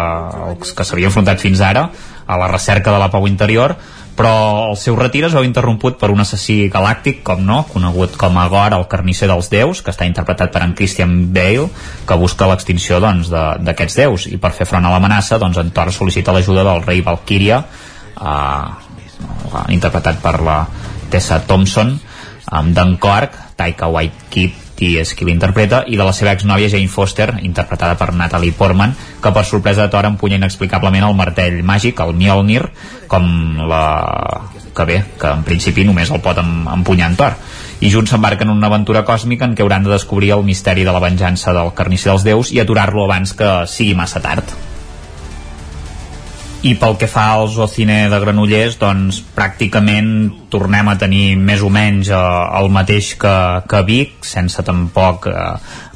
el 0.50 0.60
que 0.60 0.84
s'havia 0.84 1.08
enfrontat 1.08 1.40
fins 1.40 1.64
ara 1.64 1.88
a 2.26 2.38
la 2.40 2.48
recerca 2.48 2.92
de 2.92 3.02
la 3.02 3.10
pau 3.12 3.28
interior 3.28 3.76
però 4.14 4.70
el 4.70 4.76
seu 4.78 4.94
retir 4.94 5.24
es 5.26 5.34
veu 5.34 5.44
interromput 5.46 5.96
per 5.98 6.12
un 6.14 6.22
assassí 6.22 6.68
galàctic, 6.70 7.22
com 7.26 7.42
no, 7.42 7.64
conegut 7.70 8.14
com 8.18 8.38
a 8.38 8.46
Gore, 8.50 8.78
el 8.78 8.86
carnisser 8.90 9.26
dels 9.30 9.50
déus, 9.50 9.82
que 9.82 9.90
està 9.90 10.06
interpretat 10.06 10.52
per 10.54 10.62
en 10.62 10.74
Christian 10.78 11.16
Bale, 11.34 11.66
que 12.06 12.18
busca 12.20 12.46
l'extinció 12.50 13.00
doncs, 13.02 13.30
d'aquests 13.32 13.98
de, 13.98 14.04
déus, 14.04 14.28
i 14.30 14.38
per 14.38 14.54
fer 14.54 14.68
front 14.70 14.86
a 14.86 14.94
l'amenaça, 14.94 15.40
doncs, 15.42 15.58
en 15.58 15.74
Thor 15.74 15.90
sol·licita 15.94 16.34
l'ajuda 16.34 16.62
del 16.68 16.84
rei 16.86 17.02
Valkyria, 17.02 17.60
eh, 18.14 19.64
interpretat 19.74 20.22
per 20.22 20.36
la 20.46 20.60
Tessa 21.10 21.42
Thompson, 21.48 21.96
amb 22.54 22.74
Dan 22.76 22.98
Korg, 23.02 23.34
Taika 23.58 23.90
Waititi 23.90 24.52
qui 24.76 24.94
és 24.98 25.14
qui 25.14 25.26
l'interpreta, 25.28 25.84
i 25.86 25.98
de 25.98 26.04
la 26.06 26.12
seva 26.16 26.34
exnòvia 26.34 26.70
Jane 26.72 26.90
Foster, 26.90 27.30
interpretada 27.42 27.96
per 27.98 28.12
Natalie 28.14 28.54
Portman, 28.56 28.94
que 29.22 29.32
per 29.32 29.44
sorpresa 29.46 29.86
de 29.86 29.92
Thor 29.92 30.08
empunya 30.10 30.40
inexplicablement 30.40 31.06
el 31.08 31.16
martell 31.18 31.62
màgic, 31.62 32.02
el 32.02 32.14
Mjolnir, 32.18 32.66
com 33.08 33.30
la... 33.70 33.84
que 34.74 34.84
bé, 34.84 34.98
que 35.20 35.30
en 35.30 35.44
principi 35.46 35.84
només 35.86 36.10
el 36.10 36.22
pot 36.22 36.40
empunyar 36.42 37.12
en 37.12 37.16
Thor. 37.20 37.38
I 37.84 37.90
junts 37.92 38.10
s'embarquen 38.10 38.50
en 38.50 38.58
una 38.58 38.70
aventura 38.72 39.04
còsmica 39.06 39.46
en 39.46 39.54
què 39.54 39.62
hauran 39.62 39.86
de 39.86 39.94
descobrir 39.94 40.34
el 40.34 40.46
misteri 40.46 40.86
de 40.86 40.94
la 40.94 41.02
venjança 41.02 41.54
del 41.54 41.74
carnisser 41.78 42.10
dels 42.12 42.26
déus 42.26 42.54
i 42.54 42.62
aturar-lo 42.62 43.06
abans 43.06 43.34
que 43.38 43.56
sigui 43.70 43.94
massa 43.98 44.22
tard 44.24 44.73
i 46.64 46.72
pel 46.80 46.94
que 46.96 47.08
fa 47.10 47.26
al 47.34 47.50
Zocine 47.52 48.06
de 48.08 48.18
Granollers 48.22 48.78
doncs 48.80 49.18
pràcticament 49.36 50.08
tornem 50.52 50.88
a 50.88 50.94
tenir 51.00 51.36
més 51.36 51.60
o 51.60 51.68
menys 51.72 52.08
eh, 52.08 52.20
el 52.60 52.70
mateix 52.72 53.10
que, 53.20 53.34
que 53.68 53.82
Vic 53.84 54.24
sense 54.24 54.64
tampoc 54.64 55.28
eh, 55.28 55.42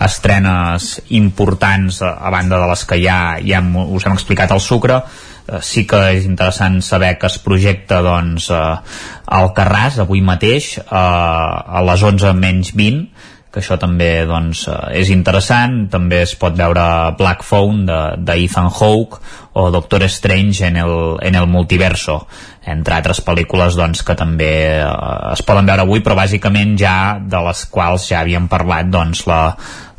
estrenes 0.05 0.91
importants 1.17 2.03
eh, 2.03 2.13
a 2.13 2.33
banda 2.35 2.61
de 2.61 2.69
les 2.69 2.85
que 2.85 3.01
ja, 3.01 3.19
ja 3.41 3.63
hem, 3.63 3.73
us 3.87 4.05
hem 4.05 4.19
explicat 4.19 4.53
al 4.53 4.61
Sucre. 4.61 5.01
Eh, 5.49 5.63
sí 5.65 5.87
que 5.89 6.03
és 6.19 6.29
interessant 6.29 6.83
saber 6.85 7.15
que 7.17 7.33
es 7.33 7.41
projecta 7.41 8.03
doncs, 8.05 8.51
eh, 8.53 9.01
al 9.41 9.55
Carràs 9.57 9.97
avui 10.05 10.21
mateix 10.21 10.75
eh, 10.83 10.85
a 10.93 11.85
les 11.89 12.05
11 12.13 12.37
menys 12.37 12.77
20 12.77 13.07
que 13.53 13.63
això 13.63 13.79
també 13.81 14.27
doncs, 14.29 14.67
eh, 14.69 15.01
és 15.01 15.11
interessant. 15.15 15.87
També 15.93 16.23
es 16.27 16.35
pot 16.39 16.57
veure 16.57 16.85
Black 17.19 17.45
Phone 17.47 17.87
de, 17.89 18.01
de 18.19 18.39
Ethan 18.45 18.69
Hawke 18.69 19.23
o 19.59 19.71
Doctor 19.75 20.05
Strange 20.09 20.67
en 20.69 20.77
el, 20.77 20.95
en 21.23 21.35
el 21.35 21.49
multiverso. 21.49 22.21
Entre 22.69 22.95
altres 22.95 23.23
pel·lícules 23.25 23.79
doncs, 23.79 24.05
que 24.05 24.17
també 24.19 24.53
eh, 24.79 24.89
es 25.33 25.43
poden 25.43 25.69
veure 25.69 25.87
avui 25.87 26.05
però 26.05 26.19
bàsicament 26.19 26.77
ja 26.81 26.97
de 27.21 27.45
les 27.49 27.65
quals 27.73 28.11
ja 28.13 28.23
havíem 28.23 28.49
parlat 28.53 28.91
doncs, 28.93 29.25
la, 29.31 29.43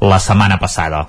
la 0.01 0.19
setmana 0.21 0.61
passada. 0.61 1.07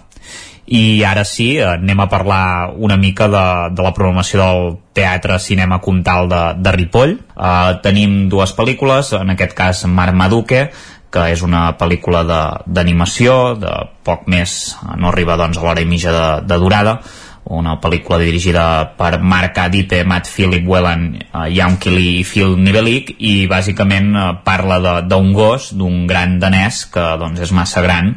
I 0.70 1.02
ara 1.02 1.24
sí, 1.26 1.56
eh, 1.58 1.66
anem 1.66 2.00
a 2.04 2.08
parlar 2.08 2.70
una 2.78 2.96
mica 2.96 3.26
de, 3.28 3.44
de 3.74 3.82
la 3.82 3.90
programació 3.92 4.38
del 4.40 4.76
Teatre 4.94 5.40
Cinema 5.42 5.80
Comtal 5.82 6.28
de, 6.30 6.42
de 6.62 6.74
Ripoll. 6.76 7.16
Uh, 7.34 7.80
tenim 7.82 8.28
dues 8.30 8.52
pel·lícules, 8.54 9.10
en 9.18 9.34
aquest 9.34 9.56
cas 9.58 9.82
Marmaduke, 9.90 10.68
que 11.10 11.26
és 11.32 11.42
una 11.42 11.64
pel·lícula 11.78 12.22
d'animació 12.66 13.56
de, 13.58 13.66
de 13.66 13.74
poc 14.06 14.28
més, 14.30 14.76
no 14.96 15.10
arriba 15.10 15.38
doncs, 15.40 15.58
a 15.58 15.66
l'hora 15.66 15.82
i 15.82 15.88
mitja 15.90 16.14
de, 16.14 16.28
de 16.46 16.62
durada 16.62 17.00
una 17.50 17.80
pel·lícula 17.80 18.18
dirigida 18.20 18.64
per 18.98 19.18
Mark 19.20 19.58
Adipe, 19.58 20.04
Matt 20.04 20.28
Philip 20.28 20.66
Whelan, 20.68 21.06
Jan 21.50 21.78
Kelly 21.82 22.20
i 22.20 22.24
Phil 22.24 22.54
Nivelik 22.60 23.14
i 23.18 23.48
bàsicament 23.50 24.10
uh, 24.14 24.26
parla 24.44 25.00
d'un 25.02 25.32
gos, 25.34 25.72
d'un 25.74 26.04
gran 26.06 26.38
danès 26.42 26.84
que 26.92 27.06
doncs, 27.18 27.40
és 27.42 27.52
massa 27.56 27.82
gran 27.82 28.12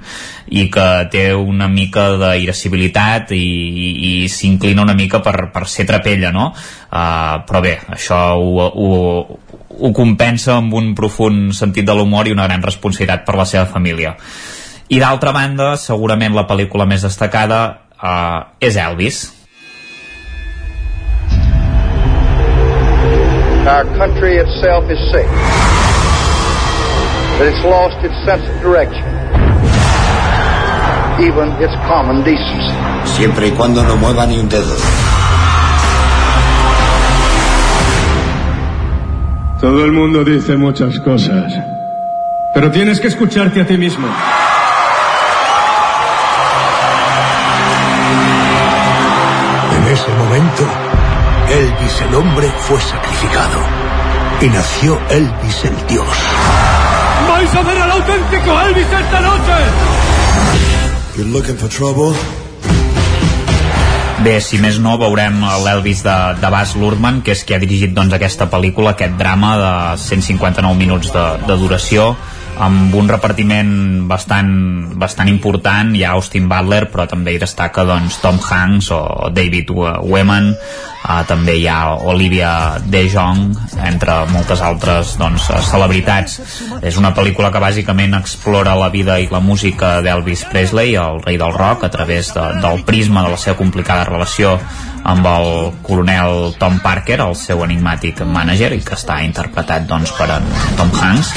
i 0.53 0.67
que 0.69 0.88
té 1.09 1.31
una 1.33 1.69
mica 1.72 2.11
d'irascibilitat 2.19 3.33
i, 3.33 3.39
i, 3.41 3.89
i 4.09 4.30
s'inclina 4.30 4.83
una 4.85 4.97
mica 4.97 5.23
per, 5.25 5.49
per 5.55 5.65
ser 5.72 5.88
trapella, 5.89 6.33
no? 6.35 6.51
Uh, 6.91 7.41
però 7.47 7.63
bé, 7.63 7.77
això 7.95 8.19
ho, 8.38 8.67
ho, 8.69 9.39
ho 9.80 9.92
compensa 9.93 10.58
amb 10.58 10.74
un 10.74 10.93
profund 10.98 11.53
sentit 11.53 11.85
de 11.88 11.95
l'humor 11.98 12.27
i 12.27 12.34
una 12.35 12.48
gran 12.48 12.61
responsabilitat 12.61 13.26
per 13.26 13.35
la 13.40 13.45
seva 13.50 13.66
família. 13.66 14.16
I 14.90 15.00
d'altra 15.00 15.32
banda, 15.34 15.74
segurament 15.80 16.35
la 16.35 16.45
pel·lícula 16.50 16.85
més 16.85 17.06
destacada 17.06 17.61
uh, 17.98 18.43
és 18.60 18.77
Elvis. 18.77 19.24
Our 23.64 23.88
country 23.98 24.38
itself 24.43 24.92
is 24.92 25.00
sick. 25.16 25.30
That 27.40 27.48
it's 27.48 27.64
lost 27.64 27.95
its 28.03 28.19
sense 28.27 28.43
of 28.43 28.61
direction. 28.61 29.08
Even 31.24 31.56
its 31.64 31.74
common 31.88 32.24
decency. 32.27 32.76
Siempre 33.06 33.48
y 33.48 33.52
cuando 33.52 33.84
no 33.84 33.95
mueva 33.95 34.26
ni 34.26 34.38
un 34.38 34.50
dedo. 34.50 34.76
Todo 39.64 39.85
el 39.85 39.93
mundo 39.93 40.25
dice 40.25 40.58
muchas 40.58 41.00
cosas, 41.00 41.53
pero 42.53 42.69
tienes 42.69 43.00
que 43.00 43.08
escucharte 43.08 43.61
a 43.61 43.66
ti 43.66 43.77
mismo. 43.77 44.06
En 49.77 49.88
ese 49.88 50.09
momento, 50.17 50.64
Elvis 51.50 52.01
el 52.01 52.14
hombre 52.14 52.51
fue 52.58 52.82
sacrificado 52.82 53.59
y 54.42 54.48
nació 54.48 55.00
Elvis 55.09 55.64
el 55.64 55.88
dios. 55.88 56.17
¡Vais 57.30 57.56
a 57.56 57.61
ver 57.61 57.77
al 57.83 57.92
auténtico 57.92 58.61
Elvis 58.64 58.83
esta 58.83 59.22
noche! 59.22 59.53
You're 61.16 61.32
looking 61.32 61.56
for 61.56 61.69
trouble? 61.69 62.14
Bé, 64.24 64.38
si 64.40 64.56
més 64.56 64.77
no, 64.80 64.93
veurem 64.95 65.42
l'Elvis 65.66 66.00
de, 66.06 66.14
de 66.40 66.50
Bas 66.53 66.77
Luhrmann, 66.80 67.18
que 67.26 67.34
és 67.34 67.42
qui 67.43 67.58
ha 67.58 67.60
dirigit 67.60 67.92
doncs, 67.92 68.14
aquesta 68.16 68.45
pel·lícula, 68.48 68.93
aquest 68.93 69.18
drama 69.19 69.50
de 69.60 69.72
159 70.00 70.80
minuts 70.80 71.11
de, 71.11 71.24
de 71.43 71.58
duració, 71.60 72.14
amb 72.61 72.93
un 72.95 73.09
repartiment 73.09 74.03
bastant, 74.07 74.49
bastant 74.99 75.30
important. 75.32 75.93
Hi 75.98 76.03
ha 76.06 76.14
Austin 76.17 76.48
Butler 76.51 76.85
però 76.91 77.07
també 77.09 77.33
hi 77.33 77.41
destaca 77.41 77.85
doncs, 77.88 78.19
Tom 78.22 78.40
Hanks 78.43 78.91
o 78.93 79.01
David 79.33 79.72
Weman 79.73 80.51
uh, 80.53 81.23
també 81.27 81.57
hi 81.59 81.67
ha 81.67 81.95
Olivia 82.14 82.53
De 82.83 83.03
Jong 83.09 83.57
entre 83.88 84.19
moltes 84.32 84.61
altres 84.61 85.15
doncs, 85.19 85.49
celebritats. 85.69 86.40
És 86.82 86.99
una 87.01 87.14
pel·lícula 87.17 87.51
que 87.53 87.64
bàsicament 87.64 88.17
explora 88.19 88.77
la 88.80 88.91
vida 88.93 89.19
i 89.19 89.30
la 89.32 89.41
música 89.43 89.98
d'Elvis 90.06 90.45
Presley 90.51 90.98
el 90.99 91.22
rei 91.25 91.41
del 91.41 91.53
rock 91.57 91.88
a 91.88 91.93
través 91.93 92.33
de, 92.35 92.48
del 92.64 92.83
prisma 92.85 93.25
de 93.25 93.33
la 93.33 93.41
seva 93.41 93.57
complicada 93.59 94.07
relació 94.09 94.57
amb 95.03 95.27
el 95.27 95.49
coronel 95.83 96.53
Tom 96.59 96.80
Parker, 96.83 97.19
el 97.25 97.35
seu 97.35 97.64
enigmàtic 97.65 98.23
mànager, 98.27 98.72
i 98.75 98.82
que 98.83 98.95
està 98.95 99.19
interpretat 99.25 99.88
doncs, 99.90 100.14
per 100.17 100.30
en 100.38 100.48
Tom 100.80 100.93
Hanks, 100.99 101.33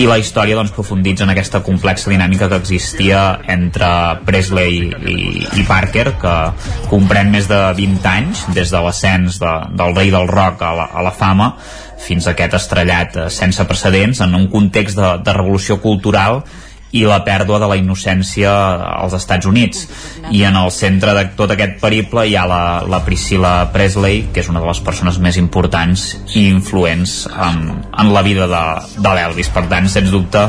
i 0.00 0.06
la 0.08 0.16
història 0.22 0.56
doncs, 0.56 0.72
profunditza 0.72 1.26
en 1.26 1.34
aquesta 1.34 1.60
complexa 1.66 2.10
dinàmica 2.12 2.48
que 2.48 2.60
existia 2.62 3.40
entre 3.52 3.90
Presley 4.24 4.80
i, 4.88 5.18
i 5.60 5.66
Parker, 5.68 6.06
que 6.22 6.34
comprèn 6.92 7.32
més 7.34 7.50
de 7.50 7.60
20 7.76 8.10
anys, 8.14 8.46
des 8.56 8.72
de 8.72 8.80
l'ascens 8.80 9.38
de, 9.42 9.54
del 9.76 9.94
rei 9.98 10.12
del 10.14 10.28
rock 10.30 10.64
a 10.64 10.72
la, 10.78 10.88
a 10.94 11.04
la 11.04 11.12
fama, 11.12 11.52
fins 12.00 12.26
a 12.26 12.32
aquest 12.32 12.56
estrellat 12.56 13.18
sense 13.28 13.64
precedents 13.68 14.22
en 14.24 14.34
un 14.38 14.48
context 14.48 14.96
de, 14.96 15.14
de 15.20 15.36
revolució 15.36 15.76
cultural 15.84 16.40
i 16.92 17.04
la 17.06 17.20
pèrdua 17.26 17.60
de 17.62 17.68
la 17.70 17.76
innocència 17.78 18.50
als 19.02 19.14
Estats 19.18 19.46
Units. 19.46 19.86
I 20.30 20.42
en 20.48 20.58
el 20.58 20.70
centre 20.74 21.14
de 21.16 21.24
tot 21.38 21.52
aquest 21.54 21.78
periple 21.82 22.26
hi 22.26 22.36
ha 22.36 22.46
la, 22.50 22.62
la 22.90 23.02
Priscilla 23.06 23.70
Presley 23.74 24.26
que 24.34 24.42
és 24.42 24.50
una 24.50 24.62
de 24.62 24.68
les 24.68 24.82
persones 24.84 25.20
més 25.22 25.38
importants 25.40 26.10
i 26.34 26.48
influents 26.48 27.24
en, 27.30 27.62
en 27.90 28.12
la 28.14 28.24
vida 28.26 28.48
de, 28.50 28.64
de 28.98 29.14
l'Elvis. 29.16 29.52
Per 29.54 29.66
tant, 29.70 29.88
sens 29.90 30.10
dubte, 30.10 30.48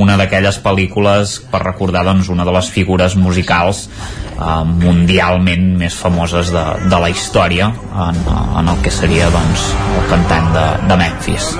una 0.00 0.16
d'aquelles 0.16 0.58
pel·lícules 0.64 1.36
per 1.52 1.62
recordar 1.66 2.04
doncs, 2.06 2.30
una 2.32 2.46
de 2.48 2.54
les 2.56 2.70
figures 2.72 3.16
musicals 3.20 3.84
eh, 3.86 4.62
mundialment 4.64 5.66
més 5.82 5.96
famoses 5.98 6.52
de, 6.54 6.64
de 6.88 7.02
la 7.04 7.10
història 7.12 7.68
en, 8.08 8.22
en 8.62 8.72
el 8.72 8.80
que 8.84 8.94
seria 8.94 9.28
doncs, 9.34 9.68
el 9.98 10.08
cantant 10.12 10.48
de, 10.56 10.64
de 10.88 11.02
Memphis 11.04 11.52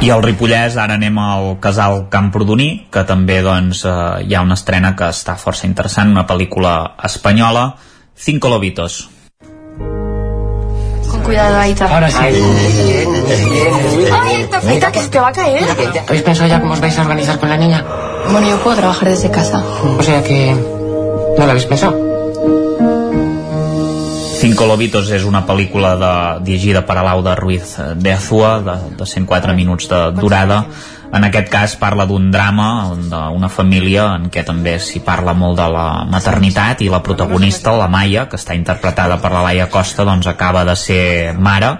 i 0.00 0.08
al 0.08 0.22
Ripollès 0.24 0.78
ara 0.80 0.94
anem 0.96 1.18
al 1.20 1.58
casal 1.60 2.06
Camprodoní 2.12 2.86
que 2.92 3.02
també 3.04 3.42
doncs, 3.44 3.84
eh, 3.84 4.24
hi 4.24 4.34
ha 4.34 4.40
una 4.40 4.56
estrena 4.56 4.94
que 4.96 5.10
està 5.12 5.36
força 5.36 5.68
interessant 5.68 6.08
una 6.08 6.26
pel·lícula 6.26 6.96
espanyola 7.04 7.74
Cinco 8.16 8.48
Lobitos 8.48 9.08
Con 11.10 11.22
cuidado, 11.22 11.58
Aita. 11.58 11.92
Ahora 11.92 12.08
sí. 12.08 12.18
¡Ay, 14.12 14.48
Aita, 14.68 14.92
que 14.92 15.00
se 15.00 15.08
te 15.08 15.18
va 15.18 15.28
a 15.28 15.32
caer! 15.32 15.64
¿Habéis 16.06 16.22
pensado 16.22 16.48
ya 16.48 16.60
cómo 16.60 16.74
os 16.74 16.80
vais 16.80 16.96
a 16.96 17.02
organizar 17.02 17.40
con 17.40 17.48
la 17.48 17.56
niña? 17.56 17.84
Bueno, 18.30 18.48
yo 18.48 18.62
puedo 18.62 18.76
trabajar 18.76 19.08
desde 19.08 19.28
casa. 19.28 19.60
O 19.98 20.02
sea 20.04 20.22
que... 20.22 20.54
¿No 20.54 21.44
lo 21.44 21.50
habéis 21.50 21.66
pensado? 21.66 22.09
Cinco 24.40 24.64
Lobitos 24.64 25.10
és 25.12 25.26
una 25.28 25.42
pel·lícula 25.44 25.90
de, 26.00 26.12
dirigida 26.46 26.80
per 26.88 26.94
Alauda 26.96 27.34
Ruiz 27.36 27.74
de 28.00 28.12
Azua, 28.14 28.54
de, 28.64 28.76
de 28.96 29.04
104 29.04 29.52
minuts 29.52 29.90
de 29.90 29.98
durada. 30.16 30.62
En 31.12 31.26
aquest 31.26 31.50
cas 31.52 31.74
parla 31.76 32.06
d'un 32.08 32.30
drama, 32.32 32.94
d'una 32.96 33.50
família 33.52 34.06
en 34.16 34.30
què 34.32 34.40
també 34.48 34.78
s'hi 34.80 35.02
parla 35.04 35.34
molt 35.36 35.60
de 35.60 35.68
la 35.74 35.84
maternitat 36.08 36.80
i 36.80 36.88
la 36.88 37.02
protagonista, 37.04 37.76
la 37.76 37.90
Maia, 37.92 38.30
que 38.32 38.40
està 38.40 38.56
interpretada 38.56 39.20
per 39.20 39.34
la 39.34 39.44
Laia 39.50 39.68
Costa, 39.68 40.08
doncs 40.08 40.30
acaba 40.32 40.64
de 40.64 40.78
ser 40.78 41.04
mare 41.36 41.74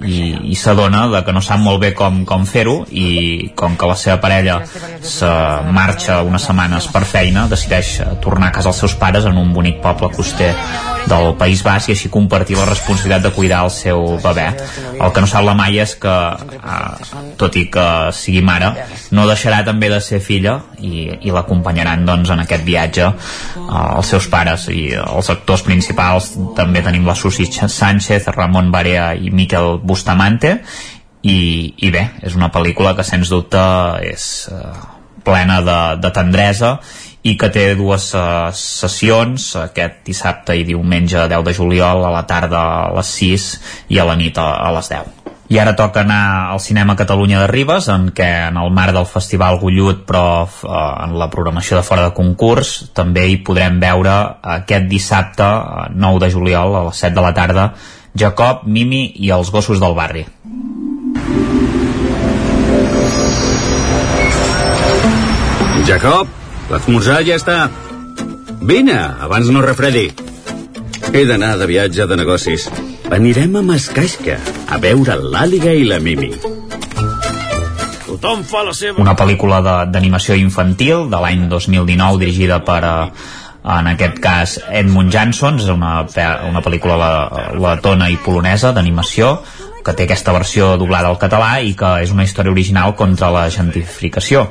i, 0.00 0.54
i 0.54 0.56
s'adona 0.56 1.06
de 1.12 1.20
que 1.20 1.36
no 1.36 1.44
sap 1.44 1.60
molt 1.60 1.84
bé 1.84 1.92
com, 1.92 2.24
com 2.24 2.48
fer-ho 2.48 2.78
i 2.96 3.52
com 3.60 3.76
que 3.76 3.92
la 3.92 4.00
seva 4.00 4.22
parella 4.24 4.62
se 5.04 5.28
marxa 5.68 6.22
unes 6.24 6.48
setmanes 6.48 6.88
per 6.88 7.04
feina 7.04 7.44
decideix 7.52 7.98
tornar 8.24 8.54
a 8.54 8.56
casa 8.56 8.72
als 8.72 8.84
seus 8.86 8.96
pares 8.96 9.28
en 9.28 9.36
un 9.36 9.52
bonic 9.52 9.82
poble 9.84 10.14
coster 10.16 10.54
del 11.06 11.34
País 11.38 11.62
Basc 11.64 11.90
i 11.90 11.94
així 11.94 12.10
compartir 12.12 12.56
la 12.58 12.66
responsabilitat 12.68 13.26
de 13.26 13.32
cuidar 13.34 13.62
el 13.66 13.72
seu 13.74 14.16
bebè. 14.22 14.46
El 14.94 15.12
que 15.12 15.22
no 15.22 15.28
sap 15.30 15.44
la 15.46 15.54
Maia 15.58 15.84
és 15.86 15.94
que, 16.02 16.14
eh, 16.56 17.32
tot 17.38 17.56
i 17.56 17.66
que 17.70 17.86
sigui 18.12 18.42
mare, 18.42 18.72
no 19.16 19.26
deixarà 19.28 19.62
també 19.64 19.88
de 19.92 20.00
ser 20.00 20.20
filla 20.20 20.58
i, 20.78 21.06
i 21.22 21.34
l'acompanyaran 21.34 22.04
doncs, 22.06 22.30
en 22.34 22.42
aquest 22.42 22.66
viatge 22.66 23.06
eh, 23.06 23.86
els 23.86 24.12
seus 24.14 24.28
pares 24.32 24.68
i 24.72 24.90
els 24.98 25.30
actors 25.30 25.62
principals 25.66 26.32
també 26.56 26.82
tenim 26.82 27.06
la 27.06 27.14
Susi 27.14 27.46
Sánchez, 27.46 28.28
Ramon 28.34 28.70
Barea 28.74 29.12
i 29.14 29.30
Miquel 29.30 29.78
Bustamante 29.82 30.58
i, 31.22 31.38
i 31.82 31.90
bé, 31.90 32.04
és 32.22 32.36
una 32.38 32.50
pel·lícula 32.54 32.94
que 32.96 33.06
sens 33.06 33.30
dubte 33.32 33.62
és 34.06 34.46
eh, 34.52 34.76
plena 35.26 35.60
de, 35.66 35.80
de 36.02 36.10
tendresa 36.14 36.76
i 37.26 37.34
que 37.38 37.50
té 37.50 37.68
dues 37.78 38.08
uh, 38.14 38.48
sessions 38.54 39.52
aquest 39.64 40.02
dissabte 40.06 40.54
i 40.54 40.66
diumenge 40.68 41.26
10 41.28 41.46
de 41.46 41.54
juliol 41.56 42.04
a 42.06 42.12
la 42.14 42.24
tarda 42.28 42.64
a 42.86 42.90
les 42.96 43.14
6 43.20 43.46
i 43.94 43.98
a 43.98 44.06
la 44.06 44.16
nit 44.18 44.38
a, 44.38 44.50
a 44.68 44.74
les 44.76 44.90
10 44.92 45.26
i 45.48 45.60
ara 45.62 45.76
toca 45.78 46.02
anar 46.02 46.50
al 46.50 46.60
cinema 46.60 46.96
Catalunya 46.98 47.44
de 47.44 47.50
Ribes 47.50 47.86
en 47.92 48.08
què 48.14 48.28
en 48.48 48.56
el 48.58 48.72
marc 48.74 48.94
del 48.96 49.06
Festival 49.06 49.60
Gullut 49.62 50.02
però 50.08 50.24
eh, 50.46 50.78
en 51.04 51.14
la 51.20 51.28
programació 51.30 51.78
de 51.78 51.84
fora 51.86 52.08
de 52.08 52.14
concurs 52.16 52.72
també 52.94 53.28
hi 53.30 53.38
podrem 53.46 53.78
veure 53.82 54.16
aquest 54.56 54.88
dissabte 54.90 55.46
9 55.94 56.24
de 56.24 56.32
juliol 56.34 56.74
a 56.74 56.86
les 56.88 57.04
7 57.04 57.14
de 57.14 57.26
la 57.28 57.34
tarda 57.36 57.68
Jacob, 58.16 58.64
Mimi 58.64 59.12
i 59.20 59.30
els 59.30 59.50
gossos 59.52 59.80
del 59.82 59.94
barri. 59.94 60.24
Jacob, 65.86 66.26
l'esmorzar 66.70 67.22
ja 67.26 67.36
està. 67.38 67.56
Vine, 68.66 68.96
abans 69.22 69.50
no 69.54 69.62
refredi. 69.62 70.08
He 71.12 71.24
d'anar 71.28 71.54
de 71.60 71.68
viatge 71.70 72.06
de 72.08 72.18
negocis. 72.18 72.66
Anirem 73.14 73.54
a 73.60 73.62
Mascaixca, 73.62 74.40
a 74.68 74.78
veure 74.82 75.14
l'Àliga 75.22 75.72
i 75.76 75.86
la 75.86 76.00
Mimi. 76.02 76.32
Tothom 78.06 78.42
fa 78.48 78.64
la 78.66 78.74
seva... 78.74 78.98
Una 79.02 79.14
pel·lícula 79.18 79.60
d'animació 79.92 80.34
infantil 80.40 81.06
de 81.12 81.20
l'any 81.22 81.46
2019 81.52 82.18
dirigida 82.24 82.58
per 82.66 82.80
a, 82.82 82.96
en 83.76 83.90
aquest 83.92 84.18
cas 84.22 84.56
Edmund 84.66 85.14
Jansson, 85.14 85.60
és 85.62 85.70
una, 85.70 86.00
una 86.48 86.64
pel·lícula 86.64 86.98
la, 86.98 87.12
letona 87.62 88.10
i 88.10 88.18
polonesa 88.24 88.72
d'animació 88.74 89.36
que 89.86 89.94
té 89.94 90.08
aquesta 90.08 90.34
versió 90.34 90.74
doblada 90.80 91.12
al 91.12 91.20
català 91.22 91.60
i 91.62 91.76
que 91.78 92.00
és 92.02 92.10
una 92.10 92.26
història 92.26 92.50
original 92.50 92.96
contra 92.98 93.30
la 93.30 93.46
gentrificació 93.54 94.48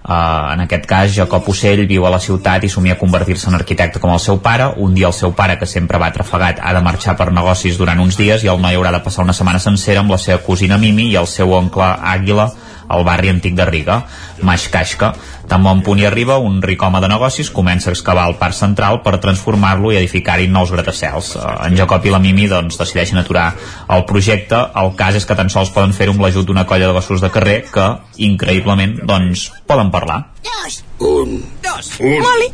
Uh, 0.00 0.54
en 0.54 0.62
aquest 0.64 0.86
cas, 0.88 1.10
Jacob 1.12 1.44
Ocell 1.52 1.82
viu 1.86 2.06
a 2.08 2.10
la 2.10 2.20
ciutat 2.24 2.64
i 2.64 2.70
somia 2.72 2.96
convertir-se 2.98 3.50
en 3.50 3.58
arquitecte 3.58 4.00
com 4.00 4.14
el 4.14 4.22
seu 4.22 4.38
pare. 4.40 4.70
Un 4.80 4.94
dia 4.96 5.10
el 5.10 5.12
seu 5.12 5.34
pare, 5.36 5.58
que 5.60 5.68
sempre 5.68 6.00
va 6.00 6.08
trafegat, 6.14 6.62
ha 6.62 6.72
de 6.72 6.80
marxar 6.80 7.18
per 7.18 7.28
negocis 7.36 7.76
durant 7.76 8.00
uns 8.00 8.16
dies 8.16 8.44
i 8.44 8.48
el 8.48 8.62
noi 8.62 8.78
haurà 8.78 8.94
de 8.96 9.02
passar 9.04 9.26
una 9.26 9.36
setmana 9.36 9.60
sencera 9.60 10.00
amb 10.00 10.16
la 10.16 10.18
seva 10.18 10.40
cosina 10.46 10.80
Mimi 10.80 11.10
i 11.12 11.18
el 11.20 11.28
seu 11.28 11.52
oncle 11.52 11.84
Àguila 11.84 12.48
al 12.90 13.04
barri 13.06 13.30
antic 13.30 13.54
de 13.54 13.66
Riga, 13.68 14.00
Maixcaixca. 14.42 15.12
Tan 15.50 15.62
bon 15.66 15.82
punt 15.86 16.00
hi 16.00 16.06
arriba, 16.08 16.38
un 16.38 16.60
ric 16.62 16.82
home 16.82 17.00
de 17.02 17.10
negocis 17.10 17.50
comença 17.54 17.90
a 17.90 17.94
excavar 17.94 18.26
el 18.30 18.36
parc 18.40 18.56
central 18.58 19.00
per 19.04 19.18
transformar-lo 19.22 19.92
i 19.92 19.98
edificar-hi 20.00 20.48
nous 20.50 20.72
gratacels. 20.74 21.34
Eh, 21.36 21.54
en 21.68 21.78
Jacob 21.78 22.06
i 22.06 22.14
la 22.14 22.22
Mimi 22.22 22.48
doncs, 22.50 22.78
decideixen 22.80 23.20
aturar 23.22 23.48
el 23.88 24.04
projecte. 24.10 24.60
El 24.82 24.94
cas 24.98 25.18
és 25.18 25.26
que 25.26 25.38
tan 25.38 25.52
sols 25.52 25.72
poden 25.74 25.94
fer-ho 25.96 26.14
amb 26.16 26.26
l'ajut 26.26 26.46
d'una 26.46 26.66
colla 26.66 26.90
de 26.90 26.96
gossos 26.96 27.22
de 27.22 27.30
carrer 27.30 27.60
que, 27.70 27.86
increïblement, 28.30 29.00
doncs, 29.06 29.50
poden 29.70 29.94
parlar. 29.94 30.24
Dos. 30.46 30.82
Un. 30.98 31.38
Dos. 31.62 31.94
Un. 32.00 32.18
Molly. 32.26 32.52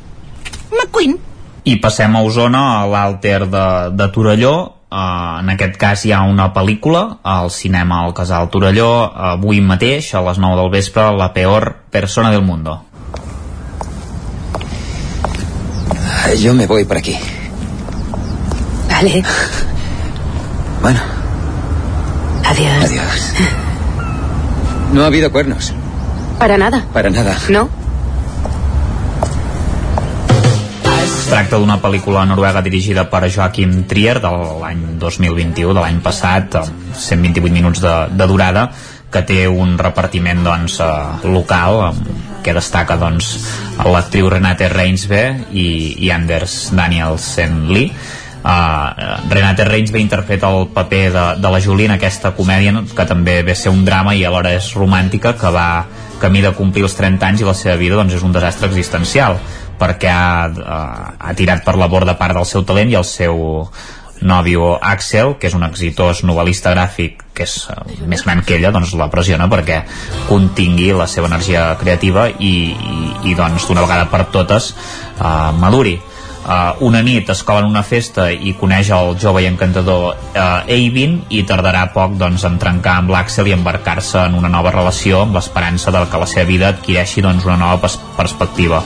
McQueen. 0.72 1.18
I 1.66 1.76
passem 1.82 2.14
a 2.14 2.22
Osona, 2.22 2.62
a 2.80 2.86
l'Alter 2.86 3.40
de, 3.50 3.66
de 3.98 4.08
Torelló, 4.14 4.56
Uh, 4.96 5.40
en 5.42 5.50
aquest 5.52 5.74
cas 5.76 6.06
hi 6.06 6.12
ha 6.16 6.22
una 6.24 6.46
pel·lícula 6.54 7.18
al 7.22 7.50
cinema 7.52 7.98
al 8.06 8.14
Casal 8.16 8.46
Torelló 8.48 8.86
avui 9.28 9.58
mateix 9.60 10.06
a 10.16 10.22
les 10.24 10.38
9 10.40 10.56
del 10.56 10.70
vespre 10.72 11.04
La 11.18 11.34
peor 11.34 11.66
persona 11.92 12.30
del 12.32 12.40
mundo 12.40 12.78
Yo 16.40 16.54
me 16.54 16.66
voy 16.66 16.84
por 16.84 16.96
aquí. 16.96 17.16
Vale. 18.90 19.22
Bueno, 20.82 21.00
Adiós. 22.44 22.84
adiós. 22.84 23.32
No 24.92 25.02
ha 25.02 25.06
habido 25.06 25.32
cuernos. 25.32 25.72
Para 26.38 26.58
nada. 26.58 26.84
Para 26.92 27.10
nada. 27.10 27.36
No. 27.48 27.68
Tracta 31.26 31.58
d'una 31.58 31.80
pel·lícula 31.82 32.22
noruega 32.22 32.60
dirigida 32.62 33.02
per 33.10 33.26
Joachim 33.26 33.80
Trier 33.90 34.20
de 34.22 34.30
l'any 34.30 34.82
2021, 35.02 35.72
de 35.74 35.82
l'any 35.82 35.98
passat, 36.04 36.54
amb 36.60 36.92
128 36.94 37.50
minuts 37.50 37.82
de, 37.82 37.94
de 38.14 38.28
durada, 38.30 38.68
que 39.10 39.24
té 39.26 39.40
un 39.50 39.74
repartiment 39.80 40.44
doncs, 40.46 40.78
eh, 40.84 41.26
local, 41.34 41.96
que 42.46 42.54
destaca 42.54 42.94
doncs, 43.00 43.32
l'actriu 43.82 44.30
Renate 44.30 44.70
Reinsve 44.70 45.24
i, 45.50 45.66
i 46.06 46.12
Anders 46.14 46.70
Danielsen 46.78 47.66
Lee. 47.74 47.90
Uh, 48.46 49.26
Renate 49.26 49.64
Reinsve 49.66 49.98
interpreta 49.98 50.52
el 50.54 50.68
paper 50.70 51.04
de, 51.10 51.22
de 51.42 51.50
la 51.50 51.58
Julie 51.58 51.88
en 51.90 51.96
aquesta 51.96 52.30
comèdia 52.36 52.84
que 52.94 53.06
també 53.10 53.40
ve 53.42 53.56
ser 53.58 53.72
un 53.74 53.82
drama 53.82 54.14
i 54.14 54.22
alhora 54.22 54.52
és 54.54 54.68
romàntica 54.78 55.34
que 55.34 55.50
va 55.50 55.66
camí 56.22 56.44
de 56.44 56.52
complir 56.54 56.86
els 56.86 56.94
30 56.94 57.26
anys 57.26 57.42
i 57.42 57.48
la 57.48 57.56
seva 57.58 57.74
vida 57.80 57.98
doncs, 57.98 58.14
és 58.14 58.22
un 58.22 58.30
desastre 58.36 58.70
existencial 58.70 59.40
perquè 59.80 60.10
ha, 60.12 60.48
uh, 60.48 61.12
ha 61.18 61.36
tirat 61.36 61.64
per 61.66 61.76
la 61.80 61.88
borda 61.92 62.16
part 62.18 62.36
del 62.36 62.48
seu 62.48 62.64
talent 62.66 62.90
i 62.92 62.98
el 62.98 63.06
seu 63.06 63.68
nòvio 64.20 64.76
Axel, 64.80 65.34
que 65.40 65.50
és 65.50 65.54
un 65.56 65.64
exitós 65.66 66.22
novel·lista 66.24 66.72
gràfic 66.72 67.22
que 67.36 67.44
és 67.44 67.56
uh, 67.68 67.84
més 68.08 68.24
gran 68.24 68.42
que 68.46 68.56
ella, 68.56 68.72
doncs 68.74 68.94
la 68.96 69.10
pressiona 69.12 69.48
perquè 69.52 69.82
contingui 70.30 70.92
la 70.96 71.08
seva 71.10 71.28
energia 71.30 71.68
creativa 71.80 72.28
i, 72.30 72.56
i, 72.72 72.98
i 73.30 73.38
doncs 73.38 73.68
d'una 73.68 73.84
vegada 73.84 74.08
per 74.12 74.26
totes 74.32 74.72
uh, 74.72 75.52
maduri. 75.56 75.98
Uh, 76.46 76.78
una 76.86 77.00
nit 77.02 77.26
es 77.32 77.40
cola 77.42 77.64
en 77.64 77.66
una 77.66 77.82
festa 77.82 78.28
i 78.30 78.52
coneix 78.54 78.92
el 78.94 79.16
jove 79.18 79.40
i 79.42 79.48
encantador 79.48 80.12
uh, 80.14 80.42
Eivin 80.70 81.16
i 81.34 81.40
tardarà 81.42 81.88
poc 81.90 82.14
doncs, 82.20 82.44
en 82.46 82.60
trencar 82.62 83.00
amb 83.00 83.10
l'Axel 83.10 83.50
i 83.50 83.54
embarcar-se 83.56 84.28
en 84.28 84.36
una 84.38 84.52
nova 84.52 84.70
relació 84.70 85.24
amb 85.24 85.34
l'esperança 85.34 85.90
de 85.90 86.04
que 86.06 86.20
la 86.22 86.28
seva 86.30 86.46
vida 86.46 86.68
adquireixi 86.70 87.24
doncs, 87.26 87.48
una 87.50 87.58
nova 87.58 87.80
pers 87.82 87.98
perspectiva 88.14 88.84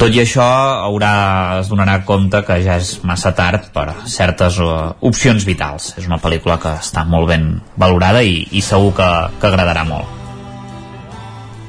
tot 0.00 0.14
i 0.14 0.20
això 0.22 0.44
haurà, 0.88 1.12
es 1.60 1.70
donarà 1.70 2.00
compte 2.08 2.40
que 2.46 2.58
ja 2.64 2.78
és 2.80 2.96
massa 3.06 3.34
tard 3.36 3.70
per 3.74 3.86
certes 4.10 4.58
uh, 4.62 4.94
opcions 5.04 5.46
vitals 5.46 5.92
és 6.00 6.08
una 6.10 6.20
pel·lícula 6.22 6.58
que 6.62 6.76
està 6.80 7.06
molt 7.08 7.30
ben 7.30 7.48
valorada 7.76 8.24
i, 8.24 8.42
i 8.52 8.64
segur 8.64 8.94
que, 8.98 9.10
que 9.40 9.50
agradarà 9.50 9.86
molt 9.88 10.24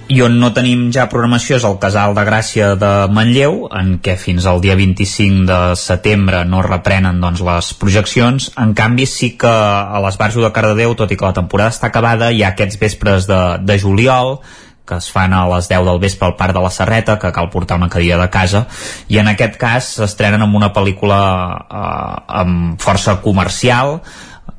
i 0.06 0.20
on 0.22 0.36
no 0.38 0.52
tenim 0.54 0.92
ja 0.94 1.08
programació 1.10 1.58
és 1.58 1.64
el 1.66 1.80
Casal 1.82 2.14
de 2.14 2.24
Gràcia 2.28 2.68
de 2.78 2.90
Manlleu, 3.10 3.64
en 3.74 3.96
què 4.06 4.14
fins 4.22 4.46
al 4.46 4.62
dia 4.62 4.76
25 4.78 5.48
de 5.50 5.60
setembre 5.82 6.44
no 6.46 6.62
reprenen 6.66 7.18
doncs, 7.24 7.42
les 7.46 7.72
projeccions. 7.82 8.52
En 8.62 8.76
canvi, 8.78 9.08
sí 9.10 9.32
que 9.42 9.50
a 9.50 10.02
l'Esbarjo 10.04 10.46
de 10.46 10.52
Cardedeu, 10.54 10.94
tot 10.94 11.10
i 11.10 11.18
que 11.18 11.26
la 11.26 11.34
temporada 11.34 11.74
està 11.74 11.90
acabada, 11.90 12.30
hi 12.30 12.44
ha 12.46 12.54
aquests 12.54 12.78
vespres 12.82 13.26
de, 13.30 13.42
de 13.66 13.80
juliol, 13.82 14.38
que 14.86 15.00
es 15.02 15.10
fan 15.12 15.34
a 15.34 15.48
les 15.50 15.68
10 15.70 15.84
del 15.88 16.00
vespre 16.00 16.28
al 16.28 16.36
Parc 16.38 16.54
de 16.54 16.62
la 16.62 16.70
Serreta, 16.70 17.18
que 17.20 17.32
cal 17.34 17.50
portar 17.50 17.78
una 17.78 17.90
cadira 17.90 18.20
de 18.22 18.30
casa, 18.30 18.68
i 19.10 19.18
en 19.18 19.28
aquest 19.32 19.58
cas 19.62 19.90
s'estrenen 19.98 20.46
amb 20.46 20.56
una 20.56 20.72
pel·lícula 20.74 21.20
eh, 21.66 22.16
amb 22.42 22.82
força 22.82 23.20
comercial, 23.26 24.00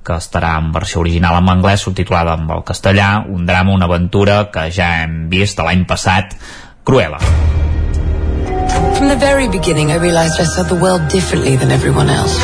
que 0.07 0.15
estarà 0.15 0.55
en 0.61 0.71
versió 0.75 1.01
original 1.03 1.41
en 1.41 1.51
anglès 1.51 1.83
subtitulada 1.83 2.37
en 2.39 2.47
el 2.51 2.63
castellà, 2.65 3.25
un 3.27 3.47
drama, 3.47 3.75
una 3.75 3.89
aventura 3.91 4.51
que 4.55 4.69
ja 4.71 5.03
hem 5.03 5.27
vist 5.31 5.59
l'any 5.59 5.85
passat, 5.87 6.37
Cruella. 6.87 7.19
From 8.97 9.09
the 9.09 9.17
very 9.19 9.49
beginning 9.49 9.91
I 9.91 9.99
realized 9.99 10.41
I 10.41 10.45
saw 10.45 10.63
the 10.63 10.79
world 10.79 11.09
differently 11.09 11.57
than 11.57 11.71
everyone 11.71 12.09
else. 12.09 12.39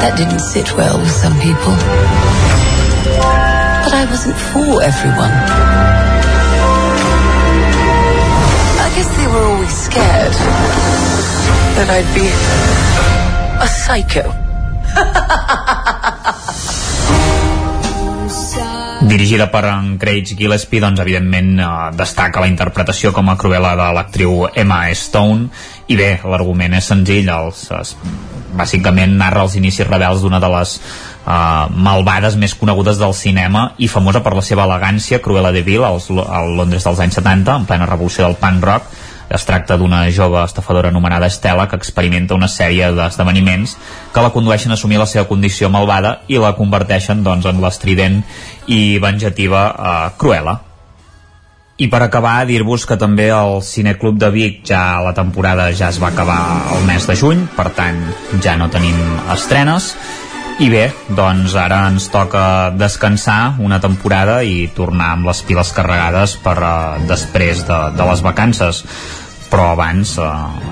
That 0.00 0.16
didn't 0.16 0.40
sit 0.40 0.76
well 0.76 0.98
with 0.98 1.10
some 1.10 1.34
people. 1.40 2.29
I 4.00 4.06
wasn't 4.06 4.40
for 4.48 4.80
everyone. 4.80 5.34
I 8.80 8.88
guess 8.96 9.08
they 9.12 9.26
were 9.28 9.44
always 9.44 9.74
scared 9.76 10.32
that 11.76 11.88
I'd 11.92 12.08
be 12.16 12.24
a 13.60 13.68
psycho. 13.68 14.24
Dirigida 19.10 19.50
per 19.52 19.64
en 19.68 19.98
Craig 19.98 20.32
Gillespie, 20.32 20.80
doncs 20.80 21.00
evidentment 21.04 21.60
eh, 21.60 21.92
destaca 21.92 22.40
la 22.40 22.48
interpretació 22.48 23.12
com 23.12 23.28
a 23.28 23.36
Cruella 23.36 23.76
de 23.76 23.92
l'actriu 23.98 24.48
Emma 24.48 24.88
Stone 24.96 25.50
i 25.92 25.96
bé, 26.00 26.24
l'argument 26.24 26.72
és 26.80 26.88
senzill 26.88 27.28
els, 27.28 27.68
es, 27.76 27.96
bàsicament 28.56 29.12
narra 29.20 29.44
els 29.44 29.60
inicis 29.60 29.88
rebels 29.88 30.24
d'una 30.24 30.40
de 30.40 30.48
les 30.56 30.78
uh, 31.26 31.68
malvades 31.70 32.36
més 32.40 32.54
conegudes 32.54 32.98
del 33.00 33.14
cinema 33.14 33.70
i 33.78 33.88
famosa 33.88 34.24
per 34.24 34.34
la 34.36 34.44
seva 34.46 34.66
elegància, 34.68 35.20
Cruella 35.22 35.52
de 35.52 35.62
Vil 35.66 35.84
als, 35.84 36.10
al 36.10 36.56
Londres 36.56 36.86
dels 36.86 37.00
anys 37.00 37.20
70, 37.20 37.60
en 37.60 37.68
plena 37.70 37.88
revolució 37.88 38.26
del 38.26 38.38
punk 38.40 38.68
rock 38.70 38.92
es 39.30 39.44
tracta 39.46 39.76
d'una 39.78 40.02
jove 40.10 40.40
estafadora 40.42 40.90
anomenada 40.90 41.28
Estela 41.30 41.68
que 41.70 41.78
experimenta 41.78 42.34
una 42.34 42.48
sèrie 42.50 42.90
d'esdeveniments 42.96 43.76
que 44.12 44.24
la 44.24 44.32
condueixen 44.34 44.74
a 44.74 44.78
assumir 44.78 44.98
la 44.98 45.06
seva 45.06 45.28
condició 45.30 45.70
malvada 45.70 46.16
i 46.26 46.40
la 46.42 46.56
converteixen 46.58 47.22
doncs, 47.22 47.46
en 47.46 47.62
l'estrident 47.62 48.18
i 48.66 48.98
venjativa 48.98 49.62
eh, 49.70 50.10
Cruella. 50.18 50.56
I 51.80 51.86
per 51.88 52.02
acabar, 52.04 52.42
dir-vos 52.44 52.82
que 52.84 52.98
també 53.00 53.30
el 53.32 53.62
Cineclub 53.64 54.18
de 54.20 54.28
Vic 54.34 54.58
ja 54.68 55.00
la 55.00 55.14
temporada 55.16 55.70
ja 55.72 55.88
es 55.88 56.00
va 56.02 56.10
acabar 56.10 56.40
el 56.74 56.82
mes 56.90 57.06
de 57.08 57.16
juny, 57.16 57.46
per 57.56 57.70
tant 57.78 58.02
ja 58.44 58.58
no 58.60 58.68
tenim 58.68 58.98
estrenes 59.32 59.94
i 60.60 60.68
bé, 60.68 60.90
doncs 61.16 61.54
ara 61.56 61.86
ens 61.88 62.10
toca 62.12 62.42
descansar 62.76 63.56
una 63.64 63.78
temporada 63.80 64.42
i 64.44 64.66
tornar 64.76 65.14
amb 65.14 65.30
les 65.30 65.40
piles 65.48 65.70
carregades 65.72 66.34
per 66.44 66.56
uh, 66.60 66.98
després 67.08 67.62
de, 67.64 67.78
de 67.96 68.08
les 68.10 68.20
vacances 68.20 68.82
però 69.50 69.72
abans 69.74 70.14
eh, 70.22 70.28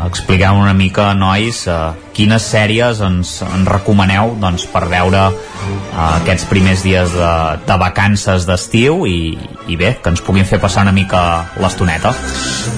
expliqueu 0.06 0.60
una 0.62 0.74
mica, 0.76 1.10
nois, 1.18 1.64
eh, 1.66 1.78
quines 2.14 2.46
sèries 2.54 3.02
ens, 3.04 3.34
ens 3.44 3.68
recomaneu 3.68 4.36
doncs, 4.40 4.68
per 4.70 4.86
veure 4.90 5.24
eh, 5.26 6.06
aquests 6.06 6.46
primers 6.50 6.84
dies 6.86 7.12
de, 7.18 7.32
de 7.66 7.78
vacances 7.82 8.46
d'estiu 8.48 9.02
i, 9.10 9.34
i 9.68 9.76
bé, 9.80 9.96
que 10.02 10.14
ens 10.14 10.22
puguin 10.24 10.46
fer 10.48 10.60
passar 10.62 10.86
una 10.86 10.94
mica 10.94 11.20
l'estoneta. 11.58 12.14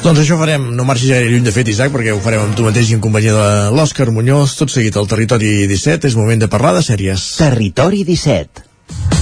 Doncs 0.01 0.25
això 0.25 0.41
farem, 0.41 0.71
no 0.77 0.89
marxis 0.89 1.13
gaire 1.13 1.29
lluny 1.29 1.47
de 1.47 1.55
fet, 1.55 1.69
Isaac, 1.71 1.93
perquè 1.95 2.17
ho 2.17 2.25
farem 2.25 2.49
amb 2.49 2.57
tu 2.57 2.67
mateix 2.67 2.91
i 2.91 2.97
en 2.99 3.05
companyia 3.05 3.37
de 3.37 3.77
l'Òscar 3.77 4.09
Muñoz, 4.17 4.57
tot 4.59 4.73
seguit 4.73 4.97
al 4.97 5.11
Territori 5.11 5.69
17, 5.71 6.09
és 6.11 6.19
moment 6.19 6.41
de 6.41 6.51
parlar 6.51 6.75
de 6.79 6.85
sèries. 6.87 7.31
Territori 7.45 8.05
17 8.09 9.20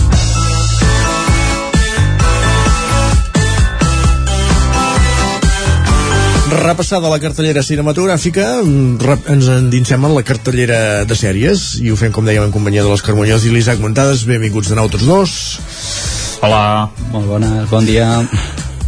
Repassada 6.48 7.10
la 7.12 7.18
cartellera 7.20 7.60
cinematogràfica, 7.60 8.44
ens 8.64 9.48
endinsem 9.52 10.04
en 10.08 10.14
la 10.16 10.22
cartellera 10.24 11.04
de 11.04 11.16
sèries 11.18 11.74
i 11.84 11.92
ho 11.92 11.96
fem, 12.00 12.12
com 12.14 12.24
dèiem, 12.24 12.46
en 12.48 12.54
companyia 12.54 12.84
de 12.86 12.88
l'Òscar 12.88 13.12
Muñoz 13.18 13.44
i 13.44 13.52
l'Isaac 13.52 13.82
Montades. 13.82 14.24
Benvinguts 14.24 14.72
de 14.72 14.78
nou 14.78 14.88
tots 14.88 15.04
dos. 15.04 15.34
Hola. 16.40 16.88
Molt 17.12 17.28
bona, 17.28 17.50
bon 17.68 17.84
dia. 17.84 18.08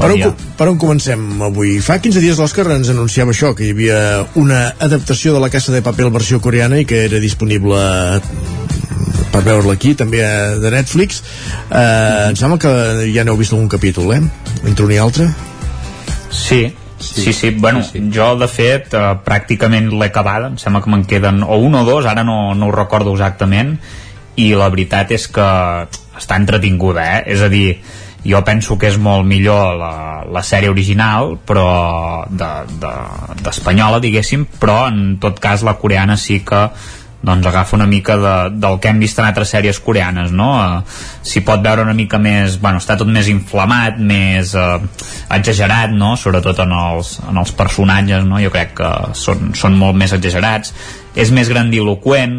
Per 0.01 0.09
on, 0.15 0.35
per 0.57 0.71
on 0.73 0.81
comencem 0.81 1.21
avui? 1.45 1.77
Fa 1.85 1.99
15 2.01 2.25
dies 2.25 2.41
l'Òscar 2.41 2.65
ens 2.73 2.89
anunciava 2.95 3.37
això, 3.37 3.53
que 3.53 3.69
hi 3.69 3.75
havia 3.77 4.01
una 4.41 4.63
adaptació 4.81 5.37
de 5.37 5.45
la 5.45 5.53
Casa 5.53 5.77
de 5.77 5.85
Paper 5.85 6.09
versió 6.17 6.41
coreana 6.41 6.81
i 6.81 6.89
que 6.89 7.05
era 7.11 7.21
disponible 7.21 7.77
per 9.31 9.45
veure-la 9.45 9.77
aquí, 9.77 9.93
també 9.95 10.25
de 10.65 10.73
Netflix. 10.73 11.21
Eh, 11.69 12.31
em 12.31 12.41
sembla 12.41 12.57
que 12.63 12.77
ja 13.13 13.29
n'heu 13.29 13.37
vist 13.37 13.53
algun 13.53 13.69
capítol, 13.69 14.15
eh? 14.17 14.23
Entre 14.65 14.87
un 14.89 14.97
i 14.97 15.03
altre. 15.03 15.29
Sí, 16.31 16.71
Sí, 17.01 17.23
sí, 17.23 17.33
sí. 17.33 17.51
bueno, 17.51 17.83
sí, 17.83 17.99
sí. 17.99 18.11
jo 18.13 18.35
de 18.37 18.47
fet 18.49 18.93
eh, 18.95 19.03
pràcticament 19.25 19.89
l'he 19.95 20.11
acabada, 20.11 20.51
em 20.53 20.59
sembla 20.61 20.83
que 20.85 20.93
me'n 20.93 21.07
queden 21.09 21.43
o 21.43 21.57
un 21.57 21.79
o 21.81 21.85
dos, 21.89 22.07
ara 22.07 22.25
no, 22.29 22.55
no 22.55 22.69
ho 22.69 22.75
recordo 22.77 23.15
exactament, 23.17 23.79
i 24.37 24.53
la 24.55 24.69
veritat 24.73 25.11
és 25.17 25.27
que 25.33 25.49
està 26.21 26.37
entretinguda, 26.37 27.07
eh? 27.17 27.25
És 27.35 27.43
a 27.43 27.49
dir, 27.49 27.81
jo 28.25 28.43
penso 28.45 28.77
que 28.79 28.91
és 28.91 28.99
molt 29.01 29.25
millor 29.27 29.77
la, 29.81 29.93
la 30.29 30.43
sèrie 30.45 30.69
original 30.69 31.39
però 31.49 32.27
d'espanyola 32.29 33.97
de, 33.97 34.03
de, 34.03 34.07
diguéssim 34.09 34.45
però 34.61 34.83
en 34.91 35.17
tot 35.23 35.41
cas 35.41 35.65
la 35.65 35.79
coreana 35.81 36.19
sí 36.21 36.43
que 36.45 36.67
doncs 37.23 37.47
agafa 37.47 37.77
una 37.77 37.87
mica 37.87 38.17
de, 38.17 38.35
del 38.57 38.79
que 38.81 38.89
hem 38.89 39.01
vist 39.03 39.19
en 39.21 39.27
altres 39.29 39.51
sèries 39.53 39.81
coreanes 39.85 40.33
no? 40.33 40.49
Eh, 40.63 41.01
s'hi 41.27 41.43
pot 41.45 41.61
veure 41.65 41.85
una 41.85 41.95
mica 41.97 42.19
més 42.23 42.57
bueno, 42.63 42.81
està 42.81 42.97
tot 43.01 43.11
més 43.13 43.29
inflamat 43.29 44.01
més 44.01 44.55
eh, 44.57 44.79
exagerat 45.37 45.93
no? 45.93 46.15
sobretot 46.17 46.65
en 46.65 46.73
els, 46.77 47.19
en 47.29 47.41
els 47.41 47.53
personatges 47.57 48.25
no? 48.25 48.41
jo 48.41 48.53
crec 48.55 48.73
que 48.81 48.91
són, 49.19 49.53
són 49.59 49.77
molt 49.77 50.01
més 50.01 50.17
exagerats 50.17 50.73
és 51.21 51.33
més 51.35 51.51
grandiloquent 51.51 52.37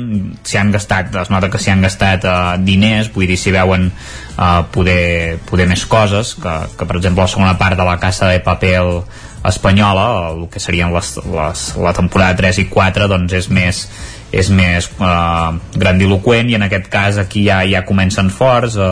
s'hi 0.47 0.57
han 0.57 0.71
gastat, 0.73 1.11
es 1.19 1.29
nota 1.29 1.49
que 1.51 1.59
s'hi 1.61 1.73
han 1.73 1.83
gastat 1.85 2.25
eh, 2.25 2.35
diners, 2.65 3.11
vull 3.13 3.29
dir, 3.29 3.37
s'hi 3.37 3.53
veuen 3.53 3.91
eh, 3.91 4.61
poder, 4.73 5.37
poder 5.45 5.67
més 5.69 5.85
coses 5.85 6.33
que, 6.41 6.55
que 6.77 6.87
per 6.87 6.97
exemple 6.97 7.21
la 7.21 7.33
segona 7.35 7.57
part 7.59 7.77
de 7.77 7.85
la 7.85 7.99
Casa 8.01 8.31
de 8.31 8.41
Papel 8.41 9.03
espanyola 9.45 10.31
el 10.31 10.47
que 10.53 10.61
serien 10.61 10.93
les, 10.93 11.15
les, 11.25 11.67
la 11.81 11.93
temporada 11.97 12.37
3 12.41 12.61
i 12.61 12.67
4 12.69 13.07
doncs 13.09 13.37
és 13.37 13.49
més 13.53 13.85
és 14.31 14.49
més 14.55 14.87
eh, 14.87 15.59
grandiloquent 15.75 16.49
i 16.49 16.55
en 16.55 16.65
aquest 16.67 16.87
cas 16.91 17.19
aquí 17.19 17.43
ja, 17.49 17.61
ja 17.67 17.83
comencen 17.87 18.31
forts 18.31 18.77
eh, 18.79 18.91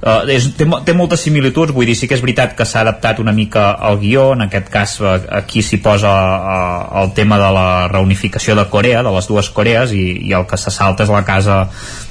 eh, 0.00 0.36
és, 0.36 0.48
té, 0.56 0.66
té 0.86 0.94
moltes 0.96 1.22
similituds 1.26 1.74
vull 1.76 1.88
dir, 1.88 1.96
sí 1.98 2.08
que 2.08 2.16
és 2.16 2.24
veritat 2.24 2.56
que 2.56 2.66
s'ha 2.68 2.82
adaptat 2.86 3.20
una 3.20 3.34
mica 3.36 3.70
al 3.72 4.00
guió, 4.00 4.30
en 4.36 4.46
aquest 4.48 4.72
cas 4.72 4.96
eh, 5.02 5.14
aquí 5.42 5.62
s'hi 5.62 5.80
posa 5.84 6.14
eh, 6.14 7.02
el 7.02 7.12
tema 7.18 7.40
de 7.40 7.52
la 7.54 7.68
reunificació 7.92 8.56
de 8.56 8.68
Corea, 8.72 9.04
de 9.04 9.14
les 9.14 9.28
dues 9.28 9.52
Corees 9.54 9.92
i, 9.92 10.06
i 10.30 10.34
el 10.36 10.48
que 10.48 10.60
se 10.60 10.72
salta 10.74 11.04
és 11.04 11.12
la 11.12 11.24
casa 11.28 11.66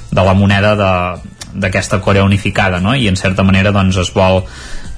de 0.08 0.24
la 0.24 0.34
moneda 0.34 0.74
d'aquesta 0.78 1.98
Corea 2.00 2.24
unificada 2.24 2.80
no? 2.80 2.94
i 2.94 3.08
en 3.10 3.18
certa 3.18 3.42
manera 3.42 3.74
doncs 3.74 3.98
es 4.06 4.14
vol 4.14 4.44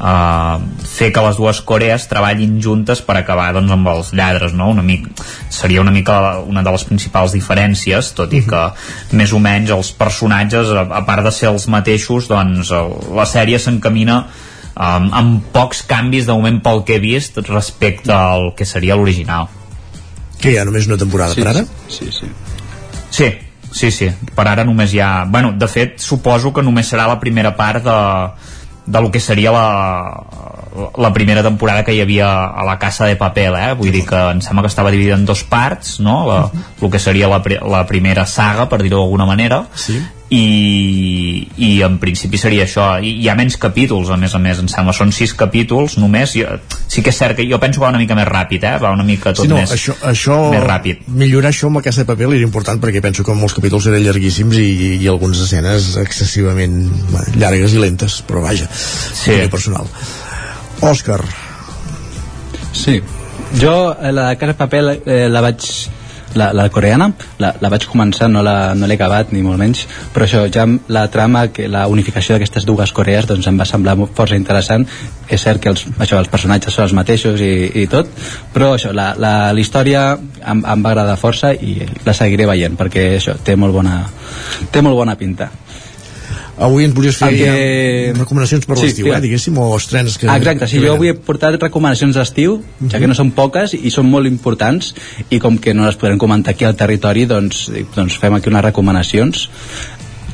uh, 0.00 0.58
fer 0.88 1.10
que 1.14 1.24
les 1.24 1.38
dues 1.38 1.60
Corees 1.66 2.06
treballin 2.10 2.58
juntes 2.62 3.02
per 3.04 3.18
acabar 3.20 3.50
doncs, 3.56 3.72
amb 3.76 3.90
els 3.92 4.12
lladres 4.16 4.54
no? 4.56 4.70
una 4.72 4.84
mica, 4.86 5.12
seria 5.52 5.84
una 5.84 5.94
mica 5.94 6.40
una 6.40 6.64
de 6.66 6.74
les 6.74 6.84
principals 6.88 7.36
diferències 7.36 8.12
tot 8.16 8.32
i 8.34 8.42
que 8.46 8.64
més 9.16 9.32
o 9.36 9.42
menys 9.42 9.74
els 9.76 9.92
personatges 9.96 10.72
a, 10.72 10.86
a 11.00 11.04
part 11.06 11.26
de 11.26 11.34
ser 11.34 11.50
els 11.52 11.68
mateixos 11.70 12.30
doncs 12.30 12.72
la 13.14 13.28
sèrie 13.28 13.60
s'encamina 13.60 14.24
um, 14.24 15.10
amb 15.22 15.52
pocs 15.54 15.84
canvis 15.88 16.26
de 16.26 16.36
moment 16.36 16.60
pel 16.64 16.84
que 16.88 16.98
he 16.98 17.04
vist 17.04 17.40
respecte 17.48 18.14
al 18.16 18.52
que 18.56 18.68
seria 18.68 18.98
l'original 18.98 19.50
que 20.40 20.54
hi 20.54 20.58
ha 20.58 20.64
només 20.64 20.88
una 20.88 20.96
temporada 21.00 21.36
sí, 21.36 21.44
per 21.44 21.52
ara? 21.52 21.66
Sí, 21.92 22.08
sí. 22.16 22.28
Sí, 23.10 23.26
sí, 23.72 23.90
sí. 23.92 24.08
Per 24.36 24.46
ara 24.48 24.64
només 24.64 24.94
hi 24.94 25.02
ha... 25.04 25.26
Bueno, 25.28 25.52
de 25.52 25.68
fet, 25.68 25.98
suposo 26.00 26.54
que 26.56 26.64
només 26.64 26.88
serà 26.88 27.06
la 27.10 27.18
primera 27.20 27.52
part 27.58 27.84
de, 27.84 27.98
de 28.90 29.00
lo 29.00 29.10
que 29.10 29.20
seria 29.20 29.52
la, 29.52 30.24
la 30.98 31.12
primera 31.12 31.42
temporada 31.42 31.84
que 31.84 31.94
hi 31.94 32.00
havia 32.00 32.28
a 32.46 32.64
la 32.64 32.78
Casa 32.78 33.06
de 33.06 33.16
Papel, 33.16 33.56
eh? 33.58 33.72
vull 33.78 33.90
dir 33.90 34.04
que 34.06 34.20
em 34.30 34.40
sembla 34.44 34.62
que 34.62 34.70
estava 34.70 34.92
dividida 34.94 35.18
en 35.18 35.26
dos 35.26 35.42
parts, 35.44 35.98
no? 36.00 36.22
La, 36.28 36.40
el 36.80 36.90
que 36.90 37.02
seria 37.02 37.28
la, 37.28 37.42
la 37.66 37.84
primera 37.86 38.26
saga, 38.26 38.68
per 38.70 38.82
dir-ho 38.82 39.00
d'alguna 39.00 39.26
manera, 39.26 39.64
sí. 39.74 39.98
i, 40.30 41.48
i 41.58 41.70
en 41.82 41.96
principi 41.98 42.38
seria 42.38 42.62
això 42.68 42.86
I, 43.02 43.16
hi 43.24 43.28
ha 43.28 43.34
menys 43.38 43.58
capítols 43.60 44.12
a 44.14 44.18
més 44.20 44.34
a 44.36 44.40
més 44.42 44.62
em 44.62 44.70
sembla, 44.70 44.94
són 44.94 45.10
sis 45.14 45.34
capítols 45.34 45.98
només 45.98 46.36
jo, 46.38 46.46
sí 46.86 47.02
que 47.02 47.10
és 47.10 47.18
cert 47.18 47.38
que 47.38 47.48
jo 47.50 47.58
penso 47.62 47.80
que 47.80 47.86
va 47.88 47.90
una 47.90 48.02
mica 48.02 48.14
més 48.18 48.28
ràpid 48.30 48.68
eh? 48.70 48.76
va 48.82 48.94
una 48.94 49.06
mica 49.06 49.34
tot 49.34 49.48
sí, 49.48 49.50
no, 49.50 49.58
més, 49.58 49.74
això, 49.74 49.96
això, 50.06 50.38
més 50.54 50.62
ràpid 50.62 51.10
millorar 51.10 51.50
això 51.50 51.66
amb 51.70 51.82
aquesta 51.82 52.04
de 52.04 52.12
paper 52.12 52.30
era 52.30 52.46
important 52.46 52.82
perquè 52.82 53.02
penso 53.02 53.26
que 53.26 53.34
molts 53.34 53.58
capítols 53.58 53.90
eren 53.90 54.06
llarguíssims 54.06 54.62
i, 54.62 54.70
i 55.02 55.10
algunes 55.10 55.42
escenes 55.42 55.96
excessivament 56.00 56.82
llargues 57.34 57.74
i 57.74 57.82
lentes 57.82 58.22
però 58.30 58.46
vaja, 58.46 58.70
sí. 58.70 59.42
personal 59.50 59.90
Òscar. 60.80 61.20
Sí, 62.72 63.00
jo 63.60 63.92
eh, 63.92 64.12
la 64.12 64.34
Casa 64.36 64.52
de 64.52 64.58
Paper 64.58 64.84
eh, 65.04 65.28
la 65.28 65.42
vaig 65.44 65.66
la, 66.34 66.52
la 66.52 66.68
coreana 66.70 67.10
la, 67.42 67.50
la 67.60 67.70
vaig 67.72 67.84
començar, 67.90 68.28
no 68.30 68.42
l'he 68.46 68.54
no 68.78 68.88
acabat 68.94 69.32
ni 69.34 69.42
molt 69.42 69.58
menys, 69.60 69.82
però 70.14 70.26
això, 70.26 70.44
ja 70.52 70.66
la 70.88 71.06
trama 71.10 71.48
que 71.52 71.68
la 71.68 71.86
unificació 71.90 72.36
d'aquestes 72.36 72.66
dues 72.68 72.94
Corees 72.96 73.26
doncs 73.28 73.48
em 73.50 73.58
va 73.58 73.66
semblar 73.68 73.96
força 74.14 74.38
interessant. 74.38 74.86
És 75.28 75.44
cert 75.44 75.60
que 75.62 75.70
els, 75.70 75.84
això, 75.98 76.18
els 76.18 76.30
personatges 76.30 76.74
són 76.74 76.88
els 76.88 76.96
mateixos 76.96 77.42
i, 77.44 77.52
i 77.82 77.86
tot, 77.90 78.08
però 78.54 78.74
això 78.76 78.94
la, 78.96 79.12
la, 79.18 79.34
la 79.52 79.60
història 79.60 80.14
em, 80.16 80.62
em 80.64 80.86
va 80.86 80.94
agradar 80.94 81.18
força 81.20 81.52
i 81.54 81.80
la 82.06 82.14
seguiré 82.16 82.48
veient 82.50 82.78
perquè 82.78 83.10
això 83.18 83.36
té 83.44 83.56
molt 83.56 83.76
bona, 83.76 84.04
té 84.72 84.82
molt 84.82 84.98
bona 84.98 85.18
pinta 85.20 85.50
avui 86.60 86.84
ens 86.84 86.94
volies 86.96 87.16
fer 87.16 87.30
que... 87.34 87.52
recomanacions 88.18 88.66
per 88.68 88.76
l'estiu, 88.78 89.06
sí, 89.06 89.12
eh, 89.14 89.20
diguéssim, 89.24 89.56
o 89.60 89.68
estrenes 89.76 90.18
que... 90.20 90.28
Exacte, 90.28 90.68
sí, 90.70 90.80
jo 90.82 90.94
avui 90.94 91.12
he 91.12 91.16
portat 91.16 91.56
recomanacions 91.60 92.18
d'estiu, 92.18 92.58
uh 92.58 92.60
-huh. 92.60 92.90
ja 92.92 93.00
que 93.00 93.08
no 93.08 93.16
són 93.16 93.32
poques 93.36 93.74
i 93.74 93.90
són 93.90 94.10
molt 94.10 94.28
importants, 94.28 94.94
i 95.30 95.38
com 95.38 95.58
que 95.58 95.74
no 95.74 95.86
les 95.86 95.96
podrem 95.96 96.18
comentar 96.18 96.52
aquí 96.54 96.64
al 96.64 96.76
territori, 96.76 97.26
doncs, 97.26 97.70
doncs 97.96 98.18
fem 98.18 98.34
aquí 98.34 98.48
unes 98.48 98.64
recomanacions 98.64 99.48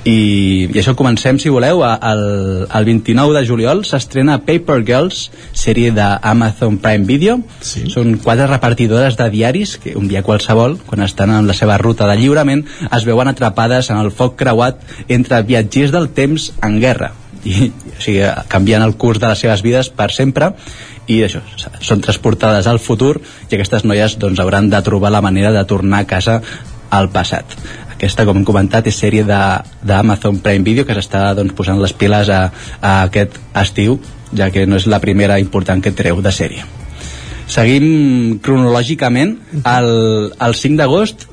i, 0.06 0.70
i 0.70 0.78
això 0.78 0.94
comencem 0.94 1.38
si 1.42 1.50
voleu 1.50 1.82
el, 1.84 2.22
el 2.70 2.86
29 2.86 3.34
de 3.34 3.42
juliol 3.48 3.82
s'estrena 3.88 4.38
Paper 4.46 4.78
Girls 4.86 5.26
sèrie 5.56 5.90
d'Amazon 5.96 6.78
Prime 6.82 7.08
Video. 7.08 7.40
Sí. 7.60 7.86
són 7.90 8.14
quatre 8.22 8.46
repartidores 8.46 9.18
de 9.18 9.28
diaris 9.32 9.76
que 9.82 9.96
un 9.98 10.06
dia 10.08 10.22
qualsevol, 10.26 10.78
quan 10.86 11.02
estan 11.02 11.32
en 11.34 11.48
la 11.50 11.56
seva 11.58 11.78
ruta 11.82 12.06
de 12.06 12.16
lliurament, 12.20 12.62
es 12.86 13.06
veuen 13.08 13.32
atrapades 13.32 13.90
en 13.90 13.98
el 13.98 14.12
foc 14.14 14.36
creuat 14.38 14.82
entre 15.08 15.42
viatgers 15.48 15.94
del 15.94 16.10
temps 16.14 16.52
en 16.62 16.78
guerra. 16.80 17.12
I 17.46 17.70
o 17.70 18.02
sigui, 18.02 18.22
canviant 18.50 18.84
el 18.86 18.96
curs 18.98 19.20
de 19.22 19.30
les 19.30 19.42
seves 19.42 19.62
vides 19.66 19.90
per 19.90 20.12
sempre. 20.14 20.52
I 21.10 21.20
això, 21.26 21.42
són 21.82 22.02
transportades 22.02 22.66
al 22.66 22.80
futur 22.82 23.16
i 23.18 23.54
aquestes 23.54 23.86
noies 23.86 24.18
doncs, 24.22 24.42
hauran 24.42 24.70
de 24.70 24.82
trobar 24.86 25.14
la 25.14 25.22
manera 25.22 25.52
de 25.54 25.66
tornar 25.66 26.02
a 26.02 26.10
casa 26.10 26.40
al 26.90 27.10
passat 27.10 27.54
aquesta, 27.96 28.26
com 28.28 28.36
hem 28.36 28.44
comentat, 28.44 28.86
és 28.90 28.98
sèrie 29.00 29.24
d'Amazon 29.24 30.42
Prime 30.44 30.64
Video 30.64 30.84
que 30.84 30.94
s'està 30.96 31.30
doncs, 31.36 31.56
posant 31.56 31.80
les 31.80 31.94
piles 31.96 32.28
a, 32.28 32.42
a 32.80 32.94
aquest 33.08 33.40
estiu, 33.56 33.98
ja 34.36 34.50
que 34.52 34.66
no 34.68 34.76
és 34.76 34.88
la 34.90 35.00
primera 35.00 35.40
important 35.40 35.80
que 35.82 35.94
treu 35.96 36.20
de 36.20 36.32
sèrie. 36.34 36.66
Seguim 37.46 38.38
cronològicament. 38.42 39.36
El, 39.62 39.88
el 40.34 40.56
5 40.58 40.80
d'agost 40.80 41.28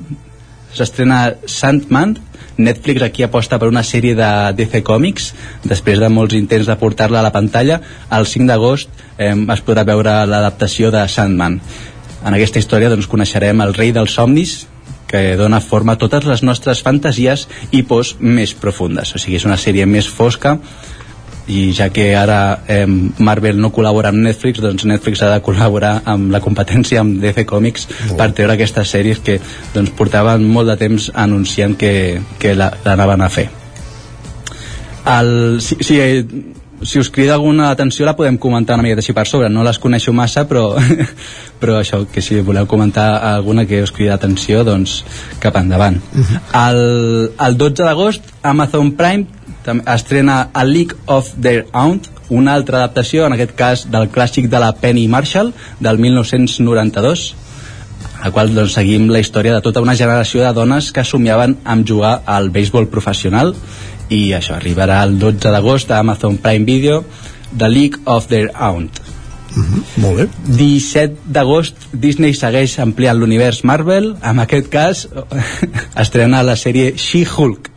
s'estrena 0.74 1.34
Sandman, 1.46 2.16
Netflix 2.56 3.02
aquí 3.02 3.24
aposta 3.26 3.58
per 3.58 3.68
una 3.68 3.82
sèrie 3.82 4.14
de 4.14 4.28
DC 4.54 4.82
Comics 4.86 5.32
després 5.66 5.98
de 5.98 6.10
molts 6.10 6.36
intents 6.38 6.68
de 6.70 6.76
portar-la 6.78 7.18
a 7.18 7.26
la 7.26 7.32
pantalla 7.34 7.80
el 8.14 8.28
5 8.30 8.46
d'agost 8.46 8.90
eh, 9.18 9.34
es 9.34 9.62
podrà 9.66 9.82
veure 9.86 10.20
l'adaptació 10.30 10.92
de 10.94 11.02
Sandman 11.10 11.58
en 12.24 12.36
aquesta 12.36 12.62
història 12.62 12.92
doncs, 12.92 13.10
coneixerem 13.10 13.62
el 13.64 13.74
rei 13.74 13.90
dels 13.94 14.14
somnis 14.14 14.54
que 15.14 15.36
dona 15.38 15.62
forma 15.62 15.94
a 15.94 16.00
totes 16.00 16.26
les 16.26 16.42
nostres 16.42 16.82
fantasies 16.82 17.46
i 17.70 17.84
pors 17.86 18.16
més 18.18 18.54
profundes. 18.58 19.14
O 19.14 19.22
sigui, 19.22 19.38
és 19.38 19.46
una 19.46 19.60
sèrie 19.60 19.86
més 19.86 20.10
fosca 20.10 20.58
i 21.46 21.74
ja 21.76 21.90
que 21.92 22.06
ara 22.16 22.64
eh, 22.72 22.86
Marvel 22.88 23.58
no 23.60 23.68
col·labora 23.74 24.08
amb 24.10 24.22
Netflix 24.24 24.62
doncs 24.64 24.86
Netflix 24.88 25.20
ha 25.22 25.28
de 25.34 25.42
col·laborar 25.44 25.98
amb 26.08 26.32
la 26.32 26.40
competència 26.40 27.02
amb 27.02 27.20
DC 27.20 27.44
Comics 27.48 27.84
oh. 27.90 28.16
per 28.16 28.30
treure 28.32 28.56
aquestes 28.56 28.94
sèries 28.96 29.20
que 29.20 29.36
doncs, 29.74 29.92
portaven 29.98 30.46
molt 30.48 30.72
de 30.72 30.78
temps 30.80 31.10
anunciant 31.12 31.76
que, 31.76 32.22
que 32.40 32.54
l'anaven 32.56 33.20
la, 33.20 33.28
a 33.28 33.34
fer 33.34 33.50
el, 35.04 35.60
si, 35.60 35.76
si, 35.84 36.00
si 36.84 37.00
us 37.00 37.10
crida 37.10 37.34
alguna 37.34 37.70
atenció 37.70 38.06
la 38.06 38.16
podem 38.16 38.36
comentar 38.38 38.76
una 38.76 38.84
miqueta 38.86 39.02
així 39.02 39.14
per 39.16 39.26
sobre, 39.26 39.48
no 39.50 39.64
les 39.64 39.78
coneixo 39.80 40.12
massa 40.12 40.46
però, 40.48 40.66
però 41.60 41.78
això, 41.80 42.04
que 42.10 42.22
si 42.22 42.40
voleu 42.44 42.68
comentar 42.70 43.08
alguna 43.34 43.66
que 43.66 43.82
us 43.82 43.92
crida 43.92 44.14
atenció 44.14 44.64
doncs 44.64 45.02
cap 45.40 45.56
endavant. 45.56 46.00
Uh 46.12 46.20
-huh. 46.20 46.40
el, 46.68 47.32
el 47.46 47.56
12 47.56 47.82
d'agost 47.82 48.22
Amazon 48.42 48.92
Prime 48.92 49.26
estrena 49.86 50.50
A 50.52 50.64
League 50.64 50.96
of 51.06 51.32
Their 51.40 51.66
Own 51.72 52.00
una 52.28 52.54
altra 52.54 52.78
adaptació, 52.78 53.26
en 53.26 53.34
aquest 53.34 53.54
cas 53.54 53.86
del 53.90 54.10
clàssic 54.10 54.48
de 54.48 54.60
la 54.60 54.72
Penny 54.72 55.08
Marshall 55.08 55.52
del 55.80 55.98
1992 55.98 57.34
a 58.24 58.30
qual 58.32 58.54
doncs, 58.54 58.72
seguim 58.72 59.10
la 59.12 59.20
història 59.20 59.52
de 59.52 59.60
tota 59.60 59.82
una 59.84 59.94
generació 59.96 60.42
de 60.44 60.52
dones 60.56 60.90
que 60.96 61.04
somiaven 61.04 61.58
amb 61.64 61.86
jugar 61.88 62.22
al 62.24 62.48
béisbol 62.50 62.88
professional 62.88 63.52
i 64.14 64.20
això 64.36 64.54
arribarà 64.56 65.02
el 65.06 65.18
12 65.18 65.50
d'agost 65.54 65.90
a 65.90 66.00
Amazon 66.04 66.38
Prime 66.38 66.64
Video 66.68 67.02
The 67.56 67.68
League 67.68 68.00
of 68.04 68.28
Their 68.28 68.50
Own. 68.60 68.90
Uh 69.54 69.62
-huh, 69.62 69.82
molt 70.02 70.16
bé. 70.16 70.28
17 70.46 71.16
d'agost 71.26 71.74
Disney 71.92 72.34
segueix 72.34 72.78
ampliant 72.78 73.18
l'univers 73.18 73.62
Marvel 73.64 74.16
en 74.22 74.38
aquest 74.38 74.68
cas 74.68 75.08
estrena 76.02 76.42
la 76.42 76.56
sèrie 76.56 76.94
She-Hulk. 76.96 77.70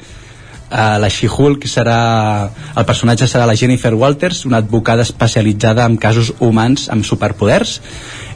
Uh, 0.68 1.00
la 1.00 1.10
She-Hulk 1.10 1.64
serà 1.66 2.50
el 2.76 2.86
personatge 2.86 3.28
serà 3.28 3.46
la 3.46 3.56
Jennifer 3.56 3.94
Walters 3.94 4.46
una 4.46 4.58
advocada 4.58 5.02
especialitzada 5.02 5.86
en 5.86 5.96
casos 5.98 6.34
humans 6.40 6.90
amb 6.90 7.06
superpoders 7.06 7.80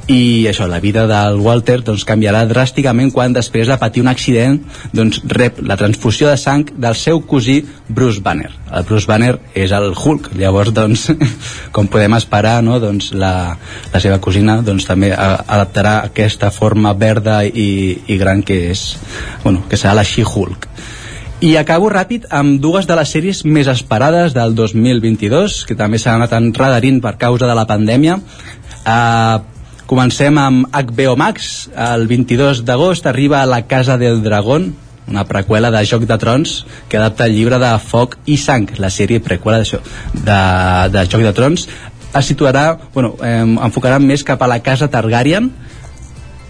i 0.08 0.48
això, 0.50 0.66
la 0.68 0.80
vida 0.82 1.06
del 1.08 1.40
Walter 1.40 1.80
doncs, 1.86 2.04
canviarà 2.08 2.44
dràsticament 2.50 3.12
quan 3.14 3.36
després 3.36 3.70
de 3.70 3.78
patir 3.82 4.02
un 4.02 4.10
accident 4.12 4.58
doncs, 4.94 5.22
rep 5.30 5.62
la 5.62 5.78
transfusió 5.78 6.30
de 6.30 6.38
sang 6.42 6.66
del 6.74 6.96
seu 6.98 7.22
cosí 7.22 7.60
Bruce 7.88 8.22
Banner 8.24 8.50
el 8.72 8.88
Bruce 8.90 9.08
Banner 9.10 9.36
és 9.54 9.72
el 9.76 9.92
Hulk 9.94 10.32
llavors 10.40 10.74
doncs, 10.74 11.10
com 11.76 11.90
podem 11.92 12.18
esperar 12.18 12.60
no? 12.66 12.80
doncs, 12.82 13.12
la, 13.14 13.58
la 13.94 14.02
seva 14.04 14.18
cosina 14.24 14.60
doncs, 14.66 14.88
també 14.90 15.12
adaptarà 15.14 16.00
aquesta 16.10 16.52
forma 16.52 16.94
verda 16.94 17.44
i, 17.46 18.02
i 18.08 18.18
gran 18.18 18.42
que 18.42 18.58
és 18.72 18.96
bueno, 19.44 19.68
que 19.70 19.78
serà 19.78 19.94
la 19.98 20.08
She-Hulk 20.08 20.68
i 21.42 21.56
acabo 21.58 21.88
ràpid 21.90 22.28
amb 22.38 22.60
dues 22.62 22.86
de 22.86 22.94
les 22.98 23.10
sèries 23.10 23.40
més 23.50 23.66
esperades 23.72 24.36
del 24.36 24.54
2022, 24.54 25.64
que 25.66 25.74
també 25.74 25.98
s'han 25.98 26.20
anat 26.20 26.36
enredarint 26.38 27.00
per 27.02 27.16
causa 27.18 27.50
de 27.50 27.56
la 27.58 27.66
pandèmia. 27.66 28.20
Uh, 28.86 29.42
Comencem 29.92 30.38
amb 30.40 30.70
HBO 30.72 31.18
Max. 31.20 31.68
El 31.76 32.06
22 32.08 32.62
d'agost 32.64 33.10
arriba 33.10 33.42
a 33.42 33.46
La 33.46 33.66
Casa 33.68 33.98
del 34.00 34.22
Dragón, 34.24 34.70
una 35.12 35.26
preqüela 35.28 35.68
de 35.68 35.82
Joc 35.84 36.06
de 36.08 36.16
Trons 36.16 36.54
que 36.88 36.96
adapta 36.96 37.26
el 37.28 37.36
llibre 37.36 37.60
de 37.60 37.74
Foc 37.84 38.16
i 38.24 38.38
Sang, 38.40 38.70
la 38.80 38.88
sèrie 38.88 39.20
preqüela 39.20 39.60
de, 39.60 39.82
de, 40.14 40.38
de 40.94 41.04
Joc 41.12 41.26
de 41.28 41.34
Trons. 41.36 41.68
Es 42.16 42.30
situarà, 42.32 42.78
bueno, 42.94 43.18
eh, 43.20 43.44
enfocarà 43.44 43.98
més 44.00 44.24
cap 44.24 44.40
a 44.40 44.48
la 44.48 44.62
casa 44.64 44.88
Targaryen, 44.88 45.52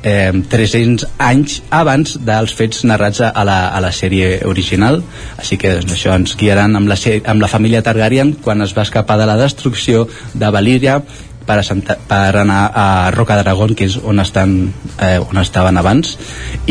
eh, 0.03 0.29
300 0.53 1.07
anys 1.17 1.63
abans 1.73 2.19
dels 2.21 2.53
fets 2.53 2.85
narrats 2.85 3.23
a 3.25 3.43
la, 3.47 3.57
a 3.73 3.81
la 3.81 3.91
sèrie 3.93 4.43
original 4.49 5.01
així 5.37 5.57
que 5.61 5.75
doncs, 5.79 5.93
això 5.97 6.13
ens 6.17 6.33
guiaran 6.37 6.77
amb 6.77 6.89
la, 6.89 6.97
amb 7.25 7.41
la 7.41 7.49
família 7.49 7.83
Targaryen 7.85 8.33
quan 8.41 8.61
es 8.65 8.73
va 8.77 8.85
escapar 8.85 9.19
de 9.21 9.29
la 9.29 9.37
destrucció 9.37 10.07
de 10.33 10.49
Valíria 10.53 11.01
per, 11.51 11.59
a 11.59 11.67
Santa, 11.67 11.97
per 12.07 12.37
anar 12.39 12.61
a 12.71 12.87
Roca 13.11 13.35
d'Aragón, 13.35 13.75
que 13.75 13.89
és 13.89 13.99
on, 13.99 14.23
estan, 14.23 14.55
eh, 15.03 15.17
on 15.19 15.41
estaven 15.41 15.79
abans, 15.81 16.15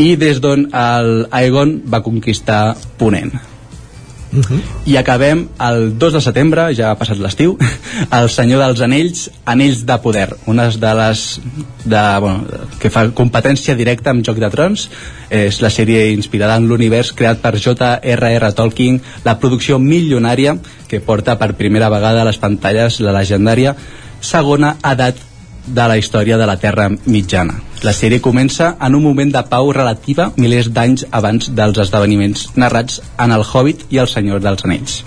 i 0.00 0.14
des 0.20 0.40
d'on 0.40 0.70
el 0.72 1.14
Aegon 1.36 1.80
va 1.92 2.04
conquistar 2.06 2.62
Ponent. 3.00 3.36
Uh 4.30 4.36
mhm. 4.36 4.42
-huh. 4.46 4.60
i 4.86 4.96
acabem 4.96 5.48
el 5.58 5.98
2 5.98 6.12
de 6.12 6.20
setembre, 6.20 6.72
ja 6.72 6.90
ha 6.90 6.94
passat 6.94 7.18
l'estiu 7.18 7.58
el 8.18 8.28
Senyor 8.30 8.60
dels 8.62 8.80
Anells 8.80 9.30
Anells 9.44 9.84
de 9.84 9.98
Poder 9.98 10.28
una 10.46 10.68
de 10.68 10.94
les 10.94 11.40
de, 11.84 12.18
bueno, 12.20 12.44
que 12.78 12.90
fa 12.90 13.10
competència 13.10 13.74
directa 13.74 14.10
amb 14.10 14.24
Joc 14.24 14.38
de 14.38 14.50
Trons 14.50 14.88
és 15.30 15.60
la 15.60 15.68
sèrie 15.68 16.12
inspirada 16.12 16.54
en 16.56 16.68
l'univers 16.68 17.12
creat 17.12 17.40
per 17.40 17.58
J.R.R. 17.58 18.52
Tolkien 18.52 19.00
la 19.24 19.38
producció 19.40 19.80
milionària 19.80 20.56
que 20.86 21.00
porta 21.00 21.36
per 21.36 21.54
primera 21.54 21.88
vegada 21.88 22.22
a 22.22 22.24
les 22.24 22.38
pantalles 22.38 23.00
la 23.00 23.12
legendària 23.12 23.74
segona 24.20 24.76
edat 24.84 25.16
de 25.66 25.86
la 25.88 25.96
història 26.00 26.38
de 26.40 26.46
la 26.48 26.56
Terra 26.58 26.88
mitjana. 26.90 27.58
La 27.84 27.92
sèrie 27.96 28.20
comença 28.20 28.74
en 28.80 28.94
un 28.96 29.02
moment 29.04 29.30
de 29.32 29.42
pau 29.48 29.70
relativa 29.72 30.30
milers 30.36 30.68
d'anys 30.74 31.06
abans 31.16 31.50
dels 31.56 31.78
esdeveniments 31.80 32.50
narrats 32.56 33.00
en 33.18 33.32
El 33.32 33.44
Hobbit 33.44 33.86
i 33.90 34.00
El 34.02 34.08
Senyor 34.08 34.42
dels 34.44 34.64
Anells. 34.66 34.98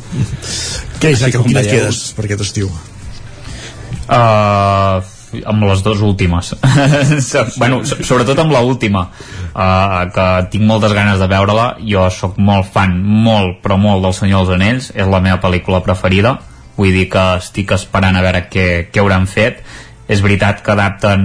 Què 1.02 1.14
és, 1.14 1.26
que, 1.26 1.44
quines 1.44 1.68
quedes 1.70 2.04
per 2.18 2.26
aquest 2.26 2.46
estiu? 2.48 2.72
Uh, 4.04 5.04
amb 5.48 5.64
les 5.66 5.80
dues 5.82 6.02
últimes 6.04 6.50
bueno, 7.62 7.80
so- 7.88 7.98
sobretot 8.04 8.38
amb 8.44 8.52
l'última 8.52 9.06
uh, 9.08 10.02
que 10.14 10.26
tinc 10.52 10.68
moltes 10.68 10.92
ganes 10.94 11.22
de 11.24 11.28
veure-la 11.32 11.70
jo 11.88 12.04
sóc 12.12 12.36
molt 12.38 12.68
fan, 12.74 12.98
molt 13.00 13.62
però 13.64 13.80
molt 13.80 14.04
del 14.04 14.14
Senyor 14.18 14.44
dels 14.44 14.58
Anells, 14.60 14.90
és 14.94 15.08
la 15.10 15.22
meva 15.24 15.40
pel·lícula 15.42 15.80
preferida 15.86 16.36
vull 16.78 16.94
dir 16.96 17.08
que 17.12 17.24
estic 17.40 17.74
esperant 17.76 18.18
a 18.18 18.24
veure 18.26 18.46
què, 18.52 18.68
què 18.92 19.02
hauran 19.02 19.28
fet. 19.30 19.64
És 20.04 20.20
veritat 20.20 20.60
que 20.62 20.74
adapten 20.74 21.22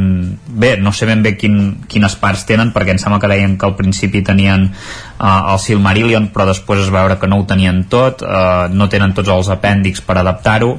bé, 0.46 0.76
no 0.78 0.92
sé 0.94 1.08
ben 1.08 1.22
bé 1.24 1.32
quin, 1.36 1.56
quines 1.90 2.14
parts 2.20 2.44
tenen 2.46 2.70
perquè 2.72 2.94
em 2.94 3.00
sembla 3.02 3.18
que 3.18 3.30
deien 3.32 3.56
que 3.58 3.66
al 3.66 3.74
principi 3.76 4.22
tenien 4.22 4.68
uh, 4.70 5.50
el 5.50 5.58
Silmarillion 5.58 6.28
però 6.30 6.46
després 6.46 6.84
es 6.84 6.92
veure 6.94 7.18
que 7.18 7.26
no 7.26 7.40
ho 7.40 7.46
tenien 7.48 7.82
tot. 7.90 8.22
Uh, 8.22 8.70
no 8.70 8.86
tenen 8.88 9.16
tots 9.18 9.32
els 9.34 9.50
apèndix 9.50 10.04
per 10.06 10.20
adaptar-ho. 10.20 10.76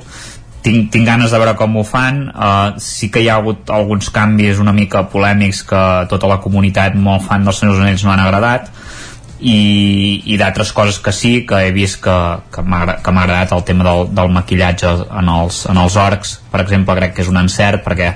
Tinc, 0.63 0.89
tinc 0.91 1.05
ganes 1.07 1.31
de 1.31 1.43
veure 1.43 1.57
com 1.59 1.75
ho 1.75 1.83
fan. 1.87 2.23
Uh, 2.31 2.79
sí 2.79 3.11
que 3.11 3.19
hi 3.23 3.27
ha 3.27 3.37
hagut 3.43 3.69
alguns 3.75 4.09
canvis 4.15 4.63
una 4.63 4.75
mica 4.75 5.03
polèmics 5.11 5.65
que 5.67 5.83
tota 6.11 6.31
la 6.31 6.39
comunitat 6.39 6.95
molt 6.95 7.27
fan 7.27 7.43
dels 7.43 7.59
Senyors 7.59 7.83
Anells 7.83 8.07
no 8.07 8.15
han 8.15 8.23
agradat 8.23 8.71
i, 9.39 10.21
i 10.33 10.37
d'altres 10.37 10.73
coses 10.75 10.99
que 10.99 11.13
sí 11.15 11.45
que 11.47 11.61
he 11.63 11.71
vist 11.75 12.01
que, 12.03 12.15
que 12.51 12.63
m'ha 12.63 12.81
agradat 12.83 13.53
el 13.55 13.63
tema 13.67 13.85
del, 13.87 14.09
del 14.15 14.31
maquillatge 14.35 14.91
en 15.21 15.31
els, 15.31 15.63
en 15.71 15.79
els 15.79 15.95
orcs, 15.99 16.35
per 16.51 16.63
exemple 16.65 16.95
crec 16.99 17.15
que 17.15 17.23
és 17.23 17.31
un 17.31 17.39
encert 17.39 17.85
perquè 17.85 18.13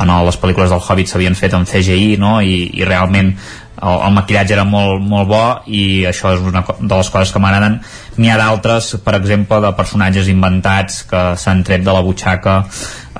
en 0.00 0.12
les 0.26 0.38
pel·lícules 0.40 0.70
del 0.72 0.80
Hobbit 0.80 1.10
s'havien 1.10 1.36
fet 1.36 1.56
amb 1.56 1.68
CGI 1.68 2.14
no? 2.22 2.38
I, 2.40 2.70
i 2.78 2.86
realment 2.86 3.34
el, 3.80 4.00
el 4.06 4.14
maquillatge 4.16 4.54
era 4.56 4.64
molt, 4.68 5.02
molt 5.02 5.28
bo 5.28 5.44
i 5.72 6.04
això 6.08 6.34
és 6.36 6.42
una 6.44 6.62
de 6.68 6.94
les 6.94 7.10
coses 7.12 7.32
que 7.32 7.42
m'agraden. 7.42 7.78
N'hi 8.20 8.30
ha 8.32 8.38
d'altres, 8.40 8.92
per 9.04 9.16
exemple 9.18 9.60
de 9.64 9.72
personatges 9.78 10.28
inventats 10.32 11.02
que 11.08 11.22
s'han 11.40 11.64
tret 11.66 11.86
de 11.86 11.94
la 11.96 12.04
butxaca 12.06 12.60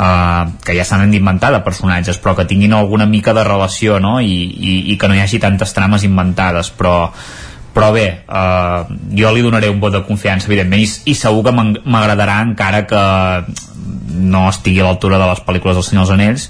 Uh, 0.01 0.55
que 0.65 0.73
ja 0.73 0.85
s'han 0.87 1.11
d'inventar 1.13 1.51
de 1.53 1.59
personatges 1.61 2.17
però 2.23 2.33
que 2.39 2.47
tinguin 2.49 2.73
alguna 2.73 3.05
mica 3.05 3.35
de 3.37 3.43
relació 3.45 3.99
no? 4.01 4.15
I, 4.23 4.47
i, 4.49 4.77
i 4.93 4.97
que 4.97 5.11
no 5.11 5.17
hi 5.19 5.21
hagi 5.21 5.41
tantes 5.43 5.75
trames 5.77 6.07
inventades. 6.07 6.71
Però, 6.73 7.11
però 7.75 7.91
bé 7.93 8.07
uh, 8.25 8.87
jo 9.19 9.35
li 9.35 9.45
donaré 9.45 9.69
un 9.69 9.83
vot 9.83 9.93
de 9.93 10.01
confiança 10.07 10.49
evidentment 10.49 10.81
i, 10.81 10.89
i 11.13 11.17
segur 11.19 11.43
que 11.45 11.53
m'agradarà 11.53 12.39
encara 12.47 12.87
que 12.89 13.03
no 14.31 14.47
estigui 14.49 14.81
a 14.81 14.89
l'altura 14.89 15.21
de 15.21 15.29
les 15.35 15.45
pel·lícules 15.45 15.77
dels 15.77 16.15
Anells. 16.17 16.49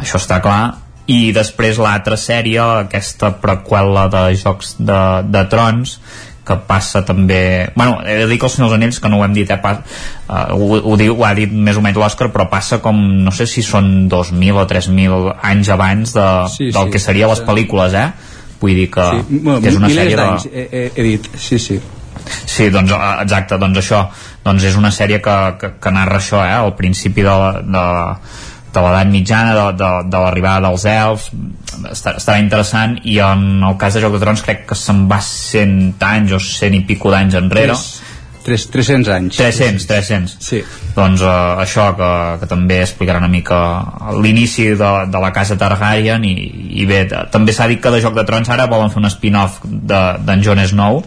Això 0.00 0.22
està 0.22 0.40
clar 0.40 0.85
i 1.06 1.32
després 1.34 1.78
l'altra 1.78 2.18
sèrie 2.18 2.62
aquesta 2.86 3.32
preqüela 3.42 4.06
de 4.12 4.22
Jocs 4.38 4.76
de, 4.78 5.02
de 5.30 5.44
Trons 5.50 5.98
que 6.46 6.54
passa 6.62 7.02
també... 7.02 7.72
Bueno, 7.74 7.98
he 8.06 8.20
de 8.20 8.26
dir 8.30 8.38
que 8.38 8.46
el 8.46 8.52
Senyor 8.54 8.70
dels 8.70 8.78
Anells, 8.78 9.00
que 9.02 9.10
no 9.10 9.18
ho 9.18 9.24
hem 9.26 9.34
dit, 9.34 9.50
eh, 9.50 9.58
pa, 9.58 9.72
uh, 9.82 10.54
ho, 10.54 10.78
ho, 10.78 10.94
diu, 10.98 11.16
ho 11.18 11.24
ha 11.26 11.32
dit 11.34 11.50
més 11.50 11.78
o 11.78 11.82
menys 11.82 11.98
l'Òscar, 11.98 12.30
però 12.34 12.46
passa 12.52 12.78
com, 12.84 13.00
no 13.26 13.34
sé 13.34 13.48
si 13.50 13.64
són 13.66 14.06
2.000 14.12 14.62
o 14.62 14.66
3.000 14.70 15.34
anys 15.50 15.72
abans 15.74 16.14
de, 16.14 16.28
Sí, 16.54 16.70
del 16.70 16.86
sí. 16.86 16.94
que 16.94 17.02
seria 17.02 17.30
les 17.32 17.42
pel·lícules, 17.42 17.98
eh? 17.98 18.36
Vull 18.60 18.78
dir 18.78 18.86
que, 18.94 19.10
sí, 19.10 19.40
bueno, 19.42 19.58
que 19.60 19.74
és 19.74 19.80
una 19.82 19.90
sèrie 19.90 20.16
de... 20.22 20.28
he, 20.52 20.66
he, 20.70 20.84
he 20.94 21.08
dit, 21.10 21.30
sí, 21.34 21.58
sí 21.58 21.80
Sí, 22.46 22.70
doncs 22.74 22.94
eh, 22.94 23.02
exacte, 23.22 23.58
doncs 23.60 23.82
això 23.82 24.06
doncs 24.46 24.64
és 24.70 24.78
una 24.78 24.92
sèrie 24.94 25.18
que, 25.22 25.36
que, 25.60 25.72
que 25.82 25.92
narra 25.94 26.20
això 26.20 26.40
eh, 26.44 26.54
al 26.54 26.74
principi 26.78 27.26
de, 27.26 27.36
de, 27.66 27.84
de 28.76 28.82
l'edat 28.84 29.10
mitjana 29.12 29.54
de, 29.58 29.66
de, 29.80 29.90
de 30.12 30.20
l'arribada 30.24 30.68
dels 30.68 30.84
elfs 30.92 31.30
està, 31.90 32.16
estarà 32.20 32.38
interessant 32.42 32.98
i 33.04 33.18
en 33.24 33.62
el 33.66 33.76
cas 33.80 33.96
de 33.96 34.02
Joc 34.04 34.14
de 34.16 34.22
Trons 34.22 34.42
crec 34.46 34.66
que 34.70 34.76
se'n 34.78 35.06
va 35.10 35.18
100 35.24 36.02
anys 36.12 36.36
o 36.36 36.42
100 36.42 36.76
i 36.78 36.84
pico 36.88 37.10
d'anys 37.14 37.34
enrere. 37.40 37.74
Tres- 38.46 38.68
300 38.70 39.08
anys. 39.10 39.34
300, 39.40 39.86
300 39.90 40.34
sí. 40.38 40.60
doncs 40.94 41.18
uh, 41.26 41.58
això 41.64 41.88
que, 41.98 42.10
que 42.38 42.46
també 42.46 42.76
explicarà 42.84 43.18
una 43.18 43.26
mica 43.32 43.56
l'inici 44.22 44.68
de, 44.78 44.90
de 45.10 45.18
la 45.24 45.32
casa 45.34 45.56
Targaryen 45.58 46.22
i, 46.28 46.34
i 46.78 46.86
bé, 46.86 47.00
també 47.34 47.50
s'ha 47.56 47.66
dit 47.66 47.80
que 47.82 47.90
de 47.90 47.98
Joc 48.04 48.14
de 48.14 48.22
Trons 48.28 48.46
ara 48.54 48.68
volen 48.70 48.92
fer 48.94 49.02
un 49.02 49.10
spin-off 49.10 49.58
de- 49.66 50.04
d'en 50.28 50.44
Jon 50.46 50.62
Snow 50.62 51.02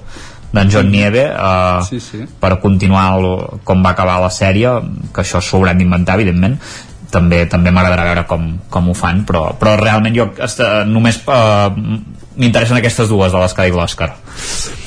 d'en 0.51 0.67
Jon 0.73 0.91
Nieve 0.91 1.23
uh, 1.31 1.79
Sí, 1.87 2.01
sí. 2.03 2.25
per 2.41 2.57
continuar 2.59 3.05
el, 3.21 3.29
com 3.63 3.83
va 3.87 3.95
acabar 3.95 4.19
la 4.19 4.31
sèrie 4.33 4.75
que 5.13 5.21
això 5.23 5.39
s'ho 5.39 5.61
hauran 5.61 5.79
d'inventar 5.79 6.19
evidentment 6.19 6.59
també 7.11 7.43
també 7.49 7.73
m'agradarà 7.73 8.07
veure 8.11 8.25
com, 8.29 8.47
com 8.69 8.89
ho 8.89 8.95
fan 8.97 9.23
però, 9.27 9.49
però 9.59 9.75
realment 9.79 10.15
jo 10.15 10.29
esta, 10.45 10.83
només 10.85 11.21
uh, 11.25 11.69
m'interessen 12.39 12.79
aquestes 12.79 13.11
dues 13.11 13.33
de 13.35 13.43
les 13.43 13.53
que 13.53 13.61
ha 13.61 13.69
dit 13.69 13.75
l'Òscar 13.75 14.13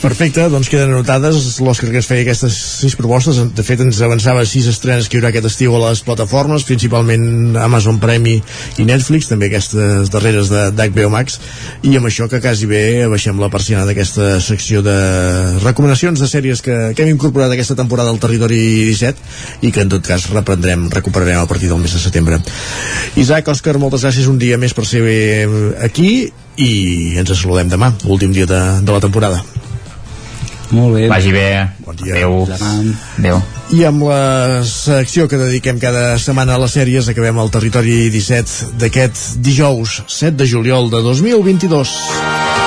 Perfecte, 0.03 0.49
doncs 0.51 0.67
queden 0.67 0.91
anotades. 0.91 1.61
l'Òscar 1.63 1.93
que 1.93 2.01
es 2.01 2.09
feia 2.11 2.25
aquestes 2.25 2.57
sis 2.81 2.97
propostes 2.99 3.37
de 3.55 3.63
fet 3.63 3.85
ens 3.85 4.01
avançava 4.03 4.43
sis 4.49 4.67
estrenes 4.67 5.07
que 5.07 5.15
hi 5.15 5.21
haurà 5.21 5.31
aquest 5.31 5.47
estiu 5.47 5.77
a 5.79 5.83
les 5.85 6.01
plataformes, 6.03 6.65
principalment 6.67 7.55
Amazon 7.63 8.01
Prime 8.03 8.33
i 8.35 8.89
Netflix, 8.89 9.31
també 9.31 9.47
aquestes 9.47 10.11
darreres 10.11 10.51
d'HBO 10.51 11.13
Max. 11.13 11.39
I 11.87 11.95
amb 12.01 12.11
això 12.11 12.27
que 12.27 12.43
quasi 12.43 12.67
bé 12.67 13.07
baixem 13.13 13.39
la 13.39 13.53
persiana 13.53 13.87
d'aquesta 13.87 14.41
secció 14.43 14.83
de 14.83 14.99
recomanacions 15.63 16.19
de 16.19 16.31
sèries 16.35 16.67
que, 16.67 16.79
que 16.97 17.07
hem 17.07 17.15
incorporat 17.15 17.55
aquesta 17.55 17.79
temporada 17.79 18.11
al 18.11 18.19
Territori 18.23 18.59
17 18.91 19.63
i 19.69 19.71
que 19.71 19.87
en 19.87 19.93
tot 19.93 20.07
cas 20.09 20.27
reprendrem, 20.35 20.89
recuperarem 20.91 21.45
a 21.45 21.47
partir 21.47 21.71
del 21.71 21.79
mes 21.79 21.95
de 21.95 22.03
setembre. 22.03 22.43
Isaac, 23.15 23.55
Òscar, 23.55 23.79
moltes 23.79 24.03
gràcies 24.03 24.27
un 24.27 24.43
dia 24.43 24.59
més 24.59 24.75
per 24.75 24.89
ser 24.89 25.05
aquí 25.85 26.33
i 26.57 27.17
ens 27.21 27.33
saludem 27.33 27.71
demà, 27.73 27.93
últim 28.05 28.33
dia 28.33 28.47
de, 28.47 28.61
de 28.83 28.93
la 28.93 29.01
temporada. 29.01 29.43
Molt 30.73 30.97
bé. 30.97 31.09
Vagi 31.09 31.33
bé. 31.33 31.69
Bon 31.85 31.97
dia. 31.97 32.15
Adéu. 32.17 32.49
Adéu. 33.19 33.43
I 33.77 33.85
amb 33.89 34.05
la 34.09 34.65
secció 34.69 35.29
que 35.29 35.41
dediquem 35.41 35.79
cada 35.81 36.17
setmana 36.21 36.57
a 36.57 36.63
les 36.65 36.77
sèries 36.77 37.09
acabem 37.13 37.41
el 37.45 37.53
territori 37.53 38.09
17 38.13 38.73
d'aquest 38.81 39.23
dijous 39.45 40.01
7 40.09 40.37
de 40.41 40.49
juliol 40.49 40.91
de 40.93 41.05
2022. 41.05 42.62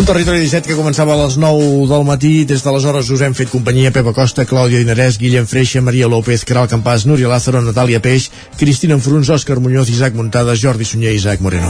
Un 0.00 0.06
territori 0.08 0.40
17 0.40 0.64
que 0.64 0.78
començava 0.78 1.12
a 1.12 1.18
les 1.18 1.34
9 1.36 1.84
del 1.90 2.04
matí. 2.08 2.46
Des 2.48 2.62
d'aleshores 2.64 3.10
us 3.12 3.20
hem 3.20 3.34
fet 3.36 3.50
companyia 3.52 3.90
Pepa 3.92 4.14
Costa, 4.16 4.46
Clàudia 4.48 4.80
Dinarès, 4.80 5.18
Guillem 5.20 5.44
Freixa, 5.44 5.82
Maria 5.84 6.08
López, 6.08 6.46
Caral 6.48 6.70
Campàs, 6.72 7.04
Núria 7.04 7.28
Lázaro, 7.28 7.60
Natàlia 7.60 8.00
Peix, 8.00 8.30
Cristina 8.56 8.96
Enfruns, 8.96 9.28
Òscar 9.28 9.58
Muñoz, 9.60 9.90
Isaac 9.92 10.16
Montada, 10.16 10.54
Jordi 10.56 10.88
Sunyer 10.88 11.12
i 11.12 11.20
Isaac 11.20 11.44
Moreno. 11.44 11.68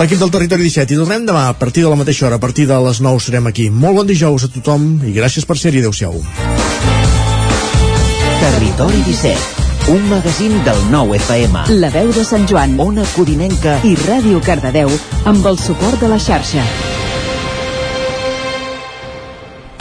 L'equip 0.00 0.22
del 0.24 0.32
Territori 0.32 0.70
17 0.70 0.96
i 0.96 0.98
tornem 1.02 1.28
demà 1.28 1.44
a 1.50 1.58
partir 1.60 1.84
de 1.84 1.92
la 1.92 2.00
mateixa 2.00 2.24
hora, 2.30 2.40
a 2.40 2.44
partir 2.46 2.64
de 2.64 2.80
les 2.86 3.02
9 3.04 3.20
serem 3.20 3.52
aquí. 3.52 3.68
Molt 3.68 4.00
bon 4.00 4.08
dijous 4.08 4.48
a 4.48 4.50
tothom 4.56 5.04
i 5.04 5.12
gràcies 5.12 5.44
per 5.44 5.60
ser-hi. 5.60 5.84
Adéu-siau. 5.84 6.16
Territori 8.40 9.04
17, 9.04 9.92
un 9.92 10.08
magazín 10.08 10.56
del 10.64 10.80
nou 10.88 11.12
FM. 11.20 11.68
La 11.76 11.92
veu 11.92 12.08
de 12.08 12.24
Sant 12.24 12.48
Joan, 12.48 12.80
Ona 12.80 13.04
Codinenca 13.12 13.82
i 13.84 13.98
Ràdio 14.08 14.40
Cardedeu 14.40 14.88
amb 15.28 15.52
el 15.52 15.60
suport 15.60 16.00
de 16.00 16.08
la 16.08 16.16
xarxa. 16.16 16.64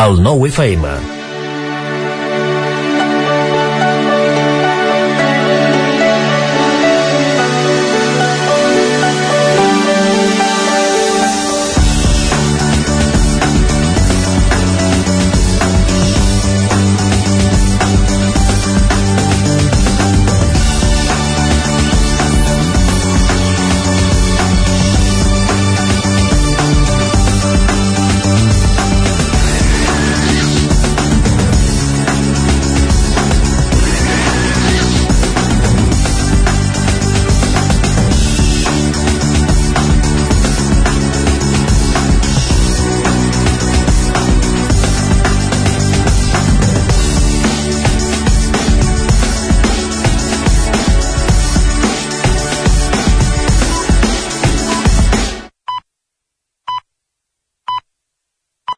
El 0.04 0.18
nou 0.20 0.44
FM. 0.44 1.23